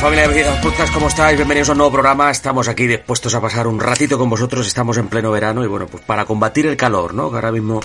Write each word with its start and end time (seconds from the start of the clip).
familia 0.00 0.26
de 0.28 0.44
Podcast? 0.62 0.94
¿Cómo 0.94 1.08
estáis? 1.08 1.36
Bienvenidos 1.36 1.68
a 1.68 1.72
un 1.72 1.78
nuevo 1.78 1.92
programa. 1.92 2.30
Estamos 2.30 2.68
aquí 2.68 2.86
dispuestos 2.86 3.34
a 3.34 3.40
pasar 3.40 3.66
un 3.66 3.78
ratito 3.78 4.16
con 4.16 4.30
vosotros. 4.30 4.66
Estamos 4.66 4.96
en 4.96 5.08
pleno 5.08 5.30
verano 5.30 5.62
y 5.62 5.66
bueno, 5.66 5.86
pues 5.88 6.02
para 6.02 6.24
combatir 6.24 6.64
el 6.64 6.76
calor, 6.78 7.12
¿no? 7.12 7.28
Que 7.28 7.36
ahora 7.36 7.52
mismo 7.52 7.80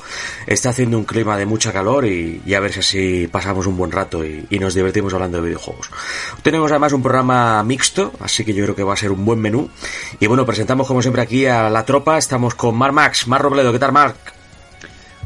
está 0.48 0.70
haciendo 0.70 0.98
un 0.98 1.04
clima 1.04 1.38
de 1.38 1.46
mucha 1.46 1.74
calor 1.74 2.06
y, 2.06 2.42
y 2.46 2.54
a 2.54 2.62
ver 2.62 2.72
si 2.72 2.80
así 2.80 3.28
pasamos 3.28 3.68
un 3.68 3.76
buen 3.76 3.92
rato 3.92 4.24
y, 4.24 4.48
y, 4.50 4.60
nos 4.60 4.74
divertimos 4.74 5.14
hablando 5.14 5.40
de 5.40 5.48
videojuegos. 5.48 5.92
Tenemos 6.42 6.72
además 6.72 6.94
un 6.94 7.04
programa 7.04 7.62
mixto, 7.64 8.14
así 8.22 8.46
que 8.46 8.54
yo 8.54 8.64
creo 8.64 8.76
que 8.78 8.84
va 8.84 8.94
a 8.94 8.98
ser 8.98 9.12
un 9.12 9.26
buen 9.26 9.42
menú. 9.42 9.70
Y 10.18 10.28
bueno, 10.28 10.46
presentamos 10.46 10.88
como 10.88 11.02
siempre 11.02 11.22
aquí 11.22 11.46
a 11.48 11.70
la 11.70 11.84
tropa. 11.84 12.18
Estamos 12.18 12.56
con 12.56 12.78
Mar 12.78 12.94
Max, 12.94 13.28
Mar 13.28 13.42
Robledo. 13.42 13.74
¿Qué 13.74 13.80
tal, 13.80 13.92
Marc? 13.92 14.35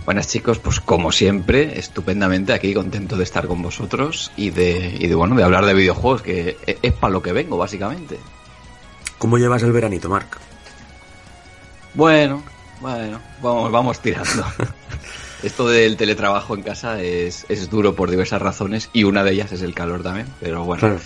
Buenas 0.05 0.27
chicos, 0.27 0.57
pues 0.59 0.79
como 0.79 1.11
siempre, 1.11 1.77
estupendamente 1.77 2.53
aquí, 2.53 2.73
contento 2.73 3.15
de 3.15 3.23
estar 3.23 3.47
con 3.47 3.61
vosotros 3.61 4.31
y 4.35 4.49
de, 4.49 4.97
y 4.99 5.07
de 5.07 5.15
bueno, 5.15 5.35
de 5.35 5.43
hablar 5.43 5.65
de 5.65 5.73
videojuegos, 5.73 6.21
que 6.21 6.57
es, 6.81 6.93
para 6.93 7.13
lo 7.13 7.21
que 7.21 7.31
vengo, 7.31 7.57
básicamente. 7.57 8.19
¿Cómo 9.19 9.37
llevas 9.37 9.61
el 9.63 9.71
veranito, 9.71 10.09
Marc? 10.09 10.37
Bueno, 11.93 12.43
bueno, 12.81 13.19
vamos, 13.41 13.71
vamos 13.71 13.99
tirando. 13.99 14.45
Esto 15.43 15.67
del 15.67 15.95
teletrabajo 15.95 16.55
en 16.55 16.63
casa 16.63 17.01
es, 17.01 17.45
es, 17.47 17.69
duro 17.69 17.95
por 17.95 18.09
diversas 18.09 18.41
razones 18.41 18.89
y 18.91 19.03
una 19.03 19.23
de 19.23 19.31
ellas 19.31 19.51
es 19.51 19.61
el 19.61 19.73
calor 19.73 20.03
también, 20.03 20.27
pero 20.39 20.63
bueno. 20.63 20.81
Claro. 20.81 20.99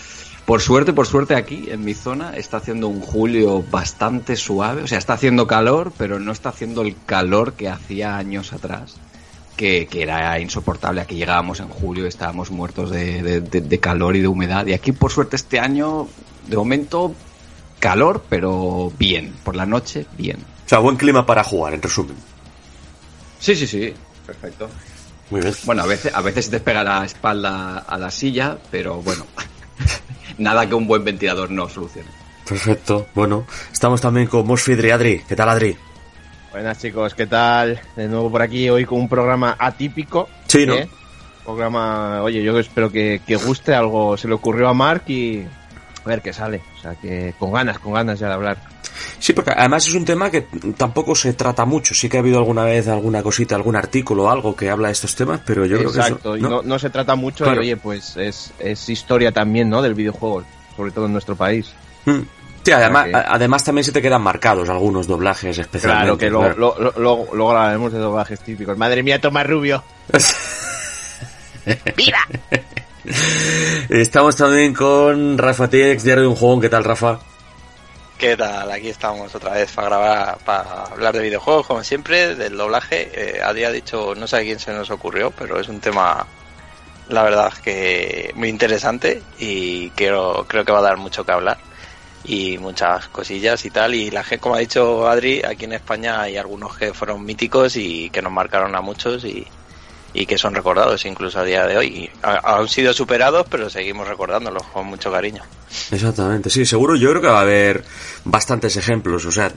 Por 0.46 0.62
suerte, 0.62 0.92
por 0.92 1.08
suerte 1.08 1.36
aquí 1.36 1.68
en 1.70 1.86
mi 1.86 1.94
zona 1.94 2.36
está 2.36 2.58
haciendo 2.58 2.90
un 2.90 3.00
julio 3.00 3.64
bastante 3.72 4.36
suave, 4.36 4.84
o 4.84 4.88
sea, 4.88 4.98
está 4.98 5.14
haciendo 5.14 5.48
calor, 5.48 5.94
pero 5.98 6.20
no 6.20 6.34
está 6.34 6.50
haciendo 6.50 6.82
el 6.82 6.98
calor 7.06 7.54
que 7.54 7.70
hacía 7.70 8.18
años 8.18 8.52
atrás, 8.52 8.96
que, 9.56 9.88
que 9.88 10.04
era 10.04 10.38
insoportable. 10.40 11.00
Aquí 11.00 11.16
llegábamos 11.16 11.62
en 11.62 11.70
julio, 11.70 12.08
estábamos 12.08 12.52
muertos 12.52 12.92
de, 12.92 13.24
de, 13.24 13.40
de, 13.40 13.62
de, 13.62 13.80
calor 13.80 14.18
y 14.18 14.22
de 14.22 14.28
humedad, 14.28 14.68
y 14.68 14.74
aquí 14.74 14.92
por 14.92 15.12
suerte 15.12 15.38
este 15.38 15.62
año, 15.62 16.10
de 16.48 16.58
momento, 16.58 17.16
calor, 17.80 18.26
pero 18.28 18.92
bien, 19.00 19.34
por 19.46 19.56
la 19.56 19.66
noche, 19.66 20.06
bien. 20.18 20.40
O 20.66 20.70
sea, 20.70 20.80
buen 20.80 20.98
clima 20.98 21.26
para 21.26 21.46
jugar, 21.46 21.74
en 21.74 21.82
resumen. 21.82 22.18
Sí, 23.40 23.56
sí, 23.56 23.66
sí, 23.66 23.94
perfecto. 24.26 24.70
Muy 25.30 25.40
bien. 25.40 25.54
Bueno, 25.64 25.84
a 25.84 25.86
veces, 25.86 26.14
a 26.14 26.22
veces 26.22 26.50
te 26.50 26.60
pega 26.60 26.84
la 26.84 27.06
espalda 27.06 27.80
a 27.80 27.98
la 27.98 28.12
silla, 28.12 28.58
pero 28.72 29.02
bueno. 29.02 29.26
nada 30.38 30.68
que 30.68 30.76
un 30.76 30.88
buen 30.88 31.04
ventilador 31.04 31.52
no 31.52 31.70
solucione. 31.70 32.10
Perfecto. 32.48 33.08
Bueno, 33.14 33.46
estamos 33.72 34.02
también 34.02 34.28
con 34.28 34.46
Mosfidri 34.46 34.92
Adri. 34.92 35.22
¿Qué 35.28 35.36
tal, 35.36 35.50
Adri? 35.50 35.76
Buenas, 36.52 36.80
chicos. 36.80 37.16
¿Qué 37.16 37.26
tal? 37.26 37.82
De 37.96 38.08
nuevo 38.08 38.30
por 38.30 38.42
aquí 38.42 38.70
hoy 38.70 38.86
con 38.86 39.00
un 39.00 39.10
programa 39.10 39.56
atípico. 39.58 40.30
Sí, 40.48 40.66
¿no? 40.66 40.76
¿eh? 40.76 40.88
Programa, 41.44 42.22
oye, 42.22 42.44
yo 42.44 42.58
espero 42.60 42.92
que, 42.92 43.22
que, 43.26 43.36
guste. 43.38 43.74
Algo 43.74 44.18
se 44.18 44.28
le 44.28 44.34
ocurrió 44.34 44.70
a 44.70 44.74
Mark 44.74 45.04
y 45.08 45.44
a 46.04 46.08
ver 46.08 46.22
qué 46.22 46.34
sale. 46.34 46.62
O 46.78 46.82
sea, 46.82 46.96
que 46.96 47.34
con 47.40 47.52
ganas, 47.52 47.80
con 47.80 47.94
ganas 47.94 48.20
ya 48.20 48.28
de 48.28 48.34
hablar. 48.34 48.73
Sí, 49.20 49.34
porque 49.34 49.52
además 49.52 49.88
es 49.88 49.94
un 49.94 50.06
tema 50.06 50.30
que 50.30 50.48
tampoco 50.78 51.16
se 51.16 51.34
trata 51.34 51.66
mucho. 51.66 51.94
Sí 51.94 52.10
que 52.10 52.18
ha 52.18 52.20
habido 52.20 52.38
alguna 52.38 52.64
vez 52.64 52.88
alguna 52.88 53.24
cosita, 53.24 53.56
algún 53.56 53.76
artículo 53.76 54.24
o 54.24 54.30
algo 54.30 54.56
que 54.56 54.70
habla 54.70 54.88
de 54.88 54.94
estos 54.94 55.16
temas, 55.16 55.42
pero 55.46 55.66
yo 55.66 55.78
Exacto, 55.78 56.20
creo 56.20 56.34
que 56.34 56.40
eso, 56.40 56.50
¿no? 56.50 56.56
No, 56.58 56.64
no 56.64 56.80
se 56.80 56.90
trata 56.90 57.16
mucho 57.16 57.44
claro. 57.44 57.62
y 57.62 57.66
oye, 57.66 57.78
pues 57.78 58.18
es, 58.18 58.52
es, 58.60 58.90
historia 58.90 59.32
también, 59.32 59.70
¿no? 59.70 59.82
Del 59.82 59.94
videojuego, 59.94 60.44
sobre 60.76 60.92
todo 60.92 61.06
en 61.06 61.14
nuestro 61.14 61.36
país. 61.36 61.74
Mm. 62.06 62.22
Sí, 62.64 62.72
además, 62.72 63.06
que... 63.08 63.16
además 63.16 63.64
también 63.64 63.84
se 63.84 63.92
te 63.92 64.02
quedan 64.02 64.22
marcados 64.22 64.70
algunos 64.70 65.08
doblajes 65.08 65.58
especialmente. 65.58 66.06
Claro, 66.06 66.18
que 66.18 66.30
luego, 66.30 66.56
claro. 66.56 66.94
Lo, 66.96 67.26
lo, 67.26 67.36
luego 67.36 67.52
hablaremos 67.52 67.92
de 67.92 68.00
doblajes 68.00 68.40
típicos. 68.40 68.78
Madre 68.78 69.04
mía, 69.04 69.20
Tomás 69.20 69.46
Rubio. 69.48 69.84
¡Viva! 71.98 72.20
Estamos 73.90 74.36
también 74.36 74.74
con 74.74 75.38
Rafa 75.38 75.70
Tiex, 75.70 76.04
diario 76.04 76.24
de 76.24 76.30
un 76.30 76.36
juego. 76.36 76.62
¿Qué 76.62 76.70
tal, 76.70 76.86
Rafa? 76.86 77.20
¿Qué 78.18 78.38
tal? 78.38 78.72
Aquí 78.72 78.90
estamos 78.90 79.34
otra 79.36 79.52
vez 79.52 79.72
para 79.72 79.88
grabar, 79.88 80.38
para 80.46 80.84
hablar 80.86 81.14
de 81.14 81.24
videojuegos, 81.24 81.68
como 81.68 81.84
siempre, 81.84 82.36
del 82.36 82.56
doblaje. 82.56 83.12
Eh, 83.14 83.42
Adi 83.42 83.64
ha 83.66 83.72
dicho, 83.72 84.16
no 84.16 84.28
sé 84.28 84.38
a 84.38 84.42
quién 84.42 84.60
se 84.60 84.72
nos 84.72 84.90
ocurrió, 84.92 85.32
pero 85.32 85.60
es 85.60 85.68
un 85.68 85.82
tema, 85.82 86.26
la 87.10 87.24
verdad, 87.24 87.52
que 87.54 88.32
muy 88.36 88.50
interesante 88.50 89.22
y 89.40 89.90
creo, 89.92 90.46
creo 90.48 90.64
que 90.64 90.72
va 90.72 90.80
a 90.80 90.84
dar 90.84 90.98
mucho 90.98 91.26
que 91.26 91.32
hablar 91.34 91.58
y 92.24 92.58
muchas 92.60 93.10
cosillas 93.10 93.66
y 93.66 93.72
tal. 93.72 93.96
Y 93.96 94.12
la 94.12 94.24
gente, 94.24 94.42
como 94.42 94.56
ha 94.56 94.60
dicho 94.60 95.08
Adri, 95.08 95.42
aquí 95.44 95.66
en 95.66 95.74
España 95.74 96.22
hay 96.22 96.38
algunos 96.38 96.78
que 96.78 96.94
fueron 96.94 97.26
míticos 97.26 97.76
y 97.76 98.10
que 98.10 98.22
nos 98.22 98.32
marcaron 98.32 98.76
a 98.76 98.82
muchos 98.82 99.26
y, 99.26 99.46
y 100.14 100.26
que 100.26 100.38
son 100.38 100.54
recordados 100.54 101.06
incluso 101.06 101.40
a 101.40 101.44
día 101.44 101.66
de 101.66 101.78
hoy. 101.78 101.88
Y 101.88 102.10
han 102.22 102.68
sido 102.68 102.94
superados, 102.94 103.46
pero 103.50 103.70
seguimos 103.70 104.08
recordándolos 104.08 104.64
con 104.68 104.88
mucho 104.88 105.12
cariño. 105.12 105.44
Exactamente, 105.92 106.50
sí, 106.50 106.66
seguro 106.66 106.96
yo 106.96 107.10
creo 107.10 107.22
que 107.22 107.28
va 107.28 107.40
a 107.40 107.42
haber 107.42 107.84
bastantes 108.24 108.78
ejemplos. 108.78 109.26
O 109.26 109.32
sea, 109.32 109.52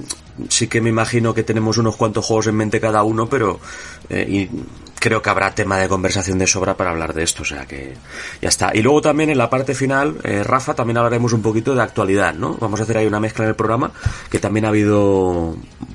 sí 0.48 0.66
que 0.66 0.80
me 0.80 0.88
imagino 0.88 1.34
que 1.34 1.42
tenemos 1.42 1.76
unos 1.76 1.96
cuantos 1.96 2.24
juegos 2.24 2.46
en 2.46 2.56
mente 2.56 2.80
cada 2.80 3.02
uno, 3.02 3.28
pero 3.28 3.60
eh, 4.08 4.26
y 4.26 4.50
creo 4.98 5.20
que 5.20 5.28
habrá 5.28 5.54
tema 5.54 5.78
de 5.78 5.88
conversación 5.88 6.38
de 6.38 6.46
sobra 6.46 6.74
para 6.74 6.90
hablar 6.90 7.12
de 7.12 7.22
esto. 7.22 7.42
O 7.42 7.46
sea 7.46 7.66
que 7.66 7.94
ya 8.40 8.48
está. 8.48 8.70
Y 8.74 8.80
luego 8.80 9.02
también 9.02 9.28
en 9.28 9.38
la 9.38 9.50
parte 9.50 9.74
final, 9.74 10.16
eh, 10.24 10.42
Rafa, 10.42 10.74
también 10.74 10.96
hablaremos 10.96 11.34
un 11.34 11.42
poquito 11.42 11.74
de 11.74 11.82
actualidad, 11.82 12.32
¿no? 12.32 12.54
Vamos 12.54 12.80
a 12.80 12.84
hacer 12.84 12.96
ahí 12.96 13.06
una 13.06 13.20
mezcla 13.20 13.44
en 13.44 13.50
el 13.50 13.56
programa, 13.56 13.90
que 14.30 14.38
también 14.38 14.64
ha 14.64 14.68
habido 14.68 15.54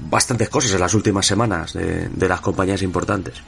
bastantes 0.09 0.49
cosas 0.49 0.71
en 0.73 0.79
las 0.81 0.93
últimas 0.93 1.25
semanas 1.25 1.73
de, 1.73 2.09
de 2.09 2.29
las 2.29 2.41
compañías 2.41 2.83
importantes. 2.83 3.41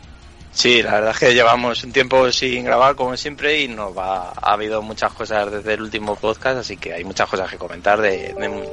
Sí, 0.53 0.83
la 0.83 0.91
verdad 0.93 1.11
es 1.11 1.17
que 1.17 1.33
llevamos 1.33 1.83
un 1.83 1.91
tiempo 1.91 2.31
sin 2.31 2.65
grabar 2.65 2.95
como 2.95 3.17
siempre 3.17 3.61
y 3.61 3.67
nos 3.67 3.97
va, 3.97 4.29
ha 4.29 4.53
habido 4.53 4.81
muchas 4.83 5.11
cosas 5.13 5.51
desde 5.51 5.73
el 5.73 5.81
último 5.81 6.15
podcast, 6.15 6.59
así 6.59 6.77
que 6.77 6.93
hay 6.93 7.03
muchas 7.03 7.27
cosas 7.27 7.49
que 7.49 7.57
comentar 7.57 7.99
de, 7.99 8.33
de, 8.33 8.69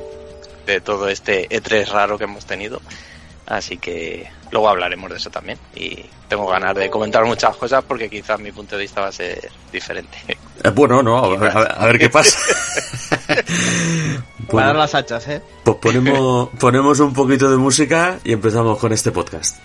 de 0.67 0.81
todo 0.83 1.09
este 1.09 1.49
E3 1.49 1.89
raro 1.91 2.19
que 2.19 2.25
hemos 2.25 2.45
tenido. 2.45 2.81
Así 3.47 3.79
que 3.79 4.31
luego 4.53 4.69
hablaremos 4.69 5.11
de 5.11 5.17
eso 5.17 5.29
también. 5.29 5.59
Y 5.75 6.05
tengo 6.29 6.47
ganas 6.47 6.77
de 6.77 6.89
comentar 6.89 7.25
muchas 7.25 7.57
cosas 7.57 7.83
porque 7.83 8.09
quizás 8.09 8.39
mi 8.39 8.53
punto 8.53 8.77
de 8.77 8.83
vista 8.83 9.01
va 9.01 9.09
a 9.09 9.12
ser 9.12 9.51
diferente. 9.73 10.19
Eh, 10.62 10.71
bueno, 10.71 11.03
no, 11.03 11.19
a 11.19 11.37
ver, 11.37 11.51
a 11.57 11.85
ver 11.87 11.99
qué 11.99 12.11
pasa. 12.11 12.39
bueno, 14.53 14.69
dar 14.69 14.77
las 14.77 14.95
hachas, 14.95 15.27
¿eh? 15.27 15.43
Pues 15.65 15.79
ponemos, 15.79 16.51
ponemos 16.61 17.01
un 17.01 17.12
poquito 17.12 17.51
de 17.51 17.57
música 17.57 18.21
y 18.23 18.33
empezamos 18.33 18.79
con 18.79 18.93
este 18.93 19.11
podcast. 19.11 19.57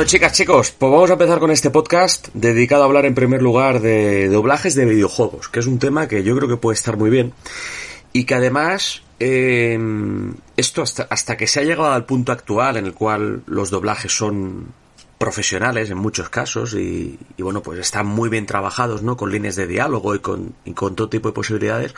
Bueno, 0.00 0.08
chicas, 0.08 0.32
chicos, 0.32 0.70
pues 0.70 0.90
vamos 0.90 1.10
a 1.10 1.12
empezar 1.12 1.38
con 1.40 1.50
este 1.50 1.68
podcast 1.68 2.28
dedicado 2.32 2.84
a 2.84 2.86
hablar 2.86 3.04
en 3.04 3.14
primer 3.14 3.42
lugar 3.42 3.80
de 3.82 4.30
doblajes 4.30 4.74
de 4.74 4.86
videojuegos, 4.86 5.50
que 5.50 5.60
es 5.60 5.66
un 5.66 5.78
tema 5.78 6.08
que 6.08 6.22
yo 6.22 6.34
creo 6.34 6.48
que 6.48 6.56
puede 6.56 6.74
estar 6.74 6.96
muy 6.96 7.10
bien 7.10 7.34
y 8.14 8.24
que 8.24 8.34
además 8.34 9.02
eh, 9.18 9.78
esto 10.56 10.80
hasta, 10.80 11.02
hasta 11.02 11.36
que 11.36 11.46
se 11.46 11.60
ha 11.60 11.64
llegado 11.64 11.92
al 11.92 12.06
punto 12.06 12.32
actual 12.32 12.78
en 12.78 12.86
el 12.86 12.94
cual 12.94 13.42
los 13.44 13.68
doblajes 13.68 14.10
son 14.10 14.68
profesionales 15.18 15.90
en 15.90 15.98
muchos 15.98 16.30
casos 16.30 16.72
y, 16.72 17.18
bueno 17.36 17.62
pues 17.62 17.78
están 17.78 18.06
muy 18.06 18.30
bien 18.30 18.46
trabajados 18.46 19.02
no 19.02 19.18
con 19.18 19.30
líneas 19.30 19.56
de 19.56 19.66
diálogo 19.66 20.14
y 20.14 20.20
con, 20.20 20.54
y 20.64 20.72
con 20.72 20.96
todo 20.96 21.10
tipo 21.10 21.28
de 21.28 21.34
posibilidades. 21.34 21.94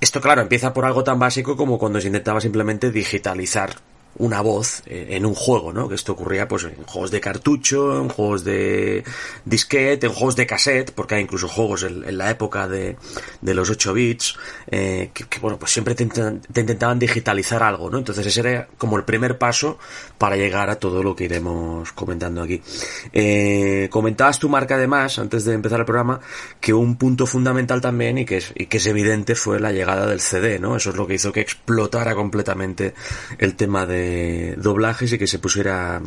Esto 0.00 0.22
claro 0.22 0.40
empieza 0.40 0.72
por 0.72 0.86
algo 0.86 1.04
tan 1.04 1.18
básico 1.18 1.58
como 1.58 1.78
cuando 1.78 2.00
se 2.00 2.06
intentaba 2.06 2.40
simplemente 2.40 2.90
digitalizar 2.90 3.91
una 4.18 4.40
voz 4.40 4.82
eh, 4.86 5.08
en 5.10 5.24
un 5.24 5.34
juego, 5.34 5.72
¿no? 5.72 5.88
Que 5.88 5.94
esto 5.94 6.12
ocurría 6.12 6.46
pues 6.46 6.64
en 6.64 6.82
juegos 6.84 7.10
de 7.10 7.20
cartucho, 7.20 7.98
en 8.00 8.08
juegos 8.08 8.44
de 8.44 9.04
disquete, 9.44 10.06
en 10.06 10.12
juegos 10.12 10.36
de 10.36 10.46
cassette, 10.46 10.92
porque 10.92 11.14
hay 11.14 11.22
incluso 11.22 11.48
juegos 11.48 11.84
en, 11.84 12.18
la 12.18 12.30
época 12.30 12.68
de, 12.68 12.96
de, 13.40 13.54
los 13.54 13.70
8 13.70 13.94
bits, 13.94 14.36
eh, 14.70 15.10
que, 15.14 15.40
bueno, 15.40 15.58
pues 15.58 15.72
siempre 15.72 15.94
te, 15.94 16.04
intentaban 16.04 16.98
digitalizar 16.98 17.62
algo, 17.62 17.88
¿no? 17.90 17.98
Entonces 17.98 18.26
ese 18.26 18.40
era 18.40 18.68
como 18.76 18.96
el 18.96 19.04
primer 19.04 19.38
paso 19.38 19.78
para 20.18 20.36
llegar 20.36 20.68
a 20.68 20.76
todo 20.76 21.02
lo 21.02 21.16
que 21.16 21.24
iremos 21.24 21.92
comentando 21.92 22.42
aquí. 22.42 22.60
Eh, 23.12 23.88
comentabas 23.90 24.38
tu 24.38 24.48
marca 24.48 24.74
además, 24.74 25.18
antes 25.18 25.44
de 25.44 25.54
empezar 25.54 25.80
el 25.80 25.86
programa, 25.86 26.20
que 26.60 26.74
un 26.74 26.96
punto 26.96 27.26
fundamental 27.26 27.80
también 27.80 28.18
y 28.18 28.24
que, 28.24 28.38
es, 28.38 28.52
y 28.54 28.66
que 28.66 28.76
es 28.76 28.86
evidente 28.86 29.34
fue 29.34 29.58
la 29.58 29.72
llegada 29.72 30.06
del 30.06 30.20
CD, 30.20 30.58
¿no? 30.58 30.76
Eso 30.76 30.90
es 30.90 30.96
lo 30.96 31.06
que 31.06 31.14
hizo 31.14 31.32
que 31.32 31.40
explotara 31.40 32.14
completamente 32.14 32.94
el 33.38 33.56
tema 33.56 33.86
de 33.86 34.01
doblajes 34.56 35.12
y 35.12 35.18
que 35.18 35.26
se 35.26 35.38
pusiera 35.38 36.00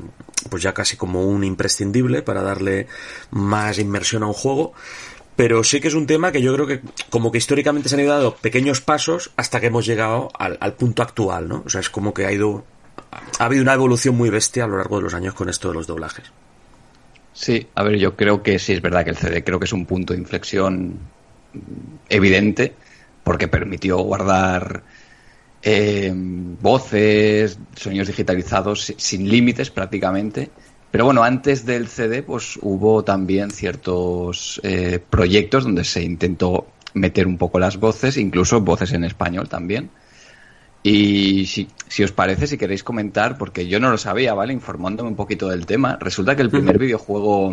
pues 0.50 0.64
ya 0.64 0.74
casi 0.74 0.98
como 0.98 1.24
un 1.24 1.44
imprescindible 1.44 2.22
para 2.22 2.42
darle 2.42 2.88
más 3.32 3.80
inmersión 3.80 4.24
a 4.24 4.28
un 4.28 4.34
juego 4.34 4.74
pero 5.36 5.64
sí 5.64 5.82
que 5.82 5.90
es 5.90 5.94
un 5.94 6.08
tema 6.08 6.32
que 6.32 6.42
yo 6.42 6.54
creo 6.54 6.68
que 6.68 6.82
como 7.10 7.32
que 7.32 7.38
históricamente 7.38 7.90
se 7.90 7.96
han 7.96 8.02
ido 8.02 8.14
dando 8.14 8.36
pequeños 8.36 8.82
pasos 8.82 9.32
hasta 9.36 9.60
que 9.60 9.68
hemos 9.68 9.86
llegado 9.86 10.30
al, 10.38 10.74
punto 10.74 11.04
actual, 11.04 11.50
¿no? 11.50 11.64
O 11.66 11.70
sea, 11.70 11.82
es 11.82 11.90
como 11.90 12.14
que 12.14 12.26
ha 12.26 12.32
ido 12.32 12.64
ha 13.40 13.46
habido 13.46 13.62
una 13.62 13.74
evolución 13.74 14.16
muy 14.16 14.30
bestia 14.30 14.64
a 14.64 14.68
lo 14.68 14.78
largo 14.78 14.98
de 14.98 15.04
los 15.04 15.14
años 15.14 15.34
con 15.34 15.50
esto 15.50 15.70
de 15.70 15.74
los 15.74 15.88
doblajes. 15.88 16.32
Sí, 17.34 17.68
a 17.76 17.84
ver, 17.84 17.98
yo 17.98 18.16
creo 18.16 18.44
que 18.44 18.60
sí 18.60 18.74
es 18.74 18.82
verdad 18.82 19.04
que 19.04 19.10
el 19.10 19.18
CD 19.18 19.44
creo 19.44 19.60
que 19.60 19.66
es 19.66 19.74
un 19.74 19.86
punto 19.86 20.14
de 20.14 20.20
inflexión 20.20 21.00
evidente 22.08 22.74
porque 23.24 23.50
permitió 23.50 23.98
guardar 23.98 24.84
eh, 25.68 26.14
voces, 26.14 27.58
sonidos 27.76 28.08
digitalizados 28.08 28.94
sin 28.96 29.28
límites 29.28 29.72
prácticamente. 29.72 30.52
Pero 30.92 31.06
bueno, 31.06 31.24
antes 31.24 31.66
del 31.66 31.88
CD 31.88 32.22
pues 32.22 32.58
hubo 32.62 33.04
también 33.04 33.50
ciertos 33.50 34.62
eh, 34.64 35.00
proyectos 35.10 35.64
donde 35.64 35.84
se 35.84 36.04
intentó 36.04 36.68
meter 36.94 37.26
un 37.26 37.38
poco 37.38 37.60
las 37.60 37.78
voces, 37.78 38.16
incluso 38.18 38.62
voces 38.62 38.94
en 38.94 39.04
español 39.04 39.50
también. 39.50 39.90
Y 40.84 41.48
si, 41.48 41.68
si, 41.88 42.04
os 42.04 42.12
parece, 42.12 42.46
si 42.46 42.60
queréis 42.60 42.84
comentar, 42.84 43.40
porque 43.40 43.68
yo 43.68 43.80
no 43.80 43.90
lo 43.90 43.98
sabía, 43.98 44.36
¿vale? 44.36 44.54
Informándome 44.54 45.10
un 45.10 45.16
poquito 45.16 45.50
del 45.50 45.66
tema, 45.66 45.98
resulta 46.00 46.36
que 46.36 46.44
el 46.44 46.52
primer 46.52 46.78
videojuego 46.78 47.52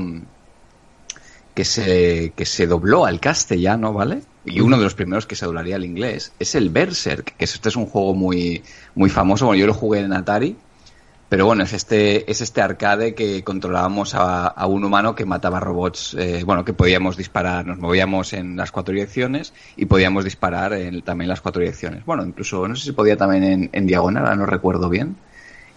que 1.55 1.65
se, 1.65 2.33
que 2.35 2.47
se 2.47 2.67
dobló 2.67 3.05
al 3.07 3.21
castellano, 3.21 3.93
¿vale? 3.93 4.23
y 4.45 4.61
uno 4.61 4.77
de 4.77 4.85
los 4.85 4.95
primeros 4.95 5.27
que 5.27 5.37
se 5.37 5.47
doblaría 5.47 5.77
al 5.77 5.85
inglés, 5.85 6.33
es 6.39 6.55
el 6.55 6.71
Berserk, 6.71 7.37
que 7.37 7.45
este 7.45 7.69
es 7.69 7.77
un 7.77 7.87
juego 7.87 8.15
muy, 8.15 8.63
muy 8.95 9.11
famoso. 9.11 9.47
Bueno, 9.47 9.61
yo 9.61 9.67
lo 9.67 9.75
jugué 9.75 10.01
en 10.01 10.13
Atari, 10.13 10.57
pero 11.29 11.47
bueno, 11.47 11.63
es 11.63 11.73
este, 11.73 12.31
es 12.31 12.41
este 12.41 12.61
arcade 12.61 13.15
que 13.15 13.45
controlábamos 13.45 14.15
a, 14.15 14.67
un 14.67 14.85
humano 14.85 15.15
que 15.15 15.25
mataba 15.25 15.61
robots, 15.61 16.15
eh, 16.19 16.43
bueno, 16.45 16.65
que 16.65 16.73
podíamos 16.73 17.17
disparar, 17.17 17.67
nos 17.67 17.79
movíamos 17.79 18.33
en 18.33 18.57
las 18.57 18.73
cuatro 18.73 18.93
direcciones 18.93 19.55
y 19.77 19.87
podíamos 19.87 20.25
disparar 20.25 20.73
en, 20.73 21.03
también 21.03 21.29
las 21.29 21.41
cuatro 21.41 21.61
direcciones. 21.61 22.05
Bueno, 22.05 22.25
incluso, 22.25 22.67
no 22.67 22.75
sé 22.75 22.85
si 22.85 22.93
podía 22.93 23.17
también 23.17 23.45
en, 23.45 23.71
en 23.73 23.87
diagonal, 23.87 24.37
no 24.37 24.47
recuerdo 24.47 24.89
bien 24.89 25.17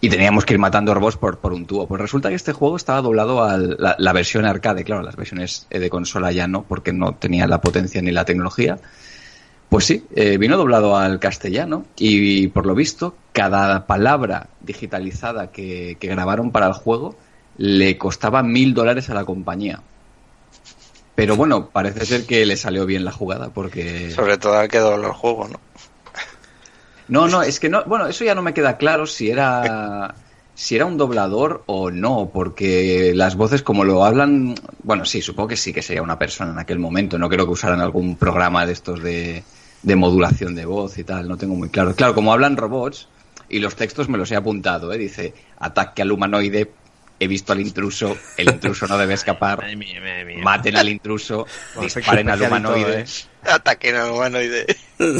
y 0.02 0.10
teníamos 0.10 0.46
que 0.46 0.54
ir 0.54 0.60
matando 0.60 0.94
robots 0.94 1.18
por, 1.18 1.40
por 1.40 1.54
un 1.54 1.66
tubo. 1.66 1.88
Pues 1.88 2.02
resulta 2.02 2.30
que 2.30 2.36
este 2.36 2.54
juego 2.54 2.76
estaba 2.76 3.02
doblado 3.02 3.44
a 3.44 3.58
la, 3.58 4.14
versión 4.14 4.46
arcade, 4.46 4.84
claro, 4.84 5.02
las 5.02 5.16
versiones 5.16 5.68
de 5.70 5.90
consola 5.90 6.32
ya 6.32 6.48
no, 6.48 6.64
porque 6.64 6.94
no 6.94 7.16
tenía 7.16 7.48
la 7.48 7.62
potencia 7.62 8.02
ni 8.02 8.12
la 8.12 8.26
tecnología. 8.26 8.78
Pues 9.70 9.86
sí, 9.86 10.06
eh, 10.16 10.38
vino 10.38 10.58
doblado 10.58 10.96
al 10.96 11.20
castellano 11.20 11.86
y, 11.98 12.48
por 12.50 12.66
lo 12.66 12.76
visto 12.76 13.16
cada 13.32 13.88
palabra 13.88 14.50
digitalizada 14.62 15.52
que, 15.52 15.98
grabaron 16.00 16.52
para 16.52 16.68
el 16.68 16.74
juego 16.74 17.16
le 17.58 17.98
costaba 17.98 18.44
mil 18.44 18.74
dólares 18.74 19.10
a 19.10 19.14
la 19.14 19.26
compañía. 19.26 19.82
Pero 21.16 21.38
bueno, 21.38 21.70
parece 21.70 22.06
ser 22.06 22.26
que 22.26 22.46
le 22.46 22.58
salió 22.58 22.86
bien 22.86 23.06
la 23.06 23.12
jugada 23.12 23.50
porque... 23.50 24.12
Sobre 24.12 24.38
todo 24.38 24.58
al 24.58 24.68
que 24.68 24.80
dobló 24.80 25.08
el 25.08 25.14
juego, 25.14 25.48
¿no? 25.48 25.60
No, 27.08 27.28
no, 27.28 27.44
es 27.44 27.60
que 27.60 27.70
no, 27.70 27.84
bueno, 27.86 28.08
eso 28.08 28.24
ya 28.24 28.36
no 28.36 28.42
me 28.42 28.54
queda 28.54 28.78
claro 28.78 29.06
si 29.06 29.30
era 29.30 30.16
si 30.56 30.76
era 30.76 30.86
un 30.86 30.98
doblador 30.98 31.64
o 31.68 31.92
no, 31.92 32.32
porque 32.34 33.12
las 33.14 33.36
voces 33.36 33.62
como 33.62 33.84
lo 33.84 34.06
hablan, 34.06 34.56
bueno, 34.84 35.04
sí, 35.04 35.22
supongo 35.22 35.50
que 35.50 35.58
sí 35.58 35.74
que 35.74 35.82
sería 35.82 36.02
una 36.02 36.18
persona 36.18 36.52
en 36.52 36.60
aquel 36.60 36.80
momento, 36.80 37.20
no 37.20 37.30
creo 37.30 37.46
que 37.46 37.52
usaran 37.52 37.82
algún 37.82 38.16
programa 38.16 38.66
de 38.66 38.72
estos 38.72 39.04
de, 39.04 39.44
de 39.84 39.96
modulación 39.96 40.56
de 40.56 40.66
voz 40.66 40.98
y 40.98 41.04
tal, 41.04 41.28
no 41.28 41.38
tengo 41.38 41.56
muy 41.56 41.70
claro. 41.70 41.94
Claro, 41.94 42.16
como 42.16 42.32
hablan 42.32 42.56
robots 42.56 43.10
y 43.50 43.60
los 43.60 43.76
textos 43.76 44.08
me 44.08 44.18
los 44.18 44.32
he 44.32 44.36
apuntado, 44.38 44.94
¿eh? 44.94 44.98
dice 44.98 45.34
ataque 45.60 46.02
al 46.02 46.14
humanoide, 46.14 46.72
he 47.20 47.28
visto 47.28 47.52
al 47.52 47.60
intruso, 47.60 48.16
el 48.38 48.50
intruso 48.50 48.88
no 48.88 48.98
debe 48.98 49.14
escapar, 49.14 49.62
maten 50.42 50.78
al 50.78 50.88
intruso, 50.88 51.46
disparen 51.82 52.30
al 52.30 52.42
humanoide. 52.42 53.02
¿eh? 53.02 53.06
Ataquen 53.44 53.96
al 53.96 54.12
humanoide. 54.12 54.66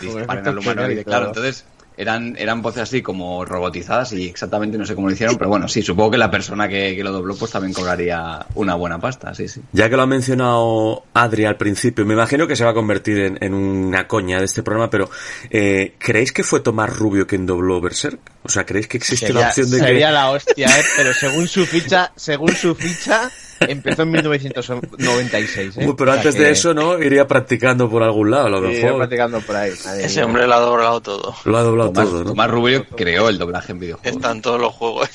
disparen 0.00 0.46
al 0.46 0.58
humanoide. 0.58 1.04
Claro, 1.04 1.28
entonces 1.28 1.64
eran, 2.00 2.34
eran 2.38 2.62
voces 2.62 2.82
así 2.82 3.02
como 3.02 3.44
robotizadas 3.44 4.12
y 4.14 4.26
exactamente 4.26 4.78
no 4.78 4.86
sé 4.86 4.94
cómo 4.94 5.08
lo 5.08 5.12
hicieron, 5.12 5.36
pero 5.36 5.50
bueno, 5.50 5.68
sí, 5.68 5.82
supongo 5.82 6.12
que 6.12 6.18
la 6.18 6.30
persona 6.30 6.66
que, 6.66 6.98
lo 7.02 7.12
dobló 7.12 7.36
pues 7.36 7.50
también 7.50 7.74
cobraría 7.74 8.46
una 8.54 8.74
buena 8.74 8.98
pasta, 8.98 9.34
sí, 9.34 9.48
sí. 9.48 9.60
Ya 9.72 9.90
que 9.90 9.96
lo 9.96 10.02
ha 10.02 10.06
mencionado 10.06 11.04
Adri 11.12 11.44
al 11.44 11.56
principio, 11.56 12.06
me 12.06 12.14
imagino 12.14 12.46
que 12.46 12.56
se 12.56 12.64
va 12.64 12.70
a 12.70 12.74
convertir 12.74 13.36
en, 13.38 13.52
una 13.52 14.08
coña 14.08 14.38
de 14.38 14.46
este 14.46 14.62
programa, 14.62 14.88
pero 14.88 15.10
eh, 15.50 15.94
¿creéis 15.98 16.32
que 16.32 16.42
fue 16.42 16.60
Tomás 16.60 16.88
Rubio 16.96 17.26
quien 17.26 17.44
dobló 17.44 17.82
Berserk? 17.82 18.18
O 18.44 18.48
sea, 18.48 18.64
¿creéis 18.64 18.88
que 18.88 18.96
existe 18.96 19.32
la 19.34 19.48
opción 19.48 19.70
de 19.70 19.78
que... 19.78 19.84
Sería 19.84 20.10
la 20.10 20.30
hostia, 20.30 20.68
¿eh? 20.68 20.84
Pero 20.96 21.12
según 21.12 21.46
su 21.46 21.66
ficha, 21.66 22.12
según 22.16 22.54
su 22.54 22.74
ficha 22.74 23.30
Empezó 23.60 24.02
en 24.02 24.10
1996. 24.10 25.76
¿eh? 25.78 25.94
pero 25.96 26.12
antes 26.12 26.34
de 26.34 26.50
eso, 26.50 26.72
¿no? 26.72 26.98
Iría 26.98 27.26
practicando 27.26 27.90
por 27.90 28.02
algún 28.02 28.30
lado, 28.30 28.46
a 28.46 28.50
lo 28.50 28.60
mejor. 28.60 28.74
Iría 28.74 28.96
practicando 28.96 29.40
por 29.40 29.56
ahí. 29.56 29.70
Ese 29.70 30.24
hombre 30.24 30.46
lo 30.46 30.54
ha 30.54 30.60
doblado 30.60 31.00
todo. 31.00 31.34
Lo 31.44 31.58
ha 31.58 31.62
doblado 31.62 31.92
todo, 31.92 32.24
¿no? 32.24 32.30
Tomás 32.30 32.50
Rubio 32.50 32.86
creó 32.96 33.28
el 33.28 33.38
doblaje 33.38 33.72
en 33.72 33.80
videojuegos. 33.80 34.16
Están 34.16 34.40
todos 34.40 34.60
los 34.60 34.72
juegos. 34.74 35.08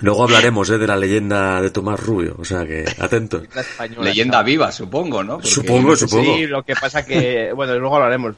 Luego 0.00 0.24
hablaremos 0.24 0.68
¿eh? 0.70 0.78
de 0.78 0.86
la 0.86 0.96
leyenda 0.96 1.60
de 1.60 1.70
Tomás 1.70 2.00
Rubio, 2.00 2.34
o 2.38 2.44
sea 2.44 2.66
que 2.66 2.84
atentos. 2.98 3.42
leyenda 4.00 4.42
viva, 4.42 4.72
supongo, 4.72 5.22
¿no? 5.22 5.42
supongo, 5.42 5.94
supongo. 5.94 6.36
Sí, 6.36 6.46
lo 6.46 6.62
que 6.64 6.74
pasa 6.74 7.04
que, 7.04 7.52
bueno, 7.54 7.78
luego 7.78 7.96
hablaremos. 7.96 8.34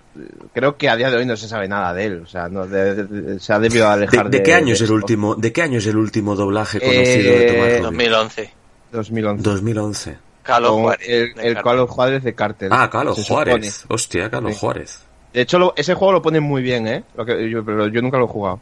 Creo 0.52 0.76
que 0.76 0.88
a 0.88 0.96
día 0.96 1.10
de 1.10 1.16
hoy 1.16 1.26
no 1.26 1.36
se 1.36 1.48
sabe 1.48 1.68
nada 1.68 1.94
de 1.94 2.04
él, 2.04 2.22
o 2.24 2.26
sea, 2.26 2.48
no, 2.48 2.66
se 2.66 3.52
ha 3.52 3.58
debido 3.58 3.88
alejar 3.88 4.28
de. 4.28 4.38
¿De, 4.38 4.42
qué 4.42 4.54
año 4.54 4.74
es 4.74 4.80
el 4.82 4.92
último? 4.92 5.34
¿De 5.34 5.52
qué 5.52 5.62
año 5.62 5.78
es 5.78 5.86
el 5.86 5.96
último 5.96 6.34
doblaje 6.34 6.80
conocido 6.80 7.32
de 7.32 7.46
Tomás 7.46 7.68
Rubio? 7.68 7.82
2011. 7.84 8.61
2011. 8.92 9.42
2011. 9.42 10.18
Carlos 10.42 10.72
Juárez. 10.72 11.08
El, 11.08 11.40
el 11.40 11.62
Carlos 11.62 11.90
Juárez 11.90 12.22
de 12.22 12.34
Cartel. 12.34 12.68
Ah, 12.72 12.88
Carlos 12.90 13.24
Juárez. 13.26 13.84
Hostia, 13.88 14.30
Carlos 14.30 14.56
Juárez. 14.58 15.00
De 15.32 15.40
hecho, 15.40 15.72
ese 15.76 15.94
juego 15.94 16.12
lo 16.12 16.22
ponen 16.22 16.42
muy 16.42 16.62
bien, 16.62 16.86
¿eh? 16.86 17.04
Lo 17.16 17.24
que, 17.24 17.48
yo, 17.48 17.64
pero 17.64 17.88
yo 17.88 18.02
nunca 18.02 18.18
lo 18.18 18.26
he 18.26 18.28
jugado. 18.28 18.60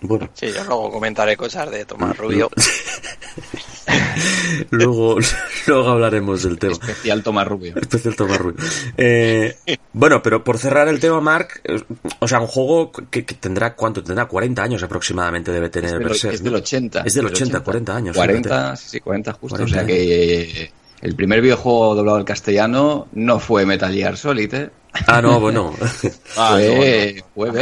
Bueno. 0.00 0.28
Sí, 0.32 0.46
yo 0.52 0.64
luego 0.64 0.90
comentaré 0.90 1.36
cosas 1.36 1.70
de 1.70 1.84
Tomás 1.84 2.16
Rubio. 2.16 2.50
luego, 4.70 5.18
luego 5.66 5.88
hablaremos 5.88 6.42
del 6.42 6.58
tema. 6.58 6.72
Especial 6.72 7.22
Tomás 7.22 7.46
Rubio. 7.46 7.74
Especial 7.76 8.16
Tomás 8.16 8.38
Rubio. 8.38 8.64
Eh, 8.96 9.56
bueno, 9.92 10.22
pero 10.22 10.44
por 10.44 10.58
cerrar 10.58 10.88
el 10.88 11.00
tema, 11.00 11.20
Mark, 11.20 11.60
eh, 11.64 11.82
o 12.18 12.28
sea, 12.28 12.40
un 12.40 12.46
juego 12.46 12.92
que, 12.92 13.22
tendrá, 13.22 13.74
¿cuánto? 13.74 14.02
Tendrá 14.02 14.26
40 14.26 14.62
años 14.62 14.82
aproximadamente 14.82 15.52
debe 15.52 15.70
tener. 15.70 16.02
Es, 16.10 16.22
del, 16.22 16.34
es 16.34 16.42
del 16.42 16.54
80. 16.54 17.02
Es 17.02 17.14
del 17.14 17.26
80, 17.26 17.60
40 17.60 17.96
años. 17.96 18.16
40, 18.16 18.76
sí, 18.76 19.00
40 19.00 19.32
justo. 19.32 19.62
o 19.62 19.68
sea 19.68 19.84
que 19.84 20.70
el 21.00 21.14
primer 21.14 21.40
videojuego 21.40 21.94
doblado 21.94 22.18
al 22.18 22.24
castellano 22.24 23.08
no 23.12 23.38
fue 23.38 23.64
Metal 23.64 23.92
Gear 23.92 24.16
Solid, 24.16 24.54
¿eh? 24.54 24.70
Ah, 25.06 25.22
no, 25.22 25.38
bueno. 25.38 25.72
ah, 26.36 26.58
fue, 26.58 27.22
fue 27.34 27.52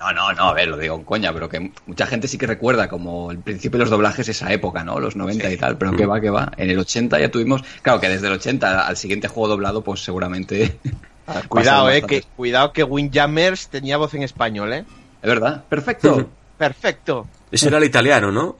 No, 0.00 0.12
no, 0.12 0.32
no, 0.32 0.48
a 0.48 0.54
ver, 0.54 0.68
lo 0.68 0.76
digo 0.76 0.96
en 0.96 1.04
coña, 1.04 1.32
pero 1.32 1.48
que 1.48 1.72
mucha 1.86 2.06
gente 2.06 2.28
sí 2.28 2.38
que 2.38 2.46
recuerda 2.46 2.88
como 2.88 3.30
el 3.30 3.38
principio 3.38 3.78
de 3.78 3.84
los 3.84 3.90
doblajes 3.90 4.28
esa 4.28 4.52
época, 4.52 4.84
¿no? 4.84 5.00
Los 5.00 5.16
90 5.16 5.50
y 5.50 5.56
tal, 5.56 5.78
pero 5.78 5.92
que 5.96 6.06
va, 6.06 6.20
que 6.20 6.30
va. 6.30 6.52
En 6.56 6.70
el 6.70 6.78
80 6.78 7.18
ya 7.18 7.30
tuvimos, 7.30 7.62
claro 7.82 8.00
que 8.00 8.08
desde 8.08 8.26
el 8.26 8.34
80 8.34 8.86
al 8.86 8.96
siguiente 8.96 9.28
juego 9.28 9.48
doblado, 9.48 9.82
pues 9.82 10.02
seguramente... 10.02 10.78
Ah, 11.24 11.40
cuidado, 11.48 11.88
eh, 11.88 12.02
que, 12.02 12.24
cuidado 12.34 12.72
que 12.72 12.82
Windjammers 12.82 13.68
tenía 13.68 13.96
voz 13.96 14.12
en 14.14 14.24
español, 14.24 14.72
eh. 14.72 14.84
Es 15.22 15.28
verdad, 15.28 15.62
perfecto. 15.68 16.28
Perfecto. 16.58 17.28
Ese 17.52 17.68
era 17.68 17.78
el 17.78 17.84
italiano, 17.84 18.32
¿no? 18.32 18.56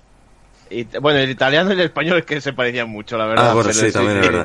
bueno, 1.01 1.19
el 1.19 1.29
italiano 1.29 1.71
y 1.71 1.75
el 1.75 1.81
español 1.81 2.19
es 2.19 2.25
que 2.25 2.41
se 2.41 2.53
parecían 2.53 2.89
mucho, 2.89 3.19
la 3.19 3.27
verdad. 3.27 3.51
Ah, 3.51 3.55
bueno, 3.55 3.73
sí, 3.73 3.91
también 3.91 4.19
es 4.19 4.23
verdad. 4.23 4.45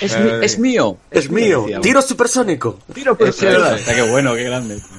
Es, 0.00 0.58
mío. 0.58 0.98
Es 1.10 1.30
mío. 1.30 1.66
Tiro 1.82 2.02
supersónico. 2.02 2.78
Tiro 2.92 3.12
supersónico. 3.12 3.64
Está 3.74 3.94
qué 3.94 4.02
bueno, 4.02 4.34
qué 4.34 4.44
grande. 4.44 4.78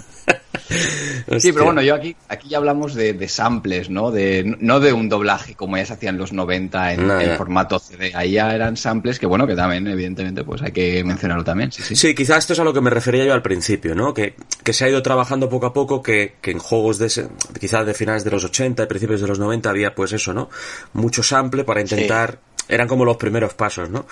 Sí, 1.39 1.51
pero 1.51 1.65
bueno, 1.65 1.81
yo 1.81 1.95
aquí, 1.95 2.15
aquí 2.29 2.49
ya 2.49 2.57
hablamos 2.57 2.93
de, 2.93 3.13
de 3.13 3.27
samples, 3.27 3.89
¿no? 3.89 4.09
De, 4.11 4.55
no 4.59 4.79
de 4.79 4.93
un 4.93 5.09
doblaje 5.09 5.53
como 5.55 5.75
ya 5.77 5.85
se 5.85 5.93
hacía 5.93 6.09
en 6.09 6.17
los 6.17 6.31
90 6.33 6.93
en, 6.93 7.07
No, 7.07 7.19
en 7.19 7.37
formato 7.37 7.77
CD. 7.79 8.11
Ahí 8.15 8.31
ya 8.31 8.53
eran 8.55 8.77
samples 8.77 9.19
que, 9.19 9.25
bueno, 9.25 9.45
que 9.47 9.55
también, 9.55 9.85
evidentemente, 9.87 10.43
pues 10.43 10.61
hay 10.61 10.71
que 10.71 11.03
mencionarlo 11.03 11.43
también. 11.43 11.71
Sí, 11.71 11.83
sí. 11.83 11.95
Sí, 11.95 12.15
quizás 12.15 12.39
esto 12.39 12.53
es 12.53 12.59
a 12.59 12.63
lo 12.63 12.73
que 12.73 12.81
me 12.81 12.89
refería 12.89 13.25
yo 13.25 13.33
al 13.33 13.41
principio, 13.41 13.95
¿no? 13.95 14.13
Que, 14.13 14.35
que 14.63 14.73
se 14.73 14.85
ha 14.85 14.89
ido 14.89 15.01
trabajando 15.01 15.49
poco 15.49 15.65
a 15.67 15.73
poco, 15.73 16.01
que, 16.01 16.35
que 16.41 16.51
en 16.51 16.59
juegos 16.59 16.97
de 16.99 17.07
ese- 17.07 17.27
quizás 17.59 17.85
de 17.85 17.93
finales 17.93 18.23
de 18.23 18.31
los 18.31 18.43
80 18.45 18.83
y 18.83 18.85
principios 18.87 19.21
de 19.21 19.27
los 19.27 19.39
90 19.39 19.69
había 19.69 19.93
pues 19.93 20.13
eso, 20.13 20.33
¿no? 20.33 20.49
Mucho 20.93 21.21
sample 21.23 21.63
para 21.63 21.81
intentar... 21.81 22.39
Eran 22.71 22.87
como 22.87 23.05
los 23.05 23.17
primeros 23.17 23.53
pasos, 23.53 23.89
¿no? 23.89 24.05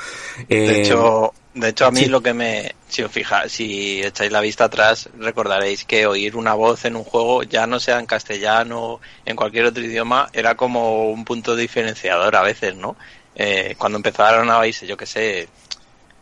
De 0.64 0.76
Eh, 0.78 0.82
hecho, 0.82 1.34
de 1.54 1.70
hecho 1.70 1.86
a 1.86 1.92
mí 1.92 2.02
sí. 2.04 2.08
lo 2.08 2.22
que 2.22 2.34
me, 2.34 2.76
si 2.88 3.02
os 3.04 3.12
fijáis, 3.12 3.52
si 3.54 4.02
echáis 4.02 4.32
la 4.32 4.42
vista 4.42 4.66
atrás, 4.66 5.10
recordaréis 5.18 5.86
que 5.86 6.06
oír 6.08 6.36
una 6.36 6.54
voz 6.54 6.86
en 6.86 6.96
un 6.96 7.04
juego, 7.04 7.44
ya 7.44 7.68
no 7.68 7.80
sea 7.80 8.00
en 8.00 8.06
castellano, 8.06 9.00
en 9.26 9.36
cualquier 9.36 9.66
otro 9.66 9.84
idioma, 9.84 10.30
era 10.34 10.56
como 10.56 11.10
un 11.12 11.24
punto 11.26 11.56
diferenciador 11.56 12.36
a 12.36 12.42
veces, 12.44 12.76
¿no? 12.76 12.98
Eh, 13.36 13.76
cuando 13.78 13.98
empezaron 13.98 14.50
a 14.50 14.60
oírse, 14.60 14.86
yo 14.88 14.98
que 14.98 15.06
sé, 15.06 15.48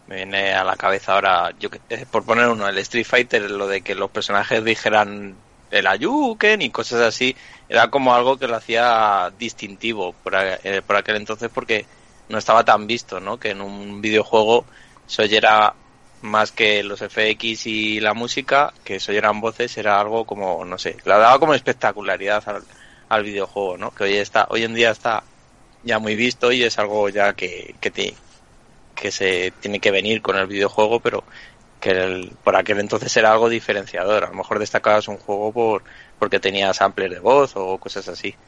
me 0.08 0.18
viene 0.18 0.54
a 0.54 0.64
la 0.64 0.76
cabeza 0.78 1.14
ahora, 1.16 1.52
yo 1.60 1.70
que, 1.70 1.82
eh, 1.90 2.06
por 2.10 2.24
poner 2.24 2.48
uno, 2.48 2.68
el 2.68 2.78
Street 2.80 3.06
Fighter, 3.06 3.50
lo 3.52 3.68
de 3.68 3.82
que 3.82 3.96
los 3.96 4.10
personajes 4.12 4.64
dijeran 4.64 5.36
el 5.72 5.88
Ayuken 5.88 6.62
y 6.62 6.70
cosas 6.70 7.02
así, 7.02 7.36
era 7.68 7.90
como 7.90 8.14
algo 8.16 8.38
que 8.38 8.48
lo 8.48 8.56
hacía 8.56 9.32
distintivo 9.38 10.14
por, 10.24 10.34
eh, 10.36 10.82
por 10.86 10.96
aquel 10.96 11.18
entonces 11.18 11.50
porque 11.54 11.86
no 12.30 12.38
estaba 12.38 12.66
tan 12.66 12.88
visto, 12.88 13.20
¿no? 13.20 13.40
Que 13.40 13.52
en 13.52 13.62
un 13.62 14.02
videojuego 14.02 14.68
se 15.06 15.24
oyera 15.24 15.80
más 16.22 16.52
que 16.52 16.84
los 16.84 17.02
FX 17.02 17.66
y 17.68 18.00
la 18.00 18.14
música, 18.14 18.74
que 18.84 19.00
se 19.00 19.12
oyeran 19.12 19.40
voces, 19.42 19.78
era 19.78 20.00
algo 20.00 20.26
como, 20.26 20.66
no 20.66 20.78
sé, 20.78 20.98
le 21.06 21.12
daba 21.14 21.40
como 21.40 21.54
espectacularidad 21.54 22.44
al, 22.50 22.68
al 23.10 23.24
videojuego, 23.24 23.78
¿no? 23.78 23.94
Que 23.94 24.04
hoy 24.06 24.16
está, 24.18 24.48
hoy 24.50 24.64
en 24.64 24.74
día 24.74 24.92
está 24.92 25.28
ya 25.82 26.00
muy 26.00 26.16
visto 26.16 26.52
y 26.52 26.64
es 26.64 26.80
algo 26.80 27.10
ya 27.10 27.36
que, 27.36 27.78
que, 27.82 27.92
se 29.12 29.52
tiene 29.60 29.80
que 29.80 29.92
venir 29.92 30.22
con 30.22 30.38
el 30.38 30.48
videojuego, 30.48 31.02
pero 31.02 31.26
que 31.80 31.92
el- 31.92 32.40
por 32.44 32.56
aquel 32.56 32.80
entonces 32.80 33.16
era 33.18 33.32
algo 33.32 33.50
diferenciador. 33.50 34.24
A 34.26 34.30
lo 34.30 34.36
mejor 34.36 34.60
destacabas 34.60 35.08
un 35.08 35.18
juego 35.18 35.54
por 35.54 35.84
porque 36.18 36.40
tenía 36.40 36.74
samples 36.74 37.12
de 37.12 37.20
voz 37.20 37.54
o 37.56 37.80
cosas 37.80 38.08
así. 38.08 38.40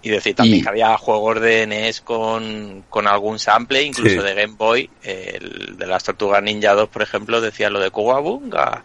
Y 0.00 0.10
decir 0.10 0.34
también 0.36 0.58
Y- 0.58 0.62
que 0.62 0.68
había 0.68 0.96
juegos 0.96 1.40
de 1.40 1.66
NES 1.66 2.00
con, 2.02 2.84
con 2.88 3.06
algún 3.08 3.38
sample, 3.38 3.82
incluso 3.82 4.16
Sí. 4.20 4.22
de 4.26 4.34
Game 4.34 4.54
Boy. 4.56 4.88
El 5.02 5.76
de 5.76 5.86
las 5.86 6.04
Tortugas 6.04 6.42
Ninja 6.42 6.74
2, 6.74 6.88
por 6.88 7.02
ejemplo, 7.02 7.40
decía 7.40 7.68
lo 7.68 7.80
de 7.80 7.90
Kowabunga 7.90 8.82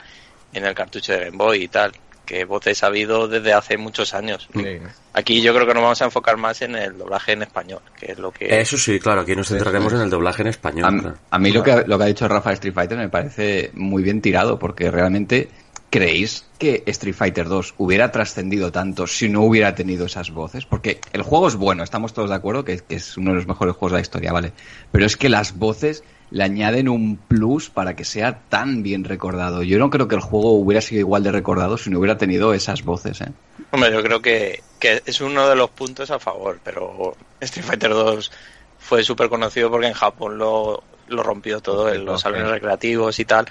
en 0.53 0.65
el 0.65 0.74
cartucho 0.74 1.13
de 1.13 1.25
Game 1.25 1.38
Boy 1.38 1.63
y 1.63 1.67
tal. 1.67 1.91
Que 2.25 2.46
voces 2.46 2.82
ha 2.84 2.88
habido 2.88 3.27
desde 3.27 3.51
hace 3.51 3.77
muchos 3.77 4.13
años. 4.13 4.48
Sí. 4.53 4.77
Aquí 5.12 5.41
yo 5.41 5.53
creo 5.53 5.67
que 5.67 5.74
nos 5.74 5.84
vamos 5.84 6.01
a 6.01 6.05
enfocar 6.05 6.38
más 6.38 6.62
en 6.62 6.74
el 6.75 6.98
doblaje 6.98 7.34
en 7.34 7.41
español, 7.43 7.82
que 8.00 8.13
es 8.13 8.17
lo 8.17 8.32
que... 8.32 8.62
Eso 8.62 8.77
sí, 8.77 8.98
claro, 8.98 9.22
aquí 9.22 9.36
nos 9.36 9.50
centraremos 9.50 9.91
en 9.91 10.00
el 10.01 10.10
doblaje 10.10 10.41
en 10.41 10.48
español. 10.48 10.86
A, 10.86 11.01
claro. 11.01 11.17
a 11.29 11.38
mí 11.39 11.51
lo 11.51 11.62
que, 11.62 11.84
lo 11.86 11.98
que 11.98 12.03
ha 12.05 12.08
dicho 12.08 12.25
Rafa 12.29 12.51
de 12.51 12.53
Street 12.55 12.74
Fighter 12.74 12.98
me 12.98 13.10
parece 13.10 13.72
muy 13.74 14.01
bien 14.03 14.22
tirado, 14.22 14.58
porque 14.58 14.89
realmente 14.89 15.50
¿creéis 15.93 16.43
que 16.57 16.81
Street 16.88 17.13
Fighter 17.13 17.47
2 17.47 17.75
hubiera 17.77 18.12
trascendido 18.12 18.71
tanto 18.71 19.05
si 19.05 19.29
no 19.29 19.43
hubiera 19.43 19.75
tenido 19.75 20.07
esas 20.07 20.31
voces? 20.31 20.65
Porque 20.65 21.00
el 21.13 21.21
juego 21.21 21.47
es 21.47 21.55
bueno, 21.55 21.83
estamos 21.83 22.13
todos 22.13 22.31
de 22.31 22.35
acuerdo 22.35 22.65
que, 22.65 22.79
que 22.79 22.95
es 22.95 23.15
uno 23.15 23.29
de 23.29 23.35
los 23.35 23.45
mejores 23.45 23.75
juegos 23.75 23.91
de 23.91 23.97
la 23.97 24.01
historia, 24.01 24.33
¿vale? 24.33 24.53
Pero 24.91 25.05
es 25.05 25.15
que 25.15 25.29
las 25.29 25.55
voces 25.59 26.03
le 26.31 26.43
añaden 26.43 26.89
un 26.89 27.17
plus 27.17 27.69
para 27.69 27.95
que 27.95 28.05
sea 28.05 28.39
tan 28.50 28.81
bien 28.81 29.03
recordado. 29.03 29.62
Yo 29.62 29.77
no 29.77 29.91
creo 29.91 30.07
que 30.07 30.15
el 30.15 30.21
juego 30.21 30.53
hubiera 30.53 30.81
sido 30.81 31.00
igual 31.01 31.21
de 31.21 31.31
recordado 31.31 31.77
si 31.77 31.91
no 31.91 32.00
hubiera 32.00 32.17
tenido 32.17 32.55
esas 32.55 32.83
voces, 32.83 33.21
¿eh? 33.21 33.31
Hombre, 33.69 33.91
yo 33.91 34.01
creo 34.01 34.19
que, 34.19 34.63
que 34.79 35.03
es 35.05 35.21
uno 35.21 35.47
de 35.47 35.55
los 35.55 35.69
puntos 35.69 36.09
a 36.09 36.17
favor, 36.17 36.59
pero 36.63 37.15
Street 37.39 37.67
Fighter 37.67 37.91
2 37.91 38.31
fue 38.79 39.03
súper 39.03 39.29
conocido 39.29 39.69
porque 39.69 39.85
en 39.85 39.93
Japón 39.93 40.39
lo, 40.39 40.81
lo 41.07 41.21
rompió 41.21 41.62
todo 41.62 41.93
en 41.93 42.03
los 42.03 42.21
salones 42.21 42.50
recreativos 42.50 43.19
y 43.19 43.25
tal. 43.25 43.45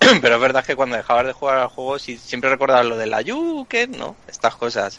Pero 0.20 0.34
es 0.36 0.40
verdad 0.40 0.64
que 0.64 0.76
cuando 0.76 0.96
dejabas 0.96 1.26
de 1.26 1.32
jugar 1.32 1.58
al 1.58 1.68
juego, 1.68 1.98
sí, 1.98 2.16
siempre 2.16 2.50
recordabas 2.50 2.86
lo 2.86 2.96
de 2.96 3.06
la 3.06 3.20
Yuken, 3.22 3.92
¿no? 3.92 4.16
Estas 4.28 4.54
cosas. 4.56 4.96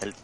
El- 0.00 0.14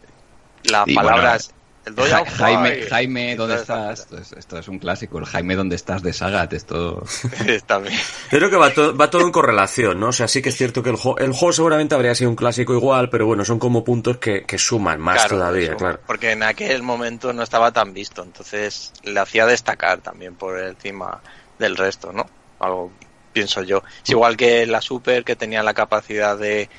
las 0.63 0.87
Y 0.87 0.95
palabras. 0.95 1.51
el 1.85 1.95
Dojo 1.95 2.09
Ja- 2.09 2.25
Jaime, 2.25 2.81
Jaime, 2.89 3.35
¿dónde 3.37 3.55
estás? 3.55 3.99
Esto 4.01 4.17
es, 4.17 4.31
esto 4.33 4.57
es 4.59 4.67
un 4.67 4.77
clásico, 4.79 5.19
el 5.19 5.25
Jaime, 5.25 5.55
¿dónde 5.55 5.75
estás? 5.77 6.01
de 6.03 6.11
Sagat, 6.11 6.51
esto... 6.53 6.99
cosas. 6.99 7.63
También. 7.65 7.95
Yo 8.31 8.37
creo 8.39 8.49
que 8.49 8.57
va, 8.57 8.73
to- 8.73 8.95
va 8.97 9.09
todo 9.09 9.21
en 9.21 9.31
correlación, 9.31 9.99
¿no? 9.99 10.09
O 10.09 10.11
sea, 10.13 10.27
sí 10.27 10.41
que 10.41 10.49
es 10.49 10.57
cierto 10.57 10.83
que 10.83 10.89
el, 10.89 10.97
juego 10.97 11.17
el 11.19 11.31
juego 11.31 11.53
seguramente 11.53 11.95
habría 11.95 12.13
sido 12.13 12.29
un 12.29 12.35
clásico 12.35 12.73
igual, 12.73 13.09
pero 13.09 13.25
bueno, 13.25 13.45
son 13.45 13.57
como 13.59 13.83
puntos 13.85 14.17
que, 14.17 14.43
que 14.43 14.57
suman 14.57 14.99
más 14.99 15.15
Claro, 15.19 15.37
todavía, 15.37 15.69
eso, 15.69 15.77
claro. 15.77 15.99
Porque 16.05 16.31
en 16.31 16.43
aquel 16.43 16.83
momento 16.83 17.31
no 17.33 17.41
estaba 17.43 17.71
tan 17.71 17.93
visto, 17.93 18.21
entonces 18.23 18.91
le 19.03 19.19
hacía 19.19 19.45
destacar 19.45 19.99
también 19.99 20.35
por 20.35 20.59
encima 20.59 21.21
del 21.57 21.77
resto, 21.77 22.11
¿no? 22.11 22.25
Algo 22.59 22.91
pienso 23.37 23.61
yo. 23.61 23.83
Es 24.03 24.09
igual 24.09 24.35
que 24.35 24.65
la 24.65 24.81
Super, 24.81 25.23
que 25.23 25.35
tenía 25.35 25.61
la 25.61 25.75
capacidad 25.75 26.35
de, 26.35 26.69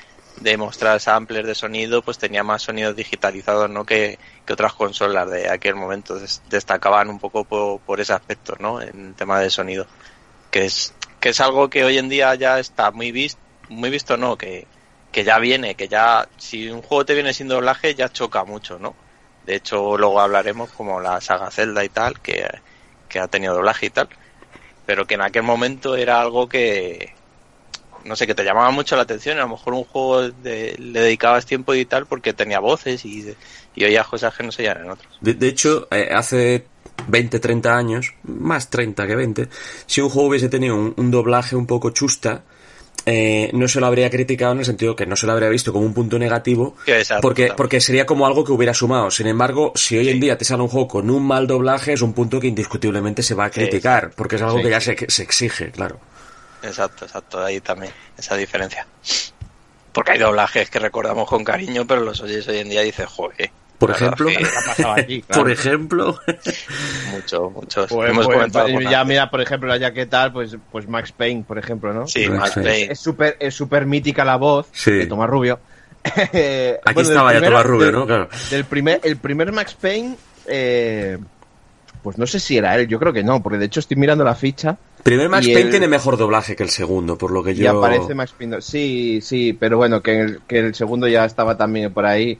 de 0.41 0.57
mostrar 0.57 0.99
samplers 0.99 1.47
de 1.47 1.55
sonido, 1.55 2.03
pues 2.03 2.19
tenía 2.19 2.43
más 2.43 2.63
sonidos 2.63 2.97
digitalizados, 2.97 3.71
¿no? 3.71 3.85
Que, 3.85 4.19
que 4.45 4.53
otras 4.55 4.73
consolas 4.73 5.31
de 5.31 5.49
aquel 5.49 5.77
momento. 5.77 6.19
Destacaban 6.51 7.11
un 7.11 7.21
poco 7.21 7.45
por, 7.45 7.79
por 7.81 8.01
ese 8.01 8.13
aspecto, 8.13 8.57
¿no? 8.59 8.83
En 8.83 9.15
tema 9.15 9.39
de 9.39 9.51
sonido. 9.51 9.87
Que 10.51 10.65
es, 10.65 10.93
que 11.21 11.29
es 11.29 11.41
algo 11.41 11.71
que 11.71 11.85
hoy 11.85 11.97
en 11.99 12.09
día 12.09 12.35
ya 12.35 12.59
está 12.59 12.91
muy 12.91 13.13
visto, 13.13 13.41
muy 13.69 13.91
visto, 13.91 14.17
no, 14.17 14.37
que, 14.37 14.67
que 15.13 15.23
ya 15.23 15.39
viene, 15.39 15.77
que 15.77 15.87
ya, 15.87 16.29
si 16.39 16.69
un 16.71 16.83
juego 16.83 17.05
te 17.05 17.15
viene 17.15 17.33
sin 17.35 17.47
doblaje, 17.47 17.95
ya 17.95 18.09
choca 18.09 18.45
mucho, 18.45 18.81
¿no? 18.81 18.97
De 19.47 19.55
hecho, 19.55 19.97
luego 19.97 20.21
hablaremos 20.21 20.71
como 20.71 21.01
la 21.01 21.21
saga 21.21 21.53
Zelda 21.53 21.85
y 21.85 21.89
tal, 21.89 22.21
que, 22.21 22.49
que 23.09 23.21
ha 23.21 23.29
tenido 23.29 23.55
doblaje 23.55 23.87
y 23.87 23.91
tal, 23.91 24.09
pero 24.89 25.07
que 25.07 25.17
en 25.17 25.21
aquel 25.21 25.43
momento 25.43 25.97
era 25.97 26.19
algo 26.19 26.49
que, 26.49 27.13
no 28.07 28.17
sé, 28.17 28.27
que 28.27 28.35
te 28.35 28.43
llamaba 28.43 28.71
mucho 28.71 28.97
la 28.97 29.03
atención, 29.03 29.37
a 29.37 29.43
lo 29.43 29.49
mejor 29.51 29.75
un 29.75 29.85
juego 29.85 30.31
de- 30.31 30.77
le 30.79 31.01
dedicabas 31.01 31.45
tiempo 31.45 31.75
y 31.75 31.85
tal 31.85 32.07
porque 32.07 32.33
tenía 32.33 32.59
voces 32.59 33.05
y, 33.05 33.35
y 33.75 33.85
oías 33.85 34.07
cosas 34.07 34.35
que 34.35 34.45
no 34.45 34.51
se 34.51 34.63
oían 34.63 34.79
en 34.79 34.91
otros. 34.91 35.19
De, 35.21 35.47
hecho, 35.47 35.89
eh, 35.91 36.09
hace 36.11 36.65
20, 37.07 37.39
30 37.39 37.77
años, 37.77 38.15
más 38.23 38.71
30 38.71 39.07
que 39.07 39.15
20, 39.15 39.49
si 39.85 40.01
un 40.01 40.09
juego 40.09 40.31
hubiese 40.31 40.49
tenido 40.49 40.75
un 40.75 41.11
doblaje 41.11 41.55
un 41.55 41.67
poco 41.67 41.91
chusta, 41.91 42.45
eh, 43.11 43.51
no 43.55 43.69
se 43.69 43.81
lo 43.81 43.87
habría 43.87 44.11
criticado 44.11 44.53
en 44.53 44.59
el 44.59 44.65
sentido 44.67 44.95
que 44.95 45.07
no 45.07 45.17
se 45.17 45.27
lo 45.27 45.33
habría 45.33 45.49
visto 45.49 45.73
como 45.73 45.87
un 45.87 45.95
punto 45.95 46.19
negativo, 46.19 46.77
exacto, 46.87 47.23
porque, 47.23 47.43
también. 47.45 47.57
porque 47.57 47.81
sería 47.81 48.05
como 48.05 48.27
algo 48.27 48.45
que 48.45 48.53
hubiera 48.53 48.75
sumado. 48.75 49.11
Sin 49.11 49.27
embargo, 49.27 49.73
si 49.75 49.97
hoy 49.97 50.11
en 50.11 50.21
día 50.21 50.37
te 50.37 50.45
sale 50.45 50.63
un 50.63 50.69
juego 50.69 50.89
con 50.89 51.09
un 51.09 51.27
mal 51.27 51.47
doblaje, 51.47 51.95
es 51.95 52.03
un 52.03 52.13
punto 52.13 52.39
que 52.39 52.49
indiscutiblemente 52.49 53.23
se 53.23 53.35
va 53.35 53.47
a 53.47 53.51
criticar, 53.51 54.11
porque 54.15 54.37
es 54.37 54.43
algo 54.43 54.59
Sí, 54.59 54.65
que 54.65 54.71
ya 54.71 54.81
se, 54.83 54.97
se 55.09 55.23
exige, 55.23 55.71
claro. 55.71 55.99
Exacto, 56.63 57.07
exacto, 57.07 57.43
ahí 57.43 57.61
también, 57.61 57.93
esa 58.19 58.37
diferencia. 58.37 58.87
Porque 59.93 60.13
hay 60.13 60.19
doblajes 60.19 60.69
que 60.69 60.79
recordamos 60.79 61.27
con 61.29 61.45
cariño, 61.45 61.87
pero 61.87 62.03
los 62.03 62.21
oyes 62.21 62.47
hoy 62.49 62.59
en 62.59 62.69
día 62.69 62.83
y 62.83 62.87
dices, 62.87 63.07
joder. 63.07 63.51
Por 63.79 63.91
la 63.91 63.97
ejemplo, 63.97 64.29
aquí, 64.97 65.23
claro. 65.23 65.43
por 65.43 65.51
ejemplo, 65.53 66.21
Muchos, 67.13 67.53
muchos. 67.53 67.87
Pues, 67.89 68.11
Hemos 68.11 68.27
pues, 68.27 68.37
comentado 68.39 68.69
pues, 68.73 68.91
ya 68.91 69.05
mira, 69.05 69.31
por 69.31 69.41
ejemplo, 69.41 69.77
ya 69.77 69.93
que 69.93 70.07
tal, 70.07 70.33
pues, 70.33 70.57
pues 70.73 70.89
Max 70.89 71.13
Payne, 71.13 71.45
por 71.47 71.59
ejemplo, 71.59 71.93
¿no? 71.95 72.07
Sí, 72.09 72.29
Max. 72.29 72.53
Payne. 72.55 72.89
Es 72.93 72.99
súper 73.01 73.37
es 73.39 73.55
súper 73.55 73.87
mítica 73.87 74.25
la 74.25 74.37
voz 74.37 74.67
Sí. 74.73 74.91
de 74.91 75.07
Tomás 75.07 75.31
Rubio. 75.31 75.61
Aquí 76.05 76.29
bueno, 76.95 77.01
estaba 77.03 77.33
ya 77.33 77.39
primero- 77.39 77.53
Tomás 77.57 77.67
Rubio, 77.67 77.87
del- 77.87 77.95
¿no? 77.95 78.07
Claro. 78.07 78.29
Del 78.51 78.65
primer, 78.65 79.01
el 79.05 79.17
primer 79.17 79.53
Max 79.53 79.75
Payne, 79.81 80.17
eh, 80.47 81.19
pues 82.03 82.19
no 82.19 82.27
sé 82.27 82.41
si 82.41 82.57
era 82.57 82.77
él, 82.77 82.89
yo 82.89 82.99
creo 82.99 83.13
que 83.13 83.23
no, 83.23 83.43
porque 83.43 83.59
de 83.59 83.67
hecho 83.67 83.81
estoy 83.81 83.97
mirando 83.97 84.25
la 84.25 84.35
ficha 84.35 84.77
Primer 85.03 85.29
Max 85.29 85.47
y 85.47 85.53
Payne 85.53 85.67
el- 85.67 85.71
tiene 85.71 85.89
mejor 85.89 86.17
doblaje 86.17 86.57
que 86.57 86.63
el 86.65 86.71
segundo, 86.71 87.17
por 87.17 87.31
lo 87.31 87.43
que 87.45 87.53
y 87.53 87.57
yo... 87.57 87.79
aparece 87.79 88.15
Max 88.15 88.33
Payne. 88.37 88.61
Sí, 88.61 89.21
sí, 89.23 89.53
pero 89.53 89.77
bueno, 89.77 90.01
que 90.03 90.21
el, 90.21 90.41
que 90.49 90.59
el 90.59 90.75
segundo 90.75 91.07
ya 91.07 91.25
estaba 91.25 91.57
también 91.57 91.93
por 91.93 92.07
ahí 92.07 92.39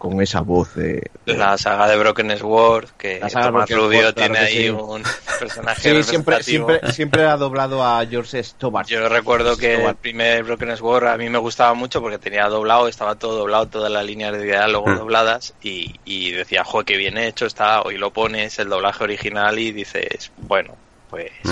con 0.00 0.22
esa 0.22 0.40
voz 0.40 0.74
de... 0.76 1.10
La 1.26 1.58
saga 1.58 1.86
de 1.86 1.98
Broken 1.98 2.38
Sword, 2.38 2.88
que 2.96 3.20
La 3.20 3.28
saga 3.28 3.46
de 3.46 3.52
Tomás 3.52 3.70
Rubio 3.70 4.00
Sword, 4.00 4.14
tiene 4.14 4.38
ahí 4.38 4.56
sí. 4.62 4.70
un 4.70 5.02
personaje 5.38 5.80
Sí, 5.94 6.02
siempre, 6.02 6.42
siempre, 6.42 6.80
siempre 6.92 7.24
ha 7.26 7.36
doblado 7.36 7.84
a 7.84 8.02
George 8.06 8.42
Stobart. 8.42 8.88
Yo 8.88 9.06
recuerdo 9.10 9.58
que 9.58 9.74
el 9.84 9.94
primer 9.96 10.42
Broken 10.44 10.74
Sword 10.78 11.06
a 11.06 11.18
mí 11.18 11.28
me 11.28 11.36
gustaba 11.36 11.74
mucho 11.74 12.00
porque 12.00 12.16
tenía 12.18 12.48
doblado, 12.48 12.88
estaba 12.88 13.16
todo 13.16 13.36
doblado, 13.36 13.68
todas 13.68 13.92
las 13.92 14.02
líneas 14.06 14.32
de 14.32 14.42
diálogo 14.42 14.88
Mm. 14.88 14.96
dobladas 14.96 15.52
y, 15.60 15.94
y 16.06 16.30
decía, 16.32 16.64
jo, 16.64 16.82
qué 16.84 16.96
bien 16.96 17.18
hecho 17.18 17.44
está, 17.44 17.82
hoy 17.82 17.98
lo 17.98 18.10
pones 18.10 18.58
el 18.58 18.70
doblaje 18.70 19.04
original 19.04 19.58
y 19.58 19.70
dices, 19.72 20.32
bueno, 20.38 20.74
pues 21.10 21.30
Mm. 21.44 21.50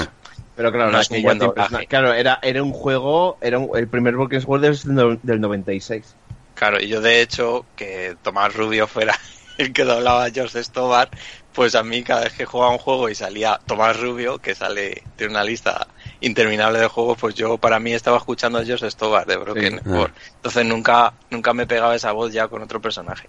Pero 0.56 0.72
claro, 0.72 0.90
No 0.90 1.00
es 1.00 1.10
un 1.10 1.22
buen 1.22 1.38
doblaje. 1.38 1.86
claro 1.86 2.12
era, 2.14 2.40
era 2.42 2.62
un 2.64 2.72
juego, 2.72 3.36
era 3.40 3.58
un- 3.60 3.76
el 3.78 3.86
primer 3.86 4.14
Broken 4.14 4.40
Sword 4.40 4.64
es 4.64 4.84
del, 4.84 5.20
del 5.22 5.40
96. 5.40 6.16
Claro, 6.58 6.80
y 6.80 6.88
yo 6.88 7.00
de 7.00 7.22
hecho, 7.22 7.64
que 7.76 8.16
Tomás 8.20 8.52
Rubio 8.52 8.88
fuera 8.88 9.14
el 9.58 9.72
que 9.72 9.84
doblaba 9.84 10.24
a 10.24 10.30
George 10.30 10.62
Stobart, 10.64 11.14
pues 11.52 11.76
a 11.76 11.84
mí 11.84 12.02
cada 12.02 12.22
vez 12.22 12.32
que 12.32 12.44
jugaba 12.46 12.72
un 12.72 12.78
juego 12.78 13.08
y 13.08 13.14
salía 13.14 13.60
Tomás 13.64 13.98
Rubio, 14.00 14.38
que 14.38 14.54
sale 14.56 15.04
de 15.16 15.26
una 15.26 15.44
lista 15.44 15.86
interminable 16.20 16.80
de 16.80 16.88
juegos, 16.88 17.16
pues 17.20 17.36
yo 17.36 17.58
para 17.58 17.78
mí 17.78 17.92
estaba 17.92 18.16
escuchando 18.16 18.58
a 18.58 18.62
Josh 18.64 18.88
Stobar 18.90 19.26
de 19.26 19.36
Broken 19.36 19.80
Sí. 19.84 20.06
Entonces 20.34 20.64
nunca, 20.66 21.12
nunca 21.30 21.52
me 21.52 21.66
pegaba 21.66 21.94
esa 21.94 22.10
voz 22.10 22.32
ya 22.32 22.48
con 22.48 22.62
otro 22.62 22.80
personaje. 22.80 23.28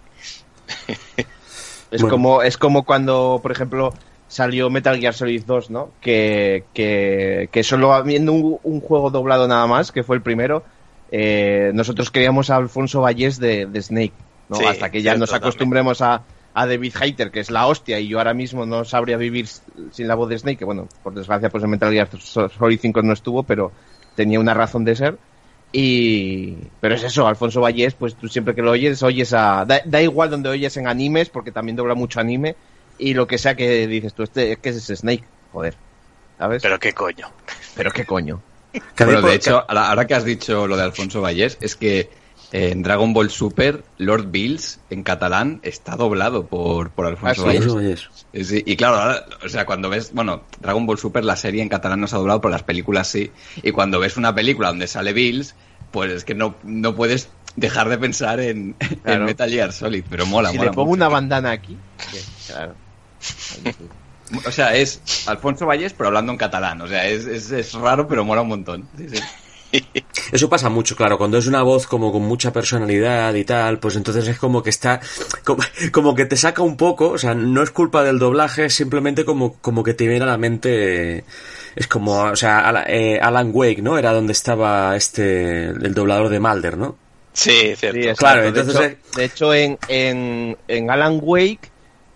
Es, 1.92 2.02
Bueno. 2.04 2.14
como, 2.14 2.44
es 2.44 2.56
como 2.56 2.86
cuando, 2.86 3.40
por 3.42 3.52
ejemplo, 3.52 3.92
salió 4.28 4.70
Metal 4.70 5.00
Gear 5.00 5.16
Solid 5.16 5.44
2, 5.44 5.72
¿no? 5.72 5.90
Que, 6.02 6.66
que, 6.72 7.50
que 7.52 7.64
solo 7.64 7.96
habiendo 7.96 8.32
un, 8.32 8.60
un 8.62 8.80
juego 8.80 9.10
doblado 9.10 9.48
nada 9.48 9.66
más, 9.66 9.92
que 9.92 10.04
fue 10.04 10.16
el 10.16 10.22
primero, 10.22 10.64
eh, 11.12 11.72
nosotros 11.74 12.12
queríamos 12.12 12.50
a 12.50 12.56
Alfonso 12.56 13.02
Vallés 13.02 13.40
de, 13.40 13.66
de 13.66 13.82
Snake, 13.82 14.14
¿no? 14.50 14.58
Sí, 14.58 14.66
Hasta 14.66 14.90
que 14.90 15.02
ya 15.02 15.12
cierto, 15.12 15.20
nos 15.22 15.34
acostumbremos 15.34 16.02
a, 16.02 16.24
a 16.54 16.68
David 16.68 16.94
Hayter, 17.00 17.32
que 17.32 17.40
es 17.40 17.52
la 17.52 17.68
hostia, 17.68 18.00
y 18.00 18.08
yo 18.08 18.18
ahora 18.18 18.34
mismo 18.34 18.66
no 18.66 18.86
sabría 18.86 19.18
vivir 19.18 19.48
sin 19.48 20.08
la 20.08 20.16
voz 20.16 20.30
de 20.30 20.38
Snake, 20.38 20.58
que 20.58 20.66
bueno, 20.66 20.88
por 21.04 21.14
desgracia, 21.14 21.50
pues 21.50 21.64
en 21.64 21.70
Metal 21.70 21.92
Gear 21.92 22.10
Solid 22.20 22.80
5 22.80 23.02
no 23.02 23.14
estuvo, 23.14 23.44
pero 23.44 23.72
tenía 24.16 24.40
una 24.40 24.54
razón 24.54 24.86
de 24.86 24.96
ser. 24.96 25.18
Y. 25.72 26.56
Pero 26.82 26.96
es 26.96 27.04
eso, 27.04 27.28
Alfonso 27.28 27.62
Vallés, 27.62 27.94
pues 27.94 28.16
tú 28.16 28.28
siempre 28.28 28.56
que 28.56 28.62
lo 28.62 28.72
oyes, 28.72 29.04
oyes 29.04 29.34
a. 29.34 29.66
Da, 29.66 29.82
da 29.86 30.02
igual 30.02 30.32
donde 30.32 30.50
oyes 30.50 30.76
en 30.78 30.88
animes, 30.88 31.30
porque 31.30 31.52
también 31.52 31.76
dobla 31.76 31.94
mucho 31.94 32.20
anime. 32.20 32.56
Y 32.98 33.14
lo 33.14 33.28
que 33.28 33.38
sea 33.38 33.56
que 33.56 33.88
dices 33.88 34.14
tú, 34.14 34.24
este 34.24 34.52
es 34.52 34.58
que 34.58 34.70
es 34.70 34.88
Snake, 34.88 35.24
joder. 35.54 35.76
¿Sabes? 36.38 36.62
Pero, 36.62 36.76
Pero 36.76 36.80
qué 36.80 36.94
coño. 36.94 37.32
qué 37.94 38.06
coño. 38.06 38.42
Bueno, 38.98 39.22
de 39.22 39.36
hecho, 39.36 39.64
ahora 39.70 40.06
que 40.08 40.14
has 40.16 40.24
dicho 40.26 40.68
lo 40.68 40.78
de 40.78 40.84
Alfonso 40.84 41.22
Vallés, 41.22 41.58
es 41.62 41.76
que 41.76 42.10
eh, 42.52 42.70
en 42.72 42.82
Dragon 42.84 43.14
Ball 43.14 43.30
Super, 43.30 43.84
Lord 43.98 44.28
Bills, 44.32 44.80
en 44.90 45.04
catalán, 45.04 45.60
está 45.64 45.96
doblado 45.96 46.46
por, 46.48 46.90
por 46.92 47.06
Alfonso 47.06 47.48
Ah, 47.48 47.52
sí. 47.54 47.68
Vallés. 47.68 48.10
Sí, 48.34 48.64
y 48.66 48.76
claro, 48.76 48.98
ahora, 48.98 49.26
o 49.44 49.50
sea, 49.50 49.66
cuando 49.66 49.90
ves, 49.90 50.12
bueno, 50.14 50.44
Dragon 50.60 50.86
Ball 50.86 50.98
Super, 50.98 51.24
la 51.26 51.36
serie 51.36 51.62
en 51.62 51.70
catalán 51.70 52.00
no 52.02 52.08
se 52.08 52.16
ha 52.16 52.20
doblado, 52.20 52.42
pero 52.42 52.52
las 52.52 52.64
películas 52.64 53.08
sí. 53.08 53.32
Y 53.64 53.72
cuando 53.72 54.00
ves 54.00 54.18
una 54.18 54.34
película 54.36 54.68
donde 54.70 54.88
sale 54.88 55.14
Bills, 55.14 55.56
pues 55.92 56.12
es 56.12 56.24
que 56.26 56.36
no, 56.36 56.56
no 56.64 56.96
puedes 56.96 57.30
dejar 57.56 57.90
de 57.90 57.98
pensar 57.98 58.40
en, 58.40 58.76
en 58.80 58.96
Claro. 59.00 59.26
Metal 59.26 59.50
Gear 59.50 59.74
Solid, 59.74 60.04
pero 60.10 60.26
mola, 60.28 60.52
si 60.52 60.58
mola 60.58 60.70
le 60.70 60.76
pongo 60.76 60.90
mucho. 60.90 60.98
una 60.98 61.10
bandana 61.10 61.52
aquí. 61.52 61.76
Claro. 62.48 62.76
O 64.46 64.52
sea, 64.52 64.76
es 64.76 65.02
Alfonso 65.28 65.66
Vallés, 65.66 65.94
pero 65.94 66.08
hablando 66.08 66.32
en 66.32 66.38
catalán. 66.38 66.82
O 66.82 66.88
sea, 66.88 67.08
es, 67.08 67.26
es, 67.26 67.52
es 67.52 67.74
raro, 67.74 68.08
pero 68.08 68.24
mola 68.24 68.42
un 68.42 68.50
montón. 68.50 68.88
Sí, 68.98 69.08
sí. 69.10 69.22
Eso 70.32 70.50
pasa 70.50 70.68
mucho, 70.70 70.96
claro, 70.96 71.18
cuando 71.20 71.38
es 71.38 71.46
una 71.46 71.62
voz 71.62 71.86
como 71.86 72.12
con 72.12 72.24
mucha 72.24 72.52
personalidad 72.52 73.34
y 73.36 73.44
tal, 73.46 73.78
pues 73.80 73.96
entonces 73.96 74.28
es 74.28 74.40
como 74.40 74.64
que 74.64 74.72
está, 74.72 75.00
como, 75.44 75.62
como 75.92 76.16
que 76.16 76.26
te 76.26 76.38
saca 76.38 76.64
un 76.64 76.76
poco, 76.76 77.10
o 77.10 77.18
sea, 77.20 77.36
no 77.36 77.62
es 77.62 77.70
culpa 77.70 78.04
del 78.04 78.18
doblaje, 78.18 78.66
es 78.66 78.74
simplemente 78.76 79.26
como, 79.26 79.54
como 79.62 79.84
que 79.84 79.94
te 79.94 80.08
viene 80.08 80.24
a 80.24 80.28
la 80.28 80.38
mente, 80.40 81.24
es 81.76 81.88
como, 81.88 82.14
o 82.22 82.36
sea, 82.36 82.84
eh, 82.88 83.20
Alan 83.22 83.52
Wake, 83.54 83.82
¿no? 83.84 83.98
Era 84.00 84.12
donde 84.12 84.34
estaba 84.34 84.96
este, 84.96 85.66
el 85.66 85.94
doblador 85.94 86.30
de 86.30 86.40
Mulder, 86.40 86.76
¿no? 86.78 86.96
Sí, 87.34 87.76
cierto. 87.76 88.00
Sí. 88.02 88.16
Claro, 88.18 88.42
De 88.42 88.48
entonces, 88.50 88.76
hecho- 88.76 88.84
eh- 88.86 88.98
De 89.16 89.26
hecho, 89.26 89.54
en, 89.54 89.78
en, 89.88 90.58
en 90.68 90.90
Alan 90.92 91.20
Wake, 91.22 91.70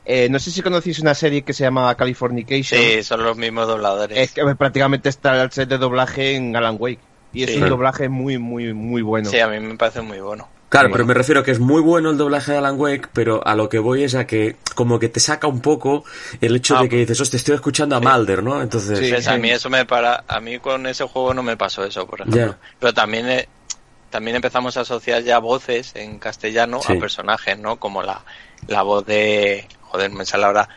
eh, 0.05 0.27
no 0.29 0.39
sé 0.39 0.51
si 0.51 0.61
conocéis 0.61 0.99
una 0.99 1.13
serie 1.15 1.43
que 1.43 1.53
se 1.53 1.63
llama 1.63 1.93
Californication. 1.95 2.79
Sí, 2.79 3.03
son 3.03 3.23
los 3.23 3.37
mismos 3.37 3.67
dobladores. 3.67 4.17
Es 4.17 4.31
que 4.31 4.43
prácticamente 4.55 5.09
está 5.09 5.41
el 5.41 5.51
set 5.51 5.69
de 5.69 5.77
doblaje 5.77 6.35
en 6.35 6.55
Alan 6.55 6.75
Wake. 6.79 6.99
Y 7.33 7.43
es 7.43 7.51
Sí. 7.51 7.61
un 7.61 7.69
doblaje 7.69 8.09
muy, 8.09 8.37
muy, 8.37 8.73
muy 8.73 9.01
bueno. 9.01 9.29
Sí, 9.29 9.39
a 9.39 9.47
mí 9.47 9.59
me 9.59 9.75
parece 9.75 10.01
muy 10.01 10.19
bueno. 10.19 10.47
Claro, 10.69 10.89
pero 10.91 11.05
me 11.05 11.13
refiero 11.13 11.43
que 11.43 11.51
es 11.51 11.59
muy 11.59 11.81
bueno 11.81 12.09
el 12.09 12.17
doblaje 12.17 12.51
de 12.51 12.57
Alan 12.57 12.79
Wake, 12.79 13.07
pero 13.13 13.45
a 13.45 13.53
lo 13.55 13.69
que 13.69 13.77
voy 13.77 14.03
es 14.03 14.15
a 14.15 14.25
que 14.25 14.55
como 14.73 14.97
que 14.99 15.07
te 15.07 15.19
saca 15.19 15.45
un 15.47 15.61
poco 15.61 16.03
el 16.41 16.55
hecho 16.55 16.75
Ah, 16.77 16.81
de 16.81 16.89
que 16.89 16.95
dices, 16.97 17.21
hostia, 17.21 17.37
estoy 17.37 17.53
escuchando 17.55 17.95
a 17.95 17.99
Mulder, 17.99 18.41
¿no? 18.41 18.59
Entonces, 18.59 18.97
Sí. 18.97 19.09
Pues 19.11 19.27
a 19.27 19.37
mí 19.37 19.51
eso 19.51 19.69
me 19.69 19.85
para, 19.85 20.23
a 20.27 20.39
mí 20.39 20.57
con 20.57 20.87
ese 20.87 21.03
juego 21.05 21.33
no 21.35 21.43
me 21.43 21.57
pasó 21.57 21.83
eso, 21.85 22.07
por 22.07 22.21
ejemplo. 22.21 22.55
Pero 22.79 22.91
también 22.93 23.29
eh, 23.29 23.47
también 24.09 24.35
empezamos 24.35 24.75
a 24.77 24.81
asociar 24.81 25.21
ya 25.23 25.37
voces 25.39 25.91
en 25.95 26.17
castellano 26.19 26.79
Sí. 26.85 26.93
a 26.93 26.99
personajes, 26.99 27.57
¿no? 27.59 27.75
Como 27.77 28.01
la, 28.01 28.23
la 28.67 28.81
voz 28.81 29.05
de, 29.05 29.67
joder, 29.93 30.09
me 30.11 30.25
sale 30.25 30.45
ahora 30.45 30.67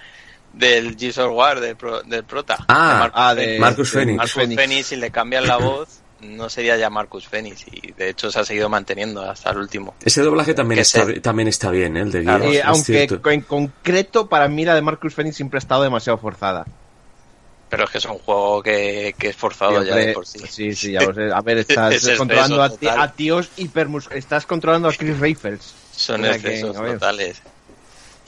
del 0.53 0.97
Jesus 0.99 1.27
War 1.33 1.59
del, 1.61 1.75
pro- 1.77 2.03
del 2.03 2.25
prota. 2.25 2.59
Ah, 2.69 2.93
de 2.95 2.99
Marcus 3.01 3.15
Ah, 3.19 3.35
de 3.35 3.43
Phoenix. 3.43 3.61
Marcus 3.61 3.91
de 3.91 3.99
Phoenix. 3.99 4.17
Marcus. 4.19 4.33
Phoenix, 4.57 4.87
si 4.87 4.97
le 4.97 5.11
cambian 5.11 5.47
la 5.47 5.57
voz, 5.57 5.89
no 6.21 6.49
sería 6.49 6.77
ya 6.77 6.89
Marcus 6.91 7.27
Phoenix 7.27 7.65
y 7.71 7.93
de 7.93 8.11
hecho 8.11 8.31
se 8.31 8.41
ha 8.41 8.45
seguido 8.45 8.69
manteniendo 8.69 9.23
hasta 9.23 9.51
el 9.51 9.59
último. 9.59 9.95
ese 10.05 10.23
doblaje 10.23 10.53
también 10.55 10.77
Que 10.77 10.83
está, 10.83 11.05
se- 11.07 11.21
también 11.21 11.49
está 11.49 11.71
bien, 11.71 11.97
¿eh? 11.97 12.01
el 12.03 12.13
de 12.13 12.23
Claro. 12.23 12.45
Eh, 12.45 12.63
aunque 12.63 13.07
cierto. 13.07 13.31
en 13.31 13.41
concreto, 13.43 14.29
para 14.29 14.49
mí 14.49 14.65
la 14.65 14.75
de 14.75 14.83
Marcus 14.83 15.15
Phoenix 15.15 15.37
siempre 15.37 15.57
ha 15.59 15.61
estado 15.61 15.83
demasiado 15.83 16.19
forzada. 16.19 16.67
Pero 17.69 17.85
es 17.85 17.91
que 17.91 17.99
es 17.99 18.05
un 18.05 18.19
juego 18.19 18.63
que, 18.63 19.15
que 19.19 19.29
es 19.31 19.37
forzado 19.37 19.83
ya 19.83 19.97
de 19.97 20.13
por 20.13 20.25
sí. 20.25 20.39
sí, 20.49 20.73
sí, 20.75 20.93
ya 20.93 21.01
lo 21.03 21.13
sé. 21.13 21.33
A 21.33 21.41
ver, 21.41 21.59
estás 21.69 21.95
Es 21.95 22.17
controlando 22.17 22.63
a, 22.63 22.71
a 23.03 23.13
tíos 23.13 23.51
hipermus... 23.57 24.09
Estás 24.13 24.47
controlando 24.47 24.89
a 24.89 24.93
Chris 24.93 25.19
Rifles. 25.19 25.75
Son 25.91 26.23
que, 26.23 26.31
excesos 26.31 26.79
ver. 26.81 26.93
totales. 26.95 27.43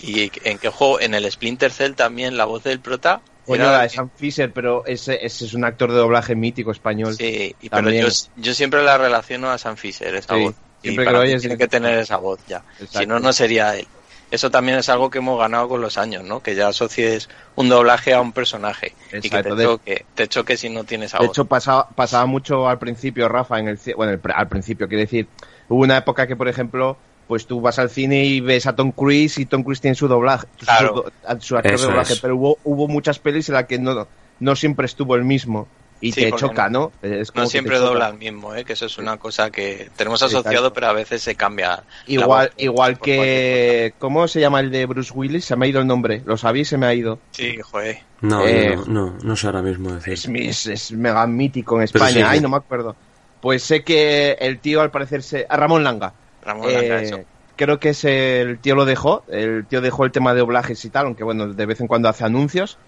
¿Y 0.00 0.30
en 0.44 0.58
qué 0.58 0.68
juego? 0.68 1.00
En 1.00 1.14
el 1.14 1.30
Splinter 1.30 1.72
Cell 1.72 1.94
también 1.94 2.36
la 2.36 2.44
voz 2.44 2.62
del 2.64 2.80
prota. 2.80 3.20
La 3.46 3.82
de 3.82 3.88
Sam 3.88 4.10
Fisher, 4.14 4.52
pero 4.52 4.84
ese, 4.84 5.24
ese 5.24 5.46
es 5.46 5.54
un 5.54 5.64
actor 5.64 5.90
de 5.90 5.98
doblaje 5.98 6.34
mítico 6.34 6.70
español. 6.70 7.14
Sí, 7.14 7.54
y- 7.60 7.68
pero 7.70 7.90
yo, 7.90 8.08
yo 8.36 8.54
siempre 8.54 8.82
la 8.82 8.98
relaciono 8.98 9.50
a 9.50 9.56
Sam 9.58 9.76
Fisher, 9.76 10.14
esa 10.14 10.34
Sí, 10.34 10.42
voz. 10.42 10.54
Y 10.80 10.82
siempre 10.82 11.04
que 11.04 11.06
para 11.06 11.18
lo 11.18 11.24
oyes, 11.24 11.40
tiene 11.40 11.56
que 11.56 11.66
tener 11.68 11.98
esa 11.98 12.18
voz 12.18 12.40
ya. 12.46 12.58
Exacto. 12.72 12.98
Si 12.98 13.06
no, 13.06 13.18
no 13.20 13.32
sería 13.32 13.76
él. 13.76 13.88
Eso 14.30 14.50
también 14.50 14.76
es 14.76 14.90
algo 14.90 15.08
que 15.08 15.18
hemos 15.18 15.38
ganado 15.38 15.68
con 15.70 15.80
los 15.80 15.96
años, 15.96 16.22
¿no? 16.22 16.42
Que 16.42 16.54
ya 16.54 16.68
asocies 16.68 17.30
un 17.54 17.70
doblaje 17.70 18.12
a 18.12 18.20
un 18.20 18.32
personaje. 18.32 18.94
Y 19.10 19.22
que 19.22 19.28
te 19.30 19.36
Exacto, 19.36 19.56
choque, 19.62 20.06
te 20.14 20.28
choque 20.28 20.56
si 20.58 20.68
no 20.68 20.84
tienes 20.84 21.06
esa 21.12 21.18
De 21.18 21.26
voz. 21.28 21.34
hecho, 21.34 21.46
pasaba, 21.46 21.88
pasaba 21.88 22.26
mucho 22.26 22.68
al 22.68 22.78
principio, 22.78 23.26
Rafa, 23.30 23.58
en 23.58 23.68
el 23.68 23.78
bueno, 23.96 24.12
el 24.12 24.20
al 24.34 24.48
principio, 24.48 24.86
quiero 24.86 25.00
decir, 25.00 25.30
hubo 25.68 25.82
una 25.82 25.96
época 25.96 26.26
que, 26.26 26.36
por 26.36 26.48
ejemplo, 26.48 26.98
pues 27.28 27.46
tú 27.46 27.60
vas 27.60 27.78
al 27.78 27.90
cine 27.90 28.24
y 28.24 28.40
ves 28.40 28.66
a 28.66 28.74
Tom 28.74 28.90
Cruise 28.90 29.38
y 29.38 29.46
Tom 29.46 29.62
Cruise 29.62 29.80
tiene 29.80 29.94
su 29.94 30.08
doblaje, 30.08 30.46
su 30.58 30.64
Claro. 30.66 31.04
a- 31.26 31.38
su, 31.38 31.56
actor 31.56 31.78
de 31.78 31.86
doblaje, 31.86 32.14
es. 32.14 32.20
pero 32.20 32.34
hubo, 32.36 32.58
hubo 32.64 32.88
muchas 32.88 33.18
pelis 33.20 33.48
en 33.50 33.54
las 33.54 33.66
que 33.66 33.78
no, 33.78 34.08
no 34.40 34.56
siempre 34.56 34.86
estuvo 34.86 35.14
el 35.14 35.24
mismo 35.24 35.68
y 36.00 36.12
Sí, 36.12 36.20
te 36.22 36.32
choca, 36.32 36.68
¿no? 36.70 36.92
Es 37.02 37.32
como 37.32 37.42
no 37.44 37.50
siempre 37.50 37.76
dobla 37.78 38.08
el 38.10 38.18
mismo, 38.18 38.54
¿eh? 38.54 38.64
que 38.64 38.74
eso 38.74 38.86
es 38.86 38.98
una 38.98 39.16
cosa 39.16 39.50
que 39.50 39.90
tenemos 39.96 40.22
asociado, 40.22 40.72
pero 40.72 40.86
a 40.86 40.92
veces 40.92 41.20
se 41.22 41.34
cambia. 41.34 41.70
la 41.70 41.82
Igual, 42.06 42.46
voz 42.48 42.54
igual 42.62 42.98
que, 43.00 43.92
¿cómo 43.98 44.28
se 44.28 44.40
llama 44.40 44.60
el 44.60 44.70
de 44.70 44.86
Bruce 44.86 45.12
Willis? 45.12 45.44
Se 45.44 45.56
me 45.56 45.66
ha 45.66 45.68
ido 45.68 45.80
el 45.80 45.86
nombre, 45.88 46.22
¿lo 46.24 46.36
sabéis? 46.36 46.68
Se 46.68 46.78
me 46.78 46.86
ha 46.86 46.94
ido. 46.94 47.18
Sí, 47.32 47.58
joder. 47.60 47.98
No, 48.20 48.46
Eh, 48.46 48.74
yo 48.76 48.84
no, 48.86 49.06
no, 49.10 49.16
no 49.22 49.36
sé 49.36 49.48
ahora 49.48 49.60
mismo 49.60 49.92
decir. 49.92 50.12
Es, 50.14 50.28
mi- 50.28 50.46
es, 50.46 50.66
es 50.66 50.92
mega 50.92 51.26
mítico 51.26 51.76
en 51.78 51.82
España, 51.82 52.08
sí, 52.12 52.22
ay, 52.22 52.40
no 52.40 52.48
me 52.48 52.56
acuerdo. 52.58 52.94
Pues 53.40 53.62
sé 53.64 53.82
que 53.82 54.36
el 54.40 54.60
tío 54.60 54.80
al 54.80 54.90
parecer 54.92 55.22
se... 55.24 55.46
A 55.48 55.56
Ramón 55.56 55.82
Langa. 55.84 56.12
Ramón 56.42 56.70
Eh, 56.70 57.24
creo 57.56 57.78
que 57.80 57.90
es 57.90 58.04
el 58.04 58.58
tío 58.58 58.74
lo 58.74 58.84
dejó, 58.84 59.24
el 59.28 59.66
tío 59.66 59.80
dejó 59.80 60.04
el 60.04 60.12
tema 60.12 60.32
de 60.32 60.40
doblajes 60.40 60.84
y 60.84 60.90
tal, 60.90 61.06
aunque 61.06 61.24
bueno, 61.24 61.52
de 61.52 61.66
vez 61.66 61.80
en 61.80 61.86
cuando 61.86 62.08
hace 62.08 62.24
anuncios. 62.24 62.78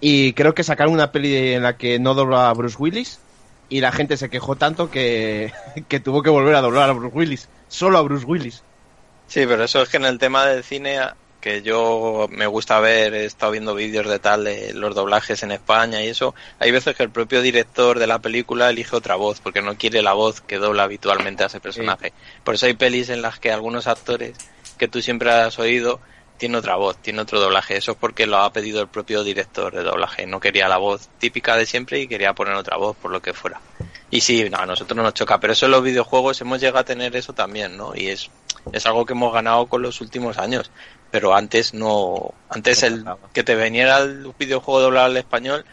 Y 0.00 0.34
creo 0.34 0.54
que 0.54 0.64
sacaron 0.64 0.92
una 0.92 1.12
peli 1.12 1.54
en 1.54 1.62
la 1.62 1.76
que 1.76 1.98
no 1.98 2.14
dobla 2.14 2.50
a 2.50 2.52
Bruce 2.52 2.76
Willis 2.78 3.18
y 3.68 3.80
la 3.80 3.92
gente 3.92 4.16
se 4.16 4.28
quejó 4.28 4.56
tanto 4.56 4.90
que, 4.90 5.52
que 5.88 6.00
tuvo 6.00 6.22
que 6.22 6.30
volver 6.30 6.54
a 6.54 6.60
doblar 6.60 6.90
a 6.90 6.92
Bruce 6.92 7.16
Willis, 7.16 7.48
solo 7.68 7.98
a 7.98 8.02
Bruce 8.02 8.26
Willis. 8.26 8.62
Sí, 9.26 9.44
pero 9.46 9.64
eso 9.64 9.82
es 9.82 9.88
que 9.88 9.96
en 9.96 10.04
el 10.04 10.18
tema 10.18 10.46
del 10.46 10.62
cine, 10.62 10.98
que 11.46 11.62
yo 11.62 12.26
me 12.28 12.48
gusta 12.48 12.80
ver, 12.80 13.14
he 13.14 13.24
estado 13.24 13.52
viendo 13.52 13.76
vídeos 13.76 14.08
de 14.08 14.18
tal 14.18 14.42
de 14.42 14.74
los 14.74 14.96
doblajes 14.96 15.44
en 15.44 15.52
España 15.52 16.02
y 16.02 16.08
eso, 16.08 16.34
hay 16.58 16.72
veces 16.72 16.96
que 16.96 17.04
el 17.04 17.10
propio 17.10 17.40
director 17.40 18.00
de 18.00 18.08
la 18.08 18.18
película 18.18 18.68
elige 18.68 18.96
otra 18.96 19.14
voz, 19.14 19.38
porque 19.38 19.62
no 19.62 19.76
quiere 19.76 20.02
la 20.02 20.12
voz 20.12 20.40
que 20.40 20.58
dobla 20.58 20.82
habitualmente 20.82 21.44
a 21.44 21.46
ese 21.46 21.60
personaje. 21.60 22.12
Por 22.42 22.56
eso 22.56 22.66
hay 22.66 22.74
pelis 22.74 23.10
en 23.10 23.22
las 23.22 23.38
que 23.38 23.52
algunos 23.52 23.86
actores 23.86 24.36
que 24.76 24.88
tú 24.88 25.00
siempre 25.00 25.30
has 25.30 25.56
oído 25.60 26.00
tiene 26.36 26.58
otra 26.58 26.74
voz, 26.74 26.96
tiene 26.98 27.20
otro 27.20 27.38
doblaje. 27.38 27.76
Eso 27.76 27.92
es 27.92 27.96
porque 27.96 28.26
lo 28.26 28.38
ha 28.38 28.52
pedido 28.52 28.80
el 28.80 28.88
propio 28.88 29.22
director 29.22 29.72
de 29.72 29.84
doblaje. 29.84 30.26
No 30.26 30.40
quería 30.40 30.66
la 30.66 30.78
voz 30.78 31.08
típica 31.20 31.56
de 31.56 31.64
siempre 31.64 32.00
y 32.00 32.08
quería 32.08 32.34
poner 32.34 32.54
otra 32.54 32.76
voz 32.76 32.96
por 32.96 33.12
lo 33.12 33.22
que 33.22 33.32
fuera. 33.32 33.60
Y 34.10 34.20
sí, 34.20 34.48
no, 34.50 34.58
a 34.58 34.66
nosotros 34.66 34.96
no 34.96 35.04
nos 35.04 35.14
choca, 35.14 35.40
pero 35.40 35.52
eso 35.52 35.66
en 35.66 35.72
los 35.72 35.82
videojuegos 35.82 36.40
hemos 36.40 36.60
llegado 36.60 36.78
a 36.78 36.84
tener 36.84 37.14
eso 37.16 37.32
también, 37.32 37.76
¿no? 37.76 37.94
Y 37.94 38.08
es, 38.08 38.30
es 38.72 38.86
algo 38.86 39.04
que 39.04 39.12
hemos 39.14 39.32
ganado 39.32 39.66
con 39.66 39.82
los 39.82 40.00
últimos 40.00 40.38
años. 40.38 40.70
Pero 41.10 41.34
antes 41.34 41.72
no, 41.74 42.32
antes 42.48 42.82
No 42.82 42.86
el 42.88 43.04
pasaba. 43.04 43.28
que 43.32 43.44
te 43.44 43.54
veniera 43.54 43.98
el 43.98 44.32
videojuego 44.38 44.80
doblado 44.80 45.06
al 45.06 45.16
español 45.16 45.64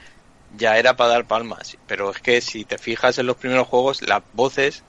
ya 0.56 0.78
era 0.78 0.96
para 0.96 1.10
dar 1.12 1.26
palmas. 1.26 1.78
Pero 1.88 2.12
es 2.12 2.20
que 2.20 2.40
si 2.42 2.64
te 2.66 2.78
fijas 2.78 3.18
en 3.18 3.26
los 3.26 3.36
primeros 3.38 3.68
juegos, 3.68 4.02
las 4.04 4.22
voces 4.34 4.84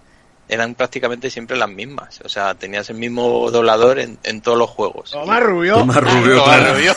eran 0.46 0.74
prácticamente 0.74 1.30
siempre 1.30 1.56
las 1.56 1.70
mismas. 1.70 2.20
O 2.22 2.28
sea, 2.28 2.54
tenías 2.54 2.90
el 2.90 2.96
mismo 2.96 3.50
doblador 3.50 3.98
en, 3.98 4.18
en 4.24 4.42
todos 4.42 4.58
los 4.58 4.68
juegos. 4.68 5.10
Tomás 5.12 5.42
Rubio. 5.42 5.78
Tomás 5.78 5.96
Rubio, 5.96 6.36
Tomás 6.42 6.58
claro. 6.58 6.74
Rubio. 6.74 6.94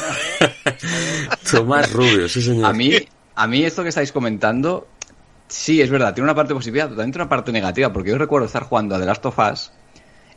Tomás 1.49 1.91
Rubio, 1.93 2.29
sí 2.29 2.41
señor. 2.41 2.65
A 2.65 2.73
mí, 2.73 2.93
a 3.35 3.47
mí 3.47 3.63
esto 3.63 3.83
que 3.83 3.89
estáis 3.89 4.11
comentando, 4.11 4.87
sí, 5.47 5.81
es 5.81 5.89
verdad, 5.89 6.13
tiene 6.13 6.25
una 6.25 6.35
parte 6.35 6.53
positiva, 6.53 6.85
pero 6.85 6.97
también 6.97 7.13
tiene 7.13 7.23
una 7.23 7.29
parte 7.29 7.51
negativa, 7.51 7.91
porque 7.93 8.09
yo 8.09 8.17
recuerdo 8.17 8.47
estar 8.47 8.63
jugando 8.63 8.95
a 8.95 8.99
The 8.99 9.05
Last 9.05 9.25
of 9.25 9.39
Us 9.39 9.71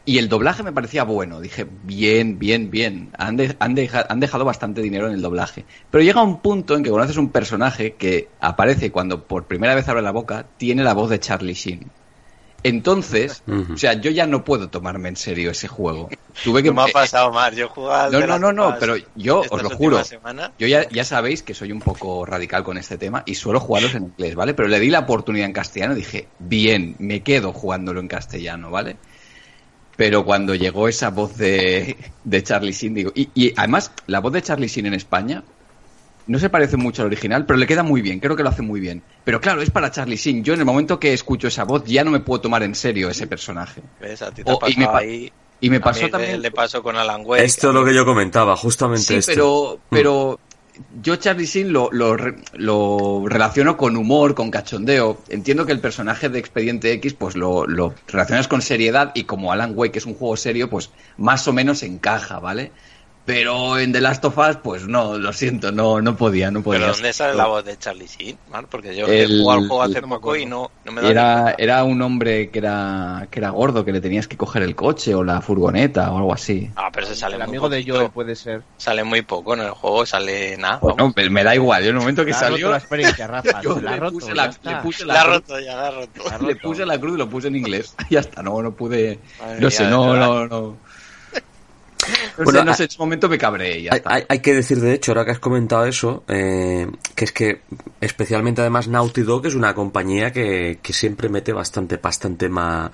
Y 0.04 0.18
el 0.18 0.28
doblaje 0.28 0.62
me 0.62 0.72
parecía 0.72 1.04
bueno. 1.04 1.40
Dije, 1.40 1.66
bien, 1.70 2.38
bien, 2.38 2.70
bien. 2.70 3.10
Han, 3.18 3.36
de- 3.36 3.56
han, 3.60 3.74
deja- 3.74 4.06
han 4.08 4.20
dejado 4.20 4.44
bastante 4.44 4.82
dinero 4.82 5.06
en 5.06 5.14
el 5.14 5.22
doblaje. 5.22 5.66
Pero 5.90 6.02
llega 6.02 6.22
un 6.22 6.40
punto 6.40 6.74
en 6.76 6.82
que 6.82 6.90
conoces 6.90 7.16
un 7.16 7.30
personaje 7.30 7.94
que 7.96 8.28
aparece 8.40 8.90
cuando 8.90 9.26
por 9.26 9.46
primera 9.46 9.74
vez 9.74 9.88
abre 9.88 10.02
la 10.02 10.10
boca, 10.12 10.46
tiene 10.56 10.82
la 10.84 10.94
voz 10.94 11.10
de 11.10 11.20
Charlie 11.20 11.54
Sheen. 11.54 11.90
Entonces, 12.62 13.42
o 13.46 13.76
sea, 13.76 13.94
yo 13.94 14.10
ya 14.10 14.26
no 14.26 14.44
puedo 14.44 14.68
tomarme 14.68 15.08
en 15.08 15.16
serio 15.16 15.50
ese 15.50 15.66
juego. 15.66 16.10
Tuve 16.44 16.62
que 16.62 16.68
No 16.74 16.74
me 16.84 16.90
ha 16.90 16.92
pasado 16.92 17.32
más. 17.32 17.54
Yo 17.56 17.68
jugaba 17.68 18.10
No, 18.10 18.20
no, 18.26 18.38
no, 18.38 18.52
no, 18.52 18.74
pero 18.78 18.96
yo 19.14 19.40
os 19.50 19.62
lo 19.62 19.70
juro. 19.70 20.04
semanas. 20.04 20.50
Yo 20.58 20.66
ya, 20.66 20.86
ya 20.90 21.04
sabéis 21.04 21.42
que 21.42 21.54
soy 21.54 21.72
un 21.72 21.80
poco 21.80 22.26
radical 22.26 22.62
con 22.64 22.76
este 22.76 22.98
tema 22.98 23.22
y 23.24 23.34
suelo 23.34 23.60
jugarlos 23.60 23.94
en 23.94 24.04
inglés, 24.04 24.34
¿vale? 24.34 24.52
Pero 24.52 24.68
le 24.68 24.78
di 24.78 24.90
la 24.90 25.00
oportunidad 25.00 25.46
en 25.46 25.52
castellano 25.54 25.94
y 25.94 25.96
dije, 25.96 26.28
bien, 26.38 26.96
me 26.98 27.22
quedo 27.22 27.52
jugándolo 27.54 28.00
en 28.00 28.08
castellano, 28.08 28.70
¿vale? 28.70 28.98
Pero 29.96 30.24
cuando 30.24 30.55
llegó 30.55 30.88
esa 30.88 31.11
voz 31.11 31.37
de, 31.37 31.96
de 32.24 32.42
Charlie 32.42 32.72
Sheen, 32.72 32.94
digo, 32.94 33.12
y, 33.14 33.31
y 33.35 33.53
además 33.57 33.92
la 34.07 34.20
voz 34.20 34.33
de 34.33 34.42
Charlie 34.42 34.68
Sheen 34.68 34.87
en 34.87 34.94
España 34.94 35.44
no 36.26 36.38
se 36.38 36.48
parece 36.48 36.76
mucho 36.76 37.03
al 37.03 37.07
original, 37.09 37.44
pero 37.44 37.59
le 37.59 37.66
queda 37.66 37.83
muy 37.83 38.03
bien, 38.03 38.20
creo 38.20 38.37
que 38.37 38.42
lo 38.42 38.48
hace 38.50 38.62
muy 38.62 38.79
bien. 38.81 39.03
Pero 39.24 39.40
claro, 39.40 39.62
es 39.62 39.70
para 39.70 39.90
Charlie 39.90 40.16
Sheen. 40.16 40.44
Yo 40.44 40.55
en 40.55 40.61
el 40.61 40.66
momento 40.66 40.98
que 41.00 41.12
escucho 41.12 41.48
esa 41.48 41.64
voz 41.64 41.85
ya 41.85 42.05
no 42.05 42.11
me 42.11 42.20
puedo 42.20 42.40
tomar 42.40 42.62
en 42.62 42.74
serio 42.74 43.11
ese 43.11 43.26
personaje. 43.26 43.83
¿Ves? 44.00 44.22
A 44.22 44.31
ti 44.31 44.42
te 44.44 44.53
y 44.68 44.76
me 44.76 44.87
pa- 44.87 44.98
ahí. 44.98 45.33
Y 45.61 45.68
me 45.68 45.76
A 45.76 45.81
pasó 45.81 46.05
mí 46.05 46.11
también... 46.11 46.40
Le 46.40 46.50
pasó 46.53 46.83
con 46.83 46.96
Alan 46.96 47.22
Wake. 47.24 47.44
Esto 47.44 47.68
es 47.68 47.74
lo 47.74 47.85
que 47.85 47.94
yo 47.94 48.05
comentaba, 48.07 48.57
justamente 48.57 49.05
Sí, 49.05 49.14
esto. 49.16 49.33
pero, 49.33 49.81
pero 49.90 50.40
yo 51.03 51.16
Charlie 51.16 51.47
Sheen 51.47 51.73
lo, 51.73 51.90
lo, 51.93 52.16
lo 52.55 53.25
relaciono 53.27 53.77
con 53.77 53.97
humor, 53.97 54.35
con 54.35 54.51
cachondeo. 54.51 55.19
Entiendo 55.29 55.66
que 55.66 55.73
el 55.73 55.81
personaje 55.81 56.29
de 56.29 56.38
Expediente 56.38 56.93
X 56.93 57.14
pues 57.14 57.37
lo, 57.37 57.66
lo 57.66 57.95
relacionas 58.09 58.49
con 58.49 58.62
seriedad 58.62 59.12
y 59.14 59.25
como 59.25 59.53
Alan 59.53 59.73
Wake 59.75 59.99
es 59.99 60.07
un 60.07 60.14
juego 60.14 60.37
serio, 60.37 60.71
pues 60.71 60.90
más 61.16 61.47
o 61.49 61.53
menos 61.53 61.83
encaja, 61.83 62.38
¿vale? 62.38 62.73
Pero 63.31 63.79
en 63.79 63.93
The 63.93 64.01
Last 64.01 64.25
of 64.25 64.37
Us, 64.38 64.57
pues 64.62 64.87
no, 64.87 65.16
lo 65.19 65.33
siento, 65.33 65.71
no, 65.73 66.01
no 66.01 66.16
podía, 66.16 66.51
no 66.51 66.62
podía. 66.62 66.81
¿Pero 66.81 66.93
dónde 66.93 67.12
sale 67.12 67.35
la 67.35 67.47
voz 67.47 67.64
de 67.64 67.77
Charlie 67.79 68.07
Sheen? 68.07 68.38
Mar? 68.51 68.66
Porque 68.71 68.95
yo 68.97 69.07
El- 69.07 69.12
he 69.38 69.43
jugado 69.43 69.61
al 69.61 69.69
juego 69.69 69.83
hace 69.83 70.01
no 70.01 70.09
poco 70.09 70.37
y 70.37 70.47
no, 70.47 70.71
no 70.85 70.93
me 70.93 71.01
da 71.03 71.09
Era, 71.11 71.55
era 71.59 71.85
un 71.85 72.03
hombre 72.03 72.51
que 72.51 72.59
era, 72.59 73.29
que 73.31 73.38
era 73.38 73.51
gordo, 73.51 73.85
que 73.85 73.93
le 73.93 74.01
tenías 74.01 74.27
que 74.29 74.37
coger 74.37 74.62
el 74.62 74.75
coche 74.75 75.14
o 75.14 75.23
la 75.23 75.40
furgoneta 75.40 76.11
o 76.12 76.19
algo 76.19 76.35
así. 76.35 76.71
Ah, 76.77 76.90
pero 76.93 77.07
se 77.07 77.14
sale 77.14 77.35
El 77.37 77.40
muy 77.43 77.49
amigo 77.49 77.69
de. 77.69 77.85
Joel 77.87 78.11
puede 78.11 78.35
ser. 78.37 78.62
Sale 78.77 79.05
muy 79.05 79.23
poco 79.23 79.55
en 79.55 79.61
el 79.61 79.71
juego, 79.71 80.05
sale 80.07 80.57
nada. 80.57 80.79
Bueno, 80.79 80.97
vamos. 80.99 81.12
pero 81.14 81.31
me 81.31 81.45
da 81.45 81.55
igual, 81.55 81.83
yo 81.83 81.90
en 81.90 81.97
el 81.97 82.01
momento 82.01 82.25
que 82.25 82.31
Le 82.33 82.37
ha 82.37 82.40
salió... 82.40 82.71
la 82.71 82.79
experiencia, 82.79 83.27
Rafa. 83.29 83.62
yo 83.62 83.81
la 83.81 83.93
le 83.93 83.97
roto, 83.99 84.12
puse 84.19 84.35
la- 84.35 84.47
le 84.62 84.77
puse 84.77 85.05
la 85.07 85.14
La 85.14 85.25
roto, 85.25 85.61
ya 85.61 85.77
la 85.77 85.87
ha 85.87 85.90
roto. 85.93 86.23
La 86.29 86.38
Le 86.38 86.55
roto. 86.55 86.59
puse 86.62 86.87
la 86.87 86.99
cruz 86.99 87.14
y 87.14 87.19
lo 87.19 87.29
puse 87.29 87.49
en 87.49 87.57
inglés. 87.57 87.95
Ya 88.11 88.21
está, 88.21 88.43
no, 88.43 88.61
no 88.61 88.75
pude. 88.75 89.21
Madre 89.38 89.55
No 89.61 89.61
mía, 89.69 89.71
sé, 89.71 89.87
no, 89.87 90.16
no, 90.16 90.47
no. 90.49 90.77
No 92.38 92.44
Bueno, 92.44 92.64
no 92.64 92.75
sé, 92.75 92.85
en 92.85 92.88
ese 92.88 92.99
momento 92.99 93.29
me 93.29 93.38
cabré 93.38 93.79
y 93.79 93.83
ya 93.85 93.92
Hay, 93.92 93.99
está. 93.99 94.14
hay- 94.14 94.25
hay 94.29 94.38
que 94.40 94.55
decir, 94.55 94.81
de 94.81 94.92
hecho, 94.94 95.12
ahora 95.12 95.25
que 95.25 95.31
has 95.33 95.38
comentado 95.38 95.85
eso, 95.87 96.25
eh, 96.29 96.87
que 97.14 97.25
es 97.25 97.33
que 97.33 97.61
especialmente 98.01 98.61
además 98.61 98.88
Naughty 98.88 99.23
Dog 99.23 99.46
es 99.46 99.55
una 99.55 99.75
compañía 99.75 100.33
que, 100.33 100.79
que 100.83 100.92
siempre 100.92 101.29
mete 101.29 101.53
bastante, 101.53 101.96
bastante 101.96 102.49
más 102.49 102.90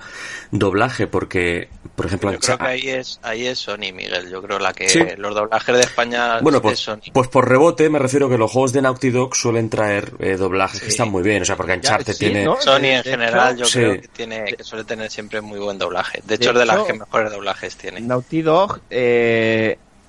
doblaje, 0.51 1.07
porque, 1.07 1.69
por 1.95 2.05
ejemplo, 2.05 2.29
Yo 2.31 2.35
en 2.35 2.41
creo 2.41 2.57
que 2.57 2.65
ahí 2.65 2.89
es, 2.89 3.19
ahí 3.23 3.47
es 3.47 3.59
Sony, 3.59 3.91
Miguel. 3.93 4.29
Yo 4.29 4.41
creo 4.41 4.59
la 4.59 4.73
que 4.73 4.89
Sí. 4.89 4.99
los 5.17 5.33
doblajes 5.35 5.75
de 5.75 5.81
España 5.81 6.39
Bueno, 6.41 6.57
es 6.57 6.61
pues, 6.61 6.79
Sony. 6.79 6.99
pues 7.13 7.27
por 7.27 7.47
rebote 7.47 7.89
me 7.89 7.99
refiero 7.99 8.29
que 8.29 8.37
los 8.37 8.51
juegos 8.51 8.73
de 8.73 8.81
Naughty 8.81 9.09
Dog 9.09 9.35
suelen 9.35 9.69
traer 9.69 10.13
eh, 10.19 10.35
doblajes 10.37 10.81
que 10.81 10.87
están 10.89 11.09
muy 11.09 11.23
bien, 11.23 11.41
o 11.41 11.45
sea, 11.45 11.55
porque 11.55 11.73
Uncharted 11.73 12.13
sí, 12.13 12.19
tiene... 12.19 12.43
¿no? 12.45 12.59
Sony 12.59 12.85
en 12.85 13.03
general 13.03 13.57
yo 13.57 13.65
Sí. 13.65 13.79
creo 13.79 14.01
que 14.01 14.07
tiene 14.09 14.43
que 14.57 14.63
suele 14.63 14.83
tener 14.85 15.09
siempre 15.11 15.41
muy 15.41 15.59
buen 15.59 15.77
doblaje. 15.77 16.19
De 16.21 16.27
De 16.27 16.35
hecho, 16.35 16.51
es 16.51 16.57
de 16.59 16.65
las 16.65 16.79
que 16.83 16.93
mejores 16.93 17.31
doblajes 17.31 17.75
tiene. 17.75 17.99
Naughty 18.01 18.41
Dog, 18.41 18.79
eh, 18.89 19.06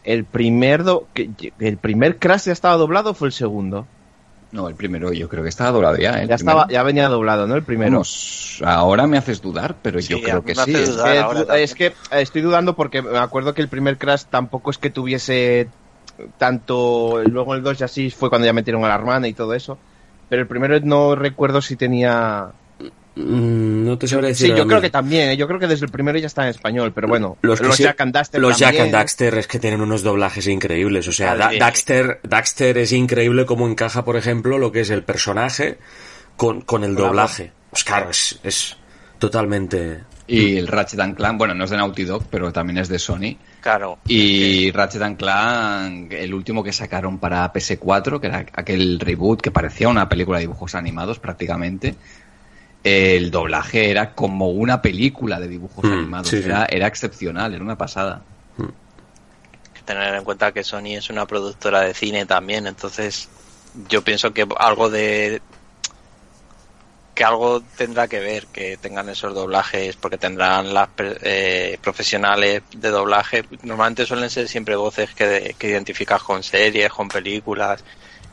el 0.04 0.24
primer 0.24 0.84
do- 0.84 1.06
que- 1.14 1.30
el 1.61 1.76
primer 1.76 2.18
Crash 2.18 2.44
ya 2.46 2.52
estaba 2.52 2.76
doblado 2.76 3.11
o 3.11 3.14
fue 3.14 3.28
el 3.28 3.32
segundo. 3.32 3.87
No, 4.50 4.68
el 4.68 4.74
primero 4.76 5.12
yo 5.12 5.28
creo 5.28 5.42
que 5.42 5.50
estaba 5.50 5.72
doblado 5.72 5.98
ya, 5.98 6.22
¿eh? 6.22 6.26
Ya 6.26 6.37
estaba, 6.37 6.66
ya 6.68 6.82
venía 6.82 7.08
doblado, 7.08 7.46
¿no? 7.46 7.54
El 7.54 7.62
primero. 7.64 7.90
Vamos, 7.92 8.62
ahora 8.64 9.06
me 9.06 9.18
haces 9.18 9.42
dudar, 9.42 9.74
pero 9.82 10.00
Sí, 10.00 10.08
yo 10.08 10.22
creo 10.22 10.42
que 10.42 10.54
sí. 10.54 10.61
hace 10.61 10.84
¿eh? 10.84 10.87
dudar. 10.87 11.46
Eh, 11.58 11.62
es 11.62 11.74
que 11.74 11.87
eh, 11.87 11.92
estoy 12.12 12.40
dudando 12.40 12.74
porque 12.74 13.02
me 13.02 13.18
acuerdo 13.18 13.52
que 13.52 13.61
el 13.61 13.68
primer 13.68 13.98
Crash 13.98 14.22
tampoco 14.30 14.70
es 14.70 14.78
que 14.78 14.88
tuviese 14.88 15.68
tanto. 16.38 17.22
Luego 17.24 17.54
el 17.54 17.62
2 17.62 17.78
ya 17.78 17.88
sí 17.88 18.11
fue 18.11 18.30
cuando 18.30 18.46
ya 18.46 18.52
metieron 18.54 18.84
a 18.84 18.88
la 18.88 18.94
hermana 18.94 19.28
y 19.28 19.34
todo 19.34 19.52
eso. 19.52 19.78
Pero 20.30 20.42
el 20.42 20.48
primero 20.48 20.78
no 20.80 21.14
recuerdo 21.14 21.61
si 21.61 21.76
tenía. 21.76 22.48
Mm, 23.18 23.85
no 23.85 23.98
te 23.98 24.07
sabré 24.07 24.28
decir 24.28 24.50
Sí, 24.52 24.57
yo 24.57 24.66
creo 24.66 24.81
que 24.81 24.90
también. 24.90 25.31
eh, 25.31 25.37
Yo 25.37 25.46
creo 25.48 25.59
que 25.59 25.66
desde 25.66 25.87
el 25.87 25.90
primero 25.92 26.18
ya 26.18 26.26
está 26.28 26.44
en 26.44 26.50
español. 26.50 26.92
Pero 26.94 27.09
bueno, 27.09 27.37
Los, 27.42 27.61
los, 27.61 27.70
que 27.70 27.76
sí- 27.78 27.83
Jack 27.83 28.00
and 28.00 28.12
Daxter 28.14 28.40
los 28.40 28.59
Jack 28.59 28.78
and 28.78 28.92
Daxter 28.92 29.35
es 29.38 29.46
que 29.48 29.59
tienen 29.59 29.81
unos 29.81 30.02
doblajes 30.02 30.46
increíbles. 30.46 31.09
O 31.09 31.12
sea, 31.12 31.35
Da-. 31.35 31.50
Daxter, 31.59 32.20
Daxter 32.22 32.78
es 32.78 32.92
increíble 32.92 33.44
cómo 33.46 33.66
encaja, 33.68 34.04
por 34.04 34.16
ejemplo, 34.16 34.59
lo 34.59 34.70
que 34.72 34.81
es 34.81 34.90
el 34.90 35.02
personaje 35.02 35.78
con, 36.37 36.61
con 36.62 36.85
el 36.85 36.94
doblaje. 36.94 37.52
Pues 37.70 37.85
claro, 37.85 38.11
es, 38.11 38.38
es 38.42 38.76
totalmente... 39.18 40.00
Y 40.31 40.59
el 40.59 40.66
Ratchet 40.68 41.00
and 41.00 41.16
Clank, 41.16 41.38
bueno, 41.38 41.54
no 41.54 41.64
es 41.64 41.70
de 41.70 41.78
Naughty 41.78 42.04
Dog, 42.04 42.24
pero 42.31 42.52
también 42.52 42.76
es 42.76 42.88
de 42.88 42.98
Sony. 42.98 43.38
Claro. 43.62 43.98
Y 44.07 44.70
Ratchet 44.72 45.00
and 45.00 45.16
Clank, 45.16 46.12
el 46.12 46.35
último 46.35 46.62
que 46.62 46.70
sacaron 46.70 47.18
para 47.18 47.50
PS4, 47.50 48.20
que 48.20 48.26
era 48.26 48.44
aquel 48.52 49.00
reboot 49.00 49.40
que 49.40 49.50
parecía 49.50 49.88
una 49.88 50.07
película 50.11 50.37
de 50.37 50.42
dibujos 50.42 50.74
animados 50.74 51.18
prácticamente, 51.18 51.94
el 52.83 53.31
doblaje 53.31 53.91
era 53.91 54.14
como 54.14 54.51
una 54.51 54.81
película 54.83 55.41
de 55.41 55.49
dibujos 55.49 55.85
Mm, 55.85 55.93
animados. 55.93 56.31
sí, 56.31 56.43
sí. 56.43 56.45
Era, 56.47 56.67
era 56.67 56.87
excepcional, 56.87 57.55
era 57.55 57.62
una 57.64 57.77
pasada. 57.79 58.25
que 59.73 59.83
tener 59.83 60.14
en 60.14 60.25
cuenta 60.25 60.53
que 60.53 60.64
Sony 60.64 60.97
es 60.97 61.11
una 61.11 61.27
productora 61.27 61.81
de 61.83 61.95
cine 61.95 62.27
también, 62.27 62.67
entonces 62.67 63.29
yo 63.73 64.03
pienso 64.03 64.33
que 64.33 64.47
algo 64.59 64.91
de 64.91 65.43
que 67.14 67.25
algo 67.25 67.62
tendrá 67.77 68.07
que 68.07 68.21
ver 68.21 68.47
que 68.49 68.77
tengan 68.79 69.09
esos 69.09 69.35
doblajes 69.35 69.97
porque 69.97 70.19
tendrán 70.19 70.73
las 70.73 70.88
per- 70.91 71.19
eh, 71.23 71.77
profesionales 71.83 72.62
de 72.71 72.91
doblaje 72.91 73.43
normalmente 73.62 74.07
suelen 74.07 74.31
ser 74.31 74.47
siempre 74.49 74.77
voces 74.77 75.14
que, 75.14 75.57
que 75.59 75.69
identificas 75.69 76.23
con 76.23 76.43
series 76.45 76.93
con 76.93 77.09
películas 77.09 77.85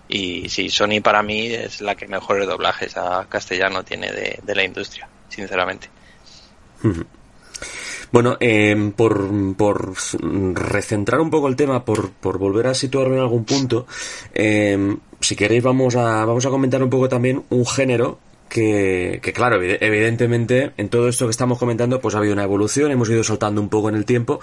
y 0.07 0.49
sí 0.49 0.69
Sony 0.69 1.01
para 1.03 1.23
mí 1.23 1.47
es 1.47 1.81
la 1.81 1.95
que 1.95 2.07
mejores 2.07 2.47
doblajes 2.47 2.95
a 2.97 3.25
castellano 3.27 3.83
tiene 3.83 4.11
de, 4.11 4.39
de 4.43 4.55
la 4.55 4.63
industria 4.63 5.07
sinceramente. 5.29 5.89
Bueno, 8.11 8.37
eh, 8.39 8.93
por, 8.95 9.55
por 9.55 9.93
recentrar 10.53 11.19
un 11.19 11.29
poco 11.29 11.47
el 11.47 11.55
tema, 11.55 11.83
por, 11.83 12.11
por 12.11 12.37
volver 12.37 12.67
a 12.67 12.73
situarlo 12.73 13.15
en 13.15 13.21
algún 13.21 13.43
punto, 13.43 13.87
eh, 14.33 14.95
si 15.19 15.35
queréis 15.35 15.63
vamos 15.63 15.95
a, 15.95 16.23
vamos 16.23 16.45
a 16.45 16.49
comentar 16.49 16.81
un 16.81 16.89
poco 16.89 17.09
también 17.09 17.43
un 17.49 17.65
género 17.65 18.19
que, 18.55 19.19
que 19.21 19.33
claro, 19.33 19.57
evide- 19.61 19.79
evidentemente 19.81 20.71
en 20.77 20.87
todo 20.87 21.09
esto 21.09 21.25
que 21.25 21.31
estamos 21.31 21.57
comentando 21.59 21.99
pues 21.99 22.15
ha 22.15 22.19
habido 22.19 22.31
una 22.33 22.43
evolución, 22.45 22.89
hemos 22.89 23.09
ido 23.09 23.21
saltando 23.21 23.59
un 23.59 23.67
poco 23.67 23.89
en 23.89 23.95
el 23.95 24.05
tiempo, 24.05 24.39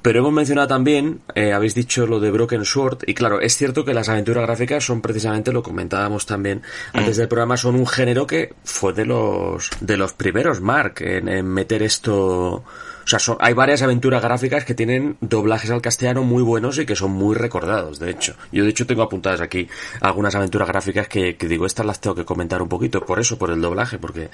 pero 0.00 0.20
hemos 0.20 0.32
mencionado 0.32 0.68
también, 0.68 1.22
eh, 1.34 1.52
habéis 1.52 1.74
dicho 1.74 2.06
lo 2.06 2.20
de 2.20 2.30
Broken 2.30 2.64
Sword, 2.64 2.98
y 3.08 3.14
claro, 3.14 3.40
es 3.40 3.56
cierto 3.56 3.84
que 3.84 3.94
las 3.94 4.08
aventuras 4.08 4.44
gráficas 4.44 4.84
son 4.84 5.00
precisamente, 5.02 5.50
lo 5.52 5.64
comentábamos 5.64 6.24
también 6.24 6.62
antes 6.92 7.16
del 7.16 7.26
programa, 7.26 7.56
son 7.56 7.74
un 7.74 7.86
género 7.88 8.28
que 8.28 8.54
fue 8.62 8.92
de 8.92 9.06
los, 9.06 9.70
de 9.80 9.96
los 9.96 10.12
primeros, 10.12 10.60
Mark, 10.60 10.94
en, 11.00 11.28
en 11.28 11.46
meter 11.46 11.82
esto... 11.82 12.62
O 13.08 13.10
sea, 13.10 13.18
son- 13.18 13.38
hay 13.40 13.54
varias 13.54 13.80
aventuras 13.80 14.20
gráficas 14.20 14.66
que 14.66 14.74
tienen 14.74 15.16
doblajes 15.22 15.70
al 15.70 15.80
castellano 15.80 16.24
muy 16.24 16.42
buenos 16.42 16.76
y 16.76 16.84
que 16.84 16.94
son 16.94 17.12
muy 17.12 17.34
recordados, 17.34 17.98
de 17.98 18.10
hecho. 18.10 18.34
Yo, 18.52 18.64
de 18.64 18.68
hecho, 18.68 18.86
tengo 18.86 19.02
apuntadas 19.02 19.40
aquí 19.40 19.66
algunas 20.02 20.34
aventuras 20.34 20.68
gráficas 20.68 21.08
que, 21.08 21.34
que 21.38 21.48
digo, 21.48 21.64
estas 21.64 21.86
las 21.86 22.02
tengo 22.02 22.14
que 22.14 22.26
comentar 22.26 22.60
un 22.60 22.68
poquito, 22.68 23.00
por 23.06 23.18
eso, 23.18 23.38
por 23.38 23.50
el 23.50 23.62
doblaje, 23.62 23.96
porque 23.98 24.28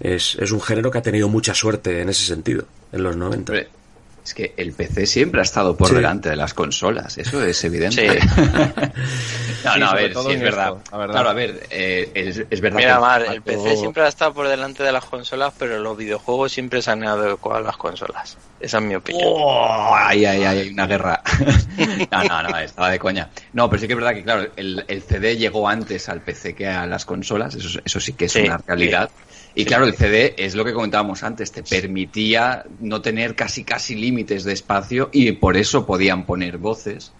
es, 0.00 0.34
un 0.52 0.60
género 0.60 0.90
que 0.90 0.98
ha 0.98 1.02
tenido 1.02 1.30
mucha 1.30 1.54
suerte 1.54 2.02
en 2.02 2.10
ese 2.10 2.26
sentido, 2.26 2.66
en 2.92 3.04
los 3.04 3.16
90. 3.16 3.52
Hombre, 3.52 3.68
es 4.30 4.34
que 4.34 4.54
el 4.56 4.72
PC 4.72 5.06
siempre 5.06 5.40
ha 5.40 5.42
estado 5.44 5.76
por 5.76 5.88
Sí. 5.88 5.94
delante 5.96 6.30
de 6.30 6.36
las 6.36 6.54
consolas, 6.54 7.18
eso 7.18 7.44
es 7.44 7.62
evidente. 7.64 8.20
Sí. 8.20 8.28
no, 9.64 9.74
Sí, 9.74 9.80
no, 9.80 9.90
a 9.90 9.94
ver, 9.94 10.14
sí, 10.14 10.32
es 10.32 10.40
verdad. 10.40 10.74
esto, 10.78 10.90
la 10.92 10.98
verdad. 10.98 11.12
Claro, 11.14 11.28
a 11.30 11.32
ver, 11.34 11.66
eh, 11.70 12.10
es, 12.14 12.42
es 12.48 12.60
verdad 12.60 12.78
Mira, 12.78 12.94
que 12.94 13.00
Mar, 13.00 13.24
el 13.28 13.42
PC 13.42 13.76
siempre 13.76 14.02
ha 14.04 14.08
estado 14.08 14.32
por 14.32 14.48
delante 14.48 14.82
de 14.82 14.92
las 14.92 15.04
consolas, 15.04 15.52
pero 15.58 15.78
los 15.80 15.96
videojuegos 15.96 16.52
siempre 16.52 16.80
se 16.80 16.90
han 16.92 17.04
adecuado 17.04 17.58
a 17.58 17.62
las 17.62 17.76
consolas. 17.76 18.38
Esa 18.60 18.78
es 18.78 18.84
mi 18.84 18.94
opinión. 18.94 19.24
¡Oh! 19.30 19.92
Ay, 19.94 20.24
ay, 20.24 20.44
ay, 20.44 20.58
hay 20.60 20.68
una 20.70 20.86
guerra. 20.86 21.22
no, 22.12 22.24
no, 22.24 22.42
no, 22.44 22.58
estaba 22.58 22.90
de 22.90 22.98
coña. 22.98 23.28
No, 23.52 23.68
pero 23.68 23.80
sí 23.80 23.86
que 23.86 23.94
es 23.94 23.98
verdad 23.98 24.14
que, 24.14 24.22
claro, 24.22 24.46
el, 24.56 24.84
el 24.86 25.02
CD 25.02 25.36
llegó 25.36 25.68
antes 25.68 26.08
al 26.08 26.20
PC 26.22 26.54
que 26.54 26.66
a 26.68 26.86
las 26.86 27.04
consolas, 27.04 27.54
eso, 27.54 27.80
eso 27.84 28.00
sí 28.00 28.12
que 28.14 28.26
es 28.26 28.32
Sí, 28.32 28.42
una 28.42 28.58
realidad. 28.66 29.10
Y 29.54 29.62
Sí, 29.62 29.66
claro, 29.66 29.84
el 29.84 29.94
CD 29.94 30.34
es 30.38 30.54
lo 30.54 30.64
que 30.64 30.72
comentábamos 30.72 31.22
antes, 31.22 31.50
te 31.50 31.62
permitía 31.62 32.64
no 32.80 33.02
tener 33.02 33.34
casi 33.34 33.64
casi 33.64 33.94
límites 33.96 34.44
de 34.44 34.52
espacio 34.52 35.10
y 35.12 35.32
por 35.32 35.56
eso 35.56 35.86
podían 35.86 36.24
poner 36.24 36.58
voces. 36.58 37.12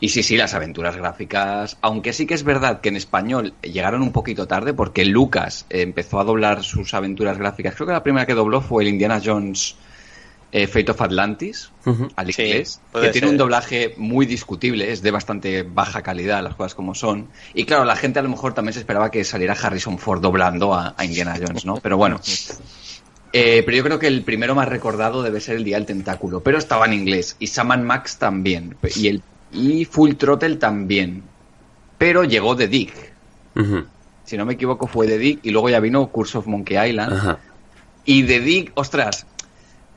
Y 0.00 0.10
sí, 0.10 0.22
sí, 0.22 0.36
las 0.36 0.54
aventuras 0.54 0.96
gráficas, 0.96 1.78
aunque 1.80 2.12
sí 2.12 2.26
que 2.26 2.34
es 2.34 2.42
verdad 2.42 2.80
que 2.80 2.90
en 2.90 2.96
español 2.96 3.54
llegaron 3.62 4.02
un 4.02 4.12
poquito 4.12 4.46
tarde 4.46 4.74
porque 4.74 5.04
Lucas 5.04 5.66
empezó 5.70 6.20
a 6.20 6.24
doblar 6.24 6.62
sus 6.62 6.94
aventuras 6.94 7.38
gráficas. 7.38 7.74
Creo 7.74 7.86
que 7.86 7.92
la 7.92 8.02
primera 8.02 8.26
que 8.26 8.34
dobló 8.34 8.60
fue 8.60 8.82
el 8.82 8.90
Indiana 8.90 9.20
Jones 9.24 9.76
eh, 10.56 10.68
Fate 10.68 10.92
of 10.92 11.02
Atlantis, 11.02 11.72
Ujú. 11.84 12.08
al 12.14 12.30
inglés, 12.30 12.80
que 12.92 13.08
tiene 13.08 13.28
un 13.28 13.36
doblaje 13.36 13.94
muy 13.96 14.24
discutible, 14.24 14.92
es 14.92 15.02
de 15.02 15.10
bastante 15.10 15.64
baja 15.64 16.00
calidad, 16.02 16.44
las 16.44 16.54
cosas 16.54 16.76
como 16.76 16.94
son. 16.94 17.26
Y 17.54 17.64
claro, 17.64 17.84
la 17.84 17.96
gente 17.96 18.20
a 18.20 18.22
lo 18.22 18.28
mejor 18.28 18.54
también 18.54 18.72
se 18.72 18.78
esperaba 18.78 19.10
que 19.10 19.24
saliera 19.24 19.54
Harrison 19.60 19.98
Ford 19.98 20.20
doblando 20.20 20.72
a, 20.72 20.94
a 20.96 21.04
Indiana 21.04 21.34
Jones, 21.36 21.64
¿no? 21.66 21.78
Pero 21.78 21.96
bueno. 21.96 22.20
Eh, 23.36 23.64
pero 23.64 23.76
yo 23.76 23.82
creo 23.82 23.98
que 23.98 24.06
el 24.06 24.22
primero 24.22 24.54
más 24.54 24.68
recordado 24.68 25.24
debe 25.24 25.40
ser 25.40 25.56
el 25.56 25.64
Día 25.64 25.74
del 25.76 25.86
Tentáculo, 25.86 26.40
pero 26.44 26.56
estaba 26.56 26.86
en 26.86 26.92
inglés. 26.92 27.34
Y 27.40 27.48
Sam 27.48 27.72
and 27.72 27.84
Max 27.84 28.16
también. 28.16 28.76
Y, 28.94 29.08
el, 29.08 29.22
y 29.52 29.84
Full 29.86 30.12
Throttle 30.14 30.54
también. 30.54 31.24
Pero 31.98 32.22
llegó 32.22 32.54
The 32.54 32.68
Dick. 32.68 32.92
Si 34.24 34.36
no 34.36 34.46
me 34.46 34.52
equivoco, 34.52 34.86
fue 34.86 35.08
The 35.08 35.18
Dick. 35.18 35.40
Y 35.42 35.50
luego 35.50 35.68
ya 35.68 35.80
vino 35.80 36.06
Curse 36.12 36.38
of 36.38 36.46
Monkey 36.46 36.76
Island. 36.90 37.36
Y 38.04 38.22
The 38.22 38.38
Dick, 38.38 38.70
ostras. 38.76 39.26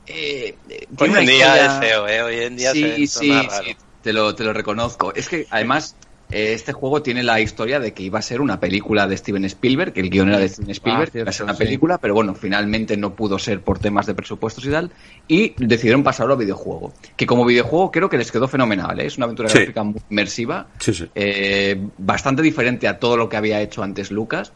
Eh, 0.08 0.58
Hoy 0.98 1.10
en 1.10 1.26
día 1.26 1.36
historia- 1.36 1.66
es 1.66 1.72
feo, 1.88 2.08
¿eh? 2.08 2.22
Hoy 2.22 2.36
en 2.44 2.56
día 2.56 2.72
sí, 2.72 3.06
se 3.06 3.18
sí, 3.20 3.28
torna 3.28 3.42
raro. 3.42 3.64
sí, 3.66 3.76
te 4.02 4.12
lo, 4.12 4.34
te 4.34 4.44
lo 4.44 4.52
reconozco. 4.52 5.12
Es 5.14 5.28
que 5.28 5.46
además 5.50 5.96
eh, 6.30 6.52
este 6.52 6.72
juego 6.72 7.02
tiene 7.02 7.22
la 7.22 7.40
historia 7.40 7.80
de 7.80 7.92
que 7.94 8.02
iba 8.02 8.18
a 8.18 8.22
ser 8.22 8.40
una 8.40 8.60
película 8.60 9.06
de 9.06 9.16
Steven 9.16 9.44
Spielberg, 9.46 9.92
que 9.92 10.00
el 10.00 10.10
guion 10.10 10.28
era 10.28 10.38
de 10.38 10.48
Steven 10.48 10.70
Spielberg, 10.70 11.08
Ah, 11.08 11.12
que 11.12 11.18
iba 11.20 11.30
a 11.30 11.32
ser 11.32 11.36
cierto, 11.38 11.44
una 11.44 11.54
sí. 11.54 11.64
película, 11.64 11.98
pero 11.98 12.14
bueno, 12.14 12.34
finalmente 12.34 12.96
no 12.96 13.14
pudo 13.14 13.38
ser 13.38 13.62
por 13.62 13.78
temas 13.78 14.06
de 14.06 14.14
presupuestos 14.14 14.64
y 14.66 14.70
tal, 14.70 14.92
y 15.26 15.54
decidieron 15.58 16.02
pasarlo 16.02 16.34
a 16.34 16.36
videojuego. 16.36 16.92
Que 17.16 17.26
como 17.26 17.44
videojuego 17.46 17.90
creo 17.90 18.08
que 18.10 18.18
les 18.18 18.30
quedó 18.30 18.46
fenomenal, 18.46 19.00
¿eh? 19.00 19.06
es 19.06 19.16
una 19.16 19.24
aventura 19.24 19.48
Sí. 19.48 19.58
gráfica 19.58 19.82
muy 19.84 20.00
inmersiva, 20.10 20.68
Sí, 20.80 20.92
sí. 20.94 21.10
eh, 21.14 21.80
bastante 21.98 22.42
diferente 22.42 22.88
a 22.88 22.98
todo 22.98 23.16
lo 23.16 23.28
que 23.28 23.36
había 23.36 23.60
hecho 23.62 23.82
antes 23.82 24.10
Lucas. 24.10 24.52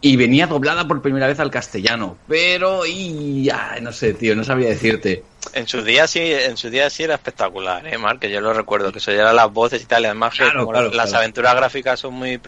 Y 0.00 0.16
venía 0.16 0.46
doblada 0.46 0.86
por 0.86 1.02
primera 1.02 1.26
vez 1.26 1.40
al 1.40 1.50
castellano. 1.50 2.16
Pero, 2.28 2.86
y 2.86 3.42
ya, 3.44 3.78
no 3.82 3.92
sé, 3.92 4.14
tío, 4.14 4.36
no 4.36 4.44
sabría 4.44 4.68
decirte. 4.68 5.24
En 5.54 5.66
su 5.66 5.82
día 5.82 6.06
sí, 6.06 6.20
en 6.22 6.56
su 6.56 6.70
día 6.70 6.88
sí 6.88 7.02
era 7.02 7.14
espectacular, 7.14 7.84
eh, 7.86 7.98
Mark, 7.98 8.20
que 8.20 8.30
yo 8.30 8.40
lo 8.40 8.52
recuerdo, 8.52 8.92
que 8.92 9.00
se 9.00 9.10
oyeran 9.10 9.34
las 9.34 9.52
voces 9.52 9.82
y 9.82 9.86
tal, 9.86 10.04
además 10.04 10.34
Claro, 10.36 10.60
como 10.60 10.70
claro, 10.72 10.90
las 10.92 11.10
claro. 11.10 11.18
aventuras 11.18 11.54
gráficas 11.56 11.98
son 12.00 12.14
muy 12.14 12.40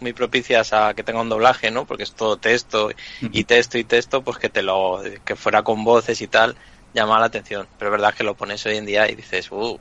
muy 0.00 0.12
propicias 0.14 0.72
a 0.72 0.94
que 0.94 1.02
tenga 1.02 1.20
un 1.20 1.28
doblaje, 1.28 1.70
¿no? 1.70 1.84
Porque 1.84 2.04
es 2.04 2.12
todo 2.12 2.38
texto 2.38 2.90
y 3.20 3.44
texto 3.44 3.76
y 3.76 3.84
texto, 3.84 4.22
pues 4.22 4.38
que 4.38 4.48
te 4.48 4.62
lo 4.62 5.02
que 5.24 5.36
fuera 5.36 5.62
con 5.62 5.84
voces 5.84 6.20
y 6.22 6.26
tal 6.28 6.56
llama 6.94 7.18
la 7.18 7.26
atención. 7.26 7.66
Pero 7.78 7.90
es 7.90 8.00
verdad 8.00 8.14
que 8.14 8.24
lo 8.24 8.34
pones 8.34 8.64
hoy 8.66 8.76
en 8.76 8.86
día 8.86 9.10
y 9.10 9.14
dices, 9.14 9.50
"Uh, 9.50 9.78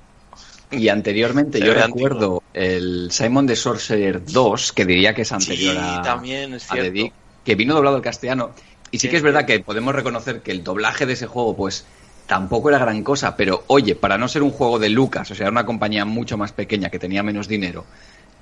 Y 0.77 0.89
anteriormente 0.89 1.59
yo 1.59 1.73
recuerdo 1.73 2.43
el 2.53 3.09
Simon 3.11 3.47
the 3.47 3.55
Sorcerer 3.55 4.23
2, 4.25 4.71
que 4.73 4.85
diría 4.85 5.13
que 5.13 5.21
es 5.23 5.31
anterior 5.31 5.75
sí, 5.75 5.79
a, 5.81 6.01
también 6.01 6.53
es 6.53 6.63
a 6.69 6.75
The 6.75 6.81
cierto." 6.81 6.93
Dick, 6.93 7.13
que 7.43 7.55
vino 7.55 7.73
doblado 7.75 7.95
al 7.97 8.01
castellano. 8.01 8.51
Y 8.91 8.97
sí 8.99 9.07
Sí, 9.07 9.09
que 9.09 9.17
es 9.17 9.23
verdad 9.23 9.45
que 9.45 9.59
podemos 9.59 9.93
reconocer 9.95 10.41
que 10.41 10.51
el 10.51 10.63
doblaje 10.63 11.05
de 11.05 11.13
ese 11.13 11.25
juego, 11.27 11.55
pues 11.55 11.85
tampoco 12.27 12.69
era 12.69 12.77
gran 12.79 13.03
cosa, 13.03 13.35
pero 13.35 13.63
oye, 13.67 13.95
para 13.95 14.17
no 14.17 14.27
ser 14.27 14.43
un 14.43 14.51
juego 14.51 14.79
de 14.79 14.89
Lucas, 14.89 15.29
o 15.31 15.35
sea, 15.35 15.49
una 15.49 15.65
compañía 15.65 16.05
mucho 16.05 16.37
más 16.37 16.51
pequeña 16.53 16.89
que 16.89 16.99
tenía 16.99 17.23
menos 17.23 17.47
dinero, 17.47 17.85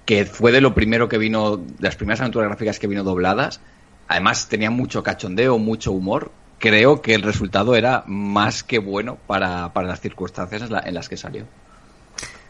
que 0.05 0.25
fue 0.25 0.51
de 0.51 0.61
lo 0.61 0.73
primero 0.73 1.07
que 1.09 1.17
vino, 1.17 1.57
de 1.57 1.65
las 1.79 1.95
primeras 1.95 2.19
aventuras 2.21 2.47
gráficas 2.49 2.79
que 2.79 2.87
vino 2.87 3.03
dobladas, 3.03 3.61
además 4.07 4.49
tenía 4.49 4.71
mucho 4.71 5.03
cachondeo, 5.03 5.57
mucho 5.57 5.91
humor. 5.91 6.31
Creo 6.57 7.01
que 7.01 7.15
el 7.15 7.23
resultado 7.23 7.75
era 7.75 8.03
más 8.07 8.63
que 8.63 8.77
bueno 8.79 9.17
para, 9.25 9.73
para 9.73 9.87
las 9.87 10.01
circunstancias 10.01 10.61
en 10.63 10.71
la- 10.71 10.83
en 10.85 10.93
las 10.93 11.09
que 11.09 11.17
salió. 11.17 11.45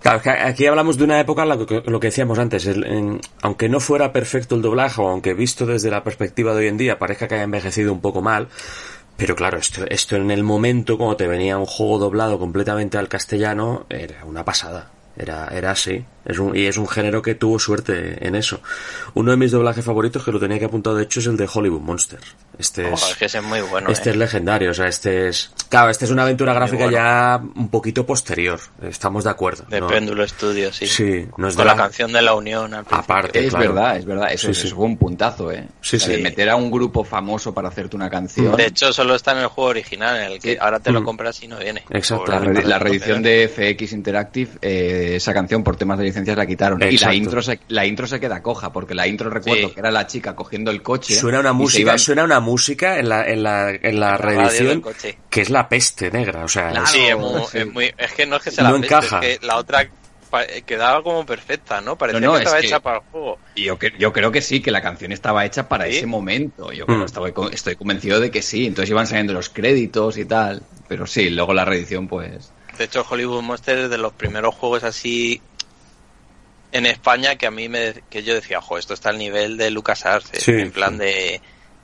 Claro, 0.01 0.21
aquí 0.45 0.65
hablamos 0.65 0.97
de 0.97 1.03
una 1.03 1.19
época, 1.19 1.45
lo 1.45 1.65
que, 1.65 1.83
lo 1.85 1.99
que 1.99 2.07
decíamos 2.07 2.39
antes, 2.39 2.65
el- 2.65 2.83
en- 2.85 3.21
aunque 3.43 3.69
no 3.69 3.79
fuera 3.79 4.11
perfecto 4.11 4.55
el 4.55 4.61
doblaje, 4.63 4.99
o 4.99 5.07
aunque 5.07 5.33
visto 5.35 5.65
desde 5.67 5.91
la 5.91 6.03
perspectiva 6.03 6.53
de 6.53 6.59
hoy 6.61 6.67
en 6.69 6.77
día 6.77 6.97
parezca 6.97 7.27
que 7.27 7.35
haya 7.35 7.43
envejecido 7.43 7.93
un 7.93 8.01
poco 8.01 8.21
mal, 8.21 8.47
pero 9.15 9.35
claro, 9.35 9.57
esto, 9.59 9.85
esto 9.87 10.15
en 10.15 10.31
el 10.31 10.43
momento, 10.43 10.97
cuando 10.97 11.17
te 11.17 11.27
venía 11.27 11.57
un 11.59 11.67
juego 11.67 11.99
doblado 11.99 12.39
completamente 12.39 12.97
al 12.97 13.09
castellano, 13.09 13.85
era 13.89 14.25
una 14.25 14.43
pasada. 14.43 14.89
Era, 15.17 15.49
era 15.49 15.71
así. 15.71 16.03
Es 16.25 16.39
un, 16.39 16.55
y 16.55 16.65
es 16.65 16.77
un 16.77 16.87
género 16.87 17.21
que 17.21 17.35
tuvo 17.35 17.59
suerte 17.59 18.25
en 18.25 18.33
eso. 18.33 18.61
Uno 19.13 19.31
de 19.31 19.37
mis 19.37 19.51
doblajes 19.51 19.83
favoritos, 19.83 20.23
que 20.23 20.31
lo 20.31 20.39
tenía 20.39 20.57
que 20.57 20.65
apuntar 20.65 20.93
de 20.95 21.03
hecho, 21.03 21.19
es 21.19 21.27
el 21.27 21.35
de 21.37 21.49
Hollywood 21.53 21.81
Monster. 21.81 22.19
Este 22.62 22.86
Oh, 22.86 22.93
es, 22.93 23.10
es 23.10 23.15
que 23.17 23.26
ese 23.26 23.39
es 23.39 23.43
muy 23.43 23.60
bueno. 23.62 23.89
este 23.89 24.10
eh. 24.10 24.12
es 24.13 24.17
legendario, 24.17 24.71
o 24.71 24.74
sea, 24.74 24.88
este 24.88 25.28
es... 25.28 25.52
Claro, 25.67 25.89
este 25.89 26.06
es 26.06 26.12
una 26.12 26.24
aventura 26.24 26.54
gráfica 26.54 26.84
bueno. 26.84 26.97
ya 26.97 27.41
un 27.56 27.69
poquito 27.69 28.06
posterior, 28.06 28.60
estamos 28.84 29.24
de 29.24 29.30
acuerdo. 29.32 29.65
de 29.69 29.80
¿no? 29.82 29.88
Péndulo 29.88 30.28
Studios, 30.28 30.76
sí. 30.76 30.86
Sí, 30.88 31.26
no 31.38 31.47
es 31.47 31.56
de 31.56 31.58
Con 31.58 31.67
la 31.67 31.74
la- 31.76 31.82
canción 31.84 32.12
de 32.13 32.21
la 32.21 32.34
Unión 32.36 32.74
al 32.74 32.84
principio. 32.86 32.97
Aparte, 33.00 33.45
Es 33.45 33.50
claro. 33.54 33.74
verdad, 33.74 33.97
es 33.97 34.06
verdad. 34.06 34.32
Eso, 34.32 34.47
Sí, 34.47 34.52
eso 34.52 34.67
sí. 34.67 34.74
fue 34.76 34.86
un 34.86 34.97
puntazo, 34.97 35.52
¿eh? 35.52 35.67
Sí, 35.82 35.95
O 35.95 36.00
sea, 36.00 36.08
sí. 36.10 36.15
de 36.17 36.21
meter 36.21 36.50
a 36.50 36.56
un 36.56 36.69
grupo 36.69 37.04
famoso 37.04 37.54
para 37.54 37.69
hacerte 37.69 37.95
una 37.95 38.10
canción. 38.10 38.56
De 38.56 38.67
hecho, 38.67 38.93
solo 38.93 39.15
está 39.15 39.32
en 39.32 39.39
el 39.39 39.47
juego 39.47 39.69
original, 39.71 40.17
en 40.17 40.32
el 40.34 40.39
que 40.39 40.54
Sí. 40.54 40.58
ahora 40.62 40.80
te 40.80 40.91
lo 40.91 41.02
Mm. 41.02 41.06
compras 41.06 41.41
y 41.41 41.47
no 41.47 41.58
viene. 41.58 41.84
Exacto. 41.89 42.32
La, 42.32 42.39
re- 42.39 42.63
la 42.63 42.78
reedición 42.80 43.24
de 43.24 43.47
FX 43.47 43.93
Interactive, 43.93 44.52
eh, 44.62 45.13
esa 45.15 45.34
canción 45.34 45.63
por 45.63 45.78
temas 45.78 45.97
de 45.97 46.04
licencias 46.06 46.38
la 46.38 46.45
quitaron. 46.45 46.80
Y 46.82 46.86
la 46.86 46.89
Exacto. 46.91 47.15
intro, 47.15 47.41
se, 47.41 47.60
la 47.69 47.86
intro 47.86 48.06
se 48.08 48.19
queda 48.19 48.41
coja, 48.43 48.71
porque 48.71 48.93
la 48.93 49.08
intro 49.08 49.30
recuerdo 49.30 49.69
Sí. 49.69 49.74
que 49.74 49.80
era 49.80 49.89
la 49.91 50.06
chica 50.06 50.36
cogiendo 50.36 50.69
el 50.69 50.82
coche. 50.84 51.15
Suena 51.15 51.39
una 51.39 51.54
música, 51.54 51.97
suena 51.97 52.24
una 52.24 52.39
música 52.39 52.50
en 52.99 53.09
la, 53.09 53.25
en 53.27 53.43
la, 53.43 53.69
en 53.71 53.99
la 53.99 54.11
la 54.11 54.17
reedición 54.17 54.83
que 55.29 55.41
es 55.41 55.49
la 55.49 55.67
peste 55.69 56.11
negra, 56.11 56.43
o 56.43 56.47
sea, 56.47 56.69
Claro. 56.71 56.85
es- 56.85 56.91
Sí, 56.91 56.99
es, 57.05 57.17
muy, 57.17 57.41
sí. 57.51 57.57
es 57.59 57.67
muy- 57.67 57.93
es 57.97 58.11
que 58.13 58.25
no 58.25 58.35
es 58.37 58.43
que 58.43 58.51
sea 58.51 58.63
la 58.65 58.71
peste, 58.71 58.85
encaja. 58.87 59.19
es 59.19 59.39
que 59.39 59.45
la 59.45 59.57
otra 59.57 59.89
pa- 60.29 60.45
quedaba 60.65 61.03
como 61.03 61.25
perfecta, 61.25 61.81
¿no? 61.81 61.97
Parecía 61.97 62.19
No, 62.21 62.27
no, 62.27 62.33
que 62.33 62.39
estaba 62.39 62.57
es 62.57 62.61
que- 62.61 62.67
hecha 62.67 62.79
para 62.79 62.97
el 62.97 63.03
juego. 63.11 63.37
Y 63.55 63.63
yo, 63.65 63.77
yo 63.99 64.13
creo 64.13 64.31
que 64.31 64.41
sí, 64.41 64.61
que 64.61 64.71
la 64.71 64.81
canción 64.81 65.11
estaba 65.11 65.45
hecha 65.45 65.67
para 65.67 65.85
¿Sí? 65.85 65.97
ese 65.97 66.05
momento. 66.05 66.71
Yo 66.71 66.85
creo, 66.85 66.99
Mm. 66.99 67.03
estaba 67.03 67.29
estoy 67.51 67.75
convencido 67.75 68.19
de 68.19 68.31
que 68.31 68.41
sí. 68.41 68.65
Entonces 68.67 68.89
iban 68.89 69.07
saliendo 69.07 69.33
los 69.33 69.49
créditos 69.49 70.17
y 70.17 70.25
tal. 70.25 70.63
Pero 70.87 71.05
sí, 71.07 71.29
luego 71.29 71.53
la 71.53 71.65
reedición, 71.65 72.07
pues. 72.07 72.51
De 72.77 72.85
hecho, 72.85 73.05
Hollywood 73.09 73.41
Monster 73.41 73.77
es 73.77 73.89
de 73.89 73.97
los 73.97 74.13
primeros 74.13 74.55
juegos 74.55 74.83
así 74.85 75.41
en 76.71 76.85
España 76.85 77.35
que 77.35 77.45
a 77.47 77.51
mí 77.51 77.67
me 77.67 77.93
que 78.09 78.23
yo 78.23 78.33
decía, 78.33 78.59
ojo, 78.59 78.77
esto 78.77 78.93
está 78.93 79.09
al 79.09 79.17
nivel 79.17 79.57
de 79.57 79.69
LucasArts, 79.71 80.33
eh, 80.33 80.39
Sí, 80.39 80.51
en 80.51 80.71
plan 80.71 80.93
sí. 80.93 80.99
de 80.99 81.41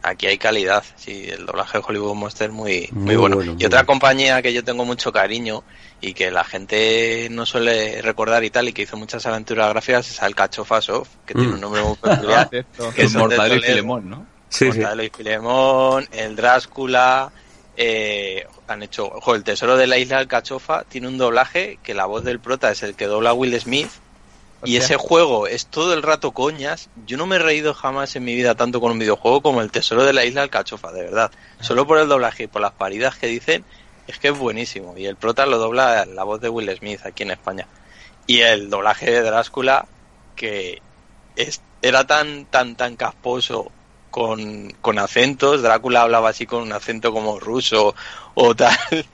aquí 0.09 0.27
hay 0.27 0.37
calidad. 0.37 0.83
Sí, 0.95 1.27
el 1.29 1.45
doblaje 1.45 1.77
de 1.77 1.83
Hollywood 1.87 2.15
Monster 2.15 2.51
muy 2.51 2.87
muy, 2.91 3.05
Muy 3.05 3.15
bueno. 3.15 3.35
bueno, 3.37 3.51
Y 3.53 3.55
muy 3.55 3.65
otra 3.65 3.79
bueno. 3.79 3.87
compañía 3.87 4.41
que 4.41 4.53
yo 4.53 4.63
tengo 4.63 4.85
mucho 4.85 5.11
cariño 5.11 5.63
y 6.01 6.13
que 6.13 6.29
la 6.31 6.43
gente 6.43 7.27
no 7.31 7.45
suele 7.45 8.01
recordar 8.01 8.43
y 8.43 8.49
tal 8.49 8.67
y 8.69 8.73
que 8.73 8.83
hizo 8.83 8.97
muchas 8.97 9.25
aventuras 9.25 9.69
gráficas 9.69 10.09
es 10.09 10.21
Alcachofa 10.21 10.81
Soft, 10.81 11.09
que 11.25 11.33
tiene 11.33 11.49
Mm. 11.49 11.53
un 11.55 11.61
nombre 11.61 11.81
muy 11.83 11.95
peculiar. 11.95 12.49
Que 12.95 13.07
de 13.07 13.17
Mortadelo 13.17 13.55
y. 13.55 13.61
Filemón, 13.61 14.09
¿no? 14.09 14.25
sí, 14.49 14.59
sí. 14.71 14.77
Mortadelo 14.79 15.03
y 15.03 15.09
Filemón, 15.09 16.07
el 16.11 16.35
Drácula, 16.35 17.31
eh, 17.75 18.45
han 18.67 18.83
hecho, 18.83 19.05
ojo, 19.07 19.35
el 19.35 19.43
Tesoro 19.43 19.77
de 19.77 19.87
la 19.87 19.97
Isla 19.97 20.17
Alcachofa 20.19 20.83
tiene 20.85 21.07
un 21.07 21.17
doblaje 21.17 21.79
que 21.83 21.93
la 21.93 22.05
voz 22.05 22.23
del 22.23 22.39
prota 22.39 22.71
es 22.71 22.83
el 22.83 22.95
que 22.95 23.05
dobla 23.05 23.33
Will 23.33 23.59
Smith 23.59 23.89
y 24.63 24.77
ese 24.77 24.95
juego 24.95 25.47
es 25.47 25.67
todo 25.67 25.93
el 25.93 26.01
rato 26.01 26.31
coñas. 26.31 26.89
Yo 27.05 27.17
no 27.17 27.27
me 27.27 27.35
he 27.35 27.39
reído 27.39 27.73
jamás 27.73 28.15
en 28.15 28.23
mi 28.23 28.35
vida 28.35 28.55
tanto 28.55 28.81
con 28.81 28.91
un 28.91 28.99
videojuego 28.99 29.41
como 29.41 29.61
el 29.61 29.71
Tesoro 29.71 30.03
de 30.03 30.13
la 30.13 30.25
Isla 30.25 30.41
Alcachofa, 30.41 30.91
de 30.91 31.03
verdad. 31.03 31.31
Solo 31.61 31.85
por 31.85 31.99
el 31.99 32.07
doblaje 32.07 32.43
y 32.43 32.47
por 32.47 32.61
las 32.61 32.71
paridas 32.71 33.15
que 33.17 33.27
dicen, 33.27 33.63
es 34.07 34.17
que 34.17 34.29
es 34.29 34.37
buenísimo. 34.37 34.97
Y 34.97 35.05
el 35.05 35.15
prota 35.15 35.45
lo 35.45 35.59
dobla 35.59 36.05
la 36.05 36.23
voz 36.23 36.41
de 36.41 36.49
Will 36.49 36.75
Smith 36.75 37.01
aquí 37.05 37.23
en 37.23 37.31
España. 37.31 37.67
Y 38.25 38.39
el 38.39 38.69
doblaje 38.69 39.11
de 39.11 39.21
Drácula, 39.21 39.85
que 40.35 40.81
es, 41.35 41.61
era 41.81 42.07
tan, 42.07 42.45
tan, 42.45 42.75
tan 42.75 42.95
casposo 42.95 43.71
con, 44.09 44.71
con 44.81 44.97
acentos. 44.97 45.61
Drácula 45.61 46.01
hablaba 46.01 46.29
así 46.29 46.47
con 46.47 46.63
un 46.63 46.73
acento 46.73 47.13
como 47.13 47.39
ruso 47.39 47.93
o 48.33 48.55
tal. 48.55 48.77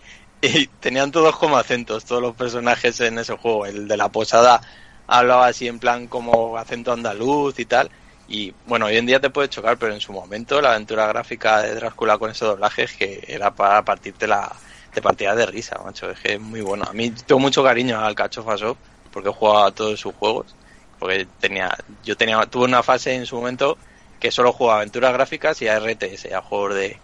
Y 0.46 0.68
tenían 0.68 1.10
todos 1.14 1.38
como 1.38 1.56
acentos, 1.56 2.04
todos 2.04 2.22
los 2.22 2.36
personajes 2.36 3.00
en 3.00 3.18
ese 3.18 3.38
juego. 3.38 3.66
El 3.66 3.88
de 3.88 3.96
la 3.96 4.10
posada 4.10 4.60
hablaba 5.08 5.48
así 5.48 5.68
en 5.68 5.80
plan 5.80 6.08
como 6.08 6.58
acento 6.58 6.92
andaluz 6.92 7.60
y 7.60 7.66
tal. 7.66 7.90
Y 8.28 8.54
bueno, 8.66 8.86
hoy 8.86 8.98
en 8.98 9.06
día 9.06 9.20
te 9.20 9.30
puede 9.30 9.50
chocar, 9.50 9.78
pero 9.78 9.94
en 9.94 10.02
su 10.02 10.14
momento 10.14 10.62
la 10.62 10.72
aventura 10.72 11.08
gráfica 11.08 11.62
de 11.62 11.76
Drácula 11.76 12.18
con 12.18 12.32
ese 12.32 12.46
doblaje 12.46 12.88
que 12.88 13.24
era 13.28 13.52
para 13.52 13.84
partirte 13.84 14.28
la 14.28 14.52
te 14.94 15.02
partida 15.02 15.36
de 15.36 15.46
risa, 15.46 15.80
macho. 15.84 16.10
Es 16.12 16.20
que 16.20 16.34
es 16.34 16.40
muy 16.40 16.62
bueno. 16.62 16.86
A 16.88 16.94
mí 16.94 17.10
tengo 17.12 17.40
mucho 17.40 17.64
cariño 17.64 18.00
al 18.00 18.16
Cachofa 18.16 18.56
Shop 18.56 18.78
porque 19.12 19.30
he 19.30 19.34
jugado 19.34 19.66
a 19.66 19.72
todos 19.72 20.00
sus 20.00 20.14
juegos. 20.16 20.56
Porque 21.00 21.28
tenía, 21.40 21.76
yo 22.04 22.16
tenía, 22.16 22.46
tuve 22.46 22.66
una 22.66 22.84
fase 22.84 23.16
en 23.16 23.26
su 23.26 23.36
momento 23.36 23.78
que 24.20 24.32
solo 24.32 24.54
jugaba 24.54 24.80
aventuras 24.80 25.12
gráficas 25.14 25.62
y 25.62 25.68
a 25.68 25.80
RTS, 25.80 26.32
a 26.32 26.42
juegos 26.42 26.76
de, 26.76 26.98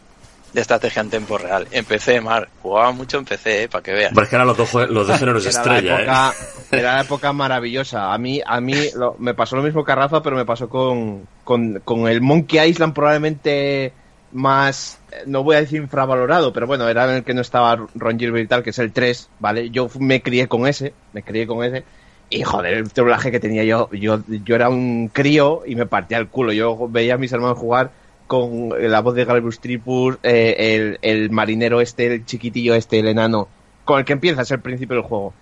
de 0.53 0.61
estrategia 0.61 1.01
en 1.01 1.09
tiempo 1.09 1.37
real. 1.37 1.67
En 1.71 1.85
PC, 1.85 2.21
Mar, 2.21 2.49
jugaba 2.61 2.91
mucho 2.91 3.17
en 3.17 3.25
PC, 3.25 3.63
eh, 3.63 3.69
para 3.69 3.83
que 3.83 3.93
veas. 3.93 4.13
Que 4.13 4.35
eran 4.35 4.47
los 4.47 4.57
dos, 4.57 4.73
los 4.89 5.07
dos 5.07 5.19
géneros 5.19 5.43
Era 5.45 5.49
estrella, 5.51 5.93
la 5.95 6.01
época, 6.01 6.33
¿eh? 6.71 6.77
era 6.79 6.95
la 6.95 7.01
época 7.01 7.33
maravillosa. 7.33 8.13
A 8.13 8.17
mí, 8.17 8.41
a 8.45 8.59
mí 8.59 8.75
lo- 8.95 9.15
me 9.19 9.33
pasó 9.33 9.55
lo 9.55 9.63
mismo 9.63 9.83
que 9.85 9.91
a 9.91 9.95
Rafa, 9.95 10.21
pero 10.23 10.35
me 10.35 10.45
pasó 10.45 10.67
con, 10.69 11.27
con, 11.43 11.81
con 11.85 12.07
el 12.07 12.21
Monkey 12.21 12.67
Island 12.69 12.93
probablemente 12.93 13.93
más, 14.31 14.99
no 15.25 15.43
voy 15.43 15.55
a 15.55 15.61
decir 15.61 15.81
infravalorado, 15.81 16.53
pero 16.53 16.67
bueno, 16.67 16.87
era 16.87 17.05
en 17.05 17.15
el 17.17 17.23
que 17.23 17.33
no 17.33 17.41
estaba 17.41 17.75
Ron 17.95 18.19
Gilbert 18.19 18.45
y 18.45 18.47
tal, 18.47 18.63
que 18.63 18.69
es 18.69 18.79
el 18.79 18.91
3, 18.91 19.29
¿vale? 19.39 19.69
Yo 19.71 19.89
me 19.99 20.21
crié 20.21 20.47
con 20.47 20.67
ese, 20.67 20.93
me 21.13 21.23
crié 21.23 21.47
con 21.47 21.63
ese. 21.63 21.83
Y 22.29 22.43
joder, 22.43 22.73
el 22.75 22.87
doblaje 22.89 23.31
que 23.31 23.39
tenía 23.39 23.63
yo, 23.63 23.89
yo, 23.91 24.19
yo 24.27 24.55
era 24.55 24.69
un 24.69 25.09
crío 25.11 25.63
y 25.65 25.73
me 25.75 25.87
partía 25.87 26.19
el 26.19 26.27
culo. 26.27 26.53
Yo 26.53 26.87
veía 26.87 27.15
a 27.15 27.17
mis 27.17 27.31
hermanos 27.31 27.57
jugar 27.57 27.89
con 28.29 28.69
la 28.79 29.01
voz 29.01 29.15
de 29.15 29.25
Galbus 29.25 29.59
Tripus, 29.59 30.17
eh, 30.23 30.55
el, 30.75 30.99
el 31.01 31.31
marinero 31.31 31.81
este, 31.81 32.05
el 32.13 32.25
chiquitillo 32.25 32.75
este, 32.75 32.99
el 32.99 33.07
enano, 33.07 33.47
con 33.85 33.97
el 33.99 34.05
que 34.05 34.13
empieza, 34.13 34.43
es 34.43 34.51
el 34.51 34.61
principio 34.61 34.95
del 34.97 35.03
juego. 35.03 35.33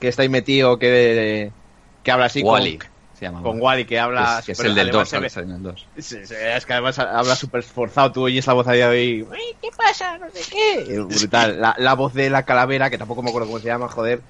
Que 0.00 0.08
está 0.08 0.22
ahí 0.22 0.30
metido, 0.30 0.78
que, 0.78 1.50
que 2.02 2.10
habla 2.10 2.24
así 2.24 2.42
Wally. 2.42 2.78
con, 2.78 2.88
Se 3.18 3.26
llama. 3.26 3.42
con 3.42 3.60
Wally, 3.60 3.84
que 3.84 3.98
habla... 4.00 4.38
Es, 4.38 4.46
que 4.46 4.52
es 4.52 4.60
el 4.60 4.74
del 4.74 4.88
además 4.88 5.02
2, 5.02 5.08
se 5.10 5.18
ve- 5.20 5.28
¿sabes? 5.28 5.48
En 5.48 5.54
el 5.56 5.62
2. 5.62 5.86
Sí, 5.98 6.16
sí, 6.24 6.34
es 6.56 6.64
que 6.64 6.72
además 6.72 6.98
habla 6.98 7.36
súper 7.36 7.60
esforzado, 7.60 8.10
tú 8.10 8.22
oyes 8.22 8.46
la 8.46 8.54
voz 8.54 8.66
ahí 8.66 8.78
de 8.78 9.22
"Uy, 9.22 9.38
¿qué 9.60 9.68
pasa? 9.76 10.16
No 10.16 10.26
sé 10.32 10.40
qué. 10.50 10.94
Es 10.94 11.20
brutal. 11.20 11.60
La, 11.60 11.74
la 11.78 11.92
voz 11.94 12.14
de 12.14 12.30
la 12.30 12.44
calavera, 12.46 12.88
que 12.88 12.96
tampoco 12.96 13.22
me 13.22 13.28
acuerdo 13.28 13.48
cómo 13.48 13.58
se 13.60 13.66
llama, 13.66 13.88
joder. 13.88 14.22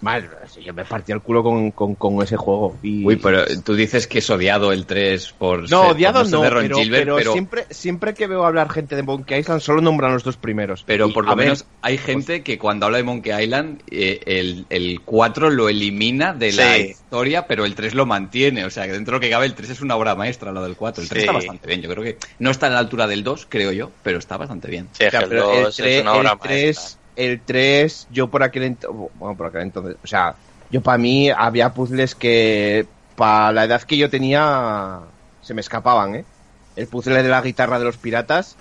Mal, 0.00 0.28
yo 0.64 0.72
me 0.74 0.84
partí 0.84 1.10
el 1.10 1.20
culo 1.20 1.42
con, 1.42 1.72
con, 1.72 1.96
con 1.96 2.22
ese 2.22 2.36
juego. 2.36 2.78
Y... 2.82 3.04
Uy, 3.04 3.16
pero 3.16 3.44
tú 3.64 3.74
dices 3.74 4.06
que 4.06 4.18
es 4.20 4.30
odiado 4.30 4.72
el 4.72 4.86
3 4.86 5.32
por 5.36 5.62
No, 5.62 5.66
ser- 5.66 5.78
por 5.78 5.90
odiado 5.96 6.24
ser 6.24 6.32
no, 6.34 6.42
de 6.42 6.50
Ron 6.50 6.62
pero, 6.62 6.76
Gilbert, 6.78 7.02
pero 7.04 7.16
pero, 7.16 7.32
siempre, 7.32 7.66
siempre 7.70 8.14
que 8.14 8.26
veo 8.28 8.44
hablar 8.44 8.70
gente 8.70 8.94
de 8.94 9.02
Monkey 9.02 9.40
Island 9.40 9.60
solo 9.60 9.80
nombran 9.80 10.12
los 10.12 10.22
dos 10.22 10.36
primeros. 10.36 10.84
pero 10.86 11.08
Y, 11.08 11.12
por 11.12 11.24
lo 11.24 11.34
ver, 11.34 11.46
menos 11.46 11.66
hay 11.82 11.98
gente 11.98 12.42
que 12.44 12.58
cuando 12.58 12.86
habla 12.86 12.98
de 12.98 13.04
Monkey 13.04 13.42
Island, 13.42 13.82
eh, 13.90 14.20
el, 14.26 14.66
el 14.70 15.00
4 15.04 15.50
lo 15.50 15.68
elimina 15.68 16.32
de 16.32 16.52
la 16.52 16.74
Sí. 16.76 16.80
historia, 16.90 17.46
pero 17.48 17.64
el 17.64 17.74
3 17.74 17.94
lo 17.94 18.06
mantiene. 18.06 18.64
O 18.64 18.70
sea, 18.70 18.86
que 18.86 18.92
dentro 18.92 19.12
de 19.12 19.16
lo 19.16 19.20
que 19.20 19.30
cabe, 19.30 19.46
el 19.46 19.54
3 19.54 19.70
es 19.70 19.80
una 19.80 19.96
obra 19.96 20.14
maestra, 20.14 20.52
lo 20.52 20.62
del 20.62 20.76
4. 20.76 21.02
El 21.02 21.08
3 21.08 21.22
Sí. 21.22 21.26
está 21.26 21.32
bastante 21.32 21.66
bien. 21.66 21.82
Yo 21.82 21.90
creo 21.90 22.04
que 22.04 22.18
no 22.38 22.50
está 22.50 22.68
a 22.68 22.70
la 22.70 22.78
altura 22.78 23.06
del 23.08 23.24
2, 23.24 23.46
creo 23.48 23.72
yo, 23.72 23.90
pero 24.02 24.18
está 24.18 24.36
bastante 24.36 24.68
bien. 24.68 24.88
Sí, 24.92 25.06
que 25.10 25.16
el 25.16 25.28
pero 25.28 25.46
2 25.48 25.56
el 25.58 25.66
es 25.66 25.76
3, 25.76 26.02
una 26.02 26.12
obra 26.14 26.32
el 26.34 26.38
3, 26.38 26.97
el 27.18 27.44
3, 27.44 28.06
yo 28.10 28.30
por 28.30 28.42
aquel 28.42 28.64
entonces, 28.64 29.10
bueno, 29.14 29.36
por 29.36 29.46
aquel 29.46 29.62
entonces, 29.62 29.96
o 30.02 30.06
sea, 30.06 30.38
yo 30.68 30.82
para 30.82 30.98
mí 30.98 31.30
había 31.30 31.74
puzzles 31.74 32.14
que 32.14 32.92
para 33.14 33.52
la 33.52 33.64
edad 33.64 33.82
que 33.82 33.96
yo 33.98 34.10
tenía 34.10 35.12
se 35.40 35.54
me 35.54 35.60
escapaban, 35.60 36.14
¿eh? 36.14 36.28
El 36.74 36.88
puzzle 36.88 37.22
de 37.22 37.28
la 37.28 37.42
guitarra 37.42 37.78
de 37.78 37.84
los 37.86 37.98
piratas, 37.98 38.60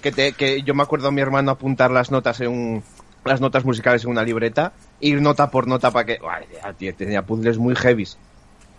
que, 0.00 0.12
te, 0.12 0.36
que 0.36 0.62
yo 0.62 0.74
me 0.74 0.82
acuerdo 0.82 1.08
a 1.08 1.12
mi 1.12 1.20
hermano 1.22 1.50
apuntar 1.52 1.90
las 1.90 2.10
notas 2.10 2.40
en 2.40 2.48
un, 2.50 2.88
las 3.24 3.40
notas 3.40 3.64
musicales 3.64 4.04
en 4.04 4.10
una 4.10 4.22
libreta, 4.24 4.76
ir 4.98 5.22
nota 5.22 5.50
por 5.50 5.66
nota 5.68 5.92
para 5.92 6.06
que, 6.06 6.18
tío, 6.78 6.96
tenía 6.96 7.24
puzzles 7.26 7.58
muy 7.58 7.74
heavies. 7.76 8.20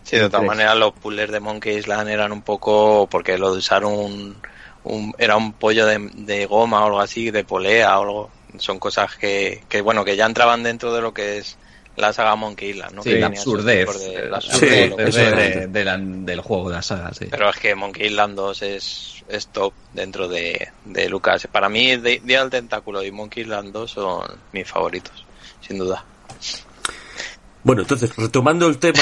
Sí, 0.04 0.18
de 0.18 0.30
todas 0.30 0.46
maneras 0.46 0.78
los 0.78 0.94
puzzles 1.00 1.32
de 1.32 1.40
Monkey 1.40 1.78
Island 1.78 2.10
eran 2.10 2.32
un 2.32 2.44
poco 2.44 3.10
porque 3.10 3.38
lo 3.40 3.52
de 3.52 3.58
usar 3.60 3.86
un, 3.86 4.46
un- 4.84 5.14
era 5.18 5.36
un 5.38 5.58
pollo 5.58 5.86
de, 5.88 5.98
de 6.14 6.46
goma 6.46 6.82
o 6.84 6.86
algo 6.88 7.00
así, 7.00 7.32
de 7.32 7.44
polea 7.44 7.98
o 8.00 8.04
algo. 8.04 8.35
Son 8.60 8.80
cosas 8.80 9.16
que, 9.16 9.64
que 9.70 9.82
bueno, 9.82 10.04
que 10.06 10.16
ya 10.16 10.26
entraban 10.26 10.64
dentro 10.64 10.94
de 10.94 11.02
lo 11.02 11.14
que 11.14 11.38
es 11.40 11.58
la 11.98 12.12
saga 12.12 12.36
Monkey 12.36 12.72
Island, 12.72 12.94
¿no? 12.94 13.04
Sí, 13.04 13.10
Que 13.12 13.20
la 13.20 13.28
absurdez. 13.28 13.88
de- 14.00 14.30
la 14.30 14.42
Sí, 14.42 14.48
absurdez, 14.52 14.96
que 14.96 15.04
de- 15.22 15.32
de- 15.62 15.68
de 15.68 15.86
la- 15.86 15.98
del 15.98 16.42
juego, 16.42 16.70
de 16.70 16.76
la 16.76 16.82
saga, 16.82 17.14
sí. 17.14 17.28
Pero 17.32 17.50
es 17.50 17.56
que 17.58 17.74
Monkey 17.74 18.08
Island 18.08 18.36
2 18.36 18.62
es, 18.64 19.24
es 19.30 19.48
top 19.48 19.74
dentro 19.94 20.28
de, 20.28 20.70
de 20.84 21.08
Lucas. 21.10 21.48
Para 21.52 21.70
mí, 21.70 21.96
Día 21.98 22.42
del 22.42 22.50
Tentáculo 22.50 23.02
y 23.04 23.12
Monkey 23.12 23.44
Island 23.44 23.72
2 23.72 23.92
son 23.92 24.28
mis 24.52 24.68
favoritos, 24.68 25.26
sin 25.66 25.78
duda. 25.78 26.04
Bueno, 27.64 27.82
entonces, 27.84 28.16
retomando 28.16 28.68
el 28.68 28.78
tema, 28.78 29.02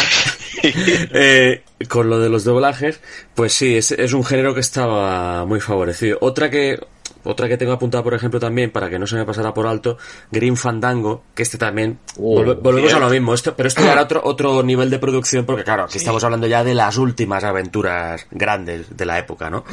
eh, 0.64 1.64
con 1.90 2.10
lo 2.10 2.20
de 2.20 2.30
los 2.30 2.44
doblajes, 2.44 3.00
pues 3.36 3.54
sí, 3.54 3.76
es, 3.76 3.92
es 3.92 4.14
un 4.14 4.24
género 4.24 4.54
que 4.54 4.62
estaba 4.62 5.46
muy 5.46 5.60
favorecido. 5.60 6.18
Otra 6.22 6.50
que, 6.50 6.80
otra 7.26 7.48
que 7.48 7.58
tengo 7.58 7.72
apuntada, 7.72 8.04
por 8.04 8.14
ejemplo, 8.14 8.40
también, 8.40 8.70
para 8.72 8.90
que 8.90 9.00
no 9.00 9.08
se 9.08 9.16
me 9.16 9.26
pasara 9.26 9.54
por 9.54 9.66
alto, 9.68 9.98
Green 10.32 10.58
Fandango, 10.58 11.24
que 11.34 11.44
este 11.44 11.58
también, 11.58 12.00
Oh, 12.18 12.36
volve- 12.42 12.60
volvemos 12.62 12.94
a 12.94 13.00
lo 13.00 13.10
mismo, 13.10 13.34
esto, 13.34 13.56
pero 13.56 13.68
esto 13.68 13.82
era 13.84 14.02
otro, 14.02 14.22
otro 14.24 14.62
nivel 14.64 14.90
de 14.90 15.00
producción, 15.00 15.46
porque 15.46 15.64
claro, 15.64 15.84
aquí 15.86 15.98
estamos 15.98 16.24
hablando 16.24 16.48
ya 16.48 16.64
de 16.64 16.74
las 16.74 16.98
últimas 16.98 17.44
aventuras 17.44 18.26
grandes 18.32 18.96
de 18.96 19.06
la 19.06 19.18
época, 19.20 19.50
¿no? 19.50 19.64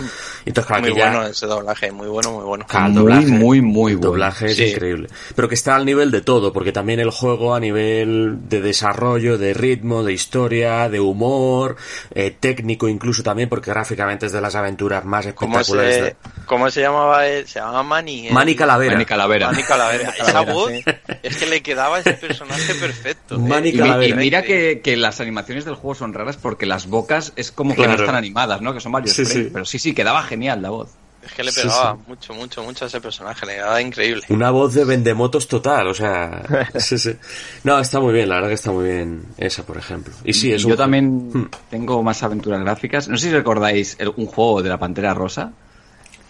Entonces, 0.45 0.67
claro, 0.67 0.83
Muy 0.83 0.91
aquí 0.91 0.99
ya... 1.01 1.11
bueno 1.11 1.27
ese 1.27 1.47
doblaje, 1.47 1.93
muy 1.93 2.09
bueno, 2.09 2.33
muy 2.33 2.45
bueno. 2.45 2.67
Claro, 2.69 2.87
el 2.87 2.93
Muy, 2.93 3.01
doblaje, 3.03 3.27
muy, 3.27 3.61
muy 3.61 3.93
el 3.93 3.99
bueno. 3.99 4.11
doblaje 4.13 4.47
es 4.47 4.57
Sí. 4.57 4.65
increíble. 4.67 5.09
Pero 5.35 5.49
que 5.49 5.55
está 5.55 5.75
al 5.77 5.85
nivel 5.85 6.11
de 6.11 6.21
todo, 6.23 6.53
porque 6.53 6.73
también 6.73 7.01
el 7.01 7.11
juego 7.11 7.55
a 7.55 7.61
nivel 7.61 8.49
de 8.49 8.61
desarrollo, 8.61 9.39
de 9.39 9.55
ritmo, 9.55 10.03
de 10.05 10.13
historia, 10.13 10.89
de 10.89 11.01
humor, 11.01 11.77
eh, 12.15 12.35
técnico 12.39 12.89
incluso 12.89 13.23
también, 13.23 13.49
porque 13.49 13.71
gráficamente 13.71 14.27
es 14.27 14.33
de 14.33 14.41
las 14.41 14.55
aventuras 14.55 15.05
más 15.05 15.27
¿Cómo 15.35 15.59
espectaculares. 15.59 15.95
se, 15.97 16.03
de- 16.03 16.17
¿Cómo 16.47 16.71
se 16.71 16.81
llamaba 16.81 17.20
él? 17.27 17.47
Se 17.49 17.59
llamaba 17.59 17.83
Manny. 17.83 18.29
¿eh? 18.29 18.33
Manny 18.33 18.55
Calavera. 18.55 18.93
Manny 18.93 19.05
Calavera. 19.05 19.51
Manny 19.51 19.63
Calavera. 19.63 20.11
Esa 20.19 20.41
voz 20.43 20.71
sí. 20.73 20.85
es 21.23 21.37
que 21.37 21.47
le 21.47 21.63
quedaba 21.63 21.99
ese 22.01 22.13
personaje 22.15 22.75
perfecto. 22.75 23.37
¿eh? 23.37 23.39
Manny 23.39 23.69
Y, 23.71 23.79
Calavera. 23.79 24.15
y 24.15 24.19
mira 24.19 24.43
que, 24.43 24.81
que 24.83 24.97
las 24.97 25.21
animaciones 25.21 25.65
del 25.65 25.75
juego 25.75 25.95
son 25.95 26.13
raras 26.15 26.37
porque 26.37 26.67
las 26.67 26.87
bocas 26.87 27.33
es 27.37 27.53
como 27.53 27.71
que 27.71 27.77
Claro. 27.77 27.93
no 27.93 27.99
están 27.99 28.17
animadas, 28.17 28.61
¿no? 28.61 28.73
Que 28.75 28.81
son 28.81 28.93
varios 28.93 29.15
Sí, 29.15 29.25
frames. 29.25 29.45
sí. 29.47 29.51
Pero 29.53 29.65
sí, 29.65 29.79
sí, 29.79 29.95
quedaba 29.95 30.23
genial 30.23 30.63
la 30.63 30.71
voz. 30.71 30.91
Es 31.23 31.33
que 31.35 31.45
le 31.45 31.53
Sí, 31.53 31.61
pegaba 31.61 31.97
sí. 31.97 32.03
mucho, 32.07 32.33
mucho, 32.33 32.63
mucho 32.63 32.85
a 32.87 32.89
ese 32.89 32.99
personaje. 32.99 33.45
Le 33.45 33.57
quedaba 33.57 33.83
increíble. 33.83 34.23
Una 34.31 34.51
voz 34.51 34.73
de 34.73 34.87
vendemotos 34.87 35.47
total, 35.49 35.89
o 35.89 35.93
sea... 35.93 36.43
sí, 36.79 36.99
sí. 36.99 37.15
No, 37.63 37.79
está 37.79 38.01
muy 38.01 38.15
bien, 38.15 38.27
la 38.31 38.37
verdad 38.37 38.49
que 38.49 38.55
está 38.55 38.73
muy 38.73 38.87
bien 38.87 39.25
esa, 39.37 39.63
por 39.65 39.77
ejemplo. 39.77 40.15
Y 40.25 40.33
sí, 40.33 40.51
es 40.51 40.63
yo 40.63 40.69
un- 40.69 40.77
también 40.79 41.05
Hmm. 41.31 41.51
tengo 41.69 42.03
más 42.03 42.23
aventuras 42.23 42.61
gráficas. 42.63 43.07
No 43.09 43.19
sé 43.19 43.29
si 43.29 43.35
recordáis 43.35 43.97
el- 43.99 44.15
un 44.17 44.25
juego 44.27 44.63
de 44.63 44.71
la 44.71 44.79
Pantera 44.79 45.13
Rosa. 45.13 45.53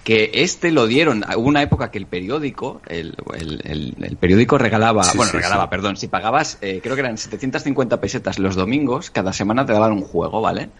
Que 0.05 0.31
este 0.33 0.71
lo 0.71 0.87
dieron, 0.87 1.25
hubo 1.37 1.47
una 1.47 1.61
época 1.63 1.91
que 1.91 1.99
el 1.99 2.07
periódico, 2.07 2.81
el, 2.89 3.15
el- 3.35 3.61
el- 3.65 3.97
el 4.03 4.17
periódico 4.17 4.57
regalaba, 4.57 5.05
Sí, 5.05 5.17
bueno, 5.19 5.31
sí, 5.31 5.37
regalaba, 5.37 5.65
sí. 5.65 5.71
perdón, 5.71 5.97
si 5.97 6.09
pagabas, 6.09 6.57
eh, 6.63 6.81
creo 6.83 6.95
que 6.95 7.01
eran 7.03 7.19
750 7.19 8.01
pesetas 8.01 8.39
los 8.39 8.55
domingos, 8.57 9.11
cada 9.11 9.33
semana 9.35 9.67
te 9.67 9.73
daban 9.75 9.93
un 9.93 10.03
juego, 10.03 10.41
¿vale? 10.41 10.71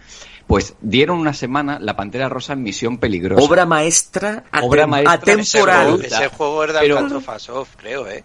Pues 0.47 0.75
dieron 0.81 1.19
una 1.19 1.35
semana 1.35 1.79
la 1.79 1.97
Pantera 1.97 2.29
Rosa 2.29 2.55
en 2.55 2.63
Misión 2.63 2.99
Peligrosa. 2.99 3.45
Obra 3.45 3.67
maestra, 3.67 4.45
Obra 4.63 4.87
maestra 4.87 5.35
Ese 5.35 5.59
atemporal. 5.59 5.87
juego, 5.91 6.03
ese 6.03 6.29
juego 6.29 6.65
es 6.65 6.73
de 6.73 6.79
Alcatraz 6.79 7.69
creo, 7.77 8.09
¿eh? 8.09 8.25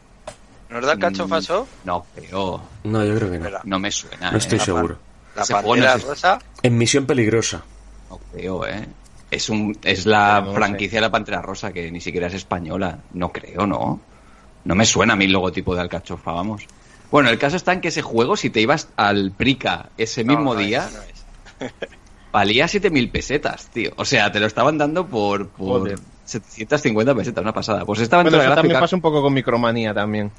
¿No 0.69 0.79
es 0.79 0.85
de 0.85 0.91
Alcatraz 0.93 1.49
No, 1.83 2.05
pero 2.15 2.61
No, 2.85 3.03
yo 3.05 3.15
creo 3.15 3.31
que 3.31 3.37
no. 3.39 3.49
No 3.65 3.79
me 3.79 3.91
suena. 3.91 4.31
No 4.31 4.37
estoy 4.37 4.57
¿eh? 4.57 4.61
seguro. 4.61 4.97
La 5.35 5.45
Pantera 5.45 5.91
no 5.91 5.97
es- 5.97 6.03
Rosa. 6.03 6.39
En 6.63 6.77
Misión 6.77 7.05
Peligrosa. 7.05 7.63
No 8.09 8.19
creo, 8.31 8.65
¿eh? 8.65 8.87
Es, 9.35 9.49
un, 9.49 9.77
es 9.83 10.05
la 10.05 10.41
No 10.41 10.53
franquicia 10.53 10.97
de 10.97 11.01
la 11.01 11.11
Pantera 11.11 11.41
Rosa, 11.41 11.71
que 11.71 11.91
ni 11.91 12.01
siquiera 12.01 12.27
es 12.27 12.33
española. 12.33 12.99
No 13.13 13.31
creo, 13.31 13.67
¿no? 13.67 13.99
No 14.63 14.75
me 14.75 14.85
suena 14.85 15.13
a 15.13 15.15
mí 15.15 15.25
el 15.25 15.31
logotipo 15.31 15.75
de 15.75 15.81
Alcachofa, 15.81 16.31
vamos. 16.31 16.63
Bueno, 17.11 17.29
el 17.29 17.37
caso 17.37 17.55
está 17.55 17.73
en 17.73 17.81
que 17.81 17.89
ese 17.89 18.01
juego, 18.01 18.35
si 18.35 18.49
te 18.49 18.61
ibas 18.61 18.89
al 18.95 19.31
Prica 19.31 19.89
ese 19.97 20.23
No, 20.23 20.33
mismo 20.33 20.53
no 20.53 20.59
es, 20.59 20.65
día, 20.67 20.89
no 20.91 21.65
es. 21.67 21.73
valía 22.31 22.65
7.000 22.65 23.11
pesetas, 23.11 23.67
tío. 23.67 23.91
O 23.95 24.05
sea, 24.05 24.31
te 24.31 24.39
lo 24.39 24.45
estaban 24.45 24.77
dando 24.77 25.07
por, 25.07 25.47
por 25.49 25.79
Joder. 25.81 25.99
750 26.25 27.15
pesetas, 27.15 27.41
una 27.41 27.53
pasada. 27.53 27.85
Pues 27.85 27.99
esta 28.01 28.21
Bueno, 28.21 28.41
eso 28.41 28.55
también 28.55 28.79
pasa 28.79 28.95
un 28.95 29.01
poco 29.01 29.21
con 29.21 29.33
Micromanía 29.33 29.93
también. 29.93 30.31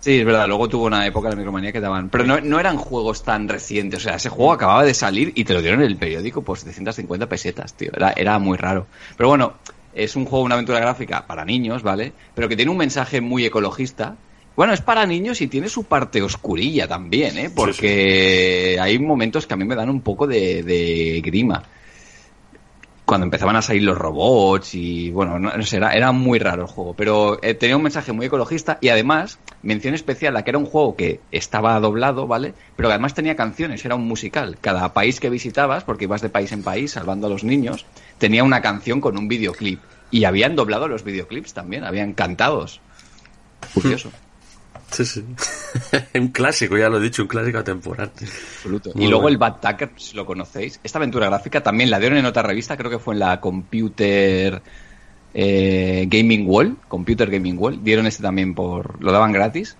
Sí, 0.00 0.20
es 0.20 0.24
verdad, 0.24 0.48
luego 0.48 0.66
tuvo 0.68 0.86
una 0.86 1.06
época 1.06 1.28
de 1.28 1.36
micromanía 1.36 1.72
que 1.72 1.80
daban. 1.80 2.08
Pero 2.08 2.24
no, 2.24 2.40
no 2.40 2.58
eran 2.58 2.78
juegos 2.78 3.22
tan 3.22 3.48
recientes. 3.48 4.00
O 4.00 4.02
sea, 4.02 4.16
ese 4.16 4.30
juego 4.30 4.52
acababa 4.52 4.82
de 4.82 4.94
salir 4.94 5.32
y 5.34 5.44
te 5.44 5.52
lo 5.52 5.60
dieron 5.60 5.80
en 5.82 5.86
el 5.86 5.96
periódico 5.96 6.42
por 6.42 6.58
750 6.58 7.28
pesetas, 7.28 7.74
tío. 7.74 7.90
Era, 7.94 8.12
era 8.12 8.38
muy 8.38 8.56
raro. 8.56 8.86
Pero 9.16 9.28
bueno, 9.28 9.54
es 9.94 10.16
un 10.16 10.24
juego, 10.24 10.44
una 10.44 10.54
aventura 10.54 10.80
gráfica 10.80 11.26
para 11.26 11.44
niños, 11.44 11.82
¿vale? 11.82 12.12
Pero 12.34 12.48
que 12.48 12.56
tiene 12.56 12.70
un 12.70 12.78
mensaje 12.78 13.20
muy 13.20 13.44
ecologista. 13.44 14.16
Bueno, 14.56 14.72
es 14.72 14.80
para 14.80 15.04
niños 15.04 15.40
y 15.42 15.48
tiene 15.48 15.68
su 15.68 15.84
parte 15.84 16.22
oscurilla 16.22 16.88
también, 16.88 17.36
¿eh? 17.36 17.50
Porque 17.54 18.78
hay 18.80 18.98
momentos 18.98 19.46
que 19.46 19.54
a 19.54 19.56
mí 19.56 19.64
me 19.64 19.76
dan 19.76 19.90
un 19.90 20.00
poco 20.00 20.26
de, 20.26 20.62
de 20.62 21.20
grima 21.22 21.62
cuando 23.10 23.24
empezaban 23.24 23.56
a 23.56 23.62
salir 23.62 23.82
los 23.82 23.98
robots 23.98 24.76
y 24.76 25.10
bueno, 25.10 25.40
no, 25.40 25.50
no 25.50 25.62
sé, 25.64 25.78
era, 25.78 25.94
era 25.94 26.12
muy 26.12 26.38
raro 26.38 26.62
el 26.62 26.68
juego, 26.68 26.94
pero 26.94 27.42
eh, 27.42 27.54
tenía 27.54 27.76
un 27.76 27.82
mensaje 27.82 28.12
muy 28.12 28.26
ecologista 28.26 28.78
y 28.80 28.88
además, 28.88 29.40
mención 29.64 29.94
especial 29.94 30.36
a 30.36 30.44
que 30.44 30.50
era 30.50 30.58
un 30.58 30.64
juego 30.64 30.94
que 30.94 31.18
estaba 31.32 31.80
doblado, 31.80 32.28
¿vale? 32.28 32.54
Pero 32.76 32.88
que 32.88 32.92
además 32.92 33.14
tenía 33.14 33.34
canciones, 33.34 33.84
era 33.84 33.96
un 33.96 34.06
musical. 34.06 34.58
Cada 34.60 34.92
país 34.92 35.18
que 35.18 35.28
visitabas, 35.28 35.82
porque 35.82 36.04
ibas 36.04 36.22
de 36.22 36.28
país 36.28 36.52
en 36.52 36.62
país 36.62 36.92
salvando 36.92 37.26
a 37.26 37.30
los 37.30 37.42
niños, 37.42 37.84
tenía 38.18 38.44
una 38.44 38.62
canción 38.62 39.00
con 39.00 39.18
un 39.18 39.26
videoclip. 39.26 39.80
Y 40.12 40.22
habían 40.22 40.54
doblado 40.54 40.86
los 40.86 41.02
videoclips 41.02 41.52
también, 41.52 41.82
habían 41.82 42.12
cantados. 42.12 42.80
Curioso. 43.74 44.12
Sí, 44.90 45.04
sí. 45.04 45.24
un 46.14 46.28
clásico, 46.28 46.76
ya 46.76 46.88
lo 46.88 46.98
he 46.98 47.00
dicho, 47.00 47.22
un 47.22 47.28
clásico 47.28 47.58
atemporal. 47.58 48.10
Absoluto. 48.12 48.90
Muy 48.94 49.04
y 49.04 49.08
luego 49.08 49.22
bueno. 49.22 49.34
el 49.34 49.38
Bad 49.38 49.60
Tucker, 49.60 49.90
si 49.96 50.16
lo 50.16 50.26
conocéis. 50.26 50.80
Esta 50.82 50.98
aventura 50.98 51.26
gráfica 51.26 51.62
también 51.62 51.90
la 51.90 51.98
dieron 51.98 52.18
en 52.18 52.26
otra 52.26 52.42
revista, 52.42 52.76
creo 52.76 52.90
que 52.90 52.98
fue 52.98 53.14
en 53.14 53.20
la 53.20 53.40
Computer 53.40 54.62
eh, 55.34 56.06
Gaming 56.08 56.46
Wall. 56.48 56.76
Computer 56.88 57.30
Gaming 57.30 57.58
Wall. 57.58 57.82
Dieron 57.82 58.06
este 58.06 58.22
también 58.22 58.54
por. 58.54 59.02
Lo 59.02 59.12
daban 59.12 59.32
gratis. 59.32 59.76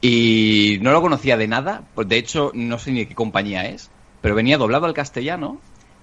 Y 0.00 0.78
no 0.80 0.92
lo 0.92 1.02
conocía 1.02 1.36
de 1.36 1.48
nada. 1.48 1.82
Pues 1.94 2.08
de 2.08 2.16
hecho, 2.16 2.52
no 2.54 2.78
sé 2.78 2.92
ni 2.92 3.06
qué 3.06 3.14
compañía 3.14 3.66
es. 3.66 3.90
Pero 4.20 4.34
venía 4.34 4.58
doblado 4.58 4.86
al 4.86 4.94
castellano. 4.94 5.60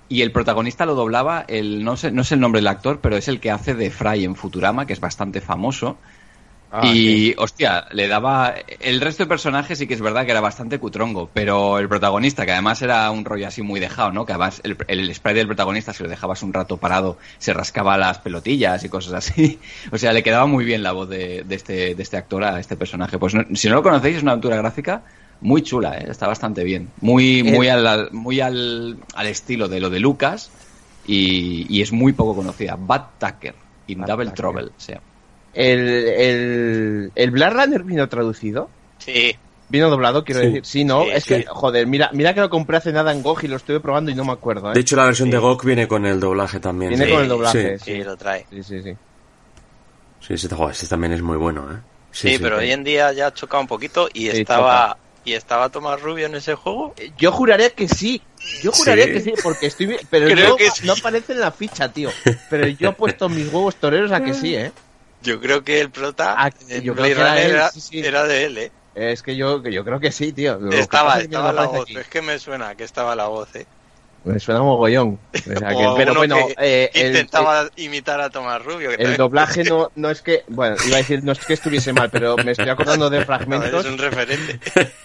Y 0.09 0.21
el 0.21 0.31
protagonista 0.31 0.85
lo 0.85 0.95
doblaba, 0.95 1.43
el, 1.49 1.83
no, 1.83 1.97
sé, 1.97 2.11
no 2.11 2.23
sé 2.23 2.35
el 2.35 2.39
nombre 2.39 2.61
del 2.61 2.67
actor, 2.67 2.99
pero 3.01 3.17
es 3.17 3.27
el 3.27 3.41
que 3.41 3.51
hace 3.51 3.75
de 3.75 3.91
Fry 3.91 4.23
en 4.23 4.35
Futurama, 4.35 4.87
que 4.87 4.93
es 4.93 5.01
bastante 5.01 5.41
famoso. 5.41 5.97
Ah, 6.69 6.81
y, 6.85 7.33
hostia, 7.37 7.85
le 7.91 8.09
daba. 8.09 8.53
El 8.81 8.99
resto 8.99 9.23
de 9.23 9.27
personajes 9.29 9.77
sí 9.77 9.87
que 9.87 9.93
es 9.93 10.01
verdad 10.01 10.25
que 10.25 10.31
era 10.31 10.41
bastante 10.41 10.79
cutrongo, 10.79 11.29
pero 11.33 11.79
el 11.79 11.87
protagonista, 11.87 12.45
que 12.45 12.51
además 12.51 12.81
era 12.81 13.09
un 13.09 13.23
rollo 13.23 13.47
así 13.47 13.61
muy 13.61 13.79
dejado, 13.79 14.11
¿no? 14.11 14.25
Que 14.25 14.33
además 14.33 14.59
el, 14.65 14.75
el 14.89 15.15
spray 15.15 15.33
del 15.33 15.47
protagonista, 15.47 15.93
si 15.93 16.03
lo 16.03 16.09
dejabas 16.09 16.43
un 16.43 16.51
rato 16.51 16.75
parado, 16.75 17.17
se 17.37 17.53
rascaba 17.53 17.97
las 17.97 18.19
pelotillas 18.19 18.83
y 18.83 18.89
cosas 18.89 19.13
así. 19.13 19.59
O 19.91 19.97
sea, 19.97 20.11
le 20.11 20.23
quedaba 20.23 20.45
muy 20.45 20.65
bien 20.65 20.83
la 20.83 20.91
voz 20.91 21.07
de, 21.07 21.43
de 21.43 21.55
este, 21.55 21.95
de 21.95 22.03
este 22.03 22.17
actor 22.17 22.43
a 22.43 22.59
este 22.59 22.75
personaje. 22.75 23.17
Pues 23.17 23.33
no- 23.33 23.45
si 23.53 23.69
no 23.69 23.75
lo 23.75 23.83
conocéis, 23.83 24.17
es 24.17 24.23
una 24.23 24.31
aventura 24.33 24.57
gráfica 24.57 25.03
muy 25.39 25.61
chula, 25.61 25.97
¿eh? 25.97 26.07
está 26.09 26.27
bastante 26.27 26.63
bien. 26.65 26.89
Muy, 26.99 27.43
muy, 27.43 27.69
al, 27.69 27.87
al- 27.87 28.11
muy 28.11 28.41
al, 28.41 28.97
al 29.15 29.27
estilo 29.27 29.69
de 29.69 29.79
lo 29.79 29.89
de 29.89 29.99
Lucas 30.01 30.49
y, 31.05 31.65
y 31.69 31.81
es 31.81 31.91
muy 31.93 32.11
poco 32.13 32.35
conocida. 32.35 32.75
Bad 32.77 33.03
Tucker, 33.19 33.55
in 33.87 33.99
Bad 33.99 34.07
Double 34.07 34.25
Tucker. 34.25 34.35
Trouble, 34.37 34.63
o 34.65 34.79
sea. 34.79 34.99
El, 35.57 35.79
el, 36.07 37.11
el 37.15 37.31
Blade 37.31 37.53
Runner 37.53 37.83
vino 37.83 38.07
traducido. 38.07 38.69
Sí, 38.99 39.35
Vino 39.69 39.89
doblado, 39.89 40.23
quiero 40.23 40.39
Sí. 40.41 40.45
decir. 40.47 40.65
Sí, 40.65 40.85
no, 40.85 41.03
Sí, 41.03 41.09
es 41.13 41.23
sí. 41.25 41.29
que, 41.35 41.45
joder, 41.47 41.87
mira, 41.87 42.09
mira 42.13 42.33
que 42.33 42.39
lo 42.39 42.49
compré 42.49 42.77
hace 42.77 42.93
nada 42.93 43.11
en 43.11 43.21
GOG 43.21 43.43
y 43.43 43.47
lo 43.49 43.57
estuve 43.57 43.81
probando 43.81 44.09
y 44.11 44.15
no 44.15 44.23
me 44.23 44.31
acuerdo, 44.31 44.69
¿eh? 44.71 44.73
De 44.75 44.79
hecho, 44.79 44.95
la 44.95 45.03
versión 45.05 45.29
de 45.29 45.37
GOG 45.39 45.65
viene 45.65 45.87
con 45.89 46.05
el 46.05 46.21
doblaje 46.21 46.61
también. 46.61 46.89
Viene 46.89 47.05
sí. 47.05 47.11
con 47.11 47.21
el 47.23 47.27
doblaje, 47.27 47.77
Sí, 47.79 47.83
sí. 47.85 47.91
sí, 47.97 48.03
lo 48.03 48.15
trae. 48.15 48.45
Sí, 48.49 48.63
sí, 48.63 48.81
sí. 48.81 48.93
sí, 50.21 50.33
ese, 50.35 50.47
joder, 50.55 50.71
ese 50.73 50.87
también 50.87 51.11
es 51.13 51.21
muy 51.21 51.35
bueno, 51.37 51.67
¿eh? 51.71 51.77
Sí, 52.11 52.37
pero 52.41 52.59
hoy 52.59 52.71
en 52.71 52.83
día 52.85 53.11
ya 53.11 53.27
ha 53.27 53.33
chocado 53.33 53.59
un 53.61 53.67
poquito 53.67 54.07
y 54.13 54.29
Sí, 54.31 54.39
estaba 54.41 54.97
y 55.25 55.33
estaba 55.33 55.67
Tomás 55.67 56.01
Rubio 56.01 56.27
en 56.27 56.35
ese 56.35 56.55
juego. 56.55 56.95
Yo 57.17 57.33
juraría 57.33 57.69
que 57.71 57.89
sí. 57.89 58.21
Yo 58.63 58.71
juraría 58.71 59.05
Sí. 59.07 59.11
que 59.11 59.19
sí, 59.19 59.33
porque 59.43 59.65
estoy. 59.67 59.97
Pero 60.09 60.27
Creo 60.33 60.55
que 60.55 60.71
sí. 60.71 60.87
no 60.87 60.93
aparece 60.93 61.33
en 61.33 61.41
la 61.41 61.51
ficha, 61.51 61.91
tío. 61.91 62.09
Pero 62.49 62.65
yo 62.67 62.89
he 62.89 62.93
puesto 62.93 63.27
mis 63.27 63.51
huevos 63.51 63.75
toreros 63.75 64.13
a 64.13 64.23
que 64.23 64.33
sí, 64.33 64.55
¿eh? 64.55 64.71
Yo 65.23 65.39
creo 65.39 65.63
que 65.63 65.81
el 65.81 65.89
prota 65.89 66.35
Ah, 66.37 66.49
yo 66.81 66.93
creo 66.93 66.95
Blade 66.95 67.13
que 67.15 67.19
era 67.21 67.41
él, 67.41 67.51
era, 67.51 67.69
sí, 67.71 67.81
sí. 67.81 67.99
era 67.99 68.23
de 68.25 68.43
él, 68.45 68.57
¿eh? 68.57 68.71
Es 68.95 69.21
que 69.21 69.35
yo, 69.35 69.61
que 69.61 69.71
yo 69.71 69.83
creo 69.83 69.99
que 69.99 70.11
sí, 70.11 70.31
tío. 70.33 70.57
Lo 70.59 70.71
Estaba, 70.71 71.19
estaba 71.19 71.51
la 71.53 71.65
voz. 71.67 71.81
aquí. 71.83 71.97
Es 71.97 72.07
que 72.07 72.21
me 72.21 72.39
suena 72.39 72.75
que 72.75 72.83
estaba 72.83 73.15
la 73.15 73.27
voz, 73.27 73.55
¿eh? 73.55 73.65
Me 74.23 74.39
suena 74.39 74.61
mogollón. 74.61 75.19
O 75.33 75.59
sea 75.59 75.69
que- 75.69 75.85
O 75.87 75.95
pero 75.95 76.15
bueno, 76.15 76.35
que 76.47 76.55
eh, 76.59 76.89
el, 76.93 77.07
intentaba 77.09 77.69
imitar 77.77 78.19
a 78.19 78.29
Tomás 78.29 78.63
Rubio. 78.63 78.89
Que 78.89 79.03
el 79.03 79.15
doblaje 79.15 79.63
no, 79.69 79.91
no 79.95 80.09
es 80.09 80.21
que. 80.21 80.43
Bueno, 80.47 80.75
iba 80.85 80.95
a 80.95 80.99
decir, 80.99 81.23
no 81.23 81.31
es 81.31 81.39
que 81.45 81.53
estuviese 81.53 81.93
mal, 81.93 82.09
pero 82.09 82.35
me 82.37 82.51
estoy 82.51 82.69
acordando 82.69 83.09
de 83.09 83.19
No, 83.19 83.25
fragmentos. 83.25 83.85
es 83.85 83.91
un 83.91 83.97
referente. 83.99 84.59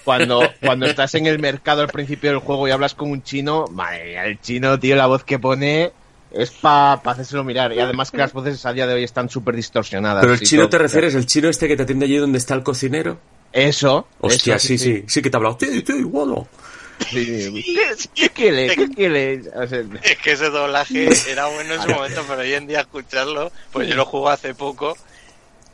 Cuando, 0.04 0.40
cuando 0.62 0.86
estás 0.86 1.14
en 1.14 1.26
el 1.26 1.38
mercado 1.38 1.82
al 1.82 1.88
principio 1.88 2.30
del 2.30 2.38
juego 2.40 2.66
y 2.66 2.70
hablas 2.70 2.94
con 2.94 3.10
un 3.10 3.22
chino, 3.22 3.66
madre 3.70 4.04
mía, 4.04 4.24
el 4.24 4.40
chino, 4.40 4.78
tío, 4.80 4.96
la 4.96 5.06
voz 5.06 5.22
que 5.24 5.38
pone 5.38 5.92
es 6.34 6.50
para 6.50 7.02
pa 7.02 7.12
hacérselo 7.12 7.44
mirar. 7.44 7.72
Y 7.72 7.80
además 7.80 8.10
que 8.10 8.16
las 8.18 8.32
voces 8.32 8.64
a 8.66 8.72
día 8.72 8.86
de 8.86 8.94
hoy 8.94 9.04
están 9.04 9.28
súper 9.28 9.54
distorsionadas. 9.56 10.20
Pero 10.22 10.34
el 10.34 10.40
chino 10.40 10.62
todo. 10.62 10.70
te 10.70 10.78
refieres, 10.78 11.14
el 11.14 11.26
chino 11.26 11.48
este 11.48 11.68
que 11.68 11.76
te 11.76 11.82
atiende 11.84 12.06
allí 12.06 12.16
donde 12.16 12.38
está 12.38 12.54
el 12.54 12.62
cocinero. 12.62 13.18
Eso. 13.52 14.06
Hostia, 14.20 14.56
eso, 14.56 14.68
sí, 14.68 14.78
sí, 14.78 15.04
sí, 15.06 15.20
que 15.22 15.28
te 15.30 15.36
ha 15.36 15.38
hablado. 15.38 15.58
Sí, 15.60 15.82
sí, 15.86 16.02
bueno. 16.04 16.48
sí, 17.10 17.24
sí. 17.52 17.62
¿Qué, 17.74 17.96
qué 18.14 18.28
quiere? 18.30 18.74
¿Qué 18.74 18.88
quiere? 18.88 19.42
O 19.54 19.66
sea, 19.66 19.82
Es 20.02 20.18
que 20.18 20.32
ese 20.32 20.48
doblaje 20.50 21.08
era 21.30 21.46
bueno 21.48 21.74
en 21.74 21.82
su 21.82 21.88
momento, 21.90 22.24
pero 22.26 22.40
hoy 22.40 22.54
en 22.54 22.66
día 22.66 22.80
escucharlo, 22.80 23.52
pues 23.72 23.88
yo 23.88 23.94
lo 23.94 24.06
jugué 24.06 24.32
hace 24.32 24.54
poco, 24.54 24.96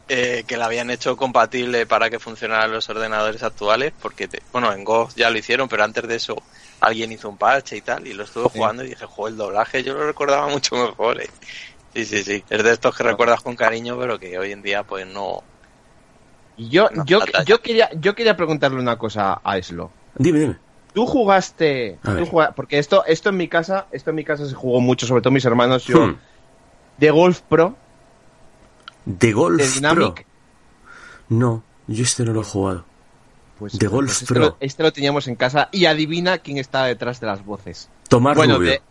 eh, 0.08 0.42
que 0.46 0.56
lo 0.56 0.64
habían 0.64 0.90
hecho 0.90 1.16
compatible 1.16 1.86
para 1.86 2.10
que 2.10 2.18
funcionaran 2.18 2.72
los 2.72 2.88
ordenadores 2.88 3.42
actuales, 3.42 3.92
porque, 4.02 4.26
te- 4.26 4.42
bueno, 4.52 4.72
en 4.72 4.82
Go 4.82 5.08
ya 5.14 5.30
lo 5.30 5.38
hicieron, 5.38 5.68
pero 5.68 5.84
antes 5.84 6.08
de 6.08 6.16
eso 6.16 6.42
alguien 6.80 7.10
hizo 7.12 7.28
un 7.28 7.36
parche 7.36 7.76
y 7.76 7.80
tal, 7.80 8.06
y 8.06 8.12
lo 8.14 8.24
estuve 8.24 8.44
Sí. 8.50 8.58
jugando 8.58 8.84
y 8.84 8.88
dije, 8.90 9.04
joder, 9.06 9.32
el 9.32 9.38
doblaje 9.38 9.82
yo 9.82 9.94
lo 9.94 10.06
recordaba 10.06 10.48
mucho 10.48 10.76
mejor, 10.76 11.20
eh. 11.20 11.30
Sí, 11.94 12.04
sí, 12.04 12.22
sí. 12.22 12.44
Es 12.48 12.62
de 12.62 12.72
estos 12.72 12.96
que 12.96 13.02
recuerdas 13.02 13.40
con 13.40 13.56
cariño, 13.56 13.98
pero 13.98 14.18
que 14.18 14.38
hoy 14.38 14.52
en 14.52 14.62
día, 14.62 14.82
pues 14.84 15.06
no. 15.06 15.42
y 16.56 16.68
yo, 16.70 16.88
No, 16.92 17.04
yo, 17.04 17.20
yo, 17.46 17.60
quería, 17.62 17.88
yo 18.00 18.14
quería 18.14 18.36
preguntarle 18.36 18.78
una 18.80 18.98
cosa 18.98 19.40
a 19.44 19.58
Eslo. 19.58 19.90
Dime, 20.16 20.40
dime. 20.40 20.56
Tú 20.92 21.06
jugaste, 21.06 21.98
tú 22.02 22.26
juga- 22.26 22.52
porque 22.52 22.78
esto, 22.78 23.04
esto 23.06 23.28
en 23.28 23.36
mi 23.36 23.46
casa, 23.46 23.86
esto 23.92 24.10
en 24.10 24.16
mi 24.16 24.24
casa 24.24 24.44
se 24.46 24.54
jugó 24.54 24.80
mucho, 24.80 25.06
sobre 25.06 25.22
todo 25.22 25.30
mis 25.32 25.44
hermanos, 25.44 25.84
yo, 25.86 26.06
Hmm. 26.06 26.16
de 26.98 27.10
Golf 27.10 27.40
Pro, 27.42 27.76
¿De 29.04 29.32
Golf 29.32 29.58
de 29.58 29.68
Dynamic, 29.68 30.14
Pro? 30.14 30.24
No, 31.28 31.62
yo 31.86 32.02
este 32.02 32.24
no 32.24 32.32
lo 32.32 32.40
he 32.40 32.44
jugado. 32.44 32.84
Pues, 33.58 33.78
de 33.78 33.86
Golf 33.86 34.10
este 34.10 34.26
Pro. 34.26 34.40
Lo, 34.40 34.56
este 34.60 34.82
lo 34.82 34.92
teníamos 34.92 35.26
en 35.28 35.34
casa 35.36 35.68
y 35.72 35.86
adivina 35.86 36.38
quién 36.38 36.58
está 36.58 36.84
detrás 36.84 37.20
de 37.20 37.26
las 37.26 37.44
voces. 37.44 37.88
Tomás 38.08 38.36
bueno, 38.36 38.56
Rubio. 38.56 38.70
de, 38.72 38.82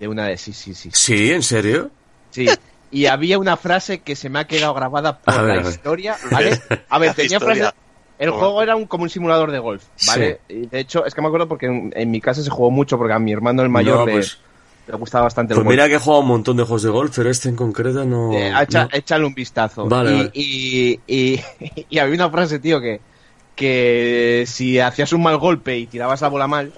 de 0.00 0.08
una 0.08 0.26
de 0.26 0.36
sí, 0.36 0.52
sí, 0.52 0.74
sí, 0.74 0.90
Sí, 0.92 1.32
¿en 1.32 1.42
serio? 1.42 1.90
sí. 2.30 2.46
Y 2.90 3.06
había 3.06 3.38
una 3.38 3.56
frase 3.56 3.98
que 3.98 4.14
se 4.14 4.28
me 4.28 4.38
ha 4.38 4.46
quedado 4.46 4.72
grabada 4.72 5.18
por 5.18 5.34
A 5.34 5.42
la 5.42 5.54
ver. 5.56 5.66
historia, 5.66 6.16
¿vale? 6.30 6.60
A 6.88 6.98
ver, 7.00 7.14
tenía 7.14 7.36
historia. 7.38 7.56
frase. 7.64 7.76
El 8.18 8.28
Toma. 8.30 8.38
juego 8.40 8.62
era 8.62 8.76
un, 8.76 8.86
como 8.86 9.02
un 9.02 9.10
simulador 9.10 9.50
de 9.50 9.58
golf, 9.58 9.84
¿vale? 10.06 10.40
Y 10.48 10.66
de 10.66 10.78
hecho, 10.80 11.04
es 11.04 11.12
que 11.12 11.20
me 11.20 11.26
acuerdo 11.26 11.48
porque 11.48 11.66
en, 11.66 11.92
en 11.94 12.10
mi 12.10 12.20
casa 12.20 12.42
se 12.42 12.48
jugó 12.48 12.70
mucho 12.70 12.96
porque 12.96 13.12
a 13.12 13.18
mi 13.18 13.32
hermano 13.32 13.62
el 13.62 13.68
mayor 13.68 13.98
No, 13.98 14.06
le, 14.06 14.12
pues- 14.12 14.38
le 14.86 14.96
gustaba 14.96 15.24
bastante 15.24 15.52
el 15.52 15.56
Pues 15.58 15.64
golf. 15.64 15.74
mira 15.74 15.88
que 15.88 15.94
he 15.96 15.98
jugado 15.98 16.22
un 16.22 16.28
montón 16.28 16.56
de 16.56 16.62
juegos 16.62 16.82
de 16.84 16.90
golf, 16.90 17.12
pero 17.14 17.28
este 17.28 17.48
en 17.48 17.56
concreto 17.56 18.04
no. 18.04 18.32
Eh, 18.32 18.52
echa- 18.62 18.84
no. 18.84 18.88
Échale 18.92 19.24
un 19.26 19.34
vistazo. 19.34 19.86
Vale, 19.86 20.10
y, 20.12 20.16
vale. 20.16 20.30
Y, 20.32 21.00
y- 21.08 21.40
y 21.90 21.98
había 21.98 22.14
una 22.14 22.30
frase, 22.30 22.60
tío, 22.60 22.80
que, 22.80 23.00
que 23.56 24.44
si 24.46 24.78
hacías 24.78 25.12
un 25.12 25.22
mal 25.22 25.38
golpe 25.38 25.76
y 25.76 25.86
tirabas 25.86 26.20
la 26.20 26.28
bola 26.28 26.46
mal, 26.46 26.72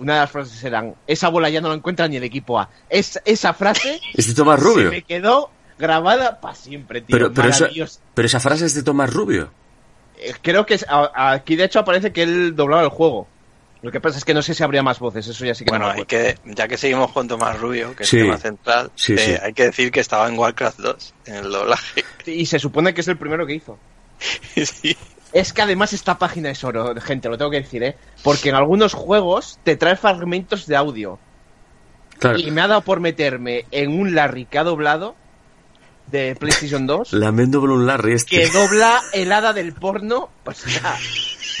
una 0.00 0.14
de 0.14 0.20
las 0.20 0.30
frases 0.30 0.62
eran, 0.64 0.94
esa 1.06 1.28
bola 1.28 1.48
ya 1.50 1.60
no 1.60 1.68
la 1.68 1.74
encuentra 1.74 2.08
ni 2.08 2.16
el 2.16 2.24
equipo 2.24 2.58
A. 2.58 2.68
Es, 2.88 3.20
esa 3.24 3.52
frase 3.54 4.00
Es 4.14 4.26
de 4.28 4.34
Tomás 4.34 4.58
se 4.60 4.64
Rubio. 4.66 4.90
me 4.90 5.02
quedó 5.02 5.50
grabada 5.78 6.40
para 6.40 6.54
siempre, 6.54 7.00
tío. 7.02 7.14
Pero, 7.16 7.32
pero, 7.32 7.48
esa, 7.50 7.68
pero 8.14 8.26
esa 8.26 8.40
frase 8.40 8.66
es 8.66 8.74
de 8.74 8.82
Tomás 8.82 9.12
Rubio. 9.12 9.50
Eh, 10.18 10.34
Creo 10.42 10.66
que 10.66 10.74
es- 10.74 10.86
a- 10.88 11.32
aquí 11.32 11.54
de 11.56 11.64
hecho 11.64 11.78
aparece 11.78 12.12
que 12.12 12.22
él 12.22 12.56
doblaba 12.56 12.82
el 12.82 12.88
juego. 12.88 13.28
Lo 13.82 13.92
que 13.92 14.00
pasa 14.00 14.18
es 14.18 14.24
que 14.24 14.34
no 14.34 14.42
sé 14.42 14.54
si 14.54 14.64
habría 14.64 14.82
más 14.82 14.98
voces, 14.98 15.24
eso 15.28 15.44
ya 15.44 15.54
sí 15.54 15.64
que 15.64 15.70
no 15.70 15.78
Bueno, 15.78 15.94
me 15.94 16.00
hay 16.00 16.04
que, 16.06 16.36
ya 16.46 16.66
que 16.66 16.76
seguimos 16.76 17.12
con 17.12 17.28
Tomás 17.28 17.60
Rubio, 17.60 17.94
que 17.94 18.02
es 18.02 18.08
Sí. 18.08 18.16
el 18.16 18.22
tema 18.24 18.36
central, 18.38 18.90
Sí, 18.96 19.12
eh, 19.14 19.18
sí. 19.18 19.32
hay 19.40 19.52
que 19.52 19.64
decir 19.66 19.92
que 19.92 20.00
estaba 20.00 20.26
en 20.28 20.36
Warcraft 20.36 20.80
2, 20.80 21.14
en 21.26 21.34
el 21.36 21.50
doblaje. 21.52 22.04
Y 22.26 22.46
se 22.46 22.58
supone 22.58 22.92
que 22.92 23.02
es 23.02 23.08
el 23.08 23.16
primero 23.18 23.46
que 23.46 23.54
hizo. 23.54 23.78
sí. 24.56 24.96
Es 25.32 25.52
que 25.52 25.62
además 25.62 25.92
esta 25.92 26.18
página 26.18 26.50
es 26.50 26.64
oro, 26.64 26.94
gente, 27.00 27.28
lo 27.28 27.36
tengo 27.36 27.50
que 27.50 27.60
decir, 27.60 27.82
¿eh? 27.82 27.96
Porque 28.22 28.48
en 28.48 28.54
algunos 28.54 28.94
juegos 28.94 29.58
te 29.62 29.76
trae 29.76 29.96
fragmentos 29.96 30.66
de 30.66 30.76
audio. 30.76 31.18
Claro. 32.18 32.38
Y 32.38 32.50
me 32.50 32.60
ha 32.60 32.68
dado 32.68 32.82
por 32.82 33.00
meterme 33.00 33.64
en 33.70 33.98
un 33.98 34.14
Larry 34.14 34.46
que 34.46 34.58
ha 34.58 34.64
doblado 34.64 35.14
de 36.10 36.34
PlayStation 36.36 36.86
2 36.86 37.12
Lamento 37.12 37.60
por 37.60 37.70
un 37.70 37.86
Larry 37.86 38.14
este. 38.14 38.36
que 38.36 38.48
dobla 38.48 39.00
el 39.12 39.30
hada 39.32 39.52
del 39.52 39.72
porno. 39.72 40.30
O 40.44 40.52
sea, 40.52 40.96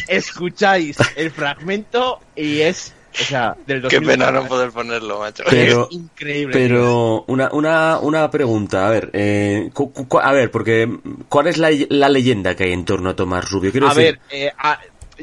escucháis 0.08 0.96
el 1.16 1.30
fragmento 1.30 2.20
y 2.34 2.60
es, 2.60 2.94
o 3.20 3.24
sea, 3.24 3.56
del 3.66 3.82
Qué 3.82 3.96
2000. 4.00 4.08
pena 4.08 4.30
no 4.30 4.46
poder 4.46 4.70
ponerlo, 4.70 5.18
macho. 5.20 5.44
Pero- 5.48 5.88
es 5.90 5.96
increíble. 5.96 6.52
Pero 6.52 7.24
una, 7.26 7.48
una, 7.52 7.98
una 7.98 8.30
pregunta, 8.30 8.86
a 8.86 8.90
ver, 8.90 9.10
eh, 9.12 9.70
cu- 9.72 9.92
cu- 9.92 10.18
a 10.18 10.32
ver, 10.32 10.50
porque 10.50 10.88
¿cuál 11.28 11.46
es 11.48 11.58
la, 11.58 11.70
la 11.90 12.08
leyenda 12.08 12.54
que 12.54 12.64
hay 12.64 12.72
en 12.72 12.84
torno 12.84 13.10
a 13.10 13.16
Tomás 13.16 13.50
Rubio? 13.50 13.70
Quiero 13.72 13.88
A 13.88 13.94
decir, 13.94 14.18
ver, 14.30 14.40
eh, 14.42 14.52
a- 14.58 14.78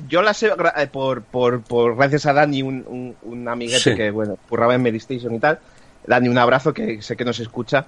yo 0.09 0.21
la 0.21 0.33
sé 0.33 0.47
eh, 0.77 0.87
por, 0.87 1.21
por, 1.23 1.61
por 1.61 1.95
gracias 1.95 2.25
a 2.25 2.33
Dani, 2.33 2.61
un, 2.63 2.83
un, 2.87 3.15
un 3.23 3.47
amiguete 3.47 3.91
Sí. 3.91 3.95
que, 3.95 4.11
bueno, 4.11 4.37
curraba 4.49 4.75
en 4.75 4.81
Medistation 4.83 5.33
y 5.33 5.39
tal. 5.39 5.59
Dani, 6.05 6.27
un 6.27 6.37
abrazo, 6.37 6.73
que 6.73 7.01
sé 7.01 7.15
que 7.15 7.25
nos 7.25 7.39
escucha. 7.39 7.85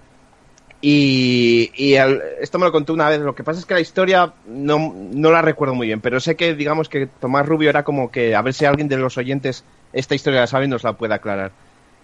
Y, 0.79 1.71
y 1.75 1.95
esto 2.39 2.59
me 2.59 2.65
lo 2.65 2.71
contó 2.71 2.93
una 2.93 3.09
vez. 3.09 3.19
Lo 3.19 3.33
que 3.35 3.43
pasa 3.43 3.59
es 3.59 3.65
que 3.65 3.73
la 3.73 3.79
historia 3.79 4.33
no, 4.47 4.93
no 5.11 5.31
la 5.31 5.41
recuerdo 5.41 5.73
muy 5.75 5.87
bien, 5.87 6.01
pero 6.01 6.19
sé 6.19 6.35
que, 6.35 6.53
digamos, 6.53 6.87
que 6.89 7.07
Tomás 7.07 7.45
Rubio 7.47 7.69
era 7.69 7.83
como 7.83 8.11
que, 8.11 8.35
a 8.35 8.41
ver 8.41 8.53
si 8.53 8.65
alguien 8.65 8.87
de 8.87 8.97
los 8.97 9.17
oyentes 9.17 9.63
esta 9.93 10.15
historia 10.15 10.41
la 10.41 10.47
sabe 10.47 10.65
y 10.65 10.69
nos 10.69 10.83
la 10.83 10.93
puede 10.93 11.13
aclarar. 11.15 11.51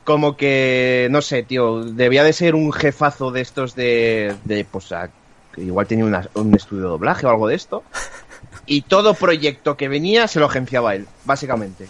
Como 0.03 0.35
que, 0.35 1.07
no 1.11 1.21
sé, 1.21 1.43
tío, 1.43 1.83
debía 1.83 2.23
de 2.23 2.33
ser 2.33 2.55
un 2.55 2.73
jefazo 2.73 3.31
de 3.31 3.41
estos 3.41 3.75
de, 3.75 4.35
de 4.43 4.65
pues, 4.65 4.91
a- 4.91 5.09
igual 5.55 5.87
tenía 5.87 6.05
una- 6.05 6.27
un 6.33 6.53
estudio 6.55 6.83
de 6.83 6.89
doblaje 6.89 7.25
o 7.25 7.29
algo 7.29 7.47
de 7.47 7.55
esto. 7.55 7.83
Y 8.65 8.81
todo 8.81 9.13
proyecto 9.13 9.77
que 9.77 9.87
venía 9.87 10.27
se 10.27 10.39
lo 10.39 10.47
agenciaba 10.47 10.95
él, 10.95 11.05
básicamente. 11.25 11.87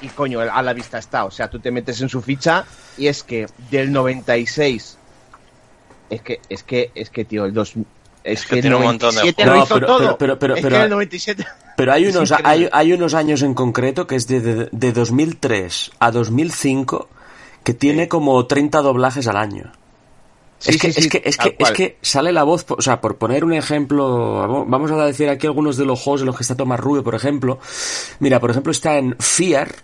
Y 0.00 0.08
coño, 0.08 0.40
a 0.40 0.62
la 0.62 0.72
vista 0.72 0.98
está. 0.98 1.24
O 1.26 1.30
sea, 1.30 1.48
tú 1.48 1.58
te 1.60 1.70
metes 1.70 2.00
en 2.00 2.08
su 2.08 2.22
ficha 2.22 2.64
y 2.98 3.06
es 3.08 3.22
que 3.22 3.46
del 3.70 3.92
96. 3.92 4.98
Es 6.10 6.22
que, 6.22 6.40
es 6.48 6.62
que, 6.62 6.90
es 6.94 7.10
que, 7.10 7.24
tío, 7.24 7.44
el 7.44 7.52
2. 7.54 7.74
Es, 8.24 8.44
que 8.46 8.56
el 8.56 8.60
tiene 8.62 8.76
un 8.76 8.82
montón 8.82 9.14
de 9.14 9.20
97 9.20 9.42
juegos. 9.44 9.58
lo 9.58 9.64
hizo 9.64 9.74
No, 9.74 9.80
pero- 9.80 9.86
todo. 9.86 10.18
pero- 10.18 10.38
pero- 10.38 10.54
es 10.56 10.62
pero- 10.62 10.76
que 10.78 10.82
el 10.84 10.90
97. 10.90 11.46
pero 11.76 11.92
hay 11.92 12.06
unos, 12.06 12.32
hay, 12.44 12.68
hay 12.72 12.92
unos 12.92 13.14
años 13.14 13.42
en 13.42 13.54
concreto 13.54 14.06
que 14.06 14.16
es 14.16 14.26
de, 14.26 14.40
de, 14.40 14.68
de 14.72 14.92
2003 14.92 15.92
a 15.98 16.10
2005 16.10 17.08
que 17.62 17.74
tiene 17.74 18.08
como 18.08 18.46
30 18.46 18.80
doblajes 18.82 19.26
al 19.26 19.36
año. 19.36 19.72
Sí, 20.58 20.70
es, 20.70 20.80
que, 20.80 20.92
sí, 20.92 21.00
es, 21.00 21.08
que, 21.08 21.22
es, 21.24 21.36
que, 21.36 21.56
es 21.58 21.70
que 21.72 21.98
sale 22.00 22.32
la 22.32 22.42
voz, 22.42 22.64
o 22.70 22.80
sea, 22.80 23.00
por 23.00 23.16
poner 23.18 23.44
un 23.44 23.52
ejemplo, 23.52 24.64
vamos 24.66 24.90
a 24.90 25.04
decir 25.04 25.28
aquí 25.28 25.46
algunos 25.46 25.76
de 25.76 25.84
los 25.84 26.00
juegos 26.00 26.22
en 26.22 26.26
los 26.28 26.36
que 26.36 26.44
está 26.44 26.54
Tomás 26.56 26.80
Rubio, 26.80 27.04
por 27.04 27.14
ejemplo. 27.14 27.58
Mira, 28.20 28.40
por 28.40 28.50
ejemplo, 28.50 28.72
está 28.72 28.96
en 28.96 29.16
Fear, 29.18 29.74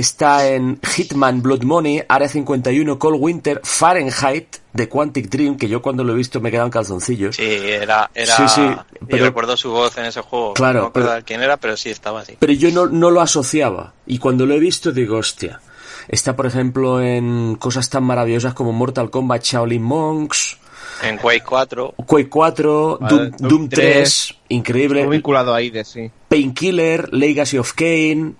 está 0.00 0.48
en 0.48 0.78
Hitman 0.82 1.42
Blood 1.42 1.62
Money, 1.62 2.02
Area 2.08 2.28
51, 2.28 2.98
Cold 2.98 3.18
Winter, 3.20 3.60
Fahrenheit 3.62 4.56
de 4.72 4.88
Quantic 4.88 5.28
Dream, 5.28 5.56
que 5.56 5.68
yo 5.68 5.80
cuando 5.82 6.04
lo 6.04 6.12
he 6.12 6.16
visto 6.16 6.40
me 6.40 6.48
he 6.48 6.52
quedado 6.52 6.66
en 6.66 6.72
calzoncillos. 6.72 7.36
Sí, 7.36 7.44
era, 7.44 8.10
era 8.14 8.36
Sí, 8.36 8.42
sí, 8.48 8.62
pero- 9.08 9.24
recuerdo 9.26 9.56
su 9.56 9.70
voz 9.70 9.96
en 9.98 10.06
ese 10.06 10.20
juego. 10.20 10.54
Claro, 10.54 10.80
no 10.80 10.86
me 10.86 10.92
pero- 10.92 11.24
quién 11.24 11.42
era, 11.42 11.56
pero 11.56 11.76
sí 11.76 11.90
estaba 11.90 12.20
así. 12.20 12.36
Pero 12.38 12.52
yo 12.52 12.70
no, 12.70 12.86
no 12.86 13.10
lo 13.10 13.20
asociaba. 13.20 13.94
Y 14.06 14.18
cuando 14.18 14.46
lo 14.46 14.54
he 14.54 14.58
visto 14.58 14.92
digo, 14.92 15.16
hostia. 15.18 15.60
Está, 16.08 16.34
por 16.34 16.46
ejemplo, 16.46 17.00
en 17.00 17.54
cosas 17.56 17.88
tan 17.90 18.02
maravillosas 18.04 18.54
como 18.54 18.72
Mortal 18.72 19.10
Kombat 19.10 19.44
Shaolin 19.44 19.82
Monks, 19.82 20.56
En 21.02 21.16
Quake 21.18 21.42
4, 21.44 21.94
Quake 22.06 22.28
4, 22.28 22.98
Vale, 23.00 23.16
Doom, 23.16 23.30
Doom 23.38 23.48
Doom 23.48 23.68
3, 23.70 23.82
3, 23.94 24.34
increíble. 24.50 25.04
Muy 25.06 25.16
vinculado 25.16 25.54
a 25.54 25.58
Aides, 25.58 25.88
sí. 25.88 26.10
Painkiller, 26.28 27.12
Legacy 27.12 27.58
of 27.58 27.72
Kane, 27.74 28.32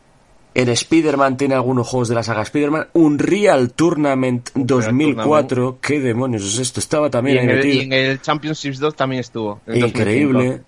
en 0.55 0.69
Spider-Man 0.69 1.37
tiene 1.37 1.55
algunos 1.55 1.87
juegos 1.89 2.09
de 2.09 2.15
la 2.17 2.23
saga 2.23 2.43
Spider-Man, 2.43 2.89
Unreal 2.95 3.73
Tournament 3.73 4.51
2004, 4.55 5.79
¿qué 5.81 6.01
demonios 6.01 6.43
es 6.45 6.59
esto? 6.59 6.81
Estaba 6.81 7.07
Y 7.07 7.11
también 7.11 7.39
ahí 7.39 7.45
en, 7.45 7.51
el, 7.51 7.67
y 7.67 7.81
en 7.81 7.93
el 7.93 8.21
Championships 8.21 8.79
2 8.81 8.95
también 8.97 9.21
estuvo. 9.21 9.61
el 9.67 9.81
2005. 9.81 9.99
Increíble. 9.99 10.63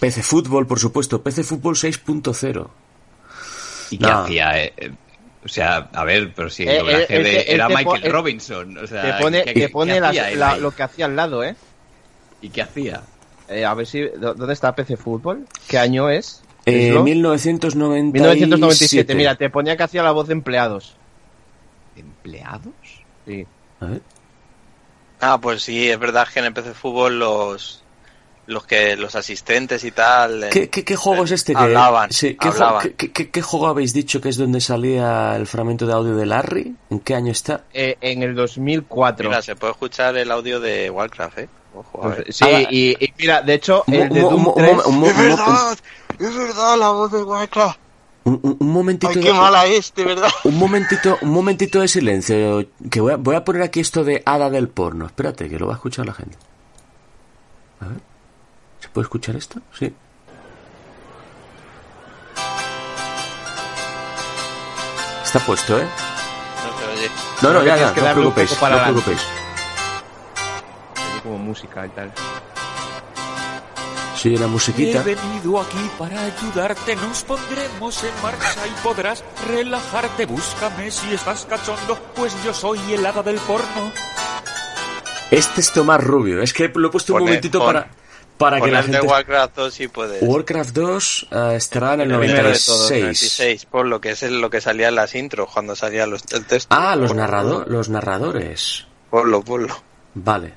PC 0.00 0.22
Fútbol, 0.22 0.66
por 0.66 0.78
supuesto, 0.80 1.22
PC 1.22 1.44
Fútbol 1.44 1.76
6.0 1.76 2.68
¿Y 3.90 3.98
qué 3.98 4.06
No. 4.06 4.18
hacía? 4.22 4.62
eh? 4.64 4.72
Eh, 4.76 4.90
O 5.44 5.48
sea, 5.48 5.88
a 5.92 6.04
ver, 6.04 6.32
pero 6.36 6.48
si 6.48 6.62
el 6.62 6.68
Eh, 6.68 6.78
doblaje 6.78 7.06
eh, 7.16 7.22
de- 7.22 7.52
era 7.52 7.68
Michael 7.68 8.04
él- 8.04 8.12
Robinson. 8.12 8.78
O 8.78 8.86
sea, 8.86 9.02
Te 9.16 9.22
pone, 9.22 9.38
¿qué- 9.44 9.52
te 9.54 9.60
qué 9.62 9.68
pone 9.70 10.00
las- 10.00 10.10
hacía 10.10 10.30
la- 10.36 10.56
lo 10.56 10.70
que 10.70 10.82
hacía 10.84 11.06
al 11.06 11.16
lado, 11.16 11.42
¿eh? 11.42 11.56
¿Y 12.40 12.48
qué 12.50 12.62
hacía? 12.62 13.02
Eh, 13.48 13.64
A 13.64 13.74
ver 13.74 13.86
si. 13.88 14.02
¿dó- 14.02 14.34
¿Dónde 14.34 14.52
está 14.54 14.72
PC 14.72 14.96
Fútbol? 14.96 15.44
¿Qué 15.66 15.78
año 15.78 16.08
es? 16.08 16.41
Eh, 16.66 16.88
¿Eslo? 16.88 17.02
1997. 17.02 18.12
1997. 18.12 19.14
Mira, 19.14 19.34
te 19.36 19.50
ponía 19.50 19.76
que 19.76 19.82
hacía 19.82 20.02
la 20.02 20.12
voz 20.12 20.28
de 20.28 20.32
empleados. 20.34 20.96
¿Empleados? 21.96 22.72
Sí. 23.26 23.46
A 23.80 23.86
ver. 23.86 24.02
Ah, 25.20 25.38
pues 25.40 25.62
sí, 25.62 25.88
es 25.88 25.98
verdad 25.98 26.26
que 26.32 26.40
en 26.40 26.46
el 26.46 26.52
PC 26.52 26.74
Fútbol 26.74 27.18
los 27.18 27.78
los 28.46 28.66
que 28.66 28.96
los 28.96 29.14
asistentes 29.14 29.84
y 29.84 29.92
tal 29.92 30.48
¿Qué, 30.50 30.64
eh, 30.64 30.68
qué, 30.68 30.84
qué 30.84 30.96
juego 30.96 31.22
es 31.22 31.30
este? 31.30 31.52
Que, 31.54 31.60
hablaban, 31.60 32.10
sí, 32.10 32.34
¿qué, 32.34 32.48
ju- 32.48 32.52
hablaban. 32.54 32.90
qué- 32.96 33.12
qué- 33.12 33.30
qué 33.30 33.40
juego 33.40 33.68
habéis 33.68 33.92
dicho 33.92 34.20
que 34.20 34.28
es 34.30 34.36
donde 34.36 34.60
salía 34.60 35.36
el 35.36 35.46
fragmento 35.46 35.86
de 35.86 35.92
audio 35.92 36.16
de 36.16 36.26
Larry? 36.26 36.74
¿En 36.90 36.98
qué 37.00 37.14
año 37.14 37.30
está? 37.30 37.64
Eh, 37.72 37.96
en 38.00 38.24
el 38.24 38.34
2004. 38.34 39.28
Mira, 39.28 39.42
se 39.42 39.54
puede 39.54 39.72
escuchar 39.72 40.16
el 40.16 40.28
audio 40.32 40.58
de 40.58 40.90
Warcraft, 40.90 41.38
¿eh? 41.38 41.48
Ojo, 41.74 42.04
a 42.04 42.08
ver. 42.08 42.24
Pues, 42.24 42.36
sí, 42.36 42.44
Ah, 42.44 42.60
y, 42.70 42.90
y 43.04 43.14
mira, 43.18 43.42
de 43.42 43.54
hecho, 43.54 43.82
Un, 43.86 43.94
el 43.94 44.08
de 44.10 44.24
un- 44.24 44.30
Doom 44.30 44.46
un- 44.48 44.54
3, 44.54 44.72
un- 44.86 44.94
un- 44.96 45.02
un- 45.02 45.04
es 45.08 45.16
verdad, 45.18 45.78
es 46.18 46.36
verdad 46.36 46.78
la 46.78 46.88
voz 46.90 47.10
de 47.12 47.22
Warcraft. 47.22 47.78
un- 48.24 48.40
un- 48.42 48.56
un 48.60 48.68
momentito 48.72 49.08
Ay, 49.08 49.14
de- 49.16 49.20
qué 49.22 49.32
mala 49.32 49.66
es, 49.66 49.92
de 49.94 50.04
verdad. 50.04 50.28
Un 50.44 50.58
momentito, 50.58 51.18
un 51.22 51.30
momentito 51.30 51.80
de 51.80 51.88
silencio, 51.88 52.66
que 52.90 53.00
voy 53.00 53.12
a, 53.14 53.16
voy 53.16 53.34
a 53.36 53.44
poner 53.44 53.62
aquí 53.62 53.80
esto 53.80 54.04
de 54.04 54.22
hada 54.26 54.50
del 54.50 54.68
porno. 54.68 55.06
Espérate, 55.06 55.48
que 55.48 55.58
lo 55.58 55.66
va 55.66 55.72
a 55.72 55.76
escuchar 55.76 56.06
la 56.06 56.12
gente. 56.14 56.36
A 57.80 57.86
ver. 57.86 57.98
¿Se 58.80 58.88
puede 58.88 59.04
escuchar 59.06 59.34
esto? 59.36 59.60
Sí. 59.78 59.92
Está 65.24 65.38
puesto, 65.40 65.78
¿eh? 65.80 65.84
No 65.86 66.78
se 66.78 66.84
oye. 67.00 67.10
No, 67.40 67.52
no, 67.54 67.64
ya, 67.64 67.76
ya, 67.76 67.94
que 67.94 68.00
no 68.02 68.06
os 68.08 68.12
preocupéis, 68.12 68.50
no 68.50 68.56
os 68.56 68.62
adelante. 68.62 68.92
preocupéis. 69.02 69.41
Música 71.52 71.86
y 71.86 71.90
tal. 71.90 72.10
Sí, 74.16 74.36
la 74.36 74.44
He 74.46 74.48
musiquita. 74.48 75.02
venido 75.02 75.60
aquí 75.60 75.90
para 75.98 76.20
ayudarte, 76.22 76.94
nos 76.96 77.22
pondremos 77.24 78.04
en 78.04 78.22
marcha 78.22 78.66
y 78.66 78.82
podrás 78.82 79.24
relajarte. 79.48 80.26
Búscame 80.26 80.90
si 80.90 81.12
estás 81.12 81.44
cachondo, 81.44 81.98
pues 82.14 82.32
yo 82.44 82.54
soy 82.54 82.78
el 82.92 83.04
hada 83.04 83.22
del 83.22 83.36
porno. 83.36 83.92
Este 85.30 85.60
es 85.60 85.72
Tomás 85.72 86.02
Rubio. 86.02 86.40
Es 86.42 86.52
que 86.52 86.70
lo 86.74 86.88
he 86.88 86.90
puesto 86.90 87.14
un 87.14 87.18
Pone- 87.20 87.30
momentito 87.30 87.58
pon- 87.58 87.66
para, 87.66 87.88
para 88.38 88.56
que 88.56 88.60
Con 88.62 88.72
la 88.72 88.80
el 88.80 88.86
de 88.86 88.92
gente... 88.92 89.06
Warcraft 89.08 89.56
2 89.56 89.74
sí 89.74 89.88
puedes. 89.88 90.22
Warcraft 90.22 90.70
2 90.70 91.26
eh, 91.32 91.54
estará 91.56 91.94
en 91.94 92.02
el 92.02 92.10
El 92.12 92.18
primero 92.18 92.48
de 92.48 92.58
todos, 92.64 92.90
96. 92.90 93.02
96, 93.02 93.64
por 93.66 93.86
lo 93.86 94.00
que 94.00 94.10
es 94.12 94.22
lo 94.22 94.50
que 94.50 94.60
salía 94.60 94.88
en 94.88 94.94
las 94.94 95.14
intros 95.16 95.48
cuando 95.52 95.74
salía 95.74 96.06
los, 96.06 96.22
el 96.32 96.44
texto. 96.46 96.72
Ah, 96.78 96.94
los, 96.96 97.12
narrado- 97.14 97.64
los 97.66 97.88
narradores. 97.88 98.86
Ponlo, 99.10 99.42
ponlo. 99.42 99.74
Vale. 100.14 100.54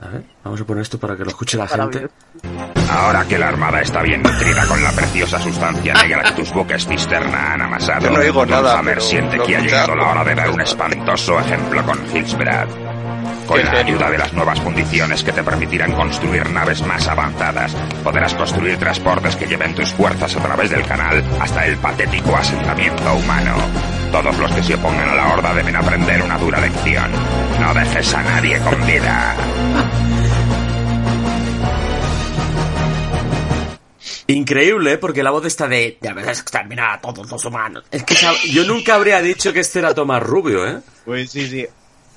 A 0.00 0.08
ver, 0.08 0.22
vamos 0.44 0.60
a 0.60 0.64
poner 0.64 0.82
esto 0.82 0.98
para 0.98 1.16
que 1.16 1.24
lo 1.24 1.30
escuche 1.30 1.56
la 1.56 1.66
gente. 1.66 2.08
Ahora 2.88 3.24
que 3.26 3.36
la 3.36 3.48
armada 3.48 3.80
está 3.80 4.00
bien 4.02 4.22
nutrida 4.22 4.64
con 4.66 4.82
la 4.82 4.92
preciosa 4.92 5.40
sustancia 5.40 5.92
negra 5.94 6.22
que 6.22 6.32
tus 6.32 6.52
buques 6.52 6.86
cisterna 6.86 7.54
han 7.54 7.62
amasado, 7.62 8.02
Yo 8.02 8.10
no 8.10 8.20
digo 8.20 8.46
nada, 8.46 8.78
Hammer 8.78 9.00
siente 9.00 9.38
que 9.40 9.56
ha 9.56 9.60
llegado 9.60 9.96
la 9.96 10.10
hora 10.10 10.24
de 10.24 10.34
dar 10.36 10.50
un 10.50 10.60
espantoso 10.60 11.40
ejemplo 11.40 11.84
con 11.84 11.98
Hillsbrad. 12.14 12.68
Con 13.48 13.64
la 13.64 13.70
ayuda 13.72 14.10
de 14.10 14.18
las 14.18 14.34
nuevas 14.34 14.60
fundiciones 14.60 15.24
que 15.24 15.32
te 15.32 15.42
permitirán 15.42 15.92
construir 15.92 16.50
naves 16.50 16.82
más 16.82 17.08
avanzadas, 17.08 17.74
podrás 18.04 18.34
construir 18.34 18.76
transportes 18.76 19.36
que 19.36 19.46
lleven 19.46 19.74
tus 19.74 19.90
fuerzas 19.94 20.36
a 20.36 20.42
través 20.42 20.68
del 20.68 20.84
canal 20.84 21.24
hasta 21.40 21.66
el 21.66 21.78
patético 21.78 22.36
asentamiento 22.36 23.14
humano. 23.14 23.56
Todos 24.12 24.38
los 24.38 24.52
que 24.52 24.62
se 24.62 24.74
opongan 24.74 25.08
a 25.08 25.14
la 25.14 25.32
horda 25.32 25.54
deben 25.54 25.74
aprender 25.74 26.20
una 26.20 26.36
dura 26.36 26.60
lección. 26.60 27.10
No 27.58 27.72
dejes 27.72 28.14
a 28.14 28.22
nadie 28.22 28.60
con 28.60 28.86
vida. 28.86 29.34
Increíble, 34.26 34.92
¿eh? 34.92 34.98
porque 34.98 35.22
la 35.22 35.30
voz 35.30 35.46
está 35.46 35.66
de... 35.66 35.96
Ya 36.02 36.12
verás 36.12 36.40
exterminar 36.40 36.98
a 36.98 37.00
todos 37.00 37.30
los 37.30 37.42
humanos. 37.46 37.84
Es 37.90 38.02
que 38.04 38.14
yo 38.50 38.64
nunca 38.64 38.96
habría 38.96 39.22
dicho 39.22 39.54
que 39.54 39.60
este 39.60 39.78
era 39.78 39.94
Tomás 39.94 40.22
Rubio, 40.22 40.68
¿eh? 40.68 40.80
Pues 41.06 41.30
sí, 41.30 41.48
sí. 41.48 41.66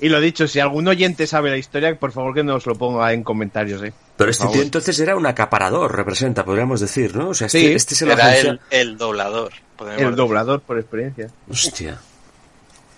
Y 0.02 0.08
lo 0.08 0.20
dicho, 0.20 0.46
si 0.48 0.58
algún 0.60 0.86
oyente 0.88 1.26
sabe 1.26 1.48
la 1.50 1.56
historia, 1.56 1.96
por 1.98 2.12
favor 2.12 2.34
que 2.34 2.42
nos 2.42 2.66
lo 2.66 2.74
ponga 2.74 3.12
en 3.12 3.22
comentarios, 3.22 3.82
¿eh? 3.82 3.92
Pero 4.16 4.30
este 4.30 4.46
tío 4.48 4.60
entonces 4.60 4.98
era 4.98 5.16
un 5.16 5.24
acaparador, 5.26 5.94
representa, 5.96 6.44
podríamos 6.44 6.80
decir, 6.80 7.14
¿no? 7.16 7.28
O 7.30 7.34
sea, 7.34 7.46
este, 7.46 7.60
Sí, 7.60 7.66
este 7.72 7.94
se 7.94 8.04
Era 8.10 8.36
el, 8.36 8.60
el 8.70 8.98
doblador. 8.98 9.52
El 9.80 9.86
decir. 9.96 10.14
doblador 10.16 10.60
por 10.60 10.78
experiencia. 10.78 11.28
Hostia. 11.48 11.98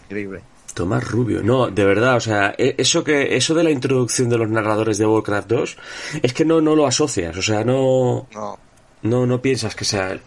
Increíble. 0.06 0.40
Tomás 0.74 1.04
Rubio. 1.06 1.42
No, 1.42 1.68
de 1.68 1.84
verdad, 1.84 2.16
o 2.16 2.20
sea, 2.20 2.54
e- 2.58 2.74
eso 2.78 3.04
que 3.04 3.36
eso 3.36 3.54
de 3.54 3.64
la 3.64 3.70
introducción 3.70 4.28
de 4.28 4.38
los 4.38 4.48
narradores 4.48 4.98
de 4.98 5.06
Warcraft 5.06 5.48
2 5.48 5.76
es 6.22 6.32
que 6.32 6.44
no 6.44 6.60
no 6.60 6.74
lo 6.74 6.86
asocias, 6.86 7.36
o 7.36 7.42
sea, 7.42 7.62
no 7.64 8.26
No. 8.32 8.58
no 9.02 9.26
no 9.26 9.40
piensas 9.40 9.74
que 9.76 9.84
sea 9.84 10.10
él. 10.12 10.20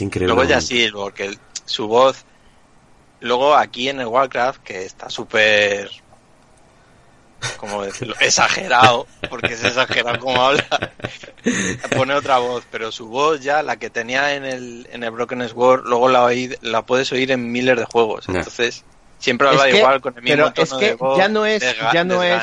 Increíble. 0.00 0.34
Luego 0.34 0.48
ya 0.48 0.60
sí, 0.60 0.88
porque 0.92 1.36
su 1.64 1.86
voz. 1.86 2.24
Luego 3.22 3.54
aquí 3.56 3.88
en 3.88 4.00
el 4.00 4.06
Warcraft, 4.06 4.62
que 4.62 4.84
está 4.84 5.08
súper. 5.08 5.90
¿Cómo 7.56 7.82
decirlo? 7.82 8.14
Exagerado, 8.20 9.06
porque 9.30 9.54
es 9.54 9.64
exagerado 9.64 10.18
como 10.20 10.40
habla. 10.42 10.64
Pone 11.96 12.14
otra 12.14 12.38
voz, 12.38 12.64
pero 12.70 12.92
su 12.92 13.08
voz 13.08 13.40
ya, 13.40 13.62
la 13.62 13.76
que 13.76 13.90
tenía 13.90 14.34
en 14.34 14.44
el, 14.44 14.88
en 14.92 15.02
el 15.04 15.10
Broken 15.10 15.48
Sword, 15.48 15.82
luego 15.86 16.08
la, 16.08 16.24
oí- 16.24 16.56
la 16.60 16.82
puedes 16.82 17.10
oír 17.12 17.30
en 17.32 17.50
miles 17.50 17.76
de 17.76 17.84
juegos. 17.84 18.28
Entonces, 18.28 18.84
siempre 19.18 19.48
habla 19.48 19.66
Es 19.66 19.72
que- 19.72 19.78
igual, 19.78 20.00
con 20.00 20.16
el 20.16 20.22
mismo 20.22 20.36
pero 20.36 20.52
tono 20.52 20.64
es 20.64 20.72
que 20.74 20.86
de 20.90 20.94
voz. 20.94 21.18
ya 21.18 21.28
no 21.28 21.46
es- 21.46 21.62
desga- 21.62 21.92
ya 21.92 22.04
no 22.04 22.22
es-. 22.22 22.42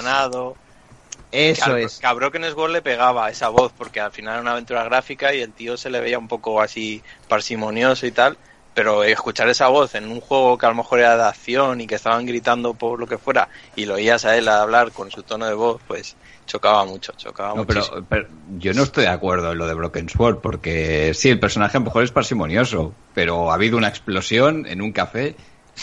Que 1.31 1.49
Eso 1.51 1.77
es. 1.77 1.99
que 1.99 2.07
a 2.07 2.13
Broken 2.13 2.43
Sword 2.51 2.71
le 2.71 2.81
pegaba 2.81 3.29
esa 3.29 3.49
voz, 3.49 3.71
porque 3.77 3.99
al 3.99 4.11
final 4.11 4.33
era 4.33 4.41
una 4.41 4.51
aventura 4.53 4.83
gráfica 4.83 5.33
y 5.33 5.41
el 5.41 5.53
tío 5.53 5.77
se 5.77 5.89
le 5.91 5.99
veía 5.99 6.17
un 6.17 6.27
poco 6.27 6.59
así 6.59 7.03
parsimonioso 7.27 8.05
y 8.07 8.11
tal. 8.11 8.37
Pero 8.73 9.03
escuchar 9.03 9.49
esa 9.49 9.67
voz 9.67 9.95
en 9.95 10.09
un 10.09 10.21
juego 10.21 10.57
que 10.57 10.65
a 10.65 10.69
lo 10.69 10.75
mejor 10.75 10.99
era 10.99 11.17
de 11.17 11.23
acción 11.23 11.81
y 11.81 11.87
que 11.87 11.95
estaban 11.95 12.25
gritando 12.25 12.73
por 12.73 12.99
lo 12.99 13.07
que 13.07 13.17
fuera 13.17 13.49
y 13.75 13.85
lo 13.85 13.95
oías 13.95 14.25
a 14.25 14.37
él 14.37 14.47
hablar 14.47 14.91
con 14.91 15.11
su 15.11 15.23
tono 15.23 15.47
de 15.47 15.53
voz, 15.53 15.81
pues 15.87 16.15
chocaba 16.45 16.85
mucho, 16.85 17.13
chocaba 17.17 17.55
No, 17.55 17.65
pero, 17.65 18.27
yo 18.57 18.73
no 18.73 18.83
estoy 18.83 19.03
de 19.03 19.09
acuerdo 19.09 19.51
en 19.51 19.57
lo 19.57 19.67
de 19.67 19.73
Broken 19.73 20.09
Sword, 20.09 20.39
porque 20.39 21.13
sí, 21.13 21.29
el 21.29 21.39
personaje 21.39 21.77
a 21.77 21.79
lo 21.79 21.85
mejor 21.85 22.03
es 22.03 22.11
parsimonioso, 22.11 22.93
pero 23.13 23.51
ha 23.51 23.55
habido 23.55 23.77
una 23.77 23.87
explosión 23.87 24.65
en 24.65 24.81
un 24.81 24.91
café. 24.91 25.35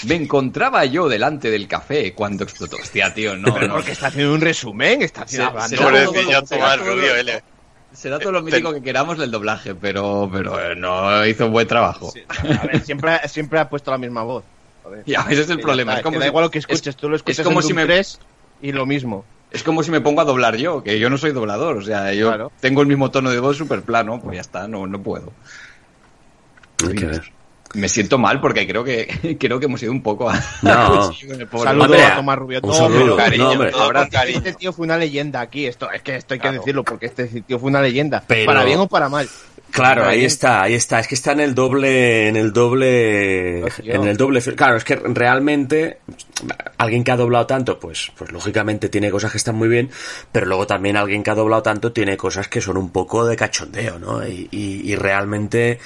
Me 0.07 0.15
encontraba 0.15 0.85
yo 0.85 1.09
delante 1.09 1.51
del 1.51 1.69
café 1.69 2.13
cuando 2.13 2.45
explotó. 2.45 2.77
Hostia, 2.77 3.15
tío, 3.15 3.37
no. 3.37 3.55
Pero 3.55 3.69
no. 3.69 3.75
porque 3.75 3.93
está 3.93 4.09
haciendo 4.09 4.35
un 4.35 4.41
resumen, 4.41 5.03
está 5.03 5.23
haciendo... 5.23 5.53
Todo 5.53 6.77
Rubio. 6.77 7.13
Será 7.97 8.19
todo 8.19 8.33
lo 8.33 8.43
mítico 8.43 8.73
que 8.75 8.83
queramos 8.83 9.17
del 9.19 9.31
doblaje, 9.31 9.75
pero, 9.75 10.29
pero 10.33 10.61
eh, 10.61 10.77
no 10.77 11.25
hizo 11.27 11.47
un 11.47 11.53
buen 11.53 11.67
trabajo. 11.67 12.11
Sí, 12.13 12.23
A 12.29 12.67
ver, 12.67 12.81
siempre, 12.83 13.19
siempre 13.29 13.59
ha 13.59 13.69
puesto 13.69 13.91
la 13.91 13.99
misma 13.99 14.23
voz. 14.23 14.45
A 14.85 14.89
veces 14.91 15.39
es 15.47 15.51
el 15.51 15.61
problema. 15.61 15.93
está, 15.93 16.01
Es 16.01 16.03
como 16.05 16.13
que 16.15 16.19
da 16.19 16.25
si- 16.25 16.29
igual 16.29 16.45
lo 16.45 16.51
que 16.51 16.59
es- 16.59 16.67
escuches, 16.69 16.95
tú 16.97 17.09
lo 17.09 17.17
escuchas 17.17 17.39
es 17.41 17.45
como 17.45 17.61
en 17.61 17.67
si 17.67 17.75
me- 17.75 17.85
3 17.87 18.19
y 18.63 18.73
lo 18.73 18.87
mismo. 18.87 19.25
Es 19.51 19.63
como 19.63 19.83
si 19.83 19.91
me 19.91 20.01
pongo 20.01 20.21
a 20.21 20.25
doblar 20.25 20.57
yo, 20.57 20.83
que 20.83 20.99
yo 20.99 21.09
no 21.09 21.17
soy 21.19 21.33
doblador. 21.33 21.79
O 21.79 21.83
sea, 21.83 22.13
yo 22.13 22.29
Claro. 22.29 22.53
tengo 22.61 22.83
el 22.83 22.87
mismo 22.89 23.11
tono 23.11 23.31
de 23.31 23.41
voz 23.41 23.57
súper 23.57 23.83
plano, 23.83 24.21
pues 24.21 24.35
ya 24.37 24.41
está, 24.43 24.69
no, 24.69 24.87
no 24.87 25.01
puedo. 25.03 25.33
Hay 26.87 26.95
que 26.95 27.07
ver. 27.07 27.33
Me 27.75 27.89
siento 27.89 28.17
mal 28.19 28.41
porque 28.41 28.67
creo 28.67 28.83
que 28.85 29.37
creo 29.41 29.59
que 29.59 29.67
hemos 29.67 29.83
ido 29.83 29.93
un 29.93 30.03
poco 30.03 30.31
a... 30.31 30.41
No. 30.63 31.13
Sí, 31.19 31.27
con 31.27 31.41
el 31.41 31.47
pobre 31.47 31.65
Saludo 31.65 31.85
hombre. 31.85 32.03
a 32.05 32.17
Tomás 32.17 32.39
Rubio. 32.39 32.61
un 32.63 32.69
No, 32.71 32.75
saludo. 32.75 32.99
pero- 33.01 33.17
Cariño, 33.17 33.45
No, 33.45 33.51
hombre. 33.53 33.71
todo 33.71 33.81
con 33.87 33.97
abrazo. 33.97 34.11
cariño. 34.13 34.39
Este 34.39 34.53
tío 34.55 34.73
fue 34.73 34.85
una 34.85 34.97
leyenda 34.97 35.41
aquí. 35.41 35.67
Esto 35.67 35.91
es 35.91 36.03
que 36.03 36.17
esto 36.17 36.35
hay 36.35 36.39
que 36.41 36.43
Claro. 36.49 36.59
decirlo 36.59 36.85
porque 36.85 37.07
este 37.07 37.27
tío 37.43 37.59
fue 37.59 37.69
una 37.69 37.83
leyenda. 37.83 38.23
Pero- 38.27 38.47
Para 38.47 38.65
bien 38.65 38.79
o 38.81 38.87
para 38.89 39.09
mal. 39.09 39.29
Claro, 39.73 40.07
ahí 40.07 40.25
está, 40.25 40.63
ahí 40.63 40.75
está. 40.75 41.01
Es 41.01 41.09
que 41.09 41.17
está 41.17 41.33
en 41.33 41.41
el 41.41 41.55
doble, 41.55 42.29
en 42.29 42.37
el 42.37 42.53
doble, 42.53 43.61
en 43.61 44.07
el 44.07 44.17
doble. 44.17 44.41
Claro, 44.55 44.77
es 44.77 44.85
que 44.85 44.95
realmente 44.97 45.99
alguien 46.79 47.05
que 47.05 47.11
ha 47.11 47.17
doblado 47.17 47.47
tanto, 47.47 47.79
pues, 47.79 48.11
pues 48.17 48.33
lógicamente 48.33 48.89
tiene 48.89 49.11
cosas 49.11 49.33
que 49.33 49.37
están 49.39 49.57
muy 49.57 49.69
bien, 49.69 49.91
pero 50.33 50.47
luego 50.47 50.67
también 50.67 50.97
alguien 50.97 51.23
que 51.23 51.31
ha 51.31 51.35
doblado 51.35 51.63
tanto 51.63 51.93
tiene 51.93 52.17
cosas 52.17 52.49
que 52.49 52.61
son 52.63 52.77
un 52.79 52.91
poco 52.91 53.27
de 53.27 53.37
cachondeo, 53.37 53.99
¿no? 53.99 54.27
Y, 54.27 54.49
y, 54.51 54.93
y 54.93 54.97
realmente 54.97 55.79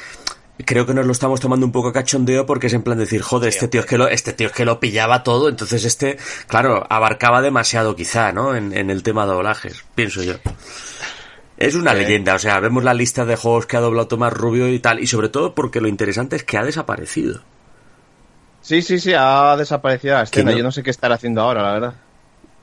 creo 0.65 0.87
que 0.87 0.95
nos 0.95 1.07
lo 1.07 1.13
estamos 1.13 1.41
tomando 1.41 1.67
un 1.67 1.73
poco 1.73 1.89
a 1.89 1.93
cachondeo 1.93 2.47
porque 2.47 2.69
es 2.69 2.75
en 2.75 2.83
plan 2.83 2.99
decir, 2.99 3.23
joder, 3.23 3.49
este 3.49 3.69
tío 3.69 3.81
es 3.81 3.87
que 3.87 3.99
lo, 3.99 4.09
este 4.09 4.33
tío 4.33 4.49
es 4.49 4.53
que 4.53 4.65
lo 4.65 4.81
pillaba 4.81 5.23
todo, 5.23 5.49
entonces 5.49 5.85
este, 5.85 6.19
claro, 6.47 6.87
abarcaba 6.89 7.43
demasiado 7.43 7.97
quizá, 7.97 8.33
¿no? 8.33 8.55
En, 8.55 8.77
en 8.77 8.91
el 8.91 9.03
tema 9.03 9.27
de 9.27 9.33
doblajes, 9.33 9.85
pienso 9.95 10.23
yo. 10.23 10.35
Es 11.57 11.75
una 11.75 11.93
leyenda, 11.93 12.35
o 12.35 12.39
sea, 12.39 12.59
vemos 12.59 12.85
la 12.85 12.95
lista 12.95 13.27
de 13.27 13.37
juegos 13.37 13.67
que 13.67 13.77
ha 13.77 13.81
doblado 13.81 14.09
Tomás 14.09 14.33
Rubio 14.33 14.69
y 14.69 14.79
tal, 14.79 14.99
y 14.99 15.07
sobre 15.07 15.29
todo 15.29 15.55
porque 15.55 15.83
lo 15.83 15.89
interesante 15.89 16.37
es 16.37 16.43
que 16.43 16.57
ha 16.57 16.65
desaparecido. 16.65 17.43
Sí, 18.63 18.83
sí, 18.83 18.99
sí, 18.99 19.13
ha 19.17 19.57
desaparecido 19.57 20.15
la 20.15 20.23
escena. 20.23 20.53
no? 20.53 20.57
Yo 20.57 20.63
no 20.63 20.73
sé 20.73 20.83
qué 20.83 20.91
estará 20.91 21.17
haciendo 21.17 21.43
ahora, 21.43 21.63
la 21.63 21.73
verdad. 21.73 21.95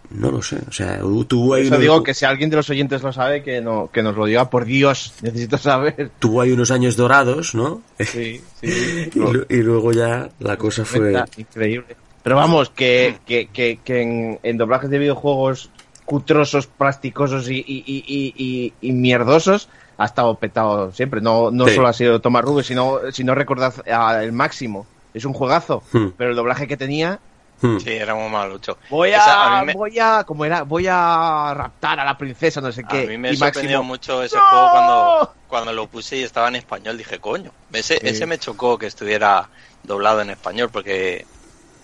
No 0.10 0.32
lo 0.32 0.42
sé, 0.42 0.58
o 0.68 0.72
sea, 0.72 1.00
tuvo 1.28 1.56
ahí, 1.56 1.64
Eso 1.64 1.72
unos, 1.72 1.82
digo 1.82 2.04
que 2.04 2.14
si 2.14 2.24
alguien 2.26 2.50
de 2.50 2.56
los 2.56 2.70
oyentes 2.70 3.04
lo 3.04 3.12
sabe, 3.12 3.44
que, 3.44 3.60
no, 3.62 3.90
que 3.92 4.02
nos 4.02 4.16
lo 4.16 4.26
diga. 4.26 4.50
Por 4.50 4.64
Dios, 4.66 5.14
necesito 5.22 5.58
saber. 5.58 6.12
tuvo 6.20 6.42
ahí 6.42 6.52
unos 6.52 6.72
años 6.72 6.96
dorados, 6.96 7.54
¿no? 7.56 7.82
Sí, 8.00 8.42
sí. 8.62 9.10
y, 9.16 9.20
lu- 9.20 9.46
y 9.50 9.58
luego 9.58 9.92
ya 9.92 10.30
la 10.40 10.58
cosa 10.58 10.86
fue... 10.86 11.14
Increíble. 11.38 11.96
Pero 12.24 12.36
vamos, 12.36 12.70
que, 12.70 13.18
que, 13.26 13.48
que, 13.48 13.80
que 13.84 14.02
en, 14.02 14.40
en 14.44 14.58
doblajes 14.58 14.90
de 14.90 15.00
videojuegos 15.00 15.70
cutrosos, 16.06 16.68
plasticosos 16.68 17.50
y, 17.50 17.64
y, 17.68 18.74
y, 18.82 18.92
mierdosos 18.94 19.68
ha 19.98 20.06
estado 20.06 20.36
petado 20.36 20.92
siempre. 20.92 21.20
No, 21.22 21.52
no 21.52 21.68
Sí. 21.68 21.76
solo 21.76 21.88
ha 21.88 21.94
sido 21.94 22.22
Tomás 22.22 22.44
Rubio, 22.46 22.64
sino, 22.64 23.00
si 23.12 23.24
no 23.24 23.36
recordad 23.36 23.74
a 23.92 24.24
el 24.24 24.32
máximo. 24.32 24.86
Es 25.14 25.26
un 25.26 25.34
juegazo, 25.34 25.84
Hmm. 25.92 26.08
pero 26.18 26.30
el 26.30 26.36
doblaje 26.36 26.68
que 26.68 26.78
tenía 26.78 27.20
Hmm. 27.60 27.80
Sí, 27.80 27.90
era 27.92 28.14
muy 28.14 28.30
malucho. 28.30 28.78
Voy 28.90 29.10
Esa, 29.10 29.60
a, 29.60 29.64
me- 29.66 29.74
voy 29.74 29.98
a, 30.00 30.24
¿cómo 30.26 30.46
era? 30.46 30.62
Voy 30.64 30.86
a 30.88 31.54
raptar 31.56 32.00
a 32.00 32.06
la 32.06 32.16
princesa, 32.18 32.62
no 32.62 32.72
sé 32.72 32.84
qué. 32.84 33.04
A 33.04 33.08
mí 33.08 33.18
me 33.18 33.32
y 33.32 33.38
sorprendió 33.38 33.80
Máximo, 33.80 33.84
mucho 33.84 34.22
ese 34.24 34.36
¡No! 34.38 34.44
juego 34.44 34.70
cuando, 34.72 35.36
cuando 35.48 35.74
lo 35.74 35.88
puse 35.88 36.18
y 36.18 36.24
estaba 36.24 36.50
en 36.50 36.56
español. 36.58 36.98
Dije, 36.98 37.20
coño, 37.20 37.52
ese, 37.74 37.96
Sí. 38.00 38.08
ese 38.08 38.26
me 38.28 38.38
chocó 38.38 38.78
que 38.78 38.86
estuviera 38.86 39.50
doblado 39.84 40.22
en 40.22 40.30
español 40.30 40.70
porque, 40.72 41.26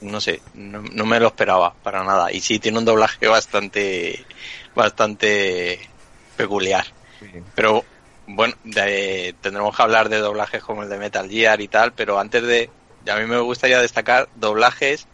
no 0.01 0.21
sé, 0.21 0.41
no, 0.53 0.81
no 0.81 1.05
me 1.05 1.19
lo 1.19 1.27
esperaba 1.27 1.73
para 1.81 2.03
nada. 2.03 2.31
Y 2.31 2.39
sí, 2.41 2.59
tiene 2.59 2.77
un 2.77 2.85
doblaje 2.85 3.27
bastante, 3.27 4.23
bastante 4.75 5.79
peculiar. 6.35 6.85
Pero 7.55 7.83
bueno, 8.27 8.53
de- 8.63 9.35
tendremos 9.41 9.75
que 9.75 9.81
hablar 9.81 10.09
de 10.09 10.19
doblajes 10.19 10.61
como 10.63 10.83
el 10.83 10.89
de 10.89 10.97
Metal 10.97 11.27
Gear 11.29 11.61
y 11.61 11.67
tal, 11.67 11.93
pero 11.93 12.19
antes 12.19 12.43
de, 12.43 12.69
a 13.09 13.15
mí 13.15 13.25
me 13.25 13.39
gustaría 13.39 13.81
destacar 13.81 14.29
doblajes 14.35 15.07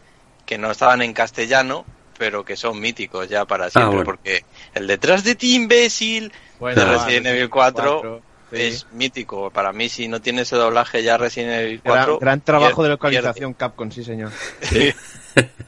que 0.50 0.58
no 0.58 0.72
estaban 0.72 1.04
en 1.04 1.14
castellano, 1.14 1.86
pero 2.18 2.44
que 2.44 2.56
son 2.58 2.80
míticos 2.80 3.30
ya 3.30 3.46
para 3.46 3.70
siempre, 3.70 3.98
bueno. 3.98 4.06
porque 4.06 4.44
el 4.74 4.88
detrás 4.88 5.24
de 5.24 5.36
ti, 5.36 5.54
imbécil, 5.54 6.34
Bueno, 6.60 6.82
de 6.84 6.88
Resident 6.92 7.26
sí, 7.28 7.32
Evil 7.34 7.50
4 7.52 7.84
cuatro, 8.02 8.22
sí. 8.52 8.58
es 8.58 8.88
mítico. 8.92 9.52
Para 9.52 9.72
mí, 9.74 9.90
si 9.90 10.08
no 10.08 10.20
tiene 10.20 10.42
ese 10.42 10.56
doblaje 10.56 11.04
ya 11.04 11.18
Resident 11.20 11.54
Evil 11.54 11.82
Gran, 11.84 11.98
4... 11.98 12.20
gran 12.20 12.42
trabajo 12.42 12.82
de 12.82 12.90
pierde- 12.90 12.90
localización 12.90 13.54
Capcom, 13.54 13.92
sí 13.92 14.04
señor. 14.04 14.32
pierde. 14.72 14.96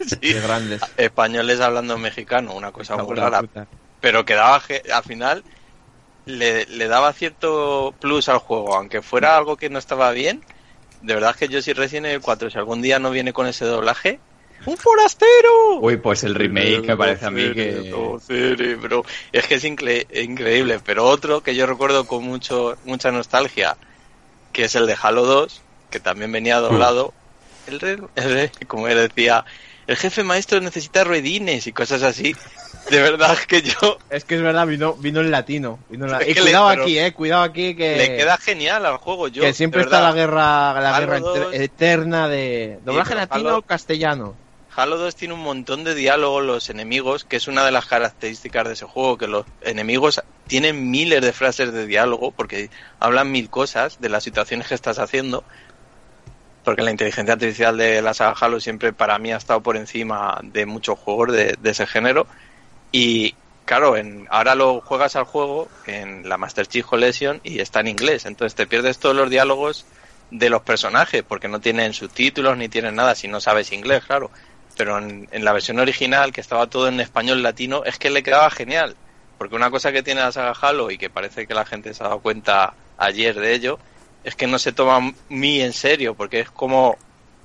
Sí. 0.02 0.16
De 0.34 0.42
grandes. 0.42 0.82
Españoles 0.98 1.60
hablando 1.62 1.96
mexicano, 2.00 2.56
una 2.56 2.72
cosa 2.72 2.98
muy 2.98 3.16
rara. 3.16 3.44
pero 4.02 4.26
que 4.26 4.34
daba 4.34 4.60
ge- 4.62 4.82
al 4.92 5.04
final 5.04 5.44
le, 6.26 6.66
le 6.66 6.88
daba 6.88 7.14
cierto 7.14 7.94
plus 8.02 8.28
al 8.30 8.40
juego, 8.40 8.76
aunque 8.76 9.04
fuera 9.04 9.38
algo 9.38 9.58
que 9.58 9.70
no 9.70 9.78
estaba 9.78 10.10
bien. 10.10 10.44
De 11.04 11.14
verdad 11.14 11.36
que 11.36 11.48
yo 11.48 11.62
si 11.62 11.74
Resident 11.74 12.08
Evil 12.08 12.22
4, 12.22 12.50
si 12.50 12.58
algún 12.58 12.82
día 12.82 12.98
no 12.98 13.12
viene 13.12 13.32
con 13.32 13.46
ese 13.46 13.64
doblaje, 13.66 14.20
¡un 14.66 14.78
forastero! 14.78 15.80
Uy, 15.82 15.97
pues 15.97 16.24
el 16.24 16.36
remake 16.36 16.82
me 16.88 16.97
parece 16.97 17.26
a 17.26 17.32
mí 17.32 17.51
que... 17.53 17.93
Cerebro. 18.26 19.03
Es 19.32 19.47
que 19.47 19.55
es 19.55 19.64
incre- 19.66 20.05
increíble, 20.24 20.80
pero 20.86 21.05
otro 21.05 21.41
que 21.41 21.55
yo 21.55 21.66
recuerdo 21.66 22.05
con 22.05 22.24
mucho 22.24 22.78
mucha 22.86 23.12
nostalgia, 23.12 23.78
que 24.53 24.66
es 24.66 24.76
el 24.76 24.88
de 24.88 24.95
Halo 25.01 25.26
2, 25.26 25.62
que 25.89 25.99
también 25.99 26.32
venía 26.32 26.59
doblado, 26.59 27.14
el, 27.68 27.80
re- 27.80 27.99
el 28.16 28.34
re- 28.34 28.51
como 28.68 28.88
él 28.88 28.97
decía, 28.97 29.45
el 29.88 29.97
jefe 29.97 30.24
maestro 30.24 30.62
necesita 30.62 31.03
ruedines 31.03 31.68
y 31.68 31.74
cosas 31.74 32.03
así. 32.03 32.36
De 32.89 32.99
verdad 33.01 33.38
que 33.47 33.62
yo 33.62 33.97
Es 34.09 34.24
que 34.26 34.36
es 34.36 34.41
verdad, 34.41 34.66
vino, 34.66 34.93
vino 34.93 35.20
en 35.22 35.30
latino. 35.32 35.78
Vino 35.89 36.05
en 36.05 36.12
la- 36.14 36.18
Es 36.20 36.30
Y 36.30 36.34
le- 36.36 36.41
cuidado 36.41 36.68
aquí, 36.70 36.97
eh, 36.97 37.14
cuidado 37.14 37.43
aquí 37.43 37.76
que, 37.76 37.95
le 37.97 38.18
queda 38.18 38.38
genial 38.38 38.86
al 38.86 38.97
juego. 38.97 39.28
Yo, 39.28 39.43
que 39.43 39.53
siempre 39.53 39.82
está 39.82 40.01
la 40.01 40.14
guerra, 40.14 40.80
la 40.82 40.95
Halo 40.95 40.99
guerra 41.07 41.20
2. 41.20 41.38
enter- 41.53 41.62
eterna 41.62 42.28
de 42.28 42.80
doblaje 42.84 43.16
latino 43.16 43.49
Halo- 43.49 43.57
o 43.59 43.62
castellano. 43.62 44.36
Halo 44.74 44.97
2 44.97 45.15
tiene 45.15 45.34
un 45.34 45.41
montón 45.41 45.84
de 45.84 45.93
diálogos, 45.93 46.45
los 46.45 46.69
enemigos, 46.69 47.26
que 47.26 47.36
es 47.36 47.49
una 47.49 47.65
de 47.65 47.72
las 47.72 47.88
características 47.88 48.67
de 48.67 48.74
ese 48.74 48.86
juego, 48.86 49.17
que 49.17 49.28
los 49.28 49.45
enemigos 49.61 50.22
tienen 50.47 50.89
miles 50.89 51.22
de 51.22 51.34
frases 51.34 51.74
de 51.74 51.86
diálogo, 51.86 52.32
porque 52.32 52.69
hablan 52.97 53.32
mil 53.32 53.49
cosas 53.49 53.99
de 53.99 54.07
las 54.07 54.24
situaciones 54.24 54.69
que 54.69 54.76
estás 54.76 54.97
haciendo, 54.97 55.43
porque 56.63 56.84
la 56.84 56.91
inteligencia 56.91 57.34
artificial 57.34 57.76
de 57.76 58.01
la 58.01 58.13
saga 58.13 58.36
Halo 58.39 58.61
siempre 58.61 58.93
para 58.93 59.19
mí 59.19 59.34
ha 59.34 59.38
estado 59.38 59.61
por 59.61 59.76
encima 59.76 60.39
de 60.41 60.65
muchos 60.65 60.97
juegos 60.97 61.34
de, 61.34 61.57
de 61.59 61.69
ese 61.69 61.86
género, 61.86 62.26
y 62.93 63.36
claro, 63.65 63.97
en, 63.97 64.26
ahora 64.30 64.55
lo 64.55 64.80
juegas 64.80 65.17
al 65.17 65.26
juego 65.26 65.67
en 65.86 66.30
la 66.30 66.38
Master 66.38 66.65
Chief 66.65 66.86
Collection 66.86 67.41
y 67.43 67.59
está 67.59 67.82
en 67.82 67.89
inglés, 67.89 68.26
entonces 68.26 68.55
te 68.55 68.67
pierdes 68.67 68.99
todos 68.99 69.17
los 69.17 69.30
diálogos 69.30 69.86
de 70.30 70.49
los 70.49 70.61
personajes, 70.61 71.24
porque 71.24 71.49
no 71.49 71.59
tienen 71.59 71.91
subtítulos 71.91 72.55
ni 72.55 72.69
tienen 72.69 72.95
nada 72.95 73.15
si 73.15 73.28
no 73.28 73.41
sabes 73.41 73.74
inglés, 73.74 74.05
claro 74.05 74.32
pero 74.76 74.97
en, 74.97 75.28
en 75.32 75.45
la 75.45 75.53
versión 75.53 75.80
original, 75.80 76.32
que 76.32 76.41
estaba 76.41 76.67
todo 76.67 76.88
en 76.88 76.99
español 76.99 77.43
latino, 77.43 77.84
es 77.86 77.97
que 77.99 78.09
le 78.09 78.24
quedaba 78.24 78.49
genial. 78.51 78.97
Porque 79.38 79.55
una 79.55 79.72
cosa 79.72 79.91
que 79.91 80.03
tiene 80.03 80.22
la 80.22 80.32
saga 80.32 80.53
Halo 80.59 80.91
y 80.91 80.97
que 80.97 81.09
parece 81.09 81.47
que 81.47 81.53
la 81.53 81.65
gente 81.65 81.93
se 81.93 82.03
ha 82.03 82.07
dado 82.07 82.22
cuenta 82.22 82.78
ayer 82.97 83.36
de 83.39 83.53
ello, 83.53 83.80
es 84.24 84.36
que 84.36 84.47
no 84.47 84.59
se 84.59 84.72
toma 84.74 85.13
muy 85.30 85.61
en 85.61 85.74
serio, 85.74 86.15
porque 86.15 86.39
es 86.41 86.51
como 86.51 86.99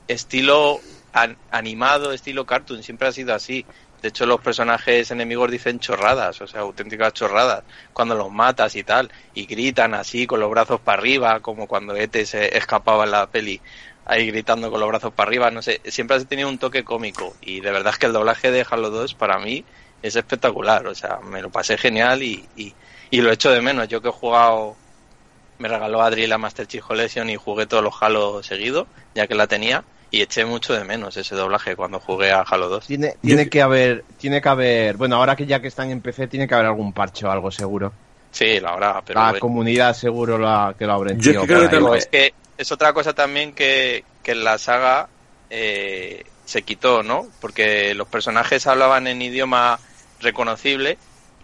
estilo 0.07 0.81
an- 1.13 1.39
animado, 1.51 2.13
estilo 2.13 2.47
cartoon, 2.47 2.83
siempre 2.83 3.09
ha 3.09 3.13
sido 3.13 3.35
así. 3.35 3.67
De 4.03 4.09
hecho, 4.09 4.27
los 4.27 4.41
personajes 4.41 5.11
enemigos 5.11 5.51
dicen 5.51 5.81
chorradas, 5.81 6.41
o 6.43 6.47
sea, 6.47 6.61
auténticas 6.61 7.15
chorradas, 7.15 7.65
cuando 7.93 8.15
los 8.15 8.31
matas 8.31 8.77
y 8.77 8.85
tal, 8.85 9.11
y 9.33 9.47
gritan 9.47 9.95
así 9.95 10.27
con 10.27 10.41
los 10.41 10.51
brazos 10.51 10.81
para 10.81 10.99
arriba, 11.01 11.41
como 11.41 11.67
cuando 11.67 11.97
Ete 11.97 12.27
se 12.27 12.57
escapaba 12.57 13.05
en 13.05 13.11
la 13.13 13.31
peli, 13.31 13.63
ahí 14.07 14.27
gritando 14.31 14.71
con 14.71 14.81
los 14.81 14.89
brazos 14.89 15.13
para 15.13 15.29
arriba, 15.29 15.51
no 15.51 15.63
sé, 15.63 15.81
siempre 15.85 16.17
ha 16.17 16.25
tenido 16.25 16.49
un 16.49 16.59
toque 16.59 16.85
cómico, 16.85 17.35
y 17.41 17.61
de 17.61 17.71
verdad 17.73 17.93
es 17.93 17.99
que 17.99 18.07
el 18.07 18.13
doblaje 18.13 18.51
de 18.51 18.65
Halo 18.69 18.91
2 18.91 19.15
para 19.15 19.39
mí 19.39 19.65
es 20.03 20.15
espectacular, 20.17 20.87
o 20.87 20.95
sea, 20.95 21.19
me 21.23 21.43
lo 21.43 21.51
pasé 21.51 21.77
genial 21.77 22.23
y, 22.23 22.47
y, 22.57 22.73
y 23.11 23.21
lo 23.21 23.33
echo 23.33 23.51
de 23.51 23.61
menos. 23.61 23.89
Yo 23.89 24.01
que 24.01 24.09
he 24.09 24.13
jugado, 24.13 24.77
me 25.59 25.69
regaló 25.69 26.03
Adri 26.03 26.27
la 26.27 26.39
Master 26.39 26.67
Chief 26.67 26.85
Collection 26.85 27.29
y 27.31 27.37
jugué 27.37 27.67
todos 27.67 27.83
los 27.83 27.95
Halo 28.01 28.43
seguidos, 28.43 28.87
ya 29.15 29.27
que 29.27 29.35
la 29.35 29.47
tenía, 29.49 29.83
y 30.11 30.21
eché 30.21 30.45
mucho 30.45 30.73
de 30.75 30.85
menos 30.85 31.17
ese 31.17 31.35
doblaje 31.35 31.75
cuando 31.75 31.99
jugué 31.99 32.31
a 32.31 32.43
Halo 32.43 32.69
2. 32.69 32.87
Tiene, 32.87 33.17
tiene 33.21 33.49
que 33.49 33.61
haber, 33.61 34.05
tiene 34.19 34.41
que 34.41 34.49
haber, 34.49 34.97
bueno, 34.97 35.17
ahora 35.17 35.35
que 35.35 35.47
ya 35.47 35.61
que 35.61 35.67
están 35.69 35.91
en 35.91 36.01
PC, 36.01 36.29
tiene 36.29 36.47
que 36.47 36.55
haber 36.55 36.67
algún 36.67 36.93
parche 36.93 37.27
o 37.27 37.31
algo 37.33 37.51
seguro. 37.51 37.93
Sí, 38.31 38.61
la 38.61 38.75
verdad, 38.75 39.03
pero 39.05 39.19
la 39.19 39.27
bueno. 39.31 39.41
comunidad 39.41 39.95
seguro 39.95 40.39
la, 40.39 40.75
que 40.79 40.85
lo 40.87 40.93
habrá 40.93 41.13
Yo 41.15 41.33
es 41.33 41.39
que 41.39 41.47
creo 41.47 41.61
que 41.63 41.69
Digo, 41.77 41.87
también- 41.89 41.95
es 41.99 42.07
que 42.07 42.35
es 42.59 42.73
otra 42.73 42.93
cosa 42.93 43.15
también 43.15 43.53
que, 43.53 44.05
que 44.23 44.33
en 44.33 44.45
la 44.45 44.59
saga 44.59 45.09
eh, 45.51 46.25
se 46.45 46.63
quitó, 46.63 47.03
¿no? 47.03 47.27
Porque 47.41 47.95
los 47.95 48.09
personajes 48.09 48.67
hablaban 48.67 49.07
en 49.07 49.21
idioma 49.23 49.79
reconocible, 50.21 50.99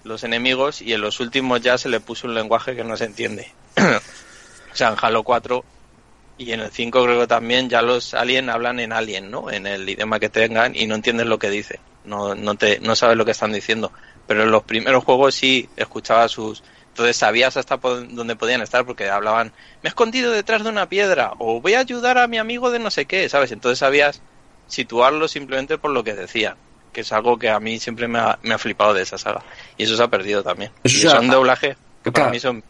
los 0.05 0.25
enemigos, 0.25 0.81
y 0.81 0.93
en 0.93 1.01
los 1.01 1.21
últimos 1.21 1.61
ya 1.61 1.79
se 1.79 1.89
le 1.89 2.01
puso 2.01 2.27
un 2.27 2.35
lenguaje 2.35 2.75
que 2.75 2.85
no 2.85 2.97
se 2.97 3.05
entiende. 3.05 3.53
o 3.77 4.77
sea, 4.77 4.89
en 4.89 4.97
Halo 5.01 5.23
4 5.23 5.65
y 6.39 6.53
en 6.53 6.61
el 6.61 6.71
5 6.71 7.05
creo 7.05 7.21
que 7.21 7.27
también 7.27 7.69
ya 7.69 7.83
los 7.83 8.15
alien 8.15 8.51
hablan 8.51 8.81
en 8.81 8.93
alien, 8.93 9.31
¿no? 9.31 9.51
En 9.51 9.67
el 9.67 9.89
idioma 9.89 10.19
que 10.19 10.29
tengan 10.29 10.75
y 10.75 10.87
no 10.87 10.95
entienden 10.95 11.29
lo 11.29 11.39
que 11.39 11.51
dice. 11.51 11.79
No, 12.05 12.35
no, 12.35 12.55
te, 12.57 12.81
no 12.81 12.97
sabes 12.97 13.17
lo 13.17 13.25
que 13.25 13.31
están 13.31 13.53
diciendo. 13.53 13.93
Pero 14.27 14.43
en 14.43 14.51
los 14.51 14.63
primeros 14.63 15.05
juegos 15.05 15.35
sí 15.35 15.69
escuchaba 15.77 16.29
sus... 16.29 16.63
Entonces 16.93 17.17
sabías 17.17 17.57
hasta 17.57 17.79
dónde 17.79 18.37
podían 18.37 18.61
estar 18.61 18.85
porque 18.85 19.09
hablaban, 19.09 19.49
me 19.83 19.89
he 19.89 19.89
escondido 19.89 20.31
detrás 20.31 20.63
de 20.63 20.69
una 20.69 20.89
piedra 20.91 21.33
o 21.39 21.61
voy 21.61 21.73
a 21.75 21.81
ayudar 21.81 22.19
a 22.19 22.27
mi 22.27 22.37
amigo 22.39 22.71
de 22.71 22.79
no 22.79 22.91
sé 22.91 23.07
qué, 23.07 23.29
¿sabes? 23.31 23.51
Entonces 23.51 23.79
sabías 23.79 24.21
situarlo 24.67 25.27
simplemente 25.29 25.79
por 25.79 25.91
lo 25.91 26.05
que 26.05 26.15
decían, 26.15 26.55
que 26.93 27.01
es 27.01 27.13
algo 27.13 27.39
que 27.39 27.49
a 27.49 27.59
mí 27.61 27.79
siempre 27.79 28.09
me 28.09 28.19
ha, 28.19 28.39
me 28.43 28.55
ha 28.55 28.59
flipado 28.59 28.93
de 28.95 29.03
esa 29.03 29.17
saga. 29.19 29.43
Y 29.79 29.85
eso 29.85 29.97
se 29.97 30.03
ha 30.03 30.09
perdido 30.09 30.43
también. 30.43 30.71
Eso 30.85 30.97
y 30.99 31.01
se 31.01 31.09
ha- 31.09 31.13
son 31.13 31.29
doblajes 31.31 31.77
que 32.05 32.11
para 32.13 32.29
mí 32.31 32.41
son... 32.41 32.63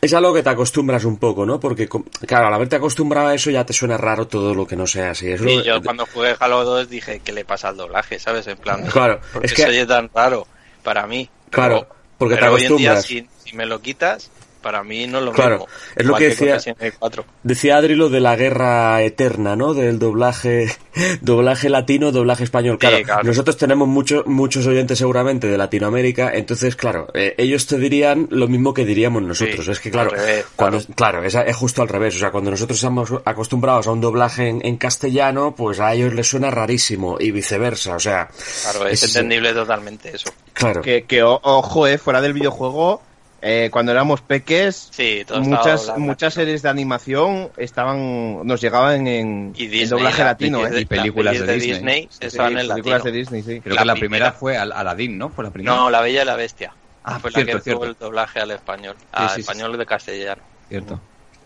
Es 0.00 0.14
algo 0.14 0.32
que 0.32 0.42
te 0.42 0.48
acostumbras 0.50 1.04
un 1.04 1.18
poco, 1.18 1.44
¿no? 1.44 1.58
Porque, 1.58 1.88
claro, 2.26 2.46
al 2.46 2.54
haberte 2.54 2.76
acostumbrado 2.76 3.28
a 3.28 3.34
eso 3.34 3.50
ya 3.50 3.66
te 3.66 3.72
suena 3.72 3.96
raro 3.98 4.26
todo 4.28 4.54
lo 4.54 4.66
que 4.66 4.76
no 4.76 4.86
sea 4.86 5.10
así. 5.10 5.28
Es 5.30 5.40
lo- 5.40 5.50
Y 5.50 5.64
yo 5.64 5.82
cuando 5.82 6.06
jugué 6.06 6.34
Halo 6.38 6.64
2 6.64 6.88
dije, 6.88 7.20
¿qué 7.24 7.32
le 7.32 7.44
pasa 7.44 7.68
al 7.68 7.76
doblaje? 7.76 8.18
¿Sabes? 8.20 8.46
En 8.46 8.56
plan, 8.56 8.86
Claro, 8.86 9.20
porque 9.32 9.46
es 9.48 9.52
que- 9.54 9.62
se 9.62 9.68
oye 9.68 9.86
tan 9.86 10.08
raro 10.14 10.46
para 10.84 11.06
mí. 11.06 11.28
Pero- 11.50 11.50
Claro, 11.50 11.88
porque 12.16 12.36
te 12.36 12.48
hoy 12.48 12.64
en 12.64 12.76
día, 12.76 12.92
acostumbras. 12.92 13.04
Si, 13.46 13.56
me 13.56 13.66
lo 13.66 13.80
quitas, 13.80 14.30
para 14.62 14.82
mí 14.82 15.06
no 15.06 15.18
es 15.18 15.24
lo 15.26 15.32
Claro, 15.32 15.58
mismo. 15.58 15.66
es 15.94 16.06
lo 16.06 16.14
que 16.16 16.24
decía- 16.30 16.54
Resident 16.54 16.80
Evil 16.82 16.94
4. 16.98 17.24
Decía 17.44 17.76
Adri 17.76 17.94
lo 17.94 18.08
de 18.08 18.18
la 18.18 18.34
guerra 18.34 19.00
eterna, 19.02 19.54
¿no? 19.54 19.74
Del 19.74 20.00
doblaje, 20.00 20.66
doblaje 21.20 21.68
latino, 21.68 22.10
doblaje 22.10 22.42
español. 22.42 22.76
Claro, 22.78 22.96
Sí, 22.96 23.04
claro. 23.04 23.22
nosotros 23.22 23.56
tenemos 23.58 23.86
muchos 23.86 24.26
muchos 24.26 24.66
oyentes 24.66 24.98
seguramente 24.98 25.46
de 25.46 25.56
Latinoamérica, 25.56 26.32
entonces, 26.34 26.74
claro, 26.74 27.06
eh, 27.14 27.34
ellos 27.38 27.66
te 27.68 27.78
dirían 27.78 28.26
lo 28.30 28.48
mismo 28.48 28.74
que 28.74 28.84
diríamos 28.84 29.22
nosotros. 29.22 29.66
Sí, 29.66 29.70
es 29.70 29.78
que, 29.78 29.90
claro, 29.92 30.10
revés, 30.10 30.44
cuando, 30.56 30.78
claro. 30.80 31.20
claro, 31.20 31.22
es, 31.24 31.34
es 31.36 31.54
justo 31.56 31.82
al 31.82 31.88
revés. 31.88 32.16
O 32.16 32.18
sea, 32.18 32.32
cuando 32.32 32.50
nosotros 32.50 32.76
estamos 32.76 33.12
acostumbrados 33.24 33.86
a 33.86 33.92
un 33.92 34.00
doblaje 34.00 34.48
en, 34.48 34.66
en 34.66 34.78
castellano, 34.78 35.54
pues 35.56 35.78
a 35.78 35.94
ellos 35.94 36.12
les 36.12 36.26
suena 36.26 36.50
rarísimo 36.50 37.18
y 37.20 37.30
viceversa. 37.30 37.94
O 37.94 38.00
sea, 38.00 38.28
Claro, 38.62 38.88
es, 38.88 39.00
entendible 39.04 39.52
totalmente 39.52 40.10
eso. 40.16 40.28
Claro. 40.54 40.82
Que, 40.82 41.04
que 41.04 41.22
o- 41.22 41.38
ojo, 41.44 41.86
eh, 41.86 41.98
fuera 41.98 42.20
del 42.20 42.32
videojuego, 42.32 43.00
eh, 43.46 43.70
cuando 43.70 43.92
éramos 43.92 44.20
peques, 44.22 44.88
Sí, 44.90 45.22
todo 45.26 45.40
estaba 45.40 45.56
muchas, 45.58 45.98
muchas 45.98 46.34
series 46.34 46.62
de 46.62 46.68
animación 46.68 47.50
estaban 47.56 48.46
nos 48.46 48.60
llegaban 48.60 49.06
en, 49.06 49.52
Y 49.56 49.82
en 49.82 49.88
doblaje 49.88 50.18
la- 50.22 50.30
latino, 50.30 50.62
y- 50.62 50.74
¿eh? 50.76 50.80
y 50.80 50.84
películas 50.84 51.38
las 51.38 51.46
de 51.46 51.54
Disney. 51.58 52.08
Sí, 52.10 52.18
estaban 52.26 52.52
en 52.58 52.68
películas 52.68 52.98
latino. 52.98 53.04
de 53.04 53.12
Disney, 53.18 53.42
sí. 53.42 53.60
Creo 53.60 53.74
La 53.76 53.82
que 53.82 53.86
la 53.86 53.92
primera. 53.94 53.98
primera 54.26 54.32
fue 54.32 54.56
Al- 54.56 54.72
Aladdin, 54.72 55.16
¿no? 55.16 55.28
Fue 55.30 55.44
la 55.44 55.50
primera. 55.50 55.74
No, 55.76 55.90
La 55.90 56.00
Bella 56.00 56.22
y 56.22 56.24
la 56.26 56.36
Bestia. 56.36 56.72
Ah, 57.04 57.20
Fue 57.20 57.30
cierto, 57.30 57.52
la 57.52 57.58
que 57.58 57.62
cierto. 57.62 57.80
tuvo 57.80 57.88
el 57.90 57.96
doblaje 57.98 58.40
al 58.40 58.50
español, 58.50 58.96
al 59.12 59.28
sí, 59.28 59.34
sí. 59.36 59.40
español 59.42 59.78
de 59.78 59.86
castellano. 59.86 60.42
Cierto. 60.68 61.00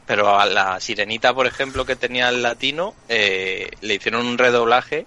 Pero 0.06 0.40
a 0.40 0.46
la 0.46 0.80
sirenita, 0.80 1.34
por 1.34 1.46
ejemplo, 1.46 1.84
que 1.84 1.96
tenía 1.96 2.30
el 2.30 2.42
latino, 2.42 2.94
eh, 3.10 3.68
le 3.82 3.94
hicieron 3.94 4.26
un 4.26 4.38
redoblaje 4.38 5.06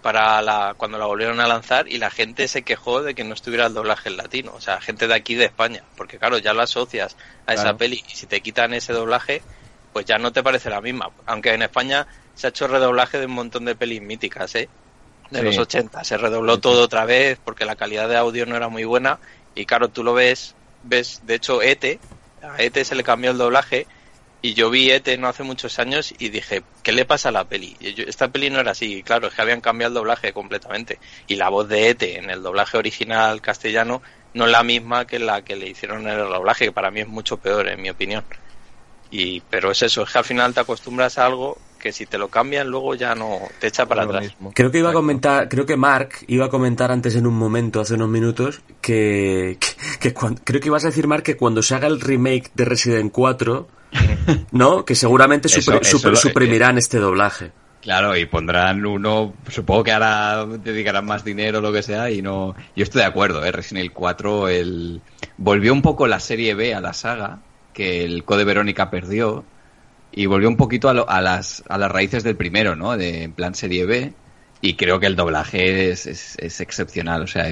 para 0.00 0.40
la, 0.42 0.74
cuando 0.76 0.98
la 0.98 1.06
volvieron 1.06 1.40
a 1.40 1.46
lanzar 1.48 1.88
y 1.88 1.98
la 1.98 2.10
gente 2.10 2.48
se 2.48 2.64
quejó 2.64 3.02
de 3.02 3.14
que 3.14 3.24
no 3.24 3.34
estuviera 3.34 3.66
el 3.66 3.74
doblaje 3.74 4.08
en 4.08 4.16
latino. 4.16 4.52
O 4.54 4.60
sea, 4.60 4.80
gente 4.80 5.06
de 5.08 5.14
aquí 5.14 5.34
de 5.34 5.46
España. 5.46 5.86
Porque 5.94 6.18
claro, 6.18 6.38
ya 6.38 6.52
lo 6.54 6.62
asocias 6.62 7.16
a 7.46 7.54
esa 7.54 7.62
Claro. 7.62 7.78
peli 7.78 8.02
y 8.06 8.16
si 8.16 8.26
te 8.26 8.40
quitan 8.42 8.74
ese 8.74 8.92
doblaje, 8.92 9.46
pues 9.92 10.06
ya 10.06 10.18
no 10.18 10.32
te 10.32 10.42
parece 10.42 10.70
la 10.70 10.80
misma. 10.80 11.12
Aunque 11.26 11.52
en 11.54 11.62
España 11.62 12.06
se 12.34 12.46
ha 12.46 12.50
hecho 12.50 12.66
redoblaje 12.68 13.18
de 13.18 13.26
un 13.26 13.32
montón 13.32 13.64
de 13.64 13.76
pelis 13.76 14.00
míticas, 14.02 14.54
¿eh? 14.54 14.70
De 15.30 15.38
Sí. 15.38 15.44
los 15.44 15.58
80. 15.58 16.02
Se 16.04 16.16
redobló 16.18 16.60
todo 16.60 16.82
otra 16.84 17.04
vez 17.04 17.38
porque 17.42 17.64
la 17.64 17.76
calidad 17.76 18.08
de 18.08 18.16
audio 18.16 18.46
no 18.46 18.56
era 18.56 18.68
muy 18.68 18.84
buena. 18.84 19.20
Y 19.54 19.66
claro, 19.66 19.90
tú 19.90 20.02
lo 20.04 20.14
ves, 20.14 20.56
ves, 20.82 21.20
de 21.22 21.34
hecho, 21.36 21.62
ET, 21.62 22.02
a 22.42 22.62
ET 22.62 22.84
se 22.84 22.94
le 22.94 23.04
cambió 23.04 23.30
el 23.30 23.38
doblaje 23.38 23.86
y 24.42 24.54
yo 24.54 24.70
vi 24.70 24.90
ET 24.90 25.06
no 25.18 25.28
hace 25.28 25.42
muchos 25.42 25.78
años 25.78 26.14
y 26.18 26.30
dije, 26.30 26.62
¿qué 26.82 26.92
le 26.92 27.04
pasa 27.04 27.28
a 27.28 27.32
la 27.32 27.44
peli? 27.44 27.76
Y 27.80 27.94
yo- 27.94 28.04
esta 28.06 28.28
peli 28.28 28.48
no 28.50 28.60
era 28.60 28.70
así, 28.72 28.96
y 28.98 29.02
claro, 29.02 29.28
es 29.28 29.34
que 29.34 29.42
habían 29.42 29.60
cambiado 29.60 29.90
el 29.90 29.94
doblaje 29.94 30.32
completamente. 30.32 30.98
Y 31.26 31.36
la 31.36 31.48
voz 31.50 31.68
de 31.68 31.90
ET 31.90 32.02
en 32.16 32.30
el 32.30 32.42
doblaje 32.42 32.78
original 32.78 33.40
castellano 33.42 34.00
no 34.32 34.46
es 34.46 34.50
la 34.52 34.62
misma 34.62 35.06
que 35.06 35.18
la 35.18 35.42
que 35.42 35.56
le 35.56 35.68
hicieron 35.68 36.02
en 36.08 36.18
el 36.18 36.28
doblaje, 36.28 36.66
que 36.66 36.72
para 36.72 36.90
mí 36.90 37.00
es 37.00 37.08
mucho 37.08 37.36
peor, 37.36 37.68
en 37.68 37.82
mi 37.82 37.90
opinión. 37.90 38.24
Y, 39.10 39.40
pero 39.50 39.72
es 39.72 39.82
eso, 39.82 40.02
es 40.04 40.10
que 40.10 40.18
al 40.18 40.24
final 40.24 40.54
te 40.54 40.60
acostumbras 40.60 41.18
a 41.18 41.26
algo 41.26 41.58
que 41.80 41.92
si 41.92 42.06
te 42.06 42.16
lo 42.18 42.28
cambian 42.28 42.68
luego 42.68 42.94
ya 42.94 43.14
no 43.14 43.40
te 43.58 43.66
echa 43.66 43.86
para 43.86 44.02
atrás. 44.04 44.22
mismo. 44.22 44.52
Creo 44.54 44.70
que 44.70 44.78
iba 44.78 44.90
a 44.90 44.92
comentar, 44.92 45.48
creo 45.48 45.66
que 45.66 45.76
Mark 45.76 46.10
iba 46.28 46.46
a 46.46 46.48
comentar 46.48 46.92
antes 46.92 47.16
en 47.16 47.26
un 47.26 47.34
momento, 47.34 47.80
hace 47.80 47.94
unos 47.94 48.08
minutos, 48.08 48.60
que, 48.80 49.56
que, 49.58 49.68
que 50.00 50.14
cuan- 50.14 50.36
creo 50.44 50.60
que 50.60 50.68
ibas 50.68 50.84
a 50.84 50.88
decir 50.88 51.06
Mark 51.08 51.24
que 51.24 51.36
cuando 51.36 51.62
se 51.62 51.74
haga 51.74 51.88
el 51.88 52.00
remake 52.00 52.50
de 52.54 52.64
Resident 52.66 53.10
4, 53.10 53.66
¿no? 54.52 54.84
Que 54.84 54.94
seguramente 54.94 55.48
Eso- 55.48 55.60
supri- 55.60 55.80
eso 55.82 55.98
supri- 55.98 56.10
lo- 56.10 56.16
suprimirán 56.16 56.78
este 56.78 56.98
doblaje. 56.98 57.52
Claro, 57.82 58.14
y 58.14 58.26
pondrán 58.26 58.84
uno, 58.84 59.32
supongo 59.48 59.82
que 59.84 59.92
ahora 59.92 60.44
dedicarán 60.44 61.06
más 61.06 61.24
dinero 61.24 61.58
o 61.58 61.62
lo 61.62 61.72
que 61.72 61.82
sea 61.82 62.10
y 62.10 62.20
no... 62.20 62.54
Yo 62.76 62.82
estoy 62.84 63.00
de 63.00 63.06
acuerdo, 63.06 63.42
¿eh? 63.42 63.52
Resident 63.52 63.78
Evil 63.86 63.92
4 63.92 64.48
el... 64.48 65.00
volvió 65.38 65.72
un 65.72 65.80
poco 65.80 66.06
la 66.06 66.20
serie 66.20 66.54
B 66.54 66.74
a 66.74 66.80
la 66.82 66.92
saga, 66.92 67.38
que 67.72 68.04
el 68.04 68.24
Code 68.24 68.44
Verónica 68.44 68.90
perdió, 68.90 69.44
y 70.12 70.26
volvió 70.26 70.50
un 70.50 70.58
poquito 70.58 70.90
a, 70.90 70.92
lo- 70.94 71.08
a 71.08 71.22
las, 71.22 71.62
a 71.70 71.78
las 71.78 71.90
raíces 71.90 72.22
del 72.22 72.36
primero, 72.36 72.76
¿no? 72.76 72.98
De, 72.98 73.22
en 73.22 73.32
plan 73.32 73.54
serie 73.54 73.86
B, 73.86 74.12
y 74.60 74.74
creo 74.74 75.00
que 75.00 75.06
el 75.06 75.16
doblaje 75.16 75.88
es, 75.90 76.04
es, 76.06 76.36
es 76.38 76.60
excepcional, 76.60 77.22
o 77.22 77.26
sea, 77.26 77.48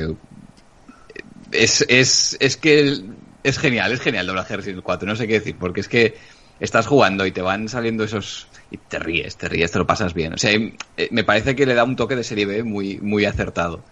es, 1.53 1.86
es, 1.89 2.36
es 2.39 2.57
que 2.59 2.80
el- 2.80 3.14
es 3.43 3.59
genial, 3.59 3.93
es 3.93 4.01
genial 4.01 4.22
el 4.22 4.26
doblaje 4.28 4.51
de 4.51 4.57
Resident 4.57 4.76
Evil 4.76 4.84
4, 4.84 5.09
no 5.09 5.16
sé 5.16 5.26
qué 5.26 5.34
decir, 5.34 5.57
porque 5.59 5.80
es 5.80 5.89
que 5.89 6.16
estás 6.61 6.86
jugando 6.86 7.26
y 7.26 7.32
te 7.32 7.43
van 7.43 7.68
saliendo 7.68 8.05
esos 8.05 8.49
y 8.70 8.76
te 8.78 8.99
ríes, 8.99 9.36
te 9.36 9.49
ríes, 9.49 9.70
te 9.70 9.78
lo 9.78 9.86
pasas 9.86 10.14
bien. 10.14 10.34
O 10.34 10.39
sea, 10.39 10.53
eh, 10.53 11.09
me 11.11 11.24
parece 11.24 11.55
que 11.55 11.66
le 11.66 11.74
da 11.74 11.84
un 11.84 11.97
toque 11.97 12.16
de 12.16 12.24
serie 12.24 12.47
B 12.47 12.64
muy 12.64 12.99
muy 12.99 13.24
acertado. 13.24 13.82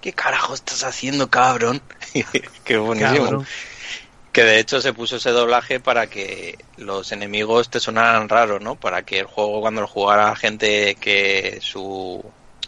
¿Qué 0.00 0.12
carajo 0.12 0.54
estás 0.54 0.84
haciendo, 0.84 1.28
cabrón? 1.28 1.80
Qué 2.64 2.76
buenísimo. 2.76 3.24
Cabrón. 3.24 3.46
Que 4.32 4.44
de 4.44 4.58
hecho 4.58 4.82
se 4.82 4.92
puso 4.92 5.16
ese 5.16 5.30
doblaje 5.30 5.80
para 5.80 6.08
que 6.08 6.58
los 6.76 7.10
enemigos 7.10 7.70
te 7.70 7.80
sonaran 7.80 8.28
raros, 8.28 8.60
¿no? 8.60 8.76
Para 8.76 9.02
que 9.02 9.20
el 9.20 9.24
juego, 9.24 9.62
cuando 9.62 9.80
lo 9.80 9.86
jugara 9.86 10.36
gente 10.36 10.94
que 11.00 11.58
su, 11.62 12.22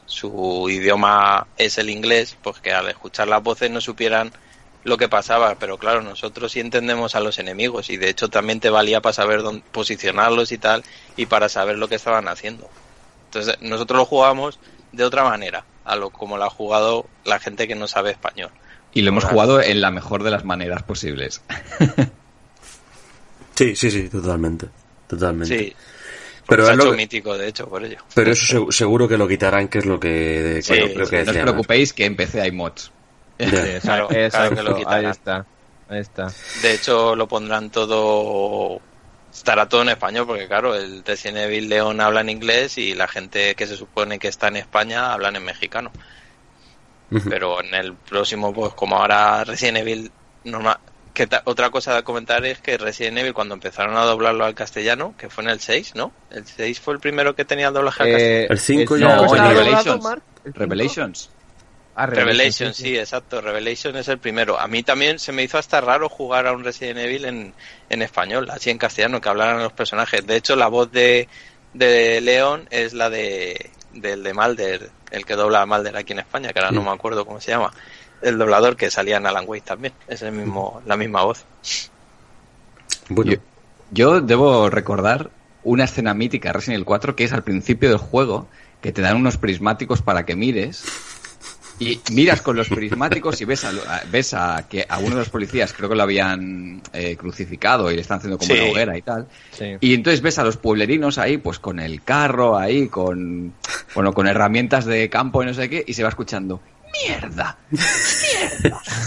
su 0.06 0.66
idioma 0.70 1.46
es 1.58 1.76
el 1.76 1.90
inglés, 1.90 2.38
pues 2.42 2.60
que 2.60 2.72
al 2.72 2.88
escuchar 2.88 3.28
las 3.28 3.42
voces 3.42 3.70
no 3.70 3.82
supieran 3.82 4.32
lo 4.84 4.96
que 4.96 5.08
pasaba. 5.08 5.56
Pero 5.58 5.78
claro, 5.78 6.02
nosotros 6.02 6.52
sí 6.52 6.60
entendemos 6.60 7.14
a 7.14 7.20
los 7.20 7.38
enemigos 7.38 7.90
y 7.90 7.96
de 7.96 8.08
hecho 8.08 8.28
también 8.28 8.60
te 8.60 8.70
valía 8.70 9.00
para 9.00 9.12
saber 9.12 9.42
dónde 9.42 9.62
posicionarlos 9.72 10.52
y 10.52 10.58
tal 10.58 10.82
y 11.16 11.26
para 11.26 11.48
saber 11.48 11.78
lo 11.78 11.88
que 11.88 11.96
estaban 11.96 12.28
haciendo. 12.28 12.68
Entonces 13.26 13.56
nosotros 13.60 13.98
lo 13.98 14.04
jugamos 14.06 14.58
de 14.92 15.04
otra 15.04 15.22
manera, 15.24 15.64
a 15.84 15.96
lo 15.96 16.10
como 16.10 16.38
lo 16.38 16.44
ha 16.44 16.50
jugado 16.50 17.06
la 17.24 17.38
gente 17.38 17.68
que 17.68 17.74
no 17.74 17.86
sabe 17.88 18.10
español. 18.12 18.50
Y 18.94 19.02
lo 19.02 19.10
hemos 19.10 19.24
Claro. 19.24 19.34
jugado 19.34 19.60
en 19.62 19.80
la 19.82 19.90
mejor 19.90 20.22
de 20.22 20.30
las 20.30 20.44
maneras 20.44 20.82
posibles. 20.82 21.42
Sí, 23.54 23.74
sí, 23.74 23.90
sí, 23.90 24.08
totalmente. 24.08 24.68
Totalmente. 25.08 25.58
Sí, 25.58 25.72
Pero 26.46 26.70
es 26.70 26.76
lo 26.76 26.90
que- 26.92 26.96
mítico, 26.96 27.36
de 27.36 27.48
hecho, 27.48 27.68
por 27.68 27.84
ello. 27.84 27.98
Pero 28.14 28.30
eso 28.30 28.56
segu- 28.60 28.70
seguro 28.72 29.08
que 29.08 29.18
lo 29.18 29.26
quitarán, 29.26 29.66
que 29.68 29.78
es 29.78 29.84
lo 29.86 29.98
que, 29.98 30.60
Sí, 30.62 30.74
bueno, 30.78 31.00
lo 31.00 31.06
que 31.08 31.16
no 31.16 31.22
os 31.22 31.26
Mark. 31.36 31.42
preocupéis 31.42 31.92
que 31.92 32.04
en 32.04 32.14
PC 32.16 32.40
hay 32.40 32.52
mods. 32.52 32.92
Ya. 33.74 33.80
Claro, 33.80 34.08
Exacto, 34.10 34.54
claro 34.54 34.56
que 34.56 34.62
lo 34.62 34.76
quitarán. 34.76 35.04
ahí 35.04 35.10
está, 35.10 35.46
ahí 35.88 36.00
está. 36.00 36.26
De 36.62 36.72
hecho, 36.74 37.14
lo 37.16 37.28
pondrán 37.28 37.70
todo. 37.70 38.80
Estará 39.32 39.68
todo 39.68 39.82
en 39.82 39.90
español, 39.90 40.26
porque 40.26 40.48
claro, 40.48 40.74
el 40.74 41.04
Resident 41.04 41.38
Evil 41.38 41.68
León 41.68 42.00
habla 42.00 42.22
en 42.22 42.30
inglés 42.30 42.78
y 42.78 42.94
la 42.94 43.06
gente 43.06 43.54
que 43.54 43.66
se 43.66 43.76
supone 43.76 44.18
que 44.18 44.28
está 44.28 44.48
en 44.48 44.56
España 44.56 45.12
hablan 45.12 45.36
en 45.36 45.44
mexicano. 45.44 45.92
Pero 47.28 47.62
en 47.62 47.74
el 47.74 47.94
próximo, 47.94 48.52
pues 48.52 48.74
como 48.74 48.96
ahora 48.96 49.44
Resident 49.44 49.78
Evil 49.78 50.10
normal. 50.44 50.78
Que 51.14 51.26
ta- 51.26 51.42
otra 51.46 51.70
cosa 51.70 51.96
a 51.96 52.02
comentar 52.02 52.44
es 52.44 52.60
que 52.60 52.76
Resident 52.78 53.18
Evil, 53.18 53.32
cuando 53.34 53.54
empezaron 53.54 53.96
a 53.96 54.04
doblarlo 54.04 54.44
al 54.44 54.54
castellano, 54.54 55.14
que 55.18 55.28
fue 55.30 55.42
en 55.44 55.50
el 55.50 55.58
6, 55.60 55.94
¿no? 55.96 56.12
El 56.30 56.46
6 56.46 56.78
fue 56.80 56.94
el 56.94 57.00
primero 57.00 57.34
que 57.34 57.44
tenía 57.44 57.68
el 57.68 57.74
doblaje 57.74 58.02
al 58.04 58.08
castellano. 58.10 58.44
Eh, 58.44 58.46
El 58.50 58.58
cinco 58.58 58.94
el 58.94 59.00
ya 59.00 59.08
cinco 59.08 59.22
No, 59.22 59.28
doblado, 59.28 59.48
Revelations. 59.50 60.04
Revelations. 60.54 61.30
Ah, 62.00 62.06
Revelation, 62.06 62.72
sí, 62.74 62.96
exacto. 62.96 63.40
Revelation 63.40 63.96
es 63.96 64.06
el 64.06 64.18
primero. 64.18 64.56
A 64.60 64.68
mí 64.68 64.84
también 64.84 65.18
se 65.18 65.32
me 65.32 65.42
hizo 65.42 65.58
hasta 65.58 65.80
raro 65.80 66.08
jugar 66.08 66.46
a 66.46 66.52
un 66.52 66.62
Resident 66.62 67.00
Evil 67.00 67.24
en, 67.24 67.54
en 67.90 68.02
español, 68.02 68.48
así 68.50 68.70
en 68.70 68.78
castellano, 68.78 69.20
que 69.20 69.28
hablaran 69.28 69.60
los 69.60 69.72
personajes. 69.72 70.24
De 70.24 70.36
hecho, 70.36 70.54
la 70.54 70.68
voz 70.68 70.92
de, 70.92 71.26
de 71.74 72.20
León 72.20 72.68
es 72.70 72.94
la 72.94 73.10
de 73.10 73.70
del 73.92 74.22
de 74.22 74.32
Malder, 74.32 74.90
el 75.10 75.24
que 75.24 75.34
dobla 75.34 75.62
a 75.62 75.66
Malder 75.66 75.96
aquí 75.96 76.12
en 76.12 76.20
España, 76.20 76.52
que 76.52 76.60
ahora 76.60 76.70
no 76.70 76.82
me 76.82 76.90
acuerdo 76.90 77.26
cómo 77.26 77.40
se 77.40 77.50
llama. 77.50 77.72
El 78.22 78.38
doblador 78.38 78.76
que 78.76 78.92
salía 78.92 79.16
en 79.16 79.26
Alan 79.26 79.44
Wake 79.48 79.64
también. 79.64 79.92
Es 80.06 80.22
el 80.22 80.30
mismo, 80.30 80.80
la 80.86 80.96
misma 80.96 81.24
voz. 81.24 81.44
Bueno, 83.08 83.32
Yo, 83.32 83.38
yo 83.90 84.20
debo 84.20 84.70
recordar 84.70 85.30
una 85.64 85.82
escena 85.82 86.14
mítica 86.14 86.50
de 86.50 86.52
Resident 86.52 86.76
Evil 86.76 86.86
4 86.86 87.16
que 87.16 87.24
es 87.24 87.32
al 87.32 87.42
principio 87.42 87.88
del 87.88 87.98
juego, 87.98 88.46
que 88.80 88.92
te 88.92 89.02
dan 89.02 89.16
unos 89.16 89.36
prismáticos 89.36 90.00
para 90.00 90.24
que 90.24 90.36
mires. 90.36 90.84
Y 91.80 92.00
miras 92.12 92.42
con 92.42 92.56
los 92.56 92.68
prismáticos 92.68 93.40
y 93.40 93.44
ves 93.44 93.64
a, 93.64 93.72
ves 94.10 94.34
a 94.34 94.66
que 94.68 94.84
a 94.88 94.98
uno 94.98 95.10
de 95.10 95.16
los 95.16 95.28
policías 95.30 95.72
creo 95.72 95.88
que 95.88 95.94
lo 95.94 96.02
habían 96.02 96.82
eh, 96.92 97.16
crucificado 97.16 97.90
y 97.90 97.94
le 97.94 98.00
están 98.02 98.18
haciendo 98.18 98.36
como 98.38 98.52
Sí. 98.52 98.60
una 98.60 98.70
hoguera 98.72 98.98
y 98.98 99.02
tal. 99.02 99.26
Sí. 99.52 99.76
Y 99.80 99.94
entonces 99.94 100.20
ves 100.20 100.38
a 100.38 100.44
los 100.44 100.56
pueblerinos 100.56 101.18
ahí, 101.18 101.36
pues 101.38 101.58
con 101.58 101.78
el 101.78 102.02
carro 102.02 102.58
ahí, 102.58 102.88
con 102.88 103.54
bueno, 103.94 104.12
con 104.12 104.26
herramientas 104.26 104.86
de 104.86 105.08
campo 105.08 105.42
y 105.42 105.46
no 105.46 105.54
sé 105.54 105.68
qué, 105.70 105.84
y 105.86 105.94
se 105.94 106.02
va 106.02 106.08
escuchando 106.08 106.60
¡Mierda! 107.06 107.58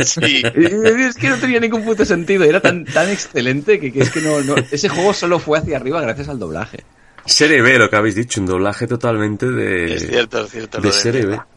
Sí. 0.03 0.43
Y 0.55 0.65
Es 1.01 1.15
que 1.15 1.29
no 1.29 1.37
tenía 1.37 1.59
ningún 1.59 1.83
puto 1.83 2.05
sentido, 2.05 2.43
era 2.43 2.59
tan, 2.61 2.85
tan 2.85 3.09
excelente 3.09 3.79
que, 3.79 3.91
que 3.91 4.01
es 4.01 4.09
que 4.11 4.21
no, 4.21 4.39
no- 4.41 4.55
ese 4.71 4.87
juego 4.89 5.13
solo 5.13 5.39
fue 5.39 5.57
hacia 5.59 5.77
arriba 5.77 5.99
gracias 6.01 6.29
al 6.29 6.39
doblaje. 6.39 6.83
serie 7.25 7.61
B, 7.61 7.77
lo 7.79 7.89
que 7.89 7.95
habéis 7.95 8.15
dicho, 8.15 8.39
un 8.39 8.47
doblaje 8.47 8.87
totalmente 8.87 9.47
de, 9.49 9.95
Es 9.95 10.07
cierto, 10.07 10.45
es 10.45 10.51
cierto. 10.51 10.77
lo 10.77 10.83
de 10.83 10.89
de 10.89 10.93
serie 10.93 11.21
B. 11.21 11.27
mierda. 11.27 11.47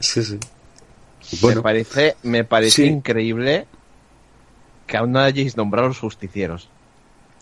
Sí, 0.00 0.38
Me 1.42 1.60
parece, 1.62 2.16
me 2.22 2.44
parece 2.44 2.82
Sí. 2.82 2.84
increíble 2.86 3.66
que 4.86 4.96
aún 4.96 5.12
no 5.12 5.20
hayáis 5.20 5.56
nombrado 5.56 5.88
los 5.88 5.98
justicieros. 5.98 6.68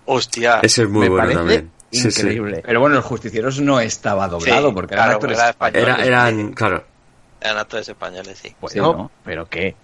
Hostia. 0.05 0.61
ese 0.63 0.83
es 0.83 0.89
muy 0.89 1.03
me 1.09 1.09
bueno 1.11 1.33
también. 1.33 1.71
Sí, 1.91 2.11
sí. 2.11 2.21
increíble. 2.23 2.63
Pero 2.65 2.81
bueno, 2.81 2.97
los 2.97 3.05
justicieros 3.05 3.61
no 3.61 3.79
estaba 3.81 4.27
doblado 4.29 4.69
Sí, 4.69 4.75
porque 4.75 4.95
claro, 4.95 5.11
eran 5.11 5.15
actores 5.17 5.39
era 5.39 5.51
español. 5.51 5.83
Era, 5.83 6.05
eran, 6.05 6.53
claro, 6.53 6.85
Eran 7.41 7.59
actores 7.59 7.89
españoles, 7.89 8.39
sí. 8.43 8.55
Bueno, 8.61 8.73
Sí, 8.73 8.79
¿no? 8.81 9.11
pero 9.25 9.47
qué. 9.49 9.75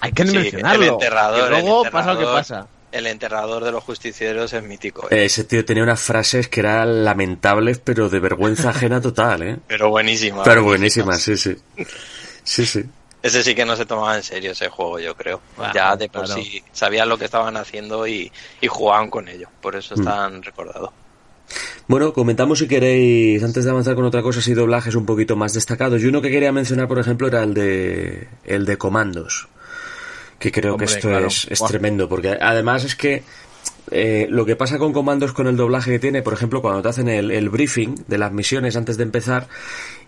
Hay 0.00 0.12
que 0.12 0.26
Sí, 0.26 0.36
mencionarlo. 0.36 0.82
el 0.84 0.88
enterrador, 0.90 1.44
que 1.44 1.50
luego 1.50 1.84
el 1.84 1.90
pasa 1.90 2.12
lo 2.14 2.18
que 2.20 2.24
pasa. 2.26 2.66
El 2.90 3.06
enterrador 3.06 3.64
de 3.64 3.72
los 3.72 3.84
justicieros 3.84 4.52
es 4.52 4.62
mítico. 4.62 5.08
¿eh? 5.10 5.24
Ese 5.24 5.44
tío 5.44 5.64
tenía 5.64 5.82
unas 5.82 6.00
frases 6.00 6.48
que 6.48 6.60
eran 6.60 7.04
lamentables, 7.04 7.78
pero 7.78 8.08
de 8.08 8.18
vergüenza 8.18 8.70
ajena 8.70 9.00
total, 9.00 9.42
¿eh? 9.42 9.56
Pero 9.66 9.90
buenísima. 9.90 10.42
Pero 10.42 10.62
buenísimas, 10.64 11.20
sí, 11.20 11.36
sí. 11.36 11.56
Sí, 12.44 12.64
sí. 12.66 12.84
Ese 13.22 13.42
sí 13.42 13.54
que 13.54 13.64
no 13.64 13.74
se 13.74 13.84
tomaba 13.84 14.16
en 14.16 14.22
serio 14.22 14.52
ese 14.52 14.68
juego, 14.68 15.00
yo 15.00 15.14
creo. 15.16 15.40
Bueno, 15.56 15.72
ya 15.74 15.96
de 15.96 16.08
por 16.08 16.24
claro. 16.24 16.40
sí 16.40 16.62
sabían 16.72 17.08
lo 17.08 17.18
que 17.18 17.24
estaban 17.24 17.56
haciendo 17.56 18.06
y, 18.06 18.30
y 18.60 18.66
jugaban 18.68 19.10
con 19.10 19.28
ello. 19.28 19.48
Por 19.60 19.74
eso 19.76 19.96
Mm. 19.96 19.98
están 20.00 20.42
recordados. 20.42 20.90
Bueno, 21.88 22.12
comentamos 22.12 22.58
si 22.58 22.68
queréis, 22.68 23.42
antes 23.42 23.64
de 23.64 23.70
avanzar 23.70 23.94
con 23.94 24.04
otra 24.04 24.22
cosa, 24.22 24.40
si 24.42 24.52
doblajes 24.54 24.94
un 24.94 25.06
poquito 25.06 25.34
más 25.34 25.54
destacados. 25.54 26.02
Y 26.02 26.06
uno 26.06 26.20
que 26.20 26.30
quería 26.30 26.52
mencionar, 26.52 26.86
por 26.86 26.98
ejemplo, 26.98 27.26
era 27.26 27.42
el 27.42 27.54
de, 27.54 28.28
el 28.44 28.66
de 28.66 28.76
Comandos. 28.76 29.48
Que 30.38 30.52
creo 30.52 30.74
Hombre, 30.74 30.86
que 30.86 30.92
esto 30.94 31.08
claro. 31.08 31.26
es, 31.26 31.46
es 31.50 31.60
tremendo, 31.64 32.08
porque 32.08 32.36
además 32.40 32.84
es 32.84 32.94
que 32.94 33.24
eh, 33.90 34.26
lo 34.28 34.44
que 34.44 34.54
pasa 34.54 34.76
con 34.78 34.92
Comandos 34.92 35.32
con 35.32 35.46
el 35.46 35.56
doblaje 35.56 35.92
que 35.92 35.98
tiene, 35.98 36.20
por 36.22 36.34
ejemplo, 36.34 36.60
cuando 36.60 36.82
te 36.82 36.88
hacen 36.88 37.08
el, 37.08 37.30
el 37.30 37.48
briefing 37.48 37.94
de 38.06 38.18
las 38.18 38.32
misiones 38.32 38.76
antes 38.76 38.96
de 38.98 39.02
empezar, 39.04 39.48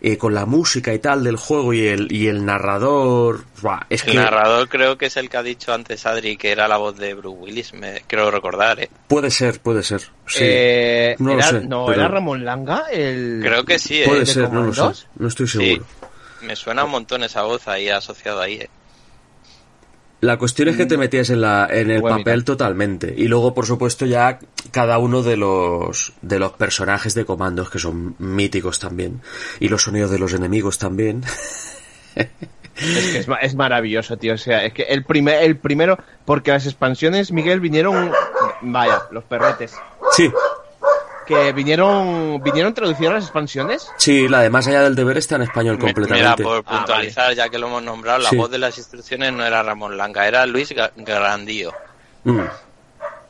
eh, 0.03 0.19
con 0.19 0.35
la 0.35 0.45
música 0.47 0.93
y 0.93 0.99
tal 0.99 1.25
del 1.25 1.37
juego 1.37 1.73
y 1.73 1.87
el, 1.87 2.13
y 2.13 2.27
el 2.29 2.45
narrador, 2.45 3.45
buah, 3.63 3.81
es 3.89 4.05
El 4.05 4.13
que 4.13 4.19
narrador 4.19 4.69
creo 4.69 4.99
que 4.99 5.07
es 5.07 5.17
el 5.17 5.31
que 5.31 5.37
ha 5.39 5.43
dicho 5.43 5.73
antes 5.73 6.05
Adri, 6.07 6.37
que 6.37 6.51
era 6.53 6.69
la 6.69 6.77
voz 6.77 6.97
de 6.99 7.15
Bruce 7.15 7.39
Willis, 7.41 7.73
me 7.75 8.03
creo 8.07 8.31
recordar, 8.31 8.81
¿eh? 8.81 8.91
puede 9.09 9.31
ser, 9.31 9.61
puede 9.61 9.83
ser. 9.83 10.01
Sí, 10.27 10.41
Eh, 10.43 11.17
No 11.19 11.29
lo 11.31 11.35
era, 11.39 11.47
sé, 11.49 11.61
no, 11.67 11.87
pero- 11.87 12.01
era 12.01 12.09
Ramón 12.09 12.45
Langa 12.45 12.85
el... 12.93 13.41
Creo 13.43 13.65
que 13.65 13.79
sí, 13.79 14.03
¿eh? 14.03 14.07
puede 14.07 14.21
de 14.21 14.27
ser, 14.27 14.53
no 14.53 14.63
lo 14.63 14.73
sé. 14.75 15.07
No 15.17 15.29
estoy 15.29 15.47
Sí. 15.47 15.59
seguro. 15.59 15.87
Me 16.43 16.57
suena 16.57 16.85
un 16.85 16.91
montón 16.91 17.23
esa 17.23 17.43
voz 17.43 17.67
ahí 17.69 17.89
asociada 17.91 18.45
ahí, 18.45 18.55
¿eh? 18.55 18.71
La 20.21 20.37
cuestión 20.37 20.69
es 20.69 20.77
que 20.77 20.87
te 20.87 20.99
metías 20.99 21.31
en 21.31 21.41
la 21.41 21.67
en 21.71 21.91
el 21.91 22.03
papel 22.03 22.45
totalmente 22.45 23.15
y 23.17 23.27
luego 23.27 23.55
por 23.55 23.65
supuesto 23.65 24.05
ya 24.05 24.39
cada 24.71 24.99
uno 24.99 25.23
de 25.23 25.39
los 25.39 26.13
de 26.21 26.39
los 26.39 26.53
personajes 26.53 27.15
de 27.15 27.25
comandos 27.25 27.71
que 27.71 27.79
son 27.79 28.17
míticos 28.19 28.79
también 28.79 29.23
y 29.61 29.69
los 29.69 29.83
sonidos 29.83 30.11
de 30.11 30.19
los 30.19 30.35
enemigos 30.35 30.79
también. 30.79 31.23
Es 32.81 33.13
que 33.13 33.19
es, 33.19 33.27
es 33.43 33.55
maravilloso, 33.55 34.17
tío. 34.17 34.35
O 34.35 34.39
sea, 34.39 34.65
es 34.65 34.73
que 34.73 34.85
el, 34.85 35.05
primer, 35.05 35.43
el 35.43 35.59
primero, 35.59 35.99
porque 36.25 36.51
las 36.51 36.65
expansiones, 36.65 37.31
Miguel, 37.31 37.61
vinieron. 37.61 38.11
Vaya, 38.63 39.03
los 39.11 39.25
perretes. 39.25 39.75
Sí, 40.13 40.31
Que 41.31 41.53
vinieron. 41.53 42.43
¿Vinieron 42.43 42.75
traducidas 42.75 43.13
las 43.15 43.23
expansiones? 43.25 43.89
sí, 43.99 44.29
la 44.29 44.41
de 44.41 44.51
más 44.51 44.67
allá 44.67 44.83
del 44.83 44.95
deber 44.97 45.17
está 45.19 45.37
en 45.37 45.43
español 45.43 45.77
Me- 45.79 45.85
Mira, 45.85 45.95
completamente. 45.95 46.43
por 46.43 46.65
Ah, 46.67 46.77
puntualizar, 46.79 47.35
ya 47.35 47.49
que 47.49 47.59
lo 47.59 47.69
hemos 47.69 47.83
nombrado, 47.83 48.19
la 48.19 48.31
Sí. 48.31 48.37
voz 48.37 48.51
de 48.51 48.59
las 48.59 48.77
instrucciones 48.79 49.33
no 49.33 49.45
era 49.47 49.63
Ramón 49.63 49.97
Langa, 49.97 50.27
era 50.27 50.45
Luis 50.47 50.71
Ga- 50.75 50.91
Grandío. 50.97 51.73
Mm. 52.25 52.41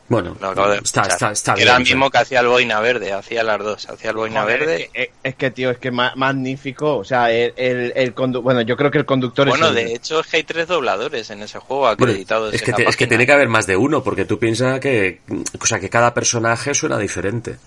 Bueno, 0.09 0.37
Lo 0.41 0.49
acabo 0.49 0.71
de 0.71 0.79
está, 0.79 1.03
está, 1.03 1.31
está 1.31 1.55
Que 1.55 1.63
era 1.63 1.77
bien, 1.77 1.83
el 1.87 1.89
mismo 1.95 2.11
que 2.11 2.19
hacía 2.19 2.41
el 2.41 2.49
Boina 2.49 2.81
Verde, 2.81 3.13
hacía 3.13 3.45
las 3.45 3.61
dos, 3.61 3.89
hacía 3.89 4.11
el 4.11 4.17
Boina 4.17 4.43
Joder, 4.43 4.59
Verde. 4.59 4.83
Es 4.83 4.91
que, 4.91 5.13
es 5.23 5.35
que, 5.37 5.51
tío, 5.53 5.71
es 5.71 5.79
que 5.79 5.93
ma- 5.93 6.13
magnífico. 6.17 6.97
O 6.97 7.05
sea, 7.05 7.31
el, 7.31 7.53
el, 7.57 7.93
el 7.95 8.11
Bueno, 8.43 8.63
yo 8.63 8.77
creo 8.77 8.91
que 8.91 8.99
el 8.99 9.05
conductor 9.07 9.49
Bueno, 9.49 9.67
es. 9.67 9.71
el- 9.71 9.77
de 9.87 9.95
hecho 9.95 10.19
es 10.19 10.27
que 10.27 10.39
hay 10.39 10.43
tres 10.43 10.67
dobladores 10.67 11.31
en 11.31 11.43
ese 11.43 11.61
juego 11.61 11.83
Bueno, 11.83 11.93
acreditados. 11.93 12.53
es, 12.53 12.61
que 12.63 12.73
te- 12.73 12.89
es 12.89 12.97
que 12.97 13.07
tiene 13.07 13.25
que 13.25 13.33
haber 13.33 13.47
más 13.49 13.69
de 13.69 13.77
uno, 13.77 14.03
porque 14.03 14.25
tú 14.25 14.37
piensas 14.37 14.81
que, 14.81 15.21
o 15.61 15.67
sea, 15.67 15.79
que 15.79 15.89
cada 15.89 16.13
personaje 16.13 16.75
suena 16.75 16.99
diferente. 16.99 17.59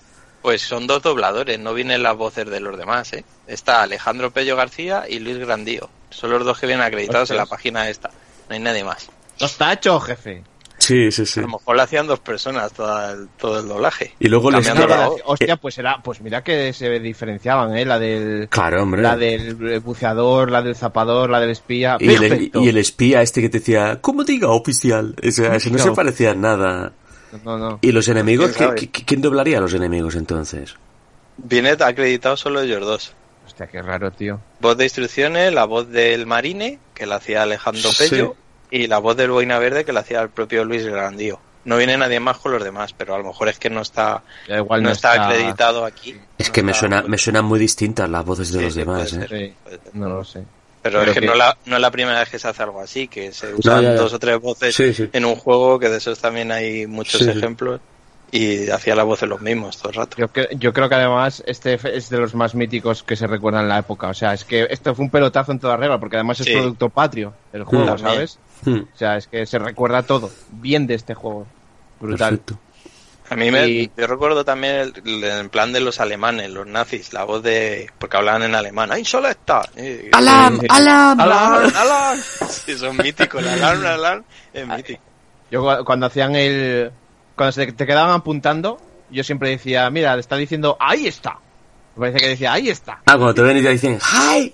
Pues 0.43 0.61
son 0.61 0.85
dos 0.85 1.01
dobladores, 1.01 1.57
no 1.57 1.73
vienen 1.73 2.03
las 2.03 2.15
voces 2.17 2.45
de 2.47 2.59
los 2.59 2.77
demás, 2.77 3.11
¿eh? 3.13 3.23
Está 3.47 3.81
Alejandro 3.81 4.29
Pello 4.31 4.55
García 4.55 5.05
y 5.09 5.17
Luis 5.19 5.39
Grandío. 5.39 5.89
Son 6.11 6.29
los 6.29 6.43
dos 6.45 6.59
que 6.59 6.67
vienen 6.67 6.85
acreditados 6.85 7.31
en 7.31 7.37
la 7.37 7.45
página 7.47 7.89
esta. 7.89 8.09
No 8.49 8.53
hay 8.53 8.59
nadie 8.59 8.83
más. 8.83 9.09
No 9.39 9.45
está 9.47 9.73
hecho, 9.73 9.99
jefe. 10.01 10.43
Sí, 10.79 11.11
sí, 11.13 11.25
sí. 11.25 11.39
A 11.39 11.43
lo 11.43 11.47
mejor 11.59 11.77
lo 11.77 11.81
hacían 11.81 12.07
dos 12.07 12.19
personas 12.19 12.73
toda 12.73 13.13
el- 13.13 13.29
todo 13.37 13.61
el 13.61 13.69
doblaje. 13.69 14.15
Y 14.19 14.27
luego 14.27 14.51
les 14.51 14.67
voz. 14.75 15.21
hostia, 15.23 15.55
pues 15.55 15.77
era. 15.77 16.01
Pues 16.03 16.19
mira 16.19 16.43
que 16.43 16.73
se 16.73 16.99
diferenciaban, 16.99 17.77
¿eh? 17.77 17.85
La 17.85 17.97
del. 17.97 18.49
Claro, 18.49 18.83
hombre. 18.83 19.01
La 19.01 19.15
del 19.15 19.79
buceador, 19.79 20.51
la 20.51 20.61
del 20.61 20.75
zapador, 20.75 21.29
la 21.29 21.39
del 21.39 21.51
espía. 21.51 21.95
Y 22.01 22.09
el, 22.13 22.19
Perfecto. 22.19 22.61
y 22.61 22.67
el 22.67 22.77
espía 22.77 23.21
este 23.21 23.39
que 23.41 23.47
te 23.47 23.59
decía, 23.59 23.99
¿cómo 24.01 24.25
diga 24.25 24.49
oficial? 24.49 25.15
O 25.25 25.31
sea, 25.31 25.55
eso 25.55 25.69
no 25.69 25.77
se 25.77 25.91
parecía 25.93 26.35
nada. 26.35 26.91
No, 27.43 27.57
no. 27.57 27.79
¿Y 27.81 27.91
los 27.91 28.07
enemigos? 28.07 28.51
¿Quién 28.55 28.69
sabe? 28.69 28.79
¿Qui- 28.81 28.91
qui- 28.91 29.03
¿Quién 29.05 29.21
doblaría 29.21 29.57
a 29.57 29.61
los 29.61 29.73
enemigos 29.73 30.15
entonces? 30.15 30.75
Viene 31.37 31.71
acreditado 31.71 32.37
solo 32.37 32.61
ellos 32.61 32.81
dos. 32.81 33.13
Hostia, 33.45 33.67
qué 33.67 33.81
raro, 33.81 34.11
tío. 34.11 34.39
Voz 34.59 34.77
de 34.77 34.85
instrucciones, 34.85 35.53
la 35.53 35.65
voz 35.65 35.89
del 35.89 36.25
marine, 36.25 36.79
que 36.93 37.05
la 37.05 37.15
hacía 37.15 37.43
Alejandro 37.43 37.91
Sí. 37.91 38.09
Pello, 38.09 38.35
y 38.71 38.87
la 38.87 38.99
voz 38.99 39.17
del 39.17 39.31
boina 39.31 39.59
verde, 39.59 39.83
que 39.85 39.93
la 39.93 39.99
hacía 40.01 40.21
el 40.21 40.29
propio 40.29 40.63
Luis 40.63 40.85
Grandío. 40.85 41.39
No 41.65 41.77
viene 41.77 41.97
nadie 41.97 42.19
más 42.19 42.37
con 42.37 42.51
los 42.51 42.63
demás, 42.63 42.93
pero 42.93 43.15
a 43.15 43.17
lo 43.17 43.23
mejor 43.23 43.47
es 43.47 43.57
que 43.57 43.69
no 43.69 43.81
está, 43.81 44.21
igual 44.49 44.83
no, 44.83 44.89
está, 44.91 45.27
acreditado 45.27 45.85
aquí. 45.85 46.15
Es 46.37 46.47
No 46.49 46.53
que 46.53 46.61
me 46.63 46.73
suena, 46.73 47.01
me 47.03 47.17
suenan 47.17 47.45
muy 47.45 47.57
distintas 47.59 48.09
las 48.09 48.25
voces 48.25 48.51
de 48.51 48.59
Sí, 48.59 48.65
los 48.65 48.73
sí, 48.73 48.79
demás, 48.79 49.09
puede 49.11 49.23
¿eh? 49.25 49.27
ser, 49.27 49.39
Sí. 49.47 49.53
puede 49.63 49.79
ser. 49.79 49.95
No 49.95 50.09
lo 50.09 50.23
sé. 50.25 50.43
Pero, 50.83 50.99
Pero 50.99 51.11
es 51.11 51.15
que, 51.15 51.21
que- 51.21 51.25
No, 51.27 51.35
la, 51.35 51.57
no 51.65 51.75
es 51.77 51.81
la 51.81 51.89
primera 51.91 52.19
vez 52.19 52.29
que 52.29 52.37
se 52.37 52.47
hace 52.47 52.61
algo 52.61 52.81
así, 52.81 53.07
que 53.07 53.31
se 53.31 53.53
usan 53.53 53.81
ya, 53.81 53.93
ya. 53.93 53.95
dos 53.95 54.13
o 54.13 54.19
tres 54.19 54.39
voces 54.39 54.75
Sí, 54.75 54.93
sí. 54.93 55.09
en 55.13 55.25
un 55.25 55.35
juego, 55.35 55.79
que 55.79 55.89
de 55.89 55.97
esos 55.97 56.19
también 56.19 56.51
hay 56.51 56.85
muchos 56.87 57.19
Sí, 57.21 57.31
sí. 57.31 57.37
ejemplos, 57.37 57.79
y 58.31 58.69
hacía 58.69 58.95
la 58.95 59.03
voz 59.03 59.21
de 59.21 59.27
los 59.27 59.39
mismos 59.41 59.77
todo 59.77 59.89
el 59.89 59.95
rato. 59.95 60.17
Yo, 60.17 60.27
cre- 60.27 60.49
yo 60.57 60.73
creo 60.73 60.89
que 60.89 60.95
además 60.95 61.41
este 61.45 61.79
es 61.95 62.09
de 62.09 62.17
los 62.17 62.33
más 62.35 62.53
míticos 62.55 63.01
que 63.03 63.15
se 63.15 63.27
recuerdan 63.27 63.63
en 63.63 63.69
la 63.69 63.77
época. 63.79 64.07
O 64.09 64.13
sea, 64.13 64.33
es 64.33 64.43
que 64.43 64.67
esto 64.69 64.93
fue 64.93 65.05
un 65.05 65.11
pelotazo 65.11 65.51
en 65.53 65.59
toda 65.59 65.77
regla, 65.77 65.99
porque 65.99 66.17
además 66.17 66.39
es 66.41 66.47
Sí. 66.47 66.53
producto 66.53 66.89
patrio 66.89 67.33
el 67.53 67.63
juego, 67.63 67.93
Mm. 67.93 67.99
¿sabes? 67.99 68.39
Hmm, 68.65 68.79
O 68.93 68.97
sea, 68.97 69.17
es 69.17 69.27
que 69.27 69.45
se 69.45 69.59
recuerda 69.59 70.03
todo 70.03 70.31
bien 70.51 70.85
de 70.87 70.95
este 70.95 71.13
juego. 71.13 71.45
Brutal. 71.99 72.39
perfecto. 72.39 72.59
A 73.33 73.35
mí 73.35 73.51
me, 73.51 73.67
Y- 73.67 73.91
yo 73.97 74.07
recuerdo 74.07 74.45
también 74.45 74.93
el, 75.05 75.49
plan 75.49 75.73
de 75.73 75.79
los 75.79 75.99
alemanes, 75.99 76.49
los 76.51 76.67
nazis, 76.67 77.13
la 77.13 77.23
voz 77.23 77.41
de... 77.43 77.89
porque 77.97 78.17
hablaban 78.17 78.43
en 78.43 78.55
alemán. 78.55 78.91
¡Ay, 78.91 79.03
solo 79.05 79.27
está! 79.27 79.67
Eh, 79.75 80.09
¡Alam! 80.13 80.59
Sí. 80.61 80.67
¡Alam! 80.69 81.19
¡Alarm! 81.19 81.71
¡Alarm! 81.75 82.19
Sí, 82.49 82.77
son 82.77 82.95
míticos, 82.97 83.41
el 83.41 83.49
alarm, 83.49 83.85
alarm, 83.85 84.23
es 84.53 84.67
mítico. 84.67 85.01
Yo 85.51 85.61
cu- 85.63 85.83
cuando 85.83 86.05
hacían 86.05 86.35
el... 86.35 86.91
Cuando 87.35 87.51
se 87.51 87.71
te 87.71 87.85
quedaban 87.87 88.13
apuntando, 88.13 88.79
yo 89.09 89.23
siempre 89.23 89.49
decía, 89.49 89.89
mira, 89.89 90.13
le 90.15 90.21
está 90.21 90.35
diciendo, 90.35 90.77
ahí 90.79 91.07
está. 91.07 91.39
Me 91.95 92.01
parece 92.07 92.19
que 92.19 92.27
decía, 92.29 92.53
ahí 92.53 92.69
está. 92.69 93.01
Ah, 93.05 93.17
cuando 93.17 93.33
te 93.33 93.41
ven 93.41 93.57
y 93.57 93.61
te 93.63 93.69
dicen, 93.69 93.99
¡Hi! 94.01 94.53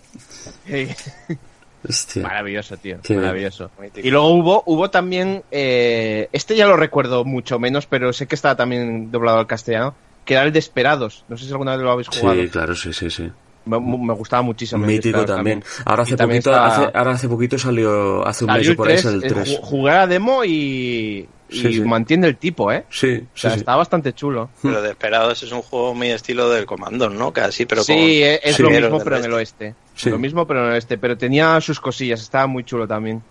Hostia. 1.88 2.24
Maravilloso, 2.24 2.78
tío. 2.78 2.98
Maravilloso. 3.10 3.72
Y 3.96 4.10
luego 4.10 4.28
hubo, 4.30 4.64
hubo 4.66 4.90
también, 4.90 5.44
eh, 5.52 6.28
este 6.34 6.56
ya 6.56 6.68
lo 6.68 6.76
recuerdo 6.76 7.24
mucho 7.26 7.60
menos, 7.60 7.86
pero 7.86 8.12
sé 8.14 8.28
que 8.28 8.36
estaba 8.36 8.56
también 8.56 9.12
doblado 9.12 9.40
al 9.40 9.48
castellano, 9.48 9.96
que 10.26 10.34
era 10.34 10.44
el 10.44 10.52
Desperados. 10.52 11.24
No 11.30 11.38
sé 11.38 11.46
si 11.46 11.52
alguna 11.52 11.72
vez 11.76 11.82
lo 11.82 11.92
habéis 11.92 12.08
jugado. 12.10 12.42
Sí, 12.42 12.50
claro, 12.50 12.76
sí, 12.76 12.92
sí, 12.94 13.10
sí. 13.10 13.32
Me, 13.66 13.80
me 13.80 14.14
gustaba 14.14 14.42
muchísimo. 14.42 14.86
Mítico 14.86 15.26
también. 15.26 15.64
Ahora 15.86 16.04
hace 16.04 16.16
también 16.16 16.42
poquito, 16.42 16.56
está- 16.56 16.66
hace, 16.86 16.98
ahora 16.98 17.12
hace 17.12 17.30
poquito 17.30 17.58
salió, 17.60 18.26
hace 18.26 18.46
un 18.46 18.54
mes 18.54 18.72
por 18.76 18.88
ahí 18.88 18.94
3, 18.96 19.02
salió 19.02 19.18
el 19.20 19.24
eh, 19.26 19.30
3. 19.34 19.50
ju- 19.50 19.62
Jugué 19.62 19.92
a 19.92 20.08
demo 20.08 20.44
y, 20.44 21.28
y 21.50 21.56
Sí, 21.62 21.74
sí. 21.74 21.82
mantiene 21.82 22.28
el 22.28 22.38
tipo, 22.38 22.72
¿eh? 22.72 22.86
Sí, 22.90 23.24
O 23.34 23.38
sea, 23.38 23.52
sí. 23.52 23.60
está 23.60 23.76
bastante 23.76 24.14
chulo. 24.14 24.50
Pero 24.64 24.82
Desperados 24.82 25.44
es 25.44 25.52
un 25.52 25.62
juego 25.62 25.94
muy 25.94 26.10
estilo 26.10 26.50
del 26.50 26.66
Comando, 26.66 27.10
¿no? 27.10 27.32
Casi, 27.32 27.66
pero 27.66 27.84
sí, 27.84 27.94
con 27.94 28.02
eh, 28.02 28.40
es 28.44 28.56
Sí. 28.56 28.64
lo 28.64 28.70
mismo, 28.70 29.00
pero 29.04 29.18
en 29.18 29.26
el 29.26 29.34
oeste. 29.34 29.76
Sí. 30.00 30.10
Lo 30.10 30.18
mismo, 30.18 30.47
pero 30.47 30.62
en 30.62 30.68
el 30.68 30.72
oeste. 30.74 30.97
Pero 30.97 31.18
tenía 31.18 31.60
sus 31.60 31.80
cosillas, 31.80 32.22
estaba 32.22 32.47
muy 32.47 32.64
chulo 32.64 32.88
también. 32.88 33.22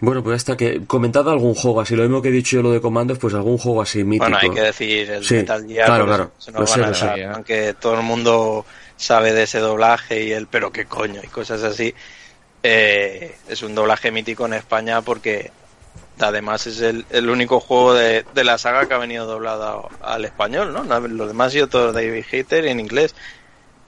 Bueno, 0.00 0.22
pues 0.22 0.36
hasta 0.36 0.56
que 0.56 0.84
comentad 0.86 1.28
algún 1.28 1.54
juego 1.54 1.80
así, 1.80 1.96
lo 1.96 2.02
mismo 2.02 2.20
que 2.20 2.28
he 2.28 2.32
dicho 2.32 2.56
yo 2.56 2.62
lo 2.62 2.70
de 2.70 2.80
comandos, 2.80 3.18
pues 3.18 3.32
algún 3.34 3.56
juego 3.58 3.80
así 3.82 4.04
mítico. 4.04 4.24
Bueno, 4.24 4.38
hay 4.40 4.50
que 4.50 4.60
decir 4.60 5.10
el 5.10 5.24
Sí, 5.24 5.34
Metal 5.36 5.66
Gear, 5.66 5.86
claro, 5.86 6.04
porque 6.04 6.16
claro. 6.16 6.32
se 6.38 6.52
nos 6.52 6.60
Lo 6.60 6.66
van 6.66 6.74
sé, 6.74 6.82
a 6.84 6.88
lo 6.88 6.94
sé. 6.94 7.20
dejar, 7.20 7.34
aunque 7.34 7.74
todo 7.80 7.94
el 7.94 8.02
mundo 8.02 8.66
sabe 8.96 9.32
de 9.32 9.42
ese 9.44 9.58
doblaje 9.58 10.22
y 10.24 10.32
el 10.32 10.46
pero 10.46 10.70
qué 10.70 10.84
coño 10.86 11.20
y 11.22 11.26
cosas 11.28 11.62
así. 11.62 11.94
eh, 12.62 13.36
es 13.48 13.62
un 13.62 13.74
doblaje 13.74 14.10
mítico 14.10 14.44
en 14.46 14.54
España 14.54 15.00
porque 15.02 15.50
además 16.18 16.66
es 16.66 16.80
el, 16.80 17.06
el 17.10 17.28
único 17.30 17.60
juego 17.60 17.94
de, 17.94 18.24
de 18.34 18.44
la 18.44 18.58
saga 18.58 18.86
que 18.86 18.94
ha 18.94 18.98
venido 18.98 19.24
doblado 19.26 19.88
al 20.02 20.24
español, 20.26 20.72
¿no? 20.74 20.84
No, 20.84 21.00
Los 21.00 21.28
demás 21.28 21.52
sido 21.52 21.68
todos 21.68 21.94
David 21.94 22.24
Hater 22.30 22.66
en 22.66 22.80
inglés. 22.80 23.14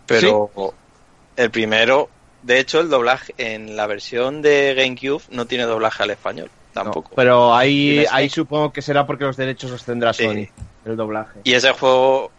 Pero 0.07 0.51
el 1.39 1.51
primero, 1.53 2.11
de 2.43 2.59
hecho, 2.59 2.81
el 2.81 2.91
doblaje 2.91 3.33
en 3.39 3.77
la 3.77 3.87
versión 3.87 4.43
de 4.43 4.75
GameCube 4.75 5.23
no 5.31 5.47
tiene 5.47 5.65
doblaje 5.65 6.03
al 6.03 6.11
español, 6.11 6.51
tampoco. 6.73 7.11
No, 7.11 7.17
pero 7.17 7.55
ahí, 7.55 8.05
ahí 8.11 8.29
supongo 8.29 8.73
que 8.73 8.83
será 8.83 9.07
porque 9.07 9.25
los 9.25 9.37
derechos 9.37 9.71
los 9.71 9.85
tendrá 9.85 10.13
Sí. 10.13 10.25
Sony, 10.25 10.49
el 10.85 10.97
doblaje. 10.97 11.39
Y 11.45 11.55
ese 11.55 11.71
juego 11.71 12.33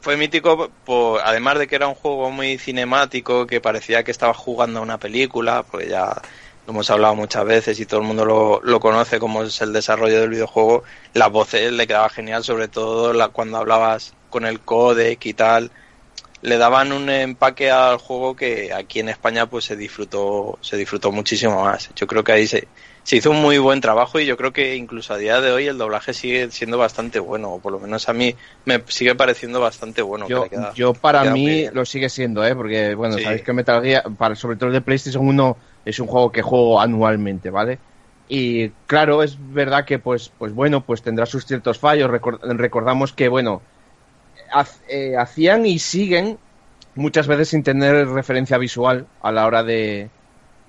fue 0.00 0.16
mítico, 0.16 0.68
por, 0.84 1.20
además 1.24 1.60
de 1.60 1.68
que 1.68 1.76
era 1.76 1.86
un 1.86 1.94
juego 1.94 2.32
muy 2.32 2.58
cinemático, 2.58 3.46
que 3.46 3.60
parecía 3.60 4.02
que 4.02 4.10
estaba 4.10 4.34
jugando 4.34 4.80
a 4.80 4.82
una 4.82 4.98
película, 4.98 5.62
pues 5.62 5.88
ya 5.88 6.20
lo 6.66 6.72
hemos 6.72 6.90
hablado 6.90 7.14
muchas 7.14 7.44
veces 7.44 7.78
y 7.78 7.86
todo 7.86 8.00
el 8.00 8.06
mundo 8.06 8.24
lo, 8.24 8.60
lo 8.64 8.80
conoce 8.80 9.20
como 9.20 9.44
es 9.44 9.60
el 9.60 9.72
desarrollo 9.72 10.20
del 10.20 10.30
videojuego, 10.30 10.82
las 11.12 11.30
voces 11.30 11.70
le 11.72 11.86
quedaba 11.86 12.08
genial, 12.08 12.42
sobre 12.42 12.66
todo 12.66 13.12
la, 13.12 13.28
cuando 13.28 13.58
hablabas 13.58 14.12
con 14.28 14.44
el 14.44 14.58
codec 14.58 15.24
y 15.24 15.34
tal, 15.34 15.70
le 16.44 16.58
daban 16.58 16.92
un 16.92 17.08
empaque 17.10 17.70
al 17.70 17.96
juego 17.98 18.36
que 18.36 18.72
aquí 18.72 19.00
en 19.00 19.08
España 19.08 19.46
pues 19.48 19.64
se 19.64 19.76
disfrutó 19.76 20.58
se 20.60 20.76
disfrutó 20.76 21.10
muchísimo 21.10 21.64
más. 21.64 21.90
Yo 21.96 22.06
creo 22.06 22.22
que 22.22 22.32
ahí 22.32 22.46
se, 22.46 22.68
se 23.02 23.16
hizo 23.16 23.30
un 23.30 23.40
muy 23.40 23.58
buen 23.58 23.80
trabajo 23.80 24.20
y 24.20 24.26
yo 24.26 24.36
creo 24.36 24.52
que 24.52 24.76
incluso 24.76 25.14
a 25.14 25.18
día 25.18 25.40
de 25.40 25.50
hoy 25.52 25.66
el 25.66 25.78
doblaje 25.78 26.12
sigue 26.12 26.50
siendo 26.50 26.76
bastante 26.78 27.18
bueno, 27.18 27.50
o 27.54 27.60
por 27.60 27.72
lo 27.72 27.80
menos 27.80 28.08
a 28.08 28.12
mí 28.12 28.34
me 28.66 28.82
sigue 28.88 29.14
pareciendo 29.14 29.58
bastante 29.60 30.02
bueno. 30.02 30.28
Yo, 30.28 30.42
que 30.44 30.56
le 30.56 30.62
queda- 30.62 30.74
yo 30.74 30.92
para 30.92 31.24
mí 31.32 31.46
bien. 31.46 31.74
lo 31.74 31.84
sigue 31.86 32.08
siendo, 32.10 32.44
¿eh? 32.46 32.54
Porque, 32.54 32.94
bueno, 32.94 33.16
Sí. 33.16 33.24
sabéis 33.24 33.42
que 33.42 33.52
Metal 33.54 33.82
Gear, 33.82 34.04
para, 34.16 34.34
sobre 34.36 34.56
todo 34.56 34.68
el 34.68 34.74
de 34.74 34.80
PlayStation 34.82 35.26
1, 35.26 35.56
es 35.84 35.98
un 35.98 36.06
juego 36.06 36.30
que 36.30 36.42
juego 36.42 36.80
anualmente, 36.80 37.50
¿vale? 37.50 37.78
Y 38.28 38.68
claro, 38.86 39.22
es 39.22 39.36
verdad 39.52 39.84
que, 39.84 39.98
pues, 39.98 40.30
pues 40.38 40.52
bueno, 40.54 40.84
pues 40.84 41.02
tendrá 41.02 41.26
sus 41.26 41.44
ciertos 41.46 41.78
fallos. 41.78 42.10
Recor- 42.10 42.38
recordamos 42.56 43.12
que, 43.12 43.28
bueno, 43.28 43.62
hacían 45.18 45.66
y 45.66 45.78
siguen 45.78 46.40
muchas 46.94 47.26
veces 47.26 47.48
sin 47.50 47.62
tener 47.62 48.08
referencia 48.08 48.58
visual 48.58 49.08
a 49.20 49.32
la 49.32 49.46
hora 49.46 49.62
de, 49.64 50.12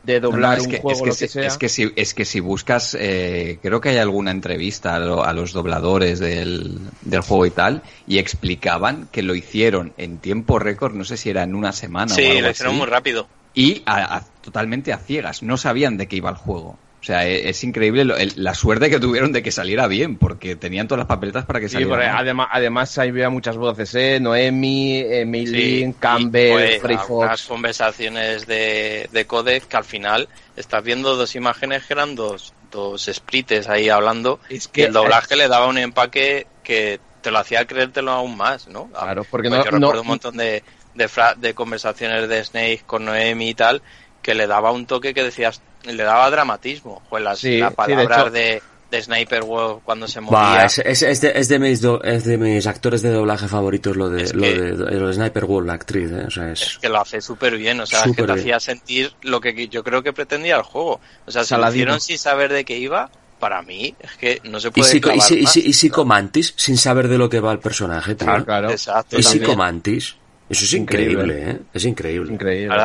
de 0.03 0.19
no, 0.29 0.51
doblar 0.51 0.53
es 0.53 0.67
un 0.67 0.67
que, 0.67 0.77
juego 0.77 0.87
es 0.87 1.01
o 1.03 1.05
que 1.05 1.11
lo 1.11 1.15
si, 1.15 1.27
sea. 1.27 1.35
es 1.39 1.57
que 1.57 1.69
si, 1.69 1.91
es 1.95 2.13
que 2.13 2.25
si 2.25 2.39
buscas, 2.39 2.95
eh, 2.99 3.59
creo 3.61 3.79
que 3.79 3.89
hay 3.89 3.97
alguna 3.97 4.31
entrevista 4.31 4.95
a, 4.95 4.99
lo- 4.99 5.23
a 5.23 5.33
los 5.33 5.53
dobladores 5.53 6.19
del, 6.19 6.91
del 7.01 7.21
juego 7.21 7.45
y 7.45 7.51
tal, 7.51 7.83
y 8.07 8.17
explicaban 8.17 9.07
que 9.11 9.21
lo 9.23 9.35
hicieron 9.35 9.93
en 9.97 10.19
tiempo 10.19 10.57
récord, 10.59 10.93
no 10.95 11.03
sé 11.05 11.17
si 11.17 11.29
era 11.29 11.43
en 11.43 11.55
una 11.55 11.71
semana 11.73 12.19
o 12.19 12.29
Sí, 12.29 12.31
algo 12.31 12.47
lo 12.47 12.49
hicieron 12.49 12.75
así, 12.75 12.77
muy 12.77 12.87
rápido. 12.87 13.29
y 13.53 13.83
a- 13.87 14.17
a- 14.17 14.25
totalmente 14.41 14.93
a 14.93 14.99
ciegas, 14.99 15.43
no 15.43 15.57
sabían 15.57 15.97
de 15.97 16.07
qué 16.07 16.17
iba 16.17 16.31
el 16.31 16.37
juego. 16.37 16.84
O 17.05 17.07
sea, 17.07 17.27
e- 17.27 17.49
es, 17.49 17.63
increíble 17.63 18.03
lo- 18.03 18.17
el- 18.17 18.33
la 18.37 18.55
suerte 18.55 18.89
que 18.89 18.99
tuvieron 18.99 19.31
de 19.31 19.43
que 19.43 19.51
saliera 19.51 19.85
bien, 19.85 20.17
porque 20.17 20.55
tenían 20.55 20.87
todas 20.87 21.01
las 21.01 21.07
papeletas 21.07 21.45
para 21.45 21.59
que 21.59 21.67
Sí, 21.69 21.73
saliera 21.73 21.91
porque 21.91 22.05
bien. 22.07 22.15
además, 22.17 22.47
además 22.51 22.97
había 22.97 23.29
muchas 23.29 23.57
voces, 23.57 23.93
¿eh? 23.93 24.19
Noemi, 24.19 25.01
Emily, 25.01 25.85
Sí, 25.85 25.95
Campbell, 25.99 26.79
pues, 26.81 26.83
algunas 26.99 27.41
Fox. 27.43 27.47
conversaciones 27.47 28.47
de, 28.47 29.07
de 29.11 29.25
codec 29.27 29.67
que 29.67 29.77
al 29.77 29.83
final 29.83 30.27
estás 30.55 30.83
viendo 30.83 31.15
dos 31.15 31.35
imágenes 31.35 31.85
que 31.85 31.93
eran 31.93 32.15
dos, 32.15 32.55
dos 32.71 33.07
sprites 33.13 33.69
ahí 33.69 33.87
hablando 33.89 34.39
Es 34.49 34.67
y 34.73 34.81
el 34.81 34.91
doblaje 34.91 35.35
le 35.35 35.47
daba 35.47 35.67
un 35.67 35.77
empaque 35.77 36.47
que 36.63 36.99
te 37.21 37.29
lo 37.29 37.37
hacía 37.37 37.67
creértelo 37.67 38.13
aún 38.13 38.35
más, 38.35 38.67
¿no? 38.67 38.87
Claro, 38.87 39.23
porque 39.29 39.49
Pues 39.49 39.59
no- 39.59 39.65
yo 39.65 39.71
no- 39.73 39.77
recuerdo 39.77 40.01
un 40.01 40.07
montón 40.07 40.37
de, 40.37 40.63
de, 40.95 41.07
fra- 41.07 41.35
de 41.35 41.53
conversaciones 41.53 42.27
de 42.27 42.43
Snake 42.43 42.81
con 42.87 43.05
Noemi 43.05 43.49
y 43.49 43.53
tal 43.53 43.83
que 44.25 44.33
le 44.33 44.47
daba 44.47 44.71
un 44.71 44.87
toque 44.87 45.13
que 45.13 45.21
decías, 45.23 45.61
le 45.83 46.01
daba 46.03 46.31
dramatismo. 46.31 47.03
Pues 47.11 47.23
las, 47.23 47.37
Sí, 47.37 47.59
las 47.59 47.69
sí, 47.69 47.71
de 47.71 47.75
palabras 47.75 48.19
hecho- 48.21 48.31
de, 48.31 48.61
de 48.89 49.01
Sniper 49.03 49.43
Wolf 49.43 49.83
cuando 49.85 50.07
se 50.07 50.19
movía. 50.19 50.39
Bah, 50.39 50.63
es, 50.65 50.79
es, 50.79 51.03
es 51.03 51.21
de, 51.21 51.31
es, 51.35 51.47
de 51.47 51.59
mis 51.59 51.79
do- 51.79 52.01
es 52.03 52.23
de 52.25 52.35
mis 52.39 52.65
actores 52.65 53.03
de 53.03 53.11
doblaje 53.11 53.47
favoritos 53.47 53.95
lo 53.95 54.09
de, 54.09 54.23
Es 54.23 54.33
lo, 54.33 54.41
que- 54.41 54.53
de, 54.61 54.99
lo 54.99 55.07
de 55.09 55.13
Sniper 55.13 55.45
Wolf, 55.45 55.67
la 55.67 55.73
actriz, 55.73 56.09
¿eh? 56.11 56.23
O 56.27 56.31
sea, 56.31 56.51
Es 56.51 56.61
es... 56.63 56.77
que 56.79 56.89
lo 56.89 56.99
hace 57.01 57.21
súper 57.21 57.55
bien, 57.55 57.79
o 57.81 57.85
sea, 57.85 57.99
es 57.99 58.05
que 58.15 58.23
te 58.23 58.23
bien. 58.25 58.39
hacía 58.39 58.59
sentir 58.59 59.13
lo 59.21 59.39
que 59.39 59.67
yo 59.67 59.83
creo 59.83 60.01
que 60.01 60.11
pretendía 60.11 60.55
el 60.55 60.63
juego. 60.63 60.99
O 61.27 61.31
sea, 61.31 61.43
si 61.43 61.55
lo 61.55 61.69
hicieron 61.69 62.01
sin 62.01 62.17
saber 62.17 62.51
de 62.51 62.65
qué 62.65 62.79
iba, 62.79 63.11
para 63.39 63.61
mí 63.61 63.93
es 63.99 64.11
que 64.17 64.41
no 64.45 64.59
se 64.59 64.71
puede 64.71 64.91
y, 64.91 64.97
y, 64.97 65.17
más. 65.17 65.51
si- 65.53 65.59
y 65.67 65.73
Psicomantis, 65.73 66.55
sin 66.57 66.77
saber 66.77 67.09
de 67.09 67.19
lo 67.19 67.29
que 67.29 67.39
va 67.41 67.51
el 67.51 67.59
personaje, 67.59 68.15
tío. 68.15 68.25
Claro, 68.25 68.43
claro. 68.45 68.71
Exacto, 68.71 69.19
y 69.19 69.21
también. 69.21 69.43
Psicomantis. 69.45 70.15
Eso 70.47 70.63
es 70.65 70.73
Increíble. 70.73 71.23
increíble, 71.23 71.51
¿eh? 71.51 71.59
Es 71.73 71.85
increíble. 71.85 72.33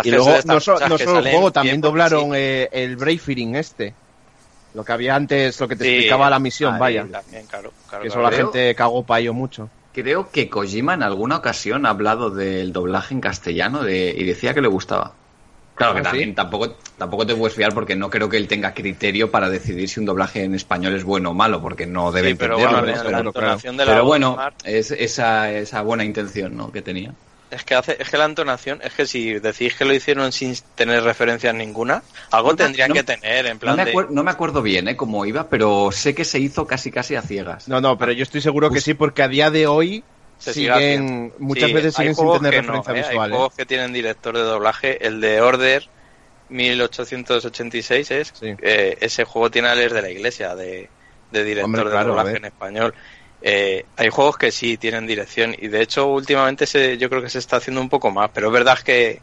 Y 0.05 0.11
luego, 0.11 0.35
no, 0.47 0.61
so- 0.61 0.79
solo 0.79 1.19
el 1.19 1.31
juego, 1.31 1.53
también 1.53 1.81
doblaron 1.81 2.31
sí. 2.31 2.37
eh, 2.37 2.69
el 2.73 2.97
Brave 2.97 3.21
este. 3.59 3.95
Lo 4.73 4.85
que 4.85 4.93
había 4.93 5.15
antes, 5.17 5.59
lo 5.61 5.67
que 5.69 5.77
te 5.77 5.85
Sí, 5.85 5.91
explicaba 5.91 6.31
la 6.31 6.39
misión, 6.39 6.75
ahí 6.75 6.81
vaya. 6.81 7.07
también, 7.11 7.45
claro, 7.47 7.73
claro, 7.89 8.03
Que 8.03 8.09
eso 8.09 8.19
claro. 8.21 8.31
la 8.31 8.37
gente 8.37 8.75
cagó 8.75 9.03
payo 9.05 9.35
mucho. 9.35 9.69
Creo 9.93 10.31
que 10.31 10.49
Kojima 10.49 10.95
en 10.95 11.03
alguna 11.03 11.37
ocasión 11.39 11.85
ha 11.85 11.91
hablado 11.91 12.31
del 12.31 12.73
doblaje 12.73 13.13
en 13.13 13.21
castellano 13.21 13.83
de, 13.83 14.15
y 14.17 14.25
decía 14.25 14.55
que 14.55 14.61
le 14.61 14.69
gustaba. 14.69 15.13
Claro 15.75 15.95
que 15.95 16.01
¿Ah, 16.01 16.05
también 16.05 16.29
sí? 16.31 16.35
tampoco, 16.35 16.77
tampoco 16.97 17.27
te 17.27 17.35
puedes 17.35 17.57
fiar 17.57 17.75
porque 17.75 17.97
no 17.97 18.09
creo 18.11 18.29
que 18.29 18.37
él 18.37 18.47
tenga 18.47 18.73
criterio 18.73 19.31
para 19.31 19.51
decidir 19.51 19.89
si 19.89 19.99
un 19.99 20.07
doblaje 20.07 20.45
en 20.45 20.55
español 20.55 20.95
es 20.95 21.03
bueno 21.05 21.31
o 21.31 21.35
malo, 21.35 21.61
porque 21.61 21.87
no 21.87 22.13
debe 22.13 22.29
Sí, 22.31 22.35
pero 22.37 22.55
entenderlo. 22.59 23.33
bueno, 23.33 23.75
Pero- 23.77 24.05
bueno, 24.05 24.39
es 24.65 24.91
esa, 24.93 25.51
esa 25.51 25.83
buena 25.83 26.05
intención 26.05 26.57
¿no? 26.57 26.71
que 26.71 26.81
tenía. 26.83 27.13
Es 27.51 27.65
que 27.65 27.75
hace, 27.75 27.97
es 28.01 28.09
que 28.09 28.17
la 28.17 28.25
entonación, 28.27 28.81
es 28.83 28.93
que 28.95 29.07
si 29.07 29.35
decís 29.41 29.75
que 29.75 29.85
lo 29.85 29.93
hicieron 29.95 30.33
sin 30.33 30.55
tener 30.75 31.03
referencias 31.03 31.55
ninguna, 31.55 32.03
algo 32.31 32.51
No 32.51 32.57
tendrían 32.57 32.89
no- 32.91 32.95
que 32.95 33.03
tener, 33.03 33.47
en 33.47 33.55
No 33.55 33.59
plan 33.61 33.77
me, 33.77 33.85
de... 33.87 33.95
no 34.11 34.23
me 34.25 34.31
acuerdo 34.31 34.63
bien 34.63 34.89
¿eh? 34.89 34.97
cómo 34.97 35.25
iba, 35.27 35.49
pero 35.49 35.91
sé 35.93 36.15
que 36.15 36.25
se 36.25 36.39
hizo 36.39 36.67
casi 36.67 36.91
casi 36.91 37.17
a 37.17 37.23
ciegas. 37.23 37.69
No, 37.69 37.81
no, 37.81 37.99
pero 37.99 38.13
yo 38.13 38.23
estoy 38.23 38.41
seguro 38.41 38.71
que 38.71 38.81
sí, 38.81 38.95
porque 38.95 39.23
a 39.23 39.29
día 39.29 39.51
de 39.51 39.67
hoy 39.67 40.05
se 40.39 40.55
sigue 40.55 40.73
siguen, 40.75 41.33
muchas 41.39 41.69
Sí, 41.69 41.75
veces 41.75 41.95
siguen 41.95 42.15
sin 42.15 42.33
tener 42.33 42.51
que 42.53 42.63
no, 42.63 42.73
referencia 42.75 42.93
¿eh? 42.93 42.97
Hay 42.97 43.09
visual. 43.11 43.31
¿eh? 43.31 43.35
juegos 43.35 43.55
que 43.55 43.67
tienen 43.67 43.93
director 43.93 44.35
de 44.37 44.43
doblaje, 44.43 45.07
el 45.07 45.21
de 45.21 45.41
Order 45.41 45.89
1886 46.49 48.11
es, 48.11 48.33
Sí. 48.35 48.55
eh, 48.63 48.97
ese 49.01 49.25
juego 49.25 49.51
tiene 49.51 49.69
a 49.69 49.75
Les 49.75 49.93
de 49.93 50.03
la 50.03 50.11
Iglesia 50.11 50.55
de, 50.55 50.89
de 51.31 51.45
director 51.45 51.65
Hombre, 51.67 51.85
de 51.85 51.91
claro, 51.91 52.09
doblaje 52.15 52.37
en 52.37 52.45
español. 52.45 52.95
Eh, 53.43 53.85
hay 53.97 54.11
juegos 54.11 54.37
que 54.37 54.53
sí 54.53 54.77
tienen 54.77 55.07
dirección 55.07 55.55
y 55.59 55.69
de 55.69 55.81
hecho 55.83 56.07
últimamente 56.07 56.67
se, 56.67 56.99
yo 56.99 57.09
creo 57.09 57.23
que 57.23 57.31
se 57.31 57.39
está 57.39 57.57
haciendo 57.57 57.81
un 57.81 57.89
poco 57.89 58.11
más, 58.11 58.31
pero 58.35 58.49
es 58.49 58.53
verdad 58.53 58.79
que 58.79 59.21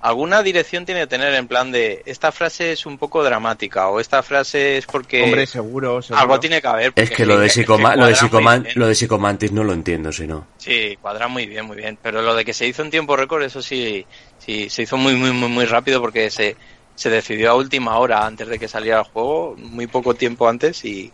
alguna 0.00 0.42
dirección 0.42 0.84
tiene 0.84 1.02
que 1.02 1.06
tener 1.08 1.32
en 1.34 1.46
plan 1.48 1.70
de 1.72 2.02
esta 2.06 2.32
frase 2.32 2.72
es 2.72 2.86
un 2.86 2.98
poco 2.98 3.22
dramática 3.22 3.88
o 3.88 4.00
esta 4.00 4.22
frase 4.22 4.78
es 4.78 4.86
porque 4.86 5.22
Hombre, 5.22 5.46
seguro, 5.46 6.02
seguro. 6.02 6.20
algo 6.22 6.40
tiene 6.40 6.60
que 6.60 6.68
haber. 6.68 6.92
Es 6.96 7.10
que 7.10 7.24
lo 7.24 7.38
de, 7.38 7.46
es 7.46 7.54
que 7.54 7.62
psicoma- 7.62 7.96
lo, 7.96 8.06
de 8.06 8.14
psicoman- 8.14 8.62
bien. 8.62 8.72
lo 8.76 8.86
de 8.86 8.94
Psicomantis 8.94 9.52
no 9.52 9.64
lo 9.64 9.72
entiendo, 9.72 10.12
si 10.12 10.26
no. 10.26 10.46
Sí, 10.58 10.96
cuadra 11.00 11.28
muy 11.28 11.46
bien, 11.46 11.64
muy 11.66 11.76
bien. 11.76 11.98
Pero 12.02 12.22
lo 12.22 12.34
de 12.34 12.44
que 12.44 12.52
se 12.52 12.66
hizo 12.66 12.82
en 12.82 12.90
tiempo 12.90 13.16
récord, 13.16 13.42
eso 13.42 13.62
sí, 13.62 14.04
sí, 14.38 14.68
se 14.70 14.82
hizo 14.82 14.96
muy, 14.96 15.14
muy, 15.14 15.32
muy, 15.32 15.48
muy 15.48 15.64
rápido 15.64 16.00
porque 16.00 16.30
se, 16.30 16.56
se 16.96 17.10
decidió 17.10 17.50
a 17.50 17.54
última 17.54 17.96
hora 17.98 18.26
antes 18.26 18.48
de 18.48 18.58
que 18.58 18.68
saliera 18.68 18.98
el 18.98 19.04
juego, 19.04 19.54
muy 19.56 19.86
poco 19.86 20.14
tiempo 20.14 20.48
antes 20.48 20.84
y 20.84 21.12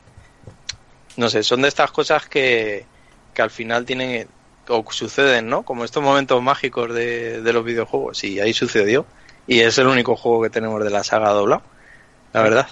no 1.18 1.28
sé, 1.28 1.42
son 1.42 1.62
de 1.62 1.68
estas 1.68 1.90
cosas 1.90 2.26
que, 2.26 2.86
que 3.34 3.42
al 3.42 3.50
final 3.50 3.84
tienen 3.84 4.26
o 4.68 4.84
suceden, 4.90 5.48
¿no? 5.48 5.62
Como 5.64 5.84
estos 5.84 6.02
momentos 6.02 6.42
mágicos 6.42 6.94
de, 6.94 7.42
de 7.42 7.52
los 7.52 7.64
videojuegos 7.64 8.22
y 8.24 8.38
ahí 8.40 8.52
sucedió 8.52 9.04
y 9.46 9.60
es 9.60 9.76
el 9.78 9.86
único 9.86 10.14
juego 10.16 10.42
que 10.42 10.50
tenemos 10.50 10.82
de 10.84 10.90
la 10.90 11.02
saga 11.02 11.30
doblado, 11.30 11.62
la 12.32 12.42
verdad. 12.42 12.68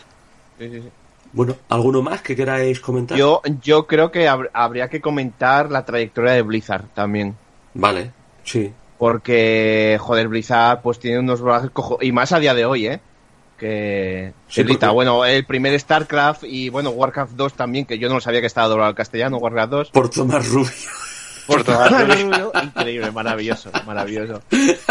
Sí, 0.59 0.71
sí, 0.71 0.83
sí. 0.83 0.89
Bueno, 1.33 1.57
¿alguno 1.69 2.03
más 2.03 2.23
que 2.23 2.37
queráis 2.37 2.81
comentar? 2.81 3.19
Yo, 3.19 3.43
yo 3.63 3.87
creo 3.87 4.11
que 4.11 4.29
hab- 4.29 4.51
habría 4.53 4.89
que 4.89 5.01
comentar 5.01 5.71
la 5.71 5.85
trayectoria 5.85 6.33
de 6.33 6.43
Blizzard 6.43 6.85
también. 6.95 7.35
Vale, 7.75 8.13
sí. 8.45 8.73
Porque, 8.99 9.99
joder, 10.01 10.29
Blizzard 10.29 10.81
pues 10.83 10.99
tiene 10.99 11.19
unos 11.19 11.43
cojo... 11.73 11.99
Y 12.01 12.13
más 12.13 12.33
a 12.33 12.39
día 12.39 12.55
de 12.55 12.65
hoy, 12.65 12.87
¿eh? 12.87 13.01
Que... 13.59 14.33
Sí, 14.49 14.63
porque- 14.65 14.87
Bueno, 14.89 15.25
el 15.25 15.45
primer 15.47 15.79
StarCraft 15.79 16.45
y, 16.45 16.69
bueno, 16.69 16.91
Warcraft 16.91 17.33
2 17.33 17.55
también, 17.55 17.87
que 17.87 17.99
yo 17.99 18.09
no 18.09 18.21
sabía 18.21 18.41
que 18.41 18.47
estaba 18.47 18.69
doblado 18.69 18.89
al 18.89 18.95
castellano, 18.95 19.39
Warcraft 19.39 19.71
2. 19.71 19.91
Por 19.91 20.11
Tomás 20.11 20.49
Rubio. 20.49 20.71
Por 21.47 21.61
Increíble, 22.65 23.11
maravilloso, 23.13 23.71
maravilloso. 23.87 24.43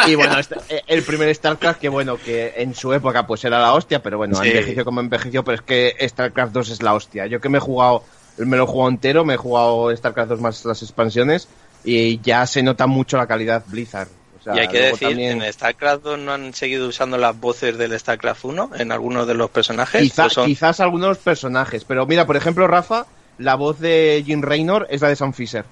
Y 0.08 0.16
bueno, 0.16 0.40
este- 0.40 0.56
eh, 0.70 0.82
el 0.88 1.04
primer 1.04 1.34
StarCraft 1.36 1.80
que 1.82 1.90
bueno, 1.90 2.18
que 2.18 2.54
en 2.58 2.74
su 2.74 2.94
época 2.94 3.28
pues 3.28 3.44
era 3.44 3.60
la 3.60 3.74
hostia, 3.74 4.02
pero 4.02 4.18
bueno, 4.18 4.36
Sí. 4.42 4.48
envejeció 4.48 4.86
como 4.86 5.02
envejeció, 5.02 5.44
pero 5.44 5.56
es 5.56 5.62
que 5.62 5.96
StarCraft 6.08 6.54
2 6.54 6.70
es 6.70 6.82
la 6.82 6.94
hostia. 6.94 7.28
Yo 7.28 7.42
que 7.42 7.50
me 7.50 7.58
he 7.58 7.62
jugado, 7.62 8.04
me 8.38 8.56
lo 8.56 8.64
he 8.64 8.68
jugado 8.68 8.90
entero, 8.90 9.26
me 9.26 9.34
he 9.34 9.38
jugado 9.38 9.94
StarCraft 9.96 10.30
2 10.30 10.40
más 10.42 10.64
las 10.66 10.82
expansiones 10.82 11.50
y 11.84 12.20
ya 12.22 12.48
se 12.48 12.64
nota 12.64 12.88
mucho 12.88 13.18
la 13.18 13.28
calidad 13.28 13.64
Blizzard. 13.68 14.08
Sea, 14.46 14.56
y 14.56 14.60
hay 14.60 14.68
que 14.68 14.80
decir, 14.80 15.08
también- 15.10 15.42
en 15.42 15.52
StarCraft 15.54 16.04
2 16.04 16.20
no 16.20 16.32
han 16.32 16.54
seguido 16.54 16.88
usando 16.88 17.18
las 17.18 17.36
voces 17.38 17.78
del 17.78 18.00
StarCraft 18.00 18.46
1 18.46 18.70
en 18.78 18.92
algunos 18.92 19.26
de 19.28 19.34
los 19.34 19.50
personajes. 19.50 20.02
Quizá- 20.04 20.28
¿O 20.28 20.30
son- 20.30 20.46
quizás 20.46 20.80
algunos 20.80 21.18
personajes, 21.18 21.84
pero 21.84 22.06
mira, 22.06 22.26
por 22.28 22.38
ejemplo, 22.38 22.68
Rafa, 22.68 23.08
la 23.38 23.56
voz 23.56 23.80
de 23.80 24.24
Jim 24.26 24.42
Raynor 24.44 24.86
es 24.90 25.02
la 25.02 25.10
de 25.10 25.16
Sam 25.16 25.34
Fisher, 25.34 25.66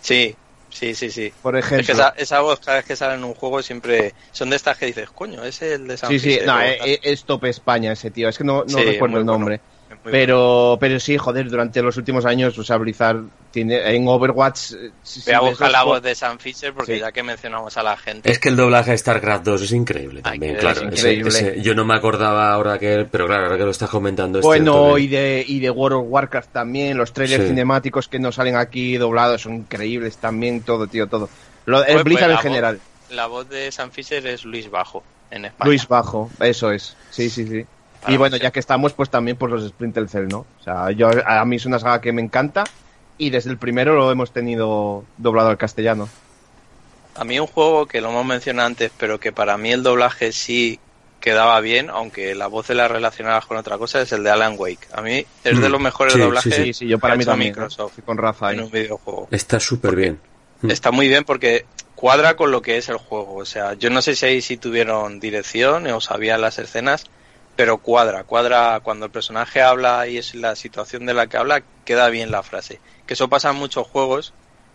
Sí, 0.00 0.34
sí, 0.70 0.94
sí, 0.94 1.10
sí. 1.10 1.32
por 1.40 1.56
Es 1.56 1.64
ejemplo. 1.66 1.86
que 1.86 1.92
esa, 1.92 2.08
esa 2.16 2.40
voz 2.40 2.58
cada 2.60 2.78
vez 2.78 2.86
que 2.86 2.96
sale 2.96 3.14
en 3.14 3.24
un 3.24 3.34
juego 3.34 3.62
siempre 3.62 4.14
son 4.32 4.50
de 4.50 4.56
estas 4.56 4.76
que 4.76 4.86
dices, 4.86 5.08
coño, 5.10 5.44
ese 5.44 5.68
es 5.74 5.80
el 5.80 5.86
de 5.86 5.96
San 5.96 6.10
Sí, 6.10 6.18
sí, 6.18 6.30
Fisher", 6.30 6.46
no, 6.46 6.60
eh, 6.60 6.78
eh, 6.84 7.00
es 7.02 7.24
top 7.24 7.44
España 7.44 7.92
ese 7.92 8.10
tío, 8.10 8.28
es 8.28 8.36
que 8.38 8.44
no, 8.44 8.64
no 8.64 8.78
Sí, 8.78 8.84
recuerdo 8.84 9.18
el 9.18 9.26
nombre. 9.26 9.56
Es 9.56 9.60
Pero, 10.04 10.76
pero 10.80 10.98
sí, 11.00 11.18
joder, 11.18 11.50
durante 11.50 11.82
los 11.82 11.96
últimos 11.96 12.24
años, 12.24 12.56
o 12.58 12.64
sea, 12.64 12.76
Blizzard 12.76 13.22
tiene 13.50 13.94
en 13.94 14.06
Overwatch. 14.08 14.72
eh, 14.72 14.90
si- 15.02 15.20
si 15.20 15.30
Voy 15.30 15.34
a 15.34 15.40
ves 15.40 15.50
buscar 15.50 15.66
los 15.68 15.72
la 15.72 15.82
voz 15.84 16.02
de 16.02 16.14
Sam 16.14 16.38
Fisher 16.38 16.72
porque 16.72 16.94
Sí. 16.94 17.00
ya 17.00 17.12
que 17.12 17.22
mencionamos 17.22 17.76
a 17.76 17.82
la 17.82 17.96
gente. 17.96 18.30
Es 18.30 18.38
que 18.38 18.48
el 18.48 18.56
doblaje 18.56 18.92
de 18.92 18.98
StarCraft 18.98 19.44
2 19.44 19.62
es 19.62 19.72
increíble 19.72 20.22
también, 20.22 20.56
claro. 20.56 20.88
es 20.88 20.98
increíble. 21.00 21.28
ese- 21.28 21.60
yo 21.62 21.74
no 21.74 21.84
me 21.84 21.94
acordaba 21.94 22.52
ahora 22.52 22.78
que, 22.78 23.06
pero 23.10 23.26
claro, 23.26 23.44
ahora 23.44 23.58
que 23.58 23.64
lo 23.64 23.70
estás 23.70 23.90
comentando. 23.90 24.38
es 24.38 24.44
Bueno, 24.44 24.96
y 24.98 25.06
de, 25.08 25.44
y 25.46 25.60
de 25.60 25.70
World 25.70 25.98
of 25.98 26.04
Warcraft 26.08 26.52
también, 26.52 26.96
los 26.96 27.12
trailers 27.12 27.42
Sí. 27.42 27.48
cinemáticos 27.50 28.08
que 28.08 28.18
nos 28.18 28.36
salen 28.36 28.56
aquí 28.56 28.96
doblados 28.96 29.42
son 29.42 29.54
increíbles 29.56 30.16
también, 30.16 30.62
todo, 30.62 30.86
tío, 30.86 31.06
todo. 31.08 31.28
Lo, 31.66 31.84
el 31.84 31.92
Pues, 31.94 32.04
Blizzard 32.04 32.32
pues, 32.34 32.44
en 32.44 32.50
general. 32.52 32.76
voz- 32.76 33.14
La 33.16 33.26
voz 33.26 33.48
de 33.48 33.72
Sam 33.72 33.90
Fisher 33.90 34.24
es 34.26 34.44
Luis 34.44 34.70
Bajo 34.70 35.02
en 35.32 35.46
España. 35.46 35.68
Luis 35.68 35.86
Bajo, 35.88 36.30
eso 36.40 36.70
es. 36.70 36.96
Sí, 37.10 37.28
sí, 37.28 37.46
sí. 37.46 37.66
Y 38.08 38.16
bueno, 38.16 38.36
ya 38.36 38.50
que 38.50 38.60
estamos, 38.60 38.92
pues 38.92 39.10
también 39.10 39.36
por 39.36 39.50
los 39.50 39.66
Splinter 39.68 40.08
Cell, 40.08 40.28
¿no? 40.28 40.46
O 40.60 40.62
sea, 40.64 40.90
yo, 40.90 41.10
a 41.26 41.44
mí 41.44 41.56
es 41.56 41.66
una 41.66 41.78
saga 41.78 42.00
que 42.00 42.12
me 42.12 42.22
encanta 42.22 42.64
y 43.18 43.30
desde 43.30 43.50
el 43.50 43.58
primero 43.58 43.94
lo 43.94 44.10
hemos 44.10 44.32
tenido 44.32 45.04
doblado 45.18 45.50
al 45.50 45.58
castellano. 45.58 46.08
a 47.16 47.24
mí 47.24 47.38
un 47.38 47.46
juego 47.46 47.84
que 47.86 48.00
lo 48.00 48.08
hemos 48.08 48.24
mencionado 48.24 48.66
antes, 48.68 48.90
pero 48.96 49.20
que 49.20 49.30
para 49.32 49.58
mí 49.58 49.70
el 49.72 49.82
doblaje 49.82 50.32
sí 50.32 50.78
quedaba 51.20 51.60
bien, 51.60 51.90
aunque 51.90 52.34
la 52.34 52.46
voz 52.46 52.68
de 52.68 52.74
la 52.74 52.88
relacionadas 52.88 53.44
con 53.44 53.58
otra 53.58 53.76
cosa, 53.76 54.00
es 54.00 54.10
el 54.12 54.22
de 54.24 54.30
Alan 54.30 54.54
Wake. 54.56 54.88
A 54.94 55.02
mí 55.02 55.26
es 55.44 55.60
de 55.60 55.68
Mm. 55.68 55.72
los 55.72 55.80
mejores 55.82 56.14
Sí, 56.14 56.18
doblajes 56.20 56.54
sí, 56.54 56.64
Sí, 56.64 56.72
sí, 56.72 56.86
yo 56.88 56.98
para 56.98 57.12
que 57.12 57.14
ha 57.14 57.16
mí 57.18 57.22
hecho 57.24 57.30
también. 57.32 57.50
Microsoft 57.52 57.90
Estoy 57.90 58.04
con 58.04 58.16
Rafa 58.16 58.48
ahí. 58.48 58.56
en 58.56 58.62
un 58.64 58.70
videojuego. 58.70 59.28
Está 59.30 59.60
súper 59.60 59.94
bien. 59.96 60.18
Mm. 60.62 60.70
Está 60.70 60.90
muy 60.90 61.08
bien 61.08 61.24
porque 61.24 61.66
cuadra 61.94 62.36
con 62.36 62.50
lo 62.50 62.62
que 62.62 62.78
es 62.78 62.88
el 62.88 62.96
juego. 62.96 63.34
O 63.34 63.44
sea, 63.44 63.74
yo 63.74 63.90
no 63.90 64.00
sé 64.00 64.14
si 64.16 64.24
ahí 64.24 64.40
si 64.40 64.56
tuvieron 64.56 65.20
dirección 65.20 65.86
o 65.88 66.00
sabían 66.00 66.40
las 66.40 66.58
escenas, 66.58 67.04
pero 67.60 67.76
cuadra, 67.76 68.24
cuadra 68.24 68.80
cuando 68.82 69.04
el 69.04 69.12
personaje 69.12 69.60
habla 69.60 70.06
y 70.08 70.16
es 70.16 70.34
la 70.34 70.56
situación 70.56 71.04
de 71.04 71.12
la 71.12 71.26
que 71.26 71.36
habla, 71.36 71.62
queda 71.84 72.08
bien 72.08 72.30
la 72.30 72.42
frase. 72.42 72.80
Que 73.04 73.12
eso 73.12 73.28
pasa 73.28 73.50
en 73.50 73.56
muchos 73.56 73.86
juegos 73.86 74.32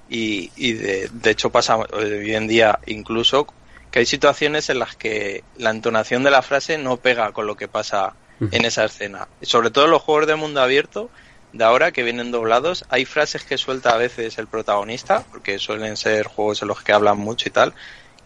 y, 0.08 0.52
y 0.56 0.74
de, 0.74 1.10
de 1.12 1.32
hecho 1.32 1.50
pasa 1.50 1.78
hoy 1.78 2.36
en 2.36 2.48
día 2.48 2.78
incluso 2.86 3.48
que 3.90 3.98
hay 3.98 4.06
situaciones 4.06 4.70
en 4.70 4.78
las 4.78 4.96
que 4.96 5.44
la 5.58 5.72
entonación 5.72 6.22
de 6.22 6.30
la 6.30 6.44
frase 6.44 6.78
no 6.78 6.98
pega 6.98 7.32
con 7.32 7.48
lo 7.48 7.56
que 7.56 7.68
pasa 7.68 8.14
en 8.52 8.66
esa 8.66 8.86
escena. 8.86 9.30
Sobre 9.42 9.72
todo 9.72 9.86
en 9.86 9.92
los 9.92 10.04
juegos 10.04 10.28
de 10.28 10.36
mundo 10.36 10.62
abierto 10.62 11.10
de 11.54 11.64
ahora 11.64 11.92
que 11.92 12.04
vienen 12.04 12.30
doblados, 12.30 12.86
hay 12.90 13.06
frases 13.06 13.46
que 13.46 13.58
suelta 13.58 13.96
a 13.96 13.98
veces 13.98 14.38
el 14.38 14.46
protagonista, 14.46 15.24
porque 15.32 15.58
suelen 15.58 15.98
ser 15.98 16.28
juegos 16.28 16.62
en 16.62 16.68
los 16.68 16.84
que 16.84 16.94
hablan 16.94 17.18
mucho 17.18 17.50
y 17.50 17.52
tal, 17.52 17.74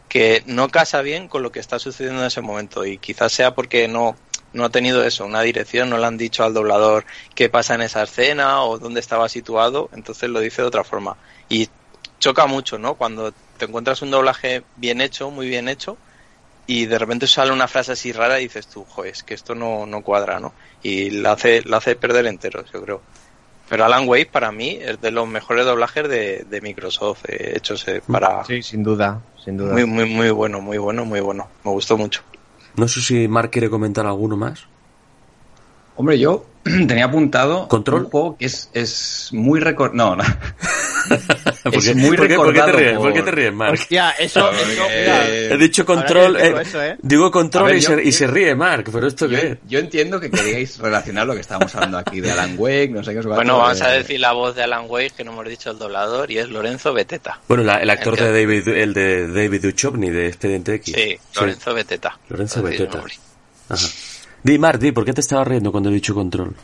que 0.09 0.43
no 0.47 0.67
casa 0.67 1.01
bien 1.01 1.29
con 1.29 1.43
lo 1.43 1.53
que 1.53 1.61
está 1.61 1.79
sucediendo 1.79 2.19
en 2.19 2.27
ese 2.27 2.41
momento 2.41 2.83
y 2.83 2.97
quizás 2.97 3.31
sea 3.31 3.55
porque 3.55 3.87
no 3.87 4.17
no 4.53 4.65
ha 4.65 4.69
tenido 4.69 5.03
eso, 5.03 5.25
una 5.25 5.41
dirección, 5.41 5.89
no 5.89 5.97
le 5.97 6.05
han 6.05 6.17
dicho 6.17 6.43
al 6.43 6.53
doblador 6.53 7.05
qué 7.35 7.49
pasa 7.49 7.75
en 7.75 7.81
esa 7.81 8.03
escena 8.03 8.63
o 8.63 8.77
dónde 8.79 8.99
estaba 8.99 9.29
situado, 9.29 9.89
entonces 9.93 10.29
lo 10.29 10.39
dice 10.39 10.61
de 10.61 10.67
otra 10.67 10.83
forma. 10.83 11.17
Y 11.49 11.69
choca 12.19 12.45
mucho, 12.45 12.77
¿no? 12.77 12.95
Cuando 12.95 13.33
te 13.57 13.65
encuentras 13.65 14.01
un 14.01 14.11
doblaje 14.11 14.63
bien 14.75 15.01
hecho, 15.01 15.31
muy 15.31 15.47
bien 15.47 15.69
hecho, 15.69 15.97
y 16.67 16.85
de 16.85 16.99
repente 16.99 17.27
sale 17.27 17.51
una 17.51 17.67
frase 17.67 17.93
así 17.93 18.11
rara 18.11 18.39
y 18.39 18.43
dices 18.43 18.67
tú, 18.67 18.85
joder, 18.85 19.11
es 19.11 19.23
que 19.23 19.33
esto 19.33 19.55
no, 19.55 19.85
no 19.85 20.01
cuadra, 20.03 20.39
¿no? 20.39 20.53
Y 20.83 21.09
la 21.09 21.31
hace, 21.31 21.63
la 21.63 21.77
hace 21.77 21.95
perder 21.95 22.27
enteros, 22.27 22.71
yo 22.71 22.81
creo. 22.81 23.01
Pero 23.69 23.85
Alan 23.85 24.07
Wake 24.07 24.31
para 24.31 24.51
mí 24.51 24.79
es 24.81 24.99
de 24.99 25.11
los 25.11 25.27
mejores 25.27 25.65
doblajes 25.65 26.07
de, 26.09 26.45
de 26.49 26.61
Microsoft 26.61 27.25
eh, 27.27 27.53
hechos 27.55 27.87
eh, 27.87 28.01
para... 28.11 28.43
Sí, 28.45 28.63
sin 28.63 28.83
duda, 28.83 29.21
sin 29.43 29.57
duda. 29.57 29.73
Muy, 29.73 29.85
muy, 29.85 30.05
muy 30.05 30.29
bueno, 30.31 30.59
muy 30.59 30.77
bueno, 30.79 31.05
muy 31.05 31.19
bueno. 31.19 31.47
Me 31.63 31.71
gustó 31.71 31.97
mucho. 31.97 32.21
No 32.75 32.87
sé 32.87 33.01
si 33.01 33.27
Mark 33.27 33.51
quiere 33.51 33.69
comentar 33.69 34.05
alguno 34.05 34.37
más. 34.37 34.65
Hombre, 35.95 36.17
yo 36.17 36.45
tenía 36.63 37.05
apuntado 37.05 37.67
¿Control? 37.67 38.05
un 38.05 38.09
juego 38.09 38.37
que 38.37 38.45
es, 38.45 38.69
es 38.73 39.29
muy 39.33 39.59
recor... 39.59 39.93
No, 39.93 40.15
no. 40.15 40.23
¿Por 41.63 41.75
Es 41.75 41.85
qué- 41.85 41.95
muy 41.95 42.15
por 42.17 42.27
qué- 42.27 42.35
por 42.35 42.47
qué 42.53 42.59
te 42.59 42.65
recordado 42.65 42.77
ríes? 42.77 42.93
por- 42.93 43.01
¿Por 43.03 43.13
qué 43.13 43.21
te 43.23 43.31
ríes, 43.31 43.53
Mark? 43.53 43.73
Hostia, 43.73 44.09
eso, 44.11 44.51
eso, 44.51 44.81
Eh, 44.89 45.49
He 45.51 45.57
dicho 45.57 45.85
control, 45.85 46.33
decirlo 46.33 46.59
eh, 46.59 46.61
eso, 46.61 46.83
¿eh? 46.83 46.97
digo 47.01 47.31
control 47.31 47.63
A 47.63 47.67
ver, 47.67 47.75
y, 47.77 47.79
yo- 47.81 47.95
se, 47.95 48.03
y 48.03 48.11
se 48.11 48.27
ríe 48.27 48.55
Mark, 48.55 48.85
pero 48.91 49.07
esto 49.07 49.27
yo, 49.27 49.39
qué 49.39 49.47
es? 49.47 49.57
yo 49.67 49.79
entiendo 49.79 50.19
que 50.19 50.31
queríais 50.31 50.77
relacionar 50.77 51.27
lo 51.27 51.33
que 51.35 51.41
estábamos 51.41 51.73
hablando 51.75 51.97
aquí 51.97 52.21
de 52.21 52.31
Alan 52.31 52.55
Wake, 52.57 52.89
no 52.89 53.03
sé 53.03 53.11
qué 53.13 53.19
os 53.19 53.25
Bueno, 53.25 53.57
vamos 53.57 53.81
a 53.81 53.89
decir 53.89 54.19
la 54.19 54.31
voz 54.31 54.55
de 54.55 54.63
Alan 54.63 54.85
Wake, 54.87 55.11
que 55.17 55.23
no 55.23 55.31
hemos 55.33 55.47
dicho 55.49 55.71
el 55.71 55.77
doblador, 55.79 56.31
y 56.31 56.37
es 56.37 56.49
Lorenzo 56.49 56.93
Beteta. 56.93 57.39
Bueno, 57.47 57.63
la- 57.63 57.77
el 57.77 57.89
actor 57.89 58.15
de. 58.17 58.31
David, 58.31 58.67
el 58.69 58.93
de 58.93 59.27
David 59.27 59.61
Duchovny 59.63 60.09
de 60.09 60.27
Expediente 60.27 60.75
X. 60.75 60.95
Sí, 60.95 61.17
Lorenzo 61.35 61.73
Beteta. 61.73 62.17
Lorenzo 62.29 62.61
Beteta. 62.63 63.03
Ajá. 63.69 63.87
Di, 64.41 64.57
Mark, 64.57 64.79
di, 64.79 64.91
¿por 64.93 65.03
qué 65.03 65.13
te 65.13 65.21
estabas 65.21 65.47
riendo 65.47 65.71
cuando 65.71 65.89
he 65.89 65.93
dicho 65.93 66.13
control? 66.15 66.55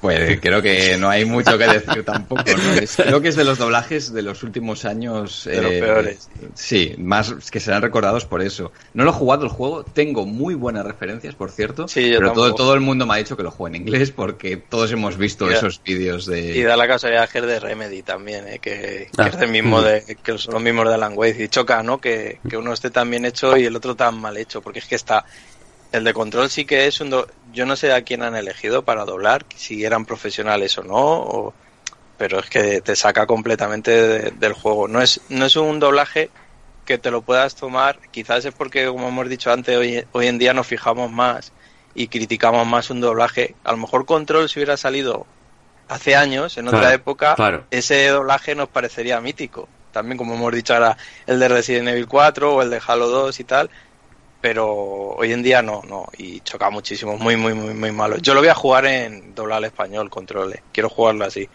Pues 0.00 0.40
creo 0.40 0.60
que 0.62 0.96
no 0.98 1.08
hay 1.08 1.24
mucho 1.24 1.56
que 1.58 1.66
decir 1.66 2.04
tampoco. 2.04 2.42
¿no? 2.44 2.72
Es- 2.74 2.96
creo 2.96 3.20
que 3.20 3.28
es 3.28 3.36
de 3.36 3.44
los 3.44 3.58
doblajes 3.58 4.12
de 4.12 4.22
los 4.22 4.42
últimos 4.42 4.84
años. 4.84 5.44
De 5.44 5.60
los 5.62 5.70
peores. 5.72 6.28
Sí, 6.54 6.94
más 6.98 7.32
que 7.50 7.60
serán 7.60 7.82
recordados 7.82 8.24
por 8.24 8.42
eso. 8.42 8.72
No 8.92 9.04
lo 9.04 9.10
he 9.10 9.12
jugado 9.14 9.44
el 9.44 9.50
juego, 9.50 9.84
tengo 9.84 10.26
muy 10.26 10.54
buenas 10.54 10.84
referencias, 10.84 11.34
por 11.34 11.50
cierto. 11.50 11.88
Sí, 11.88 12.10
yo 12.10 12.18
pero 12.18 12.32
todo, 12.54 12.74
el 12.74 12.80
mundo 12.80 13.06
me 13.06 13.14
ha 13.14 13.16
dicho 13.18 13.36
que 13.36 13.42
lo 13.42 13.50
juegue 13.50 13.76
en 13.76 13.82
inglés 13.82 14.10
porque 14.10 14.56
todos 14.56 14.90
hemos 14.92 15.16
visto 15.16 15.50
esos 15.50 15.80
vídeos 15.82 16.26
de. 16.26 16.56
Y 16.56 16.62
da 16.62 16.76
la 16.76 16.86
casualidad 16.88 17.28
que 17.28 17.38
es 17.38 17.46
de 17.46 17.60
Remedy 17.60 18.02
también, 18.02 18.46
¿eh? 18.48 18.58
que, 18.58 19.08
que 19.14 19.22
Ah. 19.22 19.28
es 19.28 19.38
del 19.38 19.50
mismo 19.50 19.80
de, 19.82 20.16
que 20.22 20.38
son 20.38 20.54
los 20.54 20.62
mismos 20.62 20.88
de 20.88 20.94
Alan 20.94 21.12
Wake. 21.16 21.44
Y 21.44 21.48
choca, 21.48 21.82
¿no? 21.82 21.98
Que, 22.00 22.40
que 22.48 22.56
uno 22.56 22.72
esté 22.72 22.90
tan 22.90 23.10
bien 23.10 23.24
hecho 23.24 23.56
y 23.56 23.64
el 23.64 23.76
otro 23.76 23.94
tan 23.94 24.18
mal 24.20 24.36
hecho, 24.36 24.60
porque 24.60 24.78
es 24.80 24.86
que 24.86 24.94
está... 24.96 25.24
El 25.94 26.02
de 26.02 26.12
Control 26.12 26.50
sí 26.50 26.64
que 26.64 26.86
es 26.88 27.00
un... 27.00 27.10
do- 27.10 27.26
Yo 27.52 27.66
no 27.66 27.76
sé 27.76 27.92
a 27.92 28.02
quién 28.02 28.22
han 28.24 28.34
elegido 28.34 28.84
para 28.84 29.04
doblar, 29.04 29.46
si 29.56 29.84
eran 29.84 30.04
profesionales 30.06 30.76
o 30.78 30.82
no, 30.82 30.96
o- 30.98 31.54
pero 32.16 32.40
es 32.40 32.50
que 32.50 32.80
te 32.80 32.96
saca 32.96 33.26
completamente 33.26 33.90
de- 33.92 34.30
del 34.32 34.54
juego. 34.54 34.88
No 34.88 35.00
es, 35.00 35.20
no 35.28 35.46
es 35.46 35.54
un 35.56 35.78
doblaje 35.78 36.30
que 36.84 36.98
te 36.98 37.12
lo 37.12 37.22
puedas 37.22 37.54
tomar, 37.54 38.00
quizás 38.10 38.44
es 38.44 38.52
porque, 38.54 38.86
como 38.86 39.08
hemos 39.08 39.28
dicho 39.28 39.52
antes, 39.52 39.76
hoy, 39.76 40.04
hoy 40.12 40.26
en 40.26 40.38
día 40.38 40.52
nos 40.52 40.66
fijamos 40.66 41.12
más 41.12 41.52
y 41.94 42.08
criticamos 42.08 42.66
más 42.66 42.90
un 42.90 43.00
doblaje. 43.00 43.54
A 43.64 43.70
lo 43.70 43.78
mejor 43.78 44.04
Control 44.04 44.48
si 44.48 44.58
hubiera 44.58 44.76
salido 44.76 45.26
hace 45.88 46.16
años, 46.16 46.56
en 46.58 46.66
otra 46.66 46.80
Claro, 46.80 46.94
época, 46.96 47.34
claro. 47.36 47.64
ese 47.70 48.08
doblaje 48.08 48.54
nos 48.56 48.68
parecería 48.68 49.20
mítico. 49.20 49.68
También, 49.92 50.18
como 50.18 50.34
hemos 50.34 50.52
dicho 50.52 50.74
ahora, 50.74 50.96
el 51.26 51.38
de 51.38 51.46
Resident 51.48 51.86
Evil 51.88 52.08
4 52.08 52.52
o 52.56 52.62
el 52.62 52.70
de 52.70 52.80
Halo 52.84 53.06
2 53.08 53.38
y 53.38 53.44
tal. 53.44 53.70
Pero 54.44 54.66
hoy 55.16 55.32
en 55.32 55.42
día 55.42 55.62
no, 55.62 55.80
no. 55.88 56.06
Y 56.18 56.40
choca 56.40 56.68
muchísimo. 56.68 57.16
Muy, 57.16 57.34
muy, 57.34 57.54
muy, 57.54 57.72
muy 57.72 57.92
malo. 57.92 58.18
Yo 58.18 58.34
lo 58.34 58.40
voy 58.40 58.50
a 58.50 58.54
jugar 58.54 58.84
en 58.84 59.34
doble 59.34 59.54
al 59.54 59.64
español, 59.64 60.10
controle. 60.10 60.62
Quiero 60.70 60.90
jugarlo 60.90 61.24
así. 61.24 61.48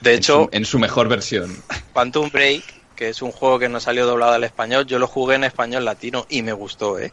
De 0.00 0.14
en, 0.14 0.22
su, 0.22 0.32
hecho, 0.42 0.48
en 0.52 0.64
su 0.64 0.78
mejor 0.78 1.08
versión. 1.08 1.60
Quantum 1.92 2.30
Break, 2.30 2.62
que 2.94 3.08
es 3.08 3.20
un 3.20 3.32
juego 3.32 3.58
que 3.58 3.68
no 3.68 3.80
salió 3.80 4.06
doblado 4.06 4.34
al 4.34 4.44
español, 4.44 4.86
yo 4.86 5.00
lo 5.00 5.08
jugué 5.08 5.34
en 5.34 5.42
español 5.42 5.84
latino 5.84 6.24
y 6.28 6.42
me 6.42 6.52
gustó, 6.52 7.00
¿eh? 7.00 7.12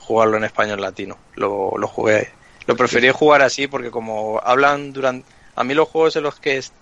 Jugarlo 0.00 0.36
en 0.36 0.44
español 0.44 0.82
latino. 0.82 1.16
Lo, 1.36 1.72
lo 1.78 1.88
jugué. 1.88 2.28
Lo 2.66 2.76
preferí 2.76 3.08
jugar 3.08 3.40
así 3.40 3.68
porque 3.68 3.90
como 3.90 4.38
hablan 4.44 4.92
durante... 4.92 5.26
A 5.56 5.64
mí 5.64 5.72
los 5.72 5.88
juegos 5.88 6.14
en 6.16 6.24
los 6.24 6.38
que 6.38 6.58
es- 6.58 6.72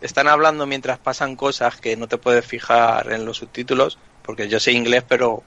están 0.00 0.28
hablando 0.28 0.64
mientras 0.64 1.00
pasan 1.00 1.34
cosas 1.34 1.74
que 1.80 1.96
no 1.96 2.06
te 2.06 2.18
puedes 2.18 2.46
fijar 2.46 3.10
en 3.12 3.24
los 3.24 3.38
subtítulos, 3.38 3.98
porque 4.22 4.48
yo 4.48 4.60
sé 4.60 4.70
inglés 4.70 5.02
pero 5.08 5.42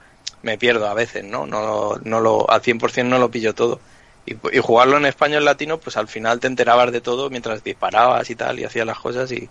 me 0.48 0.58
pierdo 0.58 0.88
a 0.88 0.94
veces, 0.94 1.26
¿no? 1.26 1.46
No, 1.46 1.98
no 2.04 2.22
lo, 2.22 2.50
al 2.50 2.62
100% 2.62 3.06
no 3.06 3.20
lo 3.20 3.30
pillo 3.30 3.54
todo. 3.54 3.80
Y, 4.26 4.34
y 4.56 4.60
jugarlo 4.60 4.98
en 4.98 5.06
español 5.06 5.44
latino, 5.46 5.78
pues 5.78 5.98
al 5.98 6.08
final 6.08 6.40
te 6.40 6.48
enterabas 6.48 6.92
de 6.92 7.02
todo 7.02 7.30
mientras 7.30 7.64
disparabas 7.64 8.30
y 8.30 8.36
tal 8.36 8.60
y 8.60 8.64
hacías 8.64 8.86
las 8.86 9.00
cosas 9.00 9.32
y, 9.32 9.50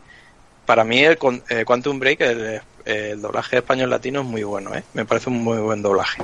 para 0.66 0.84
mí 0.84 1.02
el 1.04 1.16
eh, 1.48 1.64
Quantum 1.64 1.98
Break, 1.98 2.20
el, 2.22 2.60
el 2.84 3.22
doblaje 3.22 3.58
español 3.58 3.90
latino 3.90 4.20
es 4.20 4.26
muy 4.26 4.42
bueno, 4.42 4.74
¿eh? 4.74 4.82
Me 4.94 5.04
parece 5.04 5.30
un 5.30 5.42
muy 5.42 5.58
buen 5.58 5.80
doblaje. 5.80 6.22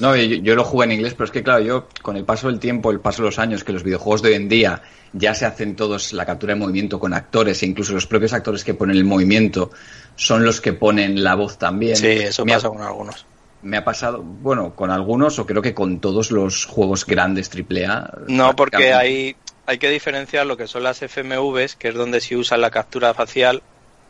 No, 0.00 0.14
yo, 0.14 0.36
yo 0.36 0.54
lo 0.54 0.64
jugué 0.64 0.86
en 0.86 0.92
inglés, 0.92 1.14
pero 1.14 1.24
es 1.24 1.30
que 1.30 1.42
claro, 1.42 1.62
yo 1.62 1.88
con 2.02 2.16
el 2.16 2.24
paso 2.24 2.48
del 2.48 2.58
tiempo, 2.58 2.90
el 2.90 3.00
paso 3.00 3.22
de 3.22 3.28
los 3.28 3.38
años, 3.38 3.64
que 3.64 3.72
los 3.72 3.82
videojuegos 3.82 4.22
de 4.22 4.30
hoy 4.30 4.34
en 4.34 4.48
día 4.48 4.82
ya 5.12 5.34
se 5.34 5.46
hacen 5.46 5.76
todos 5.76 6.12
la 6.12 6.26
captura 6.26 6.54
de 6.54 6.60
movimiento 6.60 6.98
con 6.98 7.14
actores 7.14 7.62
e 7.62 7.66
incluso 7.66 7.92
los 7.92 8.06
propios 8.06 8.32
actores 8.32 8.64
que 8.64 8.74
ponen 8.74 8.96
el 8.96 9.04
movimiento 9.04 9.70
son 10.16 10.44
los 10.44 10.60
que 10.60 10.72
ponen 10.72 11.22
la 11.22 11.34
voz 11.34 11.58
también. 11.58 11.96
Sí, 11.96 12.08
eso 12.08 12.44
me 12.44 12.52
ha, 12.52 12.56
pasa 12.56 12.68
con 12.68 12.82
algunos. 12.82 13.26
me 13.62 13.76
ha 13.78 13.84
pasado, 13.84 14.22
bueno, 14.22 14.74
con 14.74 14.90
algunos 14.90 15.38
o 15.38 15.46
creo 15.46 15.62
que 15.62 15.74
con 15.74 16.00
todos 16.00 16.30
los 16.30 16.66
juegos 16.66 17.06
grandes 17.06 17.50
AAA. 17.50 18.24
No, 18.28 18.54
porque 18.54 18.92
hay, 18.92 19.36
hay 19.66 19.78
que 19.78 19.90
diferenciar 19.90 20.46
lo 20.46 20.56
que 20.56 20.66
son 20.66 20.82
las 20.82 20.98
FMVs, 20.98 21.76
que 21.76 21.88
es 21.88 21.94
donde 21.94 22.20
se 22.20 22.36
usa 22.36 22.56
la 22.56 22.70
captura 22.70 23.14
facial, 23.14 23.62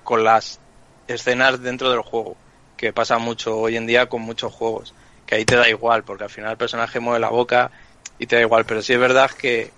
con 0.02 0.24
las 0.24 0.60
escenas 1.08 1.62
dentro 1.62 1.90
del 1.90 2.00
juego, 2.00 2.36
que 2.76 2.92
pasa 2.92 3.18
mucho 3.18 3.56
hoy 3.58 3.76
en 3.76 3.86
día 3.86 4.08
con 4.08 4.22
muchos 4.22 4.52
juegos, 4.52 4.94
que 5.26 5.34
ahí 5.34 5.44
te 5.44 5.56
da 5.56 5.68
igual, 5.68 6.04
porque 6.04 6.24
al 6.24 6.30
final 6.30 6.52
el 6.52 6.56
personaje 6.56 7.00
mueve 7.00 7.20
la 7.20 7.28
boca 7.28 7.70
y 8.18 8.26
te 8.26 8.36
da 8.36 8.42
igual, 8.42 8.64
pero 8.64 8.80
sí 8.80 8.92
es 8.92 8.98
verdad 8.98 9.30
que, 9.30 9.70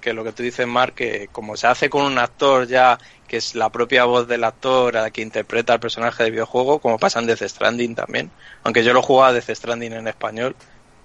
que 0.00 0.12
lo 0.12 0.22
que 0.24 0.32
tú 0.32 0.42
dices, 0.42 0.66
Mark, 0.66 0.94
que 0.94 1.28
como 1.32 1.56
se 1.56 1.66
hace 1.66 1.90
con 1.90 2.04
un 2.04 2.18
actor 2.18 2.66
ya, 2.66 2.98
que 3.26 3.38
es 3.38 3.54
la 3.54 3.70
propia 3.70 4.04
voz 4.04 4.28
del 4.28 4.44
actor 4.44 4.96
a 4.96 5.02
la 5.02 5.10
que 5.10 5.22
interpreta 5.22 5.74
el 5.74 5.80
personaje 5.80 6.24
de 6.24 6.30
videojuego, 6.30 6.78
como 6.80 6.98
pasa 6.98 7.18
en 7.18 7.26
Death 7.26 7.42
Stranding 7.42 7.94
también, 7.94 8.30
aunque 8.62 8.84
yo 8.84 8.92
lo 8.92 9.02
jugaba 9.02 9.32
Death 9.32 9.50
Stranding 9.50 9.92
en 9.92 10.08
español, 10.08 10.54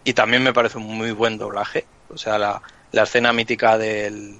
y 0.03 0.13
también 0.13 0.43
me 0.43 0.53
parece 0.53 0.77
un 0.77 0.85
muy 0.85 1.11
buen 1.11 1.37
doblaje, 1.37 1.85
o 2.09 2.17
sea, 2.17 2.37
la, 2.37 2.61
la 2.91 3.03
escena 3.03 3.33
mítica 3.33 3.77
del 3.77 4.39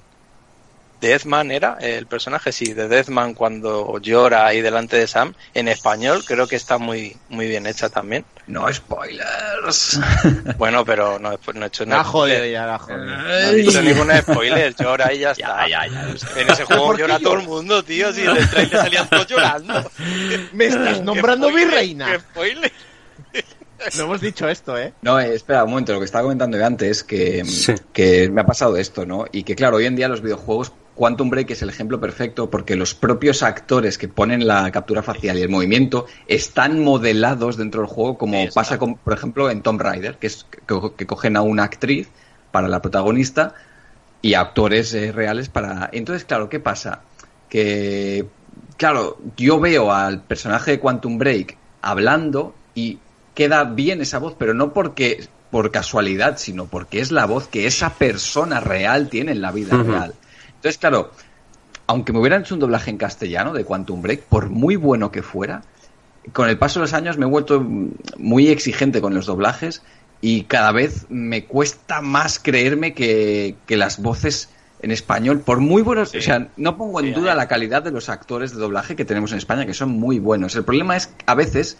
Deathman 1.00 1.50
era 1.50 1.76
el 1.80 2.06
personaje, 2.06 2.52
sí, 2.52 2.72
de 2.72 2.88
Deathman 2.88 3.34
cuando 3.34 3.98
llora 3.98 4.46
ahí 4.46 4.60
delante 4.60 4.96
de 4.96 5.06
Sam, 5.06 5.34
en 5.54 5.68
español 5.68 6.24
creo 6.26 6.46
que 6.46 6.56
está 6.56 6.78
muy 6.78 7.16
muy 7.28 7.46
bien 7.46 7.66
hecha 7.66 7.88
también. 7.88 8.24
No 8.46 8.72
spoilers. 8.72 10.00
Bueno, 10.58 10.84
pero 10.84 11.18
no, 11.18 11.30
no 11.54 11.64
he 11.64 11.66
hecho 11.66 11.84
La 11.84 11.90
nada. 11.90 12.04
joder, 12.04 12.50
ya 12.50 12.66
la 12.66 12.78
joder. 12.78 12.98
No 12.98 13.28
he 13.30 13.54
dicho 13.56 13.82
ningún 13.82 14.10
spoiler, 14.22 14.74
llora 14.74 15.12
y 15.12 15.18
ya 15.20 15.30
está. 15.32 15.68
ya, 15.68 15.86
ya, 15.86 15.88
ya. 15.88 16.40
En 16.40 16.50
ese 16.50 16.64
juego 16.64 16.86
¿Por 16.86 16.96
qué 16.96 17.02
llora 17.02 17.18
todo 17.18 17.34
el 17.34 17.42
mundo, 17.46 17.82
tío, 17.82 18.12
si 18.12 18.22
en 18.22 18.36
el 18.36 18.48
trailer 18.48 18.78
salían 18.80 19.08
todos 19.08 19.26
llorando. 19.26 19.90
Me 20.52 20.66
estás 20.66 21.00
nombrando 21.02 21.48
¿Qué 21.48 21.52
spoiler? 21.52 21.70
virreina. 21.70 22.12
¿Qué 22.12 22.18
spoiler? 22.20 22.72
No 23.96 24.04
hemos 24.04 24.20
dicho 24.20 24.48
esto, 24.48 24.76
¿eh? 24.78 24.92
No, 25.02 25.18
eh, 25.20 25.34
espera 25.34 25.64
un 25.64 25.70
momento, 25.70 25.92
lo 25.92 25.98
que 26.00 26.04
estaba 26.06 26.22
comentando 26.22 26.58
yo 26.58 26.66
antes, 26.66 27.04
que, 27.04 27.44
Sí. 27.44 27.74
que 27.92 28.28
me 28.30 28.40
ha 28.40 28.46
pasado 28.46 28.76
esto, 28.76 29.06
¿no? 29.06 29.26
Y 29.32 29.42
que 29.44 29.54
claro, 29.54 29.76
hoy 29.76 29.86
en 29.86 29.96
día 29.96 30.08
los 30.08 30.22
videojuegos 30.22 30.72
Quantum 30.94 31.28
Break 31.28 31.50
es 31.50 31.60
el 31.62 31.68
ejemplo 31.68 32.00
perfecto 32.00 32.48
porque 32.50 32.74
los 32.74 32.94
propios 32.94 33.42
actores 33.42 33.98
que 33.98 34.08
ponen 34.08 34.46
la 34.46 34.70
captura 34.72 35.02
facial 35.02 35.38
y 35.38 35.42
el 35.42 35.50
movimiento 35.50 36.06
están 36.26 36.82
modelados 36.82 37.58
dentro 37.58 37.82
del 37.82 37.90
juego, 37.90 38.16
como 38.16 38.38
pasa, 38.54 38.78
con, 38.78 38.96
por 38.96 39.12
ejemplo, 39.12 39.50
en 39.50 39.60
Tomb 39.62 39.80
Raider, 39.80 40.16
que 40.16 40.26
es 40.28 40.46
que, 40.50 40.90
que 40.96 41.06
cogen 41.06 41.36
a 41.36 41.42
una 41.42 41.64
actriz 41.64 42.08
para 42.50 42.66
la 42.68 42.80
protagonista 42.80 43.54
y 44.22 44.32
actores 44.34 44.94
eh, 44.94 45.12
reales 45.12 45.50
para. 45.50 45.90
Entonces, 45.92 46.24
claro, 46.24 46.48
¿qué 46.48 46.60
pasa? 46.60 47.02
Que, 47.50 48.24
claro, 48.78 49.18
yo 49.36 49.60
veo 49.60 49.92
al 49.92 50.22
personaje 50.22 50.72
de 50.72 50.80
Quantum 50.80 51.18
Break 51.18 51.58
hablando 51.82 52.54
y 52.74 52.98
queda 53.36 53.62
bien 53.64 54.00
esa 54.00 54.18
voz, 54.18 54.34
pero 54.36 54.54
no 54.54 54.72
porque 54.72 55.28
por 55.50 55.70
casualidad, 55.70 56.38
sino 56.38 56.66
porque 56.66 56.98
es 57.00 57.12
la 57.12 57.26
voz 57.26 57.46
que 57.46 57.66
esa 57.66 57.90
persona 57.94 58.58
real 58.58 59.08
tiene 59.08 59.30
en 59.32 59.40
la 59.42 59.52
vida 59.52 59.76
real. 59.80 60.14
Entonces, 60.48 60.78
claro, 60.78 61.12
aunque 61.86 62.12
me 62.12 62.18
hubieran 62.18 62.40
hecho 62.42 62.54
un 62.54 62.60
doblaje 62.60 62.90
en 62.90 62.96
castellano 62.98 63.52
de 63.52 63.64
Quantum 63.64 64.02
Break, 64.02 64.22
por 64.24 64.50
muy 64.50 64.74
bueno 64.74 65.12
que 65.12 65.22
fuera, 65.22 65.62
con 66.32 66.48
el 66.48 66.58
paso 66.58 66.80
de 66.80 66.84
los 66.84 66.94
años 66.94 67.16
me 67.18 67.26
he 67.26 67.28
vuelto 67.28 67.64
muy 68.16 68.48
exigente 68.48 69.00
con 69.00 69.14
los 69.14 69.26
doblajes 69.26 69.82
y 70.20 70.44
cada 70.44 70.72
vez 70.72 71.06
me 71.08 71.44
cuesta 71.44 72.00
más 72.02 72.40
creerme 72.40 72.94
que, 72.94 73.54
que 73.66 73.76
las 73.76 74.00
voces 74.02 74.48
en 74.80 74.90
español, 74.90 75.40
por 75.40 75.60
muy 75.60 75.82
buenos, 75.82 76.10
Sí. 76.10 76.18
o 76.18 76.22
sea, 76.22 76.48
no 76.56 76.76
pongo 76.76 77.00
en 77.00 77.06
Sí, 77.06 77.12
duda 77.12 77.32
hay- 77.32 77.36
la 77.36 77.48
calidad 77.48 77.82
de 77.82 77.92
los 77.92 78.08
actores 78.08 78.52
de 78.52 78.58
doblaje 78.60 78.96
que 78.96 79.04
tenemos 79.04 79.30
en 79.32 79.38
España, 79.38 79.64
que 79.66 79.74
son 79.74 79.90
muy 79.90 80.18
buenos. 80.18 80.56
El 80.56 80.64
problema 80.64 80.96
es, 80.96 81.10
a 81.26 81.34
veces, 81.34 81.78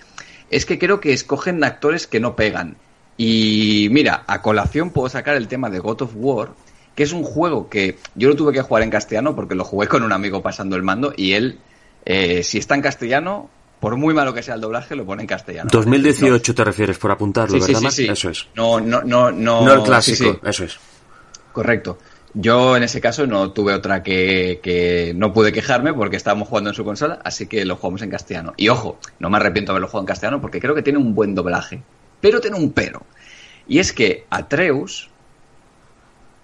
es 0.51 0.67
que 0.67 0.79
creo 0.79 1.01
que 1.01 1.13
escogen 1.13 1.63
actores 1.65 2.07
que 2.07 2.21
no 2.21 2.37
pegan. 2.37 2.77
Y 3.17 3.89
mira, 3.91 4.25
a 4.27 4.43
colación 4.43 4.91
puedo 4.91 5.09
sacar 5.09 5.37
el 5.37 5.49
tema 5.49 5.71
de 5.71 5.79
God 5.79 6.03
of 6.03 6.13
War, 6.15 6.51
que 6.95 7.03
es 7.03 7.13
un 7.13 7.23
juego 7.23 7.69
que 7.69 7.99
yo 8.15 8.29
lo 8.29 8.37
tuve 8.37 8.53
que 8.53 8.63
jugar 8.63 8.83
en 8.83 8.91
castellano 8.91 9.35
porque 9.35 9.55
lo 9.55 9.65
jugué 9.65 9.89
con 9.89 10.03
un 10.03 10.13
amigo 10.13 10.43
pasando 10.43 10.77
el 10.77 10.83
mando 10.83 11.13
y 11.17 11.33
él, 11.33 11.59
eh, 12.05 12.43
si 12.43 12.59
está 12.59 12.75
en 12.75 12.83
castellano, 12.83 13.49
por 13.81 13.97
muy 13.97 14.15
malo 14.15 14.33
que 14.35 14.43
sea 14.43 14.55
el 14.55 14.61
doblaje, 14.61 14.95
lo 14.97 15.05
pone 15.05 15.23
en 15.23 15.29
castellano. 15.29 15.69
2018 15.73 16.55
te 16.55 16.65
refieres 16.65 16.99
por 16.99 17.11
apuntarlo, 17.11 17.59
Sí, 17.59 17.67
sí, 17.67 17.75
¿verdad? 17.75 17.91
sí, 17.91 18.05
sí. 18.05 18.11
Eso 18.11 18.31
es. 18.31 18.47
No, 18.55 18.81
no, 18.81 19.03
no, 19.03 19.31
no. 19.31 19.65
No 19.65 19.73
el 19.75 19.83
clásico, 19.83 20.41
eso 20.45 20.65
es. 20.65 20.79
Correcto. 21.53 21.99
Yo 22.39 22.77
en 22.77 22.83
ese 22.83 23.01
caso 23.01 23.27
no 23.27 23.53
tuve 23.53 23.73
otra 23.73 24.03
que, 24.03 24.61
que 24.63 25.15
no 25.17 25.33
pude 25.33 25.53
quejarme 25.53 25.95
porque 25.95 26.17
estábamos 26.17 26.49
jugando 26.49 26.69
en 26.71 26.77
su 26.77 26.85
consola, 26.85 27.19
así 27.25 27.47
que 27.47 27.65
lo 27.65 27.77
jugamos 27.77 28.03
en 28.03 28.11
castellano. 28.11 28.53
Y 28.59 28.69
ojo, 28.69 28.99
no 29.19 29.31
me 29.31 29.39
arrepiento 29.39 29.73
de 29.73 29.75
haberlo 29.75 29.89
jugado 29.89 30.03
en 30.03 30.09
castellano 30.09 30.41
porque 30.43 30.61
creo 30.61 30.75
que 30.75 30.83
tiene 30.83 30.99
un 30.99 31.15
buen 31.15 31.35
doblaje. 31.35 31.83
Pero 32.21 32.41
tiene 32.41 32.59
un 32.59 32.73
pero. 32.73 33.03
Y 33.67 33.79
es 33.79 33.93
que 33.93 34.27
Atreus, 34.29 35.09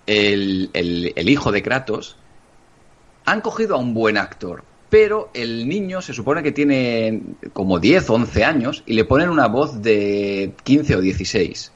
el, 0.07 0.71
el- 0.73 1.29
hijo 1.29 1.53
de 1.53 1.63
Kratos, 1.63 2.17
han 3.27 3.43
cogido 3.43 3.75
a 3.77 3.79
un 3.79 3.93
buen 3.93 4.17
actor. 4.17 4.65
Pero 4.89 5.31
el 5.35 5.69
niño 5.69 6.01
se 6.03 6.15
supone 6.15 6.43
que 6.43 6.53
tiene 6.53 7.23
como 7.53 7.79
10 7.79 8.09
o 8.11 8.15
11 8.15 8.45
años 8.45 8.83
y 8.87 8.95
le 8.95 9.05
ponen 9.05 9.29
una 9.29 9.47
voz 9.47 9.83
de 9.83 10.53
15 10.65 10.97
o 10.97 11.01
16 11.01 11.73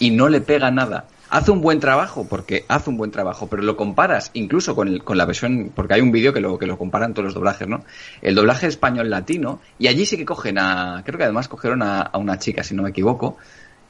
y 0.00 0.10
no 0.10 0.28
le 0.28 0.40
pega 0.40 0.70
nada. 0.70 1.06
Hace 1.36 1.50
un 1.50 1.60
buen 1.60 1.80
trabajo, 1.80 2.28
porque 2.28 2.64
hace 2.68 2.90
un 2.90 2.96
buen 2.96 3.10
trabajo, 3.10 3.48
pero 3.48 3.60
lo 3.64 3.76
comparas 3.76 4.30
incluso 4.34 4.76
con, 4.76 4.86
el- 4.86 5.02
con 5.02 5.18
la 5.18 5.24
versión, 5.24 5.72
porque 5.74 5.94
hay 5.94 6.00
un 6.00 6.12
vídeo 6.12 6.32
que 6.32 6.40
lo, 6.40 6.56
que 6.60 6.66
lo 6.66 6.78
comparan 6.78 7.12
todos 7.12 7.24
los 7.24 7.34
doblajes, 7.34 7.66
¿no? 7.66 7.82
El 8.22 8.36
doblaje 8.36 8.68
español 8.68 9.10
latino, 9.10 9.58
y 9.80 9.88
allí 9.88 10.06
sí 10.06 10.16
que 10.16 10.24
cogen 10.24 10.58
a, 10.58 11.02
creo 11.04 11.18
que 11.18 11.24
además 11.24 11.48
cogieron 11.48 11.82
a, 11.82 12.02
a 12.02 12.18
una 12.18 12.38
chica, 12.38 12.62
si 12.62 12.76
no 12.76 12.84
me 12.84 12.90
equivoco, 12.90 13.36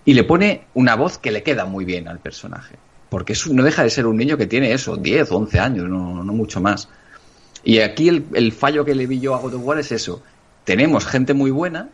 y 0.07 0.15
le 0.15 0.25
pone 0.25 0.63
una 0.73 0.95
voz 0.97 1.19
que 1.19 1.31
le 1.31 1.43
queda 1.43 1.67
muy 1.67 1.85
bien 1.85 2.09
al 2.09 2.19
personaje. 2.19 2.77
Porque 3.11 3.35
es 3.35 3.47
no 3.51 3.63
deja 3.63 3.83
de 3.83 3.91
ser 3.91 4.07
un 4.07 4.17
niño 4.17 4.39
que 4.39 4.47
tiene 4.47 4.73
eso, 4.73 4.97
10 4.97 5.31
o 5.31 5.37
11 5.37 5.61
años, 5.61 5.87
no, 5.87 6.25
no 6.25 6.33
mucho 6.33 6.63
más. 6.63 6.89
Y 7.63 7.81
aquí 7.81 8.09
el, 8.09 8.25
el 8.33 8.53
fallo 8.53 8.87
que 8.87 8.95
le 8.95 9.07
vi 9.07 9.21
yo 9.21 9.35
a 9.35 9.39
God 9.41 9.55
of 9.55 9.63
War 9.65 9.79
es 9.79 9.93
eso. 9.93 10.23
Tenemos 10.65 11.07
gente 11.07 11.35
muy 11.35 11.51
buena, 11.51 11.91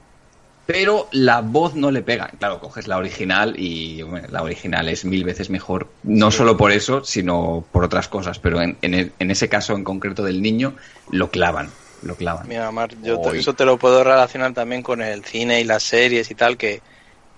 pero 0.72 1.08
la 1.12 1.40
voz 1.40 1.74
no 1.74 1.90
le 1.90 2.02
pega. 2.02 2.28
Claro, 2.38 2.60
coges 2.60 2.86
la 2.86 2.96
original 2.98 3.54
y 3.58 4.02
bueno, 4.02 4.28
la 4.30 4.42
original 4.42 4.88
es 4.88 5.04
mil 5.04 5.24
veces 5.24 5.50
mejor. 5.50 5.88
No 6.02 6.30
solo 6.30 6.56
por 6.56 6.70
eso, 6.72 7.02
sino 7.04 7.66
por 7.72 7.84
otras 7.84 8.08
cosas. 8.08 8.38
Pero 8.38 8.60
en, 8.62 8.78
en 8.82 9.30
ese 9.30 9.48
caso 9.48 9.74
en 9.74 9.84
concreto 9.84 10.22
del 10.22 10.40
niño, 10.42 10.76
lo 11.10 11.30
clavan. 11.30 11.70
Lo 12.02 12.16
clavan. 12.16 12.46
Mira, 12.48 12.70
Mar, 12.70 12.90
yo 13.02 13.18
te- 13.18 13.38
eso 13.38 13.54
te 13.54 13.64
lo 13.64 13.78
puedo 13.78 14.02
relacionar 14.04 14.54
también 14.54 14.82
con 14.82 15.02
el 15.02 15.24
cine 15.24 15.60
y 15.60 15.64
las 15.64 15.82
series 15.82 16.30
y 16.30 16.34
tal, 16.34 16.56
que 16.56 16.82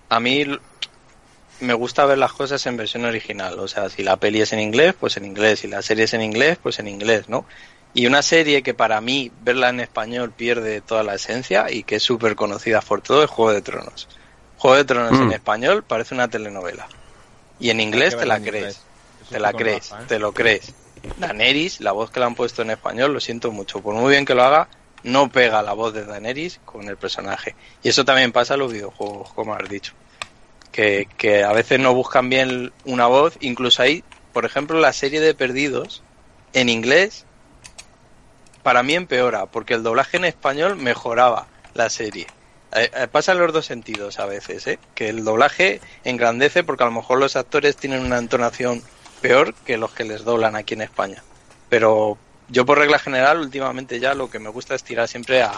a 0.08 0.20
mí 0.20 0.44
me 1.60 1.74
gusta 1.74 2.06
ver 2.06 2.18
las 2.18 2.32
cosas 2.32 2.64
en 2.66 2.76
versión 2.76 3.04
original. 3.04 3.58
O 3.60 3.68
sea, 3.68 3.88
si 3.88 4.02
la 4.02 4.16
peli 4.18 4.40
es 4.40 4.52
en 4.52 4.60
inglés, 4.60 4.94
pues 4.98 5.16
en 5.16 5.24
inglés. 5.24 5.60
Si 5.60 5.68
la 5.68 5.82
serie 5.82 6.04
es 6.04 6.14
en 6.14 6.22
inglés, 6.22 6.58
pues 6.62 6.78
en 6.78 6.88
inglés, 6.88 7.28
¿no? 7.28 7.46
Y 7.94 8.06
una 8.06 8.22
serie 8.22 8.62
que 8.62 8.72
para 8.74 9.00
mí 9.00 9.30
verla 9.42 9.68
en 9.68 9.80
español 9.80 10.32
pierde 10.32 10.80
toda 10.80 11.02
la 11.02 11.14
esencia 11.14 11.70
y 11.70 11.82
que 11.82 11.96
es 11.96 12.02
súper 12.02 12.36
conocida 12.36 12.80
por 12.80 13.02
todo 13.02 13.22
es 13.22 13.30
Juego 13.30 13.52
de 13.52 13.60
Tronos. 13.62 14.08
Juego 14.56 14.76
de 14.76 14.84
Tronos 14.84 15.12
Mm. 15.12 15.22
en 15.24 15.32
español 15.32 15.84
parece 15.84 16.14
una 16.14 16.28
telenovela. 16.28 16.88
Y 17.60 17.70
en 17.70 17.80
inglés 17.80 18.16
te 18.16 18.26
la 18.26 18.40
crees. 18.40 18.80
Te 19.28 19.38
la 19.38 19.52
crees, 19.52 19.90
Rafa, 19.90 20.02
¿eh? 20.02 20.06
te 20.08 20.18
lo 20.18 20.32
crees. 20.32 20.74
Daenerys, 21.18 21.80
la 21.80 21.92
voz 21.92 22.10
que 22.10 22.20
le 22.20 22.26
han 22.26 22.34
puesto 22.34 22.62
en 22.62 22.70
español, 22.70 23.12
lo 23.12 23.20
siento 23.20 23.50
mucho. 23.50 23.80
Por 23.80 23.94
muy 23.94 24.10
bien 24.10 24.24
que 24.24 24.34
lo 24.34 24.42
haga, 24.42 24.68
no 25.02 25.30
pega 25.30 25.62
la 25.62 25.72
voz 25.72 25.92
de 25.92 26.04
Daenerys 26.04 26.60
con 26.64 26.88
el 26.88 26.96
personaje. 26.96 27.54
Y 27.82 27.88
eso 27.88 28.04
también 28.04 28.32
pasa 28.32 28.54
en 28.54 28.60
los 28.60 28.72
videojuegos, 28.72 29.32
como 29.32 29.54
has 29.54 29.68
dicho. 29.68 29.92
Que, 30.70 31.08
que 31.18 31.44
a 31.44 31.52
veces 31.52 31.78
no 31.80 31.92
buscan 31.94 32.28
bien 32.30 32.72
una 32.84 33.06
voz. 33.06 33.34
Incluso 33.40 33.82
ahí, 33.82 34.02
por 34.32 34.44
ejemplo, 34.44 34.78
la 34.80 34.92
serie 34.92 35.20
de 35.20 35.34
Perdidos, 35.34 36.02
en 36.52 36.68
inglés, 36.68 37.26
para 38.62 38.82
mí 38.82 38.94
empeora, 38.94 39.46
porque 39.46 39.74
el 39.74 39.82
doblaje 39.82 40.16
en 40.16 40.24
español 40.24 40.76
mejoraba 40.76 41.46
la 41.74 41.90
serie. 41.90 42.26
Eh, 42.74 42.90
eh, 42.94 43.08
pasa 43.10 43.32
en 43.32 43.38
los 43.38 43.52
dos 43.52 43.66
sentidos 43.66 44.18
a 44.18 44.26
veces, 44.26 44.66
¿eh? 44.66 44.78
que 44.94 45.08
el 45.08 45.24
doblaje 45.24 45.80
engrandece 46.04 46.64
porque 46.64 46.84
a 46.84 46.86
lo 46.86 46.92
mejor 46.92 47.18
los 47.18 47.36
actores 47.36 47.76
tienen 47.76 48.00
una 48.00 48.18
entonación 48.18 48.82
peor 49.20 49.54
que 49.54 49.76
los 49.76 49.92
que 49.92 50.04
les 50.04 50.24
doblan 50.24 50.56
aquí 50.56 50.74
en 50.74 50.82
España. 50.82 51.22
Pero 51.68 52.16
yo 52.48 52.64
por 52.64 52.78
regla 52.78 52.98
general 52.98 53.40
últimamente 53.40 54.00
ya 54.00 54.14
lo 54.14 54.30
que 54.30 54.38
me 54.38 54.48
gusta 54.48 54.74
es 54.74 54.84
tirar 54.84 55.06
siempre 55.06 55.42
a, 55.42 55.52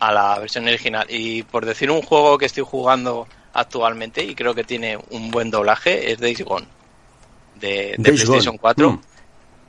a 0.00 0.12
la 0.12 0.38
versión 0.38 0.66
original. 0.66 1.06
Y 1.08 1.44
por 1.44 1.64
decir 1.64 1.90
un 1.90 2.02
juego 2.02 2.38
que 2.38 2.46
estoy 2.46 2.64
jugando 2.66 3.28
actualmente 3.52 4.22
y 4.24 4.34
creo 4.34 4.54
que 4.54 4.64
tiene 4.64 4.98
un 5.10 5.30
buen 5.30 5.50
doblaje 5.50 6.10
es 6.12 6.18
Days 6.18 6.42
Gone 6.42 6.66
de, 7.60 7.94
de 7.96 7.96
Days 7.98 8.24
PlayStation 8.24 8.56
Gone. 8.56 8.58
4 8.58 8.90
Mm. 8.90 9.00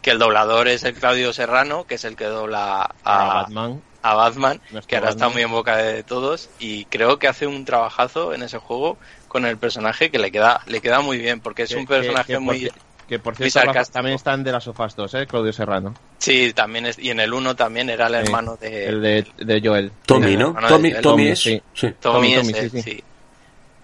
Que 0.07 0.11
el 0.11 0.19
doblador 0.19 0.69
es 0.69 0.85
el 0.85 0.93
Claudio 0.93 1.33
Serrano 1.33 1.85
que 1.85 1.95
es 1.95 2.05
el 2.05 2.15
que 2.15 2.23
dobla 2.23 2.89
A 3.03 3.21
a, 3.31 3.33
Batman. 3.41 3.81
a 4.01 4.13
Batman, 4.13 4.61
Nuestro 4.71 4.87
que 4.89 4.95
ahora 4.95 5.09
está 5.09 5.27
muy 5.27 5.41
en 5.41 5.51
boca 5.51 5.75
de 5.75 6.01
todos 6.03 6.49
y 6.59 6.85
creo 6.85 7.19
que 7.19 7.27
hace 7.27 7.45
un 7.45 7.65
trabajazo 7.65 8.33
en 8.33 8.41
ese 8.41 8.57
juego 8.57 8.97
con 9.27 9.45
el 9.45 9.57
personaje 9.57 10.09
que 10.09 10.17
le 10.17 10.31
queda 10.31 10.61
le 10.65 10.79
queda 10.79 11.01
muy 11.01 11.17
bien 11.17 11.41
porque 11.41 11.63
es 11.63 11.71
Que- 11.71 11.75
un 11.75 11.85
personaje 11.85 12.33
que 12.33 12.39
muy 12.39 12.71
Que 13.09 13.19
por 13.19 13.35
cierto, 13.35 13.59
también 13.91 14.15
están 14.15 14.45
de 14.45 14.51
las 14.53 14.63
sofas 14.63 14.95
2, 14.95 15.13
¿eh? 15.15 15.27
Claudio 15.27 15.51
Serrano. 15.51 15.93
sí 16.19 16.53
también 16.53 16.85
es 16.85 16.97
y 16.97 17.09
en 17.09 17.19
el 17.19 17.33
1 17.33 17.53
también 17.57 17.89
era 17.89 18.07
el 18.07 18.15
hermano 18.15 18.55
de 18.55 18.85
El 18.85 19.01
de, 19.01 19.27
de 19.39 19.61
Joel. 19.61 19.91
Tommy, 20.05 20.37
¿no? 20.37 20.53
Tommy, 20.67 20.91
Joel. 20.91 21.01
Tommy 21.01 21.01
Tommy, 21.01 21.27
es. 21.27 21.39
sí. 21.41 21.61
sí. 21.73 21.93
Tommy, 21.99 22.35
sí, 22.45 22.69
sí. 22.81 23.03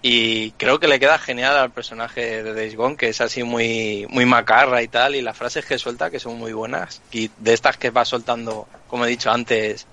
Y 0.06 0.50
creo 0.58 0.78
que 0.78 0.86
le 0.86 1.00
queda 1.00 1.16
genial 1.16 1.56
al 1.56 1.70
personaje 1.70 2.42
de 2.42 2.52
Days 2.52 2.76
que 2.98 3.08
es 3.08 3.22
así 3.22 3.42
muy, 3.42 4.06
muy 4.10 4.26
macarra 4.26 4.82
y 4.82 4.88
tal, 4.88 5.14
y 5.14 5.22
las 5.22 5.34
frases 5.34 5.64
que 5.64 5.78
suelta 5.78 6.10
que 6.10 6.20
son 6.20 6.38
muy 6.38 6.52
buenas. 6.52 7.00
Y 7.10 7.30
de 7.38 7.54
estas 7.54 7.78
que 7.78 7.88
va 7.88 8.04
soltando, 8.04 8.68
como 8.86 9.06
he 9.06 9.08
dicho 9.08 9.30
antes, 9.30 9.86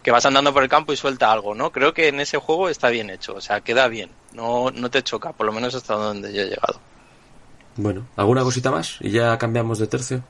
que 0.00 0.12
vas 0.12 0.24
andando 0.26 0.54
por 0.54 0.62
el 0.62 0.68
campo 0.68 0.92
y 0.92 0.96
suelta 0.96 1.32
algo, 1.32 1.56
¿no? 1.56 1.72
Creo 1.72 1.92
que 1.92 2.06
en 2.06 2.20
ese 2.20 2.38
juego 2.38 2.68
está 2.68 2.88
bien 2.88 3.10
hecho, 3.10 3.34
o 3.34 3.40
sea, 3.40 3.60
queda 3.60 3.88
bien, 3.88 4.10
no, 4.32 4.70
no 4.70 4.92
te 4.92 5.02
choca, 5.02 5.32
por 5.32 5.44
lo 5.44 5.52
menos 5.52 5.74
hasta 5.74 5.94
donde 5.94 6.32
yo 6.32 6.42
he 6.42 6.50
llegado. 6.50 6.78
Bueno, 7.74 8.06
¿alguna 8.14 8.44
cosita 8.44 8.70
más? 8.70 8.98
Y 9.00 9.10
ya 9.10 9.36
cambiamos 9.38 9.80
de 9.80 9.88
tercio. 9.88 10.22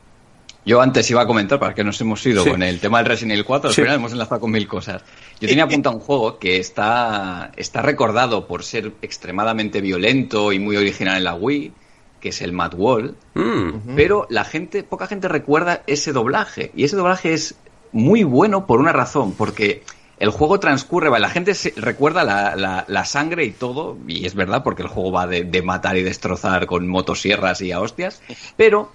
Yo 0.68 0.82
antes 0.82 1.10
iba 1.10 1.22
a 1.22 1.26
comentar, 1.26 1.58
para 1.58 1.74
que 1.74 1.82
nos 1.82 1.98
hemos 2.02 2.24
ido 2.26 2.44
Sí. 2.44 2.50
con 2.50 2.62
el 2.62 2.78
tema 2.78 2.98
del 2.98 3.06
Resident 3.06 3.32
Evil 3.32 3.46
4, 3.46 3.70
al 3.70 3.74
Sí. 3.74 3.80
final 3.80 3.96
hemos 3.96 4.12
enlazado 4.12 4.38
con 4.42 4.50
mil 4.50 4.68
cosas. 4.68 5.02
Yo 5.40 5.48
tenía 5.48 5.64
apuntado 5.64 5.96
un 5.96 6.02
juego 6.02 6.38
que 6.38 6.58
está, 6.58 7.52
está 7.56 7.80
recordado 7.80 8.46
por 8.46 8.62
ser 8.64 8.92
extremadamente 9.00 9.80
violento 9.80 10.52
y 10.52 10.58
muy 10.58 10.76
original 10.76 11.16
en 11.16 11.24
la 11.24 11.34
Wii, 11.34 11.72
que 12.20 12.28
es 12.28 12.42
el 12.42 12.52
Mad 12.52 12.74
Wall, 12.74 13.16
Mm. 13.32 13.94
pero 13.96 14.26
la 14.28 14.44
gente, 14.44 14.82
poca 14.82 15.06
gente 15.06 15.26
recuerda 15.28 15.82
ese 15.86 16.12
doblaje. 16.12 16.70
Y 16.76 16.84
ese 16.84 16.96
doblaje 16.96 17.32
es 17.32 17.54
muy 17.92 18.22
bueno 18.24 18.66
por 18.66 18.78
una 18.78 18.92
razón, 18.92 19.32
porque 19.32 19.82
el 20.18 20.28
juego 20.28 20.60
transcurre, 20.60 21.08
la 21.18 21.30
gente 21.30 21.54
se- 21.54 21.72
recuerda 21.76 22.24
la, 22.24 22.56
la- 22.56 22.84
la 22.88 23.04
sangre 23.06 23.44
y 23.46 23.52
todo, 23.52 23.96
y 24.06 24.26
es 24.26 24.34
verdad, 24.34 24.62
porque 24.64 24.82
el 24.82 24.88
juego 24.88 25.12
va 25.12 25.26
de, 25.26 25.44
de 25.44 25.62
matar 25.62 25.96
y 25.96 26.02
destrozar 26.02 26.66
con 26.66 26.86
motosierras 26.88 27.62
y 27.62 27.72
a 27.72 27.80
hostias, 27.80 28.20
pero 28.56 28.90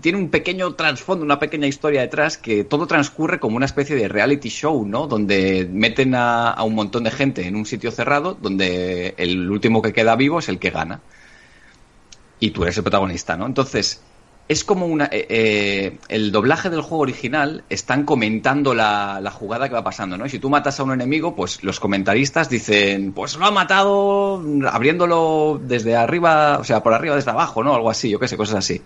tiene 0.00 0.18
un 0.18 0.30
pequeño 0.30 0.74
trasfondo, 0.74 1.24
una 1.24 1.38
pequeña 1.38 1.66
historia 1.66 2.00
detrás, 2.00 2.38
que 2.38 2.64
todo 2.64 2.86
transcurre 2.86 3.38
como 3.38 3.56
una 3.56 3.66
especie 3.66 3.96
de 3.96 4.08
reality 4.08 4.48
show, 4.48 4.86
¿no? 4.86 5.06
Donde 5.06 5.68
meten 5.70 6.14
a, 6.14 6.56
un 6.64 6.74
montón 6.74 7.04
de 7.04 7.10
gente 7.10 7.46
en 7.46 7.56
un 7.56 7.66
sitio 7.66 7.90
cerrado, 7.90 8.36
donde 8.40 9.14
el 9.18 9.50
último 9.50 9.82
que 9.82 9.92
queda 9.92 10.16
vivo 10.16 10.38
es 10.38 10.48
el 10.48 10.58
que 10.58 10.70
gana. 10.70 11.00
Y 12.40 12.50
tú 12.50 12.64
eres 12.64 12.76
el 12.76 12.82
protagonista, 12.82 13.36
¿no? 13.36 13.46
Entonces, 13.46 14.02
es 14.48 14.64
como 14.64 14.86
una. 14.86 15.06
eh, 15.06 15.26
eh, 15.28 15.98
el 16.08 16.32
doblaje 16.32 16.70
del 16.70 16.80
juego 16.80 17.02
original 17.02 17.64
están 17.68 18.04
comentando 18.04 18.74
la, 18.74 19.20
la 19.20 19.30
jugada 19.30 19.68
que 19.68 19.74
va 19.74 19.84
pasando, 19.84 20.18
¿no? 20.18 20.26
Y 20.26 20.30
si 20.30 20.38
tú 20.38 20.50
matas 20.50 20.80
a 20.80 20.82
un 20.82 20.92
enemigo, 20.92 21.36
pues 21.36 21.62
los 21.62 21.78
comentaristas 21.80 22.48
dicen, 22.48 23.12
pues 23.12 23.36
lo 23.36 23.46
ha 23.46 23.50
matado 23.50 24.42
abriéndolo 24.70 25.60
desde 25.62 25.96
arriba, 25.96 26.58
o 26.58 26.64
sea, 26.64 26.82
por 26.82 26.94
arriba 26.94 27.16
desde 27.16 27.30
abajo, 27.30 27.62
¿no? 27.62 27.74
Algo 27.74 27.90
así, 27.90 28.10
yo 28.10 28.18
qué 28.18 28.28
sé, 28.28 28.36
cosas 28.36 28.56
así. 28.56 28.82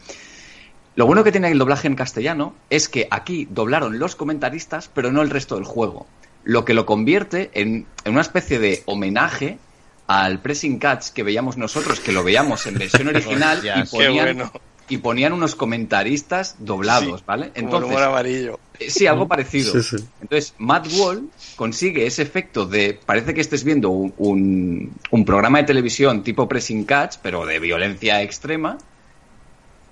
Lo 0.96 1.06
bueno 1.06 1.22
que 1.24 1.30
tiene 1.30 1.50
el 1.50 1.58
doblaje 1.58 1.86
en 1.86 1.94
castellano 1.94 2.54
es 2.70 2.88
que 2.88 3.06
aquí 3.10 3.46
doblaron 3.50 3.98
los 3.98 4.16
comentaristas, 4.16 4.90
pero 4.92 5.12
no 5.12 5.22
el 5.22 5.30
resto 5.30 5.54
del 5.56 5.64
juego. 5.64 6.06
Lo 6.42 6.64
que 6.64 6.74
lo 6.74 6.86
convierte 6.86 7.50
en, 7.54 7.86
en 8.04 8.12
una 8.12 8.22
especie 8.22 8.58
de 8.58 8.82
homenaje 8.86 9.58
al 10.06 10.40
pressing 10.40 10.78
catch 10.78 11.08
que 11.10 11.22
veíamos 11.22 11.56
nosotros, 11.56 12.00
que 12.00 12.12
lo 12.12 12.24
veíamos 12.24 12.66
en 12.66 12.74
versión 12.78 13.08
original 13.14 13.60
y 13.62 13.86
ponían, 13.88 14.36
bueno. 14.36 14.52
y 14.88 14.96
ponían 14.98 15.32
unos 15.34 15.54
comentaristas 15.54 16.56
doblados, 16.60 17.26
¿vale? 17.26 17.50
Como 17.50 17.58
el 17.58 17.64
Entonces, 17.64 17.90
humor 17.90 18.02
amarillo. 18.04 18.60
eh, 18.78 18.88
Sí, 18.90 19.06
algo 19.06 19.26
parecido. 19.28 19.72
Sí, 19.72 19.82
sí. 19.98 20.04
Entonces, 20.22 20.54
Matt 20.58 20.86
Wall 20.98 21.28
consigue 21.56 22.06
ese 22.06 22.22
efecto 22.22 22.64
de. 22.66 22.98
Parece 23.04 23.34
que 23.34 23.40
estés 23.40 23.64
viendo 23.64 23.90
un, 23.90 24.14
un- 24.16 24.92
un 25.10 25.24
programa 25.24 25.58
de 25.58 25.64
televisión 25.64 26.22
tipo 26.22 26.48
Pressing 26.48 26.84
Catch, 26.84 27.16
pero 27.20 27.44
de 27.44 27.58
violencia 27.58 28.22
extrema, 28.22 28.78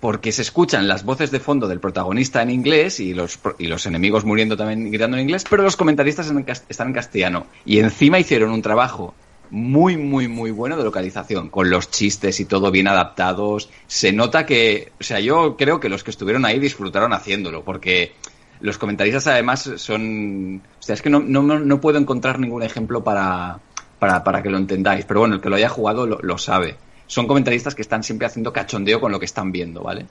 porque 0.04 0.32
se 0.32 0.42
escuchan 0.42 0.86
las 0.86 1.02
voces 1.02 1.30
de 1.30 1.40
fondo 1.40 1.66
del 1.66 1.80
protagonista 1.80 2.42
en 2.42 2.50
inglés 2.50 3.00
y 3.00 3.14
los, 3.14 3.38
y 3.56 3.68
los 3.68 3.86
enemigos 3.86 4.26
muriendo 4.26 4.54
también 4.54 4.90
gritando 4.90 5.16
en 5.16 5.22
inglés, 5.22 5.46
pero 5.48 5.62
los 5.62 5.76
comentaristas 5.76 6.28
en 6.28 6.44
están 6.68 6.88
en 6.88 6.92
castellano. 6.92 7.46
Y 7.64 7.78
encima 7.78 8.18
hicieron 8.18 8.50
un 8.50 8.60
trabajo 8.60 9.14
muy, 9.48 9.96
muy, 9.96 10.28
muy 10.28 10.50
bueno 10.50 10.76
de 10.76 10.84
localización, 10.84 11.48
con 11.48 11.70
los 11.70 11.90
chistes 11.90 12.38
y 12.38 12.44
todo 12.44 12.70
bien 12.70 12.86
adaptados. 12.86 13.70
Se 13.86 14.12
nota 14.12 14.44
que, 14.44 14.92
o 15.00 15.02
sea, 15.02 15.20
yo 15.20 15.56
creo 15.56 15.80
que 15.80 15.88
los 15.88 16.04
que 16.04 16.10
estuvieron 16.10 16.44
ahí 16.44 16.58
disfrutaron 16.58 17.14
haciéndolo, 17.14 17.64
porque 17.64 18.12
los 18.60 18.76
comentaristas 18.76 19.26
además 19.28 19.70
son... 19.76 20.60
O 20.80 20.82
sea, 20.82 20.96
es 20.96 21.00
que 21.00 21.08
no, 21.08 21.20
no, 21.20 21.40
no 21.40 21.80
puedo 21.80 21.98
encontrar 21.98 22.38
ningún 22.38 22.62
ejemplo 22.62 23.02
para, 23.02 23.58
para, 23.98 24.22
para 24.22 24.42
que 24.42 24.50
lo 24.50 24.58
entendáis, 24.58 25.06
pero 25.06 25.20
bueno, 25.20 25.36
el 25.36 25.40
que 25.40 25.48
lo 25.48 25.56
haya 25.56 25.70
jugado 25.70 26.06
lo, 26.06 26.18
lo 26.20 26.36
sabe. 26.36 26.76
Son 27.14 27.28
comentaristas 27.28 27.76
que 27.76 27.82
están 27.82 28.02
siempre 28.02 28.26
haciendo 28.26 28.52
cachondeo 28.52 29.00
con 29.00 29.12
lo 29.12 29.20
que 29.20 29.26
están 29.26 29.52
viendo, 29.52 29.82
¿vale? 29.84 30.04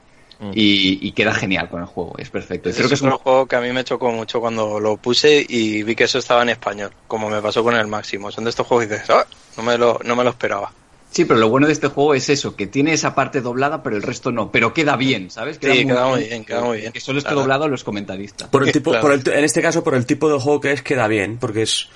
Y, 0.54 1.00
y 1.06 1.12
queda 1.12 1.34
genial 1.34 1.70
con 1.70 1.82
el 1.82 1.86
juego, 1.86 2.16
es 2.18 2.30
perfecto. 2.30 2.70
Creo 2.74 2.88
que 2.88 2.94
es 2.96 3.02
un 3.02 3.12
juego 3.12 3.46
que 3.46 3.58
a 3.58 3.62
mí 3.62 3.72
me 3.74 3.84
chocó 3.84 4.10
mucho 4.12 4.40
cuando 4.40 4.80
lo 4.80 4.96
puse 4.96 5.46
y 5.48 5.84
vi 5.84 5.96
que 5.96 6.06
eso 6.06 6.20
estaba 6.20 6.44
en 6.44 6.50
español, 6.50 6.92
como 7.08 7.30
me 7.30 7.42
pasó 7.42 7.62
con 7.62 7.76
el 7.76 7.88
Máximo. 7.88 8.32
Son 8.32 8.46
de 8.46 8.50
estos 8.52 8.66
juegos 8.66 8.88
que 8.88 8.94
dices, 8.94 9.10
"Ah, 9.10 9.26
no, 9.58 9.64
me 9.64 9.78
lo, 9.78 10.00
no 10.06 10.16
me 10.16 10.24
lo 10.24 10.30
esperaba. 10.30 10.72
Sí, 11.12 11.26
pero 11.26 11.40
lo 11.40 11.48
bueno 11.50 11.68
de 11.68 11.74
este 11.74 11.88
juego 11.90 12.14
es 12.16 12.28
eso, 12.30 12.56
que 12.56 12.68
tiene 12.68 12.92
esa 12.94 13.14
parte 13.14 13.40
doblada, 13.42 13.84
pero 13.84 13.96
el 13.96 14.02
resto 14.02 14.32
no. 14.32 14.50
Pero 14.52 14.74
queda 14.74 14.96
bien, 14.96 15.30
¿sabes? 15.30 15.58
Sí, 15.62 15.86
queda 15.86 16.08
muy 16.08 16.24
bien, 16.24 16.44
queda 16.46 16.62
muy 16.62 16.78
bien. 16.80 16.92
Que 16.92 17.00
solo 17.00 17.22
Claro. 17.22 17.42
doblado 17.42 17.68
los 17.68 17.84
comentaristas. 17.84 18.48
Por 18.50 18.64
el 18.66 18.72
tipo, 18.74 18.90
Claro. 18.92 19.02
por 19.04 19.12
el, 19.14 19.28
en 19.38 19.44
este 19.44 19.62
caso, 19.62 19.84
por 19.84 19.94
el 19.96 20.06
tipo 20.08 20.28
de 20.32 20.40
juego 20.40 20.60
que 20.60 20.72
es, 20.72 20.82
queda 20.82 21.08
bien, 21.08 21.38
porque 21.38 21.62
es. 21.64 21.88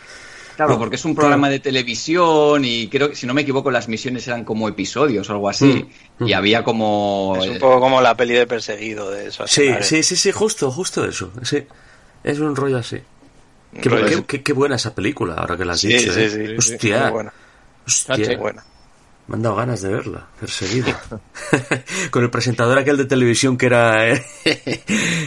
Claro, 0.57 0.77
porque 0.79 0.95
es 0.97 1.05
un 1.05 1.15
programa 1.15 1.49
de 1.49 1.59
televisión 1.59 2.65
y 2.65 2.87
creo 2.89 3.09
que, 3.11 3.15
si 3.15 3.25
no 3.27 3.33
me 3.33 3.43
equivoco, 3.43 3.71
las 3.71 3.87
misiones 3.87 4.27
eran 4.27 4.43
como 4.43 4.67
episodios 4.67 5.29
o 5.29 5.33
algo 5.33 5.47
así. 5.47 5.87
Mm. 6.19 6.27
Y 6.27 6.33
había 6.33 6.63
como... 6.63 7.37
Es 7.39 7.47
un 7.49 7.59
poco 7.59 7.79
como 7.79 8.01
la 8.01 8.17
peli 8.17 8.33
de 8.33 8.47
perseguido 8.47 9.09
de 9.11 9.27
eso. 9.27 9.45
Sí, 9.47 9.69
sí, 9.81 10.01
sí, 10.03 10.15
sí, 10.15 10.31
justo, 10.31 10.69
justo 10.71 11.05
eso. 11.05 11.31
Sí. 11.43 11.63
Es 12.23 12.39
un 12.39 12.55
rollo 12.55 12.77
así. 12.79 12.97
Qué, 13.81 13.89
qué- 13.89 14.23
qué- 14.27 14.43
qué 14.43 14.53
buena 14.53 14.75
esa 14.77 14.95
película, 14.95 15.35
ahora 15.35 15.55
que 15.55 15.63
la 15.63 15.73
has 15.73 15.79
Sí, 15.79 15.89
dicho. 15.89 16.11
sí, 16.11 16.21
¿eh? 16.21 16.29
sí, 16.29 16.47
sí, 16.47 16.55
Hostia, 16.73 17.01
muy 17.03 17.11
buena. 17.11 17.33
hostia. 17.85 18.17
Muy 18.17 18.35
buena. 18.37 18.65
Me 19.27 19.35
han 19.35 19.41
dado 19.41 19.55
ganas 19.57 19.81
de 19.81 19.89
verla, 19.89 20.25
perseguida. 20.39 21.01
con 22.11 22.23
el 22.23 22.29
presentador 22.29 22.77
aquel 22.77 22.95
de 22.95 23.03
televisión 23.05 23.57
que 23.57 23.65
era. 23.65 24.09
¿eh? 24.09 24.25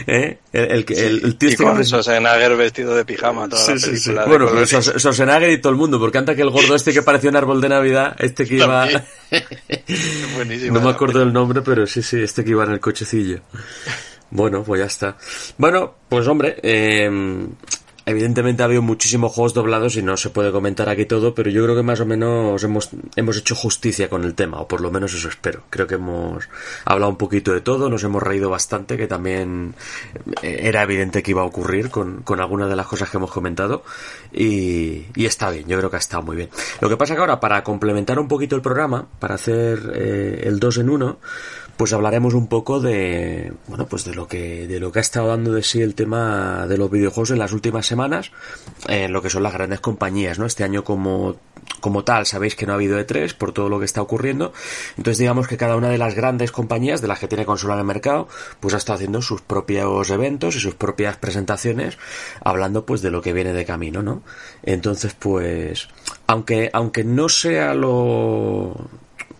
¿Eh? 0.07 0.39
El, 0.51 0.71
el, 0.71 0.85
que- 0.85 0.93
el, 1.07 1.23
el 1.23 1.37
tío 1.37 1.49
y 1.49 1.51
este 1.51 1.63
con 1.63 1.83
Schwarzenegger 1.85 2.55
vestido 2.57 2.95
de 2.95 3.05
pijama 3.05 3.47
toda 3.47 3.61
Sí, 3.63 3.71
la 3.73 3.77
sí, 3.79 3.85
sí. 3.97 4.09
película. 4.09 4.25
Bueno, 4.25 4.47
pero 4.51 4.65
Schwarzenegger 4.65 5.51
y 5.51 5.61
todo 5.61 5.71
el 5.73 5.77
mundo, 5.77 5.99
porque 5.99 6.17
anda 6.17 6.33
que 6.35 6.41
el 6.41 6.49
gordo 6.49 6.73
este 6.75 6.93
que 6.93 7.03
parecía 7.03 7.29
un 7.29 7.35
árbol 7.35 7.61
de 7.61 7.69
Navidad, 7.69 8.15
este 8.17 8.45
que 8.47 8.55
iba. 8.55 8.87
Buenísima 10.35 10.79
no 10.79 10.85
me 10.85 10.91
acuerdo 10.91 11.19
del 11.19 11.31
nombre, 11.31 11.61
pero 11.61 11.85
sí, 11.85 12.01
sí, 12.01 12.21
este 12.21 12.43
que 12.43 12.49
iba 12.51 12.63
en 12.63 12.71
el 12.71 12.79
cochecillo. 12.79 13.41
Bueno, 14.31 14.63
pues 14.63 14.79
ya 14.79 14.85
está. 14.87 15.17
Bueno, 15.57 15.95
pues 16.09 16.25
hombre, 16.27 16.57
eh, 16.63 17.09
evidentemente 18.05 18.63
ha 18.63 18.65
habido 18.65 18.81
muchísimos 18.81 19.31
juegos 19.31 19.53
doblados 19.53 19.95
y 19.95 20.01
no 20.01 20.17
se 20.17 20.29
puede 20.29 20.51
comentar 20.51 20.89
aquí 20.89 21.05
todo, 21.05 21.33
pero 21.33 21.49
yo 21.49 21.63
creo 21.63 21.75
que 21.75 21.83
más 21.83 21.99
o 21.99 22.05
menos 22.05 22.63
hemos, 22.63 22.89
hemos 23.15 23.37
hecho 23.37 23.55
justicia 23.55 24.09
con 24.09 24.23
el 24.23 24.35
tema, 24.35 24.59
o 24.59 24.67
por 24.67 24.81
lo 24.81 24.91
menos 24.91 25.13
eso 25.13 25.29
espero. 25.29 25.63
Creo 25.69 25.87
que 25.87 25.95
hemos 25.95 26.47
hablado 26.85 27.09
un 27.09 27.17
poquito 27.17 27.53
de 27.53 27.61
todo, 27.61 27.89
nos 27.89 28.03
hemos 28.03 28.23
reído 28.23 28.49
bastante, 28.49 28.97
que 28.97 29.07
también 29.07 29.75
eh, 30.41 30.59
era 30.63 30.83
evidente 30.83 31.23
que 31.23 31.31
iba 31.31 31.41
a 31.41 31.45
ocurrir 31.45 31.89
con, 31.89 32.21
con 32.23 32.39
algunas 32.39 32.69
de 32.69 32.75
las 32.75 32.87
cosas 32.87 33.09
que 33.09 33.17
hemos 33.17 33.31
comentado, 33.31 33.83
y, 34.33 35.05
está 35.15 35.49
bien, 35.49 35.67
yo 35.67 35.77
creo 35.77 35.89
que 35.89 35.97
ha 35.97 35.99
estado 35.99 36.23
muy 36.23 36.35
bien. 36.35 36.49
Lo 36.79 36.89
que 36.89 36.97
pasa 36.97 37.15
que 37.15 37.21
ahora, 37.21 37.39
para 37.39 37.63
complementar 37.63 38.19
un 38.19 38.27
poquito 38.27 38.55
el 38.55 38.61
programa, 38.61 39.07
para 39.19 39.35
hacer 39.35 39.91
eh, 39.93 40.43
el 40.45 40.59
2 40.59 40.77
en 40.77 40.89
1, 40.89 41.19
pues 41.81 41.93
hablaremos 41.93 42.35
un 42.35 42.45
poco 42.45 42.79
de 42.79 43.53
bueno 43.65 43.87
pues 43.87 44.05
de 44.05 44.13
lo 44.13 44.27
que 44.27 44.67
de 44.67 44.79
lo 44.79 44.91
que 44.91 44.99
ha 44.99 45.01
estado 45.01 45.29
dando 45.29 45.51
de 45.51 45.63
sí 45.63 45.81
el 45.81 45.95
tema 45.95 46.67
de 46.67 46.77
los 46.77 46.91
videojuegos 46.91 47.31
en 47.31 47.39
las 47.39 47.53
últimas 47.53 47.87
semanas 47.87 48.31
en 48.87 49.11
lo 49.11 49.23
que 49.23 49.31
son 49.31 49.41
las 49.41 49.53
grandes 49.53 49.79
compañías 49.79 50.37
no 50.37 50.45
este 50.45 50.63
año 50.63 50.83
como 50.83 51.37
como 51.79 52.03
tal 52.03 52.27
sabéis 52.27 52.55
que 52.55 52.67
no 52.67 52.73
ha 52.73 52.75
habido 52.75 52.99
E3 52.99 53.35
por 53.35 53.51
todo 53.51 53.67
lo 53.67 53.79
que 53.79 53.85
está 53.85 54.01
ocurriendo. 54.01 54.53
Entonces 54.97 55.17
digamos 55.17 55.47
que 55.47 55.57
cada 55.57 55.75
una 55.75 55.89
de 55.89 55.97
las 55.97 56.13
grandes 56.13 56.51
compañías 56.51 57.01
de 57.01 57.07
las 57.07 57.17
que 57.17 57.27
tiene 57.27 57.45
consola 57.45 57.73
en 57.73 57.79
el 57.79 57.85
mercado 57.85 58.27
pues 58.59 58.75
ha 58.75 58.77
estado 58.77 58.97
haciendo 58.97 59.23
sus 59.23 59.41
propios 59.41 60.09
eventos 60.11 60.55
y 60.55 60.59
sus 60.59 60.75
propias 60.75 61.17
presentaciones 61.17 61.97
hablando 62.43 62.85
pues 62.85 63.01
de 63.01 63.09
lo 63.09 63.23
que 63.23 63.33
viene 63.33 63.53
de 63.53 63.65
camino 63.65 64.03
no 64.03 64.21
entonces 64.61 65.15
pues 65.17 65.87
aunque 66.27 66.69
aunque 66.73 67.03
no 67.03 67.29
sea 67.29 67.73
lo 67.73 68.75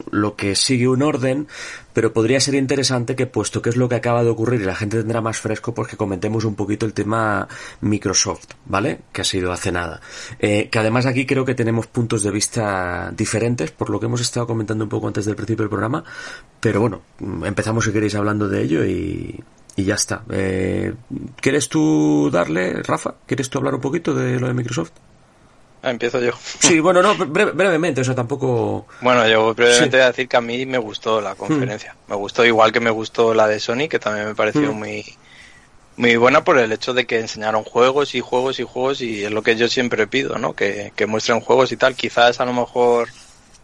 lo 0.09 0.35
que 0.35 0.55
sigue 0.55 0.87
un 0.87 1.01
orden, 1.03 1.47
pero 1.93 2.13
podría 2.13 2.39
ser 2.39 2.55
interesante 2.55 3.15
que 3.15 3.27
puesto 3.27 3.61
que 3.61 3.69
es 3.69 3.75
lo 3.75 3.89
que 3.89 3.95
acaba 3.95 4.23
de 4.23 4.29
ocurrir 4.29 4.61
y 4.61 4.65
la 4.65 4.75
gente 4.75 4.97
tendrá 4.97 5.21
más 5.21 5.39
fresco, 5.39 5.73
pues 5.73 5.87
que 5.87 5.97
comentemos 5.97 6.45
un 6.45 6.55
poquito 6.55 6.85
el 6.85 6.93
tema 6.93 7.47
Microsoft, 7.81 8.45
¿vale? 8.65 9.01
Que 9.11 9.21
ha 9.21 9.25
sido 9.25 9.51
hace 9.51 9.71
nada. 9.71 10.01
Eh, 10.39 10.69
que 10.69 10.79
además 10.79 11.05
aquí 11.05 11.25
creo 11.25 11.45
que 11.45 11.55
tenemos 11.55 11.87
puntos 11.87 12.23
de 12.23 12.31
vista 12.31 13.11
diferentes, 13.15 13.71
por 13.71 13.89
lo 13.89 13.99
que 13.99 14.05
hemos 14.05 14.21
estado 14.21 14.47
comentando 14.47 14.83
un 14.83 14.89
poco 14.89 15.07
antes 15.07 15.25
del 15.25 15.35
principio 15.35 15.63
del 15.63 15.69
programa, 15.69 16.03
pero 16.59 16.81
bueno, 16.81 17.01
empezamos 17.43 17.85
si 17.85 17.91
queréis 17.91 18.15
hablando 18.15 18.47
de 18.47 18.61
ello 18.61 18.85
y, 18.85 19.39
y 19.75 19.83
ya 19.83 19.95
está. 19.95 20.23
Eh, 20.29 20.93
¿Quieres 21.39 21.69
tú 21.69 22.29
darle, 22.31 22.81
Rafa? 22.83 23.15
¿Quieres 23.25 23.49
tú 23.49 23.57
hablar 23.57 23.75
un 23.75 23.81
poquito 23.81 24.13
de 24.13 24.39
lo 24.39 24.47
de 24.47 24.53
Microsoft? 24.53 24.91
Ah, 25.83 25.89
empiezo 25.89 26.19
yo. 26.19 26.31
Sí, 26.59 26.79
bueno, 26.79 27.01
no, 27.01 27.15
breve- 27.15 27.51
brevemente, 27.53 28.01
o 28.01 28.03
sea, 28.03 28.13
tampoco... 28.15 28.85
Bueno, 29.01 29.27
yo 29.27 29.53
brevemente 29.55 29.85
Sí. 29.85 29.97
voy 29.97 30.01
a 30.01 30.07
decir 30.07 30.27
que 30.27 30.37
a 30.37 30.41
mí 30.41 30.65
me 30.65 30.77
gustó 30.77 31.21
la 31.21 31.35
conferencia. 31.35 31.95
Me 32.07 32.15
gustó 32.15 32.45
igual 32.45 32.71
que 32.71 32.79
me 32.79 32.91
gustó 32.91 33.33
la 33.33 33.47
de 33.47 33.59
Sony, 33.59 33.87
que 33.89 33.97
también 33.99 34.27
me 34.27 34.35
pareció 34.35 34.71
Mm. 34.73 34.77
muy 34.77 35.05
muy 35.97 36.15
buena 36.15 36.43
por 36.43 36.57
el 36.57 36.71
hecho 36.71 36.93
de 36.93 37.05
que 37.05 37.19
enseñaron 37.19 37.63
juegos 37.63 38.15
y 38.15 38.21
juegos 38.21 38.59
y 38.59 38.63
juegos 38.63 39.01
y 39.01 39.25
es 39.25 39.31
lo 39.31 39.43
que 39.43 39.55
yo 39.57 39.67
siempre 39.67 40.07
pido, 40.07 40.37
¿no? 40.39 40.53
Que, 40.53 40.93
que 40.95 41.05
muestren 41.05 41.41
juegos 41.41 41.71
y 41.73 41.77
tal. 41.77 41.95
Quizás 41.95 42.39
a 42.39 42.45
lo 42.45 42.53
mejor 42.53 43.09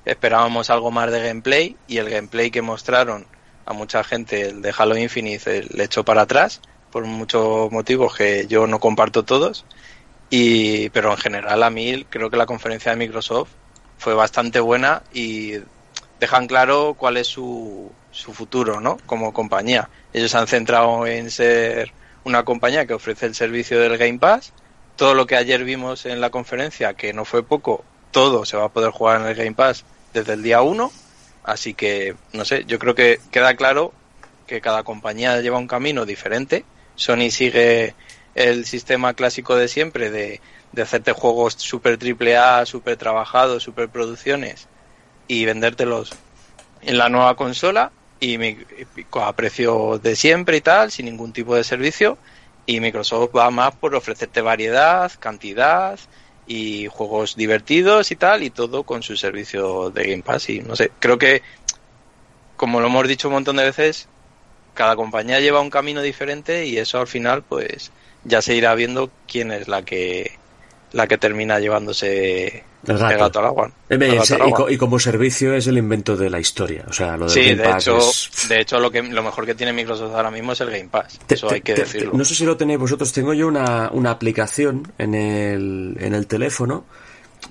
esperábamos 0.06 0.70
algo 0.70 0.92
más 0.92 1.12
de 1.12 1.22
gameplay 1.22 1.76
y 1.88 1.98
el 1.98 2.10
gameplay 2.10 2.52
que 2.52 2.62
mostraron 2.62 3.26
a 3.66 3.74
mucha 3.74 4.04
gente, 4.04 4.50
el 4.50 4.62
de 4.62 4.74
Halo 4.78 4.98
Infinite, 4.98 5.64
le 5.72 5.84
echó 5.86 6.04
para 6.04 6.24
atrás 6.24 6.62
por 6.92 7.06
muchos 7.06 7.72
motivos 7.72 8.16
que 8.16 8.46
yo 8.48 8.68
no 8.68 8.80
comparto 8.80 9.24
todos. 9.24 9.66
Y, 10.30 10.90
pero 10.90 11.12
en 11.12 11.18
general 11.18 11.64
a 11.64 11.70
mí 11.70 12.06
creo 12.10 12.30
que 12.30 12.38
la 12.38 12.46
conferencia 12.46 12.92
de 12.92 12.98
Microsoft 12.98 13.50
fue 13.98 14.14
bastante 14.14 14.60
buena 14.60 15.04
y 15.14 15.54
dejan 16.20 16.48
claro 16.48 16.96
cuál 16.98 17.18
es 17.18 17.28
su, 17.28 17.92
su 18.12 18.34
futuro, 18.34 18.80
¿no? 18.80 18.98
Como 19.06 19.34
compañía. 19.34 19.90
Ellos 20.14 20.32
se 20.32 20.38
han 20.38 20.48
centrado 20.48 21.06
en 21.06 21.32
ser 21.32 21.94
una 22.24 22.44
compañía 22.44 22.86
que 22.86 22.94
ofrece 22.94 23.26
el 23.26 23.36
servicio 23.36 23.80
del 23.80 23.98
Game 23.98 24.20
Pass. 24.20 24.54
Todo 24.96 25.14
lo 25.14 25.28
que 25.28 25.36
ayer 25.36 25.64
vimos 25.64 26.06
en 26.06 26.20
la 26.20 26.30
conferencia, 26.30 26.94
que 26.94 27.14
no 27.14 27.24
fue 27.24 27.44
poco, 27.44 27.86
todo 28.12 28.46
se 28.46 28.58
va 28.58 28.66
a 28.66 28.70
poder 28.70 28.92
jugar 28.92 29.22
en 29.22 29.28
el 29.28 29.36
Game 29.36 29.54
Pass 29.54 29.86
desde 30.14 30.34
el 30.34 30.44
día 30.44 30.62
1. 30.62 30.92
Así 31.44 31.74
que, 31.74 32.16
no 32.34 32.44
sé, 32.44 32.66
yo 32.66 32.80
creo 32.80 32.96
que 32.96 33.20
queda 33.32 33.56
claro 33.56 33.94
que 34.48 34.60
cada 34.60 34.84
compañía 34.84 35.40
lleva 35.42 35.58
un 35.58 35.68
camino 35.68 36.06
diferente. 36.06 36.66
Sony 36.96 37.30
sigue 37.30 37.94
el 38.38 38.66
sistema 38.66 39.14
clásico 39.16 39.56
de 39.56 39.68
siempre 39.68 40.12
de, 40.12 40.42
hacerte 40.82 41.12
juegos 41.14 41.56
super 41.58 41.98
triple 41.98 42.38
A, 42.38 42.66
super 42.66 42.98
trabajados, 42.98 43.64
super 43.64 43.90
producciones 43.90 44.70
y 45.28 45.46
vendértelos 45.46 46.20
en 46.82 46.98
la 46.98 47.10
nueva 47.10 47.36
consola 47.36 47.94
y, 48.20 48.38
mi- 48.38 48.58
a 49.14 49.36
precio 49.36 50.00
de 50.00 50.16
siempre 50.16 50.58
y 50.58 50.62
tal, 50.62 50.92
sin 50.92 51.06
ningún 51.08 51.34
tipo 51.34 51.56
de 51.56 51.64
servicio. 51.64 52.20
Y 52.66 52.80
Microsoft 52.82 53.32
va 53.36 53.50
más 53.52 53.76
por 53.78 53.96
ofrecerte 53.96 54.42
variedad, 54.42 55.12
cantidad 55.20 56.00
y 56.46 56.88
juegos 56.88 57.36
divertidos 57.36 58.12
y 58.12 58.16
tal, 58.18 58.44
y 58.44 58.52
todo 58.52 58.86
con 58.86 59.04
su 59.04 59.18
servicio 59.18 59.92
de 59.92 60.04
Game 60.12 60.24
Pass. 60.24 60.50
Y 60.50 60.60
no 60.62 60.76
sé, 60.76 60.96
creo 61.00 61.18
que, 61.18 61.44
como 62.56 62.80
lo 62.82 62.88
hemos 62.88 63.08
dicho 63.08 63.28
un 63.28 63.36
montón 63.36 63.58
de 63.58 63.64
veces, 63.66 64.10
cada 64.74 64.96
compañía 64.98 65.40
lleva 65.42 65.62
un 65.62 65.70
camino 65.72 66.02
diferente 66.04 66.66
y 66.68 66.78
eso 66.80 67.00
al 67.00 67.08
final 67.08 67.46
pues 67.46 67.94
ya 68.28 68.42
se 68.42 68.56
irá 68.56 68.76
viendo 68.76 69.10
quién 69.28 69.52
es 69.52 69.68
la 69.68 69.84
que 69.84 70.32
la 70.94 71.06
que 71.08 71.18
termina 71.18 71.60
llevándose 71.60 72.64
El 72.88 72.98
gato. 72.98 73.10
el 73.14 73.20
gato 73.20 73.40
al 73.40 73.46
agua. 73.46 73.68
Eh, 73.90 73.96
El 73.96 74.00
gato 74.12 74.24
ese- 74.24 74.34
al 74.36 74.40
y, 74.40 74.44
agua. 74.44 74.58
co- 74.58 74.70
y 74.70 74.78
como 74.78 75.00
servicio 75.00 75.54
es 75.54 75.68
el 75.68 75.78
invento 75.78 76.16
de 76.16 76.30
la 76.30 76.40
historia. 76.40 76.86
O 76.88 76.94
sea, 76.94 77.18
lo 77.18 77.26
del 77.26 77.34
Sí, 77.34 77.42
Game 77.50 77.56
de 77.56 77.64
Pass 77.64 77.84
hecho, 77.88 77.98
es- 77.98 78.32
de 78.48 78.62
hecho 78.62 78.80
lo 78.80 78.90
que 78.90 79.04
lo 79.04 79.22
mejor 79.24 79.46
que 79.46 79.54
tiene 79.56 79.74
Microsoft 79.74 80.14
ahora 80.16 80.32
mismo 80.32 80.54
es 80.54 80.62
el 80.62 80.70
Game 80.72 80.88
Pass. 80.90 81.20
Te- 81.28 81.36
Eso 81.36 81.48
te- 81.48 81.56
hay 81.56 81.62
que 81.62 81.74
te- 81.74 81.82
decirlo. 81.82 82.12
no 82.14 82.24
sé 82.24 82.36
si 82.36 82.46
lo 82.46 82.56
tenéis 82.56 82.80
vosotros. 82.80 83.12
Tengo 83.12 83.34
yo 83.34 83.48
una, 83.48 83.90
una 83.92 84.12
aplicación 84.12 84.92
en 84.98 85.14
el, 85.14 85.98
en 86.00 86.14
el 86.14 86.26
teléfono 86.28 86.86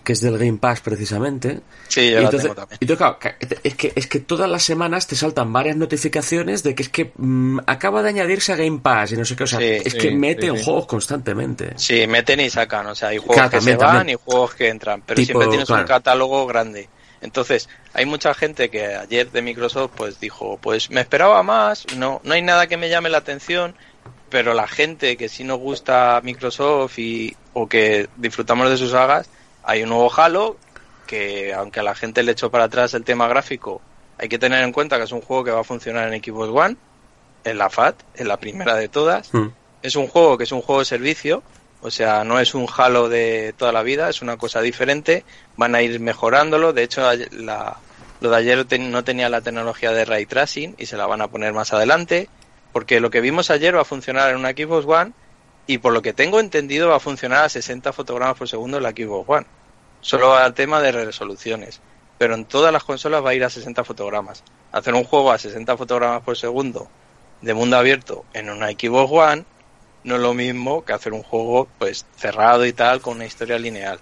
que 0.07 0.13
es 0.13 0.21
del 0.21 0.39
Game 0.39 0.59
Pass 0.59 0.81
precisamente. 0.83 1.61
Sí, 1.89 2.03
yo 2.03 2.07
y 2.07 2.11
la 2.13 2.21
entonces, 2.21 2.43
tengo 2.43 2.55
también. 2.55 2.79
y 2.81 2.85
entonces, 2.85 2.97
claro, 3.19 3.19
es 3.65 3.75
que, 3.75 3.93
es 3.97 4.07
que 4.07 4.21
todas 4.21 4.49
las 4.49 4.63
semanas 4.63 5.09
te 5.09 5.17
saltan 5.17 5.53
varias 5.53 5.77
notificaciones 5.77 6.63
de 6.63 6.77
que 6.77 6.85
es 6.85 6.89
que 6.89 7.13
mm, 7.17 7.59
acaba 7.67 8.03
de 8.05 8.11
añadirse 8.11 8.53
a 8.53 8.57
Game 8.57 8.79
Pass 8.79 9.11
y 9.13 9.17
no 9.17 9.25
sé 9.25 9.35
qué. 9.35 9.43
O 9.43 9.47
sea, 9.49 9.59
Sí, 9.59 9.65
es 9.85 9.93
sí, 9.93 9.99
que 9.99 10.11
meten 10.13 10.53
sí, 10.53 10.59
sí. 10.59 10.65
juegos 10.65 10.87
constantemente. 10.87 11.73
Sí, 11.77 12.07
meten 12.07 12.39
y 12.39 12.49
sacan, 12.51 12.87
o 12.87 12.95
sea, 12.95 13.09
hay 13.09 13.19
juegos 13.19 13.35
Claro, 13.35 13.51
que 13.51 13.57
también, 13.57 13.79
se 13.81 13.85
van 13.85 13.97
también. 13.97 14.19
y 14.19 14.23
juegos 14.25 14.55
que 14.55 14.69
entran, 14.69 15.03
pero 15.05 15.17
Tipo, 15.17 15.27
siempre 15.27 15.49
tienes 15.49 15.67
claro. 15.67 15.83
un 15.83 15.89
catálogo 15.89 16.47
grande. 16.47 16.89
Entonces, 17.21 17.69
hay 17.93 18.07
mucha 18.07 18.33
gente 18.35 18.69
que 18.71 18.87
ayer 18.95 19.33
de 19.33 19.43
Microsoft 19.43 19.91
pues 19.97 20.21
dijo, 20.21 20.59
pues 20.63 20.89
me 20.91 21.01
esperaba 21.01 21.43
más, 21.43 21.85
no 21.97 22.21
no 22.23 22.35
hay 22.35 22.43
nada 22.43 22.69
que 22.69 22.77
me 22.77 22.89
llame 22.89 23.09
la 23.11 23.19
atención, 23.19 23.75
pero 24.29 24.55
la 24.55 24.69
gente 24.69 25.17
que 25.17 25.29
sí 25.29 25.43
nos 25.43 25.59
gusta 25.59 26.21
Microsoft 26.23 26.99
y 26.99 27.35
o 27.55 27.67
que 27.69 28.09
disfrutamos 28.17 28.71
de 28.71 28.77
sus 28.77 28.91
sagas, 28.93 29.29
hay 29.67 29.83
un 29.83 29.91
nuevo 29.91 30.11
Halo 30.17 30.57
que 31.07 31.53
aunque 31.55 31.81
a 31.81 31.83
la 31.83 31.95
gente 31.95 32.23
le 32.23 32.33
echó 32.33 32.51
para 32.51 32.65
atrás 32.65 32.95
el 32.95 33.05
tema 33.05 33.29
gráfico, 33.29 33.81
hay 34.19 34.29
que 34.29 34.39
tener 34.39 34.65
en 34.65 34.73
cuenta 34.73 34.97
que 34.97 35.05
es 35.05 35.13
un 35.13 35.21
juego 35.21 35.45
que 35.45 35.51
va 35.51 35.61
a 35.61 35.65
funcionar 35.65 36.13
en 36.13 36.23
Xbox 36.23 36.49
One, 36.51 36.77
en 37.45 37.59
la 37.59 37.69
FAT, 37.71 37.97
en 38.17 38.29
la 38.29 38.39
primera 38.39 38.75
de 38.75 38.89
todas. 38.89 39.33
Mm. 39.35 39.49
Es 39.83 39.95
un 39.97 40.09
juego 40.09 40.37
que 40.39 40.45
es 40.45 40.53
un 40.53 40.63
juego 40.63 40.81
de 40.81 40.85
servicio, 40.87 41.43
o 41.83 41.91
sea, 41.91 42.25
no 42.25 42.41
es 42.41 42.55
un 42.55 42.67
Halo 42.77 43.09
de 43.09 43.55
toda 43.57 43.71
la 43.73 43.83
vida, 43.83 44.09
es 44.09 44.23
una 44.23 44.37
cosa 44.37 44.61
diferente. 44.63 45.25
Van 45.57 45.75
a 45.75 45.83
ir 45.83 46.01
mejorándolo. 46.01 46.73
De 46.73 46.83
hecho, 46.83 47.03
la- 47.33 47.77
lo 48.21 48.31
de 48.31 48.37
ayer 48.37 48.67
no 48.81 49.05
tenía 49.05 49.29
la 49.29 49.43
tecnología 49.43 49.93
de 49.93 50.05
ray 50.07 50.27
tracing 50.27 50.75
y 50.79 50.87
se 50.87 50.97
la 50.97 51.07
van 51.07 51.21
a 51.21 51.29
poner 51.29 51.53
más 51.53 51.73
adelante. 51.73 52.29
Porque 52.73 52.99
lo 53.01 53.11
que 53.11 53.21
vimos 53.21 53.51
ayer 53.51 53.77
va 53.77 53.83
a 53.83 53.85
funcionar 53.85 54.31
en 54.31 54.37
una 54.39 54.51
Xbox 54.51 54.87
One 54.87 55.13
y 55.69 55.79
por 55.79 55.93
lo 55.93 56.03
que 56.03 56.13
tengo 56.13 56.41
entendido 56.41 56.89
va 56.89 56.97
a 56.97 57.01
funcionar 57.01 57.45
a 57.45 57.49
60 57.49 57.93
fotogramas 57.93 58.37
por 58.37 58.49
segundo 58.49 58.79
en 58.79 58.83
la 58.83 58.91
Xbox 58.91 59.29
One. 59.29 59.47
Solo 60.07 60.37
al 60.37 60.55
tema 60.55 60.81
de 60.81 60.93
resoluciones. 60.93 61.81
Pero 62.17 62.37
en 62.37 62.45
todas 62.45 62.73
las 62.73 62.85
consolas 62.85 63.25
va 63.25 63.31
a 63.31 63.35
ir 63.35 63.43
a 63.43 63.51
60 63.51 63.83
fotogramas. 63.83 64.45
Hacer 64.71 64.95
un 64.95 65.03
juego 65.03 65.33
a 65.33 65.39
60 65.39 65.77
fotogramas 65.77 66.23
por 66.23 66.37
segundo 66.37 66.89
de 67.43 67.55
mundo 67.55 67.77
abierto 67.77 68.25
en 68.33 68.49
una 68.49 68.69
Xbox 68.69 69.11
One 69.11 69.45
no 70.05 70.15
es 70.15 70.21
lo 70.21 70.33
mismo 70.33 70.85
que 70.85 70.93
hacer 70.93 71.13
un 71.13 71.25
juego 71.25 71.67
pues 71.81 72.07
cerrado 72.15 72.65
y 72.65 72.73
tal 72.73 73.01
con 73.01 73.17
una 73.17 73.27
historia 73.27 73.59
lineal 73.59 73.99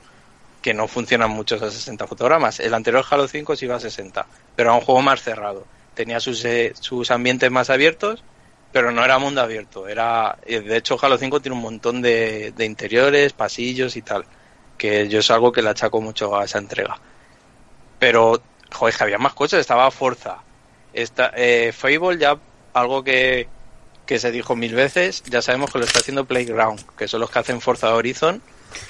que 0.61 0.75
no 0.75 0.89
funcionan 0.89 1.31
muchos 1.31 1.63
a 1.63 1.71
60 1.71 2.07
fotogramas. 2.07 2.61
El 2.61 2.75
anterior 2.75 3.03
Halo 3.09 3.27
5 3.27 3.57
sí 3.57 3.65
iba 3.65 3.77
a 3.77 3.81
60, 3.81 4.27
pero 4.55 4.69
era 4.69 4.79
un 4.79 4.85
juego 4.85 5.01
más 5.01 5.23
cerrado. 5.23 5.65
Tenía 5.95 6.21
sus, 6.21 6.45
eh, 6.45 6.75
sus 6.79 7.11
ambientes 7.13 7.51
más 7.51 7.71
abiertos, 7.71 8.23
pero 8.73 8.93
no 8.93 9.03
era 9.03 9.19
mundo 9.19 9.41
abierto. 9.41 9.89
Era, 9.89 10.37
eh, 10.45 10.61
de 10.61 10.77
hecho, 10.77 10.99
Halo 11.01 11.17
5 11.17 11.41
tiene 11.41 11.57
un 11.57 11.63
montón 11.63 12.03
de, 12.03 12.53
de 12.55 12.67
interiores, 12.67 13.33
pasillos 13.33 13.97
y 13.97 14.03
tal, 14.03 14.27
que 14.79 15.09
yo 15.09 15.21
es 15.21 15.31
algo 15.31 15.53
que 15.53 15.63
le 15.63 15.71
achaco 15.71 16.01
mucho 16.01 16.37
a 16.37 16.45
esa 16.45 16.59
entrega. 16.59 16.99
Pero, 17.99 18.41
joder, 18.73 18.95
que 18.95 19.03
había 19.05 19.19
más 19.19 19.35
cosas, 19.35 19.61
estaba 19.61 19.91
Forza. 19.91 20.39
Esta, 20.93 21.33
eh, 21.37 21.73
Fable 21.73 22.19
ya, 22.19 22.37
algo 22.73 23.03
que, 23.03 23.49
que 24.07 24.19
se 24.19 24.31
dijo 24.31 24.55
mil 24.57 24.75
veces, 24.75 25.23
ya 25.25 25.43
sabemos 25.43 25.73
que 25.73 25.79
lo 25.79 25.85
está 25.85 26.01
haciendo 26.01 26.25
Playground, 26.25 26.81
que 26.97 27.09
son 27.09 27.21
los 27.21 27.31
que 27.31 27.39
hacen 27.39 27.61
Forza 27.61 27.95
Horizon, 27.95 28.43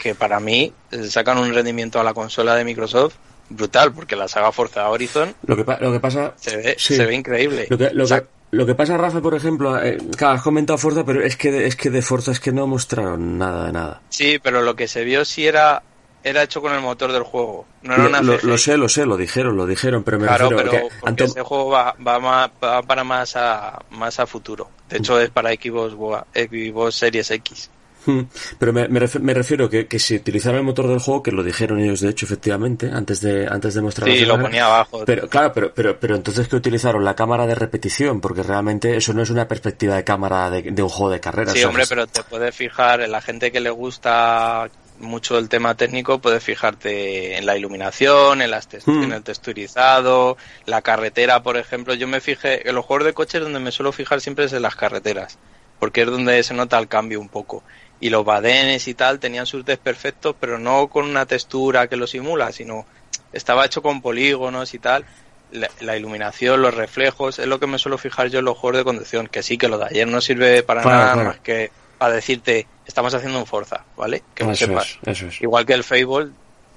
que 0.03 0.15
para 0.15 0.41
mí 0.41 0.73
eh, 0.91 1.05
sacan 1.05 1.39
un 1.39 1.53
rendimiento 1.55 2.01
a 2.01 2.05
la 2.05 2.15
consola 2.15 2.55
de 2.55 2.65
Microsoft 2.65 3.15
brutal, 3.51 3.93
porque 3.93 4.17
la 4.17 4.27
saga 4.27 4.51
Forza 4.53 4.89
Horizon 4.89 5.35
Lo 5.47 5.55
que, 5.57 5.65
lo 5.81 5.93
que 5.93 6.01
pasa. 6.01 6.33
se 6.37 6.57
ve, 6.57 6.77
Sí. 6.79 6.97
se 6.97 7.05
ve 7.07 7.15
increíble. 7.15 7.67
Lo 7.69 7.77
que, 7.79 7.91
lo, 7.91 8.05
O 8.05 8.07
sea, 8.07 8.23
que, 8.23 8.27
lo 8.55 8.67
que 8.67 8.75
pasa, 8.75 8.97
Rafa, 8.97 9.21
por 9.21 9.35
ejemplo, 9.35 9.81
eh, 9.83 9.99
claro, 10.17 10.35
has 10.37 10.43
comentado 10.43 10.79
Forza, 10.79 11.05
pero 11.05 11.23
es 11.23 11.37
que, 11.37 11.51
de, 11.53 11.67
es 11.67 11.77
que 11.77 11.91
de 11.91 12.03
Forza 12.03 12.33
es 12.33 12.41
que 12.41 12.53
no 12.53 12.67
mostraron 12.67 13.39
nada 13.39 13.67
de 13.67 13.73
nada. 13.73 14.03
Sí, 14.09 14.39
pero 14.43 14.63
lo 14.63 14.75
que 14.77 14.89
se 14.89 15.05
vio 15.05 15.25
sí 15.25 15.47
era, 15.47 15.83
era 16.23 16.43
hecho 16.43 16.61
con 16.63 16.73
el 16.73 16.81
motor 16.81 17.13
del 17.13 17.23
juego, 17.23 17.67
no 17.83 17.95
era 17.95 18.03
Lo, 18.05 18.09
una 18.09 18.23
lo- 18.23 18.37
CGI. 18.39 18.47
lo 18.47 18.59
sé, 18.59 18.77
lo 18.77 18.89
sé, 18.89 19.07
lo 19.07 19.17
dijeron, 19.17 19.57
lo 19.57 19.67
dijeron, 19.67 20.03
pero 20.05 20.19
me 20.19 20.27
Claro, 20.27 20.49
refiero 20.51 20.71
pero 20.71 20.89
que 21.07 21.13
tom- 21.17 21.27
ese 21.27 21.43
juego 21.43 21.69
va, 21.71 21.95
va, 22.07 22.19
más- 22.19 22.51
va 22.63 22.83
para 22.83 23.05
más 23.05 23.37
a, 23.37 23.79
más 23.91 24.19
a 24.21 24.27
futuro. 24.27 24.71
De 24.89 24.99
hecho, 24.99 25.21
es 25.21 25.31
para 25.31 25.51
Xbox, 25.51 25.95
Xbox 26.35 26.95
Series 26.95 27.31
X. 27.31 27.71
Hmm, 28.07 28.23
Pero 28.59 28.73
me, 28.73 28.89
me 28.89 29.01
refi- 29.01 29.21
me 29.21 29.33
refiero 29.35 29.69
que, 29.71 29.87
que 29.87 29.99
si 29.99 30.17
utilizaran 30.17 30.59
el 30.59 30.65
motor 30.65 30.87
del 30.89 30.99
juego, 30.99 31.23
que 31.23 31.33
lo 31.33 31.43
dijeron 31.43 31.81
ellos 31.81 32.01
de 32.01 32.11
hecho 32.11 32.27
efectivamente, 32.27 32.91
antes 32.93 33.21
de, 33.21 33.47
antes 33.47 33.75
de 33.75 33.81
mostrar 33.83 34.11
Sí, 34.11 34.25
lo 34.25 34.41
ponía 34.41 34.67
abajo. 34.67 35.05
Pero 35.07 35.29
claro, 35.29 35.53
pero, 35.53 35.73
pero, 35.75 35.99
pero 35.99 36.15
entonces 36.17 36.47
que 36.49 36.57
utilizaron 36.57 37.05
la 37.05 37.15
cámara 37.17 37.47
de 37.47 37.55
repetición, 37.55 38.21
porque 38.21 38.43
realmente 38.43 38.97
eso 38.97 39.13
no 39.15 39.23
es 39.23 39.31
una 39.31 39.49
perspectiva 39.49 39.97
de 39.97 40.05
cámara 40.05 40.51
de, 40.51 40.63
de 40.63 40.83
un 40.83 40.89
juego 40.89 41.11
de 41.13 41.21
carreras. 41.21 41.55
Sí, 41.55 41.65
hombre, 41.65 41.85
pero 41.89 42.07
te 42.07 42.23
puedes 42.23 42.55
fijar, 42.55 43.01
en 43.01 43.11
la 43.13 43.21
gente 43.23 43.51
que 43.53 43.61
le 43.61 43.71
gusta 43.71 44.69
mucho 45.01 45.39
el 45.39 45.49
tema 45.49 45.75
técnico, 45.75 46.21
puedes 46.21 46.43
fijarte 46.45 47.37
en 47.37 47.47
la 47.47 47.57
iluminación, 47.57 48.43
en, 48.43 48.51
las 48.51 48.69
tex- 48.71 48.83
Hmm. 48.87 49.03
en 49.05 49.13
el 49.13 49.23
texturizado, 49.69 50.37
la 50.67 50.83
carretera, 50.83 51.43
por 51.43 51.57
ejemplo. 51.57 51.95
Yo 51.95 52.07
me 52.07 52.21
fijé, 52.21 52.69
en 52.69 52.75
los 52.75 52.85
juegos 52.85 53.07
de 53.07 53.13
coches 53.13 53.41
donde 53.41 53.59
me 53.61 53.73
suelo 53.73 53.93
fijar 53.93 54.21
siempre 54.21 54.45
es 54.45 54.53
en 54.53 54.63
las 54.63 54.77
carreteras, 54.77 55.39
porque 55.79 56.03
es 56.03 56.07
donde 56.07 56.43
se 56.43 56.55
nota 56.55 56.79
el 56.79 56.89
cambio 56.89 57.21
un 57.21 57.29
poco. 57.29 57.63
Y 58.05 58.11
los 58.11 58.23
badenes 58.23 58.87
y 58.87 58.93
tal 58.93 59.19
tenían 59.19 59.47
sus 59.47 59.65
desperfectos, 59.65 60.37
pero 60.39 60.59
no 60.59 60.89
con 60.89 61.07
una 61.07 61.25
textura 61.25 61.87
que 61.89 61.97
lo 61.97 62.07
simula, 62.07 62.53
sino 62.53 62.85
estaba 63.33 63.65
hecho 63.65 63.81
con 63.81 64.03
polígonos 64.03 64.75
y 64.75 64.79
tal. 64.79 65.07
La, 65.53 65.71
la 65.81 65.97
iluminación, 65.97 66.61
los 66.61 66.75
reflejos, 66.75 67.39
es 67.39 67.47
lo 67.47 67.59
que 67.59 67.67
me 67.67 67.79
suelo 67.79 67.97
fijar 67.97 68.29
yo 68.29 68.41
en 68.41 68.45
los 68.45 68.59
juegos 68.59 68.77
de 68.79 68.85
conducción, 68.85 69.27
que 69.29 69.43
sí, 69.43 69.57
que 69.57 69.69
lo 69.69 69.79
de 69.79 69.87
ayer 69.87 70.07
no 70.07 70.21
sirve 70.21 70.63
para 70.63 70.83
Claro, 70.83 70.99
nada 70.99 71.13
claro. 71.15 71.29
más 71.31 71.39
que 71.41 71.71
para 71.97 72.15
decirte, 72.15 72.67
estamos 72.85 73.15
haciendo 73.15 73.39
un 73.39 73.47
Forza, 73.47 73.85
¿vale? 73.97 74.23
Que 74.35 74.43
eso 74.45 74.55
sepas. 74.67 74.99
es, 75.03 75.09
eso 75.09 75.27
es. 75.29 75.41
Igual 75.41 75.65
que 75.65 75.73
el 75.73 75.83
Fable 75.85 76.29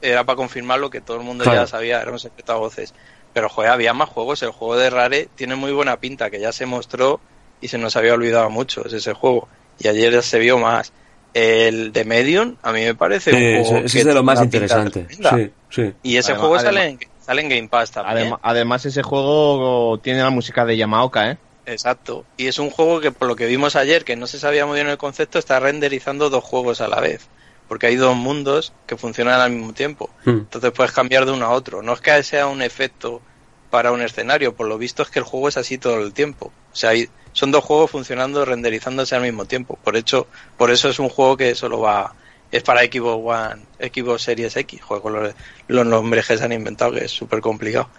era 0.02 0.24
para 0.24 0.38
confirmar 0.38 0.80
lo 0.80 0.90
que 0.90 1.02
todo 1.02 1.18
el 1.18 1.24
mundo 1.24 1.44
Claro. 1.44 1.62
ya 1.62 1.68
sabía, 1.68 2.02
éramos 2.02 2.22
secreto 2.22 2.54
a 2.54 2.58
voces. 2.58 2.94
Pero 3.34 3.50
joder, 3.50 3.72
había 3.72 3.94
más 3.94 4.08
juegos. 4.08 4.42
El 4.44 4.52
juego 4.52 4.78
de 4.78 4.90
Rare 4.90 5.28
tiene 5.36 5.56
muy 5.56 5.74
buena 5.74 5.98
pinta, 6.00 6.30
que 6.30 6.40
ya 6.40 6.54
se 6.54 6.66
mostró 6.66 7.20
y 7.60 7.68
se 7.68 7.78
nos 7.78 7.98
había 7.98 8.14
olvidado 8.14 8.50
mucho, 8.50 8.86
es 8.86 8.94
ese 8.94 9.12
juego. 9.14 9.50
Y 9.80 9.90
ayer 9.90 10.14
ya 10.14 10.22
se 10.22 10.40
vio 10.40 10.58
más. 10.58 10.94
El 11.34 11.92
de 11.94 12.04
Medium, 12.06 12.56
a 12.64 12.72
mí 12.72 12.82
me 12.84 12.96
parece 12.96 13.32
un 13.32 13.38
juego 13.64 13.78
ese- 13.78 13.86
ese 13.86 13.94
que 13.98 14.00
es 14.00 14.06
de 14.06 14.14
lo 14.14 14.24
más 14.24 14.42
interesante. 14.42 15.06
Sí, 15.10 15.52
sí. 15.70 15.94
Y 16.04 16.18
ese 16.18 16.32
Además- 16.32 16.40
juego 16.40 16.56
además- 16.56 16.64
sale 16.76 16.86
en, 16.90 17.00
sale 17.24 17.42
en 17.44 17.50
Game 17.50 17.68
Pass 17.70 17.92
también. 17.92 18.32
Adem- 18.32 18.40
además, 18.42 18.86
ese 18.86 19.04
juego 19.04 20.00
tiene 20.02 20.22
la 20.24 20.30
música 20.30 20.66
de 20.66 20.78
Yamaoka, 20.78 21.32
¿eh? 21.32 21.38
Exacto. 21.66 22.26
Y 22.38 22.48
es 22.48 22.60
un 22.60 22.70
juego 22.70 23.02
que, 23.02 23.12
por 23.12 23.28
lo 23.28 23.36
que 23.36 23.46
vimos 23.46 23.76
ayer, 23.76 24.04
que 24.06 24.16
no 24.16 24.26
se 24.26 24.40
sabía 24.40 24.66
muy 24.66 24.76
bien 24.76 24.88
el 24.88 24.98
concepto, 24.98 25.38
está 25.38 25.60
renderizando 25.60 26.30
dos 26.30 26.44
juegos 26.44 26.82
a 26.82 26.88
la 26.88 27.00
vez. 27.02 27.28
Porque 27.68 27.88
hay 27.88 27.98
dos 27.98 28.16
mundos 28.16 28.72
que 28.86 28.96
funcionan 28.96 29.42
al 29.42 29.52
mismo 29.52 29.74
tiempo. 29.74 30.10
Hmm. 30.24 30.30
Entonces 30.30 30.72
puedes 30.72 30.94
cambiar 30.94 31.26
de 31.26 31.34
uno 31.34 31.46
a 31.46 31.50
otro. 31.52 31.82
No 31.82 31.92
es 31.94 32.00
que 32.00 32.24
sea 32.24 32.48
un 32.48 32.62
efecto 32.62 33.22
para 33.70 33.92
un 33.92 34.02
escenario, 34.02 34.56
por 34.56 34.68
lo 34.68 34.78
visto 34.78 35.04
es 35.04 35.10
que 35.10 35.20
el 35.20 35.26
juego 35.26 35.50
es 35.50 35.58
así 35.58 35.78
todo 35.78 36.00
el 36.02 36.14
tiempo. 36.14 36.54
O 36.72 36.76
sea, 36.76 36.92
hay- 36.92 37.10
son 37.38 37.52
dos 37.52 37.64
juegos 37.64 37.92
funcionando, 37.92 38.46
renderizándose 38.46 39.16
al 39.16 39.22
mismo 39.22 39.46
tiempo. 39.46 39.78
Por 39.84 39.96
hecho, 39.96 40.26
por 40.58 40.72
eso 40.72 40.90
es 40.90 40.98
un 40.98 41.08
juego 41.08 41.38
que 41.38 41.54
solo 41.54 41.80
va, 41.80 42.16
es 42.52 42.64
para 42.64 42.82
Xbox 42.82 43.22
One, 43.24 43.62
Xbox 43.80 44.24
Series 44.24 44.56
X, 44.56 44.82
juego 44.82 45.12
los, 45.12 45.36
los 45.68 45.86
nombres 45.86 46.26
que 46.26 46.36
se 46.36 46.44
han 46.44 46.52
inventado, 46.52 46.94
que 46.94 47.06
es 47.06 47.12
súper 47.12 47.42
complicado. 47.42 47.90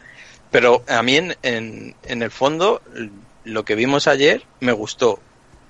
Pero 0.51 0.83
a 0.89 1.05
mí 1.05 1.15
en, 1.15 1.37
en, 1.43 1.95
en 2.03 2.23
el 2.23 2.33
fondo, 2.33 2.83
lo 3.45 3.65
que 3.65 3.77
vimos 3.77 4.09
ayer 4.09 4.43
me 4.59 4.73
gustó. 4.73 5.21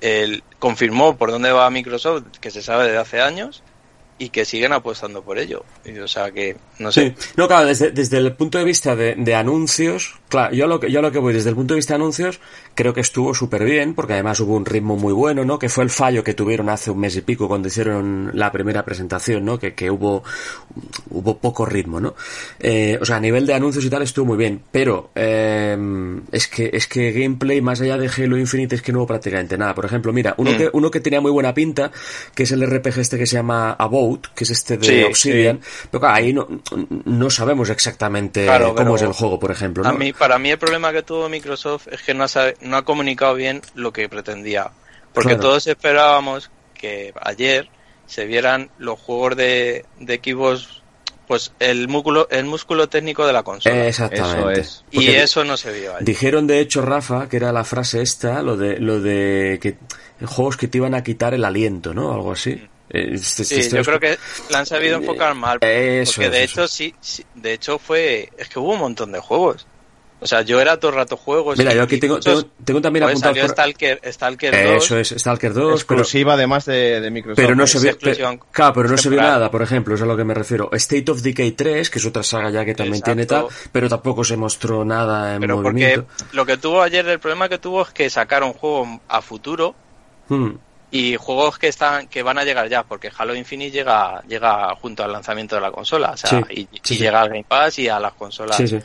El, 0.01 0.43
confirmó 0.59 1.19
por 1.19 1.31
dónde 1.31 1.53
va 1.53 1.69
Microsoft, 1.69 2.39
que 2.41 2.51
se 2.51 2.63
sabe 2.63 2.85
desde 2.85 2.97
hace 2.97 3.21
años, 3.21 3.63
y 4.19 4.31
que 4.31 4.45
siguen 4.45 4.73
apostando 4.73 5.23
por 5.23 5.39
ello. 5.39 5.65
Y, 5.85 5.99
o 5.99 6.09
sea 6.09 6.31
que, 6.33 6.57
no 6.79 6.91
sé. 6.93 7.15
Sí, 7.17 7.29
no, 7.37 7.47
claro, 7.47 7.67
desde, 7.67 7.91
desde 7.93 8.19
el 8.19 8.33
punto 8.33 8.59
de 8.59 8.65
vista 8.65 8.97
de, 8.97 9.15
de 9.17 9.35
anuncios, 9.35 10.15
claro, 10.29 10.55
yo 10.55 10.65
a 10.65 10.69
lo 10.69 10.81
que, 10.81 10.91
yo 10.91 10.99
a 10.99 11.03
lo 11.03 11.13
que 11.13 11.19
voy 11.19 11.33
desde 11.33 11.51
el 11.51 11.57
punto 11.57 11.75
de 11.75 11.79
vista 11.79 11.95
de 11.95 11.97
anuncios, 11.97 12.41
creo 12.75 12.93
que 12.93 13.01
estuvo 13.01 13.35
súper 13.35 13.65
bien, 13.65 13.95
porque 13.95 14.15
además 14.15 14.41
hubo 14.41 14.57
un 14.57 14.67
ritmo 14.67 14.97
muy 14.97 15.13
bueno, 15.13 15.45
¿no? 15.45 15.59
Que 15.59 15.69
fue 15.69 15.85
el 15.85 15.91
fallo 15.91 16.25
que 16.25 16.35
tuvieron 16.35 16.69
hace 16.69 16.91
un 16.91 16.99
mes 16.99 17.17
y 17.17 17.21
pico 17.21 17.49
cuando 17.49 17.69
hicieron 17.69 18.31
la 18.35 18.51
primera 18.53 18.85
presentación, 18.85 19.45
¿no? 19.45 19.59
Que, 19.59 19.75
que 19.75 19.91
hubo, 19.91 20.25
hubo 21.11 21.39
poco 21.39 21.65
ritmo, 21.65 22.01
¿no? 22.01 22.15
Eh, 22.61 22.99
o 23.01 23.05
sea, 23.05 23.17
a 23.17 23.21
nivel 23.21 23.47
de 23.47 23.55
anuncios 23.55 23.85
y 23.85 23.91
tal 23.91 24.03
estuvo 24.03 24.27
muy 24.27 24.37
bien, 24.37 24.63
pero 24.71 25.11
eh, 25.15 25.77
es 26.33 26.49
que 26.49 26.71
es 26.73 26.87
que 26.87 27.13
gameplay 27.13 27.61
más 27.61 27.81
allá 27.81 27.97
de 27.97 28.09
Halo 28.09 28.37
Infinite 28.37 28.75
es 28.77 28.83
que 28.83 28.93
no 28.93 28.99
hubo 29.01 29.07
prácticamente 29.07 29.57
nada. 29.57 29.75
Por 29.75 29.85
ejemplo, 29.85 30.13
mira, 30.13 30.35
uno 30.39 30.49
Mm. 30.53 30.57
que 30.57 30.71
uno 30.73 30.91
que 30.91 31.01
tenía 31.01 31.21
muy 31.21 31.31
buena 31.31 31.53
pinta, 31.55 31.91
que 32.35 32.45
es 32.45 32.53
el 32.53 32.67
RPG 32.67 32.99
este 33.01 33.19
que 33.19 33.27
se 33.27 33.37
llama 33.37 33.73
Above, 33.73 34.08
Code, 34.09 34.29
que 34.35 34.45
es 34.45 34.51
este 34.51 34.77
de 34.77 34.87
Sí, 34.87 35.03
Obsidian, 35.03 35.61
pero 35.91 36.01
claro, 36.01 36.15
ahí 36.17 36.33
no, 36.33 36.47
no 37.05 37.31
sabemos 37.31 37.71
exactamente 37.71 38.45
Claro, 38.45 38.75
cómo 38.75 38.97
es 38.97 39.03
el 39.03 39.13
juego, 39.13 39.39
por 39.39 39.51
ejemplo. 39.51 39.87
A 39.87 39.93
¿no? 39.93 39.99
mí, 39.99 40.13
para 40.13 40.39
mí 40.39 40.51
el 40.51 40.59
problema 40.59 40.93
que 40.93 41.03
tuvo 41.03 41.29
Microsoft 41.29 41.89
es 41.91 42.03
que 42.03 42.15
no 42.15 42.25
ha, 42.25 42.29
no 42.63 42.77
ha 42.77 42.85
comunicado 42.85 43.35
bien 43.35 43.63
lo 43.75 43.93
que 43.93 44.09
pretendía. 44.09 44.71
Porque 45.13 45.31
Claro. 45.31 45.43
todos 45.43 45.67
esperábamos 45.67 46.51
que 46.75 47.13
ayer 47.23 47.69
se 48.07 48.25
vieran 48.27 48.71
los 48.79 48.99
juegos 48.99 49.37
de, 49.37 49.85
de 49.99 50.15
equipos, 50.15 50.83
pues 51.27 51.53
el 51.59 51.89
músculo, 51.89 52.27
el 52.31 52.45
músculo 52.47 52.89
técnico 52.89 53.27
de 53.27 53.33
la 53.33 53.43
consola. 53.43 53.87
Exactamente. 53.87 54.39
Eso 54.39 54.61
es. 54.61 54.85
y 54.91 54.97
Porque 54.97 55.23
eso 55.23 55.45
no 55.45 55.57
se 55.57 55.73
vio 55.73 55.93
ayer. 55.95 56.05
Dijeron 56.05 56.47
de 56.47 56.61
hecho, 56.61 56.81
Rafa, 56.83 57.29
que 57.29 57.37
era 57.37 57.53
la 57.53 57.65
frase 57.65 58.01
esta, 58.01 58.43
lo 58.43 58.57
de, 58.57 58.79
lo 58.79 59.01
de 59.01 59.59
que 59.61 59.77
juegos 60.25 60.57
que 60.57 60.69
te 60.69 60.79
iban 60.79 60.95
a 60.95 61.03
quitar 61.03 61.35
el 61.35 61.45
aliento, 61.45 61.93
¿no? 61.93 62.13
Algo 62.13 62.33
así. 62.33 62.67
Eh, 62.91 63.19
Sí, 63.19 63.69
yo 63.71 63.83
creo 63.83 64.01
que 64.01 64.19
la 64.51 64.61
han 64.61 64.67
sabido 64.67 64.97
enfocar 64.97 65.35
mal. 65.35 65.59
Eso 65.61 66.13
porque 66.17 66.27
es, 66.27 66.33
de 66.33 66.45
eso 66.45 66.61
hecho, 66.63 66.69
sí, 66.69 66.95
sí, 67.01 67.25
de 67.35 67.53
hecho 67.53 67.79
fue, 67.79 68.31
es 68.39 68.49
que 68.49 68.59
hubo 68.59 68.73
un 68.73 68.81
montón 68.81 69.13
de 69.13 69.21
juegos. 69.21 69.67
O 70.21 70.27
sea, 70.27 70.43
yo 70.43 70.61
era 70.61 70.81
todo 70.81 70.91
el 70.91 70.97
rato 70.97 71.17
juegos. 71.17 71.57
Mira, 71.59 71.73
yo 71.75 71.83
aquí 71.85 71.99
tengo, 71.99 72.15
muchos- 72.17 72.43
tengo, 72.43 72.55
tengo 72.65 72.81
también 72.81 73.05
pues, 73.05 73.13
apuntado. 73.13 73.35
salió 73.37 73.49
Stalker, 73.53 74.01
Stalker 74.13 74.65
2. 74.75 74.85
Eso 74.85 74.99
es, 74.99 75.09
Stalker 75.17 75.53
2, 75.53 75.63
pero, 75.63 75.75
Exclusiva 75.77 76.33
además 76.35 76.65
de, 76.65 77.01
de 77.01 77.11
Microsoft. 77.13 77.37
pero 77.37 77.55
no 77.55 77.69
se 77.69 77.79
vio. 77.79 77.91
exclusiva 77.93 78.31
pero- 78.33 78.47
claro, 78.51 78.73
pero 78.75 78.89
no 78.89 78.97
se 78.99 79.11
vio 79.11 79.21
nada, 79.21 79.49
por 79.49 79.63
ejemplo, 79.63 79.95
es 79.95 80.03
a 80.03 80.07
lo 80.07 80.17
que 80.17 80.25
me 80.25 80.35
refiero. 80.35 80.71
State 80.73 81.09
of 81.09 81.23
Decay 81.23 81.53
3, 81.53 81.89
que 81.89 81.99
es 82.01 82.07
otra 82.07 82.25
saga 82.25 82.51
ya 82.51 82.65
que 82.65 82.75
también 82.75 83.01
tiene 83.01 83.27
tal, 83.27 83.45
Exacto. 83.45 83.69
pero 83.71 83.89
tampoco 83.89 84.25
se 84.25 84.37
mostró 84.37 84.85
nada 84.85 85.35
en 85.37 85.41
Pero 85.41 85.55
porque 85.63 85.69
movimiento. 85.71 86.07
lo 86.33 86.45
que 86.45 86.57
tuvo 86.57 86.83
ayer, 86.83 87.07
el 87.07 87.21
problema 87.21 87.49
que 87.49 87.59
tuvo 87.59 87.83
es 87.83 87.91
que 87.91 88.11
sacaron 88.11 88.55
juegos 88.55 88.89
a 89.09 89.23
futuro 89.23 89.77
Hmm. 90.29 90.51
Y 90.91 91.17
juegos 91.17 91.59
que 91.59 91.69
están 91.69 92.09
que 92.09 92.23
van 92.23 92.39
a 92.39 92.45
llegar 92.45 92.69
ya, 92.69 92.83
porque 92.83 93.11
Halo 93.17 93.35
Infinite 93.35 93.71
llega 93.71 94.23
llega 94.27 94.75
junto 94.77 95.05
al 95.05 95.13
lanzamiento 95.13 95.55
de 95.55 95.61
la 95.61 95.71
consola, 95.71 96.13
o 96.13 96.17
sea, 96.17 96.31
Sí, 96.31 96.37
y, 96.51 96.63
sí, 96.63 96.69
y 96.73 96.81
sí. 96.83 96.97
llega 96.99 97.21
al 97.21 97.29
Game 97.29 97.45
Pass 97.47 97.79
y 97.79 97.89
a 97.89 98.01
las 98.01 98.15
consolas 98.15 98.57
Sí, 98.57 98.67
sí. 98.69 98.79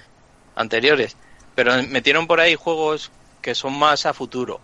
anteriores. 0.56 1.16
Pero 1.56 1.72
metieron 1.90 2.28
por 2.28 2.40
ahí 2.40 2.56
juegos 2.56 3.12
que 3.42 3.56
son 3.56 3.78
más 3.78 4.06
a 4.06 4.14
futuro. 4.14 4.60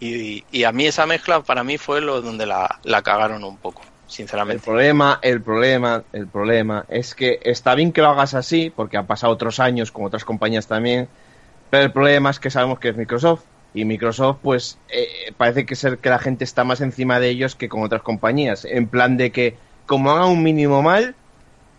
Y, 0.00 0.44
y 0.52 0.64
a 0.64 0.72
mí 0.72 0.86
esa 0.86 1.06
mezcla 1.06 1.40
para 1.42 1.64
mí 1.64 1.76
fue 1.76 2.00
lo 2.00 2.22
donde 2.22 2.46
la, 2.46 2.78
la 2.84 3.02
cagaron 3.02 3.42
un 3.42 3.56
poco, 3.56 3.82
El 3.82 4.10
sinceramente. 4.12 4.64
problema, 4.64 5.18
el 5.22 5.42
problema, 5.42 6.04
el 6.12 6.28
problema 6.28 6.84
es 6.88 7.14
que 7.16 7.40
está 7.42 7.74
bien 7.74 7.92
que 7.92 8.00
lo 8.00 8.08
hagas 8.10 8.34
así, 8.34 8.70
porque 8.70 8.96
han 8.96 9.06
pasado 9.06 9.32
otros 9.32 9.58
años 9.58 9.90
con 9.90 10.04
otras 10.04 10.24
compañías 10.24 10.68
también, 10.68 11.08
pero 11.68 11.82
el 11.84 11.92
problema 11.92 12.30
es 12.30 12.38
que 12.38 12.48
sabemos 12.50 12.78
que 12.78 12.90
es 12.90 12.96
Microsoft. 12.96 13.42
Y 13.78 13.84
Microsoft, 13.84 14.38
pues, 14.42 14.78
eh, 14.88 15.32
parece 15.36 15.64
que 15.66 15.76
ser 15.76 15.98
que 15.98 16.10
la 16.10 16.18
gente 16.18 16.44
está 16.44 16.64
más 16.64 16.80
encima 16.80 17.20
de 17.20 17.28
ellos 17.28 17.54
que 17.54 17.68
con 17.68 17.82
otras 17.82 18.02
compañías. 18.02 18.64
En 18.64 18.88
plan 18.88 19.16
de 19.16 19.30
que, 19.30 19.56
como 19.86 20.10
hagan 20.10 20.28
un 20.28 20.42
mínimo 20.42 20.82
mal, 20.82 21.14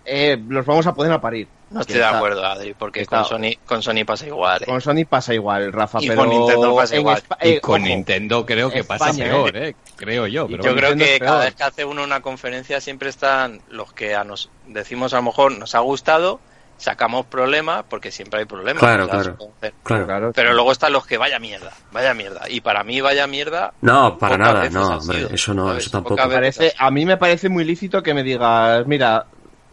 eh, 0.05 0.41
los 0.47 0.65
vamos 0.65 0.87
a 0.87 0.93
poner 0.93 1.11
a 1.11 1.19
parir. 1.21 1.47
No 1.71 1.81
estoy 1.81 1.97
de 1.97 2.01
está- 2.01 2.17
acuerdo, 2.17 2.43
Adri, 2.45 2.73
porque 2.73 3.05
con 3.05 3.25
Sony, 3.25 3.51
con 3.65 3.83
Sony 3.83 4.03
pasa 4.05 4.25
igual. 4.25 4.63
¿eh? 4.63 4.65
Con 4.65 4.81
Sony 4.81 5.05
pasa 5.07 5.35
igual, 5.35 5.71
Rafa, 5.71 5.99
Y 6.01 6.07
pero 6.07 6.21
con 6.21 6.29
Nintendo 6.29 6.75
pasa 6.75 6.95
igual. 6.95 7.21
Y 7.41 7.47
eh, 7.49 7.61
con 7.61 7.81
ojo, 7.81 7.87
Nintendo 7.89 8.45
creo 8.45 8.71
que 8.71 8.83
pasa 8.83 9.13
peor, 9.13 9.55
¿eh? 9.55 9.75
Creo 9.95 10.25
yo. 10.25 10.47
Pero 10.47 10.63
Yo 10.63 10.75
creo 10.75 10.95
Nintendo 10.95 11.05
que 11.13 11.19
cada 11.19 11.43
vez 11.45 11.53
que 11.53 11.63
hace 11.63 11.85
uno 11.85 12.03
una 12.03 12.21
conferencia 12.21 12.81
siempre 12.81 13.09
están 13.09 13.61
los 13.69 13.93
que 13.93 14.15
a 14.15 14.23
nos 14.23 14.49
decimos 14.67 15.13
a 15.13 15.17
lo 15.17 15.23
mejor 15.23 15.57
nos 15.59 15.75
ha 15.75 15.79
gustado, 15.79 16.39
sacamos 16.79 17.25
problemas, 17.27 17.83
porque 17.87 18.09
siempre 18.11 18.39
hay 18.39 18.45
problemas. 18.45 18.79
Claro, 18.81 19.07
claro. 19.07 19.37
Claro. 19.83 20.05
claro, 20.07 20.31
Pero 20.33 20.53
luego 20.53 20.71
están 20.71 20.93
los 20.93 21.05
que 21.05 21.17
vaya 21.17 21.37
mierda, 21.37 21.71
vaya 21.91 22.13
mierda. 22.13 22.49
Y 22.49 22.61
para 22.61 22.83
mí 22.83 23.01
vaya 23.01 23.27
mierda... 23.27 23.73
No, 23.81 24.17
para 24.17 24.37
nada, 24.37 24.69
no, 24.69 24.97
hombre, 24.97 25.17
sido, 25.17 25.29
eso 25.29 25.53
no, 25.53 25.67
¿sabes? 25.67 25.83
eso 25.83 25.91
tampoco. 25.91 26.15
Parece, 26.15 26.73
a 26.77 26.89
mí 26.89 27.05
me 27.05 27.17
parece 27.17 27.49
muy 27.49 27.65
lícito 27.65 28.01
que 28.01 28.13
me 28.13 28.23
digas, 28.23 28.87
mira, 28.87 29.25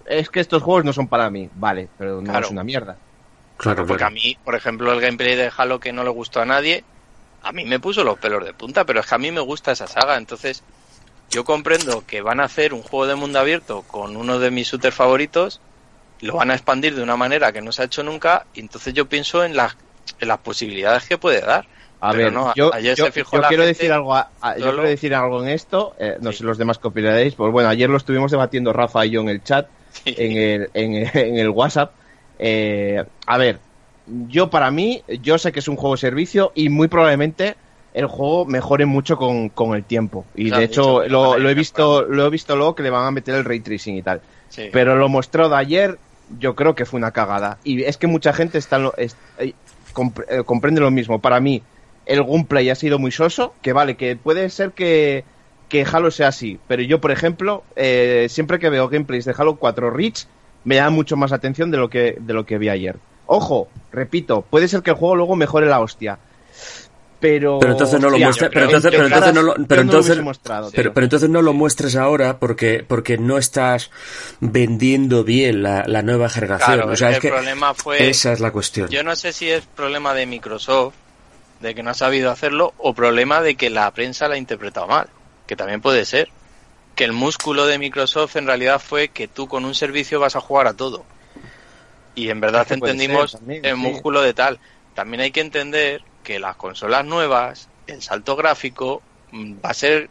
es 0.04 0.28
que 0.28 0.40
estos 0.40 0.62
juegos 0.62 0.84
no 0.84 0.92
son 0.92 1.08
para 1.08 1.30
mí. 1.30 1.48
Vale, 1.54 1.88
pero 1.96 2.20
no 2.20 2.30
Claro. 2.30 2.46
es 2.46 2.50
una 2.52 2.64
mierda. 2.64 2.96
Claro, 3.56 3.86
Porque 3.86 4.04
a 4.04 4.10
mí, 4.10 4.36
por 4.44 4.54
ejemplo, 4.54 4.92
el 4.92 5.00
gameplay 5.00 5.34
de 5.34 5.50
Halo 5.56 5.80
que 5.80 5.92
no 5.92 6.04
le 6.04 6.10
gustó 6.10 6.40
a 6.40 6.44
nadie, 6.44 6.84
a 7.42 7.52
mí 7.52 7.64
me 7.64 7.80
puso 7.80 8.04
los 8.04 8.18
pelos 8.18 8.44
de 8.44 8.52
punta, 8.52 8.84
pero 8.84 9.00
es 9.00 9.06
que 9.06 9.14
a 9.14 9.18
mí 9.18 9.30
me 9.30 9.40
gusta 9.40 9.72
esa 9.72 9.86
saga. 9.86 10.16
Entonces, 10.18 10.62
yo 11.30 11.44
comprendo 11.44 12.04
que 12.06 12.20
van 12.20 12.40
a 12.40 12.44
hacer 12.44 12.74
un 12.74 12.82
juego 12.82 13.06
de 13.06 13.14
mundo 13.14 13.38
abierto 13.38 13.82
con 13.82 14.16
uno 14.16 14.38
de 14.38 14.50
mis 14.50 14.68
shooters 14.68 14.94
favoritos, 14.94 15.60
lo 16.20 16.36
van 16.36 16.50
a 16.50 16.54
expandir 16.54 16.94
de 16.94 17.02
una 17.02 17.16
manera 17.16 17.52
que 17.52 17.60
no 17.62 17.72
se 17.72 17.82
ha 17.82 17.84
hecho 17.86 18.02
nunca, 18.02 18.46
y 18.54 18.60
entonces 18.60 18.94
yo 18.94 19.06
pienso 19.08 19.44
en 19.44 19.56
las, 19.56 19.76
en 20.20 20.28
las 20.28 20.38
posibilidades 20.38 21.04
que 21.06 21.18
puede 21.18 21.40
dar. 21.40 21.66
A 22.00 22.12
Pero 22.12 22.24
ver, 22.24 22.32
no, 22.32 22.54
yo, 22.54 22.72
ayer 22.74 22.94
yo- 22.96 23.06
se 23.06 23.12
fijó 23.12 23.36
yo 23.36 23.42
la 23.42 23.48
quiero 23.48 23.62
gente 23.64 23.78
decir 23.78 23.92
algo, 23.92 24.14
a- 24.14 24.30
a- 24.40 24.56
yo 24.58 24.64
quiero 24.64 24.82
decir 24.82 25.14
algo 25.14 25.42
en 25.42 25.48
esto, 25.48 25.94
eh, 25.98 26.16
no 26.20 26.30
Sí. 26.32 26.38
sé 26.38 26.44
los 26.44 26.58
demás 26.58 26.78
que 26.78 26.88
opinaréis, 26.88 27.34
pues 27.34 27.50
bueno, 27.52 27.68
ayer 27.68 27.88
lo 27.88 27.96
estuvimos 27.96 28.30
debatiendo 28.30 28.72
Rafa 28.72 29.04
y 29.06 29.10
yo 29.10 29.20
en 29.22 29.28
el 29.30 29.42
chat, 29.42 29.66
Sí. 30.04 30.14
en 30.16 30.36
el, 30.36 30.70
en, 30.74 30.94
en 31.14 31.38
el 31.38 31.48
WhatsApp. 31.48 31.92
Eh, 32.38 33.02
a 33.26 33.38
ver, 33.38 33.58
yo 34.28 34.50
para 34.50 34.70
mí, 34.70 35.02
yo 35.22 35.38
sé 35.38 35.52
que 35.52 35.60
es 35.60 35.68
un 35.68 35.76
juego 35.76 35.94
de 35.96 36.00
servicio 36.00 36.52
y 36.54 36.68
muy 36.68 36.88
probablemente 36.88 37.56
el 37.96 38.06
juego 38.06 38.44
mejore 38.44 38.84
mucho 38.84 39.16
con, 39.16 39.48
con 39.48 39.74
el 39.74 39.82
tiempo. 39.82 40.26
Y 40.34 40.50
de 40.58 40.64
hecho, 40.64 41.00
dicho 41.00 41.08
lo, 41.08 41.48
he 41.48 41.54
visto, 41.54 42.02
lo 42.02 42.26
he 42.26 42.30
visto 42.30 42.54
luego 42.54 42.74
que 42.74 42.82
le 42.82 42.90
van 42.90 43.06
a 43.06 43.10
meter 43.10 43.34
el 43.34 43.44
ray 43.44 43.60
tracing 43.60 43.96
y 43.96 44.02
tal. 44.02 44.20
Sí. 44.50 44.68
Pero 44.70 44.96
lo 44.96 45.08
mostrado 45.08 45.48
de 45.48 45.56
ayer, 45.56 45.98
yo 46.38 46.54
creo 46.54 46.74
que 46.74 46.84
fue 46.84 46.98
una 46.98 47.10
cagada. 47.12 47.56
Y 47.64 47.82
es 47.84 47.96
que 47.96 48.06
mucha 48.06 48.32
gente 48.34 48.58
está 48.58 48.92
es- 48.98 49.16
eh, 49.38 49.54
compre- 49.94 50.26
eh, 50.28 50.42
comprende 50.44 50.80
lo 50.82 50.90
mismo. 50.90 51.20
Para 51.20 51.40
mí, 51.40 51.62
el 52.04 52.22
gameplay 52.22 52.68
ha 52.68 52.74
sido 52.74 52.98
muy 52.98 53.12
soso, 53.12 53.54
que 53.62 53.72
vale, 53.72 53.96
que 53.96 54.14
puede 54.14 54.50
ser 54.50 54.72
que, 54.72 55.24
que 55.70 55.86
Halo 55.90 56.10
sea 56.10 56.28
así. 56.28 56.60
Pero 56.68 56.82
yo, 56.82 57.00
por 57.00 57.12
ejemplo, 57.12 57.64
eh, 57.76 58.26
siempre 58.28 58.58
que 58.58 58.68
veo 58.68 58.88
gameplays 58.88 59.24
de 59.24 59.34
Halo 59.36 59.56
4 59.56 59.90
Reach, 59.90 60.26
me 60.64 60.76
da 60.76 60.90
mucho 60.90 61.16
más 61.16 61.32
atención 61.32 61.70
de 61.70 61.78
lo 61.78 61.88
que, 61.88 62.16
de 62.20 62.34
lo 62.34 62.44
que 62.44 62.58
vi 62.58 62.68
ayer. 62.68 62.96
Ojo, 63.24 63.68
repito, 63.90 64.42
puede 64.42 64.68
ser 64.68 64.82
que 64.82 64.90
el 64.90 64.96
juego 64.96 65.16
luego 65.16 65.34
mejore 65.34 65.66
la 65.66 65.80
hostia. 65.80 66.18
Pero, 67.18 67.58
Pero 67.60 67.72
entonces 67.72 67.98
no 67.98 68.10
lo 68.10 68.18
yo 68.18 68.28
pero 68.52 68.64
entonces- 68.66 68.90
pero 68.90 69.06
entonces 69.06 69.34
no 69.34 69.42
lo- 69.42 69.54
pero 69.66 69.80
entonces- 69.82 70.18
Pero, 70.74 70.92
pero 70.92 71.04
entonces 71.04 71.30
no 71.30 71.40
lo 71.40 71.54
muestres 71.54 71.96
ahora 71.96 72.38
porque, 72.38 72.84
porque 72.86 73.16
no 73.16 73.38
estás 73.38 73.90
vendiendo 74.40 75.24
bien 75.24 75.62
la, 75.62 75.84
la 75.86 76.02
nueva 76.02 76.28
generación. 76.28 76.76
Claro, 76.76 76.92
o 76.92 76.96
sea, 76.96 77.10
es 77.10 77.16
es 77.16 77.22
que 77.22 77.28
que 77.28 77.34
el 77.34 77.40
problema 77.40 77.72
fue... 77.74 78.08
esa 78.10 78.32
es 78.32 78.40
la 78.40 78.50
cuestión. 78.50 78.88
Yo 78.90 79.02
no 79.02 79.16
sé 79.16 79.32
si 79.32 79.48
es 79.50 79.64
problema 79.64 80.12
de 80.12 80.26
Microsoft, 80.26 80.94
de 81.60 81.74
que 81.74 81.82
no 81.82 81.90
ha 81.90 81.94
sabido 81.94 82.30
hacerlo, 82.30 82.74
o 82.76 82.92
problema 82.92 83.40
de 83.40 83.54
que 83.54 83.70
la 83.70 83.90
prensa 83.92 84.28
la 84.28 84.34
ha 84.34 84.38
interpretado 84.38 84.86
mal, 84.86 85.08
que 85.46 85.56
también 85.56 85.80
puede 85.80 86.04
ser. 86.04 86.28
Que 86.94 87.04
el 87.04 87.12
músculo 87.12 87.66
de 87.66 87.78
Microsoft 87.78 88.36
en 88.36 88.46
realidad 88.46 88.78
fue 88.80 89.08
que 89.08 89.26
tú 89.26 89.48
con 89.48 89.64
un 89.64 89.74
servicio 89.74 90.20
vas 90.20 90.36
a 90.36 90.40
jugar 90.40 90.66
a 90.66 90.74
todo. 90.74 91.04
Y 92.14 92.28
en 92.30 92.40
verdad 92.40 92.66
entendimos 92.70 93.30
ser 93.32 93.40
también, 93.40 93.64
el 93.64 93.74
sí. 93.76 93.80
músculo 93.80 94.20
de 94.22 94.34
tal. 94.34 94.58
También 94.94 95.20
hay 95.22 95.30
que 95.30 95.40
entender 95.40 96.02
que 96.26 96.40
las 96.40 96.56
consolas 96.56 97.04
nuevas, 97.04 97.68
el 97.86 98.02
salto 98.02 98.34
gráfico, 98.34 99.00
mm, 99.30 99.54
va 99.64 99.70
a 99.70 99.74
ser 99.74 100.10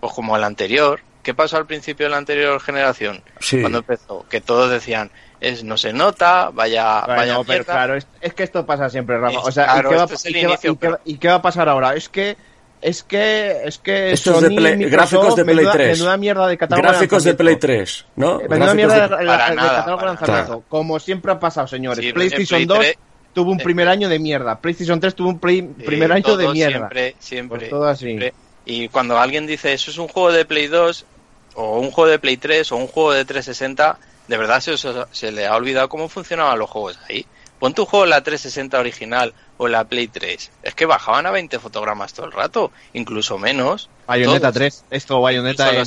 pues 0.00 0.12
como 0.14 0.34
el 0.36 0.42
anterior. 0.44 1.00
¿Qué 1.22 1.34
pasó 1.34 1.58
al 1.58 1.66
principio 1.66 2.06
de 2.06 2.10
la 2.10 2.16
anterior 2.16 2.58
generación? 2.62 3.22
Sí. 3.40 3.60
Cuando 3.60 3.78
empezó, 3.80 4.24
que 4.30 4.40
todos 4.40 4.70
decían, 4.70 5.10
es 5.40 5.62
no 5.64 5.76
se 5.76 5.92
nota, 5.92 6.48
vaya, 6.50 7.02
Bueno, 7.04 7.16
vaya 7.16 7.38
pero 7.46 7.64
claro, 7.66 7.94
es, 7.96 8.06
es 8.22 8.32
que 8.32 8.44
esto 8.44 8.64
pasa 8.64 8.88
siempre, 8.88 9.18
Rafa. 9.18 9.40
O 9.40 9.52
sea, 9.52 9.64
claro, 9.66 9.90
¿y, 9.90 9.92
qué 9.92 9.98
va, 9.98 10.04
y 10.06 10.32
qué 10.32 10.40
inicio, 10.40 10.72
y 10.72 10.76
qué 10.78 10.88
va- 10.88 11.00
y 11.04 11.18
qué 11.18 11.28
va 11.28 11.34
a 11.34 11.42
pasar 11.42 11.68
ahora? 11.68 11.94
Es 11.94 12.08
que 12.08 12.36
es 12.80 13.02
que 13.02 13.60
es 13.64 13.76
que 13.78 14.12
Esto 14.12 14.36
es 14.36 14.40
de 14.40 14.48
Sony, 14.48 14.56
Play- 14.56 14.76
Microsoft, 14.76 14.92
gráficos 15.12 15.36
de 15.36 15.44
Play 15.44 15.56
menuda, 15.56 15.72
3. 15.72 15.98
menuda 15.98 16.16
mierda 16.16 16.46
de 16.46 16.56
catálogo 16.58 16.88
Gráficos 16.88 17.24
de 17.24 17.34
Play 17.34 17.54
lanzamiento. 17.56 17.84
3, 17.84 18.06
¿no? 18.16 18.26
Menuda 18.38 18.48
Gráficos 18.56 18.74
mierda 18.76 18.94
de- 18.94 19.00
de, 19.16 19.24
la- 19.24 19.32
Para 19.36 19.50
de 19.50 19.56
nada, 19.56 19.68
catálogo 19.70 19.98
para 19.98 20.10
lanzamiento. 20.12 20.50
nada. 20.52 20.62
Como 20.68 20.98
siempre 21.00 21.32
ha 21.32 21.40
pasado, 21.40 21.66
señores. 21.66 22.04
Sí, 22.04 22.12
PlayStation 22.12 22.62
en 22.62 22.68
2 22.68 22.78
Play 22.78 22.92
3, 22.94 23.04
tuvo 23.42 23.52
un 23.52 23.58
primer 23.58 23.88
año 23.88 24.08
de 24.08 24.18
mierda. 24.18 24.58
PlayStation 24.58 24.98
3 24.98 25.14
tuvo 25.14 25.28
un 25.28 25.38
play- 25.38 25.62
primer 25.62 26.10
año 26.12 26.36
de 26.36 26.48
mierda. 26.48 26.78
Siempre, 26.78 27.16
siempre. 27.18 27.58
Pues 27.60 27.70
todo 27.70 27.86
así. 27.86 28.04
siempre. 28.06 28.34
Y 28.64 28.88
cuando 28.88 29.18
alguien 29.18 29.46
dice 29.46 29.72
eso 29.72 29.90
es 29.90 29.98
un 29.98 30.08
juego 30.08 30.32
de 30.32 30.44
Play 30.44 30.66
2 30.66 31.04
o 31.54 31.78
un 31.78 31.90
juego 31.90 32.10
de 32.10 32.18
Play 32.18 32.36
3 32.36 32.72
o 32.72 32.76
un 32.76 32.86
juego 32.88 33.12
de 33.12 33.24
360, 33.24 33.98
de 34.26 34.36
verdad 34.36 34.60
se, 34.60 34.74
se 34.76 35.32
le 35.32 35.46
ha 35.46 35.54
olvidado 35.56 35.88
cómo 35.88 36.08
funcionaban 36.08 36.58
los 36.58 36.68
juegos 36.68 36.98
ahí. 37.08 37.24
Pon 37.58 37.74
tu 37.74 37.86
juego 37.86 38.04
en 38.04 38.10
la 38.10 38.22
360 38.22 38.78
original 38.78 39.32
o 39.56 39.66
en 39.66 39.72
la 39.72 39.84
Play 39.84 40.08
3. 40.08 40.50
Es 40.62 40.74
que 40.74 40.86
bajaban 40.86 41.26
a 41.26 41.30
20 41.30 41.58
fotogramas 41.58 42.12
todo 42.12 42.26
el 42.26 42.32
rato, 42.32 42.70
incluso 42.92 43.38
menos. 43.38 43.88
Bayonetta 44.06 44.40
Todos. 44.52 44.54
3. 44.54 44.84
Esto, 44.90 45.20
Bayonetta 45.20 45.64
Incluso 45.64 45.76
en 45.76 45.82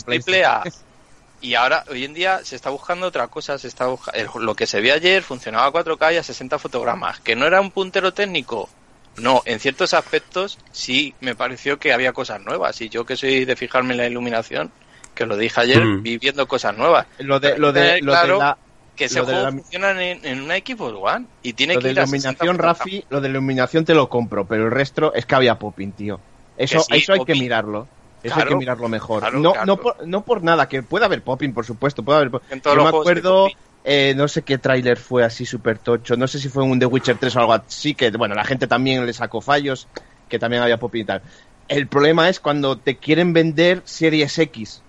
Y 1.42 1.56
ahora, 1.56 1.84
hoy 1.90 2.06
en 2.06 2.14
día, 2.14 2.42
se 2.44 2.56
está 2.56 2.70
buscando 2.70 3.08
otra 3.08 3.28
cosa. 3.28 3.58
Se 3.58 3.68
está 3.68 3.88
busca- 3.88 4.12
el- 4.12 4.28
lo 4.40 4.56
que 4.56 4.68
se 4.68 4.80
vio 4.80 4.94
ayer 4.94 5.24
funcionaba 5.24 5.66
a 5.66 5.72
4K 5.72 6.14
y 6.14 6.18
a 6.18 6.24
60 6.24 6.60
fotogramas. 6.60 7.20
¿Que 7.20 7.36
no 7.36 7.46
era 7.48 7.60
un 7.62 7.72
puntero 7.72 8.14
técnico? 8.14 8.70
No, 9.18 9.42
en 9.46 9.60
ciertos 9.60 9.94
aspectos 9.94 10.58
sí 10.72 11.14
me 11.20 11.36
pareció 11.36 11.80
que 11.80 11.94
había 11.94 12.14
cosas 12.14 12.42
nuevas. 12.42 12.80
Y 12.82 12.90
yo 12.90 13.06
que 13.06 13.18
soy 13.18 13.46
de 13.46 13.56
fijarme 13.56 13.92
en 13.94 13.98
la 13.98 14.08
iluminación, 14.08 14.72
que 15.16 15.26
lo 15.26 15.36
dije 15.36 15.60
ayer, 15.62 15.84
Mm. 15.84 16.04
vi 16.04 16.18
viendo 16.18 16.48
cosas 16.48 16.78
nuevas. 16.78 17.08
Lo 17.20 17.40
de, 17.40 17.58
lo 17.58 17.74
de, 17.74 18.02
lo 18.02 18.14
de 18.14 18.28
la, 18.38 18.58
Que 18.96 19.06
ese 19.06 19.20
lo 19.20 19.26
de 19.26 19.32
juego 19.34 19.46
la- 19.48 19.52
funciona 19.52 19.92
en, 20.04 20.24
en 20.26 20.42
una 20.42 20.56
Xbox 20.58 20.94
One. 21.02 21.26
Y 21.42 21.54
tiene 21.54 21.74
lo 21.74 21.80
que 21.82 21.88
de 21.88 21.92
ir 21.94 22.00
a 22.02 22.06
60 22.08 22.46
iluminación. 22.46 22.58
Rafi, 22.60 23.06
lo 23.10 23.20
de 23.20 23.30
iluminación 23.30 23.84
te 23.84 23.94
lo 23.96 24.08
compro, 24.10 24.46
pero 24.46 24.66
el 24.66 24.72
resto 24.72 25.14
es 25.16 25.26
que 25.26 25.36
había 25.36 25.58
popping, 25.58 25.92
tío. 25.94 26.20
Eso, 26.56 26.82
sí, 26.82 26.98
eso 26.98 27.14
hay 27.14 27.26
que 27.26 27.34
mirarlo. 27.34 27.88
Eso 28.24 28.36
Claro, 28.36 28.42
hay 28.42 28.48
que 28.50 28.56
mirarlo 28.56 28.88
mejor. 28.90 29.22
claro, 29.22 29.42
no, 29.42 29.52
claro. 29.54 29.66
no, 29.68 29.78
por, 29.78 30.08
no 30.08 30.26
por 30.26 30.44
nada, 30.44 30.68
que 30.68 30.84
puede 30.84 31.06
haber 31.06 31.24
popping, 31.24 31.54
por 31.54 31.66
supuesto, 31.66 32.04
puede 32.06 32.20
haber 32.20 32.32
En 32.50 32.62
todos 32.62 32.76
Yo 32.76 32.84
los 32.84 32.92
me 32.92 32.98
acuerdo, 32.98 33.48
eh, 33.84 34.14
no 34.16 34.28
sé 34.28 34.44
qué 34.44 34.58
tráiler 34.58 34.98
fue 34.98 35.24
así 35.24 35.46
súper 35.46 35.80
tocho, 35.80 36.16
no 36.18 36.28
sé 36.28 36.40
si 36.40 36.50
fue 36.50 36.64
un 36.64 36.80
The 36.80 36.86
Witcher 36.86 37.18
3 37.18 37.36
o 37.36 37.40
algo 37.40 37.54
así, 37.54 37.96
que 37.96 38.12
bueno, 38.12 38.36
la 38.36 38.44
gente 38.44 38.68
también 38.68 39.06
le 39.06 39.14
sacó 39.14 39.42
fallos, 39.42 39.90
que 40.28 40.40
también 40.40 40.62
había 40.64 40.78
popping 40.80 41.02
y 41.02 41.06
tal. 41.06 41.24
El 41.68 41.88
problema 41.88 42.30
es 42.30 42.40
cuando 42.40 42.80
te 42.80 43.00
quieren 43.00 43.34
vender 43.34 43.82
Series 43.86 44.38
X. 44.38 44.84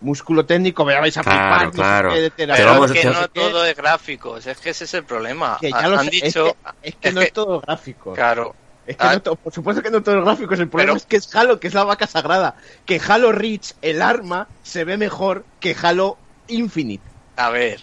Músculo 0.00 0.44
técnico, 0.44 0.84
me 0.84 0.94
vais 0.98 1.16
a 1.16 1.22
Claro, 1.22 1.70
flipar, 1.70 1.74
no 1.74 1.82
sé 1.82 1.88
claro. 1.88 2.10
qué, 2.10 2.46
Pero 2.46 2.66
vamos- 2.66 2.90
es 2.90 3.00
que 3.00 3.04
no 3.06 3.28
todo 3.28 3.64
es 3.64 3.76
gráficos, 3.76 4.46
es 4.46 4.58
que 4.60 4.70
ese 4.70 4.84
es 4.84 4.94
el 4.94 5.04
problema. 5.06 5.58
Que 5.60 5.70
ya 5.70 5.78
Han 5.78 5.90
lo 5.90 5.98
han 5.98 6.06
sé, 6.06 6.10
dicho, 6.10 6.46
es 6.46 6.52
que, 6.82 6.88
es 6.88 6.96
que 6.96 7.08
es 7.08 7.14
no 7.14 7.20
que- 7.20 7.26
es 7.26 7.32
todo 7.32 7.60
gráfico. 7.60 8.12
claro, 8.12 8.54
Es 8.86 8.96
que 8.96 9.04
Ah. 9.06 9.20
no 9.24 9.34
por 9.36 9.52
supuesto 9.52 9.82
que 9.82 9.90
no 9.90 10.02
todo 10.02 10.18
es 10.18 10.24
gráficos, 10.24 10.58
el 10.60 10.68
problema 10.68 10.92
Pero- 10.92 10.96
es 10.98 11.06
que 11.06 11.16
es 11.16 11.34
Halo, 11.34 11.58
que 11.60 11.68
es 11.68 11.74
la 11.74 11.84
vaca 11.84 12.06
sagrada. 12.06 12.56
Que 12.84 13.00
Halo 13.06 13.32
Reach, 13.32 13.72
el 13.82 14.02
arma, 14.02 14.46
se 14.62 14.84
ve 14.84 14.96
mejor 14.96 15.44
que 15.60 15.74
Halo 15.80 16.18
Infinite. 16.48 17.04
a 17.36 17.50
ver. 17.50 17.80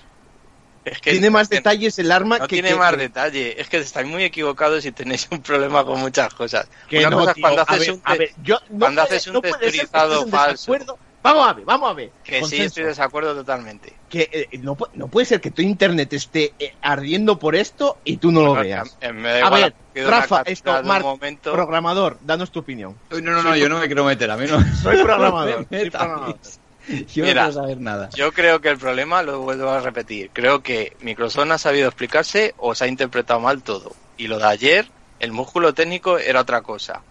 Es 0.83 0.99
que 0.99 1.11
tiene 1.11 1.29
más 1.29 1.47
detalles 1.49 1.99
el 1.99 2.11
arma 2.11 2.39
No 2.39 2.47
que. 2.47 2.55
tiene 2.55 2.69
que- 2.69 2.75
más 2.75 2.97
detalle. 2.97 3.61
Es 3.61 3.69
que 3.69 3.77
estáis 3.77 4.07
muy 4.07 4.23
equivocados 4.23 4.83
y 4.85 4.91
tenéis 4.91 5.27
un 5.29 5.39
problema 5.41 5.85
con 5.85 5.99
muchas 5.99 6.33
cosas. 6.33 6.67
que 6.89 6.99
Una 6.99 7.09
no, 7.11 7.17
cosa 7.19 7.31
es 7.31 7.37
cuando 7.41 7.61
haces 7.61 7.79
ver, 7.79 7.91
un 7.91 8.01
ver, 8.17 8.31
yo, 8.41 8.59
no 8.71 8.79
cuando 8.79 9.01
puede- 9.03 9.15
haces 9.17 9.27
un 9.27 9.41
texturizado 9.41 10.27
falso. 10.27 10.75
Vamos 11.23 11.48
a 11.48 11.53
ver, 11.53 11.65
vamos 11.65 11.89
a 11.89 11.93
ver. 11.93 12.11
que 12.23 12.35
sí 12.35 12.39
Consenso. 12.41 12.64
estoy 12.65 12.84
de 12.84 12.89
desacuerdo 12.89 13.35
totalmente. 13.35 13.93
Que 14.10 14.30
eh, 14.31 14.57
no, 14.60 14.76
pu- 14.76 14.89
no 14.93 15.07
puede 15.07 15.26
ser 15.26 15.39
que 15.39 15.52
tu 15.52 15.61
internet 15.61 16.11
esté 16.14 16.53
eh, 16.57 16.73
ardiendo 16.81 17.38
por 17.38 17.56
esto 17.56 17.98
y 18.03 18.18
tú 18.18 18.31
no 18.31 18.41
lo 18.41 18.49
Bueno, 18.56 18.64
veas. 18.64 18.98
eh, 19.02 19.14
me 19.14 19.30
da 19.39 19.48
A 19.48 19.49
ver, 19.52 19.76
Rafa, 19.93 20.41
esto, 20.45 20.81
Marc, 20.84 21.03
momento. 21.03 21.52
Programador, 21.53 22.18
danos 22.22 22.52
tu 22.52 22.60
opinión. 22.60 22.98
Uy, 23.11 23.22
No, 23.22 23.31
no, 23.31 23.43
no, 23.43 23.56
yo 23.56 23.69
no 23.69 23.80
me 23.80 23.85
quiero 23.85 24.03
meter, 24.03 24.31
a 24.31 24.38
mí 24.38 24.45
no. 24.48 24.60
Soy 24.60 24.72
soy 24.81 25.03
programador. 25.03 25.68
Yo 25.69 27.23
Mira, 27.23 27.43
no 27.45 27.49
quiero 27.49 27.52
saber 27.52 27.80
nada. 27.80 28.10
Yo 28.15 28.31
creo 28.31 28.60
que 28.60 28.69
el 28.69 28.77
problema, 28.80 29.22
lo 29.22 29.41
vuelvo 29.41 29.69
a 29.69 29.80
repetir, 29.81 30.31
creo 30.34 30.64
que 30.64 30.98
Microsoft 31.02 31.45
no 31.45 31.53
ha 31.53 31.57
sabido 31.60 31.88
explicarse 31.88 32.56
o 32.57 32.73
se 32.73 32.85
ha 32.85 32.88
interpretado 32.88 33.39
mal 33.39 33.61
todo. 33.61 33.91
Y 34.18 34.27
lo 34.27 34.39
de 34.39 34.45
ayer, 34.45 34.91
el 35.19 35.31
músculo 35.31 35.73
técnico 35.76 36.18
era 36.18 36.41
otra 36.41 36.61
cosa. 36.61 37.03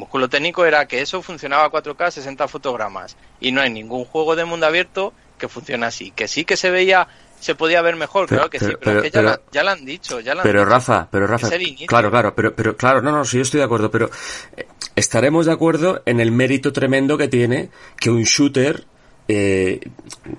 Músculo 0.00 0.30
técnico 0.30 0.64
era 0.64 0.86
que 0.88 1.02
eso 1.02 1.20
funcionaba 1.20 1.64
a 1.66 1.70
4K 1.70 2.10
60 2.10 2.48
fotogramas. 2.48 3.16
Y 3.38 3.52
no 3.52 3.60
hay 3.60 3.68
ningún 3.70 4.06
juego 4.06 4.34
de 4.34 4.46
mundo 4.46 4.64
abierto 4.64 5.12
que 5.36 5.46
funcione 5.46 5.84
así. 5.84 6.10
Que 6.10 6.26
sí 6.26 6.46
que 6.46 6.56
se 6.56 6.70
veía, 6.70 7.06
se 7.38 7.54
podía 7.54 7.82
ver 7.82 7.96
mejor, 7.96 8.26
Pero- 8.26 8.38
claro 8.38 8.50
que 8.50 8.58
sí, 8.60 8.64
pero- 8.66 8.78
pero, 8.80 8.96
es 8.98 9.02
que 9.04 9.10
ya, 9.10 9.22
la- 9.22 9.40
ya 9.52 9.62
lo 9.62 9.70
han 9.70 9.84
dicho, 9.84 10.20
ya 10.20 10.34
lo 10.34 10.40
han 10.40 10.44
Pero 10.44 10.60
dicho. 10.60 10.70
Rafa, 10.70 11.08
pero 11.10 11.26
Rafa, 11.26 11.48
claro, 11.86 12.10
claro, 12.10 12.34
pero, 12.34 12.54
pero 12.56 12.76
claro, 12.78 13.02
no, 13.02 13.12
no, 13.12 13.24
sí, 13.26 13.36
yo 13.36 13.42
estoy 13.42 13.58
de 13.58 13.64
acuerdo, 13.64 13.90
pero 13.90 14.08
eh, 14.56 14.66
estaremos 14.96 15.44
de 15.46 15.52
acuerdo 15.52 16.02
en 16.06 16.18
el 16.20 16.32
mérito 16.32 16.72
tremendo 16.72 17.18
que 17.18 17.28
tiene 17.28 17.68
que 17.98 18.08
un 18.10 18.22
shooter 18.22 18.84
eh, 19.28 19.80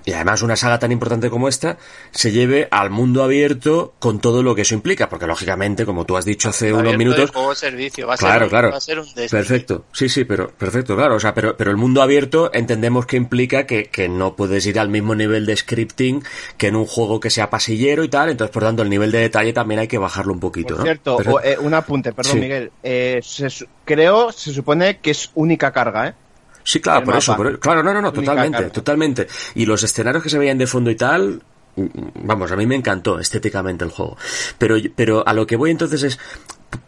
y 0.04 0.12
además 0.12 0.42
una 0.42 0.56
saga 0.56 0.78
tan 0.78 0.92
importante 0.92 1.30
como 1.30 1.48
esta 1.48 1.78
se 2.10 2.30
lleve 2.32 2.68
al 2.70 2.90
mundo 2.90 3.22
abierto 3.22 3.94
con 3.98 4.20
todo 4.20 4.42
lo 4.42 4.54
que 4.54 4.62
eso 4.62 4.74
implica, 4.74 5.08
porque 5.08 5.26
lógicamente, 5.26 5.84
como 5.86 6.04
tú 6.04 6.16
has 6.16 6.24
dicho 6.24 6.48
hace 6.50 6.66
unos 6.72 6.80
Abierto 6.80 6.98
minutos, 6.98 7.30
juego 7.30 7.54
servicio, 7.54 8.06
va 8.06 8.14
a 8.14 8.16
Claro, 8.16 8.40
ser 8.44 8.48
claro. 8.50 8.70
va 8.70 8.76
a 8.76 8.80
ser 8.80 8.98
un 8.98 9.06
Destiny. 9.06 9.28
Perfecto, 9.28 9.84
sí, 9.92 10.08
sí, 10.08 10.24
pero 10.24 10.48
perfecto, 10.50 10.94
claro, 10.96 11.16
o 11.16 11.20
sea, 11.20 11.34
pero, 11.34 11.56
pero 11.56 11.70
el 11.70 11.76
mundo 11.76 12.02
abierto 12.02 12.50
entendemos 12.52 13.06
que 13.06 13.16
implica 13.16 13.66
que, 13.66 13.84
que 13.86 14.08
no 14.08 14.36
puedes 14.36 14.64
ir 14.66 14.78
al 14.78 14.88
mismo 14.88 15.14
nivel 15.14 15.46
de 15.46 15.56
scripting 15.56 16.22
que 16.56 16.68
en 16.68 16.76
un 16.76 16.86
juego 16.86 17.20
que 17.20 17.30
sea 17.30 17.50
pasillero 17.50 18.04
y 18.04 18.08
tal, 18.08 18.30
entonces 18.30 18.52
por 18.52 18.62
tanto 18.62 18.82
el 18.82 18.90
nivel 18.90 19.10
de 19.10 19.18
detalle 19.20 19.52
también 19.52 19.80
hay 19.80 19.88
que 19.88 19.98
bajarlo 19.98 20.32
un 20.32 20.40
poquito, 20.40 20.76
Por 20.76 21.26
¿no? 21.26 21.34
o, 21.34 21.40
eh, 21.40 21.56
un 21.58 21.74
apunte, 21.74 22.12
perdón, 22.12 22.32
Sí. 22.34 22.40
Miguel. 22.40 22.70
Eh, 22.82 23.20
se 23.22 23.48
su- 23.50 23.66
creo, 23.84 24.32
se 24.32 24.52
supone 24.52 24.98
que 24.98 25.10
es 25.12 25.30
única 25.34 25.72
carga, 25.72 26.08
¿eh? 26.08 26.14
Sí, 26.64 26.80
claro, 26.80 27.04
por 27.04 27.14
eso, 27.18 27.32
por- 27.36 27.58
claro, 27.60 27.82
no, 27.82 27.92
no, 27.92 28.00
no, 28.02 28.12
totalmente, 28.12 28.58
totalmente. 28.72 29.26
Y 29.54 29.66
los 29.66 29.82
escenarios 29.82 30.22
que 30.22 30.30
se 30.30 30.38
veían 30.38 30.58
de 30.58 30.66
fondo 30.66 30.90
y 30.90 30.96
tal, 30.96 31.42
mm, 31.76 31.86
vamos, 32.24 32.52
a 32.52 32.56
mí 32.56 32.66
me 32.66 32.76
encantó 32.76 33.18
estéticamente 33.18 33.84
el 33.84 33.90
juego. 33.90 34.16
Pero, 34.58 34.76
pero 34.94 35.26
a 35.26 35.32
lo 35.32 35.46
que 35.46 35.56
voy 35.56 35.70
entonces 35.70 36.02
es, 36.04 36.18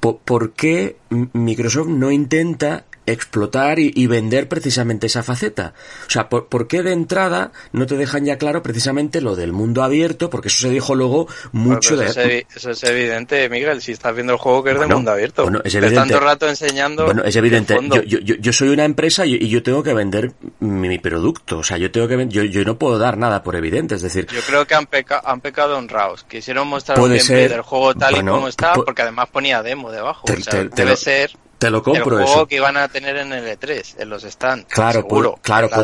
po- 0.01 0.19
¿por 0.19 0.53
qué 0.53 0.97
Microsoft 1.33 1.89
no 1.89 2.11
intenta 2.11 2.85
explotar 3.07 3.79
y, 3.79 3.93
y 3.95 4.07
vender 4.07 4.49
precisamente 4.49 5.07
esa 5.07 5.23
faceta? 5.23 5.75
O 6.07 6.11
sea, 6.11 6.29
¿por, 6.29 6.47
por 6.49 6.67
qué 6.69 6.83
de 6.83 6.93
entrada 6.93 7.53
no 7.73 7.87
te 7.87 7.97
dejan 7.97 8.25
ya 8.25 8.39
claro 8.39 8.63
precisamente 8.63 9.21
lo 9.21 9.37
del 9.37 9.53
mundo 9.53 9.83
abierto? 9.83 10.31
Porque 10.31 10.49
eso 10.49 10.61
se 10.63 10.71
dijo 10.71 10.95
luego 10.95 11.27
mucho 11.53 11.97
Bueno, 11.97 12.03
de... 12.05 12.11
eso, 12.11 12.21
es, 12.21 12.27
evi- 12.29 12.47
eso 12.57 12.71
es 12.71 12.85
evidente, 12.85 13.49
Miguel, 13.49 13.81
si 13.83 13.93
estás 13.93 14.15
viendo 14.15 14.33
el 14.33 14.39
juego 14.39 14.63
que 14.65 14.71
es 14.71 14.75
de 14.75 14.79
Bueno, 14.81 14.97
mundo 14.97 15.11
abierto. 15.13 15.43
bueno, 15.45 15.61
es 15.65 15.73
Te 15.73 15.79
evidente. 15.79 16.15
el 16.15 16.21
rato 16.21 16.49
enseñando. 16.49 17.05
Bueno, 17.07 17.23
es 17.25 17.35
el 17.37 17.45
evidente. 17.45 17.79
Yo, 17.83 18.03
yo, 18.03 18.19
yo, 18.21 18.35
yo 18.37 18.53
soy 18.53 18.69
una 18.69 18.85
empresa 18.85 19.27
y, 19.27 19.35
y 19.35 19.49
yo 19.49 19.63
tengo 19.63 19.83
que 19.83 19.95
vender 19.95 20.33
mi, 20.61 20.89
mi 20.89 20.99
producto. 20.99 21.59
O 21.59 21.63
sea, 21.63 21.77
yo 21.79 21.91
tengo 21.91 22.09
que 22.09 22.27
yo, 22.29 22.45
yo 22.45 22.65
no 22.65 22.79
puedo 22.79 22.99
dar 22.99 23.19
nada 23.19 23.43
por 23.43 23.57
evidente. 23.57 23.95
Es 23.95 24.03
decir, 24.03 24.27
Yo 24.33 24.41
creo 24.47 24.67
que 24.67 24.75
han, 24.75 24.87
peca- 24.87 25.21
han 25.25 25.41
pecado 25.41 25.77
honrados. 25.77 26.25
Quisieron 26.25 26.69
mostrar 26.69 26.99
Puede 26.99 27.15
un 27.15 27.19
gameplay 27.19 27.41
ser. 27.43 27.51
del 27.51 27.63
juego 27.63 27.95
tal 27.95 28.17
y 28.17 28.21
como 28.25 28.49
está, 28.49 28.73
porque 28.75 29.03
además 29.03 29.29
ponía 29.31 29.63
demo 29.63 29.91
debajo. 29.91 30.25
Te- 30.27 30.33
o 30.35 30.37
sea, 30.41 30.53
te- 30.63 30.69
te 30.71 30.77
debe 30.77 30.91
lo- 30.91 30.97
ser 30.97 31.31
te 31.67 31.71
lo 31.71 31.79
el 31.79 31.83
compro 31.85 32.17
juego 32.17 32.23
eso. 32.25 32.47
que 32.47 32.57
iban 32.57 32.77
a 32.77 32.89
tener 32.89 33.17
en 33.17 33.33
el 33.33 33.45
E3, 33.45 33.97
en 33.99 34.09
los 34.09 34.23
stands. 34.23 34.67
Claro, 34.73 35.01
seguro, 35.03 35.31
puede, 35.33 35.43
claro, 35.43 35.69
la 35.71 35.77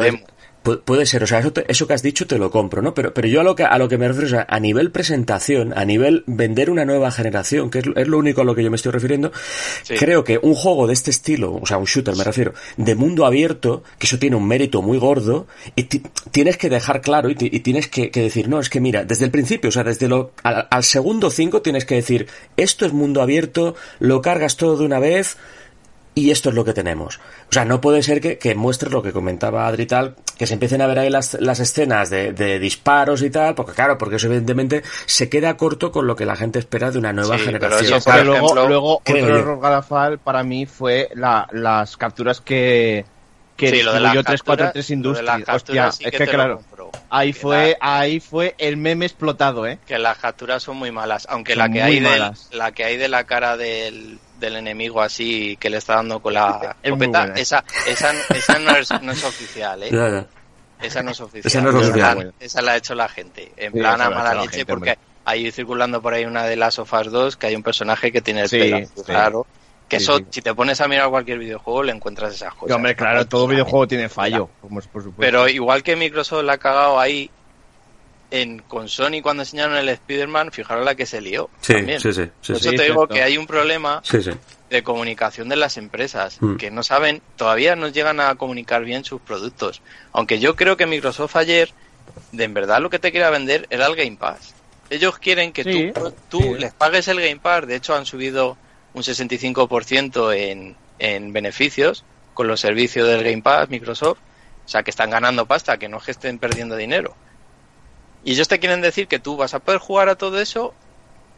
puede, 0.63 0.79
puede 0.85 1.07
ser. 1.07 1.23
O 1.23 1.27
sea, 1.27 1.39
eso, 1.39 1.55
te- 1.55 1.65
eso 1.73 1.87
que 1.87 1.95
has 1.95 2.03
dicho 2.03 2.27
te 2.27 2.37
lo 2.37 2.51
compro, 2.51 2.83
¿no? 2.83 2.93
Pero, 2.93 3.15
pero 3.15 3.27
yo 3.29 3.41
a 3.41 3.45
lo 3.45 3.55
que 3.57 3.65
a 3.65 3.79
lo 3.79 3.89
que 3.89 3.97
me 3.97 4.07
refiero 4.07 4.27
es 4.27 4.35
a, 4.35 4.47
a 4.47 4.61
nivel 4.61 4.91
presentación, 4.91 5.73
a 5.75 5.87
nivel 5.87 6.23
vender 6.27 6.69
una 6.69 6.85
nueva 6.85 7.11
generación, 7.11 7.71
que 7.71 7.79
es, 7.79 7.85
es 7.97 8.07
lo 8.09 8.19
único 8.19 8.43
a 8.43 8.45
lo 8.45 8.55
que 8.55 8.63
yo 8.63 8.69
me 8.71 8.77
estoy 8.77 8.93
refiriendo. 8.93 9.33
Sí. 9.85 9.95
Creo 9.95 10.23
que 10.23 10.39
un 10.43 10.53
juego 10.55 10.87
de 10.87 10.93
este 10.93 11.11
estilo, 11.11 11.55
o 11.55 11.65
sea, 11.65 11.79
un 11.79 11.87
shooter 11.87 12.15
me 12.15 12.25
refiero, 12.25 12.53
de 12.77 12.95
mundo 12.95 13.25
abierto, 13.25 13.83
que 13.99 14.07
eso 14.07 14.19
tiene 14.19 14.37
un 14.37 14.47
mérito 14.47 14.83
muy 14.83 14.99
gordo, 14.99 15.47
y 15.77 15.85
ti- 15.85 16.03
tienes 16.31 16.59
que 16.59 16.69
dejar 16.69 17.01
claro 17.01 17.31
y, 17.31 17.37
ti- 17.37 17.49
y 17.51 17.61
tienes 17.61 17.89
que, 17.89 18.11
que 18.11 18.21
decir, 18.21 18.49
no, 18.51 18.61
es 18.61 18.69
que 18.69 18.81
mira, 18.81 19.05
desde 19.05 19.25
el 19.25 19.31
principio, 19.31 19.69
o 19.69 19.73
sea, 19.73 19.83
desde 19.85 20.09
lo, 20.09 20.33
al, 20.43 20.69
al 20.71 20.85
segundo 20.85 21.31
5 21.31 21.63
tienes 21.63 21.87
que 21.87 21.95
decir, 21.95 22.27
esto 22.59 22.85
es 22.85 22.93
mundo 22.93 23.23
abierto, 23.23 23.77
lo 23.99 24.21
cargas 24.21 24.59
todo 24.59 24.77
de 24.77 24.85
una 24.85 24.99
vez, 24.99 25.39
y 26.15 26.31
esto 26.31 26.49
es 26.49 26.55
lo 26.55 26.65
que 26.65 26.73
tenemos. 26.73 27.19
O 27.49 27.53
sea, 27.53 27.65
no 27.65 27.81
puede 27.81 28.03
ser 28.03 28.21
que, 28.21 28.37
que 28.39 28.55
muestres 28.55 28.93
lo 28.93 29.03
que 29.03 29.13
comentaba 29.13 29.67
Adri 29.67 29.85
y 29.85 29.87
tal, 29.87 30.17
que 30.37 30.47
se 30.47 30.55
empiecen 30.55 30.83
a 30.83 30.87
ver 30.87 30.99
ahí 30.99 31.09
las, 31.11 31.35
las 31.35 31.61
escenas 31.61 32.11
de, 32.11 32.33
de 32.33 32.59
disparos 32.59 33.23
y 33.23 33.31
tal, 33.31 33.55
porque 33.55 33.73
claro, 33.73 33.97
porque 33.97 34.17
eso 34.17 34.27
evidentemente 34.27 34.83
se 35.07 35.29
queda 35.29 35.57
corto 35.57 35.93
con 35.93 36.07
lo 36.07 36.17
que 36.17 36.27
la 36.27 36.37
gente 36.37 36.59
espera 36.59 36.91
de 36.91 36.99
una 36.99 37.13
nueva 37.13 37.39
Sí, 37.39 37.45
pero 37.47 37.59
generación. 37.61 37.95
eso, 37.99 38.05
por 38.11 38.25
luego, 38.25 38.35
ejemplo, 38.47 38.69
luego 38.69 39.03
creo 39.05 39.25
otro 39.25 39.35
yo. 39.37 39.41
error 39.41 39.61
garrafal 39.61 40.19
para 40.19 40.43
mí 40.43 40.67
fue 40.67 41.09
la, 41.15 41.47
las 41.53 41.97
capturas 41.97 42.41
que, 42.41 43.05
que 43.57 43.71
Sí, 43.71 43.83
lo 43.83 43.93
de 43.93 44.01
las 44.01 44.13
distribuyó 44.15 44.25
capturas- 44.25 44.73
343 44.73 44.75
lo 44.75 44.89
de 44.89 44.95
Industries. 44.95 45.49
Hostia, 45.49 45.93
sí 45.93 46.05
es 46.07 46.11
que 46.11 46.27
claro, 46.27 46.61
ahí 47.11 47.33
Que 47.33 47.39
fue, 47.39 47.77
la- 47.81 47.99
ahí 47.99 48.19
fue 48.21 48.55
el 48.59 48.77
meme 48.77 49.07
explotado, 49.07 49.67
¿eh? 49.67 49.79
que 49.87 49.99
las 49.99 50.19
capturas 50.19 50.63
son 50.63 50.77
muy 50.77 50.91
malas, 50.91 51.27
aunque 51.31 51.53
Son 51.53 51.59
la 51.61 51.69
que 51.71 51.83
hay 51.83 52.01
de 52.01 52.33
la 52.53 52.73
que 52.73 52.85
hay 52.85 52.97
de 52.97 53.09
la 53.09 53.25
cara 53.25 53.57
del, 53.57 54.19
del 54.41 54.57
enemigo 54.57 55.01
así 55.03 55.57
que 55.59 55.71
le 55.71 55.77
está 55.77 55.97
dando 55.97 56.21
con 56.21 56.35
la 56.35 56.77
Es 56.83 56.89
escopeta, 56.91 57.19
buena. 57.27 57.35
esa 57.41 57.65
esa, 57.87 58.13
esa 58.35 58.59
no, 58.59 58.71
es, 58.77 58.91
no 59.03 59.13
es 59.13 59.23
oficial, 59.25 59.83
¿eh? 59.83 59.91
Ya. 59.93 60.27
Esa 60.85 61.03
no 61.03 61.11
es 61.11 61.21
oficial. 61.21 61.47
Esa 61.47 61.61
no 61.61 61.69
es 61.71 61.77
Esa 61.77 61.91
oficial. 61.91 62.19
la- 62.39 62.45
Esa 62.45 62.63
la 62.63 62.73
ha 62.73 62.77
hecho 62.77 62.95
la 62.95 63.09
gente. 63.09 63.53
En 63.57 63.73
Sí, 63.73 63.79
plan 63.79 63.95
esa 64.01 64.07
a 64.07 64.11
mala 64.11 64.35
leche 64.35 64.49
gente, 64.59 64.67
porque 64.67 64.91
hombre. 64.93 64.99
hay 65.27 65.51
circulando 65.53 66.01
por 66.01 66.15
ahí 66.15 66.25
una 66.25 66.45
de 66.45 66.57
las 66.57 66.75
sofás 66.75 67.11
2 67.11 67.37
que 67.37 67.49
hay 67.49 67.55
un 67.55 67.63
personaje 67.63 68.11
que 68.11 68.23
tiene 68.23 68.41
el 68.43 68.49
Sí, 68.49 68.59
pelo 68.59 68.79
sí. 68.79 69.03
claro. 69.05 69.47
Que 69.89 69.99
Sí, 69.99 70.05
eso, 70.05 70.19
sí. 70.19 70.27
si 70.31 70.41
te 70.43 70.55
pones 70.55 70.81
a 70.81 70.89
mirar 70.89 71.11
cualquier 71.11 71.39
videojuego, 71.39 71.83
le 71.83 71.93
encuentras 71.93 72.33
esas 72.35 72.55
cosas. 72.55 72.77
Hombre, 72.77 72.95
claro, 72.97 73.27
todo 73.27 73.47
videojuego 73.49 73.87
tiene 73.89 74.09
fallo, 74.09 74.49
como 74.63 74.79
es 74.79 74.87
por 74.87 75.03
supuesto. 75.03 75.21
Pero 75.21 75.49
igual 75.49 75.83
que 75.83 75.97
Microsoft 75.97 76.45
la 76.45 76.55
ha 76.55 76.59
cagado 76.59 76.99
ahí 76.99 77.29
en 78.31 78.61
con 78.61 78.89
Sony 78.89 79.21
cuando 79.23 79.43
enseñaron 79.43 79.77
el 79.77 79.89
Spider-Man, 79.89 80.53
fijaros 80.53 80.85
la 80.85 80.95
que 80.95 81.07
se 81.07 81.21
lió. 81.21 81.51
Sí, 81.61 81.75
también. 81.75 82.01
sí, 82.01 82.13
sí, 82.13 82.23
sí, 82.25 82.29
Por 82.29 82.47
sí. 82.47 82.53
eso 82.53 82.71
Sí, 82.71 82.77
te 82.77 82.83
digo 82.85 83.09
que 83.09 83.23
hay 83.23 83.37
un 83.39 83.47
problema 83.47 84.01
Sí, 84.05 84.23
sí. 84.23 84.31
de 84.71 84.83
comunicación 84.85 85.49
de 85.49 85.57
las 85.57 85.77
empresas, 85.77 86.37
Mm. 86.41 86.57
que 86.57 86.71
no 86.71 86.83
saben, 86.83 87.23
todavía 87.37 87.75
no 87.77 87.89
llegan 87.89 88.21
a 88.21 88.35
comunicar 88.37 88.85
bien 88.85 89.05
sus 89.05 89.21
productos. 89.21 89.83
Aunque 90.13 90.39
yo 90.39 90.55
creo 90.57 90.77
que 90.77 90.87
Microsoft 90.87 91.35
ayer, 91.37 91.71
de 92.33 92.45
en 92.45 92.55
verdad 92.55 92.81
lo 92.81 92.89
que 92.91 92.99
te 93.01 93.11
quería 93.13 93.31
vender 93.31 93.67
era 93.71 93.87
el 93.87 93.97
Game 93.97 94.17
Pass. 94.17 94.55
Ellos 94.91 95.19
quieren 95.19 95.53
que 95.53 95.63
Sí, 95.65 95.93
tú, 95.95 96.13
tú 96.29 96.41
sí. 96.41 96.55
les 96.59 96.73
pagues 96.73 97.09
el 97.09 97.21
Game 97.21 97.41
Pass, 97.41 97.67
de 97.67 97.77
hecho 97.77 97.95
han 97.95 98.07
subido 98.07 98.57
un 98.95 99.03
65% 99.03 100.33
en, 100.37 100.77
en 100.99 101.33
beneficios 101.33 102.05
con 102.35 102.47
los 102.49 102.61
servicios 102.61 103.07
del 103.09 103.23
Game 103.25 103.43
Pass 103.43 103.69
Microsoft, 103.71 104.19
o 104.65 104.69
sea 104.69 104.83
que 104.83 104.91
están 104.91 105.11
ganando 105.11 105.47
pasta, 105.47 105.79
que 105.79 105.89
no 105.89 105.99
es 105.99 106.05
que 106.05 106.11
estén 106.13 106.39
perdiendo 106.39 106.77
dinero. 106.77 107.15
Y 108.25 108.33
ellos 108.33 108.49
te 108.49 108.59
quieren 108.59 108.81
decir 108.81 109.09
que 109.09 109.19
tú 109.19 109.37
vas 109.37 109.55
a 109.55 109.61
poder 109.61 109.81
jugar 109.81 110.09
a 110.09 110.17
todo 110.17 110.41
eso 110.41 110.75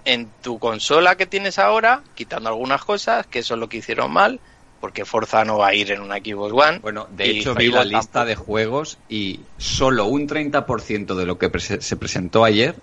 en 0.05 0.29
tu 0.43 0.59
consola 0.59 1.17
que 1.17 1.27
tienes 1.27 1.59
ahora, 1.59 2.03
quitando 2.15 2.49
algunas 2.49 2.85
cosas, 2.85 3.27
que 3.27 3.41
eso 3.41 3.55
es 3.55 3.61
lo 3.61 3.69
que 3.69 3.79
hicieron 3.79 4.13
mal, 4.13 4.41
porque 4.81 5.05
Forza 5.05 5.45
no 5.45 5.59
va 5.59 5.69
a 5.69 5.75
ir 5.75 5.93
en 5.93 6.01
una 6.01 6.17
Xbox 6.17 6.53
One. 6.53 6.79
Bueno, 6.81 7.07
de 7.11 7.31
hecho 7.31 7.55
vi 7.55 7.69
la 7.69 7.85
lista 7.85 8.01
tampoco. 8.01 8.25
de 8.27 8.35
juegos 8.35 8.99
y 9.09 9.41
solo 9.59 10.07
un 10.07 10.27
30% 10.27 11.15
de 11.15 11.27
lo 11.27 11.39
que 11.39 11.51
se 11.59 11.97
presentó 11.97 12.45
ayer 12.45 12.75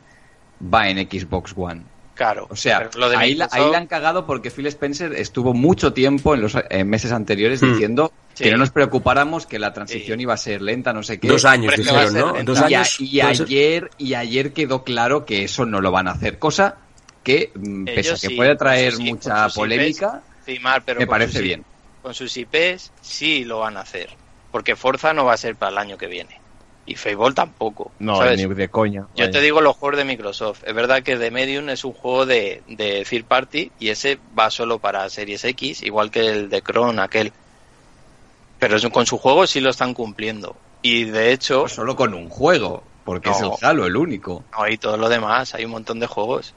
va 0.61 0.89
en 0.89 0.97
Xbox 0.97 1.53
One. 1.57 1.83
Claro. 2.19 2.47
O 2.49 2.55
sea, 2.57 2.79
pero 2.79 2.99
lo 2.99 3.09
de 3.09 3.15
ahí, 3.15 3.33
la, 3.33 3.45
Microsoft- 3.47 3.65
ahí 3.65 3.71
la 3.71 3.77
han 3.77 3.87
cagado 3.87 4.25
porque 4.25 4.51
Phil 4.51 4.67
Spencer 4.67 5.13
estuvo 5.13 5.53
mucho 5.53 5.93
tiempo 5.93 6.35
en 6.35 6.41
los 6.41 6.53
eh, 6.69 6.83
meses 6.83 7.13
anteriores 7.13 7.61
Hmm. 7.63 7.71
diciendo 7.71 8.11
Sí. 8.33 8.43
que 8.43 8.51
no 8.51 8.57
nos 8.57 8.71
preocupáramos, 8.71 9.45
que 9.45 9.57
la 9.57 9.71
transición 9.71 10.17
Sí. 10.17 10.23
iba 10.23 10.33
a 10.33 10.37
ser 10.37 10.61
lenta, 10.61 10.91
no 10.91 11.01
sé 11.01 11.17
qué. 11.17 11.29
Dos 11.29 11.45
años 11.45 11.73
dijeron, 11.77 12.13
¿no? 12.13 12.43
Dos 12.43 12.59
Y, 12.59 12.73
a- 12.73 12.79
años. 12.79 12.99
y 12.99 13.21
ayer, 13.21 13.89
y 13.97 14.15
ayer 14.15 14.51
quedó 14.51 14.83
claro 14.83 15.23
que 15.25 15.45
eso 15.45 15.65
no 15.65 15.79
lo 15.79 15.91
van 15.91 16.09
a 16.09 16.11
hacer. 16.11 16.37
Cosa 16.39 16.75
que, 17.23 17.53
mm, 17.55 17.85
pese 17.85 18.09
a 18.09 18.13
que 18.15 18.19
sí, 18.27 18.35
puede 18.35 18.57
traer 18.57 18.99
mucha 18.99 19.47
polémica, 19.47 20.21
pero 20.85 20.99
me 20.99 21.07
parece 21.07 21.33
sus- 21.33 21.41
bien. 21.41 21.63
Con 22.01 22.13
sus 22.13 22.35
IPs 22.35 22.91
sí 23.01 23.45
lo 23.45 23.59
van 23.59 23.77
a 23.77 23.81
hacer. 23.81 24.09
Porque 24.51 24.75
Forza 24.75 25.13
no 25.13 25.23
va 25.23 25.35
a 25.35 25.37
ser 25.37 25.55
para 25.55 25.71
el 25.71 25.77
año 25.77 25.97
que 25.97 26.07
viene. 26.07 26.41
Y 26.85 26.95
Fable 26.95 27.33
tampoco. 27.33 27.91
No, 27.99 28.17
¿sabes? 28.17 28.39
ni 28.39 28.53
de 28.53 28.69
coña. 28.69 29.01
Yo 29.15 29.25
Vaya. 29.25 29.31
te 29.31 29.41
digo 29.41 29.61
los 29.61 29.75
juegos 29.75 29.97
de 29.97 30.05
Microsoft. 30.05 30.63
Es 30.65 30.73
verdad 30.73 31.03
que 31.03 31.17
The 31.17 31.29
Medium 31.29 31.69
es 31.69 31.83
un 31.85 31.93
juego 31.93 32.25
de, 32.25 32.63
de 32.67 33.05
third 33.07 33.25
party 33.25 33.71
y 33.79 33.89
ese 33.89 34.17
va 34.37 34.49
solo 34.49 34.79
para 34.79 35.07
Series 35.09 35.43
X, 35.43 35.83
igual 35.83 36.09
que 36.09 36.27
el 36.27 36.49
de 36.49 36.61
Cron, 36.63 36.99
aquel. 36.99 37.31
Pero 38.57 38.77
con 38.91 39.05
su 39.05 39.17
juego 39.17 39.45
sí 39.45 39.59
lo 39.59 39.69
están 39.69 39.93
cumpliendo. 39.93 40.55
Y 40.81 41.05
de 41.05 41.31
hecho, 41.31 41.61
pues 41.61 41.73
solo 41.73 41.95
con 41.95 42.13
un 42.13 42.29
juego, 42.29 42.83
porque 43.05 43.29
es 43.29 43.41
el. 43.41 43.51
Halo 43.61 43.85
el 43.85 43.95
único. 43.95 44.43
no, 44.57 44.67
y 44.67 44.77
todo 44.77 44.97
lo 44.97 45.09
demás, 45.09 45.53
hay 45.53 45.65
un 45.65 45.71
montón 45.71 45.99
de 45.99 46.07
juegos 46.07 46.53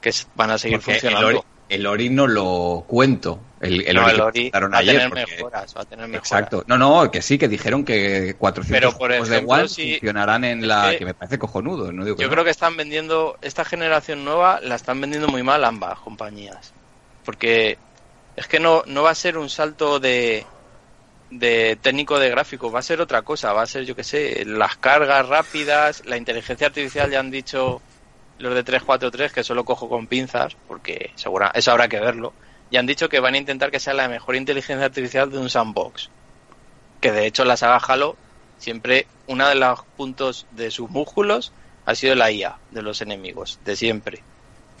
que 0.00 0.12
van 0.34 0.50
a 0.50 0.58
seguir 0.58 0.78
Porque 0.78 0.92
el 0.92 1.00
funcionando. 1.00 1.28
Ori, 1.28 1.40
el 1.68 1.86
Ori 1.86 2.10
no 2.10 2.26
lo 2.26 2.84
cuento. 2.86 3.40
El, 3.60 3.86
el 3.86 3.94
no, 3.94 4.02
Ori 4.04 4.10
el 4.10 4.16
que 4.16 4.22
Ori 4.22 4.32
presentaron 4.32 4.72
va 4.72 4.76
a 4.76 4.80
ayer, 4.80 4.94
tener 4.96 5.08
porque- 5.10 5.34
mejoras, 5.36 5.76
va 5.76 5.80
a 5.82 5.84
tener 5.84 6.08
mejoras. 6.08 6.32
Exacto. 6.32 6.64
No, 6.66 6.78
no, 6.78 7.10
que 7.10 7.20
sí, 7.20 7.36
que 7.38 7.46
dijeron 7.46 7.84
que 7.84 8.34
400 8.38 8.80
Pero, 8.80 8.98
por 8.98 9.12
ejemplo, 9.12 9.34
de 9.34 9.44
One 9.46 9.68
si- 9.68 9.92
funcionarán 9.92 10.44
en 10.44 10.66
la... 10.66 10.90
que- 10.92 10.98
que 10.98 11.04
me 11.04 11.14
parece 11.14 11.38
cojonudo, 11.38 11.92
no 11.92 12.04
digo 12.04 12.16
que 12.16 12.22
Yo 12.22 12.28
no. 12.28 12.32
creo 12.32 12.44
que 12.44 12.50
están 12.50 12.76
vendiendo, 12.76 13.36
esta 13.42 13.64
generación 13.66 14.24
nueva 14.24 14.60
la 14.62 14.76
están 14.76 15.00
vendiendo 15.00 15.28
muy 15.28 15.42
mal 15.42 15.62
ambas 15.64 15.98
compañías. 15.98 16.72
Porque 17.24 17.76
es 18.36 18.46
que 18.48 18.60
no, 18.60 18.82
no 18.86 19.02
va 19.02 19.10
a 19.10 19.14
ser 19.14 19.36
un 19.36 19.50
salto 19.50 20.00
de, 20.00 20.46
de 21.30 21.78
técnico 21.82 22.18
de 22.18 22.30
gráficos, 22.30 22.74
va 22.74 22.78
a 22.78 22.82
ser 22.82 23.00
otra 23.02 23.20
cosa, 23.22 23.52
va 23.52 23.62
a 23.62 23.66
ser, 23.66 23.84
yo 23.84 23.94
que 23.94 24.04
sé, 24.04 24.42
las 24.46 24.76
cargas 24.78 25.28
rápidas, 25.28 26.02
la 26.06 26.16
inteligencia 26.16 26.68
artificial, 26.68 27.10
ya 27.10 27.20
han 27.20 27.30
dicho 27.30 27.82
los 28.38 28.54
de 28.54 28.62
343 28.64 29.32
que 29.32 29.44
solo 29.44 29.64
cojo 29.64 29.86
con 29.88 30.06
pinzas, 30.06 30.56
porque 30.66 31.10
segura, 31.14 31.50
eso 31.54 31.70
habrá 31.72 31.88
que 31.88 32.00
verlo. 32.00 32.32
Y 32.70 32.76
han 32.76 32.86
dicho 32.86 33.08
que 33.08 33.20
van 33.20 33.34
a 33.34 33.38
intentar 33.38 33.70
que 33.70 33.80
sea 33.80 33.94
la 33.94 34.08
mejor 34.08 34.36
inteligencia 34.36 34.84
artificial 34.86 35.30
de 35.30 35.38
un 35.38 35.50
sandbox. 35.50 36.08
Que 37.00 37.12
de 37.12 37.26
hecho 37.26 37.44
la 37.44 37.56
saga 37.56 37.76
Halo 37.76 38.16
siempre 38.58 39.06
uno 39.26 39.48
de 39.48 39.54
los 39.54 39.80
puntos 39.96 40.46
de 40.52 40.70
sus 40.70 40.90
músculos 40.90 41.52
ha 41.86 41.94
sido 41.94 42.14
la 42.14 42.30
IA 42.30 42.56
de 42.70 42.82
los 42.82 43.00
enemigos, 43.00 43.58
de 43.64 43.74
siempre. 43.74 44.22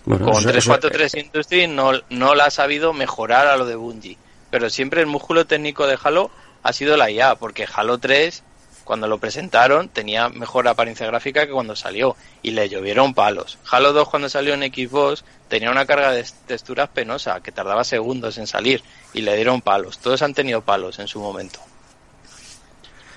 Bueno, 0.04 0.26
Con 0.26 0.34
eso- 0.34 0.40
eso- 0.50 0.52
343 0.52 1.14
Industries 1.14 1.68
no, 1.68 1.92
no 2.10 2.34
la 2.34 2.44
ha 2.46 2.50
sabido 2.50 2.92
mejorar 2.92 3.46
a 3.48 3.56
lo 3.56 3.64
de 3.66 3.74
Bungie. 3.74 4.18
Pero 4.50 4.68
siempre 4.70 5.00
el 5.00 5.06
músculo 5.06 5.46
técnico 5.46 5.86
de 5.86 5.98
Halo 6.02 6.30
ha 6.62 6.72
sido 6.72 6.96
la 6.96 7.10
IA, 7.10 7.36
porque 7.36 7.66
Halo 7.72 7.98
3, 7.98 8.42
cuando 8.90 9.06
lo 9.06 9.18
presentaron, 9.18 9.88
tenía 9.88 10.30
mejor 10.30 10.66
apariencia 10.66 11.06
gráfica 11.06 11.46
que 11.46 11.52
cuando 11.52 11.76
salió. 11.76 12.16
Y 12.42 12.50
le 12.50 12.68
llovieron 12.68 13.14
palos. 13.14 13.56
Halo 13.70 13.92
2, 13.92 14.08
cuando 14.08 14.28
salió 14.28 14.52
en 14.52 14.62
Xbox, 14.62 15.22
tenía 15.46 15.70
una 15.70 15.86
carga 15.86 16.10
de 16.10 16.26
texturas 16.48 16.88
penosa, 16.88 17.40
que 17.40 17.52
tardaba 17.52 17.84
segundos 17.84 18.36
en 18.38 18.48
salir. 18.48 18.82
Y 19.12 19.20
le 19.20 19.36
dieron 19.36 19.60
palos. 19.60 20.00
Todos 20.00 20.22
han 20.22 20.34
tenido 20.34 20.62
palos 20.62 20.98
en 20.98 21.06
su 21.06 21.20
momento. 21.20 21.60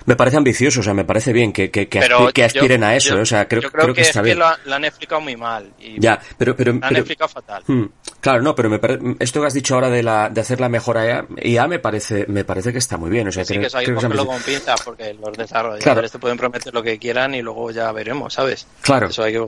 Me 0.06 0.16
parece 0.16 0.36
ambicioso, 0.36 0.80
o 0.80 0.82
sea, 0.82 0.92
me 0.94 1.04
parece 1.04 1.32
bien 1.32 1.52
que, 1.52 1.70
que, 1.70 1.88
que, 1.88 2.00
aspi- 2.00 2.32
que 2.32 2.44
aspiren 2.44 2.80
yo- 2.82 2.86
a 2.86 2.94
eso, 2.96 3.14
yo- 3.16 3.22
o 3.22 3.26
sea, 3.26 3.48
creo, 3.48 3.62
yo 3.62 3.70
creo, 3.70 3.84
creo 3.84 3.94
que, 3.94 4.02
es 4.02 4.08
está 4.08 4.20
que 4.20 4.26
bien. 4.26 4.38
lo, 4.38 4.46
ha- 4.46 4.58
lo 4.64 4.74
han 4.74 4.84
explicado 4.84 5.20
muy 5.20 5.36
mal. 5.36 5.72
Y 5.78 5.98
Ya, 6.00 6.20
pero, 6.36 6.54
pero, 6.54 6.72
lo 6.74 6.84
han 6.84 6.96
explicado 6.96 7.28
fatal. 7.28 7.62
Hmm, 7.66 7.84
Claro, 8.20 8.42
no, 8.42 8.54
pero 8.54 8.68
me 8.70 8.78
pare- 8.78 8.98
esto 9.18 9.40
que 9.40 9.46
has 9.46 9.54
dicho 9.54 9.74
ahora 9.74 9.90
de, 9.90 10.02
la, 10.02 10.28
de 10.30 10.40
hacer 10.40 10.60
la 10.60 10.68
mejora 10.68 11.06
IA, 11.06 11.26
IA 11.42 11.66
me 11.68 11.78
parece, 11.78 12.26
me 12.28 12.44
parece 12.44 12.72
que 12.72 12.78
está 12.78 12.96
muy 12.96 13.10
bien. 13.10 13.28
O 13.28 13.32
sea, 13.32 13.44
sí, 13.44 13.54
creo- 13.54 13.60
que 13.62 13.66
eso 13.68 13.78
hay 13.78 13.84
que 13.86 13.92
que 13.92 13.98
es 13.98 14.02
cogerlo 14.04 14.26
con 14.26 14.40
pinzas 14.42 14.80
porque 14.82 15.14
los 15.14 15.36
desarrolladores 15.36 15.82
Claro. 15.84 16.08
te 16.08 16.18
pueden 16.18 16.36
prometer 16.38 16.72
lo 16.74 16.82
que 16.82 16.98
quieran 16.98 17.34
y 17.34 17.42
luego 17.42 17.70
ya 17.70 17.90
veremos, 17.92 18.34
¿sabes? 18.34 18.66
Claro. 18.82 19.08
Eso 19.08 19.22
hay 19.22 19.32
que 19.32 19.46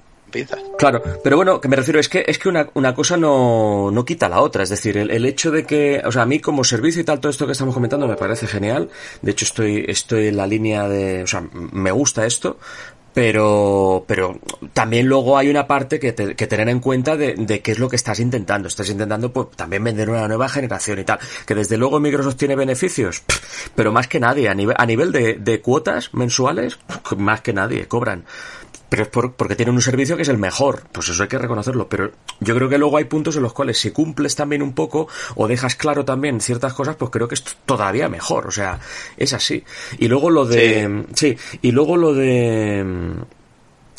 Claro, 0.78 1.02
pero 1.24 1.36
bueno, 1.36 1.60
que 1.60 1.68
me 1.68 1.76
refiero 1.76 1.98
es 2.00 2.08
que 2.08 2.24
es 2.26 2.38
que 2.38 2.48
una, 2.48 2.68
una 2.74 2.94
cosa 2.94 3.16
no, 3.16 3.90
no 3.90 4.04
quita 4.04 4.28
la 4.28 4.40
otra, 4.40 4.62
es 4.62 4.68
decir, 4.68 4.96
el, 4.98 5.10
el 5.10 5.24
hecho 5.24 5.50
de 5.50 5.64
que, 5.64 6.02
o 6.04 6.12
sea, 6.12 6.22
a 6.22 6.26
mí 6.26 6.40
como 6.40 6.64
servicio 6.64 7.00
y 7.00 7.04
tal, 7.04 7.20
todo 7.20 7.30
esto 7.30 7.46
que 7.46 7.52
estamos 7.52 7.74
comentando 7.74 8.06
me 8.06 8.16
parece 8.16 8.46
genial, 8.46 8.90
de 9.22 9.30
hecho 9.30 9.44
estoy, 9.44 9.84
estoy 9.88 10.28
en 10.28 10.36
la 10.36 10.46
línea 10.46 10.88
de, 10.88 11.22
o 11.22 11.26
sea, 11.26 11.42
me 11.52 11.90
gusta 11.92 12.26
esto, 12.26 12.58
pero, 13.14 14.04
pero 14.06 14.38
también 14.74 15.06
luego 15.06 15.38
hay 15.38 15.48
una 15.48 15.66
parte 15.66 15.98
que, 15.98 16.12
te- 16.12 16.34
que 16.34 16.46
tener 16.46 16.68
en 16.68 16.80
cuenta 16.80 17.16
de, 17.16 17.34
de 17.34 17.60
qué 17.62 17.72
es 17.72 17.78
lo 17.78 17.88
que 17.88 17.96
estás 17.96 18.20
intentando, 18.20 18.68
estás 18.68 18.90
intentando 18.90 19.32
pues 19.32 19.48
también 19.56 19.82
vender 19.84 20.10
una 20.10 20.28
nueva 20.28 20.50
generación 20.50 20.98
y 20.98 21.04
tal, 21.04 21.18
que 21.46 21.54
desde 21.54 21.78
luego 21.78 21.98
Microsoft 21.98 22.36
tiene 22.36 22.56
beneficios, 22.56 23.22
pero 23.74 23.90
más 23.90 24.06
que 24.06 24.20
nadie, 24.20 24.50
a 24.50 24.54
nivel, 24.54 24.76
a 24.78 24.84
nivel 24.84 25.12
de, 25.12 25.34
de 25.34 25.62
cuotas 25.62 26.12
mensuales, 26.12 26.78
más 27.16 27.40
que 27.40 27.54
nadie, 27.54 27.88
cobran. 27.88 28.24
Pero 28.96 29.04
es 29.04 29.08
por- 29.10 29.32
porque 29.34 29.56
tienen 29.56 29.74
un 29.74 29.82
servicio 29.82 30.16
que 30.16 30.22
es 30.22 30.28
el 30.30 30.38
mejor. 30.38 30.84
Pues 30.90 31.06
eso 31.10 31.22
hay 31.22 31.28
que 31.28 31.36
reconocerlo. 31.38 31.86
Pero 31.86 32.12
yo 32.40 32.54
creo 32.54 32.68
que 32.70 32.78
luego 32.78 32.96
hay 32.96 33.04
puntos 33.04 33.36
en 33.36 33.42
los 33.42 33.52
cuales 33.52 33.78
si 33.78 33.90
cumples 33.90 34.34
también 34.34 34.62
un 34.62 34.72
poco 34.72 35.06
o 35.34 35.46
dejas 35.46 35.76
claro 35.76 36.04
también 36.06 36.40
ciertas 36.40 36.72
cosas, 36.72 36.96
pues 36.96 37.10
creo 37.10 37.28
que 37.28 37.34
es 37.34 37.44
todavía 37.66 38.08
mejor. 38.08 38.46
O 38.46 38.50
sea, 38.50 38.80
es 39.18 39.34
así. 39.34 39.62
Y 39.98 40.08
luego 40.08 40.30
lo 40.30 40.46
de... 40.46 41.04
Sí, 41.14 41.36
y 41.60 41.72
luego 41.72 41.98
lo 41.98 42.14
de... 42.14 43.14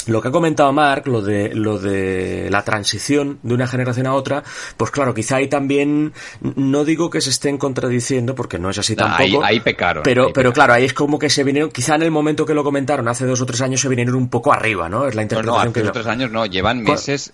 Lo 0.07 0.21
que 0.21 0.29
ha 0.29 0.31
comentado 0.31 0.71
Mark, 0.73 1.07
lo 1.07 1.21
de, 1.21 1.53
lo 1.53 1.77
de 1.79 2.49
la 2.49 2.63
transición 2.63 3.39
de 3.43 3.53
una 3.53 3.67
generación 3.67 4.07
a 4.07 4.13
otra, 4.13 4.43
pues 4.77 4.91
claro, 4.91 5.13
quizá 5.13 5.37
ahí 5.37 5.47
también, 5.47 6.13
no 6.55 6.85
digo 6.85 7.09
que 7.09 7.21
se 7.21 7.29
estén 7.29 7.57
contradiciendo, 7.57 8.33
porque 8.35 8.59
no 8.59 8.69
es 8.69 8.77
así 8.77 8.95
tampoco. 8.95 9.21
ahí- 9.43 9.55
ahí 9.55 9.59
pecaron, 9.59 10.03
Pero, 10.03 10.27
ahí 10.27 10.31
pero 10.33 10.49
pecaron. 10.49 10.53
claro, 10.53 10.73
ahí 10.73 10.85
es 10.85 10.93
como 10.93 11.19
que 11.19 11.29
se 11.29 11.43
vinieron, 11.43 11.69
quizá 11.71 11.95
en 11.95 12.03
el 12.03 12.11
momento 12.11 12.45
que 12.45 12.53
lo 12.53 12.63
comentaron, 12.63 13.07
hace 13.07 13.25
dos 13.25 13.41
o 13.41 13.45
tres 13.45 13.61
años, 13.61 13.81
se 13.81 13.89
vinieron 13.89 14.15
un 14.15 14.29
poco 14.29 14.53
arriba, 14.53 14.89
¿no? 14.89 15.07
Es 15.07 15.15
la 15.15 15.21
No, 15.21 15.23
interpretación 15.23 15.55
no, 15.55 15.61
hace 15.69 15.73
que 15.73 15.79
dos 15.81 15.89
o 15.89 15.93
tres 15.93 16.07
años 16.07 16.31
no, 16.31 16.45
llevan 16.45 16.81
meses. 16.83 17.33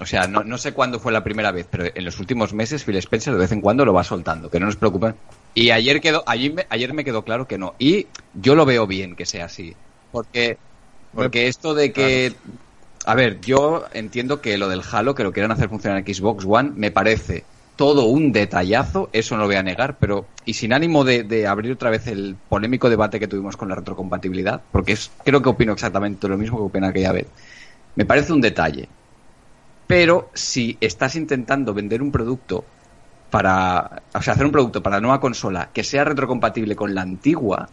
O 0.00 0.06
sea, 0.06 0.26
no, 0.26 0.42
no 0.42 0.58
sé 0.58 0.72
cuándo 0.72 0.98
fue 0.98 1.12
la 1.12 1.22
primera 1.22 1.52
vez, 1.52 1.66
pero 1.70 1.84
en 1.94 2.04
los 2.04 2.18
últimos 2.18 2.52
meses 2.54 2.82
Phil 2.82 2.96
Spencer 2.96 3.34
de 3.34 3.38
vez 3.38 3.52
en 3.52 3.60
cuando 3.60 3.84
lo 3.84 3.92
va 3.92 4.02
soltando, 4.02 4.50
que 4.50 4.58
no 4.58 4.66
nos 4.66 4.76
preocupen. 4.76 5.14
Y 5.54 5.70
ayer 5.70 6.00
quedó, 6.00 6.24
ayer 6.26 6.52
me, 6.52 6.66
ayer 6.70 6.92
me 6.94 7.04
quedó 7.04 7.22
claro 7.22 7.46
que 7.46 7.58
no. 7.58 7.74
Y 7.78 8.06
yo 8.34 8.54
lo 8.54 8.64
veo 8.64 8.86
bien 8.86 9.14
que 9.14 9.26
sea 9.26 9.44
así. 9.44 9.76
Porque, 10.10 10.56
porque 11.14 11.48
esto 11.48 11.74
de 11.74 11.92
que. 11.92 12.34
A 13.04 13.14
ver, 13.16 13.40
yo 13.40 13.84
entiendo 13.92 14.40
que 14.40 14.56
lo 14.58 14.68
del 14.68 14.82
Halo, 14.88 15.14
que 15.14 15.24
lo 15.24 15.32
quieran 15.32 15.50
hacer 15.50 15.68
funcionar 15.68 15.98
en 15.98 16.14
Xbox 16.14 16.44
One, 16.46 16.70
me 16.76 16.92
parece 16.92 17.44
todo 17.74 18.04
un 18.04 18.30
detallazo, 18.30 19.08
eso 19.12 19.34
no 19.34 19.42
lo 19.42 19.48
voy 19.48 19.56
a 19.56 19.62
negar, 19.62 19.96
pero 19.98 20.26
y 20.44 20.54
sin 20.54 20.72
ánimo 20.72 21.02
de, 21.02 21.24
de 21.24 21.48
abrir 21.48 21.72
otra 21.72 21.90
vez 21.90 22.06
el 22.06 22.36
polémico 22.48 22.88
debate 22.88 23.18
que 23.18 23.26
tuvimos 23.26 23.56
con 23.56 23.68
la 23.68 23.74
retrocompatibilidad, 23.74 24.62
porque 24.70 24.92
es, 24.92 25.10
creo 25.24 25.42
que 25.42 25.48
opino 25.48 25.72
exactamente 25.72 26.28
lo 26.28 26.38
mismo 26.38 26.58
que 26.58 26.64
opina 26.64 26.88
aquella 26.88 27.12
vez. 27.12 27.26
Me 27.96 28.04
parece 28.04 28.32
un 28.32 28.40
detalle. 28.40 28.88
Pero 29.86 30.30
si 30.32 30.78
estás 30.80 31.16
intentando 31.16 31.74
vender 31.74 32.02
un 32.02 32.12
producto 32.12 32.64
para, 33.30 34.02
o 34.14 34.22
sea, 34.22 34.34
hacer 34.34 34.46
un 34.46 34.52
producto 34.52 34.82
para 34.82 34.96
la 34.96 35.00
nueva 35.00 35.20
consola 35.20 35.70
que 35.72 35.84
sea 35.84 36.04
retrocompatible 36.04 36.76
con 36.76 36.94
la 36.94 37.02
antigua, 37.02 37.68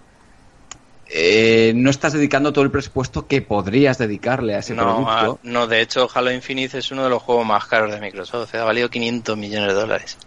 eh, 1.12 1.74
no 1.76 1.90
estás 1.90 2.14
dedicando 2.14 2.54
todo 2.54 2.64
el 2.64 2.72
presupuesto 2.72 3.28
que 3.28 3.42
podrías 3.42 3.98
dedicarle 3.98 4.56
a 4.56 4.60
ese 4.60 4.74
No, 4.74 4.84
producto. 4.84 5.10
ah, 5.12 5.40
no, 5.44 5.68
de 5.68 5.82
hecho, 5.82 6.08
Halo 6.14 6.32
Infinite 6.32 6.78
es 6.78 6.92
uno 6.92 7.04
de 7.04 7.10
los 7.10 7.22
juegos 7.24 7.46
más 7.46 7.66
caros 7.66 7.92
de 7.92 8.00
Microsoft. 8.00 8.54
Ha 8.56 8.64
valido 8.64 8.90
500 8.90 9.38
millones 9.38 9.70
de 9.70 9.74
dólares. 9.74 10.18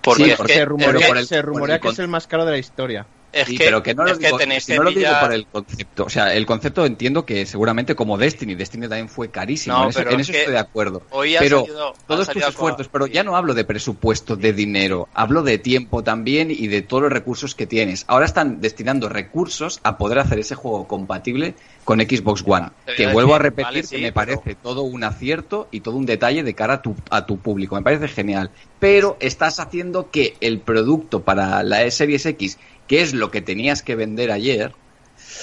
Porque 0.00 0.24
Sí, 0.24 0.30
es 0.30 0.36
porque 0.36 0.52
que, 0.52 0.58
se 0.58 0.62
es 0.62 0.68
rumorea, 0.68 1.00
que- 1.00 1.06
por 1.08 1.18
el- 1.18 1.26
se 1.26 1.42
rumorea 1.42 1.76
por 1.78 1.82
que 1.82 1.88
es 1.94 1.98
el 2.00 2.08
más 2.08 2.26
caro 2.26 2.44
de 2.44 2.52
la 2.52 2.58
historia. 2.58 3.06
Es 3.36 3.46
Sí, 3.48 3.58
que- 3.58 3.64
pero 3.64 3.82
que 3.82 3.94
no 3.94 4.04
lo 4.04 4.16
digo, 4.16 4.36
tenéis 4.36 4.66
que 4.66 4.76
no 4.76 4.82
lo 4.84 4.90
digo 4.90 5.10
por 5.20 5.32
el 5.32 5.46
concepto. 5.46 6.04
O 6.04 6.08
sea, 6.10 6.34
el 6.34 6.46
concepto 6.46 6.84
entiendo 6.86 7.24
que 7.26 7.46
seguramente 7.46 7.94
como 7.94 8.16
Destiny, 8.18 8.54
Destiny 8.54 8.88
también 8.88 9.08
fue 9.08 9.30
carísimo. 9.30 9.76
No, 9.76 9.84
en 9.84 9.88
eso, 9.90 9.98
pero 10.00 10.10
en 10.12 10.20
es 10.20 10.26
eso 10.26 10.32
que 10.32 10.38
estoy 10.40 10.54
de 10.54 10.60
acuerdo. 10.60 11.02
hoy 11.10 11.36
ha 11.36 11.40
pero 11.40 11.60
salido- 11.60 11.94
todos 12.06 12.28
tus 12.28 12.42
esfuerzos, 12.42 12.88
pero 12.88 13.06
ya 13.06 13.22
no 13.22 13.36
hablo 13.36 13.54
de 13.54 13.64
presupuesto, 13.64 14.36
de 14.36 14.52
dinero, 14.52 15.08
hablo 15.14 15.42
de 15.42 15.58
tiempo 15.58 16.02
también 16.02 16.50
y 16.50 16.66
de 16.68 16.82
todos 16.82 17.04
los 17.04 17.12
recursos 17.12 17.54
que 17.54 17.66
tienes. 17.66 18.04
Ahora 18.08 18.26
están 18.26 18.60
destinando 18.60 19.08
recursos 19.08 19.80
a 19.82 19.98
poder 19.98 20.18
hacer 20.18 20.38
ese 20.38 20.54
juego 20.54 20.86
compatible 20.88 21.54
con 21.84 22.00
Xbox 22.00 22.42
One. 22.46 22.70
Que 22.96 23.06
vuelvo 23.12 23.34
a 23.34 23.38
repetir 23.38 23.64
vale, 23.66 23.80
que 23.82 23.86
sí, 23.86 23.96
me 23.96 24.12
pero- 24.12 24.40
parece 24.40 24.54
todo 24.60 24.82
un 24.82 25.04
acierto 25.04 25.68
y 25.70 25.80
todo 25.80 25.96
un 25.96 26.06
detalle 26.06 26.42
de 26.42 26.54
cara 26.54 26.74
a 26.74 26.82
tu, 26.82 26.96
a 27.10 27.26
tu 27.26 27.38
público. 27.38 27.76
Me 27.76 27.82
parece 27.82 28.08
genial. 28.08 28.50
Pero 28.78 29.16
estás 29.20 29.58
haciendo 29.60 30.10
que 30.10 30.36
el 30.40 30.60
producto 30.60 31.22
para 31.22 31.62
la 31.62 31.90
Series 31.90 32.26
X, 32.26 32.58
que 32.86 33.02
es 33.02 33.14
lo 33.14 33.30
que 33.30 33.42
tenías 33.42 33.82
que 33.82 33.94
vender 33.96 34.30
ayer, 34.30 34.72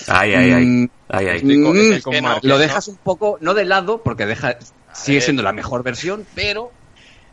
Ay, 0.07 0.34
ay, 0.34 0.52
ay. 0.52 0.65
Mm, 0.65 0.90
Ay, 1.10 1.28
ay. 1.28 1.38
Estoy 1.38 1.64
con- 1.64 1.78
Mm, 1.78 1.94
estoy 1.94 2.02
con 2.02 2.24
lo 2.24 2.40
no. 2.44 2.57
dejas 2.57 2.88
un 2.88 2.98
poco, 2.98 3.38
no 3.41 3.53
de 3.53 3.65
lado, 3.65 4.02
porque 4.02 4.26
deja, 4.26 4.57
sigue 4.94 5.18
ver. 5.18 5.24
siendo 5.24 5.44
la 5.44 5.52
mejor 5.53 5.84
versión, 5.84 6.26
pero 6.36 6.72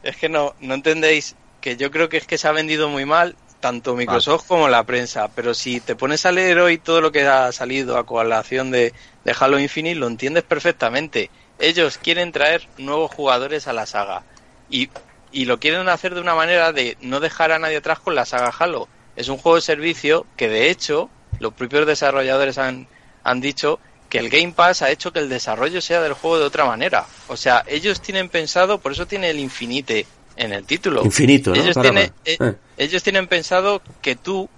Es 0.02 0.16
que 0.16 0.30
no, 0.30 0.54
no 0.60 0.74
entendéis 0.74 1.36
que 1.60 1.76
yo 1.76 1.90
creo 1.90 2.08
que 2.08 2.16
es 2.16 2.26
que 2.26 2.38
se 2.38 2.48
ha 2.48 2.52
vendido 2.52 2.88
muy 2.88 3.04
mal 3.04 3.36
tanto 3.60 3.94
Microsoft 3.94 4.46
como 4.48 4.68
la 4.68 4.82
prensa, 4.84 5.28
pero 5.28 5.52
si 5.52 5.78
te 5.80 5.94
pones 5.94 6.24
a 6.24 6.32
leer 6.32 6.58
hoy 6.60 6.78
todo 6.78 7.02
lo 7.02 7.12
que 7.12 7.22
ha 7.26 7.52
salido 7.52 7.98
a 7.98 8.06
colación 8.06 8.70
de, 8.70 8.94
de 9.24 9.34
Halo 9.38 9.58
Infinite, 9.58 9.96
lo 9.96 10.06
entiendes 10.06 10.42
perfectamente. 10.44 11.30
Ellos 11.58 11.98
quieren 11.98 12.32
traer 12.32 12.66
nuevos 12.78 13.10
jugadores 13.10 13.68
a 13.68 13.74
la 13.74 13.84
saga. 13.84 14.22
Y, 14.70 14.88
y 15.32 15.44
lo 15.44 15.60
quieren 15.60 15.86
hacer 15.90 16.14
de 16.14 16.22
una 16.22 16.34
manera 16.34 16.72
de 16.72 16.96
no 17.02 17.20
dejar 17.20 17.52
a 17.52 17.58
nadie 17.58 17.76
atrás 17.76 17.98
con 18.00 18.14
la 18.14 18.24
saga 18.24 18.54
Halo. 18.58 18.88
Es 19.16 19.28
un 19.28 19.38
juego 19.38 19.56
de 19.56 19.62
servicio 19.62 20.26
que 20.36 20.48
de 20.48 20.70
hecho 20.70 21.10
los 21.38 21.52
propios 21.52 21.86
desarrolladores 21.86 22.58
han, 22.58 22.86
han 23.24 23.40
dicho 23.40 23.80
que 24.08 24.18
el 24.18 24.28
Game 24.28 24.52
Pass 24.52 24.82
ha 24.82 24.90
hecho 24.90 25.12
que 25.12 25.20
el 25.20 25.28
desarrollo 25.28 25.80
sea 25.80 26.00
del 26.00 26.14
juego 26.14 26.38
de 26.38 26.44
otra 26.44 26.64
manera. 26.64 27.06
O 27.28 27.36
sea, 27.36 27.64
ellos 27.68 28.00
tienen 28.00 28.28
pensado, 28.28 28.78
por 28.78 28.92
eso 28.92 29.06
tiene 29.06 29.30
el 29.30 29.38
Infinite 29.38 30.06
en 30.36 30.52
el 30.52 30.64
título. 30.64 31.04
Infinito, 31.04 31.54
¿no? 31.54 31.62
Ellos, 31.62 31.76
tienen, 31.80 32.12
eh, 32.24 32.36
Eh. 32.40 32.54
ellos 32.76 33.02
tienen 33.02 33.28
pensado 33.28 33.82
que 34.02 34.16
tú 34.16 34.48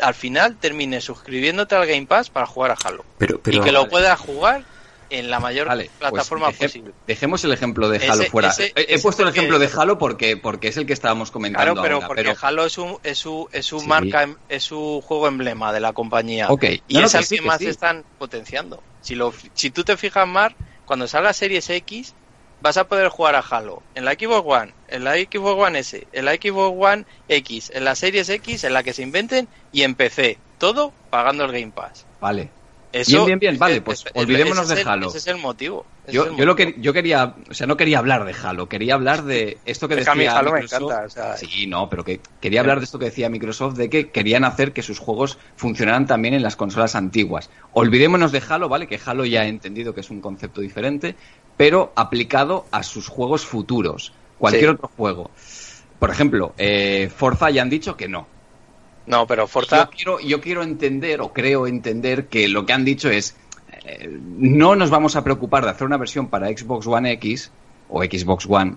al 0.00 0.14
final 0.14 0.56
termines 0.56 1.04
suscribiéndote 1.04 1.74
al 1.74 1.86
Game 1.86 2.06
Pass 2.06 2.30
para 2.30 2.46
jugar 2.46 2.72
a 2.72 2.76
Halo. 2.82 3.04
Pero, 3.18 3.40
pero, 3.40 3.58
y 3.58 3.60
que 3.60 3.72
lo 3.72 3.88
puedas 3.88 4.18
jugar 4.18 4.64
en 5.10 5.30
la 5.30 5.40
mayor 5.40 5.66
Vale, 5.68 5.84
pues 5.84 5.98
plataforma 6.10 6.48
deje- 6.48 6.66
posible. 6.66 6.92
Dejemos 7.06 7.44
el 7.44 7.52
ejemplo 7.52 7.88
de 7.88 7.98
Halo 8.08 8.22
Ese- 8.22 8.30
fuera. 8.30 8.48
ese- 8.50 8.72
he, 8.76 8.98
puesto 9.00 9.22
el 9.22 9.28
ejemplo 9.28 9.58
de 9.58 9.68
Halo 9.76 9.98
porque, 9.98 10.36
porque 10.36 10.68
es 10.68 10.76
el 10.76 10.86
que 10.86 10.92
estábamos 10.92 11.30
comentando 11.30 11.72
Claro, 11.72 11.82
pero 11.82 11.94
ahora, 11.96 12.06
porque 12.08 12.22
pero- 12.24 12.36
Halo 12.40 12.64
es 12.66 12.78
un, 12.78 12.98
es 13.02 13.18
su, 13.18 13.48
es 13.52 13.66
su 13.66 13.80
Sí. 13.80 13.86
marca, 13.86 14.28
es 14.48 14.62
su 14.64 15.02
juego 15.06 15.28
emblema 15.28 15.72
de 15.72 15.80
la 15.80 15.92
compañía. 15.92 16.48
Y 16.88 16.94
No, 16.94 17.00
no, 17.00 17.06
es 17.06 17.12
que 17.12 17.18
el 17.18 17.24
sí, 17.24 17.36
que 17.36 17.42
que 17.42 17.46
más 17.48 17.58
sí. 17.58 17.66
están 17.66 18.04
potenciando. 18.18 18.82
Si, 19.00 19.14
lo, 19.14 19.32
si 19.54 19.70
tú 19.70 19.84
te 19.84 19.96
fijas 19.96 20.26
más, 20.26 20.52
cuando 20.86 21.06
salga 21.08 21.32
Series 21.32 21.68
X, 21.70 22.14
vas 22.60 22.76
a 22.78 22.84
poder 22.88 23.08
jugar 23.08 23.34
a 23.34 23.40
Halo 23.40 23.82
en 23.94 24.04
la 24.06 24.12
Xbox 24.12 24.42
One, 24.46 24.72
en 24.88 25.04
la 25.04 25.14
Xbox 25.16 25.60
One 25.66 25.78
S, 25.78 26.06
en 26.12 26.24
la 26.24 26.32
Xbox 26.34 26.74
One 26.78 27.04
X, 27.28 27.70
en 27.74 27.84
la 27.84 27.94
Series 27.94 28.28
X, 28.30 28.64
en 28.64 28.72
la 28.72 28.82
que 28.82 28.92
se 28.94 29.02
inventen 29.02 29.48
y 29.72 29.82
en 29.82 29.94
PC. 29.94 30.38
Todo 30.56 30.92
pagando 31.10 31.44
el 31.44 31.52
Game 31.52 31.72
Pass. 31.72 32.06
Vale. 32.20 32.48
Eso, 32.94 33.10
Bien, 33.24 33.26
bien, 33.26 33.38
bien, 33.40 33.58
vale, 33.58 33.80
pues 33.80 34.04
olvidémonos 34.14 34.64
ese 34.66 34.74
es 34.74 34.76
de 34.76 34.82
el- 34.82 34.88
Halo. 34.88 35.08
Ese 35.08 35.18
es 35.18 35.26
el 35.26 35.38
motivo. 35.38 35.84
Yo, 36.12 36.26
el 36.26 36.36
yo 36.36 36.46
lo 36.46 36.54
que 36.54 36.76
yo 36.78 36.92
quería, 36.92 37.34
o 37.50 37.52
sea, 37.54 37.66
no 37.66 37.76
quería 37.76 37.98
hablar 37.98 38.24
de 38.24 38.32
Halo, 38.40 38.68
quería 38.68 38.94
hablar 38.94 39.24
de 39.24 39.58
esto 39.64 39.88
que 39.88 39.94
Es 39.94 40.04
que 40.04 40.10
a 40.10 40.14
mí 40.14 40.20
decía 40.20 40.38
Halo 40.38 40.52
me 40.52 40.60
encanta, 40.60 41.02
o 41.04 41.10
sea, 41.10 41.36
Sí, 41.36 41.66
no, 41.66 41.88
pero 41.90 42.04
que 42.04 42.20
quería 42.40 42.60
hablar 42.60 42.78
de 42.78 42.84
esto 42.84 42.98
que 43.00 43.06
decía 43.06 43.28
Microsoft 43.28 43.74
de 43.76 43.90
que 43.90 44.10
querían 44.12 44.44
hacer 44.44 44.72
que 44.72 44.82
sus 44.82 45.00
juegos 45.00 45.38
funcionaran 45.56 46.06
también 46.06 46.34
en 46.34 46.42
las 46.42 46.54
consolas 46.54 46.94
antiguas. 46.94 47.50
Olvidémonos 47.72 48.30
de 48.30 48.42
Halo, 48.48 48.68
¿vale? 48.68 48.86
Que 48.86 49.00
Halo 49.04 49.24
ya 49.24 49.44
he 49.44 49.48
entendido 49.48 49.92
que 49.92 50.00
es 50.02 50.10
un 50.10 50.20
concepto 50.20 50.60
diferente, 50.60 51.16
pero 51.56 51.92
aplicado 51.96 52.66
a 52.70 52.84
sus 52.84 53.08
juegos 53.08 53.44
futuros, 53.44 54.12
cualquier 54.38 54.70
Sí. 54.70 54.74
otro 54.76 54.88
juego. 54.96 55.32
Por 55.98 56.10
ejemplo, 56.10 56.54
eh, 56.58 57.10
Forza 57.12 57.50
ya 57.50 57.62
han 57.62 57.70
dicho 57.70 57.96
que 57.96 58.08
no. 58.08 58.28
No, 59.06 59.26
pero 59.26 59.46
Forza... 59.46 59.84
Yo 59.84 59.90
quiero, 59.90 60.20
yo 60.20 60.40
quiero 60.40 60.62
entender 60.62 61.20
o 61.20 61.32
creo 61.32 61.66
entender 61.66 62.26
que 62.26 62.48
lo 62.48 62.64
que 62.66 62.72
han 62.72 62.84
dicho 62.84 63.10
es 63.10 63.36
eh, 63.84 64.08
no 64.38 64.76
nos 64.76 64.90
vamos 64.90 65.16
a 65.16 65.24
preocupar 65.24 65.64
de 65.64 65.70
hacer 65.70 65.86
una 65.86 65.96
versión 65.98 66.28
para 66.28 66.48
Xbox 66.48 66.86
One 66.86 67.12
X 67.12 67.50
o 67.88 68.02
Xbox 68.02 68.46
One 68.48 68.76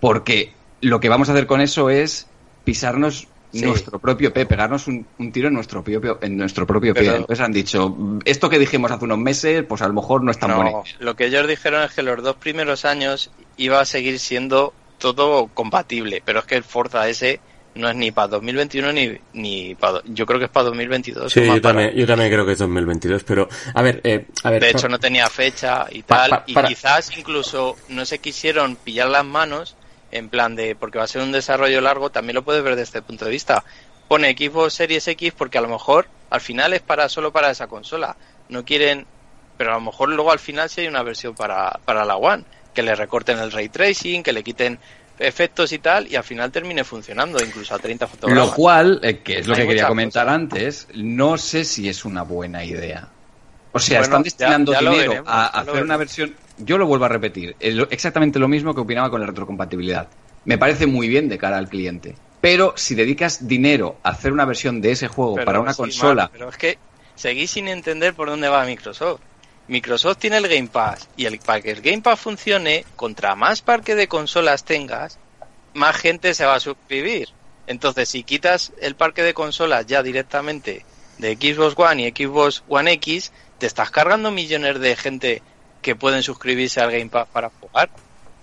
porque 0.00 0.52
lo 0.80 0.98
que 1.00 1.08
vamos 1.08 1.28
a 1.28 1.32
hacer 1.32 1.46
con 1.46 1.60
eso 1.60 1.90
es 1.90 2.26
pisarnos 2.64 3.28
Sí. 3.52 3.64
nuestro 3.64 3.98
propio 3.98 4.32
pie, 4.32 4.46
pegarnos 4.46 4.86
un, 4.86 5.04
un 5.18 5.32
tiro 5.32 5.48
en 5.48 5.54
nuestro 5.54 5.82
propio, 5.82 6.20
en 6.22 6.36
nuestro 6.36 6.68
propio 6.68 6.94
pie. 6.94 7.02
Pero- 7.02 7.16
Entonces 7.16 7.44
han 7.44 7.50
dicho, 7.52 7.96
esto 8.24 8.48
que 8.48 8.60
dijimos 8.60 8.92
hace 8.92 9.04
unos 9.06 9.18
meses, 9.18 9.64
pues 9.68 9.82
a 9.82 9.88
lo 9.88 9.92
mejor 9.92 10.22
no 10.22 10.30
es 10.30 10.38
tan 10.38 10.50
No, 10.52 10.62
idea. 10.62 10.82
lo 11.00 11.16
que 11.16 11.26
ellos 11.26 11.48
dijeron 11.48 11.82
es 11.82 11.90
que 11.92 12.04
los 12.04 12.22
dos 12.22 12.36
primeros 12.36 12.84
años 12.84 13.32
iba 13.56 13.80
a 13.80 13.84
seguir 13.84 14.20
siendo 14.20 14.72
todo 14.98 15.48
compatible, 15.52 16.22
pero 16.24 16.38
es 16.38 16.44
que 16.46 16.54
el 16.54 16.62
Forza 16.62 17.08
S 17.08 17.40
no 17.74 17.88
es 17.88 17.94
ni 17.96 18.10
para 18.10 18.28
2021 18.28 18.92
ni, 18.92 19.18
ni 19.32 19.74
para... 19.76 20.00
Yo 20.06 20.26
creo 20.26 20.38
que 20.38 20.46
es 20.46 20.50
para 20.50 20.64
2022. 20.66 21.32
Sí, 21.32 21.40
yo 21.42 21.46
para- 21.48 21.60
también, 21.60 21.92
yo 21.94 22.06
también 22.06 22.30
creo 22.32 22.44
que 22.44 22.52
es 22.52 22.58
2022, 22.58 23.24
pero 23.24 23.48
a 23.74 23.82
ver, 23.82 24.00
eh, 24.04 24.26
a 24.42 24.50
ver, 24.50 24.60
De 24.62 24.70
hecho, 24.70 24.88
no 24.88 24.98
tenía 24.98 25.28
fecha 25.28 25.86
y 25.90 26.02
tal, 26.02 26.30
pa- 26.30 26.44
y 26.46 26.54
para- 26.54 26.68
quizás 26.68 27.16
incluso 27.16 27.76
no 27.88 28.04
se 28.04 28.18
quisieron 28.18 28.76
pillar 28.76 29.08
las 29.08 29.24
manos 29.24 29.76
en 30.10 30.28
plan 30.28 30.56
de, 30.56 30.74
porque 30.74 30.98
va 30.98 31.04
a 31.04 31.08
ser 31.08 31.22
un 31.22 31.30
desarrollo 31.32 31.80
largo, 31.80 32.10
también 32.10 32.34
lo 32.34 32.42
puedes 32.42 32.62
ver 32.64 32.72
desde 32.74 32.84
este 32.98 33.02
punto 33.02 33.24
de 33.24 33.30
vista. 33.30 33.64
Pone 34.08 34.36
Xbox 34.36 34.74
Series 34.74 35.06
X 35.06 35.32
porque 35.38 35.58
a 35.58 35.60
lo 35.60 35.68
mejor 35.68 36.08
al 36.30 36.40
final 36.40 36.72
es 36.72 36.80
para 36.82 37.08
solo 37.08 37.32
para 37.32 37.50
esa 37.52 37.68
consola. 37.68 38.16
No 38.48 38.64
quieren, 38.64 39.06
pero 39.56 39.70
a 39.70 39.74
lo 39.74 39.80
mejor 39.82 40.08
luego 40.08 40.32
al 40.32 40.40
final 40.40 40.68
sí 40.68 40.80
hay 40.80 40.88
una 40.88 41.04
versión 41.04 41.36
para, 41.36 41.78
para 41.84 42.04
la 42.04 42.16
One, 42.16 42.42
que 42.74 42.82
le 42.82 42.96
recorten 42.96 43.38
el 43.38 43.52
ray 43.52 43.68
tracing, 43.68 44.24
que 44.24 44.32
le 44.32 44.42
quiten 44.42 44.80
efectos 45.20 45.72
y 45.72 45.78
tal, 45.78 46.08
y 46.08 46.16
al 46.16 46.24
final 46.24 46.50
termine 46.50 46.82
funcionando, 46.84 47.42
incluso 47.44 47.74
a 47.74 47.78
30 47.78 48.06
fotogramas. 48.06 48.48
Lo 48.48 48.54
cual, 48.54 49.00
eh, 49.02 49.18
que 49.18 49.38
es 49.38 49.46
lo 49.46 49.54
Hay 49.54 49.62
que 49.62 49.68
quería 49.68 49.86
comentar 49.86 50.26
cosas. 50.26 50.40
antes, 50.40 50.88
no 50.94 51.38
sé 51.38 51.64
si 51.64 51.88
es 51.88 52.04
una 52.04 52.22
buena 52.22 52.64
idea. 52.64 53.08
O 53.72 53.78
sea, 53.78 54.00
Bueno, 54.00 54.04
están 54.04 54.22
destinando 54.24 54.72
ya 54.72 54.80
dinero 54.80 55.10
veremos, 55.10 55.30
a 55.30 55.46
hacer 55.60 55.82
una 55.82 55.96
versión. 55.96 56.34
Yo 56.58 56.76
lo 56.76 56.86
vuelvo 56.86 57.04
a 57.04 57.08
repetir, 57.08 57.54
exactamente 57.60 58.38
lo 58.38 58.48
mismo 58.48 58.74
que 58.74 58.80
opinaba 58.80 59.10
con 59.10 59.20
la 59.20 59.26
retrocompatibilidad. 59.26 60.08
Me 60.44 60.58
parece 60.58 60.86
muy 60.86 61.08
bien 61.08 61.28
de 61.28 61.38
cara 61.38 61.58
al 61.58 61.68
cliente. 61.68 62.16
Pero 62.40 62.72
si 62.76 62.94
dedicas 62.94 63.46
dinero 63.46 63.98
a 64.02 64.10
hacer 64.10 64.32
una 64.32 64.46
versión 64.46 64.80
de 64.80 64.92
ese 64.92 65.08
juego 65.08 65.34
Pero 65.34 65.44
para 65.44 65.60
una 65.60 65.72
sí, 65.74 65.82
consola, 65.82 66.30
pero 66.32 66.48
es 66.48 66.56
que 66.56 66.78
seguís 67.14 67.50
sin 67.50 67.68
entender 67.68 68.14
por 68.14 68.28
dónde 68.28 68.48
va 68.48 68.64
Microsoft. 68.64 69.20
Microsoft 69.70 70.18
tiene 70.18 70.38
el 70.38 70.48
Game 70.48 70.66
Pass 70.66 71.08
y 71.16 71.26
el, 71.26 71.38
para 71.38 71.60
que 71.60 71.70
el 71.70 71.80
Game 71.80 72.02
Pass 72.02 72.18
funcione, 72.18 72.84
contra 72.96 73.36
más 73.36 73.62
parque 73.62 73.94
de 73.94 74.08
consolas 74.08 74.64
tengas, 74.64 75.20
más 75.74 75.96
gente 75.96 76.34
se 76.34 76.44
va 76.44 76.56
a 76.56 76.60
suscribir. 76.60 77.28
Entonces, 77.68 78.08
si 78.08 78.24
quitas 78.24 78.72
el 78.80 78.96
parque 78.96 79.22
de 79.22 79.32
consolas 79.32 79.86
ya 79.86 80.02
directamente 80.02 80.84
de 81.18 81.34
Xbox 81.36 81.78
One 81.78 82.02
y 82.02 82.10
Xbox 82.10 82.64
One 82.68 82.90
X, 82.94 83.30
te 83.58 83.66
estás 83.66 83.92
cargando 83.92 84.32
millones 84.32 84.80
de 84.80 84.96
gente 84.96 85.40
que 85.82 85.94
pueden 85.94 86.24
suscribirse 86.24 86.80
al 86.80 86.90
Game 86.90 87.08
Pass 87.08 87.28
para 87.32 87.50
jugar. 87.60 87.90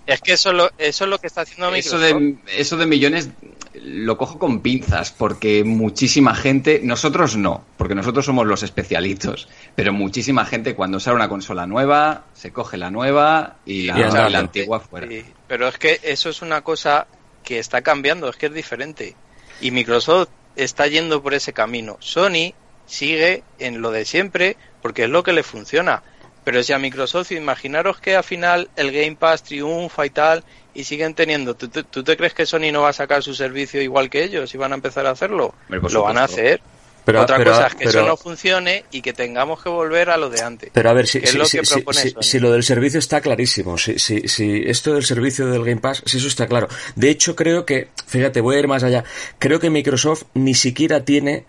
Es 0.08 0.20
que 0.22 0.32
eso, 0.32 0.50
es 0.50 0.56
lo- 0.56 0.70
eso 0.78 1.04
es 1.04 1.10
lo 1.10 1.18
que 1.18 1.26
está 1.26 1.42
haciendo 1.42 1.68
eso 1.74 1.96
Microsoft. 1.98 2.20
de, 2.46 2.60
eso 2.60 2.76
de 2.78 2.86
millones 2.86 3.28
lo 3.74 4.16
cojo 4.16 4.38
con 4.38 4.60
pinzas, 4.60 5.10
porque 5.12 5.64
muchísima 5.64 6.34
gente, 6.34 6.80
nosotros 6.82 7.36
no, 7.36 7.64
porque 7.76 7.94
nosotros 7.94 8.24
somos 8.24 8.46
los 8.46 8.62
especialitos, 8.62 9.48
pero 9.76 9.92
muchísima 9.92 10.44
gente 10.46 10.74
cuando 10.74 10.98
sale 10.98 11.16
una 11.16 11.28
consola 11.28 11.66
nueva, 11.66 12.24
se 12.32 12.52
coge 12.52 12.76
la 12.78 12.90
nueva 12.90 13.58
y 13.66 13.82
la, 13.82 13.98
Y 13.98 14.02
andando. 14.02 14.28
y 14.28 14.32
la 14.32 14.38
antigua 14.38 14.80
fuera. 14.80 15.06
Sí, 15.08 15.24
pero 15.46 15.68
es 15.68 15.76
que 15.78 16.00
eso 16.02 16.30
es 16.30 16.40
una 16.42 16.62
cosa 16.62 17.06
que 17.44 17.58
está 17.58 17.82
cambiando, 17.82 18.28
es 18.30 18.36
que 18.36 18.46
es 18.46 18.54
diferente. 18.54 19.14
Y 19.60 19.70
Microsoft 19.72 20.28
está 20.56 20.86
yendo 20.86 21.22
por 21.22 21.34
ese 21.34 21.52
camino. 21.52 21.98
Sony 22.00 22.54
sigue 22.86 23.42
en 23.58 23.82
lo 23.82 23.90
de 23.90 24.04
siempre 24.06 24.56
porque 24.80 25.04
es 25.04 25.10
lo 25.10 25.22
que 25.22 25.32
le 25.34 25.42
funciona. 25.42 26.02
Pero 26.50 26.62
si 26.62 26.72
a 26.72 26.78
Microsoft, 26.78 27.30
imaginaros 27.32 28.00
que 28.00 28.16
al 28.16 28.24
final 28.24 28.70
el 28.74 28.90
Game 28.90 29.16
Pass 29.16 29.42
triunfa 29.42 30.06
y 30.06 30.10
tal, 30.10 30.44
y 30.72 30.84
siguen 30.84 31.12
teniendo. 31.12 31.54
¿Tú, 31.54 31.68
tú- 31.68 31.84
tú 31.84 32.02
te 32.02 32.16
crees 32.16 32.32
que 32.32 32.46
Sony 32.46 32.72
no 32.72 32.80
va 32.80 32.88
a 32.88 32.92
sacar 32.94 33.22
su 33.22 33.34
servicio 33.34 33.82
igual 33.82 34.08
que 34.08 34.24
ellos 34.24 34.54
y 34.54 34.56
van 34.56 34.72
a 34.72 34.76
empezar 34.76 35.04
a 35.06 35.10
hacerlo? 35.10 35.54
Lo 35.68 36.02
van 36.02 36.16
a 36.16 36.24
hacer. 36.24 36.62
pero, 37.04 37.20
Otra 37.22 37.36
pero- 37.38 37.50
cosa 37.52 37.66
es 37.66 37.74
que 37.74 37.84
pero- 37.86 38.00
eso 38.00 38.06
no 38.08 38.16
funcione 38.16 38.84
y 38.90 39.00
que 39.02 39.12
tengamos 39.12 39.62
que 39.62 39.68
volver 39.68 40.08
a 40.10 40.16
lo 40.16 40.28
de 40.30 40.40
antes. 40.42 40.70
Pero 40.72 40.88
a 40.90 40.92
ver, 40.94 41.06
si, 41.06 41.20
si, 41.20 41.36
lo 41.38 41.44
si- 41.46 41.60
si 42.20 42.38
lo 42.38 42.50
del 42.50 42.62
servicio 42.62 42.98
está 42.98 43.20
clarísimo, 43.22 43.76
si, 43.78 43.98
si, 43.98 44.26
si 44.28 44.62
esto 44.66 44.94
del 44.94 45.04
servicio 45.04 45.46
del 45.48 45.64
Game 45.64 45.80
Pass, 45.82 46.02
si 46.06 46.16
eso 46.18 46.28
está 46.28 46.46
claro. 46.46 46.68
De 46.96 47.08
hecho, 47.10 47.34
creo 47.36 47.64
que, 47.66 47.88
fíjate, 48.06 48.40
voy 48.42 48.56
a 48.56 48.58
ir 48.60 48.68
más 48.68 48.82
allá, 48.84 49.04
creo 49.38 49.58
que 49.60 49.68
Microsoft 49.70 50.24
ni 50.34 50.54
siquiera 50.54 51.04
tiene 51.04 51.44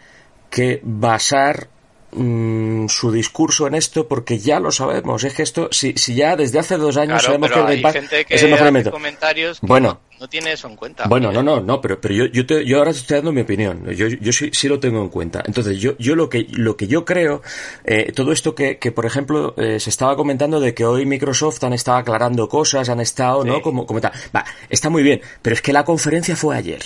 que 0.50 0.80
basar 0.84 1.68
mm, 2.12 2.88
su 2.88 3.12
discurso 3.12 3.68
en 3.68 3.76
esto 3.76 4.08
porque 4.08 4.40
ya 4.40 4.60
lo 4.60 4.72
sabemos. 4.72 5.24
Es 5.24 5.34
que 5.34 5.44
esto, 5.44 5.70
si, 5.72 5.94
si 5.96 6.16
ya 6.16 6.36
desde 6.36 6.60
hace 6.60 6.78
dos 6.78 6.98
años 6.98 7.22
Claro, 7.24 7.26
sabemos 7.26 7.52
que 7.52 7.60
el 7.60 7.66
Game 7.66 7.82
Pass 7.82 7.96
es 8.30 8.44
el 8.44 8.52
mejor 8.52 8.92
comentarios 8.92 9.60
que 9.60 9.68
Bueno. 9.68 10.00
no, 10.12 10.20
no 10.22 10.28
tiene 10.28 10.52
eso 10.54 10.68
en 10.68 10.76
cuenta. 10.76 11.08
Bueno, 11.08 11.32
no, 11.32 11.42
no, 11.44 11.62
no, 11.62 11.80
pero, 11.82 12.00
pero 12.02 12.14
yo, 12.14 12.26
yo, 12.26 12.46
te- 12.46 12.66
yo 12.66 12.78
ahora 12.80 12.92
te 12.92 12.98
estoy 13.00 13.16
dando 13.18 13.32
mi 13.32 13.42
opinión. 13.42 13.86
Yo, 13.96 14.08
yo 14.08 14.32
sí, 14.34 14.50
sí 14.54 14.68
lo 14.68 14.80
tengo 14.80 15.02
en 15.02 15.10
cuenta. 15.10 15.42
Entonces, 15.46 15.78
yo, 15.80 15.94
yo 15.98 16.16
lo 16.16 16.30
que, 16.30 16.46
lo 16.52 16.76
que 16.76 16.88
yo 16.88 17.06
creo, 17.06 17.42
eh, 17.86 18.12
todo 18.14 18.32
esto 18.32 18.54
que, 18.56 18.78
que 18.80 18.92
por 18.92 19.06
ejemplo, 19.06 19.54
eh, 19.58 19.80
se 19.80 19.90
estaba 19.90 20.16
comentando 20.16 20.60
de 20.60 20.74
que 20.74 20.86
hoy 20.86 21.06
Microsoft 21.06 21.64
han 21.64 21.74
estado 21.74 21.98
aclarando 22.00 22.50
cosas, 22.50 22.90
han 22.90 23.00
estado, 23.00 23.44
¿no? 23.46 23.62
Como, 23.62 23.86
como 23.86 24.02
tal. 24.02 24.12
Va, 24.36 24.44
está 24.70 24.90
muy 24.90 25.04
bien, 25.04 25.22
pero 25.42 25.54
es 25.54 25.62
que 25.62 25.72
la 25.74 25.86
conferencia 25.86 26.36
fue 26.36 26.56
ayer. 26.58 26.82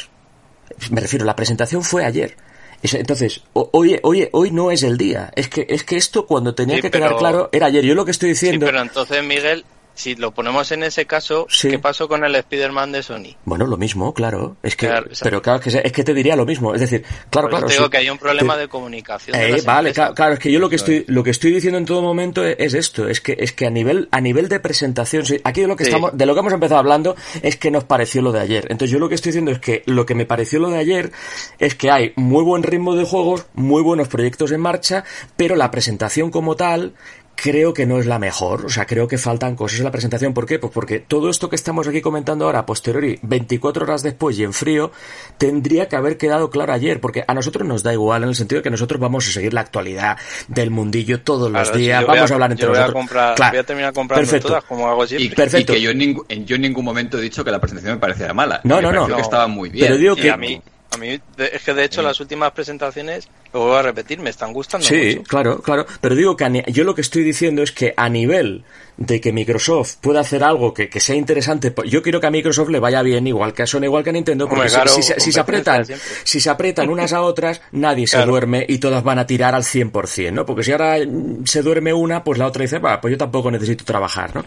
Me 0.92 1.02
refiero, 1.02 1.26
la 1.26 1.36
presentación 1.36 1.84
fue 1.84 2.04
ayer. 2.06 2.36
Es- 2.84 2.94
Entonces, 2.94 3.42
hoy, 3.54 3.98
hoy, 4.04 4.28
hoy 4.34 4.52
no 4.52 4.70
es 4.70 4.84
el 4.84 4.98
día. 4.98 5.32
Es 5.36 5.48
que, 5.50 5.66
es 5.70 5.84
que 5.84 5.96
esto 5.96 6.28
cuando 6.28 6.54
tenía 6.54 6.76
Sí, 6.76 6.82
que 6.84 6.92
quedar 6.92 7.16
claro 7.18 7.50
era 7.52 7.68
ayer. 7.68 7.84
Yo 7.84 7.96
lo 7.96 8.06
que 8.06 8.12
estoy 8.12 8.36
Sí, 8.36 8.46
diciendo. 8.46 8.66
pero 8.68 8.82
entonces, 8.82 9.24
Miguel, 9.24 9.64
si 9.96 10.16
lo 10.16 10.32
ponemos 10.32 10.72
en 10.72 10.84
ese 10.84 11.06
caso, 11.06 11.46
Sí. 11.50 11.70
¿qué 11.70 11.80
pasó 11.80 12.08
con 12.08 12.24
el 12.26 12.34
Spider-Man 12.36 12.92
de 12.92 13.04
Sony? 13.04 13.36
Bueno, 13.46 13.68
lo 13.68 13.78
mismo, 13.78 14.14
claro. 14.14 14.58
Es 14.64 14.76
que, 14.76 14.88
Claro, 14.88 15.08
pero 15.22 15.42
claro, 15.42 15.62
es 15.64 15.74
que, 15.74 15.82
es 15.86 15.92
que 15.92 16.04
te 16.04 16.14
diría 16.14 16.36
lo 16.36 16.46
mismo. 16.46 16.74
Es 16.74 16.82
decir, 16.82 17.04
claro, 17.30 17.48
claro. 17.50 17.68
te 17.68 17.74
digo 17.74 17.86
sí. 17.86 17.92
que 17.92 17.98
hay 17.98 18.10
un 18.10 18.18
problema 18.18 18.56
Te- 18.56 18.62
de 18.62 18.68
comunicación. 18.68 19.36
Eh, 19.36 19.62
vale, 19.66 19.90
empresas. 19.90 19.94
claro, 19.94 20.14
claro, 20.16 20.34
es 20.34 20.40
que 20.40 20.52
yo 20.52 20.60
lo 20.60 20.70
que 20.70 20.76
estoy, 20.78 21.06
lo 21.08 21.24
que 21.24 21.30
estoy 21.30 21.52
diciendo 21.52 21.78
en 21.78 21.86
todo 21.86 22.02
momento 22.02 22.44
es, 22.44 22.56
es 22.60 22.74
esto, 22.74 23.08
es 23.08 23.22
que, 23.22 23.36
es 23.40 23.52
que 23.54 23.68
a 23.68 23.70
nivel, 23.70 24.08
a 24.12 24.20
nivel 24.22 24.50
de 24.50 24.60
presentación, 24.60 25.24
aquí 25.44 25.62
de 25.62 25.68
lo 25.68 25.76
que 25.76 25.84
Sí. 25.86 25.90
estamos, 25.92 26.18
de 26.18 26.26
lo 26.26 26.34
que 26.34 26.40
hemos 26.40 26.54
empezado 26.54 26.80
hablando 26.80 27.16
es 27.42 27.58
que 27.58 27.70
nos 27.72 27.84
pareció 27.84 28.22
lo 28.22 28.32
de 28.32 28.40
ayer. 28.40 28.66
Entonces 28.70 28.90
yo 28.92 29.00
lo 29.00 29.10
que 29.10 29.16
estoy 29.16 29.30
diciendo 29.32 29.52
es 29.52 29.60
que 29.60 29.84
lo 29.86 30.06
que 30.06 30.16
me 30.16 30.26
pareció 30.26 30.60
lo 30.60 30.70
de 30.70 30.78
ayer 30.80 31.12
es 31.60 31.76
que 31.76 31.92
hay 31.92 32.14
muy 32.16 32.44
buen 32.44 32.64
ritmo 32.64 32.96
de 32.96 33.06
juegos, 33.06 33.46
muy 33.54 33.82
buenos 33.84 34.08
proyectos 34.08 34.52
en 34.52 34.62
marcha, 34.62 35.04
pero 35.38 35.56
la 35.56 35.70
presentación 35.72 36.32
como 36.32 36.56
tal 36.56 36.94
creo 37.36 37.74
que 37.74 37.86
no 37.86 38.00
es 38.00 38.06
la 38.06 38.20
mejor. 38.20 38.66
O 38.66 38.70
sea, 38.70 38.86
creo 38.86 39.08
que 39.08 39.18
faltan 39.18 39.56
cosas 39.56 39.80
en 39.80 39.86
la 39.86 39.92
presentación. 39.92 40.34
¿Por 40.34 40.46
qué? 40.46 40.60
Pues 40.60 40.72
porque 40.74 41.00
todo 41.00 41.30
esto 41.30 41.50
que 41.50 41.56
estamos 41.56 41.88
aquí 41.88 42.02
comentando 42.02 42.46
ahora, 42.46 42.66
posteriori, 42.66 43.20
24 43.22 43.84
horas 43.84 44.04
después 44.04 44.38
y 44.40 44.44
en 44.44 44.54
frío, 44.54 44.92
tendría 45.38 45.88
que 45.88 45.96
haber 45.96 46.18
quedado 46.18 46.50
claro 46.50 46.74
ayer. 46.74 47.00
Porque 47.02 47.24
a 47.28 47.34
nosotros 47.34 47.68
nos 47.68 47.84
da 47.84 47.92
igual 47.94 48.24
en 48.24 48.30
el 48.30 48.36
sentido 48.36 48.60
de 48.60 48.64
que 48.64 48.70
nosotros 48.70 49.00
vamos 49.00 49.28
a 49.28 49.32
seguir 49.32 49.54
la 49.54 49.62
actualidad 49.62 50.18
del 50.48 50.70
mundillo 50.72 51.22
todos 51.22 51.52
los 51.52 51.64
Claro, 51.64 51.78
días. 51.78 52.06
Vamos 52.06 52.30
a, 52.32 52.34
a- 52.34 52.36
hablar 52.36 52.52
entre 52.52 52.64
yo 52.66 52.70
voy 52.70 52.78
a 52.78 52.82
nosotros. 52.82 53.04
comprar- 53.04 53.36
Claro. 53.36 53.52
voy 53.52 53.60
a 53.60 53.64
terminar 53.64 53.94
comprando 53.94 54.22
Perfecto. 54.26 54.48
todas 54.50 54.64
como 54.66 54.88
hago 54.90 55.04
Y, 55.04 55.08
siempre. 55.08 55.26
y 55.26 55.30
Perfecto. 55.30 55.74
que 55.74 55.82
yo 55.82 55.92
en, 55.92 55.98
ningún- 55.98 56.26
en- 56.30 56.46
yo 56.46 56.56
en 56.56 56.62
ningún 56.62 56.86
momento 56.86 57.18
he 57.18 57.22
dicho 57.22 57.44
que 57.44 57.52
la 57.52 57.60
presentación 57.60 57.96
me 57.96 58.00
pareciera 58.00 58.34
mala. 58.34 58.62
No, 58.64 58.78
Me 58.78 58.82
no, 58.84 58.92
no. 58.92 59.16
que 59.16 59.22
estaba 59.22 59.48
muy 59.48 59.70
bien. 59.70 59.86
Pero 59.88 59.98
digo 59.98 60.14
Y 60.18 60.22
que 60.22 60.32
a 60.32 60.38
mí, 60.38 60.62
a 60.94 60.98
mí 60.98 61.20
es 61.38 61.62
que 61.64 61.74
de 61.74 61.84
hecho 61.84 62.02
las 62.02 62.20
últimas 62.20 62.52
presentaciones, 62.52 63.28
lo 63.54 63.62
vuelvo 63.62 63.76
a 63.78 63.82
repetir, 63.82 64.20
me 64.20 64.30
están 64.30 64.54
gustando 64.54 64.86
Sí, 64.86 65.16
mucho. 65.18 65.30
claro, 65.30 65.62
claro. 65.62 65.86
Pero 66.02 66.16
digo 66.16 66.36
que 66.38 66.64
yo 66.68 66.84
lo 66.84 66.96
que 66.96 67.02
estoy 67.02 67.24
diciendo 67.24 67.64
es 67.64 67.72
que 67.72 67.94
a 67.98 68.10
nivel 68.10 68.64
de 68.98 69.20
que 69.20 69.34
Microsoft 69.34 69.96
pueda 70.02 70.20
hacer 70.22 70.44
algo 70.44 70.74
que, 70.74 70.88
que 70.90 71.00
sea 71.00 71.16
interesante, 71.16 71.72
pues 71.72 71.90
yo 71.90 72.02
quiero 72.04 72.20
que 72.22 72.28
a 72.28 72.32
Microsoft 72.32 72.70
le 72.70 72.80
vaya 72.80 73.02
bien, 73.02 73.26
igual 73.28 73.54
que 73.54 73.64
a 73.64 73.68
Sony, 73.68 73.84
igual 73.86 74.04
que 74.04 74.12
a 74.12 74.14
Nintendo, 74.14 74.48
porque 74.48 74.70
si- 74.90 75.02
se- 75.04 75.20
si 75.20 75.32
se 75.32 75.40
competencia 75.40 75.74
apretan, 75.96 76.00
si 76.24 76.40
se 76.40 76.50
apretan 76.50 76.90
unas 76.90 77.12
a 77.14 77.22
otras, 77.22 77.62
nadie 77.72 78.06
se 78.08 78.18
duerme 78.26 78.66
y 78.70 78.78
todas 78.78 79.04
van 79.04 79.20
a 79.20 79.26
tirar 79.26 79.56
al 79.56 79.64
100%, 79.64 80.32
¿no? 80.32 80.46
Porque 80.46 80.64
si 80.64 80.72
ahora 80.72 80.98
se 81.46 81.62
duerme 81.64 81.94
una, 81.94 82.24
pues 82.24 82.38
la 82.38 82.46
otra 82.48 82.62
dice, 82.64 82.80
va, 82.80 83.02
pues 83.02 83.12
yo 83.14 83.18
tampoco 83.18 83.50
necesito 83.52 83.84
trabajar, 83.84 84.36
¿no? 84.36 84.42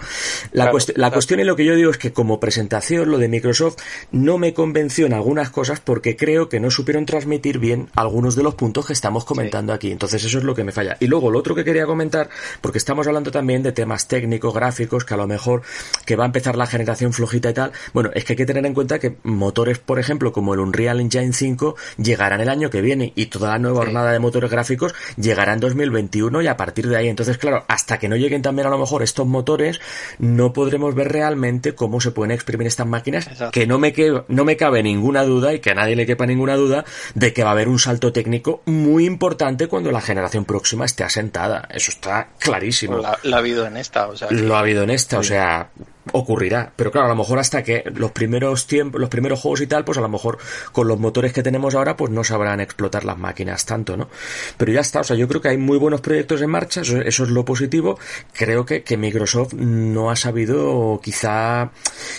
La, 0.53 0.65
Claro, 0.67 0.79
cuest- 0.79 0.93
la 0.97 1.11
cuestión 1.11 1.41
y 1.41 1.45
lo 1.45 1.57
que 1.57 1.65
yo 1.65 1.75
digo 1.75 1.91
es 1.91 1.99
que 1.99 2.13
como 2.13 2.39
presentación, 2.41 3.11
lo 3.11 3.19
de 3.19 3.29
Microsoft 3.29 3.77
no 4.13 4.39
me 4.39 4.55
convenció 4.55 5.07
en 5.07 5.13
algunas 5.13 5.51
cosas 5.51 5.81
porque 5.81 6.17
creo 6.17 6.49
que 6.49 6.61
no 6.61 6.71
supieron 6.71 7.05
transmitir 7.07 7.59
bien 7.59 7.89
algunos 7.97 8.37
de 8.37 8.43
los 8.43 8.55
puntos 8.55 8.87
que 8.87 8.93
estamos 8.93 9.25
comentando 9.25 9.73
aquí. 9.73 9.91
Entonces 9.91 10.23
eso 10.25 10.39
es 10.39 10.45
lo 10.45 10.55
que 10.55 10.65
me 10.65 10.73
falla. 10.73 10.97
Y 11.01 11.07
luego 11.09 11.31
lo 11.31 11.39
otro 11.41 11.55
que 11.55 11.65
quería 11.65 11.87
comentar, 11.87 12.29
porque 12.61 12.79
estamos 12.79 13.07
hablando 13.07 13.31
también 13.31 13.63
de 13.63 13.73
temas 13.73 14.07
técnicos, 14.09 14.36
gráficos, 14.41 15.05
que 15.05 15.15
a 15.15 15.17
lo 15.17 15.27
mejor 15.27 15.63
que 16.05 16.17
va 16.17 16.25
a 16.25 16.27
empezar 16.27 16.57
la 16.57 16.67
generación 16.67 17.13
flojita 17.13 17.51
y 17.51 17.55
tal. 17.55 17.73
Bueno, 17.93 18.11
es 18.15 18.25
que 18.25 18.33
hay 18.33 18.37
que 18.37 18.47
tener 18.47 18.65
en 18.67 18.75
cuenta 18.75 18.99
que 18.99 19.17
motores, 19.23 19.79
por 19.79 19.99
ejemplo, 19.99 20.33
como 20.33 20.55
el 20.55 20.61
Unreal 20.61 21.01
Engine 21.01 21.33
5, 21.33 21.77
llegarán 21.99 22.41
el 22.41 22.49
año 22.49 22.71
que 22.71 22.81
viene 22.81 23.13
y 23.15 23.27
toda 23.27 23.51
la 23.51 23.59
nueva 23.59 23.81
hornada 23.81 24.13
de 24.13 24.19
motores 24.19 24.51
gráficos 24.51 24.95
llegará 25.17 25.53
en 25.53 25.61
2021 25.61 26.43
y 26.43 26.47
a 26.47 26.57
partir 26.57 26.89
de 26.89 26.97
ahí. 26.97 27.09
Entonces, 27.09 27.39
claro, 27.39 27.65
hasta 27.69 27.99
que 27.99 28.09
no 28.09 28.17
lleguen 28.17 28.43
también 28.43 28.67
a 28.67 28.71
lo 28.71 28.79
mejor 28.79 29.03
estos 29.03 29.27
motores, 29.27 29.81
no 30.19 30.53
podremos 30.53 30.95
ver 30.95 31.13
realmente 31.13 31.75
cómo 31.75 32.01
se 32.01 32.11
pueden 32.11 32.33
exprimir 32.33 32.67
estas 32.67 32.87
máquinas, 32.87 33.27
Exacto. 33.27 33.53
que 33.53 33.67
no 33.67 33.79
me, 33.79 33.93
que, 33.93 34.23
no 34.29 34.45
me 34.45 34.57
cabe 34.57 34.83
ninguna 34.83 35.25
duda 35.25 35.55
y 35.55 35.61
que 35.61 35.71
a 35.71 35.75
nadie 35.75 35.97
le 35.97 36.07
quepa 36.07 36.27
ninguna 36.27 36.57
duda 36.57 36.85
de 37.15 37.33
que 37.33 37.43
va 37.43 37.51
a 37.51 37.53
haber 37.53 37.69
un 37.69 37.79
salto 37.79 38.13
técnico 38.13 38.63
muy 38.67 39.07
importante 39.07 39.69
cuando 39.69 39.91
la 39.91 40.01
generación 40.01 40.45
próxima 40.45 40.85
esté 40.85 41.05
asentada. 41.05 41.69
Eso 41.71 41.91
está 41.91 42.29
clarísimo. 42.39 42.99
La, 42.99 43.19
la 43.23 43.37
ha 43.37 43.39
habido 43.39 43.67
en 43.67 43.77
esta, 43.77 44.09
o 44.09 44.17
sea, 44.17 44.26
Lo 44.31 44.57
ha 44.57 44.61
habido 44.61 44.83
en 44.83 44.91
esta, 44.91 45.19
o 45.19 45.23
sea, 45.23 45.71
ocurrirá. 46.13 46.71
Pero 46.77 46.93
claro, 46.93 47.07
a 47.07 47.11
lo 47.11 47.17
mejor 47.17 47.39
hasta 47.41 47.65
que 47.65 47.83
los 47.95 48.13
primeros 48.13 48.67
tiempos, 48.69 49.01
los 49.01 49.11
primeros 49.11 49.41
juegos 49.41 49.61
y 49.61 49.67
tal, 49.67 49.85
pues 49.85 49.99
a 49.99 50.01
lo 50.01 50.09
mejor 50.09 50.39
con 50.71 50.87
los 50.87 50.99
motores 51.01 51.33
que 51.33 51.43
tenemos 51.43 51.75
ahora, 51.75 51.97
pues 51.97 52.13
no 52.13 52.23
sabrán 52.23 52.61
explotar 52.61 53.05
las 53.05 53.19
máquinas 53.19 53.67
tanto, 53.67 53.97
¿no? 53.97 54.09
Pero 54.57 54.71
ya 54.73 54.81
está, 54.81 55.01
o 55.01 55.05
sea, 55.05 55.17
yo 55.17 55.27
creo 55.27 55.41
que 55.41 55.49
hay 55.49 55.57
muy 55.59 55.79
buenos 55.79 56.01
proyectos 56.01 56.43
en 56.43 56.51
marcha, 56.51 56.83
eso, 56.83 57.01
eso 57.01 57.25
es 57.25 57.31
lo 57.31 57.45
positivo. 57.45 57.99
Creo 58.33 58.65
que, 58.65 58.83
que 58.85 58.97
Microsoft 58.97 59.55
no 59.55 60.11
ha 60.11 60.17
sabido 60.17 61.01
quizá 61.03 61.71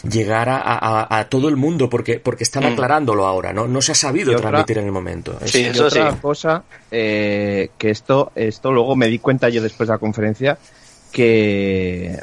llegar 0.09 0.49
a, 0.49 0.57
a- 0.59 1.19
a 1.19 1.29
todo 1.29 1.47
el 1.47 1.55
mundo, 1.55 1.89
porque, 1.89 2.19
porque 2.19 2.43
están 2.43 2.63
Mm. 2.63 2.73
aclarándolo 2.73 3.25
ahora, 3.25 3.53
¿no? 3.53 3.67
No 3.67 3.81
se 3.81 3.93
ha 3.93 3.95
sabido 3.95 4.31
otra- 4.33 4.49
transmitir 4.49 4.79
en 4.79 4.85
el 4.87 4.91
momento. 4.91 5.37
Es- 5.41 5.51
Sí, 5.51 5.61
Y 5.61 5.65
eso 5.67 5.85
otra 5.87 6.11
sí. 6.11 6.17
cosa, 6.21 6.63
eh, 6.91 7.69
que 7.77 7.89
esto, 7.89 8.31
esto 8.35 8.71
luego 8.73 8.95
me 8.97 9.07
di 9.07 9.19
cuenta 9.19 9.47
yo 9.49 9.61
después 9.61 9.87
de 9.87 9.93
la 9.93 9.97
conferencia, 9.99 10.57
que 11.11 12.19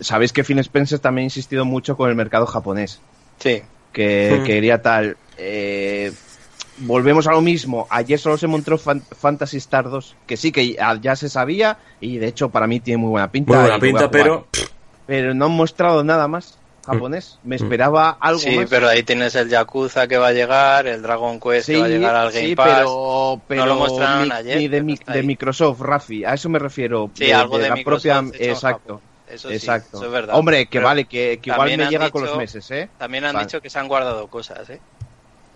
sabéis 0.00 0.32
que 0.32 0.44
Phil 0.44 0.58
Spencer 0.60 0.98
también 0.98 1.24
ha 1.24 1.26
insistido 1.26 1.64
mucho 1.64 1.96
con 1.96 2.08
el 2.08 2.16
mercado 2.16 2.46
japonés, 2.46 3.00
sí. 3.38 3.62
que 3.92 4.38
Mm. 4.40 4.44
quería 4.44 4.82
tal. 4.82 5.16
eh, 5.42 6.12
volvemos 6.78 7.26
a 7.26 7.32
lo 7.32 7.40
mismo. 7.40 7.86
Ayer 7.90 8.18
solo 8.18 8.36
se 8.36 8.46
mostró 8.46 8.76
Fan- 8.78 9.02
Fantasy 9.18 9.56
Star 9.56 9.88
2, 9.88 10.14
que 10.26 10.36
sí 10.36 10.52
que 10.52 10.76
ya, 11.00 11.16
se 11.16 11.28
sabía, 11.30 11.78
y 12.00 12.18
de 12.18 12.26
hecho 12.28 12.50
para 12.50 12.66
mí 12.66 12.80
tiene 12.80 12.98
muy 12.98 13.08
buena 13.10 13.30
pinta. 13.32 13.52
muy 13.52 13.60
buena 13.62 13.78
pinta, 13.78 14.10
pero 14.10 14.46
Pero 15.06 15.34
no 15.34 15.46
han 15.46 15.52
mostrado 15.52 16.04
nada 16.04 16.28
más 16.28 16.58
japonés. 16.84 17.38
Me 17.44 17.56
esperaba 17.56 18.16
algo 18.20 18.38
Sí, 18.40 18.56
más. 18.56 18.66
pero 18.70 18.88
ahí 18.88 19.02
tienes 19.02 19.34
el 19.34 19.48
Yakuza 19.48 20.06
que 20.08 20.16
va 20.18 20.28
a 20.28 20.32
llegar, 20.32 20.86
el 20.86 21.02
Dragon 21.02 21.38
Quest 21.40 21.68
que 21.68 21.78
va 21.78 21.84
a 21.84 21.88
llegar 21.88 22.14
al 22.16 22.32
Game 22.32 22.46
sí, 22.48 22.56
Pass. 22.56 22.68
pero, 22.78 23.40
pero 23.46 23.66
lo 23.66 23.76
mostraron 23.76 24.28
mi- 24.28 24.34
ayer, 24.34 24.56
ni 24.58 24.68
de, 24.68 24.82
mi- 24.82 24.98
de. 25.06 25.22
Microsoft, 25.22 25.80
Rafi, 25.80 26.24
a 26.24 26.34
eso 26.34 26.48
me 26.48 26.58
refiero. 26.58 27.10
Sí, 27.14 27.30
algo 27.32 27.58
de 27.58 27.68
la 27.68 27.74
Microsoft 27.76 28.30
propia, 28.30 28.48
exacto. 28.50 29.00
Eso 29.30 29.48
sí, 29.48 29.54
exacto. 29.54 29.98
eso 29.98 30.06
es 30.06 30.12
verdad. 30.12 30.34
Hombre, 30.36 30.64
que 30.66 30.78
Pero 30.78 30.86
vale, 30.86 31.04
que, 31.04 31.38
que 31.40 31.50
igual 31.50 31.76
me 31.76 31.86
llega 31.88 32.10
con 32.10 32.24
los 32.24 32.36
meses, 32.36 32.68
¿eh? 32.72 32.88
También 32.98 33.24
han 33.24 33.34
Vale. 33.34 33.46
dicho 33.46 33.60
que 33.60 33.70
se 33.70 33.78
han 33.78 33.86
guardado 33.86 34.26
cosas, 34.26 34.68
¿eh? 34.70 34.80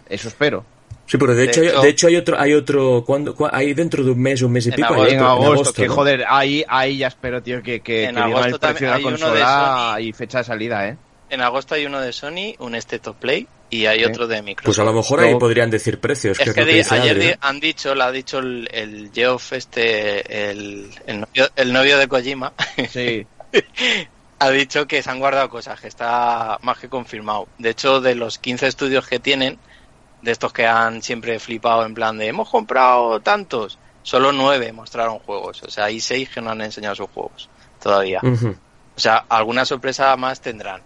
Eso 0.09 0.29
espero. 0.29 0.65
sí, 1.07 1.19
pero 1.19 1.35
de, 1.35 1.47
De 1.47 1.51
hecho, 1.51 1.81
de 1.83 1.89
hecho 1.89 2.07
hay 2.07 2.17
otro, 2.17 2.39
hay 2.39 2.55
otro, 2.55 3.03
cuando, 3.05 3.35
hay 3.51 3.75
dentro 3.75 4.05
de 4.05 4.13
un 4.13 4.21
mes, 4.23 4.43
un 4.43 4.53
mes 4.53 4.67
y 4.67 4.69
En 4.69 4.77
pico, 4.77 4.95
hay 4.95 5.01
agosto. 5.01 5.15
en 5.15 5.23
agosto, 5.25 5.73
que 5.83 5.89
¿no? 5.89 5.95
joder, 5.95 6.25
ahí, 6.29 6.65
ahí 6.69 6.99
ya 6.99 7.09
espero, 7.09 7.43
tío, 7.43 7.63
que, 7.65 7.81
que, 7.81 8.05
En 8.05 8.15
que 8.15 8.21
el 8.21 8.59
precio 8.61 8.87
de 8.87 8.87
la 8.87 8.97
de 8.97 9.03
consola 9.03 9.97
y 10.01 10.13
fecha 10.13 10.39
de 10.39 10.45
salida, 10.45 10.87
¿eh? 10.89 10.97
En 11.31 11.41
agosto 11.41 11.75
hay 11.75 11.87
uno 11.87 12.01
de 12.01 12.13
Sony, 12.13 12.55
un 12.59 12.75
State 12.77 13.09
of 13.11 13.17
Play, 13.17 13.49
y 13.71 13.87
hay 13.87 14.05
otro 14.05 14.27
de 14.29 14.41
Microsoft. 14.43 14.67
Pues 14.67 14.79
a 14.79 14.85
lo 14.85 14.93
mejor 14.93 15.19
ahí 15.21 15.25
Luego- 15.27 15.39
podrían 15.41 15.71
decir 15.71 15.99
precios. 15.99 16.39
que 16.39 16.45
Es 16.45 16.53
que 16.55 16.61
ayer 16.61 17.17
Adri, 17.17 17.29
¿no? 17.29 17.35
han 17.41 17.61
dicho, 17.61 17.95
lo 17.95 18.05
ha 18.05 18.13
dicho 18.13 18.39
el, 18.39 18.69
el 18.73 19.11
Geoff, 19.13 19.53
este, 19.55 20.51
el, 20.51 20.91
el, 21.07 21.21
novio, 21.21 21.49
el 21.57 21.73
novio 21.73 21.99
de 21.99 22.07
Kojima, 22.09 22.53
Sí. 22.91 23.27
ha 24.39 24.51
dicho 24.51 24.87
que 24.87 25.03
se 25.03 25.11
han 25.11 25.19
guardado 25.19 25.49
cosas, 25.49 25.81
que 25.81 25.89
está 25.89 26.59
más 26.63 26.79
que 26.79 26.89
confirmado. 26.89 27.49
De 27.59 27.71
hecho, 27.71 28.01
de 28.01 28.15
los 28.15 28.39
15 28.39 28.67
estudios 28.67 29.07
que 29.09 29.19
tienen, 29.19 29.59
de 30.23 30.31
estos 30.31 30.53
que 30.53 30.67
han 30.67 31.03
siempre 31.03 31.39
flipado 31.41 31.85
en 31.85 31.95
plan 31.95 32.17
de 32.19 32.29
hemos 32.29 32.49
comprado 32.51 33.21
tantos, 33.21 33.79
solo 34.03 34.33
9 34.33 34.73
mostraron 34.73 35.19
juegos. 35.21 35.63
O 35.63 35.71
sea, 35.71 35.87
hay 35.87 36.01
6 36.01 36.29
que 36.29 36.41
no 36.41 36.51
han 36.51 36.61
enseñado 36.61 36.95
sus 36.95 37.09
juegos 37.11 37.49
todavía. 37.83 38.21
O 38.23 39.01
sea, 39.01 39.25
alguna 39.29 39.65
sorpresa 39.65 40.15
más 40.17 40.41
tendrán. 40.41 40.83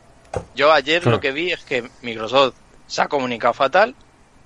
Yo 0.54 0.72
ayer 0.72 1.02
Claro. 1.02 1.16
lo 1.16 1.20
que 1.20 1.32
vi 1.32 1.52
es 1.52 1.64
que 1.64 1.88
Microsoft 2.02 2.54
se 2.86 3.02
ha 3.02 3.08
comunicado 3.08 3.54
fatal, 3.54 3.94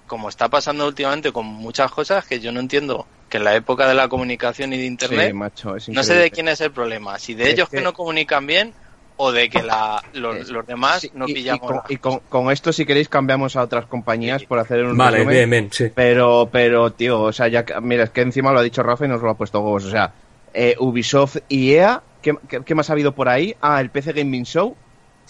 como 0.07 0.29
está 0.29 0.49
pasando 0.49 0.87
últimamente 0.87 1.33
con 1.33 1.47
muchas 1.47 1.91
cosas 1.91 2.25
que 2.27 2.41
yo 2.41 2.53
no 2.53 2.61
entiendo 2.61 3.07
que 3.29 3.39
en 3.39 3.45
la 3.45 3.55
época 3.57 3.89
de 3.89 3.95
la 3.95 4.09
comunicación 4.09 4.73
y 4.75 4.79
de 4.79 4.85
internet 4.87 5.29
Sí, 5.29 5.33
macho, 5.33 5.77
es 5.77 5.89
no 5.89 6.03
sé 6.03 6.15
de 6.15 6.31
quién 6.31 6.49
es 6.49 6.61
el 6.61 6.71
problema, 6.71 7.19
si 7.19 7.35
de 7.35 7.45
Es 7.45 7.51
ellos 7.55 7.69
que... 7.71 7.79
que- 7.79 7.83
no 7.83 7.95
comunican 7.95 8.47
bien 8.47 8.75
o 9.17 9.31
de 9.33 9.49
que 9.49 9.63
la, 9.63 10.03
los, 10.15 10.37
Es- 10.37 10.49
los 10.51 10.67
demás 10.67 11.01
Sí, 11.03 11.11
no 11.15 11.27
y- 11.29 11.31
y, 11.31 11.35
pillamos. 11.35 11.67
con, 11.67 11.81
y 11.89 11.97
con- 11.97 12.19
con 12.29 12.51
esto, 12.51 12.73
si 12.73 12.85
queréis, 12.85 13.09
cambiamos 13.09 13.57
a 13.57 13.63
otras 13.63 13.87
compañías 13.87 14.41
Sí. 14.43 14.47
por 14.47 14.59
hacer 14.59 14.85
un 14.85 14.97
Vale, 14.99 15.19
resumen. 15.19 15.35
bien, 15.37 15.51
bien, 15.51 15.69
sí. 15.73 15.91
Pero, 15.95 16.49
pero, 16.53 16.93
tío, 16.93 17.23
o 17.23 17.33
sea, 17.33 17.49
ya 17.49 17.65
que- 17.65 17.81
mira, 17.81 18.05
es 18.05 18.11
que 18.11 18.21
encima 18.23 18.53
lo 18.53 18.59
ha 18.59 18.63
dicho 18.63 18.83
Rafa 18.83 19.07
y 19.07 19.09
nos 19.09 19.23
lo 19.23 19.31
ha 19.31 19.35
puesto 19.37 19.61
huevos. 19.61 19.85
O 19.85 19.91
sea, 19.91 20.13
eh, 20.53 20.75
Ubisoft 20.79 21.37
y 21.49 21.73
EA, 21.75 22.03
¿qué, 22.21 22.35
qué, 22.49 22.63
qué 22.65 22.75
más 22.75 22.91
ha 22.91 22.95
habido 22.95 23.15
por 23.15 23.29
ahí? 23.31 23.55
Ah, 23.63 23.81
el 23.81 23.91
PC 23.91 24.13
Gaming 24.13 24.45
Show. 24.45 24.77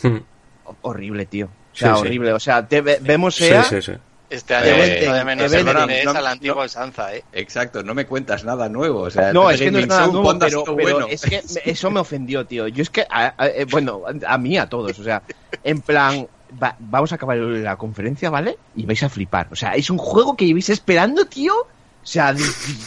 Mm. 0.02 0.16
Ho- 0.64 0.76
Horrible, 0.82 1.26
tío. 1.26 1.46
O 1.46 1.76
sea, 1.76 1.94
Sí, 1.94 1.94
sí. 1.94 2.00
horrible. 2.06 2.32
O 2.32 2.40
sea, 2.40 2.66
te- 2.66 2.80
ve- 2.80 2.98
vemos 3.00 3.34
Sí, 3.34 3.44
EA. 3.46 3.64
sí, 3.64 3.80
sí. 3.82 3.92
Este 4.30 4.54
año 4.54 4.70
lo 4.70 5.12
de 5.14 5.24
menos 5.26 5.52
eventen, 5.52 5.90
es 5.90 6.04
no- 6.06 6.10
a 6.12 6.14
la 6.14 6.20
no- 6.20 6.26
antigua 6.28 6.64
usanza, 6.64 7.14
¿eh? 7.14 7.22
Exacto, 7.32 7.82
no 7.82 7.92
me 7.94 8.06
cuentas 8.06 8.44
nada 8.44 8.66
nuevo. 8.70 9.00
O 9.00 9.10
sea, 9.10 9.30
No, 9.32 9.50
es 9.50 9.60
que 9.60 9.70
no 9.70 9.78
es 9.78 9.86
nada 9.86 10.06
nuevo, 10.06 10.38
pero, 10.38 10.64
pero 10.64 10.74
bueno. 10.74 11.06
es 11.10 11.20
que 11.22 11.42
me- 11.54 11.70
eso 11.70 11.90
me 11.90 12.00
ofendió, 12.00 12.46
tío. 12.46 12.66
Yo 12.68 12.82
es 12.82 12.88
que, 12.88 13.02
a- 13.10 13.34
a- 13.36 13.46
eh, 13.48 13.66
bueno, 13.70 14.02
a 14.26 14.38
mí, 14.38 14.56
a 14.56 14.66
todos, 14.70 14.98
o 14.98 15.04
sea, 15.04 15.22
en 15.62 15.82
plan, 15.82 16.26
va- 16.62 16.76
vamos 16.78 17.12
a 17.12 17.16
acabar 17.16 17.36
la 17.36 17.76
conferencia, 17.76 18.30
¿vale? 18.30 18.56
Y 18.74 18.86
vais 18.86 19.02
a 19.02 19.10
flipar. 19.10 19.48
O 19.50 19.56
sea, 19.56 19.74
es 19.74 19.90
un 19.90 19.98
juego 19.98 20.34
que 20.34 20.46
llevéis 20.46 20.70
esperando, 20.70 21.26
tío. 21.26 21.52
O 21.54 22.06
sea, 22.06 22.34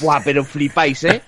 buah, 0.01 0.21
pero 0.25 0.43
flipáis, 0.43 1.03
¿eh? 1.03 1.21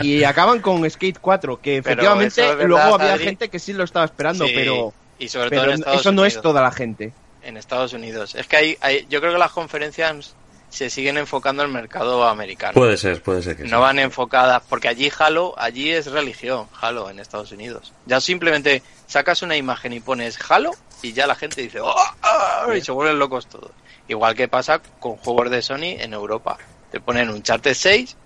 Y 0.00 0.22
acaban 0.22 0.60
con 0.60 0.88
Skate 0.88 1.18
4, 1.20 1.60
que 1.60 1.78
efectivamente 1.78 2.28
eso 2.40 2.52
es 2.52 2.56
verdad, 2.56 2.68
luego 2.68 2.94
había 2.94 3.14
Adri. 3.14 3.24
gente 3.24 3.48
que 3.48 3.58
sí 3.58 3.72
lo 3.72 3.82
estaba 3.84 4.04
esperando, 4.06 4.46
Sí, 4.46 4.52
pero, 4.54 4.94
y 5.18 5.28
sobre 5.28 5.50
pero 5.50 5.62
todo 5.62 5.72
en 5.72 5.78
Estados 5.78 6.00
eso 6.00 6.12
no 6.12 6.24
es 6.24 6.34
Unidos. 6.34 6.42
toda 6.42 6.62
la 6.62 6.70
gente. 6.72 7.12
En 7.42 7.56
Estados 7.56 7.92
Unidos. 7.92 8.34
Es 8.34 8.46
que 8.46 8.56
hay, 8.56 8.78
hay, 8.80 9.06
yo 9.08 9.20
creo 9.20 9.32
que 9.32 9.38
las 9.38 9.52
conferencias 9.52 10.34
se 10.68 10.90
siguen 10.90 11.16
enfocando 11.16 11.62
al 11.62 11.68
mercado 11.68 12.26
americano. 12.26 12.74
Puede 12.74 12.96
ser, 12.96 13.22
puede 13.22 13.42
ser 13.42 13.56
que 13.56 13.64
no 13.64 13.80
van 13.80 13.98
enfocadas, 13.98 14.62
porque 14.68 14.88
allí 14.88 15.10
Halo, 15.16 15.54
allí 15.56 15.90
es 15.90 16.06
religión, 16.10 16.66
Halo 16.80 17.08
en 17.08 17.18
Estados 17.18 17.52
Unidos. 17.52 17.92
Ya 18.04 18.20
simplemente 18.20 18.82
sacas 19.06 19.42
una 19.42 19.56
imagen 19.56 19.92
y 19.92 20.00
pones 20.00 20.38
Halo 20.50 20.72
y 21.02 21.12
ya 21.12 21.26
la 21.26 21.34
gente 21.34 21.62
dice, 21.62 21.80
¡Oh! 21.80 21.94
ah", 22.22 22.66
y 22.76 22.80
se 22.80 22.92
vuelven 22.92 23.18
locos 23.18 23.46
todos. 23.46 23.70
Igual 24.08 24.34
que 24.34 24.48
pasa 24.48 24.80
con 25.00 25.16
juegos 25.16 25.50
de 25.50 25.62
Sony 25.62 25.96
en 25.98 26.12
Europa. 26.12 26.58
Te 26.90 27.00
ponen 27.00 27.30
un 27.30 27.42
Charter 27.42 27.74
6, 27.74 28.16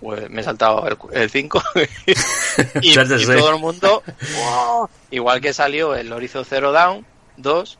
pues 0.00 0.28
me 0.30 0.40
he 0.40 0.44
saltado 0.44 0.86
el, 0.88 0.96
el 1.12 1.30
5, 1.30 1.62
y, 2.82 2.90
y 2.90 2.92
6. 2.92 3.26
todo 3.26 3.50
el 3.54 3.58
mundo, 3.60 4.02
"Wow". 4.36 4.88
igual 5.10 5.40
que 5.40 5.52
salió 5.52 5.94
el 5.94 6.12
Horizon 6.12 6.44
Zero 6.44 6.72
Dawn 6.72 7.04
2, 7.36 7.78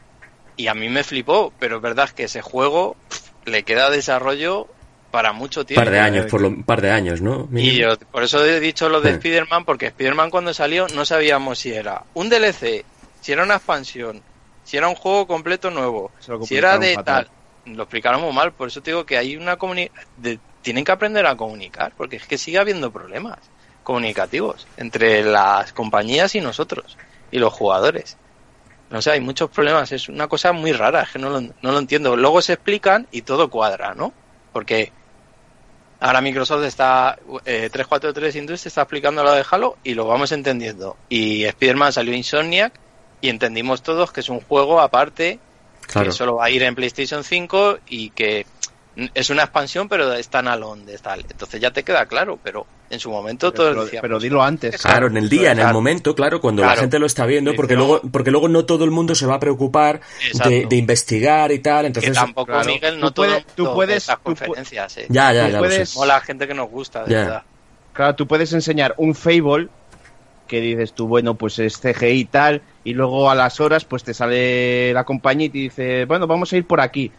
y 0.56 0.68
a 0.68 0.74
mí 0.74 0.88
me 0.88 1.04
flipó, 1.04 1.52
pero 1.58 1.76
es 1.76 1.82
verdad 1.82 2.08
que 2.10 2.24
ese 2.24 2.40
juego 2.42 2.96
pff, 3.08 3.20
le 3.46 3.62
queda 3.62 3.90
desarrollo 3.90 4.66
para 5.10 5.32
mucho 5.32 5.64
tiempo. 5.64 5.82
par 5.82 5.90
de 5.92 6.00
años, 6.00 6.26
por 6.26 6.40
lo, 6.40 6.48
un 6.48 6.64
par 6.64 6.82
de 6.82 6.90
años, 6.90 7.20
¿no? 7.22 7.48
Y 7.54 7.76
yo, 7.76 7.96
por 8.10 8.22
eso 8.22 8.44
he 8.44 8.60
dicho 8.60 8.88
lo 8.88 9.00
de 9.00 9.10
Sí. 9.10 9.16
Spider-Man, 9.16 9.64
porque 9.64 9.86
Spider-Man 9.86 10.30
cuando 10.30 10.52
salió 10.52 10.86
no 10.88 11.04
sabíamos 11.04 11.58
si 11.58 11.72
era 11.72 12.02
un 12.14 12.28
DLC, 12.28 12.84
si 13.20 13.32
era 13.32 13.44
una 13.44 13.54
expansión, 13.56 14.20
si 14.64 14.76
era 14.76 14.88
un 14.88 14.94
juego 14.94 15.26
completo 15.26 15.70
nuevo, 15.70 16.10
si 16.46 16.56
era 16.56 16.72
de 16.78 16.96
tal. 17.04 17.30
Lo 17.66 17.82
explicaron 17.84 18.20
muy 18.20 18.32
mal, 18.32 18.52
por 18.52 18.68
eso 18.68 18.80
te 18.82 18.90
digo 18.90 19.04
que 19.06 19.16
hay 19.18 19.36
una 19.36 19.56
comunicación. 19.56 20.40
Tienen 20.66 20.82
que 20.82 20.90
aprender 20.90 21.24
a 21.26 21.36
comunicar, 21.36 21.92
porque 21.96 22.16
es 22.16 22.26
que 22.26 22.36
sigue 22.36 22.58
habiendo 22.58 22.90
problemas 22.90 23.38
comunicativos 23.84 24.66
entre 24.76 25.22
las 25.22 25.72
compañías 25.72 26.34
y 26.34 26.40
nosotros, 26.40 26.98
y 27.30 27.38
los 27.38 27.52
jugadores. 27.52 28.16
No 28.90 29.00
sé, 29.00 29.12
hay 29.12 29.20
muchos 29.20 29.48
problemas, 29.48 29.92
es 29.92 30.08
una 30.08 30.26
cosa 30.26 30.50
muy 30.50 30.72
rara, 30.72 31.02
es 31.02 31.10
que 31.10 31.20
no 31.20 31.30
lo, 31.30 31.40
no 31.40 31.52
lo 31.62 31.78
entiendo. 31.78 32.16
Luego 32.16 32.42
se 32.42 32.54
explican 32.54 33.06
y 33.12 33.22
todo 33.22 33.48
cuadra, 33.48 33.94
¿no? 33.94 34.12
Porque 34.52 34.90
ahora 36.00 36.20
Microsoft 36.20 36.64
está, 36.64 37.16
eh, 37.44 37.70
343 37.70 38.34
Industries 38.34 38.66
está 38.66 38.80
explicando 38.82 39.22
lo 39.22 39.30
de 39.30 39.44
Halo 39.48 39.76
y 39.84 39.94
lo 39.94 40.08
vamos 40.08 40.32
entendiendo. 40.32 40.96
Y 41.08 41.44
Spider-Man 41.44 41.92
salió 41.92 42.12
Insomniac 42.12 42.72
y 43.20 43.28
entendimos 43.28 43.84
todos 43.84 44.10
que 44.10 44.18
es 44.18 44.28
un 44.28 44.40
juego 44.40 44.80
aparte 44.80 45.38
Claro. 45.86 46.08
que 46.08 46.12
solo 46.12 46.34
va 46.34 46.46
a 46.46 46.50
ir 46.50 46.64
en 46.64 46.74
PlayStation 46.74 47.22
5 47.22 47.78
y 47.86 48.10
que 48.10 48.44
es 49.14 49.30
una 49.30 49.42
expansión 49.42 49.88
pero 49.88 50.12
están 50.14 50.48
alone 50.48 50.84
de 50.84 50.98
tal. 50.98 51.24
Entonces 51.30 51.60
ya 51.60 51.70
te 51.70 51.82
queda 51.82 52.06
claro, 52.06 52.38
pero 52.42 52.66
en 52.88 52.98
su 53.00 53.10
momento 53.10 53.52
Pero, 53.52 53.84
decíamos, 53.84 54.02
pero 54.02 54.18
dilo 54.20 54.42
antes. 54.42 54.80
Claro, 54.80 55.08
en 55.08 55.16
el 55.16 55.28
día, 55.28 55.52
en 55.52 55.58
el 55.58 55.72
momento, 55.72 56.14
claro, 56.14 56.40
cuando 56.40 56.62
la 56.62 56.76
gente 56.76 56.98
lo 56.98 57.06
está 57.06 57.26
viendo, 57.26 57.54
porque 57.54 57.74
Pero- 57.74 57.86
luego, 57.86 58.00
porque 58.10 58.30
luego 58.30 58.48
no 58.48 58.64
todo 58.64 58.84
el 58.84 58.90
mundo 58.90 59.14
se 59.14 59.26
va 59.26 59.34
a 59.34 59.40
preocupar 59.40 60.00
de, 60.44 60.66
investigar 60.76 61.50
y 61.52 61.58
tal, 61.58 61.82
que 61.82 61.86
entonces 61.88 62.12
tampoco 62.14 62.52
claro. 62.52 62.66
Miguel 62.68 62.98
no 63.00 63.08
Tú 63.08 63.22
todo 63.22 63.26
puedes- 63.26 63.46
tú 63.54 63.74
puedes- 63.74 63.96
estas 63.98 64.16
tú 64.16 64.22
conferencias, 64.22 64.96
eh. 64.98 65.06
ya, 65.08 65.32
ya, 65.32 65.46
tú 65.46 65.48
ya 65.48 65.52
lo 65.54 65.58
puedes- 65.60 65.88
sé. 65.90 65.98
Mola 65.98 66.20
gente 66.20 66.46
que 66.48 66.54
nos 66.54 66.70
gusta, 66.70 67.04
de 67.04 67.12
Ya. 67.12 67.18
verdad. 67.20 67.42
Claro, 67.92 68.14
tú 68.14 68.26
puedes 68.26 68.52
enseñar 68.52 68.94
un 68.98 69.14
Fable 69.14 69.68
que 70.46 70.60
dices 70.60 70.92
tú, 70.92 71.08
bueno, 71.08 71.34
pues 71.34 71.58
es 71.58 71.76
CGI 71.80 72.20
y 72.20 72.24
tal, 72.26 72.62
y 72.84 72.94
luego 72.94 73.28
a 73.30 73.34
las 73.34 73.58
horas 73.60 73.84
pues 73.84 74.04
te 74.04 74.14
sale 74.14 74.92
la 74.92 75.02
compañía 75.04 75.46
y 75.46 75.50
te 75.50 75.58
dice, 75.58 76.04
bueno, 76.04 76.26
vamos 76.28 76.52
a 76.52 76.56
ir 76.56 76.66
por 76.66 76.80
aquí. 76.80 77.10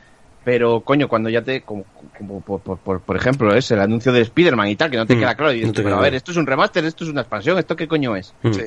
Pero, 0.47 0.79
coño, 0.79 1.09
cuando 1.09 1.29
ya 1.29 1.41
te, 1.41 1.61
como, 1.63 1.83
como 2.17 2.39
por, 2.39 2.61
por- 2.61 2.77
por- 2.77 3.01
por 3.01 3.17
ejemplo, 3.17 3.53
es 3.53 3.69
el 3.71 3.81
anuncio 3.81 4.13
de 4.13 4.21
Spider-Man 4.21 4.69
y 4.69 4.77
tal, 4.77 4.89
que 4.89 4.95
no 4.95 5.05
te 5.05 5.13
Mm, 5.15 5.19
queda 5.19 5.35
claro, 5.35 5.51
y 5.51 5.55
dices 5.55 5.67
no 5.67 5.73
pero 5.73 5.87
queda 5.89 5.97
a 5.97 6.01
ver, 6.01 6.15
esto 6.15 6.31
es 6.31 6.37
un 6.37 6.47
remaster, 6.47 6.85
esto 6.85 7.03
es 7.03 7.09
una 7.09 7.19
expansión, 7.19 7.57
¿esto 7.57 7.75
qué 7.75 7.85
coño 7.85 8.15
es? 8.15 8.33
Mm. 8.43 8.53
Sí. 8.53 8.61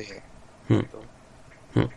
Mm. 0.67 0.79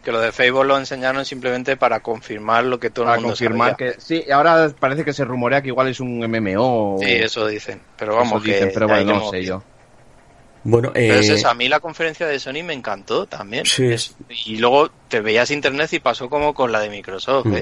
Que 0.03 0.11
lo 0.11 0.21
de 0.21 0.33
Fable 0.33 0.65
lo 0.65 0.79
enseñaron 0.79 1.23
simplemente 1.27 1.77
para 1.77 2.01
confirmar 2.01 2.65
lo 2.65 2.81
que 2.81 2.89
todo 2.89 3.05
Para 3.05 3.17
el 3.17 3.21
mundo 3.25 3.33
confirmar 3.37 3.73
sabía. 3.73 3.93
que, 3.93 4.01
sí, 4.01 4.25
ahora 4.31 4.71
parece 4.81 5.05
que 5.05 5.13
se 5.13 5.23
rumorea 5.27 5.61
que 5.61 5.69
igual 5.69 5.89
es 5.89 6.01
un 6.01 6.23
MMO. 6.25 6.95
o- 6.95 6.99
Sí, 7.01 7.11
eso 7.11 7.47
dicen. 7.47 7.83
Pero 7.99 8.13
eso 8.13 8.21
vamos, 8.21 8.43
dicen, 8.43 8.69
que 8.69 8.73
pero 8.75 8.89
ya 8.89 8.95
bueno, 8.95 9.15
no 9.19 9.31
sé 9.31 9.45
yo. 9.45 9.63
Bueno, 10.67 10.93
Pero 10.95 11.17
es 11.21 11.29
eh, 11.29 11.35
eso, 11.35 11.49
a 11.51 11.53
mí 11.55 11.69
la 11.69 11.79
conferencia 11.81 12.27
de 12.27 12.39
Sony 12.39 12.63
me 12.65 12.73
encantó 12.73 13.27
también. 13.27 13.67
Sí. 13.67 13.85
Es- 13.93 14.17
y 14.47 14.57
luego 14.57 14.89
te 15.09 15.21
veías 15.21 15.51
internet 15.51 15.93
y 15.93 15.99
pasó 16.01 16.31
como 16.31 16.55
con 16.55 16.73
la 16.73 16.81
de 16.81 16.89
Microsoft. 16.89 17.45
Mm. 17.49 17.55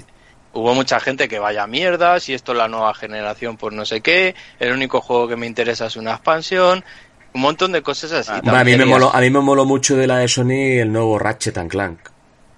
Hubo 0.54 0.74
mucha 0.74 1.00
gente 1.00 1.28
que 1.28 1.38
vaya 1.38 1.66
mierda, 1.66 2.20
si 2.20 2.34
esto 2.34 2.52
es 2.52 2.58
la 2.58 2.68
nueva 2.68 2.92
generación, 2.94 3.56
pues 3.56 3.74
no 3.74 3.84
sé 3.86 4.00
qué. 4.02 4.34
El 4.60 4.72
único 4.72 5.00
juego 5.00 5.26
que 5.28 5.36
me 5.36 5.46
interesa 5.46 5.86
es 5.86 5.96
una 5.96 6.12
expansión. 6.12 6.84
Un 7.34 7.40
montón 7.40 7.72
de 7.72 7.80
cosas 7.80 8.12
así. 8.12 8.30
Ah, 8.46 8.60
a, 8.60 8.64
mí 8.64 8.76
me 8.76 8.84
moló, 8.84 9.14
a 9.14 9.18
mí 9.20 9.30
me 9.30 9.40
moló 9.40 9.64
mucho 9.64 9.96
de 9.96 10.06
la 10.06 10.18
de 10.18 10.28
Sony 10.28 10.80
el 10.80 10.92
nuevo 10.92 11.18
Ratchet 11.18 11.56
and 11.56 11.70
Clank. 11.70 11.98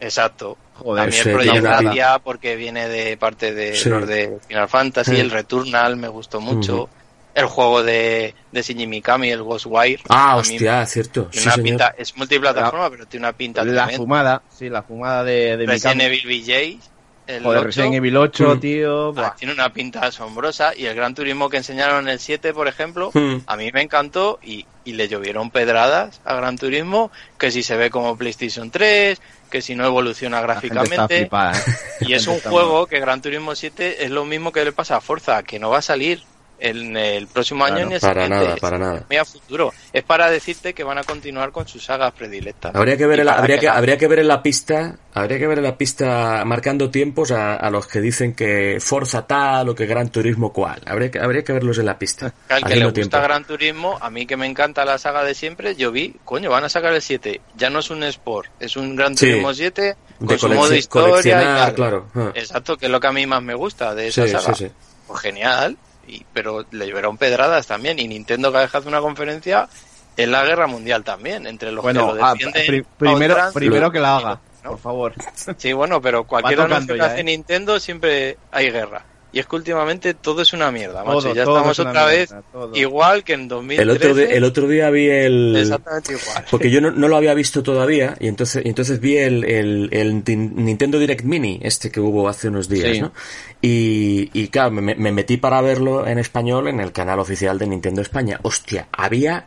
Exacto. 0.01 0.59
Joder, 0.75 1.05
También 1.05 1.29
el 1.29 1.35
Project 1.35 1.63
Gracia, 1.63 2.19
porque 2.19 2.57
viene 2.57 2.89
de 2.89 3.17
parte 3.17 3.55
de 3.55 3.77
Sí. 3.77 3.89
los 3.89 4.07
de 4.09 4.39
Final 4.49 4.69
Fantasy, 4.69 5.13
Sí. 5.15 5.21
el 5.21 5.31
Returnal 5.31 5.97
me 5.97 6.09
gustó 6.09 6.41
mucho. 6.41 6.89
El 7.33 7.47
juego 7.47 7.83
de, 7.83 8.35
de 8.53 8.63
Shinji 8.63 8.87
Mikami, 8.87 9.31
el 9.31 9.43
Ghostwire. 9.43 10.01
Ah, 10.09 10.37
hostia, 10.37 10.85
cierto. 10.87 11.27
Tiene 11.27 11.43
Sí, 11.43 11.47
una 11.49 11.55
señor. 11.55 11.65
pinta, 11.69 11.95
es 11.97 12.17
multiplataforma, 12.17 12.91
pero 12.91 13.07
tiene 13.07 13.27
una 13.27 13.33
pinta 13.33 13.65
La 13.65 13.73
tremenda. 13.85 13.97
fumada, 13.97 14.43
sí, 14.57 14.69
la 14.69 14.83
fumada 14.83 15.25
de, 15.25 15.57
de 15.57 15.67
Resident 15.67 15.97
Mikami. 16.03 16.05
Evil 16.05 16.43
VJ, 16.43 16.79
el 17.27 17.43
Joder, 17.43 17.59
8, 17.61 17.67
Resident 17.67 17.95
Evil 17.95 18.17
8, 18.17 18.55
Mm. 18.57 18.61
tío. 18.61 19.09
ah, 19.09 19.11
buah. 19.13 19.35
tiene 19.37 19.55
una 19.55 19.73
pinta 19.73 20.01
asombrosa 20.01 20.73
y 20.77 20.87
el 20.87 20.95
Gran 20.95 21.15
Turismo 21.15 21.49
que 21.49 21.57
enseñaron 21.59 22.05
en 22.07 22.09
el 22.13 22.19
7, 22.21 22.53
por 22.53 22.69
ejemplo, 22.69 23.11
Mm. 23.15 23.37
a 23.47 23.57
mí 23.57 23.71
me 23.73 23.83
encantó 23.83 24.39
y, 24.43 24.67
y 24.85 24.93
le 24.93 25.09
llovieron 25.09 25.51
pedradas 25.51 26.21
a 26.25 26.35
Gran 26.35 26.59
Turismo, 26.59 27.11
que 27.39 27.51
si 27.51 27.63
se 27.63 27.77
ve 27.77 27.89
como 27.91 28.17
PlayStation 28.17 28.71
3, 28.71 29.21
que 29.51 29.63
si 29.63 29.75
no 29.75 29.87
evoluciona 29.87 30.41
gráficamente. 30.43 31.19
flipada, 31.21 31.57
¿eh? 31.59 31.63
Y 32.01 32.13
es 32.15 32.27
un 32.27 32.41
juego 32.41 32.87
que 32.87 33.01
Gran 33.01 33.23
Turismo 33.23 33.55
7 33.55 34.05
es 34.05 34.11
lo 34.11 34.25
mismo 34.25 34.53
que 34.53 34.65
le 34.65 34.73
pasa 34.73 34.97
a 34.97 35.01
Forza, 35.01 35.43
que 35.45 35.59
no 35.59 35.71
va 35.71 35.79
a 35.79 35.83
salir 35.83 36.23
en 36.59 36.97
el 36.97 37.27
próximo 37.27 37.65
año 37.65 37.75
Claro, 37.77 37.89
ni 37.89 37.95
el 37.97 38.01
para 38.01 38.15
siguiente. 38.23 38.37
nada, 38.45 38.55
Es 38.55 38.61
para 38.61 38.79
nada. 38.79 39.05
muy 39.09 39.17
a 39.17 39.25
futuro. 39.25 39.73
Es 39.93 40.03
para 40.03 40.31
decirte 40.31 40.73
que 40.73 40.85
van 40.85 40.99
a 40.99 41.05
continuar 41.05 41.51
con 41.53 41.67
sus 41.69 41.85
sagas 41.85 42.13
predilectas. 42.13 42.75
Habría 42.75 42.97
que 42.97 43.07
ver, 43.07 43.21
en 43.21 43.27
la, 43.27 43.35
habría 43.35 43.59
que, 43.59 43.67
la- 43.67 43.75
habría 43.77 43.99
que 43.99 44.07
ver 44.09 44.21
en 44.21 44.29
la 44.29 44.43
pista, 44.43 44.97
habría 45.13 45.39
que 45.39 45.47
ver 45.47 45.59
en 45.59 45.65
la 45.65 45.77
pista 45.77 46.43
marcando 46.47 46.91
tiempos 46.91 47.31
a, 47.33 47.55
a 47.57 47.71
los 47.71 47.87
que 47.87 48.01
dicen 48.01 48.35
que 48.35 48.79
Forza 48.81 49.27
tal 49.27 49.69
o 49.69 49.75
que 49.75 49.87
Gran 49.87 50.09
Turismo 50.11 50.53
cual. 50.53 50.81
Habría 50.87 51.11
que, 51.11 51.19
habría 51.19 51.45
que 51.45 51.53
verlos 51.53 51.79
en 51.79 51.87
la 51.87 51.99
pista. 51.99 52.33
Al 52.49 52.65
que 52.65 52.77
le 52.77 52.85
gusta 52.85 52.95
tiempo. 52.95 53.21
Gran 53.21 53.45
Turismo, 53.45 53.99
a 54.01 54.09
mí 54.11 54.25
que 54.27 54.37
me 54.37 54.47
encanta 54.47 54.85
la 54.85 54.97
saga 54.99 55.25
de 55.25 55.35
siempre, 55.35 55.75
yo 55.77 55.93
vi, 55.93 56.15
coño, 56.25 56.51
van 56.51 56.65
a 56.65 56.69
sacar 56.69 56.93
el 56.95 57.03
7. 57.03 57.41
Ya 57.57 57.69
no 57.71 57.81
es 57.81 57.91
un 57.91 58.03
Sport, 58.05 58.51
es 58.61 58.77
un 58.77 58.97
Gran 58.97 59.17
Sí. 59.17 59.27
Turismo 59.27 59.53
7 59.53 59.97
con 60.19 60.27
De 60.29 60.39
su 60.39 60.49
modo 60.49 60.75
historia 60.75 61.41
y 61.43 61.45
tal. 61.45 61.75
claro. 61.75 62.07
Ah. 62.15 62.31
Exacto, 62.35 62.77
que 62.77 62.87
es 62.87 62.93
lo 62.93 63.01
que 63.01 63.07
a 63.09 63.13
mí 63.13 63.27
más 63.27 63.43
me 63.43 63.55
gusta 63.55 63.95
de 63.95 64.09
esa 64.09 64.25
Sí, 64.27 64.31
saga. 64.33 64.55
sí. 64.55 64.71
Pues 65.07 65.21
genial, 65.21 65.77
y, 66.07 66.25
pero 66.33 66.65
le 66.71 66.87
llevaron 66.87 67.17
pedradas 67.19 67.67
también. 67.67 67.99
Y 67.99 68.09
Nintendo 68.09 68.51
cada 68.53 68.65
vez 68.65 68.71
que 68.73 68.79
hace 68.79 68.89
una 68.89 69.01
conferencia 69.01 69.69
es 70.17 70.29
la 70.29 70.45
guerra 70.45 70.67
mundial 70.67 71.03
también, 71.05 71.47
entre 71.47 71.73
los 71.73 71.83
Bueno, 71.83 72.13
que 72.13 72.19
lo 72.19 72.25
ah, 72.25 72.33
defienden. 72.35 72.67
pri- 72.67 72.85
primero, 72.99 73.37
primero 73.53 73.91
que 73.91 73.99
la 74.01 74.17
haga, 74.17 74.41
¿no? 74.63 74.71
por 74.71 74.79
favor. 74.79 75.15
Sí, 75.57 75.73
bueno, 75.73 76.01
pero 76.01 76.25
cualquier 76.25 76.61
anuncio 76.61 76.95
que 76.95 77.01
ya, 77.01 77.17
¿eh? 77.19 77.25
Nintendo 77.25 77.79
siempre 77.81 78.39
hay 78.53 78.71
guerra. 78.71 79.05
Y 79.35 79.41
es 79.41 79.47
que 79.47 79.57
últimamente 79.57 80.15
todo 80.15 80.43
es 80.43 80.53
una 80.53 80.71
mierda, 80.71 81.03
macho. 81.03 81.23
Todo, 81.23 81.35
ya 81.35 81.43
todo 81.43 81.57
estamos 81.57 81.79
otra 81.81 82.05
vez 82.07 82.33
todo. 82.53 82.71
igual 82.73 83.25
que 83.25 83.33
en 83.33 83.49
2013. 83.49 83.83
El 83.83 83.91
otro, 83.91 84.15
día, 84.15 84.27
el 84.27 84.45
otro 84.45 84.69
día 84.69 84.91
vi 84.91 85.11
el... 85.11 85.57
Exactamente 85.57 86.13
igual. 86.13 86.45
Porque 86.49 86.71
yo 86.71 86.81
no, 86.81 86.93
no 86.93 87.09
lo 87.09 87.17
había 87.17 87.35
visto 87.35 87.65
todavía 87.65 88.17
y 88.21 88.29
entonces, 88.29 88.65
y 88.65 88.69
entonces 88.69 89.01
vi 89.01 89.17
el, 89.17 89.43
el, 89.43 90.23
Nintendo 90.25 91.01
Direct 91.01 91.25
Mini, 91.25 91.59
este 91.65 91.91
que 91.91 91.99
hubo 91.99 92.29
hace 92.29 92.47
unos 92.47 92.69
días, 92.69 92.93
Sí. 92.95 93.01
¿no? 93.01 93.13
Y, 93.61 94.31
y 94.33 94.49
claro, 94.49 94.71
me, 94.71 94.95
me 94.95 95.11
metí 95.11 95.37
para 95.37 95.61
verlo 95.63 96.07
en 96.07 96.21
español 96.21 96.69
en 96.69 96.79
el 96.79 96.93
canal 96.93 97.19
oficial 97.19 97.59
de 97.59 97.67
Nintendo 97.67 98.03
España. 98.03 98.39
Hostia, 98.43 98.87
había, 98.93 99.47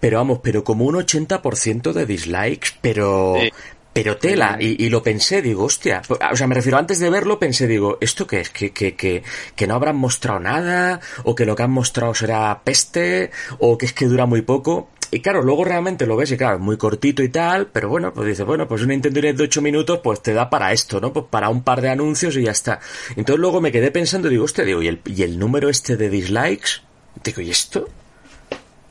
pero 0.00 0.18
vamos, 0.18 0.40
pero 0.42 0.64
como 0.64 0.86
un 0.86 0.96
80% 0.96 1.92
de 1.92 2.04
dislikes, 2.04 2.70
pero... 2.80 3.36
Sí. 3.40 3.52
Pero 3.92 4.16
tela, 4.18 4.56
y, 4.60 4.84
y 4.84 4.88
lo 4.88 5.02
pensé, 5.02 5.42
digo, 5.42 5.64
hostia, 5.64 6.00
o 6.08 6.36
sea, 6.36 6.46
me 6.46 6.54
refiero, 6.54 6.78
antes 6.78 7.00
de 7.00 7.10
verlo 7.10 7.40
pensé, 7.40 7.66
digo, 7.66 7.98
¿esto 8.00 8.26
qué 8.26 8.40
es? 8.40 8.50
¿Que, 8.50 8.70
que, 8.70 8.94
que, 8.94 9.24
que 9.56 9.66
no 9.66 9.74
habrán 9.74 9.96
mostrado 9.96 10.38
nada? 10.38 11.00
¿O 11.24 11.34
que 11.34 11.44
lo 11.44 11.56
que 11.56 11.64
han 11.64 11.72
mostrado 11.72 12.14
será 12.14 12.62
peste? 12.62 13.32
¿O 13.58 13.76
que 13.76 13.86
es 13.86 13.92
que 13.92 14.06
dura 14.06 14.26
muy 14.26 14.42
poco? 14.42 14.90
Y 15.12 15.20
claro, 15.20 15.42
luego 15.42 15.64
realmente 15.64 16.06
lo 16.06 16.16
ves 16.16 16.30
y 16.30 16.36
claro, 16.36 16.60
muy 16.60 16.76
cortito 16.76 17.22
y 17.24 17.30
tal, 17.30 17.66
pero 17.66 17.88
bueno, 17.88 18.14
pues 18.14 18.28
dices, 18.28 18.46
bueno, 18.46 18.68
pues 18.68 18.82
un 18.82 18.88
Nintendo 18.88 19.20
de 19.20 19.42
8 19.42 19.60
minutos, 19.60 20.00
pues 20.04 20.22
te 20.22 20.32
da 20.32 20.48
para 20.48 20.72
esto, 20.72 21.00
¿no? 21.00 21.12
Pues 21.12 21.26
para 21.28 21.48
un 21.48 21.64
par 21.64 21.80
de 21.80 21.88
anuncios 21.88 22.36
y 22.36 22.44
ya 22.44 22.52
está. 22.52 22.78
Entonces 23.16 23.40
luego 23.40 23.60
me 23.60 23.72
quedé 23.72 23.90
pensando, 23.90 24.28
digo, 24.28 24.44
hostia, 24.44 24.64
digo, 24.64 24.82
¿y 24.82 24.86
el, 24.88 25.00
y 25.04 25.24
el 25.24 25.36
número 25.36 25.68
este 25.68 25.96
de 25.96 26.10
dislikes? 26.10 26.82
Digo, 27.24 27.40
¿y 27.40 27.50
esto? 27.50 27.88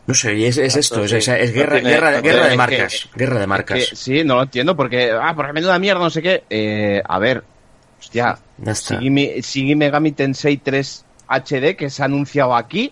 No 0.10 0.16
sé, 0.16 0.36
y 0.36 0.46
es, 0.46 0.58
es 0.58 0.76
esto, 0.76 1.04
es, 1.04 1.12
es, 1.14 1.28
es 1.28 1.54
guerra, 1.54 1.76
No 1.76 1.82
tiene- 1.82 1.90
guerra, 1.92 2.12
no 2.18 2.22
guerra 2.24 2.34
tiene- 2.40 2.50
de 2.50 2.58
marcas, 2.58 3.10
guerra 3.16 3.36
de 3.36 3.42
Que, 3.42 3.48
marcas. 3.48 3.90
sí, 3.94 4.24
no 4.24 4.36
lo 4.38 4.42
entiendo 4.44 4.76
porque, 4.76 5.12
ah, 5.12 5.34
porque 5.36 5.54
me 5.54 5.62
da 5.62 5.78
mierda, 5.78 6.00
no 6.02 6.10
sé 6.10 6.22
qué. 6.24 6.44
Eh, 6.50 7.02
a 7.08 7.20
ver, 7.20 7.44
hostia, 8.00 8.40
Ya 8.58 8.72
está. 8.72 8.96
Shigimi, 8.96 9.42
Shigimi 9.42 9.76
Megami 9.76 10.12
Tensei 10.14 10.58
3 10.58 11.06
HD 11.28 11.76
que 11.76 11.90
se 11.92 12.02
ha 12.02 12.06
anunciado 12.06 12.56
aquí. 12.56 12.92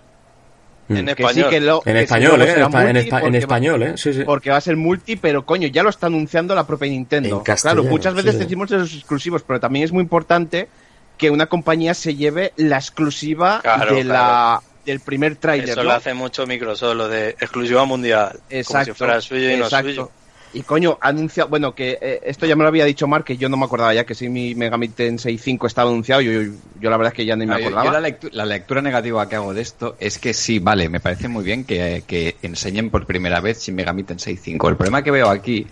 En 0.89 1.05
Que 1.07 1.11
español. 1.13 1.33
sí 1.33 1.49
que 1.49 1.59
lo, 1.59 1.81
En 1.85 1.93
que 1.95 2.01
español, 2.03 2.41
¿eh? 2.43 2.51
En, 2.51 2.59
en 2.61 2.71
multi 2.71 2.99
espa- 3.09 3.23
en 3.25 3.33
va- 3.33 3.37
español, 3.39 3.83
¿eh? 3.83 3.93
Sí, 3.97 4.13
sí. 4.13 4.23
Porque 4.23 4.51
va 4.51 4.57
a 4.57 4.61
ser 4.61 4.77
multi, 4.77 5.15
pero 5.17 5.45
coño, 5.45 5.67
ya 5.67 5.81
lo 5.83 5.89
está 5.89 6.05
anunciando 6.07 6.53
la 6.55 6.65
propia 6.67 6.87
Nintendo. 6.89 7.39
En 7.39 7.43
castellano, 7.43 7.81
claro, 7.81 7.91
muchas 7.91 8.13
veces 8.13 8.37
decimos 8.39 8.69
de 8.69 8.77
los 8.77 8.93
exclusivos, 8.93 9.41
pero 9.41 9.59
también 9.59 9.83
es 9.83 9.91
muy 9.91 10.01
importante 10.03 10.69
que 11.17 11.29
una 11.31 11.47
compañía 11.47 11.93
se 11.95 12.15
lleve 12.15 12.53
la 12.57 12.77
exclusiva 12.77 13.59
Claro, 13.63 13.95
de 13.95 14.03
la 14.03 14.61
del 14.87 15.01
primer 15.01 15.35
tráiler. 15.35 15.69
Eso 15.69 15.83
¿no? 15.83 15.89
lo 15.89 15.93
hace 15.93 16.13
mucho 16.15 16.47
Microsoft, 16.47 16.95
lo 16.95 17.07
de 17.07 17.29
exclusiva 17.31 17.85
mundial. 17.85 18.39
Exacto. 18.49 18.73
Como 18.73 18.85
si 18.85 18.91
fuera 18.93 19.21
suyo 19.21 19.51
y 19.51 19.57
no 19.57 19.65
exacto. 19.65 19.89
suyo. 19.89 20.11
Y 20.53 20.61
coño, 20.63 20.97
anuncia, 21.01 21.43
bueno, 21.43 21.75
que 21.75 21.97
eh, 22.01 22.21
esto 22.23 22.45
ya 22.45 22.55
me 22.55 22.63
lo 22.63 22.69
había 22.69 22.85
dicho 22.85 23.05
Mark, 23.05 23.25
que 23.25 23.35
yo 23.35 23.49
no 23.49 23.57
me 23.57 23.65
acordaba 23.65 23.93
ya 23.93 24.05
que 24.05 24.15
si 24.15 24.29
mi 24.29 24.55
Megami 24.55 24.87
Tensei 24.87 25.37
5 25.37 25.67
estaba 25.67 25.89
anunciado, 25.91 26.21
yo, 26.21 26.31
yo, 26.31 26.51
yo 26.79 26.89
la 26.89 26.95
verdad 26.95 27.11
es 27.11 27.17
que 27.17 27.25
ya 27.25 27.35
ni 27.35 27.45
me 27.45 27.59
yo- 27.61 27.67
acordaba. 27.67 27.85
yo 27.85 27.91
la, 27.91 28.07
lectu- 28.09 28.31
la 28.31 28.45
lectura 28.45 28.81
negativa 28.81 29.27
que 29.27 29.35
hago 29.35 29.53
de 29.53 29.61
esto 29.61 29.97
es 29.99 30.17
que 30.17 30.33
sí, 30.33 30.59
vale, 30.59 30.87
me 30.87 31.01
parece 31.01 31.27
muy 31.27 31.43
bien 31.43 31.65
que, 31.65 32.03
que 32.07 32.37
enseñen 32.41 32.89
por 32.89 33.05
primera 33.05 33.41
vez 33.41 33.61
Shin 33.61 33.75
Megami 33.75 34.03
Tensei 34.03 34.37
5. 34.37 34.69
El 34.69 34.77
problema 34.77 35.03
que 35.03 35.11
veo 35.11 35.29
aquí 35.29 35.67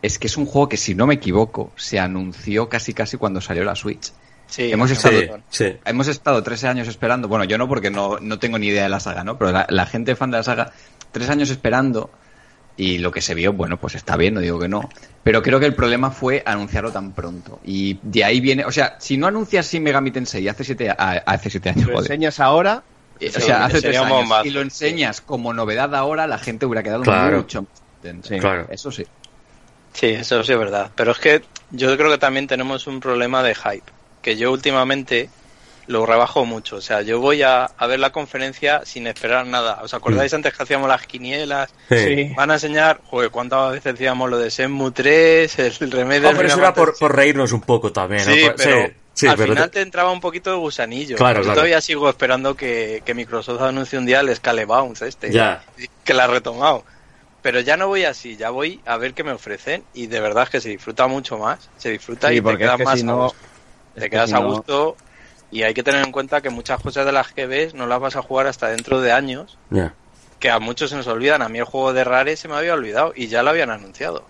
es 0.00 0.18
que 0.20 0.28
es 0.28 0.36
un 0.36 0.46
juego 0.46 0.68
que, 0.68 0.76
si 0.76 0.94
no 0.94 1.08
me 1.08 1.14
equivoco, 1.14 1.72
se 1.74 1.98
anunció 1.98 2.68
casi 2.68 2.94
casi 2.94 3.16
cuando 3.16 3.40
salió 3.40 3.64
la 3.64 3.74
Switch. 3.74 4.12
Sí, 4.54 4.70
Hemos 4.70 4.90
estado-. 4.90 5.40
Sí. 5.50 5.76
Hemos 5.84 6.06
estado 6.06 6.42
13 6.42 6.68
años 6.68 6.86
esperando, 6.88 7.26
bueno, 7.26 7.44
yo 7.44 7.58
no 7.58 7.66
porque 7.66 7.90
no, 7.90 8.18
no 8.20 8.38
tengo 8.38 8.56
ni 8.58 8.68
idea 8.68 8.84
de 8.84 8.88
la 8.88 9.00
saga, 9.00 9.24
¿no? 9.24 9.36
Pero 9.36 9.50
la, 9.50 9.66
la 9.68 9.84
gente 9.86 10.14
fan 10.14 10.30
de 10.30 10.36
la 10.36 10.42
saga, 10.44 10.72
tres 11.10 11.28
años 11.28 11.50
esperando 11.50 12.10
y 12.76 12.98
lo 12.98 13.10
que 13.10 13.20
se 13.20 13.34
vio, 13.34 13.52
bueno, 13.52 13.78
pues 13.78 13.94
está 13.96 14.16
bien, 14.16 14.34
no 14.34 14.40
digo 14.40 14.58
que 14.60 14.68
no. 14.68 14.88
Pero 15.24 15.42
creo 15.42 15.58
que 15.58 15.66
el 15.66 15.74
problema 15.74 16.10
fue 16.12 16.42
anunciarlo 16.46 16.92
tan 16.92 17.12
pronto. 17.12 17.58
Y 17.64 17.98
de 18.02 18.22
ahí 18.24 18.40
viene, 18.40 18.64
o 18.64 18.70
sea, 18.70 18.96
si 19.00 19.16
no 19.16 19.26
anuncias 19.26 19.70
Shin 19.72 19.82
Megami 19.82 20.10
Tensei 20.12 20.46
hace 20.46 20.62
siete, 20.64 20.88
a- 20.90 21.22
hace 21.26 21.50
siete 21.50 21.70
años, 21.70 21.86
Lo 21.88 21.94
joder. 21.94 22.12
enseñas 22.12 22.38
ahora, 22.40 22.82
Eh, 23.20 23.32
o 23.36 23.40
sea, 23.40 23.64
hace 23.64 23.80
tres 23.80 23.96
años 23.96 24.08
bombazo, 24.08 24.46
y 24.46 24.50
lo 24.50 24.60
sí. 24.60 24.64
enseñas 24.64 25.20
como 25.20 25.52
novedad 25.52 25.94
ahora, 25.96 26.26
la 26.28 26.38
gente 26.38 26.66
hubiera 26.66 26.82
quedado 26.84 27.02
Claro. 27.02 27.38
mucho. 27.38 27.66
Sí. 28.22 28.38
Claro. 28.38 28.66
Eso 28.70 28.90
sí. 28.92 29.04
Sí, 29.92 30.06
eso 30.08 30.42
sí 30.44 30.52
es 30.52 30.58
verdad. 30.58 30.90
Pero 30.94 31.12
es 31.12 31.18
que 31.18 31.42
yo 31.70 31.96
creo 31.96 32.10
que 32.10 32.18
también 32.18 32.46
tenemos 32.46 32.86
un 32.86 33.00
problema 33.00 33.42
de 33.42 33.54
hype. 33.54 33.82
Que 34.24 34.36
yo 34.36 34.50
últimamente 34.50 35.28
lo 35.86 36.06
rebajo 36.06 36.46
mucho. 36.46 36.76
O 36.76 36.80
sea, 36.80 37.02
yo 37.02 37.20
voy 37.20 37.42
a, 37.42 37.66
a 37.66 37.86
ver 37.86 38.00
la 38.00 38.10
conferencia 38.10 38.80
sin 38.86 39.06
esperar 39.06 39.46
nada. 39.46 39.80
¿Os 39.82 39.92
acordáis 39.92 40.32
Mm. 40.32 40.36
antes 40.36 40.54
que 40.54 40.62
hacíamos 40.62 40.88
las 40.88 41.06
quinielas? 41.06 41.70
Sí. 41.90 42.32
Van 42.34 42.50
a 42.50 42.54
enseñar, 42.54 43.00
joder, 43.04 43.30
¿cuántas 43.30 43.70
veces 43.72 43.92
decíamos 43.92 44.30
lo 44.30 44.38
de 44.38 44.48
Shenmue 44.48 44.92
3, 44.92 45.58
el 45.58 45.90
remedio 45.90 46.30
No, 46.30 46.36
pero 46.38 46.48
eso 46.48 46.56
era 46.58 46.72
por, 46.72 46.96
por 46.98 47.14
reírnos 47.14 47.52
un 47.52 47.60
poco 47.60 47.92
también, 47.92 48.26
¿no? 48.26 48.32
Sí, 48.34 48.44
Por- 48.46 48.54
pero 48.56 48.90
sí, 49.12 49.26
al 49.26 49.36
pero 49.36 49.52
final 49.52 49.70
te- 49.70 49.74
te 49.74 49.82
entraba 49.82 50.10
un 50.10 50.20
poquito 50.20 50.50
de 50.52 50.56
gusanillo. 50.56 51.16
Claro, 51.16 51.40
yo 51.40 51.44
claro. 51.44 51.56
todavía 51.56 51.82
sigo 51.82 52.08
esperando 52.08 52.56
que, 52.56 53.02
que 53.04 53.12
Microsoft 53.12 53.60
anuncie 53.60 53.98
un 53.98 54.06
día 54.06 54.20
el 54.20 54.34
Scale 54.34 54.64
Bounce 54.64 55.06
este. 55.06 55.30
Ya. 55.30 55.62
Que 56.02 56.14
la 56.14 56.24
ha 56.24 56.28
retomado. 56.28 56.82
Pero 57.42 57.60
ya 57.60 57.76
no 57.76 57.88
voy 57.88 58.04
así, 58.06 58.38
ya 58.38 58.48
voy 58.48 58.80
a 58.86 58.96
ver 58.96 59.12
qué 59.12 59.22
me 59.22 59.32
ofrecen 59.32 59.84
y 59.92 60.06
de 60.06 60.18
verdad 60.18 60.44
es 60.44 60.48
que 60.48 60.60
se 60.62 60.70
disfruta 60.70 61.06
mucho 61.08 61.36
más. 61.36 61.68
Se 61.76 61.90
disfruta 61.90 62.28
Sí, 62.28 62.36
y 62.36 62.36
te 62.38 62.42
porque 62.42 62.64
es 62.64 62.68
quedas 62.70 62.78
que 62.78 62.84
más 62.84 62.98
si 63.00 63.02
a 63.02 63.06
no- 63.06 63.34
Te 63.94 64.00
que 64.02 64.10
quedas 64.10 64.30
si 64.30 64.36
a 64.36 64.40
no- 64.40 64.48
gusto 64.48 64.96
y 65.50 65.62
hay 65.62 65.72
que 65.74 65.82
tener 65.82 66.04
en 66.04 66.12
cuenta 66.12 66.40
que 66.40 66.50
muchas 66.50 66.80
cosas 66.80 67.06
de 67.06 67.12
las 67.12 67.32
que 67.32 67.46
ves 67.46 67.74
no 67.74 67.86
las 67.86 68.00
vas 68.00 68.16
a 68.16 68.22
jugar 68.22 68.46
hasta 68.46 68.68
dentro 68.68 69.00
de 69.00 69.12
años, 69.12 69.56
ya. 69.70 69.94
que 70.40 70.50
a 70.50 70.58
muchos 70.58 70.90
se 70.90 70.96
nos 70.96 71.06
olvidan. 71.06 71.42
A 71.42 71.48
mí 71.48 71.58
el 71.58 71.64
juego 71.64 71.92
de 71.92 72.04
Rare 72.04 72.36
se 72.36 72.48
me 72.48 72.54
había 72.56 72.74
olvidado 72.74 73.12
y 73.16 73.28
ya 73.28 73.42
lo 73.42 73.50
habían 73.50 73.70
anunciado. 73.70 74.24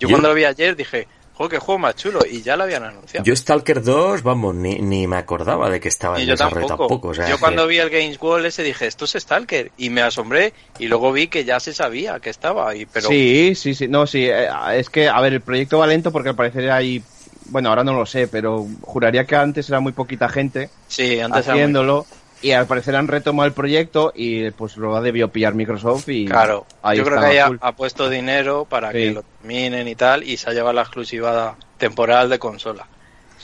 Yo, 0.00 0.08
Yo- 0.08 0.10
cuando 0.10 0.28
lo 0.30 0.34
vi 0.34 0.44
ayer 0.44 0.74
dije, 0.74 1.06
joder, 1.34 1.50
qué 1.52 1.58
juego 1.58 1.78
más 1.78 1.94
chulo 1.96 2.20
y 2.26 2.42
ya 2.42 2.56
lo 2.56 2.64
habían 2.64 2.82
anunciado. 2.82 3.24
Yo 3.24 3.36
Stalker 3.36 3.82
2, 3.82 4.22
vamos, 4.22 4.54
ni, 4.54 4.76
ni 4.80 5.06
me 5.06 5.16
acordaba 5.16 5.68
de 5.70 5.78
que 5.78 5.88
estaba 5.88 6.18
Y 6.18 6.22
en 6.22 6.28
yo 6.28 6.32
desarrollo 6.34 6.66
tampoco. 6.66 6.88
tampoco. 6.88 7.08
o 7.08 7.14
sea, 7.14 7.28
yo 7.28 7.36
que- 7.36 7.40
cuando 7.40 7.66
vi 7.66 7.78
el 7.78 7.90
Games 7.90 8.18
Wall 8.20 8.46
ese 8.46 8.62
dije, 8.62 8.86
esto 8.86 9.04
es 9.04 9.12
Stalker. 9.12 9.70
Y 9.76 9.90
me 9.90 10.00
asombré 10.02 10.54
y 10.78 10.88
luego 10.88 11.12
vi 11.12 11.28
que 11.28 11.44
ya 11.44 11.60
se 11.60 11.72
sabía 11.74 12.18
que 12.20 12.30
estaba. 12.30 12.74
Y, 12.74 12.86
pero 12.86 13.08
Sí, 13.08 13.52
sí, 13.54 13.74
sí. 13.74 13.86
No, 13.86 14.06
sí. 14.06 14.26
eh, 14.26 14.48
Es 14.74 14.88
que, 14.90 15.08
a 15.08 15.20
ver, 15.20 15.34
el 15.34 15.40
proyecto 15.42 15.78
va 15.78 15.86
lento 15.86 16.10
porque 16.10 16.30
al 16.30 16.36
parecer 16.36 16.70
hay. 16.70 17.02
Bueno, 17.50 17.68
ahora 17.68 17.84
no 17.84 17.92
lo 17.92 18.06
sé, 18.06 18.26
pero 18.28 18.66
juraría 18.80 19.24
que 19.26 19.36
antes 19.36 19.68
era 19.68 19.80
muy 19.80 19.92
poquita 19.92 20.28
gente 20.28 20.70
sí, 20.88 21.20
antes 21.20 21.44
era 21.44 21.54
muy- 21.54 21.62
haciéndolo. 21.62 22.06
Y 22.42 22.52
al 22.52 22.66
parecer 22.66 22.96
han 22.96 23.06
retomado 23.06 23.46
el 23.46 23.52
proyecto 23.52 24.14
y 24.16 24.50
pues 24.52 24.78
lo 24.78 24.96
ha 24.96 25.02
debido 25.02 25.28
pillar 25.28 25.54
Microsoft 25.54 26.08
y. 26.08 26.24
Claro, 26.24 26.64
ahí 26.82 26.96
yo 26.96 27.04
creo 27.04 27.20
que 27.20 27.26
a 27.38 27.46
ahí 27.46 27.58
ha, 27.60 27.72
puesto 27.72 28.08
dinero 28.08 28.64
para 28.64 28.92
Sí. 28.92 28.98
que 28.98 29.10
lo 29.10 29.22
terminen 29.22 29.86
y 29.86 29.94
tal. 29.94 30.22
Y 30.22 30.38
se 30.38 30.48
ha 30.48 30.54
llevado 30.54 30.72
la 30.72 30.80
exclusiva 30.80 31.56
temporal 31.76 32.30
de 32.30 32.38
consola. 32.38 32.86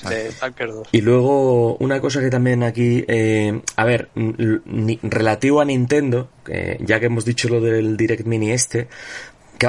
De 0.08 0.30
Stalker 0.30 0.72
2. 0.72 0.88
Y 0.92 1.00
luego, 1.00 1.76
una 1.76 2.00
cosa 2.00 2.20
que 2.20 2.28
también 2.30 2.62
aquí, 2.62 3.02
eh, 3.08 3.60
a 3.76 3.84
ver, 3.84 4.10
relativo 5.02 5.60
a 5.60 5.64
Nintendo, 5.64 6.28
que 6.44 6.78
ya 6.80 7.00
que 7.00 7.06
hemos 7.06 7.24
dicho 7.24 7.48
lo 7.48 7.60
del 7.60 7.96
Direct 7.96 8.26
Mini 8.26 8.52
este, 8.52 8.88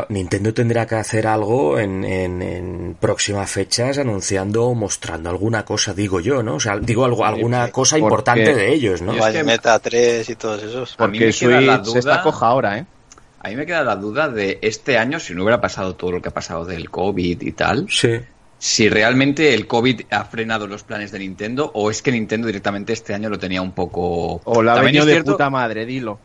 Nintendo 0.10 0.54
tendrá 0.54 0.86
que 0.86 0.96
hacer 0.96 1.28
algo 1.28 1.80
en, 1.80 2.04
en, 2.04 2.42
en 2.42 2.96
próximas 3.00 3.50
fechas 3.50 3.98
anunciando 3.98 4.66
o 4.66 4.76
mostrando 4.76 5.30
alguna 5.30 5.64
cosa, 5.66 5.94
digo 5.94 6.20
yo, 6.20 6.44
¿no? 6.44 6.56
O 6.56 6.60
sea, 6.60 6.78
digo 6.80 7.06
algo, 7.06 7.26
alguna 7.26 7.70
cosa 7.72 7.96
porque- 7.96 8.04
importante 8.06 8.54
de 8.56 8.74
ellos, 8.74 9.02
¿no? 9.02 9.14
Que- 9.14 9.20
Bayonetta 9.20 9.80
3 9.80 10.30
y 10.30 10.36
todos 10.36 10.64
esos. 10.64 10.96
A 10.98 11.08
mí 11.08 11.20
Porque 11.20 11.26
me 11.26 11.34
queda 11.34 11.62
la 11.62 11.84
Switch 11.84 11.98
está 11.98 12.12
duda- 12.14 12.24
coja 12.24 12.48
ahora, 12.48 12.78
¿eh? 12.80 12.86
A 13.40 13.50
mí 13.50 13.56
me 13.56 13.66
queda 13.66 13.84
la 13.84 13.96
duda 13.96 14.28
de 14.30 14.60
este 14.62 14.98
año, 14.98 15.20
si 15.20 15.34
no 15.34 15.44
hubiera 15.44 15.62
pasado 15.62 15.96
todo 15.96 16.12
lo 16.12 16.22
que 16.22 16.30
ha 16.30 16.34
pasado 16.34 16.66
del 16.66 16.90
COVID 16.90 17.42
y 17.42 17.52
tal, 17.54 17.86
Sí. 17.90 18.20
si 18.58 18.90
realmente 18.90 19.54
el 19.54 19.68
COVID 19.68 20.02
ha 20.10 20.26
frenado 20.26 20.68
los 20.68 20.84
planes 20.84 21.12
de 21.12 21.20
Nintendo 21.20 21.72
o 21.76 21.90
es 21.92 22.02
que 22.02 22.12
Nintendo 22.12 22.48
directamente 22.48 22.94
este 22.94 23.14
año 23.14 23.30
lo 23.30 23.38
tenía 23.40 23.62
un 23.62 23.72
poco... 23.72 24.42
O 24.44 24.62
la 24.64 24.74
ha 24.74 24.82
venido 24.82 25.06
de 25.06 25.14
cierto- 25.14 25.34
puta 25.34 25.50
madre, 25.50 25.86
dilo. 25.86 26.20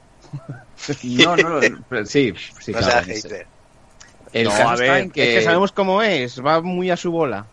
No, 1.04 1.36
no, 1.36 1.60
no, 1.60 1.84
pero 1.88 2.06
sí, 2.06 2.32
sí, 2.60 2.72
no 2.72 2.78
claro. 2.78 3.06
hater. 3.06 3.46
El 4.32 4.44
no, 4.44 4.52
a 4.52 4.76
ver, 4.76 5.10
que, 5.10 5.22
es 5.22 5.38
que 5.38 5.44
sabemos 5.44 5.72
cómo 5.72 6.02
es, 6.02 6.44
va 6.44 6.62
muy 6.62 6.90
a 6.90 6.96
su 6.96 7.10
bola. 7.10 7.46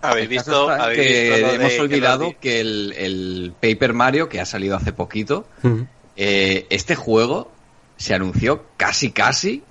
¿Habéis 0.00 0.28
visto? 0.28 0.68
¿habéis 0.68 1.00
que 1.00 1.30
visto 1.30 1.48
de 1.48 1.54
hemos 1.54 1.72
que 1.72 1.80
olvidado 1.80 2.34
que 2.40 2.60
el, 2.60 2.94
el 2.96 3.54
Paper 3.60 3.94
Mario, 3.94 4.28
que 4.28 4.40
ha 4.40 4.46
salido 4.46 4.76
hace 4.76 4.92
poquito, 4.92 5.46
eh, 6.16 6.66
este 6.70 6.94
juego 6.94 7.50
se 7.96 8.14
anunció 8.14 8.66
casi 8.76 9.10
casi 9.10 9.62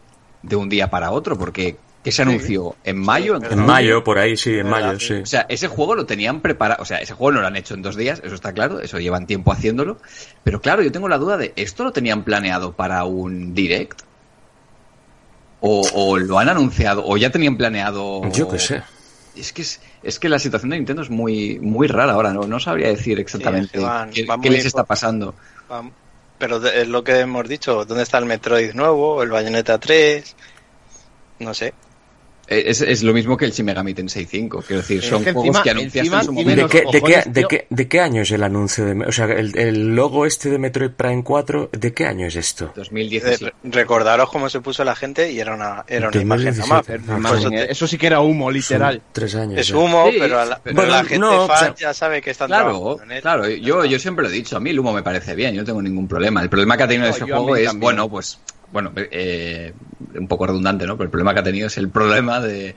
de 0.41 0.55
un 0.55 0.67
día 0.67 0.89
para 0.89 1.11
otro, 1.11 1.37
porque 1.37 1.77
¿qué 2.07 2.11
se 2.13 2.21
anunció? 2.21 2.75
¿En 2.85 2.97
mayo? 2.99 3.35
En 3.35 3.65
mayo, 3.65 4.01
por 4.01 4.17
ahí, 4.17 4.37
sí, 4.37 4.51
en 4.51 4.69
Verdad, 4.69 4.93
mayo, 4.93 4.99
sí. 4.99 5.15
O 5.15 5.25
sea, 5.25 5.45
ese 5.49 5.67
juego 5.67 5.93
lo 5.93 6.05
tenían 6.05 6.39
preparado, 6.39 6.81
o 6.81 6.85
sea, 6.85 6.99
ese 6.99 7.13
juego 7.13 7.33
no 7.33 7.41
lo 7.41 7.47
han 7.47 7.57
hecho 7.57 7.73
en 7.73 7.81
dos 7.81 7.97
días, 7.97 8.21
eso 8.23 8.33
está 8.33 8.53
claro, 8.53 8.79
eso 8.79 8.97
llevan 8.97 9.27
tiempo 9.27 9.51
haciéndolo, 9.51 9.97
pero 10.41 10.61
claro, 10.61 10.81
yo 10.83 10.91
tengo 10.91 11.09
la 11.09 11.17
duda 11.17 11.35
de, 11.35 11.51
¿esto 11.57 11.83
lo 11.83 11.91
tenían 11.91 12.23
planeado 12.23 12.73
para 12.73 13.03
un 13.03 13.53
direct? 13.53 14.03
¿O, 15.59 15.81
o 15.95 16.17
lo 16.17 16.39
han 16.39 16.47
anunciado? 16.47 17.03
¿O 17.05 17.17
ya 17.17 17.29
tenían 17.29 17.57
planeado...? 17.57 18.21
Yo 18.31 18.47
qué 18.47 18.59
sé. 18.59 18.81
Es 19.35 19.51
que, 19.51 19.63
es, 19.63 19.81
es 20.01 20.17
que 20.17 20.29
la 20.29 20.39
situación 20.39 20.69
de 20.69 20.77
Nintendo 20.77 21.01
es 21.01 21.09
muy, 21.09 21.59
muy 21.59 21.87
rara 21.87 22.13
ahora, 22.13 22.31
no, 22.31 22.47
no 22.47 22.59
sabría 22.59 22.87
decir 22.87 23.19
exactamente 23.19 23.77
Sí, 23.79 23.83
van- 23.83 24.11
qué, 24.11 24.25
van 24.25 24.41
qué 24.41 24.49
muy 24.49 24.57
les 24.57 24.65
está 24.65 24.85
pasando. 24.85 25.35
Pero 26.39 26.65
es 26.65 26.87
lo 26.87 27.03
que 27.03 27.19
hemos 27.19 27.47
dicho, 27.49 27.83
¿dónde 27.83 28.03
está 28.03 28.17
el 28.19 28.25
Metroid 28.25 28.73
nuevo? 28.73 29.21
¿El 29.21 29.29
Bayonetta 29.29 29.77
3? 29.77 30.35
No 31.39 31.53
sé. 31.53 31.73
Eh, 32.49 32.63
Es, 32.67 32.81
es 32.81 33.03
lo 33.03 33.13
mismo 33.13 33.35
que 33.35 33.45
el 33.45 33.51
Shin 33.51 33.65
Megami 33.65 33.93
Tensei 33.93 34.25
5, 34.25 34.63
quiero 34.65 34.81
decir, 34.81 34.99
Es 34.99 35.05
son 35.09 35.23
que 35.23 35.33
juegos 35.33 35.47
encima- 35.57 35.63
que 35.63 35.69
anunciaste 35.71 36.15
en 36.15 36.23
su 36.23 36.31
¿De 36.31 36.31
momento. 36.43 36.61
los 36.61 36.71
qué, 36.71 36.83
de, 36.91 37.01
qué, 37.01 37.23
de, 37.29 37.43
qué, 37.45 37.67
¿De 37.69 37.87
qué 37.89 37.99
año 37.99 38.21
es 38.21 38.31
el 38.31 38.43
anuncio 38.43 38.85
de... 38.85 39.05
O 39.05 39.11
sea, 39.11 39.25
el, 39.25 39.57
el 39.57 39.95
logo 39.95 40.25
este 40.25 40.49
de 40.49 40.57
Metroid 40.57 40.91
Prime 40.91 41.23
4, 41.23 41.69
¿de 41.73 41.93
qué 41.93 42.05
año 42.05 42.25
es 42.27 42.35
esto? 42.37 42.71
2017. 42.75 43.45
Eh, 43.47 43.51
recordaros 43.65 44.29
cómo 44.31 44.49
se 44.49 44.61
puso 44.61 44.83
la 44.85 44.95
gente 44.95 45.31
y 45.31 45.39
era 45.39 45.53
una, 45.55 45.83
era 45.87 46.07
una 46.09 46.21
imagen 46.21 46.55
2017. 46.55 46.99
nada 47.05 47.19
más. 47.19 47.33
Ah, 47.33 47.37
eso 47.37 47.49
eso 47.51 47.87
sí 47.87 47.97
que 47.97 48.07
era 48.07 48.21
humo, 48.21 48.49
literal. 48.49 48.95
Son 48.95 49.03
tres 49.11 49.35
años. 49.35 49.59
es 49.59 49.67
ya. 49.67 49.77
humo, 49.77 50.07
Sí, 50.11 50.17
pero, 50.19 50.39
a 50.39 50.45
la, 50.45 50.59
pero- 50.63 50.75
pero 50.75 50.87
la 50.87 50.93
Bueno, 51.03 51.09
gente 51.09 51.19
no, 51.19 51.47
fan 51.47 51.71
o 51.73 51.75
sea, 51.77 51.87
ya 51.89 51.93
sabe 51.93 52.21
que 52.21 52.31
están 52.31 52.47
Claro, 52.47 52.69
trabajando 52.71 53.03
en 53.03 53.11
él. 53.11 53.21
claro, 53.21 53.47
yo, 53.49 53.83
yo 53.85 53.99
siempre 53.99 54.23
lo 54.23 54.29
he 54.29 54.33
dicho, 54.33 54.55
a 54.55 54.59
mí 54.61 54.69
el 54.69 54.79
humo 54.79 54.93
me 54.93 55.03
parece 55.03 55.35
bien, 55.35 55.53
yo 55.53 55.61
no 55.61 55.65
tengo 55.65 55.81
ningún 55.81 56.07
problema. 56.07 56.41
El 56.41 56.49
problema 56.49 56.77
que 56.77 56.83
ha 56.83 56.87
tenido 56.87 57.09
No, 57.09 57.13
ese 57.15 57.25
juego 57.25 57.55
es, 57.57 57.65
también. 57.65 57.81
bueno, 57.81 58.09
pues, 58.09 58.39
bueno, 58.71 58.91
eh, 58.95 59.73
un 60.17 60.27
poco 60.27 60.47
redundante, 60.47 60.85
¿no? 60.85 60.97
Pero 60.97 61.05
el 61.05 61.11
problema 61.11 61.33
que 61.33 61.39
ha 61.39 61.43
tenido 61.43 61.67
es 61.67 61.77
el 61.77 61.89
problema 61.89 62.39
de, 62.39 62.75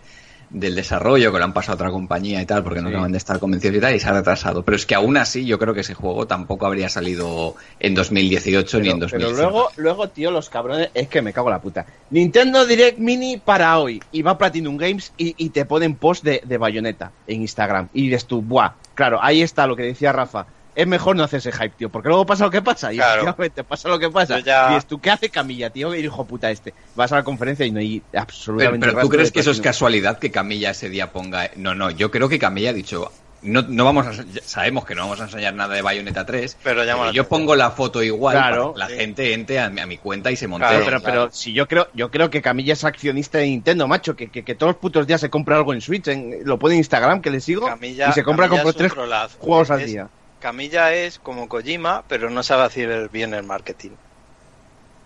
del 0.51 0.75
desarrollo, 0.75 1.33
que 1.33 1.39
lo 1.39 1.45
han 1.45 1.53
pasado 1.53 1.73
a 1.73 1.77
otra 1.77 1.91
compañía 1.91 2.43
y 2.43 2.47
tal, 2.47 2.65
porque 2.65 2.81
no 2.83 2.89
acaban 2.89 3.13
de 3.13 3.19
estar 3.19 3.39
convencidos 3.39 3.77
y 3.77 3.81
tal, 3.81 3.95
y 3.95 4.01
se 4.01 4.09
ha 4.09 4.13
retrasado. 4.13 4.65
Pero 4.65 4.77
es 4.77 4.85
que 4.87 4.95
aún 4.97 5.17
así 5.17 5.47
yo 5.47 5.59
creo 5.59 5.75
que 5.75 5.81
ese 5.81 5.95
juego 5.95 6.27
tampoco 6.27 6.67
habría 6.67 6.89
salido 6.89 7.55
en 7.79 7.95
2018 7.95 8.81
ni 8.81 8.89
en 8.89 8.99
Pero, 8.99 9.07
2019. 9.09 9.35
pero 9.37 9.51
luego, 9.51 9.69
luego, 9.77 10.09
tío, 10.11 10.31
los 10.31 10.49
cabrones, 10.51 10.91
es 10.95 11.09
que 11.09 11.23
me 11.23 11.33
cago 11.33 11.49
en 11.49 11.53
la 11.55 11.61
puta. 11.61 11.87
Nintendo 12.11 12.67
Direct 12.67 12.99
Mini 12.99 13.37
para 13.39 13.79
hoy. 13.79 14.01
Y 14.11 14.23
va 14.23 14.39
Platinum 14.39 14.77
Games 14.77 15.13
y, 15.17 15.35
y 15.39 15.51
te 15.51 15.65
ponen 15.67 15.97
post 15.97 16.25
de, 16.25 16.43
de 16.45 16.59
Bayonetta 16.59 17.13
en 17.27 17.43
Instagram. 17.43 17.89
Y 17.93 18.05
dices 18.09 18.27
tú, 18.27 18.43
buah, 18.43 18.75
claro, 18.95 19.19
ahí 19.23 19.43
está 19.43 19.67
lo 19.67 19.77
que 19.77 19.85
decía 19.85 20.13
Rafa. 20.13 20.47
Es 20.81 20.87
mejor 20.87 21.15
no 21.17 21.25
hacerse 21.25 21.53
hype, 21.53 21.71
tío, 21.77 21.89
porque 21.91 22.09
luego 22.09 22.25
pasa 22.25 22.45
lo 22.45 22.51
que 22.51 22.63
pasa. 22.63 22.93
Y 22.93 22.97
Claro. 22.97 23.13
efectivamente 23.23 23.65
pasa 23.65 23.89
lo 23.89 23.99
que 23.99 24.09
pasa. 24.11 24.41
Ya- 24.41 24.67
Y 24.71 24.75
dices 24.75 24.87
tú, 24.87 25.01
¿qué 25.01 25.11
hace 25.11 25.29
Camilla, 25.29 25.71
tío? 25.71 25.93
El 25.93 26.05
hijo 26.05 26.25
puta 26.25 26.51
este. 26.51 26.73
Vas 26.95 27.13
a 27.13 27.17
la 27.17 27.23
conferencia 27.23 27.67
y 27.67 27.71
no 27.71 27.81
hay 27.81 28.03
Pero, 28.11 28.23
absolutamente 28.23 28.79
pero 28.81 28.93
tú 28.93 28.97
rastro 28.99 29.11
crees 29.17 29.33
que 29.33 29.41
eso 29.41 29.51
es 29.51 29.61
casualidad 29.61 30.19
que 30.19 30.31
Camilla 30.31 30.71
ese 30.71 30.89
día 30.89 31.13
ponga. 31.13 31.51
No, 31.57 31.75
no, 31.75 31.91
yo 31.91 32.11
creo 32.11 32.29
que 32.29 32.39
Camilla 32.39 32.71
ha 32.71 32.73
dicho. 32.75 33.11
No, 33.43 33.63
no 33.63 33.87
vamos 33.87 34.07
a, 34.07 34.13
sabemos 34.45 34.85
que 34.85 34.95
no 34.95 35.01
vamos 35.05 35.19
a 35.21 35.25
enseñar 35.25 35.55
nada 35.55 35.75
de 35.75 35.81
Bayonetta 35.81 36.27
3, 36.27 36.59
Pero 36.63 36.85
la 36.85 36.93
yo 36.95 37.01
atención. 37.03 37.27
pongo 37.27 37.57
la 37.57 37.71
foto 37.71 38.03
igual 38.03 38.37
Claro, 38.37 38.75
para 38.75 38.87
que 38.87 38.93
la 38.93 38.99
sí. 38.99 39.01
gente 39.03 39.33
entre 39.33 39.59
a, 39.61 39.71
mi- 39.71 39.81
a 39.81 39.87
mi 39.87 39.97
cuenta 39.97 40.31
y 40.31 40.37
se 40.37 40.47
monte. 40.47 40.67
Claro, 40.69 40.85
pero, 40.85 41.01
claro. 41.01 41.21
pero 41.25 41.33
si 41.35 41.55
yo 41.55 41.67
creo, 41.67 41.89
yo 41.95 42.11
creo 42.11 42.29
que 42.29 42.43
Camilla 42.43 42.75
es 42.75 42.85
accionista 42.85 43.39
de 43.39 43.47
Nintendo, 43.47 43.89
macho, 43.89 44.15
que, 44.15 44.29
que, 44.29 44.45
que 44.45 44.55
todos 44.55 44.73
los 44.75 44.77
putos 44.81 45.07
días 45.07 45.23
se 45.23 45.31
compra 45.31 45.57
algo 45.57 45.73
en 45.73 45.81
Switch, 45.81 46.07
en- 46.09 46.41
lo 46.45 46.59
pone 46.59 46.75
en 46.75 46.81
Instagram, 46.81 47.23
que 47.23 47.31
le 47.31 47.41
sigo, 47.41 47.67
Camilla- 47.67 48.11
y 48.11 48.13
se 48.13 48.23
compra 48.23 48.47
como 48.49 48.69
es 48.69 48.77
tres 48.77 48.93
trolazo. 48.93 49.39
juegos 49.39 49.71
al 49.71 49.81
Es- 49.81 49.87
día. 49.91 50.09
Camilla 50.41 50.93
es 50.95 51.19
como 51.19 51.49
Kojima, 51.49 52.03
pero 52.09 52.31
no 52.31 52.43
sabe 52.43 52.65
hacer 52.65 53.09
bien 53.11 53.35
el 53.35 53.45
marketing. 53.45 53.91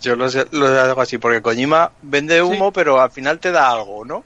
Yo 0.00 0.16
lo, 0.16 0.28
sé- 0.28 0.46
lo 0.50 0.66
hago 0.66 1.00
así, 1.00 1.18
porque 1.18 1.42
Kojima 1.42 1.92
vende 2.02 2.42
humo, 2.42 2.72
pero 2.72 3.00
al 3.00 3.10
final 3.10 3.38
te 3.38 3.52
da 3.52 3.70
algo, 3.70 4.04
¿no? 4.04 4.22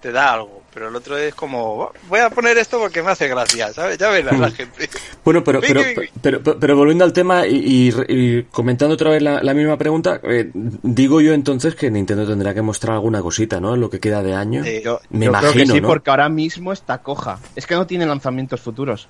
Te 0.00 0.12
da 0.12 0.34
algo. 0.34 0.62
Pero 0.74 0.88
el 0.88 0.96
otro 0.96 1.16
es 1.16 1.34
como, 1.34 1.92
voy 2.08 2.20
a 2.20 2.28
poner 2.30 2.58
esto 2.58 2.78
porque 2.78 3.02
me 3.02 3.10
hace 3.12 3.26
gracia, 3.28 3.72
¿sabes? 3.72 3.96
Ya 3.96 4.10
verás 4.10 4.38
la 4.38 4.50
gente. 4.50 4.88
Bueno, 5.24 5.42
pero, 5.42 5.62
pero, 5.62 5.80
pero, 6.20 6.42
pero, 6.42 6.58
pero 6.60 6.76
volviendo 6.76 7.02
al 7.02 7.14
tema 7.14 7.46
y, 7.46 7.88
y- 7.88 7.94
y 8.08 8.42
comentando 8.44 8.92
otra 8.94 9.08
vez 9.08 9.22
la, 9.22 9.42
la 9.42 9.54
misma 9.54 9.78
pregunta, 9.78 10.20
eh, 10.22 10.50
digo 10.52 11.22
yo 11.22 11.32
entonces 11.32 11.74
que 11.74 11.90
Nintendo 11.90 12.26
tendrá 12.26 12.52
que 12.52 12.60
mostrar 12.60 12.92
alguna 12.96 13.22
cosita, 13.22 13.58
¿no? 13.58 13.72
En 13.74 13.80
lo 13.80 13.88
que 13.88 14.00
queda 14.00 14.22
de 14.22 14.34
año. 14.34 14.62
Sí. 14.62 14.82
Yo, 14.84 15.00
Me 15.08 15.24
yo 15.24 15.32
creo 15.32 15.40
que 15.40 15.46
imagino, 15.62 15.74
sí, 15.76 15.80
¿no? 15.80 15.88
porque 15.88 16.10
ahora 16.10 16.28
mismo 16.28 16.74
está 16.74 16.98
coja. 16.98 17.38
Es 17.56 17.66
que 17.66 17.74
no 17.74 17.86
tiene 17.86 18.04
lanzamientos 18.04 18.60
futuros. 18.60 19.08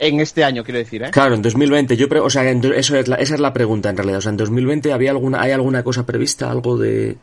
En 0.00 0.18
este 0.20 0.42
año, 0.44 0.64
quiero 0.64 0.78
decir, 0.78 1.02
¿eh? 1.02 1.10
Claro, 1.10 1.34
en 1.34 1.42
2020. 1.42 1.96
Yo, 1.96 2.06
o 2.22 2.30
sea, 2.30 2.50
eso 2.50 2.96
es 2.96 3.06
la- 3.08 3.16
esa 3.16 3.34
es 3.34 3.40
la 3.40 3.52
pregunta 3.52 3.90
en 3.90 3.96
realidad. 3.96 4.18
O 4.18 4.22
sea, 4.22 4.30
en 4.30 4.36
2020 4.38 4.92
había 4.92 5.10
alguna, 5.10 5.40
hay 5.42 5.52
alguna 5.52 5.82
cosa 5.82 6.04
prevista, 6.06 6.50
algo 6.50 6.76
de, 6.78 7.16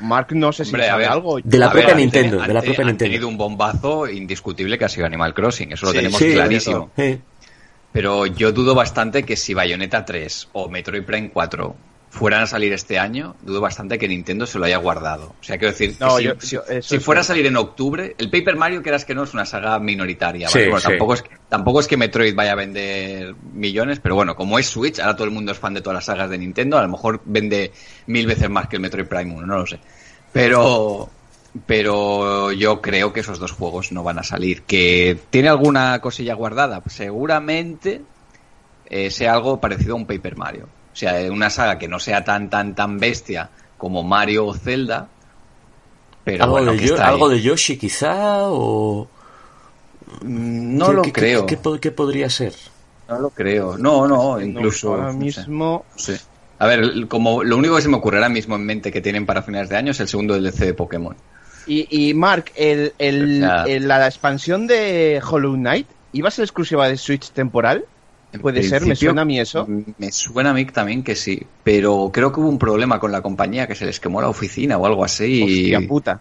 Mark 0.00 0.28
no 0.32 0.52
sé 0.52 0.64
si 0.64 0.70
Hombre, 0.70 0.86
sabe 0.86 1.02
ver. 1.04 1.10
algo. 1.12 1.38
de 1.42 1.58
la 1.58 1.66
A 1.66 1.70
propia 1.70 1.88
ver, 1.88 1.96
Nintendo, 1.96 2.40
de 2.40 2.54
la 2.54 2.60
propia 2.62 2.80
han 2.82 2.86
Nintendo. 2.88 2.98
tenido 3.12 3.28
un 3.28 3.36
bombazo 3.36 4.08
indiscutible 4.08 4.78
que 4.78 4.84
ha 4.84 4.88
sido 4.88 5.06
Animal 5.06 5.34
Crossing, 5.34 5.72
eso 5.72 5.86
lo 5.86 5.92
tenemos 5.92 6.18
Sí, 6.18 6.32
clarísimo. 6.32 6.90
sí. 6.96 7.18
Pero 7.92 8.26
yo 8.26 8.52
dudo 8.52 8.74
bastante 8.74 9.22
que 9.24 9.34
si 9.36 9.54
Bayonetta 9.54 10.04
3 10.04 10.48
o 10.52 10.68
Metroid 10.68 11.02
Prime 11.04 11.30
4 11.30 11.74
fueran 12.10 12.42
a 12.42 12.46
salir 12.46 12.72
este 12.72 12.98
año, 12.98 13.36
dudo 13.42 13.60
bastante 13.60 13.98
que 13.98 14.08
Nintendo 14.08 14.46
se 14.46 14.58
lo 14.58 14.64
haya 14.64 14.78
guardado. 14.78 15.34
O 15.40 15.44
sea, 15.44 15.58
quiero 15.58 15.72
decir, 15.72 15.96
que 15.98 16.04
No, 16.04 16.16
si, 16.16 16.24
yo- 16.24 16.40
si- 16.40 16.56
yo- 16.56 16.62
eso 16.68 16.88
si 16.88 16.96
es 16.96 17.04
fuera 17.04 17.20
a 17.20 17.24
salir 17.24 17.44
en 17.46 17.56
octubre, 17.56 18.14
el 18.18 18.30
Paper 18.30 18.56
Mario, 18.56 18.82
quieras 18.82 19.04
que 19.04 19.14
no, 19.14 19.24
es 19.24 19.34
una 19.34 19.44
saga 19.44 19.78
minoritaria. 19.78 20.48
Sí, 20.48 20.58
¿vale? 20.58 20.70
Bueno, 20.70 20.80
sí. 20.80 20.88
tampoco, 20.88 21.14
es, 21.14 21.24
tampoco 21.48 21.80
es 21.80 21.86
que 21.86 21.96
Metroid 21.98 22.34
vaya 22.34 22.52
a 22.52 22.56
vender 22.56 23.34
millones, 23.52 24.00
pero 24.00 24.14
bueno, 24.14 24.34
como 24.34 24.58
es 24.58 24.66
Switch, 24.66 24.98
ahora 25.00 25.14
todo 25.16 25.26
el 25.26 25.32
mundo 25.32 25.52
es 25.52 25.58
fan 25.58 25.74
de 25.74 25.80
todas 25.82 25.94
las 25.96 26.04
sagas 26.06 26.30
de 26.30 26.38
Nintendo, 26.38 26.78
a 26.78 26.82
lo 26.82 26.88
mejor 26.88 27.20
vende 27.26 27.72
mil 28.06 28.26
veces 28.26 28.48
más 28.48 28.68
que 28.68 28.76
el 28.76 28.82
Metroid 28.82 29.06
Prime 29.06 29.34
1, 29.34 29.46
no 29.46 29.58
lo 29.58 29.66
sé. 29.66 29.78
Pero, 30.32 31.10
pero 31.66 32.52
yo 32.52 32.80
creo 32.80 33.12
que 33.12 33.20
esos 33.20 33.38
dos 33.38 33.52
juegos 33.52 33.92
no 33.92 34.02
van 34.02 34.18
a 34.18 34.22
salir. 34.22 34.62
¿Que 34.62 35.18
tiene 35.30 35.48
alguna 35.48 36.00
cosilla 36.00 36.34
guardada? 36.34 36.82
Seguramente 36.86 38.00
eh, 38.86 39.10
sea 39.10 39.34
algo 39.34 39.60
parecido 39.60 39.92
a 39.92 39.96
un 39.96 40.06
Paper 40.06 40.36
Mario. 40.36 40.68
O 40.98 41.00
sea, 41.00 41.30
una 41.30 41.48
saga 41.48 41.78
que 41.78 41.86
no 41.86 42.00
sea 42.00 42.24
tan, 42.24 42.50
tan, 42.50 42.74
tan 42.74 42.98
bestia 42.98 43.50
como 43.76 44.02
Mario 44.02 44.46
o 44.46 44.54
Zelda. 44.54 45.06
Pero 46.24 46.42
algo, 46.42 46.56
bueno, 46.56 46.72
de 46.72 46.78
que 46.78 46.86
Yo- 46.88 46.94
está 46.94 47.06
ahí. 47.06 47.12
algo 47.12 47.28
de 47.28 47.40
Yoshi 47.40 47.76
quizá 47.78 48.48
o... 48.48 49.06
No 50.22 50.86
¿Qué- 50.88 50.92
lo 50.94 51.02
qué- 51.02 51.12
creo. 51.12 51.46
¿qué, 51.46 51.56
po- 51.56 51.78
qué 51.78 51.92
podría 51.92 52.28
ser? 52.28 52.52
No 53.08 53.20
lo 53.20 53.30
creo. 53.30 53.78
No, 53.78 54.08
no, 54.08 54.40
incluso. 54.40 54.90
ahora 54.94 55.04
no 55.06 55.12
sé. 55.12 55.18
mismo. 55.18 55.84
Sí. 55.94 56.16
A 56.58 56.66
ver, 56.66 57.06
como 57.06 57.44
lo 57.44 57.56
único 57.56 57.76
que 57.76 57.82
se 57.82 57.88
me 57.88 57.96
ocurre 57.96 58.16
ahora 58.16 58.28
mismo 58.28 58.56
en 58.56 58.66
mente 58.66 58.90
que 58.90 59.00
tienen 59.00 59.24
para 59.24 59.42
finales 59.42 59.68
de 59.68 59.76
año 59.76 59.92
es 59.92 60.00
el 60.00 60.08
segundo 60.08 60.34
DLC 60.34 60.64
de 60.66 60.74
Pokémon. 60.74 61.14
Y, 61.68 61.86
y 62.08 62.12
Mark, 62.14 62.46
el, 62.56 62.92
el- 62.98 63.44
O 63.44 63.46
sea- 63.46 63.64
el- 63.66 63.86
la 63.86 64.04
expansión 64.06 64.66
de 64.66 65.22
Hollow 65.24 65.54
Knight 65.54 65.86
iba 66.12 66.26
a 66.26 66.32
ser 66.32 66.42
exclusiva 66.44 66.88
de 66.88 66.96
Switch 66.96 67.30
temporal. 67.30 67.84
En 68.32 68.40
Puede 68.40 68.62
ser, 68.62 68.84
me 68.84 68.94
suena 68.94 69.22
a 69.22 69.24
mí 69.24 69.40
eso. 69.40 69.66
Me 69.96 70.12
suena 70.12 70.50
a 70.50 70.52
mí 70.52 70.64
también 70.66 71.02
que 71.02 71.16
sí, 71.16 71.40
pero 71.64 72.10
creo 72.12 72.30
que 72.30 72.40
hubo 72.40 72.48
un 72.48 72.58
problema 72.58 73.00
con 73.00 73.10
la 73.10 73.22
compañía 73.22 73.66
que 73.66 73.74
se 73.74 73.86
les 73.86 73.98
quemó 74.00 74.20
la 74.20 74.28
oficina 74.28 74.76
o 74.76 74.84
algo 74.84 75.02
así. 75.04 75.42
y- 75.44 75.74
Hostia 75.74 75.88
puta. 75.88 76.20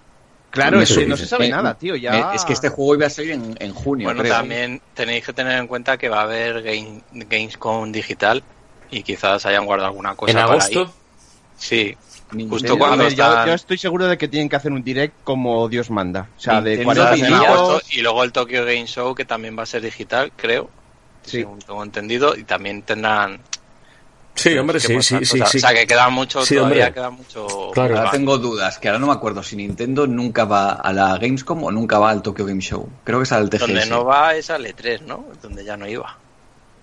Claro, 0.49 0.77
Me 0.77 0.83
es 0.83 0.89
que 0.89 0.93
suena- 0.95 1.09
no 1.09 1.17
se 1.17 1.25
sabe 1.27 1.49
nada, 1.49 1.73
tío. 1.77 1.97
Ya... 1.97 2.31
es 2.33 2.45
que 2.45 2.53
este 2.53 2.69
juego 2.69 2.95
iba 2.95 3.07
a 3.07 3.09
salir 3.09 3.31
en, 3.31 3.55
en 3.59 3.73
junio. 3.73 4.05
Bueno, 4.07 4.21
creo. 4.21 4.33
también 4.33 4.81
tenéis 4.93 5.25
que 5.25 5.33
tener 5.33 5.59
en 5.59 5.67
cuenta 5.67 5.97
que 5.97 6.07
va 6.07 6.19
a 6.21 6.23
haber 6.23 6.61
game, 6.63 7.01
Gamescom 7.11 7.91
digital 7.91 8.41
y 8.89 9.03
quizás 9.03 9.45
hayan 9.45 9.65
guardado 9.65 9.89
alguna 9.89 10.15
cosa 10.15 10.31
¿En 10.31 10.37
para 10.37 10.49
agosto? 10.51 10.79
ahí. 10.83 10.87
Sí, 11.57 11.97
Nintendo- 12.31 12.49
justo 12.55 12.77
cuando 12.77 13.03
ver, 13.03 13.15
yo, 13.15 13.23
están- 13.25 13.47
yo 13.47 13.53
estoy 13.53 13.77
seguro 13.77 14.07
de 14.07 14.17
que 14.17 14.27
tienen 14.29 14.47
que 14.47 14.55
hacer 14.55 14.71
un 14.71 14.83
direct 14.83 15.15
como 15.25 15.67
Dios 15.67 15.89
manda. 15.89 16.29
O 16.37 16.39
sea, 16.39 16.61
de 16.61 16.77
Nintendo 16.77 16.85
40 16.85 17.13
quizás 17.15 17.19
en 17.19 17.33
diría- 17.35 17.49
minutos. 17.51 17.69
agosto, 17.69 17.89
y 17.91 18.01
luego 18.01 18.23
el 18.23 18.31
Tokyo 18.31 18.61
Game 18.65 18.87
Show 18.87 19.13
que 19.15 19.25
también 19.25 19.57
va 19.59 19.63
a 19.63 19.65
ser 19.65 19.81
digital, 19.81 20.31
creo. 20.37 20.69
Sí. 21.27 21.39
según 21.39 21.59
tengo 21.59 21.83
entendido, 21.83 22.35
y 22.35 22.43
también 22.43 22.81
tendrán 22.81 23.41
Sí, 24.37 24.55
hombre, 24.55 24.79
sí, 24.79 25.01
sí, 25.01 25.25
sí. 25.25 25.41
O 25.41 25.45
sea, 25.47 25.73
que 25.73 25.87
queda 25.87 26.09
mucho, 26.09 26.45
Sí, 26.45 26.55
todavía 26.55 26.93
queda 26.93 27.09
mucho. 27.09 27.71
Claro. 27.73 27.97
Ahora 27.97 28.11
tengo 28.11 28.37
dudas, 28.37 28.77
que 28.77 28.87
ahora 28.87 28.99
no 28.99 29.07
me 29.07 29.13
acuerdo 29.13 29.41
si 29.41 29.55
Nintendo 29.55 30.05
nunca 30.05 30.45
va 30.45 30.73
a 30.73 30.93
la 30.93 31.17
Gamescom 31.17 31.63
o 31.63 31.71
nunca 31.71 31.97
va 31.97 32.11
al 32.11 32.21
Tokyo 32.21 32.45
Game 32.45 32.61
Show. 32.61 32.87
Creo 33.03 33.17
que 33.17 33.23
es 33.23 33.31
al 33.31 33.49
TGS. 33.49 33.61
Donde 33.61 33.85
no 33.87 34.05
va 34.05 34.35
es 34.35 34.51
al 34.51 34.65
E3, 34.65 35.01
¿no? 35.01 35.25
Donde 35.41 35.65
ya 35.65 35.75
no 35.75 35.87
iba. 35.87 36.15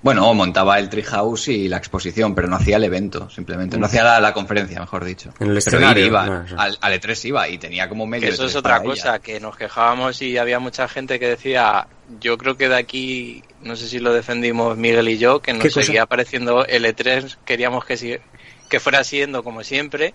Bueno, 0.04 0.32
montaba 0.34 0.78
el 0.78 0.88
Treehouse 0.90 1.48
y 1.48 1.66
la 1.68 1.78
exposición, 1.78 2.34
pero 2.34 2.46
no 2.46 2.56
hacía 2.56 2.76
el 2.76 2.84
evento, 2.84 3.28
simplemente. 3.30 3.78
No 3.78 3.86
hacía 3.86 4.04
la, 4.04 4.20
la 4.20 4.32
conferencia, 4.34 4.78
mejor 4.78 5.02
dicho. 5.04 5.30
En 5.40 5.48
el 5.48 5.54
Pero 5.54 5.58
escenario, 5.58 6.06
iba, 6.06 6.26
no, 6.26 6.44
al, 6.58 6.78
al 6.80 6.92
E3 7.00 7.24
iba 7.24 7.48
y 7.48 7.56
tenía 7.58 7.88
como 7.88 8.06
medio 8.06 8.28
Que 8.28 8.34
eso 8.34 8.44
E3 8.44 8.48
es 8.48 8.56
otra 8.56 8.82
cosa, 8.82 9.08
ella. 9.08 9.18
que 9.20 9.40
nos 9.40 9.56
quejábamos 9.56 10.20
y 10.20 10.36
había 10.36 10.58
mucha 10.58 10.86
gente 10.88 11.18
que 11.18 11.26
decía, 11.28 11.86
yo 12.20 12.36
creo 12.36 12.56
que 12.56 12.68
de 12.68 12.76
aquí, 12.76 13.42
no 13.62 13.76
sé 13.76 13.88
si 13.88 13.98
lo 13.98 14.12
defendimos 14.12 14.76
Miguel 14.76 15.08
y 15.08 15.16
yo, 15.16 15.40
que 15.40 15.52
¿Qué 15.52 15.58
nos 15.58 15.72
cosa? 15.74 15.82
seguía 15.82 16.02
apareciendo 16.02 16.66
el 16.66 16.84
E3, 16.84 17.38
queríamos 17.46 17.84
que, 17.86 17.96
sigue- 17.96 18.20
que 18.68 18.80
fuera 18.80 19.02
siendo 19.04 19.42
como 19.42 19.64
siempre. 19.64 20.14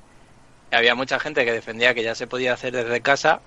Había 0.71 0.93
mucha 0.93 1.19
gente 1.19 1.43
que 1.45 1.51
defendía 1.51 1.95
que 1.95 2.03
ya 2.03 2.13
se 2.13 2.27
podía 2.27 2.53
hacer 2.53 2.73
desde 2.73 3.01
casa. 3.01 3.41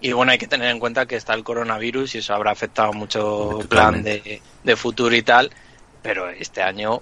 Y 0.00 0.12
bueno, 0.12 0.32
hay 0.32 0.38
que 0.38 0.46
tener 0.46 0.70
en 0.70 0.78
cuenta 0.78 1.06
que 1.06 1.16
está 1.16 1.34
el 1.34 1.42
coronavirus 1.44 2.14
y 2.14 2.18
eso 2.18 2.34
habrá 2.34 2.50
afectado 2.50 2.92
mucho 2.92 3.60
plan 3.68 3.94
Totalmente. 4.02 4.30
de, 4.30 4.42
de 4.62 4.76
futuro 4.76 5.14
y 5.14 5.22
tal. 5.22 5.50
Pero 6.02 6.28
este 6.28 6.62
año... 6.62 7.00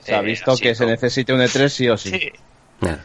Se 0.00 0.14
ha 0.14 0.20
eh, 0.20 0.24
visto 0.24 0.56
que 0.56 0.74
se 0.74 0.84
necesita 0.84 1.32
un 1.32 1.40
E3 1.40 1.68
sí 1.68 1.88
o 1.88 1.96
sí. 1.96 2.10
Sí, 2.10 2.32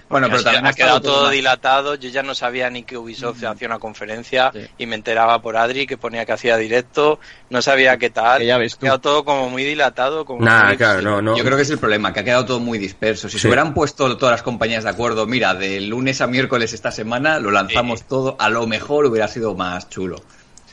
Bueno, 0.10 0.28
ha 0.28 0.30
pero 0.30 0.44
también 0.44 0.66
ha 0.66 0.74
quedado 0.74 1.02
todo 1.02 1.24
más- 1.24 1.32
dilatado. 1.32 1.96
Yo 1.96 2.10
ya 2.10 2.24
no 2.24 2.34
sabía 2.36 2.70
ni 2.70 2.84
que 2.84 2.98
Ubisoft 2.98 3.44
hacía 3.44 3.68
una 3.68 3.80
conferencia 3.80 4.52
Sí. 4.54 4.68
y 4.78 4.86
me 4.86 4.96
enteraba 4.96 5.42
por 5.42 5.58
Adri 5.58 5.86
que 5.88 5.98
ponía 5.98 6.26
que 6.26 6.32
hacía 6.32 6.58
directo. 6.58 7.20
No 7.50 7.62
sabía 7.62 7.98
qué 7.98 8.10
tal. 8.10 8.40
Que 8.40 8.46
ya 8.46 8.58
ves 8.58 8.76
Ha 8.76 8.80
quedado 8.80 9.00
todo 9.00 9.24
como 9.26 9.50
muy 9.50 9.64
dilatado. 9.64 10.26
Como 10.26 10.44
Nada, 10.46 10.68
muy- 10.68 10.78
claro, 10.78 11.02
no, 11.02 11.22
no. 11.22 11.38
Yo 11.38 11.44
creo 11.44 11.56
que 11.56 11.64
es 11.64 11.70
el 11.70 11.80
problema, 11.80 12.14
que 12.14 12.20
ha 12.20 12.24
quedado 12.24 12.46
todo 12.46 12.60
muy 12.60 12.78
disperso. 12.78 13.28
Si 13.30 13.34
Sí. 13.38 13.42
se 13.42 13.48
hubieran 13.48 13.74
puesto 13.74 14.18
todas 14.18 14.34
las 14.34 14.44
compañías 14.44 14.84
de 14.84 14.90
acuerdo, 14.90 15.26
mira, 15.26 15.54
de 15.56 15.82
lunes 15.82 16.22
a 16.22 16.28
miércoles 16.28 16.74
esta 16.74 16.92
semana 16.92 17.40
lo 17.40 17.52
lanzamos 17.52 18.00
Sí. 18.00 18.06
todo, 18.10 18.36
a 18.40 18.50
lo 18.50 18.68
mejor 18.68 19.06
hubiera 19.06 19.28
sido 19.28 19.56
más 19.56 19.90
chulo. 19.90 20.18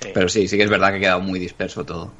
Sí. 0.01 0.11
Pero 0.13 0.29
sí, 0.29 0.47
sí 0.47 0.57
que 0.59 0.65
es 0.65 0.71
verdad 0.71 0.91
que 0.91 0.97
ha 0.97 1.01
quedado 1.01 1.21
muy 1.21 1.39
disperso 1.39 1.85
todo. 1.85 2.13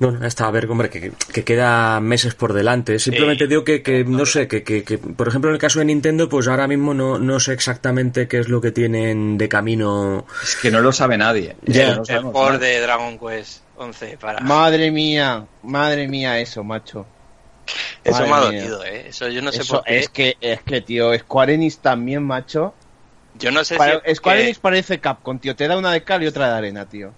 Bueno, 0.00 0.20
hasta 0.24 0.46
a 0.46 0.50
ver, 0.52 0.66
hombre, 0.70 0.90
que, 0.90 1.10
que 1.32 1.42
queda 1.42 1.98
meses 2.00 2.34
por 2.34 2.52
delante. 2.52 3.00
Simplemente 3.00 3.44
Sí. 3.44 3.48
digo 3.48 3.64
que, 3.64 3.82
que 3.82 4.04
no 4.04 4.24
sé, 4.26 4.46
que, 4.46 4.62
que, 4.62 4.84
que, 4.84 4.96
por 4.98 5.26
ejemplo, 5.26 5.50
en 5.50 5.54
el 5.54 5.60
caso 5.60 5.80
de 5.80 5.86
Nintendo, 5.86 6.28
pues 6.28 6.46
ahora 6.46 6.68
mismo 6.68 6.94
no, 6.94 7.18
no 7.18 7.40
sé 7.40 7.52
exactamente 7.52 8.28
qué 8.28 8.38
es 8.38 8.48
lo 8.48 8.60
que 8.60 8.70
tienen 8.70 9.36
de 9.38 9.48
camino. 9.48 10.24
Es 10.42 10.54
que 10.56 10.70
no 10.70 10.80
lo 10.80 10.92
sabe 10.92 11.18
nadie. 11.18 11.56
Que 11.66 11.84
no 11.86 12.02
el 12.06 12.32
nadie. 12.32 12.58
de 12.58 12.80
Dragon 12.80 13.18
Quest 13.18 13.62
11 13.76 14.18
para... 14.20 14.38
Madre 14.40 14.92
mía, 14.92 15.44
madre 15.64 16.06
mía 16.06 16.38
eso, 16.38 16.62
macho. 16.62 17.04
Eso 18.04 18.24
madre 18.26 18.28
me 18.28 18.34
ha 18.34 18.50
mía. 18.50 18.70
dolido, 18.70 18.84
¿eh? 18.84 19.08
Eso 19.08 19.28
yo 19.28 19.42
no 19.42 19.50
sé 19.50 19.62
Eso 19.62 19.74
por 19.74 19.84
qué. 19.84 19.98
es 19.98 20.08
que, 20.08 20.36
es 20.40 20.62
que, 20.62 20.80
tío, 20.80 21.12
Square 21.18 21.54
Enix 21.54 21.78
también, 21.78 22.22
macho. 22.22 22.72
Yo 23.36 23.50
no 23.50 23.64
sé 23.64 23.76
Para- 23.76 24.00
si... 24.06 24.14
Square 24.14 24.38
que- 24.38 24.44
Enix 24.44 24.58
parece 24.60 25.00
Capcom, 25.00 25.38
tío. 25.40 25.56
Te 25.56 25.66
da 25.66 25.76
una 25.76 25.90
de 25.92 26.04
cal 26.04 26.22
y 26.22 26.26
otra 26.28 26.48
de 26.52 26.54
arena, 26.56 26.88
tío. 26.88 27.12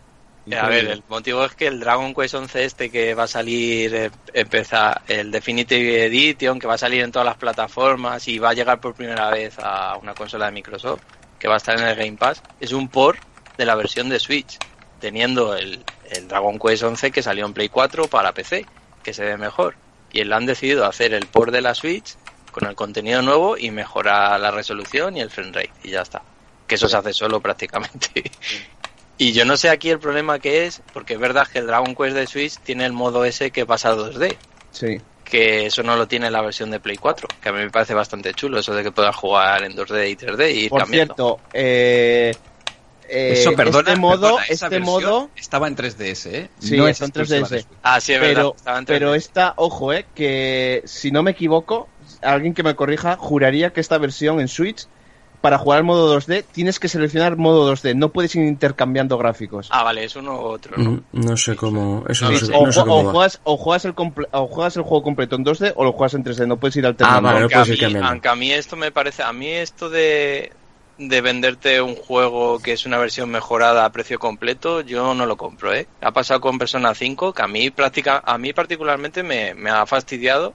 A 0.56 0.68
ver, 0.68 0.86
el 0.86 1.02
motivo 1.08 1.44
es 1.44 1.54
que 1.54 1.66
el 1.66 1.80
Dragon 1.80 2.14
Quest 2.14 2.34
11 2.34 2.64
este 2.64 2.90
que 2.90 3.14
va 3.14 3.24
a 3.24 3.28
salir, 3.28 3.94
eh, 3.94 4.10
empieza 4.32 5.02
el 5.06 5.30
Definitive 5.30 6.06
Edition, 6.06 6.58
que 6.58 6.66
va 6.66 6.74
a 6.74 6.78
salir 6.78 7.02
en 7.02 7.12
todas 7.12 7.26
las 7.26 7.36
plataformas 7.36 8.26
y 8.26 8.38
va 8.38 8.50
a 8.50 8.54
llegar 8.54 8.80
por 8.80 8.94
primera 8.94 9.30
vez 9.30 9.58
a 9.58 9.96
una 9.96 10.14
consola 10.14 10.46
de 10.46 10.52
Microsoft, 10.52 11.02
que 11.38 11.46
va 11.46 11.54
a 11.54 11.56
estar 11.58 11.78
en 11.78 11.86
el 11.86 11.94
Game 11.94 12.16
Pass, 12.16 12.42
es 12.58 12.72
un 12.72 12.88
port 12.88 13.18
de 13.58 13.66
la 13.66 13.74
versión 13.74 14.08
de 14.08 14.18
Switch, 14.18 14.58
teniendo 14.98 15.54
el, 15.54 15.84
el 16.10 16.26
Dragon 16.26 16.58
Quest 16.58 16.82
11 16.82 17.10
que 17.10 17.22
salió 17.22 17.46
en 17.46 17.52
Play 17.52 17.68
4 17.68 18.08
para 18.08 18.32
PC, 18.32 18.66
que 19.02 19.12
se 19.12 19.24
ve 19.24 19.36
mejor. 19.36 19.76
Y 20.12 20.20
él 20.20 20.32
han 20.32 20.46
decidido 20.46 20.86
hacer 20.86 21.14
el 21.14 21.26
port 21.26 21.52
de 21.52 21.60
la 21.60 21.74
Switch 21.74 22.16
con 22.50 22.66
el 22.66 22.74
contenido 22.74 23.22
nuevo 23.22 23.56
y 23.56 23.70
mejora 23.70 24.36
la 24.38 24.50
resolución 24.50 25.16
y 25.16 25.20
el 25.20 25.30
frame 25.30 25.52
rate, 25.52 25.72
y 25.84 25.90
ya 25.90 26.02
está. 26.02 26.22
Que 26.66 26.74
eso 26.74 26.88
se 26.88 26.96
hace 26.96 27.12
solo 27.12 27.40
prácticamente. 27.40 28.30
Y 29.22 29.32
yo 29.32 29.44
no 29.44 29.58
sé 29.58 29.68
aquí 29.68 29.90
el 29.90 29.98
problema 29.98 30.38
que 30.38 30.64
es, 30.64 30.80
porque 30.94 31.12
es 31.12 31.20
verdad 31.20 31.46
que 31.46 31.58
el 31.58 31.66
Dragon 31.66 31.94
Quest 31.94 32.16
de 32.16 32.26
Switch 32.26 32.56
tiene 32.60 32.86
el 32.86 32.94
modo 32.94 33.26
ese 33.26 33.50
que 33.50 33.66
pasa 33.66 33.90
a 33.90 33.94
2D, 33.94 34.34
Sí. 34.72 34.98
que 35.24 35.66
eso 35.66 35.82
no 35.82 35.94
lo 35.96 36.08
tiene 36.08 36.30
la 36.30 36.40
versión 36.40 36.70
de 36.70 36.80
Play 36.80 36.96
4, 36.96 37.28
que 37.42 37.48
a 37.50 37.52
mí 37.52 37.58
me 37.58 37.68
parece 37.70 37.92
bastante 37.92 38.32
chulo, 38.32 38.58
eso 38.60 38.74
de 38.74 38.82
que 38.82 38.92
puedas 38.92 39.14
jugar 39.14 39.62
en 39.64 39.76
2D 39.76 40.08
y 40.10 40.16
3D 40.16 40.50
y 40.54 40.58
ir 40.60 40.70
Por 40.70 40.80
cambiando. 40.80 41.14
cierto, 41.14 41.40
eh, 41.52 42.34
eh, 43.10 43.32
Eso, 43.34 43.52
perdona, 43.54 43.90
este 43.90 44.00
modo, 44.00 44.20
perdona, 44.22 44.44
esa 44.48 44.66
este 44.68 44.80
modo, 44.80 45.28
estaba 45.36 45.68
en 45.68 45.76
3DS, 45.76 46.26
¿eh? 46.32 46.50
Sí, 46.58 46.78
no 46.78 46.88
está 46.88 47.04
en 47.04 47.08
exclusiva 47.10 47.46
3DS. 47.46 47.50
de 47.50 47.62
Switch. 47.64 47.78
Ah, 47.82 48.00
sí, 48.00 48.12
es 48.14 48.20
verdad. 48.22 48.34
pero, 48.36 48.54
estaba 48.56 48.78
en 48.78 48.84
3D. 48.86 48.88
pero 48.88 49.14
esta, 49.14 49.52
ojo, 49.56 49.92
eh, 49.92 50.06
que 50.14 50.80
si 50.86 51.10
no 51.10 51.22
me 51.22 51.32
equivoco, 51.32 51.88
alguien 52.22 52.54
que 52.54 52.62
me 52.62 52.74
corrija, 52.74 53.16
juraría 53.18 53.70
que 53.74 53.80
esta 53.82 53.98
versión 53.98 54.40
en 54.40 54.48
Switch, 54.48 54.86
para 55.40 55.58
jugar 55.58 55.78
al 55.78 55.84
modo 55.84 56.14
2D, 56.18 56.44
tienes 56.52 56.78
que 56.78 56.88
seleccionar 56.88 57.36
modo 57.36 57.72
2D, 57.72 57.94
no 57.96 58.10
puedes 58.10 58.34
ir 58.36 58.42
intercambiando 58.46 59.16
gráficos. 59.18 59.68
Ah, 59.70 59.82
vale, 59.82 60.04
es 60.04 60.14
uno 60.16 60.34
u 60.40 60.44
otro, 60.44 60.76
¿no? 60.78 60.90
Mm, 60.90 61.04
No 61.12 61.36
sé 61.36 61.56
cómo. 61.56 62.04
Eso 62.08 62.26
No 62.26 62.32
no, 62.32 62.38
sé, 62.38 62.54
o, 62.54 62.66
no 62.66 62.72
sé 62.72 62.80
ju- 62.80 62.84
cómo 62.84 63.00
o 63.00 63.04
va. 63.06 63.12
juegas, 63.12 63.40
o, 63.44 63.56
juegas 63.56 63.84
el 63.86 63.94
comple- 63.94 64.28
o 64.32 64.46
juegas 64.48 64.76
el 64.76 64.82
juego 64.82 65.02
completo 65.02 65.36
en 65.36 65.44
2D 65.44 65.72
o 65.76 65.84
lo 65.84 65.92
juegas 65.92 66.14
en 66.14 66.24
3D, 66.24 66.46
no 66.46 66.58
puedes 66.58 66.76
ir 66.76 66.86
alternando. 66.86 67.28
Ah, 67.28 67.32
vale, 67.32 67.40
no 67.40 67.42
aunque, 67.44 67.54
a 67.54 67.58
puedes 67.64 67.68
ir 67.70 67.74
mí, 67.76 67.80
cambiando. 67.80 68.08
aunque 68.10 68.28
a 68.28 68.36
mí 68.36 68.52
esto 68.52 68.76
me 68.76 68.92
parece, 68.92 69.22
a 69.22 69.32
mí 69.32 69.48
esto 69.48 69.88
de, 69.88 70.52
de 70.98 71.20
venderte 71.22 71.80
un 71.80 71.96
juego 71.96 72.60
que 72.60 72.72
es 72.72 72.84
una 72.84 72.98
versión 72.98 73.30
mejorada 73.30 73.84
a 73.86 73.90
precio 73.92 74.18
completo, 74.18 74.82
yo 74.82 75.14
no 75.14 75.24
lo 75.24 75.36
compro, 75.38 75.72
¿eh? 75.72 75.86
Ha 76.02 76.12
pasado 76.12 76.40
con 76.40 76.58
Persona 76.58 76.94
5, 76.94 77.32
que 77.32 77.42
a 77.42 77.48
mí 77.48 77.70
práctica, 77.70 78.22
a 78.24 78.36
mí 78.36 78.52
particularmente 78.52 79.22
me, 79.22 79.54
me 79.54 79.70
ha 79.70 79.86
fastidiado 79.86 80.52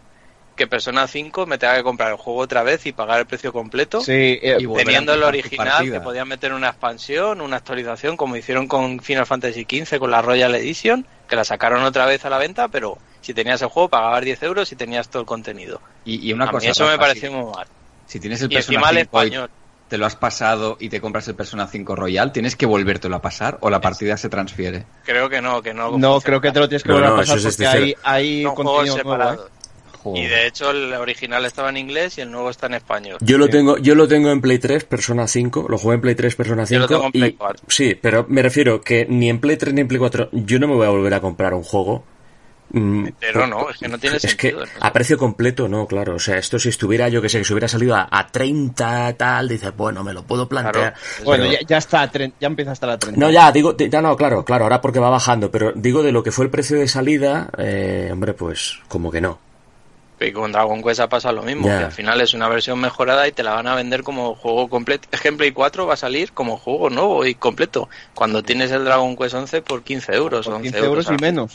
que 0.56 0.68
Persona 0.68 1.07
5 1.07 1.45
me 1.45 1.57
tenga 1.57 1.76
que 1.76 1.84
comprar 1.84 2.11
el 2.11 2.18
juego 2.18 2.40
otra 2.40 2.64
vez 2.64 2.86
y 2.86 2.91
pagar 2.94 3.19
el 3.19 3.26
precio 3.26 3.52
completo. 3.52 3.99
Sí, 4.02 4.11
eh, 4.41 4.57
Y 4.60 4.68
Teniendo 4.68 5.14
el 5.14 5.23
original, 5.23 5.91
que 5.91 5.99
podían 5.99 6.27
meter 6.27 6.53
una 6.53 6.69
expansión, 6.69 7.41
una 7.41 7.57
actualización, 7.57 8.15
como 8.18 8.36
hicieron 8.38 8.68
con 8.68 8.99
Final 8.99 9.26
Fantasy 9.26 9.65
XV, 9.69 9.99
con 9.99 10.11
la 10.11 10.22
Royal 10.22 10.56
Edition, 10.56 11.06
que 11.27 11.36
la 11.36 11.44
sacaron 11.44 11.84
otra 11.84 12.06
vez 12.06 12.23
a 12.26 12.30
la 12.30 12.38
venta, 12.38 12.68
pero 12.69 12.98
si 13.22 13.34
tenías 13.34 13.61
el 13.61 13.68
juego 13.68 13.90
pagabas 13.90 14.23
10 14.23 14.41
euros 14.44 14.72
y 14.72 14.76
tenías 14.76 15.10
todo 15.10 15.22
el 15.22 15.26
contenido. 15.27 15.82
Y, 16.06 16.30
y 16.30 16.34
una 16.34 16.45
a 16.45 16.52
cosa, 16.52 16.65
mí 16.65 16.72
eso 16.72 16.88
me 16.88 16.98
pareció 16.98 17.30
si, 17.30 17.36
muy 17.36 17.52
mal. 17.53 17.68
si 18.06 18.19
tienes 18.19 18.41
el 18.41 18.52
Y 18.52 18.56
Persona 18.56 18.80
encima 18.80 18.90
el 18.91 18.98
5 18.98 19.23
y 19.23 19.27
español. 19.27 19.49
te 19.88 19.98
lo 19.98 20.06
has 20.06 20.15
pasado 20.15 20.77
y 20.80 20.90
te 20.90 21.02
compras 21.02 21.27
el 21.27 21.36
Persona 21.36 21.68
5 21.68 21.95
Royal, 21.95 22.32
¿tienes 22.32 22.56
que 22.56 22.65
volvértelo 22.65 23.15
a 23.15 23.22
pasar 23.22 23.57
o 23.61 23.69
la 23.69 23.82
partida 23.82 24.15
se 24.18 24.30
transfiere? 24.30 24.86
Creo 25.03 25.30
que 25.30 25.41
no, 25.41 25.61
que 25.61 25.73
no. 25.73 25.98
No, 25.98 26.22
creo 26.22 26.40
que 26.41 26.52
te 26.52 26.60
lo 26.60 26.69
tienes 26.69 26.84
que 26.84 26.90
No, 26.90 26.95
volver 26.95 27.10
no, 27.10 27.15
a 27.15 27.19
pasar 27.19 27.38
es 27.40 27.44
porque 27.44 27.68
hay, 27.68 27.80
decir- 27.82 27.98
hay 28.03 28.44
juegos 28.44 28.56
contenido 28.56 29.03
nuevo, 29.03 29.34
¿eh? 29.34 29.38
Y 30.14 30.26
de 30.26 30.48
hecho 30.48 30.72
el 30.72 30.94
original 30.94 31.45
estaba 31.45 31.69
en 31.69 31.77
inglés 31.77 32.18
y 32.18 32.22
el 32.22 32.30
nuevo 32.32 32.49
está 32.49 32.68
en 32.68 32.76
español. 32.76 33.18
Yo 33.22 33.38
lo 33.38 33.48
tengo, 33.49 33.77
yo 33.77 33.95
lo 33.95 34.07
tengo 34.07 34.30
en 34.32 34.41
Play 34.41 34.60
3, 34.60 34.84
Persona 34.84 35.27
5, 35.27 35.65
lo 35.69 35.77
jugué 35.77 35.95
en 35.95 36.02
Play 36.02 36.15
3, 36.15 36.36
Persona 36.36 36.64
Yo 36.64 36.68
5 36.68 36.82
lo 36.82 36.88
tengo 36.88 37.06
en 37.06 37.11
Play 37.11 37.30
y 37.30 37.34
4. 37.34 37.65
sí, 37.69 37.95
pero 37.99 38.26
me 38.30 38.41
refiero 38.41 38.82
que 38.82 39.06
ni 39.10 39.30
en 39.30 39.40
Play 39.40 39.57
3 39.57 39.73
ni 39.73 39.82
en 39.82 39.88
Play 39.88 39.99
4 39.99 40.30
yo 40.34 40.60
no 40.60 40.68
me 40.68 40.76
voy 40.76 40.86
a 40.86 40.90
volver 40.90 41.14
a 41.14 41.22
comprar 41.22 41.53
un 41.53 41.64
juego. 41.64 42.03
mm, 42.72 43.07
Pero 43.19 43.45
no, 43.48 43.69
es 43.69 43.77
que 43.77 43.88
no 43.88 43.98
tiene 43.99 44.18
es 44.18 44.23
sentido. 44.23 44.64
que 44.64 44.69
a 44.82 44.91
precio 44.91 45.18
completo 45.18 45.68
no, 45.68 45.86
claro, 45.88 46.15
o 46.15 46.19
sea, 46.19 46.38
esto 46.38 46.57
si 46.60 46.69
estuviera 46.69 47.07
yo 47.10 47.22
que 47.22 47.30
sé, 47.30 47.38
que 47.38 47.44
si 47.45 47.53
hubiera 47.53 47.68
salido 47.68 47.95
a, 47.95 48.07
a 48.11 48.27
30 48.27 49.14
tal, 49.18 49.48
dices, 49.48 49.72
bueno, 49.77 50.03
me 50.03 50.14
lo 50.14 50.23
puedo 50.23 50.49
plantear. 50.49 50.94
Claro. 50.94 51.23
Bueno, 51.23 51.44
Pero- 51.45 51.56
ya, 51.61 51.68
ya 51.68 51.77
está, 51.77 52.02
a 52.02 52.11
tre- 52.11 52.34
ya 52.40 52.48
empieza 52.48 52.72
a 52.72 52.73
estar 52.73 52.90
a 52.90 52.98
30. 52.98 53.19
No, 53.19 53.30
ya, 53.32 53.52
digo, 53.52 53.77
ya 53.77 54.02
no, 54.02 54.18
claro, 54.18 54.44
claro, 54.44 54.64
ahora 54.65 54.82
porque 54.82 54.99
va 54.99 55.10
bajando, 55.11 55.52
pero 55.52 55.72
digo 55.76 56.02
de 56.03 56.11
lo 56.11 56.23
que 56.23 56.32
fue 56.32 56.45
el 56.45 56.52
precio 56.52 56.77
de 56.80 56.88
salida, 56.88 57.49
eh, 57.57 58.10
hombre, 58.11 58.34
pues 58.34 58.80
como 58.88 59.11
que 59.11 59.22
no. 59.22 59.40
Y 60.19 60.31
con 60.31 60.51
Dragon 60.51 60.81
Quest 60.81 61.01
ha 61.01 61.09
pasado 61.09 61.35
lo 61.35 61.43
mismo, 61.43 61.67
que 61.67 61.73
al 61.73 61.91
final 61.91 62.21
es 62.21 62.33
una 62.33 62.47
versión 62.47 62.79
mejorada 62.79 63.27
y 63.27 63.31
te 63.33 63.43
la 63.43 63.53
van 63.53 63.67
a 63.67 63.75
vender 63.75 64.01
como 64.03 64.33
juego 64.35 64.69
completo. 64.69 65.07
Es 65.11 65.19
que 65.19 65.27
en 65.27 65.37
Play 65.37 65.51
4 65.51 65.85
va 65.85 65.95
a 65.95 65.97
salir 65.97 66.31
como 66.31 66.57
juego 66.57 66.89
nuevo 66.89 67.25
y 67.25 67.35
completo, 67.35 67.89
cuando 68.13 68.41
tienes 68.41 68.71
el 68.71 68.85
Dragon 68.85 69.15
Quest 69.17 69.35
11 69.35 69.61
por 69.61 69.83
15 69.83 70.13
euros. 70.13 70.45
Por 70.45 70.55
11 70.55 70.71
15 70.71 70.85
euros 70.85 71.07
y 71.11 71.21
menos. 71.21 71.51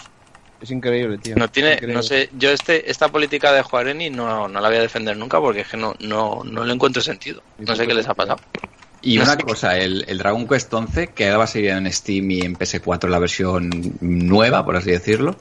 Es 0.60 0.70
increíble, 0.70 1.16
tío. 1.16 1.36
No 1.36 1.48
tiene, 1.48 1.72
Increíble. 1.72 1.94
no 1.94 2.02
sé, 2.02 2.28
yo 2.36 2.50
este, 2.50 2.90
esta 2.90 3.08
política 3.08 3.50
de 3.50 3.62
Juareni 3.62 4.10
no, 4.10 4.46
no 4.46 4.60
la 4.60 4.68
voy 4.68 4.76
a 4.76 4.82
defender 4.82 5.16
nunca 5.16 5.40
porque 5.40 5.60
es 5.60 5.68
que 5.68 5.78
no, 5.78 5.94
no, 6.00 6.42
no 6.44 6.64
le 6.64 6.74
encuentro 6.74 7.00
sentido. 7.00 7.42
No 7.58 7.74
sé 7.74 7.86
qué 7.86 7.94
les 7.94 8.06
ha 8.08 8.12
pasado. 8.14 8.40
Y 9.00 9.16
No 9.16 9.22
una 9.22 9.32
sé. 9.36 9.42
cosa, 9.42 9.78
el, 9.78 10.04
el 10.06 10.18
Dragon 10.18 10.46
Quest 10.46 10.74
11, 10.74 11.06
que 11.14 11.24
ahora 11.28 11.38
va 11.38 11.44
a 11.44 11.46
salir 11.46 11.70
en 11.70 11.90
Steam 11.90 12.30
y 12.30 12.40
en 12.42 12.54
PS4 12.58 13.08
la 13.08 13.18
versión 13.18 13.70
nueva, 14.02 14.62
por 14.66 14.76
así 14.76 14.90
decirlo, 14.90 15.36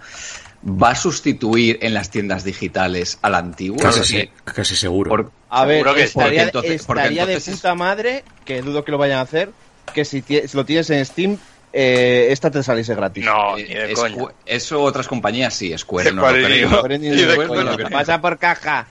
va 0.64 0.90
a 0.92 0.96
sustituir 0.96 1.80
en 1.82 1.94
las 1.94 2.10
tiendas 2.10 2.44
digitales 2.44 3.18
al 3.22 3.36
antiguo. 3.36 3.78
Casi, 3.80 4.00
Es 4.02 4.08
sí, 4.08 4.14
decir, 4.18 4.32
casi 4.44 4.76
seguro. 4.76 5.10
por- 5.10 5.32
A 5.50 5.66
ver, 5.66 5.78
Seguro 5.78 5.96
que 5.96 6.04
estaría, 6.04 6.26
Porque 6.28 6.42
entonces- 6.42 6.86
porque 6.86 7.02
estaría 7.02 7.22
entonces 7.24 7.46
de 7.46 7.52
es- 7.54 7.58
puta 7.58 7.76
madre, 7.76 8.24
que 8.46 8.62
dudo 8.62 8.84
que 8.84 8.92
lo 8.92 8.98
vayan 8.98 9.20
a 9.20 9.22
hacer, 9.22 9.50
que 9.94 10.06
si, 10.06 10.24
lo 10.54 10.66
tienes 10.66 10.90
en 10.92 11.06
Steam, 11.06 11.38
eh, 11.74 12.28
esta 12.32 12.52
te 12.52 12.62
saliese 12.62 12.94
gratis. 12.96 13.24
No, 13.26 13.58
eh, 13.58 13.66
ni 13.68 13.74
de 13.74 13.94
coña. 13.94 14.34
eso 14.46 14.82
otras 14.82 15.08
compañías 15.08 15.54
sí, 15.54 15.76
Square 15.78 16.12
no 16.12 16.22
lo 16.22 16.28
Square 16.28 16.44
creo. 16.46 16.70
no. 16.70 16.78
Square 16.78 17.00
ni 17.00 17.10
Ni 17.10 17.16
de 17.16 17.26
de 17.26 17.36
coña. 17.36 17.48
coña 17.48 17.64
lo 17.64 17.76
creo. 17.78 17.90
Pasa 17.90 18.22
por 18.22 18.38
caja. 18.38 18.88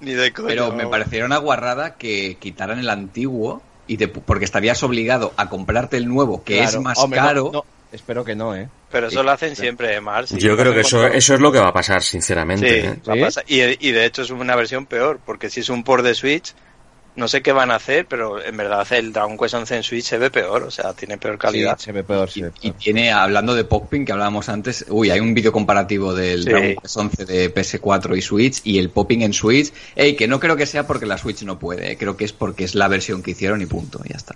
Ni 0.00 0.12
de 0.12 0.32
coña. 0.32 0.48
Pero 0.48 0.72
me 0.72 0.86
parecería 0.86 1.24
una 1.24 1.38
guarrada 1.38 1.94
que 1.96 2.36
quitaran 2.40 2.78
el 2.78 2.88
antiguo 2.90 3.62
y 3.86 3.96
te- 3.96 4.08
porque 4.08 4.44
estarías 4.44 4.82
obligado 4.82 5.32
a 5.36 5.48
comprarte 5.48 5.96
el 5.96 6.08
nuevo, 6.08 6.42
que 6.44 6.56
Claro. 6.58 6.68
es 6.78 6.80
más 6.84 6.98
Hombre, 6.98 7.20
no, 7.20 7.26
caro. 7.26 7.50
no, 7.52 7.64
espero 7.92 8.24
que 8.24 8.34
no, 8.34 8.54
¿eh? 8.54 8.68
Pero 8.90 9.08
eso 9.08 9.22
lo 9.22 9.30
hacen 9.30 9.56
siempre, 9.56 10.00
Mars. 10.00 10.30
Yo 10.30 10.56
creo 10.56 10.72
que 10.74 10.80
eso, 10.80 11.06
eso 11.06 11.34
es 11.34 11.40
lo 11.40 11.50
que 11.52 11.58
va 11.58 11.68
a 11.68 11.72
pasar, 11.72 12.02
sinceramente. 12.02 12.68
Sí, 12.82 12.86
¿eh? 12.88 12.96
va 13.08 13.12
a 13.12 13.16
¿Sí? 13.16 13.22
pasar. 13.22 13.44
Y, 13.48 13.88
y 13.88 13.92
de 13.92 14.04
hecho 14.04 14.22
es 14.22 14.30
una 14.30 14.56
versión 14.56 14.86
peor, 14.86 15.20
porque 15.24 15.50
si 15.50 15.60
es 15.60 15.68
un 15.68 15.82
port 15.84 16.04
de 16.04 16.14
Switch, 16.14 16.54
no 17.16 17.28
sé 17.28 17.40
qué 17.40 17.50
van 17.52 17.70
a 17.70 17.76
hacer, 17.76 18.04
pero 18.06 18.44
en 18.44 18.54
verdad 18.58 18.86
el 18.92 19.10
Dragon 19.10 19.38
Quest 19.38 19.54
11 19.54 19.76
en 19.76 19.82
Switch 19.82 20.04
se 20.04 20.18
ve 20.18 20.30
peor, 20.30 20.64
o 20.64 20.70
sea, 20.70 20.92
tiene 20.92 21.16
peor 21.16 21.38
calidad. 21.38 21.78
Sí, 21.78 21.86
se 21.86 21.92
ve 21.92 22.04
peor, 22.04 22.28
se 22.30 22.40
Y, 22.40 22.42
ve 22.42 22.52
y 22.60 22.70
peor. 22.70 22.74
tiene, 22.82 23.10
hablando 23.10 23.54
de 23.54 23.64
Popping, 23.64 24.04
que 24.04 24.12
hablábamos 24.12 24.50
antes, 24.50 24.84
uy, 24.90 25.08
hay 25.10 25.20
un 25.20 25.32
vídeo 25.32 25.50
comparativo 25.50 26.14
del 26.14 26.44
Sí. 26.44 26.50
Dragon 26.50 26.74
Quest 26.82 26.96
11 26.98 27.24
de 27.24 27.54
PS4 27.54 28.16
y 28.18 28.20
Switch 28.22 28.60
y 28.64 28.78
el 28.78 28.90
Popping 28.90 29.22
en 29.22 29.32
Switch. 29.32 29.72
Ey, 29.94 30.14
que 30.14 30.28
no 30.28 30.38
creo 30.38 30.56
que 30.56 30.66
sea 30.66 30.86
porque 30.86 31.06
la 31.06 31.16
Switch 31.16 31.42
no 31.42 31.58
puede, 31.58 31.92
eh, 31.92 31.96
creo 31.96 32.18
que 32.18 32.26
es 32.26 32.34
porque 32.34 32.64
es 32.64 32.74
la 32.74 32.86
versión 32.88 33.22
que 33.22 33.30
hicieron 33.30 33.62
y 33.62 33.66
punto, 33.66 34.00
ya 34.06 34.16
está. 34.16 34.34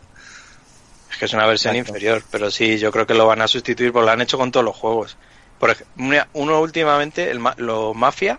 Es 1.20 1.24
que 1.24 1.26
es 1.26 1.34
una 1.34 1.44
versión 1.46 1.76
Exacto. 1.76 1.98
inferior, 1.98 2.22
pero 2.30 2.50
sí, 2.50 2.78
yo 2.78 2.90
creo 2.90 3.06
que 3.06 3.12
lo 3.12 3.26
van 3.26 3.42
a 3.42 3.46
sustituir 3.46 3.92
porque 3.92 4.06
lo 4.06 4.12
han 4.12 4.22
hecho 4.22 4.38
con 4.38 4.50
todos 4.50 4.64
los 4.64 4.74
juegos. 4.74 5.18
Por 5.58 5.68
ejemplo, 5.68 6.24
uno 6.32 6.60
últimamente, 6.62 7.30
el, 7.30 7.38
ma- 7.40 7.54
los 7.58 7.94
Mafia, 7.94 8.38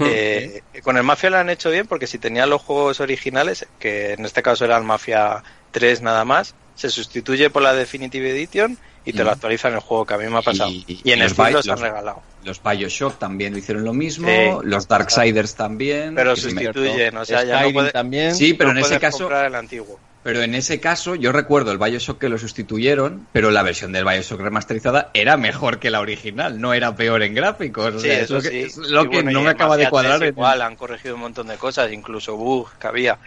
eh, 0.00 0.62
con 0.82 0.96
el 0.96 1.04
Mafia 1.04 1.30
lo 1.30 1.36
han 1.38 1.48
hecho 1.48 1.70
bien 1.70 1.86
porque 1.86 2.08
si 2.08 2.18
tenían 2.18 2.50
los 2.50 2.60
juegos 2.60 2.98
originales, 2.98 3.68
que 3.78 4.14
en 4.14 4.24
este 4.24 4.42
caso 4.42 4.64
era 4.64 4.76
el 4.78 4.82
Mafia 4.82 5.44
3 5.70 6.02
nada 6.02 6.24
más, 6.24 6.56
se 6.74 6.90
sustituye 6.90 7.50
por 7.50 7.62
la 7.62 7.72
Definitive 7.72 8.30
Edition 8.30 8.76
y 9.04 9.12
te 9.12 9.22
Mm. 9.22 9.26
lo 9.26 9.30
actualizan 9.32 9.74
el 9.74 9.78
juego, 9.80 10.04
que 10.04 10.14
a 10.14 10.18
mí 10.18 10.24
me 10.28 10.38
ha 10.38 10.42
pasado. 10.42 10.70
Y- 10.70 10.84
Y, 10.88 11.00
y 11.04 11.12
en 11.12 11.20
los 11.20 11.30
Steam 11.32 11.48
Bi- 11.48 11.52
los 11.54 11.66
han 11.68 11.72
los- 11.72 11.80
regalado. 11.82 12.22
Los 12.42 12.60
Bioshock 12.60 13.18
también 13.20 13.52
lo 13.52 13.58
hicieron 13.60 13.84
lo 13.84 13.92
mismo, 13.92 14.26
Sí. 14.26 14.66
los 14.66 14.88
Darksiders 14.88 15.54
también. 15.54 16.16
Pero 16.16 16.34
sustituyen, 16.34 17.16
o 17.16 17.24
sea, 17.24 17.44
ya 17.44 17.62
no 17.62 17.72
puede, 17.72 17.92
también. 17.92 18.34
Sí, 18.34 18.54
pero 18.54 18.72
no 18.72 18.80
en 18.80 18.86
ese 18.86 18.98
caso, 18.98 19.30
el 19.44 19.54
antiguo. 19.54 20.00
Pero 20.22 20.42
en 20.42 20.54
ese 20.54 20.78
caso 20.80 21.14
yo 21.14 21.32
recuerdo 21.32 21.72
el 21.72 21.78
Bioshock 21.78 22.18
que 22.18 22.28
lo 22.28 22.38
sustituyeron, 22.38 23.26
pero 23.32 23.50
la 23.50 23.62
versión 23.62 23.92
del 23.92 24.04
Bioshock 24.04 24.40
remasterizada 24.40 25.10
era 25.14 25.36
mejor 25.36 25.78
que 25.78 25.90
la 25.90 26.00
original, 26.00 26.60
no 26.60 26.74
era 26.74 26.94
peor 26.94 27.22
en 27.22 27.34
gráficos. 27.34 27.94
o 27.94 27.98
Sí, 28.00 28.06
sea, 28.08 28.18
es 28.20 28.24
eso 28.24 28.34
lo 28.36 28.42
que, 28.42 28.48
sí. 28.50 28.58
es 28.60 28.76
lo 28.76 29.02
que 29.02 29.08
bueno, 29.22 29.30
no 29.32 29.42
me 29.42 29.50
acaba 29.50 29.76
de 29.76 29.88
cuadrar. 29.88 30.18
3 30.18 30.28
en- 30.30 30.34
Igual 30.36 30.62
han 30.62 30.76
corregido 30.76 31.14
un 31.16 31.22
montón 31.22 31.48
de 31.48 31.56
cosas, 31.56 31.92
incluso 31.92 32.36
bugs 32.36 32.72
que 32.78 32.86
había. 32.86 33.18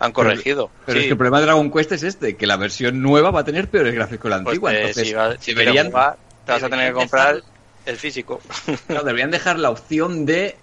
Han 0.00 0.12
corregido. 0.12 0.70
Pero 0.86 0.92
Sí, 0.98 0.98
es 1.00 1.04
que 1.06 1.10
el 1.12 1.16
problema 1.16 1.38
de 1.40 1.46
Dragon 1.46 1.72
Quest 1.72 1.92
es 1.92 2.02
este, 2.04 2.36
que 2.36 2.46
la 2.46 2.56
versión 2.56 3.02
nueva 3.02 3.30
va 3.32 3.40
a 3.40 3.44
tener 3.44 3.68
peores 3.68 3.94
gráficos 3.94 4.22
que 4.24 4.28
la 4.28 4.36
pues, 4.44 4.48
antigua. 4.54 4.72
eh, 4.72 4.78
entonces, 4.80 5.08
si, 5.08 5.14
va- 5.14 5.36
si 5.38 5.54
deberían, 5.54 5.86
jugar, 5.88 6.16
te 6.44 6.52
vas 6.52 6.62
a 6.62 6.68
tener 6.68 6.88
que 6.88 6.92
comprar 6.94 7.34
dejar- 7.36 7.50
el 7.86 7.96
físico. 7.96 8.40
claro, 8.86 9.02
deberían 9.04 9.30
dejar 9.32 9.58
la 9.58 9.70
opción 9.70 10.24
de, 10.24 10.56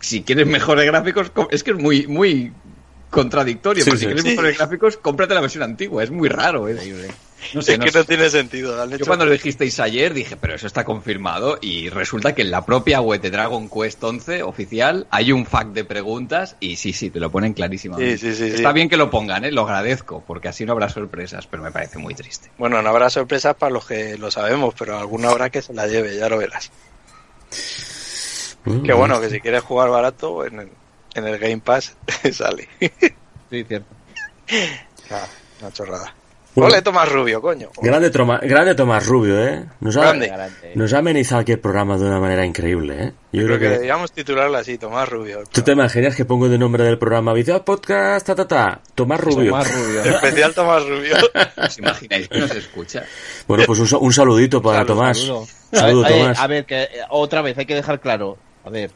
si 0.00 0.22
quieres 0.22 0.46
mejores 0.46 0.86
gráficos, 0.86 1.28
co- 1.30 1.48
es 1.50 1.62
que 1.64 1.72
es 1.72 1.76
muy, 1.76 2.06
muy 2.06 2.52
contradictorio, 3.10 3.82
Sí, 3.84 3.90
porque 3.90 3.98
sí. 3.98 4.04
si 4.04 4.06
quieres 4.06 4.22
Sí. 4.24 4.30
mejores 4.30 4.58
gráficos, 4.58 4.96
cómprate 4.98 5.34
la 5.34 5.40
versión 5.40 5.62
antigua, 5.64 6.02
es 6.04 6.10
muy 6.10 6.28
raro. 6.28 6.68
es- 6.68 6.76
No 7.54 7.62
sé, 7.62 7.74
es 7.74 7.78
no 7.78 7.84
que 7.84 7.92
sé. 7.92 7.98
no 7.98 8.04
tiene 8.04 8.28
sentido. 8.30 8.82
han 8.82 8.90
Yo 8.90 8.96
hecho- 8.96 9.06
cuando 9.06 9.24
lo 9.24 9.30
dijisteis 9.30 9.78
ayer 9.80 10.12
dije, 10.12 10.36
pero 10.36 10.54
eso 10.56 10.66
está 10.66 10.84
confirmado 10.84 11.56
y 11.62 11.88
resulta 11.88 12.34
que 12.34 12.42
en 12.42 12.50
la 12.50 12.66
propia 12.66 13.00
web 13.00 13.20
de 13.20 13.30
Dragon 13.30 13.70
Quest 13.70 14.02
11 14.02 14.42
oficial 14.42 15.06
hay 15.10 15.30
un 15.32 15.46
fact 15.46 15.70
de 15.72 15.84
preguntas 15.84 16.56
y 16.60 16.76
sí, 16.76 16.92
sí, 16.92 17.10
te 17.10 17.20
lo 17.20 17.30
ponen 17.30 17.52
clarísimamente. 17.54 18.18
Sí, 18.18 18.34
sí, 18.34 18.36
sí, 18.50 18.54
Está 18.56 18.70
sí. 18.70 18.74
bien 18.74 18.88
que 18.88 18.96
lo 18.96 19.08
pongan, 19.10 19.44
¿eh? 19.44 19.52
lo 19.52 19.62
agradezco, 19.62 20.22
porque 20.26 20.48
así 20.48 20.64
no 20.66 20.72
habrá 20.72 20.88
sorpresas, 20.88 21.46
pero 21.46 21.62
me 21.62 21.70
parece 21.70 21.98
muy 21.98 22.14
triste. 22.14 22.50
Bueno, 22.58 22.82
no 22.82 22.88
habrá 22.88 23.08
sorpresas 23.08 23.54
para 23.54 23.70
los 23.72 23.86
que 23.86 24.18
lo 24.18 24.30
sabemos, 24.32 24.74
pero 24.76 24.98
alguna 24.98 25.30
habrá 25.30 25.48
que 25.48 25.62
se 25.62 25.72
la 25.72 25.86
lleve, 25.86 26.16
ya 26.16 26.28
lo 26.28 26.38
verás. 26.38 26.70
Mm. 28.64 28.82
Que 28.82 28.92
bueno, 28.92 29.20
que 29.20 29.30
si 29.30 29.40
quieres 29.40 29.62
jugar 29.62 29.88
barato, 29.90 30.44
en 30.44 30.58
el, 30.60 30.68
en 31.14 31.26
el 31.26 31.38
Game 31.38 31.58
Pass 31.58 31.96
sale. 32.32 32.68
Sí, 33.50 33.64
cierto. 33.64 33.86
Ah, 35.10 35.26
una 35.62 35.72
chorrada. 35.72 36.14
Bueno. 36.54 36.72
Ole, 36.74 36.82
Tomás 36.82 37.10
Rubio, 37.10 37.40
coño. 37.40 37.70
Grande, 37.80 38.10
Toma- 38.10 38.40
grande 38.42 38.74
Tomás 38.74 39.06
Rubio, 39.06 39.42
¿eh? 39.42 39.64
Nos 39.80 39.96
ha, 39.96 40.00
Grande. 40.00 40.32
Nos 40.74 40.92
ha 40.92 40.98
amenizado 40.98 41.40
aquí 41.40 41.52
el 41.52 41.60
programa 41.60 41.96
de 41.96 42.04
una 42.04 42.18
manera 42.20 42.44
increíble, 42.44 42.94
¿eh? 43.04 43.12
Yo 43.32 43.44
Creo 43.44 43.46
creo 43.46 43.58
que 43.58 43.64
que... 43.64 43.70
deberíamos 43.70 44.12
titularla 44.12 44.58
así, 44.58 44.76
Tomás 44.76 45.08
Rubio. 45.08 45.44
¿Tú 45.50 45.62
te 45.62 45.72
imaginas 45.72 46.14
que 46.16 46.24
pongo 46.26 46.48
de 46.48 46.58
nombre 46.58 46.84
del 46.84 46.98
programa 46.98 47.32
Video 47.32 47.64
Podcast, 47.64 48.26
ta, 48.26 48.34
ta, 48.34 48.46
ta, 48.48 48.80
Tomás 48.94 49.20
Rubio? 49.20 49.50
Tomás 49.52 49.72
Rubio. 49.74 50.02
Especial 50.04 50.54
Tomás 50.54 50.86
Rubio. 50.86 51.16
¿Os 51.56 51.78
imagináis 51.78 52.28
que 52.28 52.38
no 52.40 52.48
se 52.48 52.58
escucha? 52.58 53.04
Bueno, 53.46 53.64
pues 53.66 53.78
un, 53.78 53.98
un 54.00 54.12
saludito 54.12 54.60
para 54.60 54.84
Tomás. 54.84 55.18
Saludo. 55.18 55.46
Saludo, 55.72 56.04
a, 56.04 56.08
ver, 56.08 56.18
Tomás. 56.20 56.38
a 56.40 56.46
ver, 56.48 56.64
que 56.66 56.82
eh, 56.82 56.88
otra 57.10 57.40
vez 57.42 57.56
hay 57.56 57.66
que 57.66 57.74
dejar 57.76 58.00
claro. 58.00 58.36
A 58.64 58.70
ver, 58.70 58.90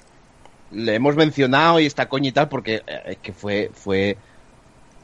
le 0.72 0.94
hemos 0.94 1.16
mencionado 1.16 1.80
y 1.80 1.86
está 1.86 2.08
coña 2.08 2.28
y 2.28 2.32
tal 2.32 2.48
porque 2.48 2.82
eh, 2.86 3.02
es 3.06 3.18
que 3.18 3.32
fue, 3.32 3.70
fue, 3.72 4.16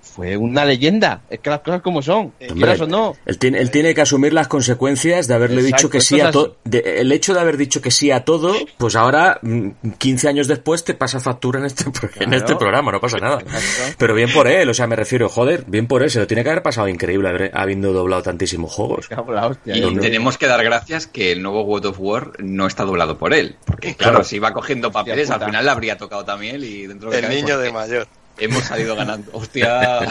fue 0.08 0.36
una 0.36 0.64
leyenda. 0.64 1.22
Es 1.30 1.40
que 1.40 1.50
las 1.50 1.60
cosas 1.60 1.82
como 1.82 2.02
son. 2.02 2.32
Hombre, 2.40 2.46
Quieras 2.54 2.80
o 2.80 2.86
no. 2.86 3.14
Él 3.26 3.38
tiene, 3.38 3.58
él 3.58 3.70
tiene 3.70 3.94
que 3.94 4.00
asumir 4.00 4.32
las 4.32 4.48
consecuencias 4.48 5.28
de 5.28 5.34
haberle 5.34 5.60
Exacto, 5.60 5.76
dicho 5.76 5.90
que 5.90 6.00
sí 6.00 6.20
a 6.20 6.30
todo. 6.30 6.56
El 6.70 7.12
hecho 7.12 7.34
de 7.34 7.40
haber 7.40 7.56
dicho 7.56 7.80
que 7.80 7.90
sí 7.90 8.10
a 8.10 8.24
todo, 8.24 8.54
pues 8.78 8.96
ahora, 8.96 9.38
mm, 9.42 9.68
15 9.98 10.28
años 10.28 10.48
después, 10.48 10.84
te 10.84 10.94
pasa 10.94 11.20
factura 11.20 11.60
en 11.60 11.66
este, 11.66 11.84
pro- 11.90 12.08
en 12.20 12.32
este 12.34 12.56
programa, 12.56 12.90
no 12.92 13.00
pasa 13.00 13.18
nada. 13.18 13.40
Exacto. 13.40 13.94
Pero 13.98 14.14
bien 14.14 14.32
por 14.32 14.48
él, 14.48 14.68
o 14.68 14.74
sea, 14.74 14.86
me 14.86 14.96
refiero, 14.96 15.28
joder, 15.28 15.64
bien 15.66 15.86
por 15.86 16.02
él, 16.02 16.10
se 16.10 16.18
lo 16.18 16.26
tiene 16.26 16.42
que 16.42 16.50
haber 16.50 16.62
pasado 16.62 16.88
increíble 16.88 17.28
haber- 17.28 17.50
habiendo 17.54 17.92
doblado 17.92 18.22
tantísimos 18.22 18.72
juegos. 18.72 19.08
Hostia. 19.16 19.76
Y 19.76 19.80
¿no? 19.94 20.00
tenemos 20.00 20.38
que 20.38 20.46
dar 20.46 20.62
gracias 20.64 21.06
que 21.06 21.32
el 21.32 21.42
nuevo 21.42 21.62
God 21.64 21.86
of 21.86 21.96
War 22.00 22.32
no 22.42 22.66
está 22.66 22.84
doblado 22.84 23.18
por 23.18 23.34
él. 23.34 23.56
Porque 23.64 23.94
claro, 23.94 24.12
Claro. 24.12 24.24
si 24.24 24.36
iba 24.36 24.52
cogiendo 24.52 24.90
papeles, 24.90 25.30
al 25.30 25.44
final 25.44 25.64
le 25.64 25.70
habría 25.70 25.96
tocado 25.98 26.24
también 26.24 26.62
y 26.62 26.86
dentro 26.86 27.10
de 27.10 27.18
El 27.18 27.28
niño 27.28 27.58
de 27.58 27.70
mayor. 27.72 28.06
Hemos 28.38 28.64
salido 28.64 28.96
ganando. 28.96 29.30
Hostia. 29.32 30.00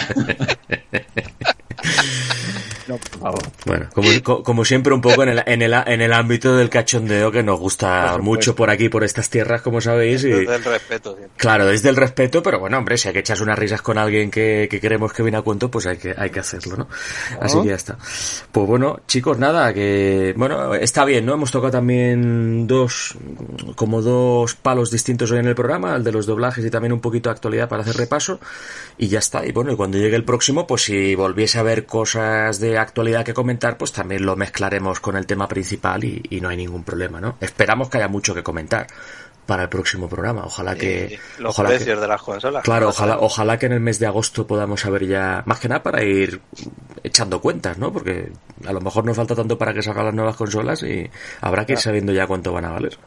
No, 2.88 2.97
por 2.97 3.19
favor. 3.19 3.39
Bueno, 3.65 3.89
como, 3.93 4.09
co- 4.23 4.43
como 4.43 4.64
siempre, 4.65 4.93
un 4.93 5.01
poco 5.01 5.23
en 5.23 5.30
el, 5.30 5.43
en, 5.45 5.61
el, 5.61 5.73
en 5.73 6.01
el 6.01 6.14
ámbito 6.14 6.55
del 6.55 6.69
cachondeo 6.69 7.31
que 7.31 7.43
nos 7.43 7.59
gusta 7.59 8.18
mucho 8.19 8.55
por 8.55 8.69
aquí, 8.69 8.89
por 8.89 9.03
estas 9.03 9.30
tierras, 9.30 9.61
como 9.61 9.81
sabéis. 9.81 10.23
Y, 10.23 10.30
Desde 10.30 10.55
el 10.55 10.64
respeto. 10.64 11.15
siempre. 11.15 11.38
claro, 11.38 11.65
desde 11.65 11.89
el 11.89 11.95
respeto, 11.95 12.41
pero 12.41 12.59
bueno, 12.59 12.77
hombre, 12.77 12.97
si 12.97 13.07
hay 13.09 13.14
que 13.14 13.19
echarse 13.19 13.43
unas 13.43 13.59
risas 13.59 13.81
con 13.81 13.97
alguien 13.97 14.31
que, 14.31 14.68
que 14.72 14.80
queremos 14.80 15.11
que 15.14 15.23
viene 15.23 15.38
a 15.38 15.41
cuento, 15.41 15.69
pues 15.69 15.85
hay 15.88 15.97
que, 15.97 16.14
hay 16.18 16.30
que 16.30 16.39
hacerlo, 16.39 16.77
¿no? 16.77 16.88
Así 17.41 17.61
que 17.61 17.68
ya 17.69 17.76
está. 17.76 17.97
Pues 18.51 18.68
bueno, 18.68 19.01
chicos, 19.07 19.38
nada, 19.38 19.73
que, 19.73 20.34
bueno, 20.38 20.73
está 20.76 21.03
bien, 21.05 21.26
¿no? 21.26 21.34
Hemos 21.34 21.51
tocado 21.51 21.72
también 21.72 22.68
dos, 22.68 23.15
como 23.76 24.01
dos 24.01 24.55
palos 24.55 24.91
distintos 24.91 25.31
hoy 25.31 25.39
en 25.39 25.47
el 25.47 25.55
programa, 25.55 25.95
el 25.95 26.03
de 26.03 26.11
los 26.11 26.26
doblajes 26.26 26.64
y 26.65 26.69
también 26.69 26.93
un 26.93 27.01
poquito 27.01 27.30
de 27.30 27.34
actualidad 27.35 27.68
para 27.68 27.81
hacer 27.84 27.95
repaso. 27.97 28.39
Y 28.97 29.07
ya 29.07 29.19
está. 29.19 29.45
Y 29.45 29.51
bueno, 29.51 29.72
y 29.72 29.76
cuando 29.76 29.97
llegue 29.97 30.15
el 30.15 30.23
próximo, 30.23 30.65
pues 30.65 30.84
si 30.84 31.14
volviese 31.15 31.59
a 31.59 31.64
ver 31.64 31.85
cosas 31.85 32.59
de 32.59 32.76
actualidad 32.81 33.23
que 33.25 33.33
comentar, 33.33 33.77
pues 33.77 33.91
también 33.91 34.25
lo 34.25 34.35
mezclaremos 34.35 34.99
con 34.99 35.15
el 35.17 35.25
tema 35.25 35.47
principal 35.47 36.03
y, 36.03 36.21
y 36.29 36.41
no 36.41 36.49
hay 36.49 36.57
ningún 36.57 36.83
problema, 36.83 37.19
¿no? 37.21 37.37
Esperamos 37.41 37.89
que 37.89 37.97
haya 37.97 38.07
mucho 38.07 38.33
que 38.35 38.43
comentar 38.43 38.87
para 39.45 39.63
el 39.63 39.69
próximo 39.69 40.09
programa. 40.09 40.43
Ojalá 40.45 40.75
que, 40.75 41.17
Y 41.37 41.41
los 41.41 41.51
ojalá 41.57 41.69
que- 41.69 41.75
precios 41.77 42.01
de 42.01 42.07
las 42.07 42.21
consolas. 42.21 42.63
Claro, 42.63 42.89
ojalá, 42.89 43.17
ojalá 43.19 43.57
que 43.57 43.67
en 43.67 43.71
el 43.73 43.79
mes 43.79 43.97
de 43.99 44.05
agosto 44.05 44.45
podamos 44.45 44.81
saber 44.81 45.07
ya, 45.07 45.41
más 45.45 45.59
que 45.59 45.69
nada 45.69 45.81
para 45.81 46.03
ir 46.03 46.41
echando 47.03 47.39
cuentas, 47.39 47.77
¿no? 47.77 47.93
Porque 47.93 48.29
a 48.65 48.73
lo 48.73 48.81
mejor 48.81 49.05
no 49.05 49.13
falta 49.13 49.35
tanto 49.35 49.57
para 49.57 49.73
que 49.73 49.81
salgan 49.81 50.05
las 50.05 50.13
nuevas 50.13 50.35
consolas 50.35 50.83
y 50.83 51.09
habrá 51.41 51.65
que 51.65 51.73
ir 51.73 51.79
sabiendo 51.79 52.11
ya 52.11 52.27
cuánto 52.27 52.51
van 52.51 52.65
a 52.65 52.71
valer. 52.71 52.97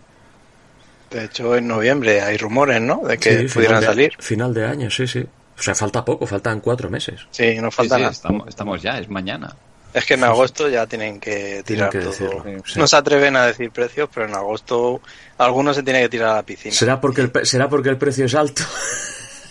De 1.11 1.25
hecho, 1.25 1.57
en 1.57 1.67
noviembre 1.67 2.21
hay 2.23 2.37
rumores, 2.39 2.81
¿no? 2.81 3.03
De 3.05 3.19
que 3.19 3.49
Sí, 3.49 3.55
pudieran 3.55 3.81
final 3.81 3.81
de- 3.81 3.87
salir. 3.87 4.13
Final 4.21 4.55
de 4.55 4.65
año, 4.65 4.91
sí, 4.91 5.07
sí. 5.07 5.27
O 5.61 5.63
sea, 5.63 5.75
falta 5.75 6.05
poco, 6.05 6.27
faltan 6.27 6.61
cuatro 6.61 6.89
meses. 6.91 7.21
Sí, 7.31 7.57
no 7.61 7.71
falta 7.71 7.97
sí, 7.97 8.01
nada. 8.01 8.13
estamos, 8.13 8.49
estamos 8.49 8.83
ya, 8.83 8.99
es 8.99 9.09
mañana. 9.09 9.55
Es 9.93 10.07
que 10.07 10.15
en 10.15 10.25
agosto 10.25 10.69
ya 10.69 10.87
tienen 10.87 11.21
que 11.21 11.63
tirar 11.67 11.91
que 11.91 11.99
todo. 11.99 12.11
decirlo, 12.11 12.45
sí. 12.65 12.79
No 12.79 12.87
se 12.87 12.97
atreven 12.97 13.37
a 13.37 13.45
decir 13.47 13.71
precios, 13.71 14.09
pero 14.15 14.27
en 14.27 14.35
agosto 14.35 15.01
algunos 15.39 15.77
se 15.77 15.83
tiene 15.83 16.01
que 16.03 16.09
tirar 16.09 16.31
a 16.31 16.35
la 16.37 16.43
piscina. 16.45 16.75
¿Será 16.75 17.01
porque 17.01 17.23
el, 17.23 17.33
será 17.45 17.69
porque 17.69 17.89
el 17.91 17.97
precio 17.99 18.25
es 18.25 18.35
alto? 18.35 18.63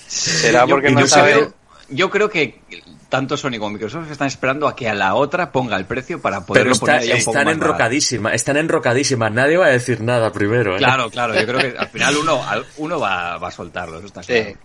Será 0.07 0.61
Yo- 0.65 0.75
porque 0.75 0.91
no 0.91 1.01
no 1.01 1.07
saben. 1.07 1.33
creo, 1.35 1.53
yo 1.89 2.09
creo 2.09 2.29
que 2.29 2.61
tanto 3.09 3.35
Sony 3.37 3.57
como 3.57 3.71
Microsoft 3.71 4.09
están 4.11 4.27
esperando 4.27 4.67
a 4.67 4.75
que 4.75 4.87
a 4.87 4.93
la 4.93 5.15
otra 5.15 5.51
ponga 5.51 5.75
el 5.77 5.85
precio 5.85 6.21
para 6.21 6.45
poderlo 6.45 6.71
Pero 6.71 6.73
está- 6.73 6.85
poner 6.85 7.07
ya 7.07 7.15
un 7.15 7.23
poco 7.25 7.37
están 7.39 7.53
enrocadísimas, 7.53 8.33
están 8.33 8.57
enrocadísimas. 8.57 9.31
Nadie 9.31 9.57
va 9.57 9.65
a 9.65 9.69
decir 9.69 9.99
nada 10.01 10.31
primero, 10.31 10.75
¿eh? 10.75 10.77
Claro, 10.77 11.09
claro, 11.09 11.33
yo 11.33 11.45
creo 11.45 11.59
que 11.59 11.77
al 11.77 11.87
final 11.89 12.15
uno, 12.17 12.41
uno 12.77 12.99
va, 12.99 13.37
va 13.39 13.47
a 13.47 13.51
soltarlo, 13.51 13.97
eso 13.97 14.07
está 14.07 14.23
Sí. 14.23 14.33
claro. 14.33 14.57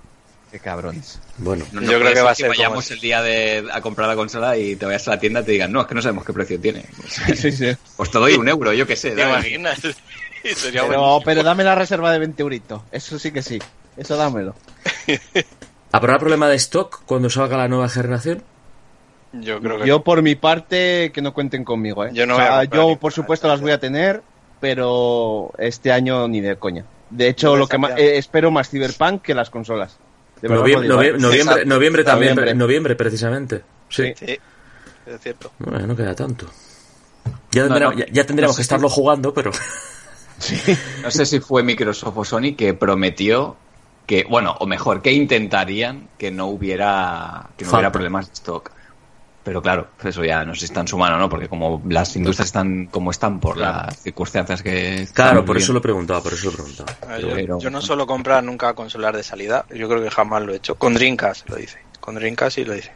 Qué 0.54 0.60
cabrones. 0.60 1.18
Bueno, 1.38 1.64
No, 1.72 1.82
Yo 1.82 1.98
creo 1.98 2.14
que 2.14 2.20
va 2.20 2.30
a 2.30 2.34
ser 2.36 2.46
como 2.46 2.56
vayamos 2.56 2.88
el 2.92 3.00
día 3.00 3.20
de, 3.22 3.66
a 3.72 3.80
comprar 3.80 4.06
la 4.06 4.14
consola 4.14 4.56
y 4.56 4.76
te 4.76 4.86
vayas 4.86 5.08
a 5.08 5.10
la 5.10 5.18
tienda 5.18 5.40
y 5.40 5.44
te 5.46 5.50
digan, 5.50 5.72
no, 5.72 5.80
es 5.80 5.88
que 5.88 5.96
no 5.96 6.00
sabemos 6.00 6.24
qué 6.24 6.32
precio 6.32 6.60
tiene. 6.60 6.84
Pues, 6.96 7.40
Sí, 7.40 7.50
sí. 7.50 7.76
pues 7.96 8.08
te 8.12 8.18
doy 8.18 8.34
un 8.34 8.48
euro, 8.48 8.72
yo 8.72 8.86
qué 8.86 8.94
sé. 8.94 9.10
¿Te 9.10 9.22
imaginas? 9.22 9.80
Sería 10.54 10.86
Pero, 10.86 11.18
pero 11.24 11.42
dame 11.42 11.64
la 11.64 11.74
reserva 11.74 12.12
de 12.12 12.20
20 12.20 12.40
euritos. 12.40 12.82
Eso 12.92 13.18
sí 13.18 13.32
que 13.32 13.42
sí. 13.42 13.58
Eso 13.96 14.16
dámelo. 14.16 14.54
¿habrá 15.90 16.20
problema 16.20 16.48
de 16.48 16.54
stock 16.54 17.02
cuando 17.04 17.28
salga 17.28 17.56
la 17.56 17.66
nueva 17.66 17.88
generación? 17.88 18.44
Yo 19.32 19.60
creo 19.60 19.80
que 19.80 19.88
Yo, 19.88 20.04
por 20.04 20.22
mi 20.22 20.36
parte, 20.36 21.10
que 21.12 21.20
no 21.20 21.34
cuenten 21.34 21.64
conmigo, 21.64 22.04
¿eh? 22.04 22.10
Yo 22.12 22.26
no 22.26 22.34
O 22.34 22.36
sea, 22.36 22.62
yo, 22.62 22.94
por 22.94 23.12
supuesto, 23.12 23.48
las 23.48 23.60
voy 23.60 23.72
a 23.72 23.80
tener, 23.80 24.22
pero 24.60 25.50
este 25.58 25.90
año 25.90 26.28
ni 26.28 26.40
de 26.40 26.54
coña. 26.54 26.84
De 27.10 27.28
hecho, 27.28 27.48
No 27.48 27.56
lo 27.56 27.66
que 27.66 27.76
sabía. 27.76 27.96
eh, 27.96 28.18
espero 28.18 28.52
más 28.52 28.70
Cyberpunk 28.70 29.20
que 29.22 29.34
las 29.34 29.50
consolas. 29.50 29.98
Noviembre, 30.48 30.88
noviembre 31.66 32.04
también, 32.04 32.34
Noviembre. 32.34 32.54
noviembre 32.54 32.96
precisamente. 32.96 33.62
Sí. 33.88 34.12
Sí. 34.16 34.26
sí, 34.26 34.38
es 35.06 35.20
cierto. 35.20 35.52
Bueno, 35.58 35.86
no 35.88 35.96
queda 35.96 36.14
tanto. 36.14 36.46
Ya 37.52 37.62
No, 37.62 37.68
tendremos, 37.68 37.94
no. 37.96 38.00
ya, 38.00 38.06
ya 38.12 38.26
tendríamos 38.26 38.50
No 38.50 38.54
sé 38.54 38.58
que 38.58 38.62
estarlo 38.62 38.88
jugando, 38.88 39.32
pero... 39.34 39.50
No 41.02 41.10
sé 41.10 41.24
si 41.26 41.40
fue 41.40 41.62
Microsoft 41.62 42.16
o 42.18 42.24
Sony 42.24 42.54
que 42.56 42.74
prometió 42.74 43.56
que, 44.06 44.24
bueno, 44.28 44.54
o 44.58 44.66
mejor, 44.66 45.00
que 45.00 45.12
intentarían 45.12 46.08
que 46.18 46.30
no 46.30 46.46
hubiera, 46.48 47.50
que 47.56 47.64
no 47.64 47.70
Falta. 47.70 47.76
hubiera 47.78 47.92
problemas 47.92 48.26
de 48.26 48.32
stock. 48.34 48.70
Pero 49.44 49.60
claro, 49.60 49.88
eso 50.02 50.24
ya 50.24 50.42
no 50.44 50.54
sé 50.54 50.60
si 50.60 50.64
está 50.66 50.80
en 50.80 50.88
su 50.88 50.96
mano, 50.96 51.18
¿no? 51.18 51.28
Porque 51.28 51.48
como 51.48 51.82
las 51.86 52.16
industrias 52.16 52.46
están 52.46 52.86
como 52.86 53.10
están 53.10 53.40
por 53.40 53.56
Claro. 53.56 53.86
las 53.88 53.98
circunstancias 54.00 54.62
que... 54.62 55.06
Claro, 55.12 55.44
por 55.44 55.58
eso 55.58 55.74
lo 55.74 55.80
viviendo. 55.80 55.82
preguntaba, 55.82 56.22
por 56.22 56.32
eso 56.32 56.46
lo 56.46 56.52
preguntaba. 56.52 56.90
A 57.02 57.06
ver, 57.16 57.20
yo, 57.20 57.34
Pero- 57.34 57.58
yo 57.58 57.70
no 57.70 57.82
suelo 57.82 58.06
comprar 58.06 58.42
nunca 58.42 58.72
consolas 58.72 59.14
de 59.14 59.22
salida, 59.22 59.66
yo 59.68 59.86
creo 59.88 60.02
que 60.02 60.10
jamás 60.10 60.42
lo 60.42 60.54
he 60.54 60.56
hecho. 60.56 60.76
Con 60.76 60.94
Dreamcast 60.94 61.46
lo 61.50 61.58
hice, 61.58 61.78
con 62.00 62.14
Dreamcast 62.14 62.54
sí 62.54 62.64
lo 62.64 62.74
hice. 62.74 62.92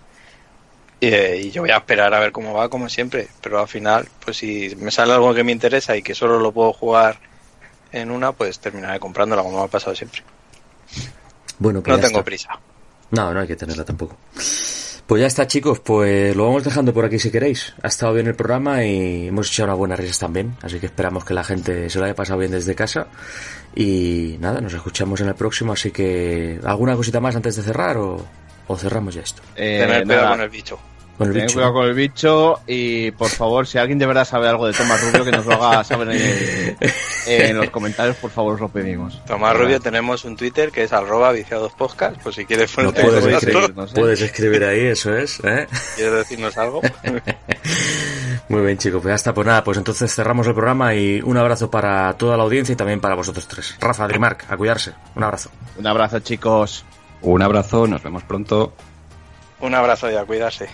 Y, 1.01 1.09
eh, 1.09 1.37
y 1.45 1.51
yo 1.51 1.61
voy 1.63 1.71
a 1.71 1.77
esperar 1.77 2.15
a 2.15 2.19
ver 2.19 2.33
cómo 2.33 2.55
va, 2.55 2.71
como 2.71 2.89
siempre, 2.89 3.29
pero 3.43 3.61
al 3.61 3.69
final, 3.69 4.09
pues 4.25 4.39
si 4.39 4.75
me 4.81 4.91
sale 4.91 5.13
algo 5.13 5.35
que 5.35 5.45
me 5.45 5.53
interesa 5.53 5.95
y 5.97 6.03
que 6.03 6.15
solo 6.15 6.41
lo 6.41 6.51
puedo 6.51 6.73
jugar 6.73 7.21
en 7.93 8.11
una, 8.11 8.33
pues 8.33 8.59
terminaré 8.59 8.99
comprándola 8.99 9.43
como 9.43 9.59
me 9.59 9.65
ha 9.65 9.69
pasado 9.69 9.95
siempre. 9.95 10.23
Bueno, 11.59 11.83
pues 11.83 11.91
No 11.95 11.97
ya 12.03 12.07
tengo 12.09 12.19
está. 12.21 12.25
prisa. 12.25 12.59
No, 13.11 13.33
no 13.35 13.41
hay 13.41 13.47
que 13.47 13.55
tenerla 13.57 13.85
tampoco. 13.85 14.17
Pues 15.09 15.23
ya 15.23 15.27
está, 15.27 15.47
chicos, 15.47 15.81
pues 15.81 16.37
lo 16.37 16.45
vamos 16.45 16.65
dejando 16.65 16.93
por 16.93 17.07
aquí 17.07 17.19
si 17.19 17.31
queréis. 17.31 17.73
Ha 17.83 17.89
estado 17.89 18.13
bien 18.13 18.27
el 18.27 18.35
programa 18.35 18.85
y 18.85 19.29
hemos 19.29 19.51
echado 19.51 19.69
unas 19.69 19.79
buenas 19.79 19.99
risas 19.99 20.19
también, 20.19 20.55
así 20.61 20.79
que 20.79 20.85
esperamos 20.85 21.25
que 21.25 21.33
la 21.33 21.43
gente 21.45 21.89
se 21.89 21.99
lo 21.99 22.05
haya 22.05 22.15
pasado 22.15 22.39
bien 22.39 22.51
desde 22.51 22.75
casa. 22.75 23.07
Y 23.75 24.37
nada, 24.39 24.61
nos 24.61 24.75
escuchamos 24.75 25.23
en 25.23 25.29
el 25.29 25.35
próximo, 25.35 25.73
así 25.73 25.93
que 25.93 26.61
¿alguna 26.63 26.95
cosita 26.95 27.21
más 27.21 27.35
antes 27.35 27.57
de 27.57 27.63
cerrar 27.63 27.97
o, 27.97 28.23
o 28.67 28.77
cerramos 28.77 29.15
ya 29.15 29.23
esto? 29.23 29.41
Eh, 29.57 29.79
Tener 29.81 30.05
cuidado 30.05 30.29
con 30.29 30.41
el 30.43 30.51
bicho. 30.51 30.79
Con 31.19 31.27
el 31.27 31.33
Tened 31.33 31.47
bicho. 31.47 31.55
cuidado 31.55 31.73
con 31.75 31.85
el 31.87 31.95
bicho 31.95 32.61
y 32.67 33.11
por 33.11 33.29
favor, 33.29 33.67
si 33.67 33.77
alguien 33.77 33.99
de 33.99 34.07
verdad 34.07 34.25
sabe 34.25 34.49
algo 34.49 34.67
de 34.69 34.73
Tomás 34.73 35.03
Rubio, 35.03 35.25
que 35.25 35.33
nos 35.33 35.45
lo 35.47 35.55
haga 35.55 35.83
saber 35.83 36.09
en, 36.13 36.77
en 37.27 37.57
los 37.57 37.71
comentarios, 37.71 38.17
por 38.17 38.31
favor, 38.31 38.55
os 38.55 38.61
lo 38.61 38.69
pedimos. 38.69 39.21
Tomás 39.27 39.57
Rubio 39.57 39.81
tenemos 39.81 40.25
un 40.25 40.37
Twitter 40.37 40.71
que 40.71 40.85
es 40.85 40.93
arroba 40.93 41.33
viciados 41.33 41.73
podcast, 41.73 42.17
pues 42.23 42.37
si 42.37 42.45
quieres 42.47 42.71
No 42.79 42.93
ponerte 42.93 43.03
puedes 43.03 43.25
escribir, 43.43 43.77
no 43.77 43.87
sé. 43.89 43.95
Puedes 44.01 44.23
escribir 44.23 44.65
ahí, 44.65 44.81
eso 44.87 45.13
es. 45.17 45.41
¿eh? 45.43 45.67
quieres 45.97 46.15
decirnos 46.15 46.57
algo. 46.57 46.81
Muy 48.49 48.63
bien, 48.63 48.79
chicos, 48.79 49.03
pues 49.03 49.11
ya 49.13 49.17
está. 49.17 49.35
Pues 49.35 49.47
nada, 49.47 49.63
pues 49.65 49.77
entonces 49.77 50.15
cerramos 50.15 50.47
el 50.47 50.55
programa 50.55 50.95
y 50.95 51.21
un 51.21 51.37
abrazo 51.37 51.71
para 51.71 52.13
toda 52.15 52.37
la 52.37 52.45
audiencia 52.45 52.73
y 52.73 52.77
también 52.77 53.01
para 53.01 53.15
vosotros 53.15 53.47
tres. 53.47 53.77
Rafa, 53.81 54.05
Adrimarc, 54.05 54.51
a 54.51 54.57
cuidarse. 54.57 54.93
Un 55.17 55.25
abrazo. 55.25 55.51
Un 55.77 55.87
abrazo, 55.87 56.21
chicos. 56.21 56.85
Un 57.23 57.43
abrazo, 57.43 57.87
nos 57.87 58.03
vemos 58.03 58.23
pronto. 58.23 58.73
Un 59.61 59.75
abrazo 59.75 60.11
y 60.11 60.15
a 60.15 60.25
cuidarse. 60.25 60.69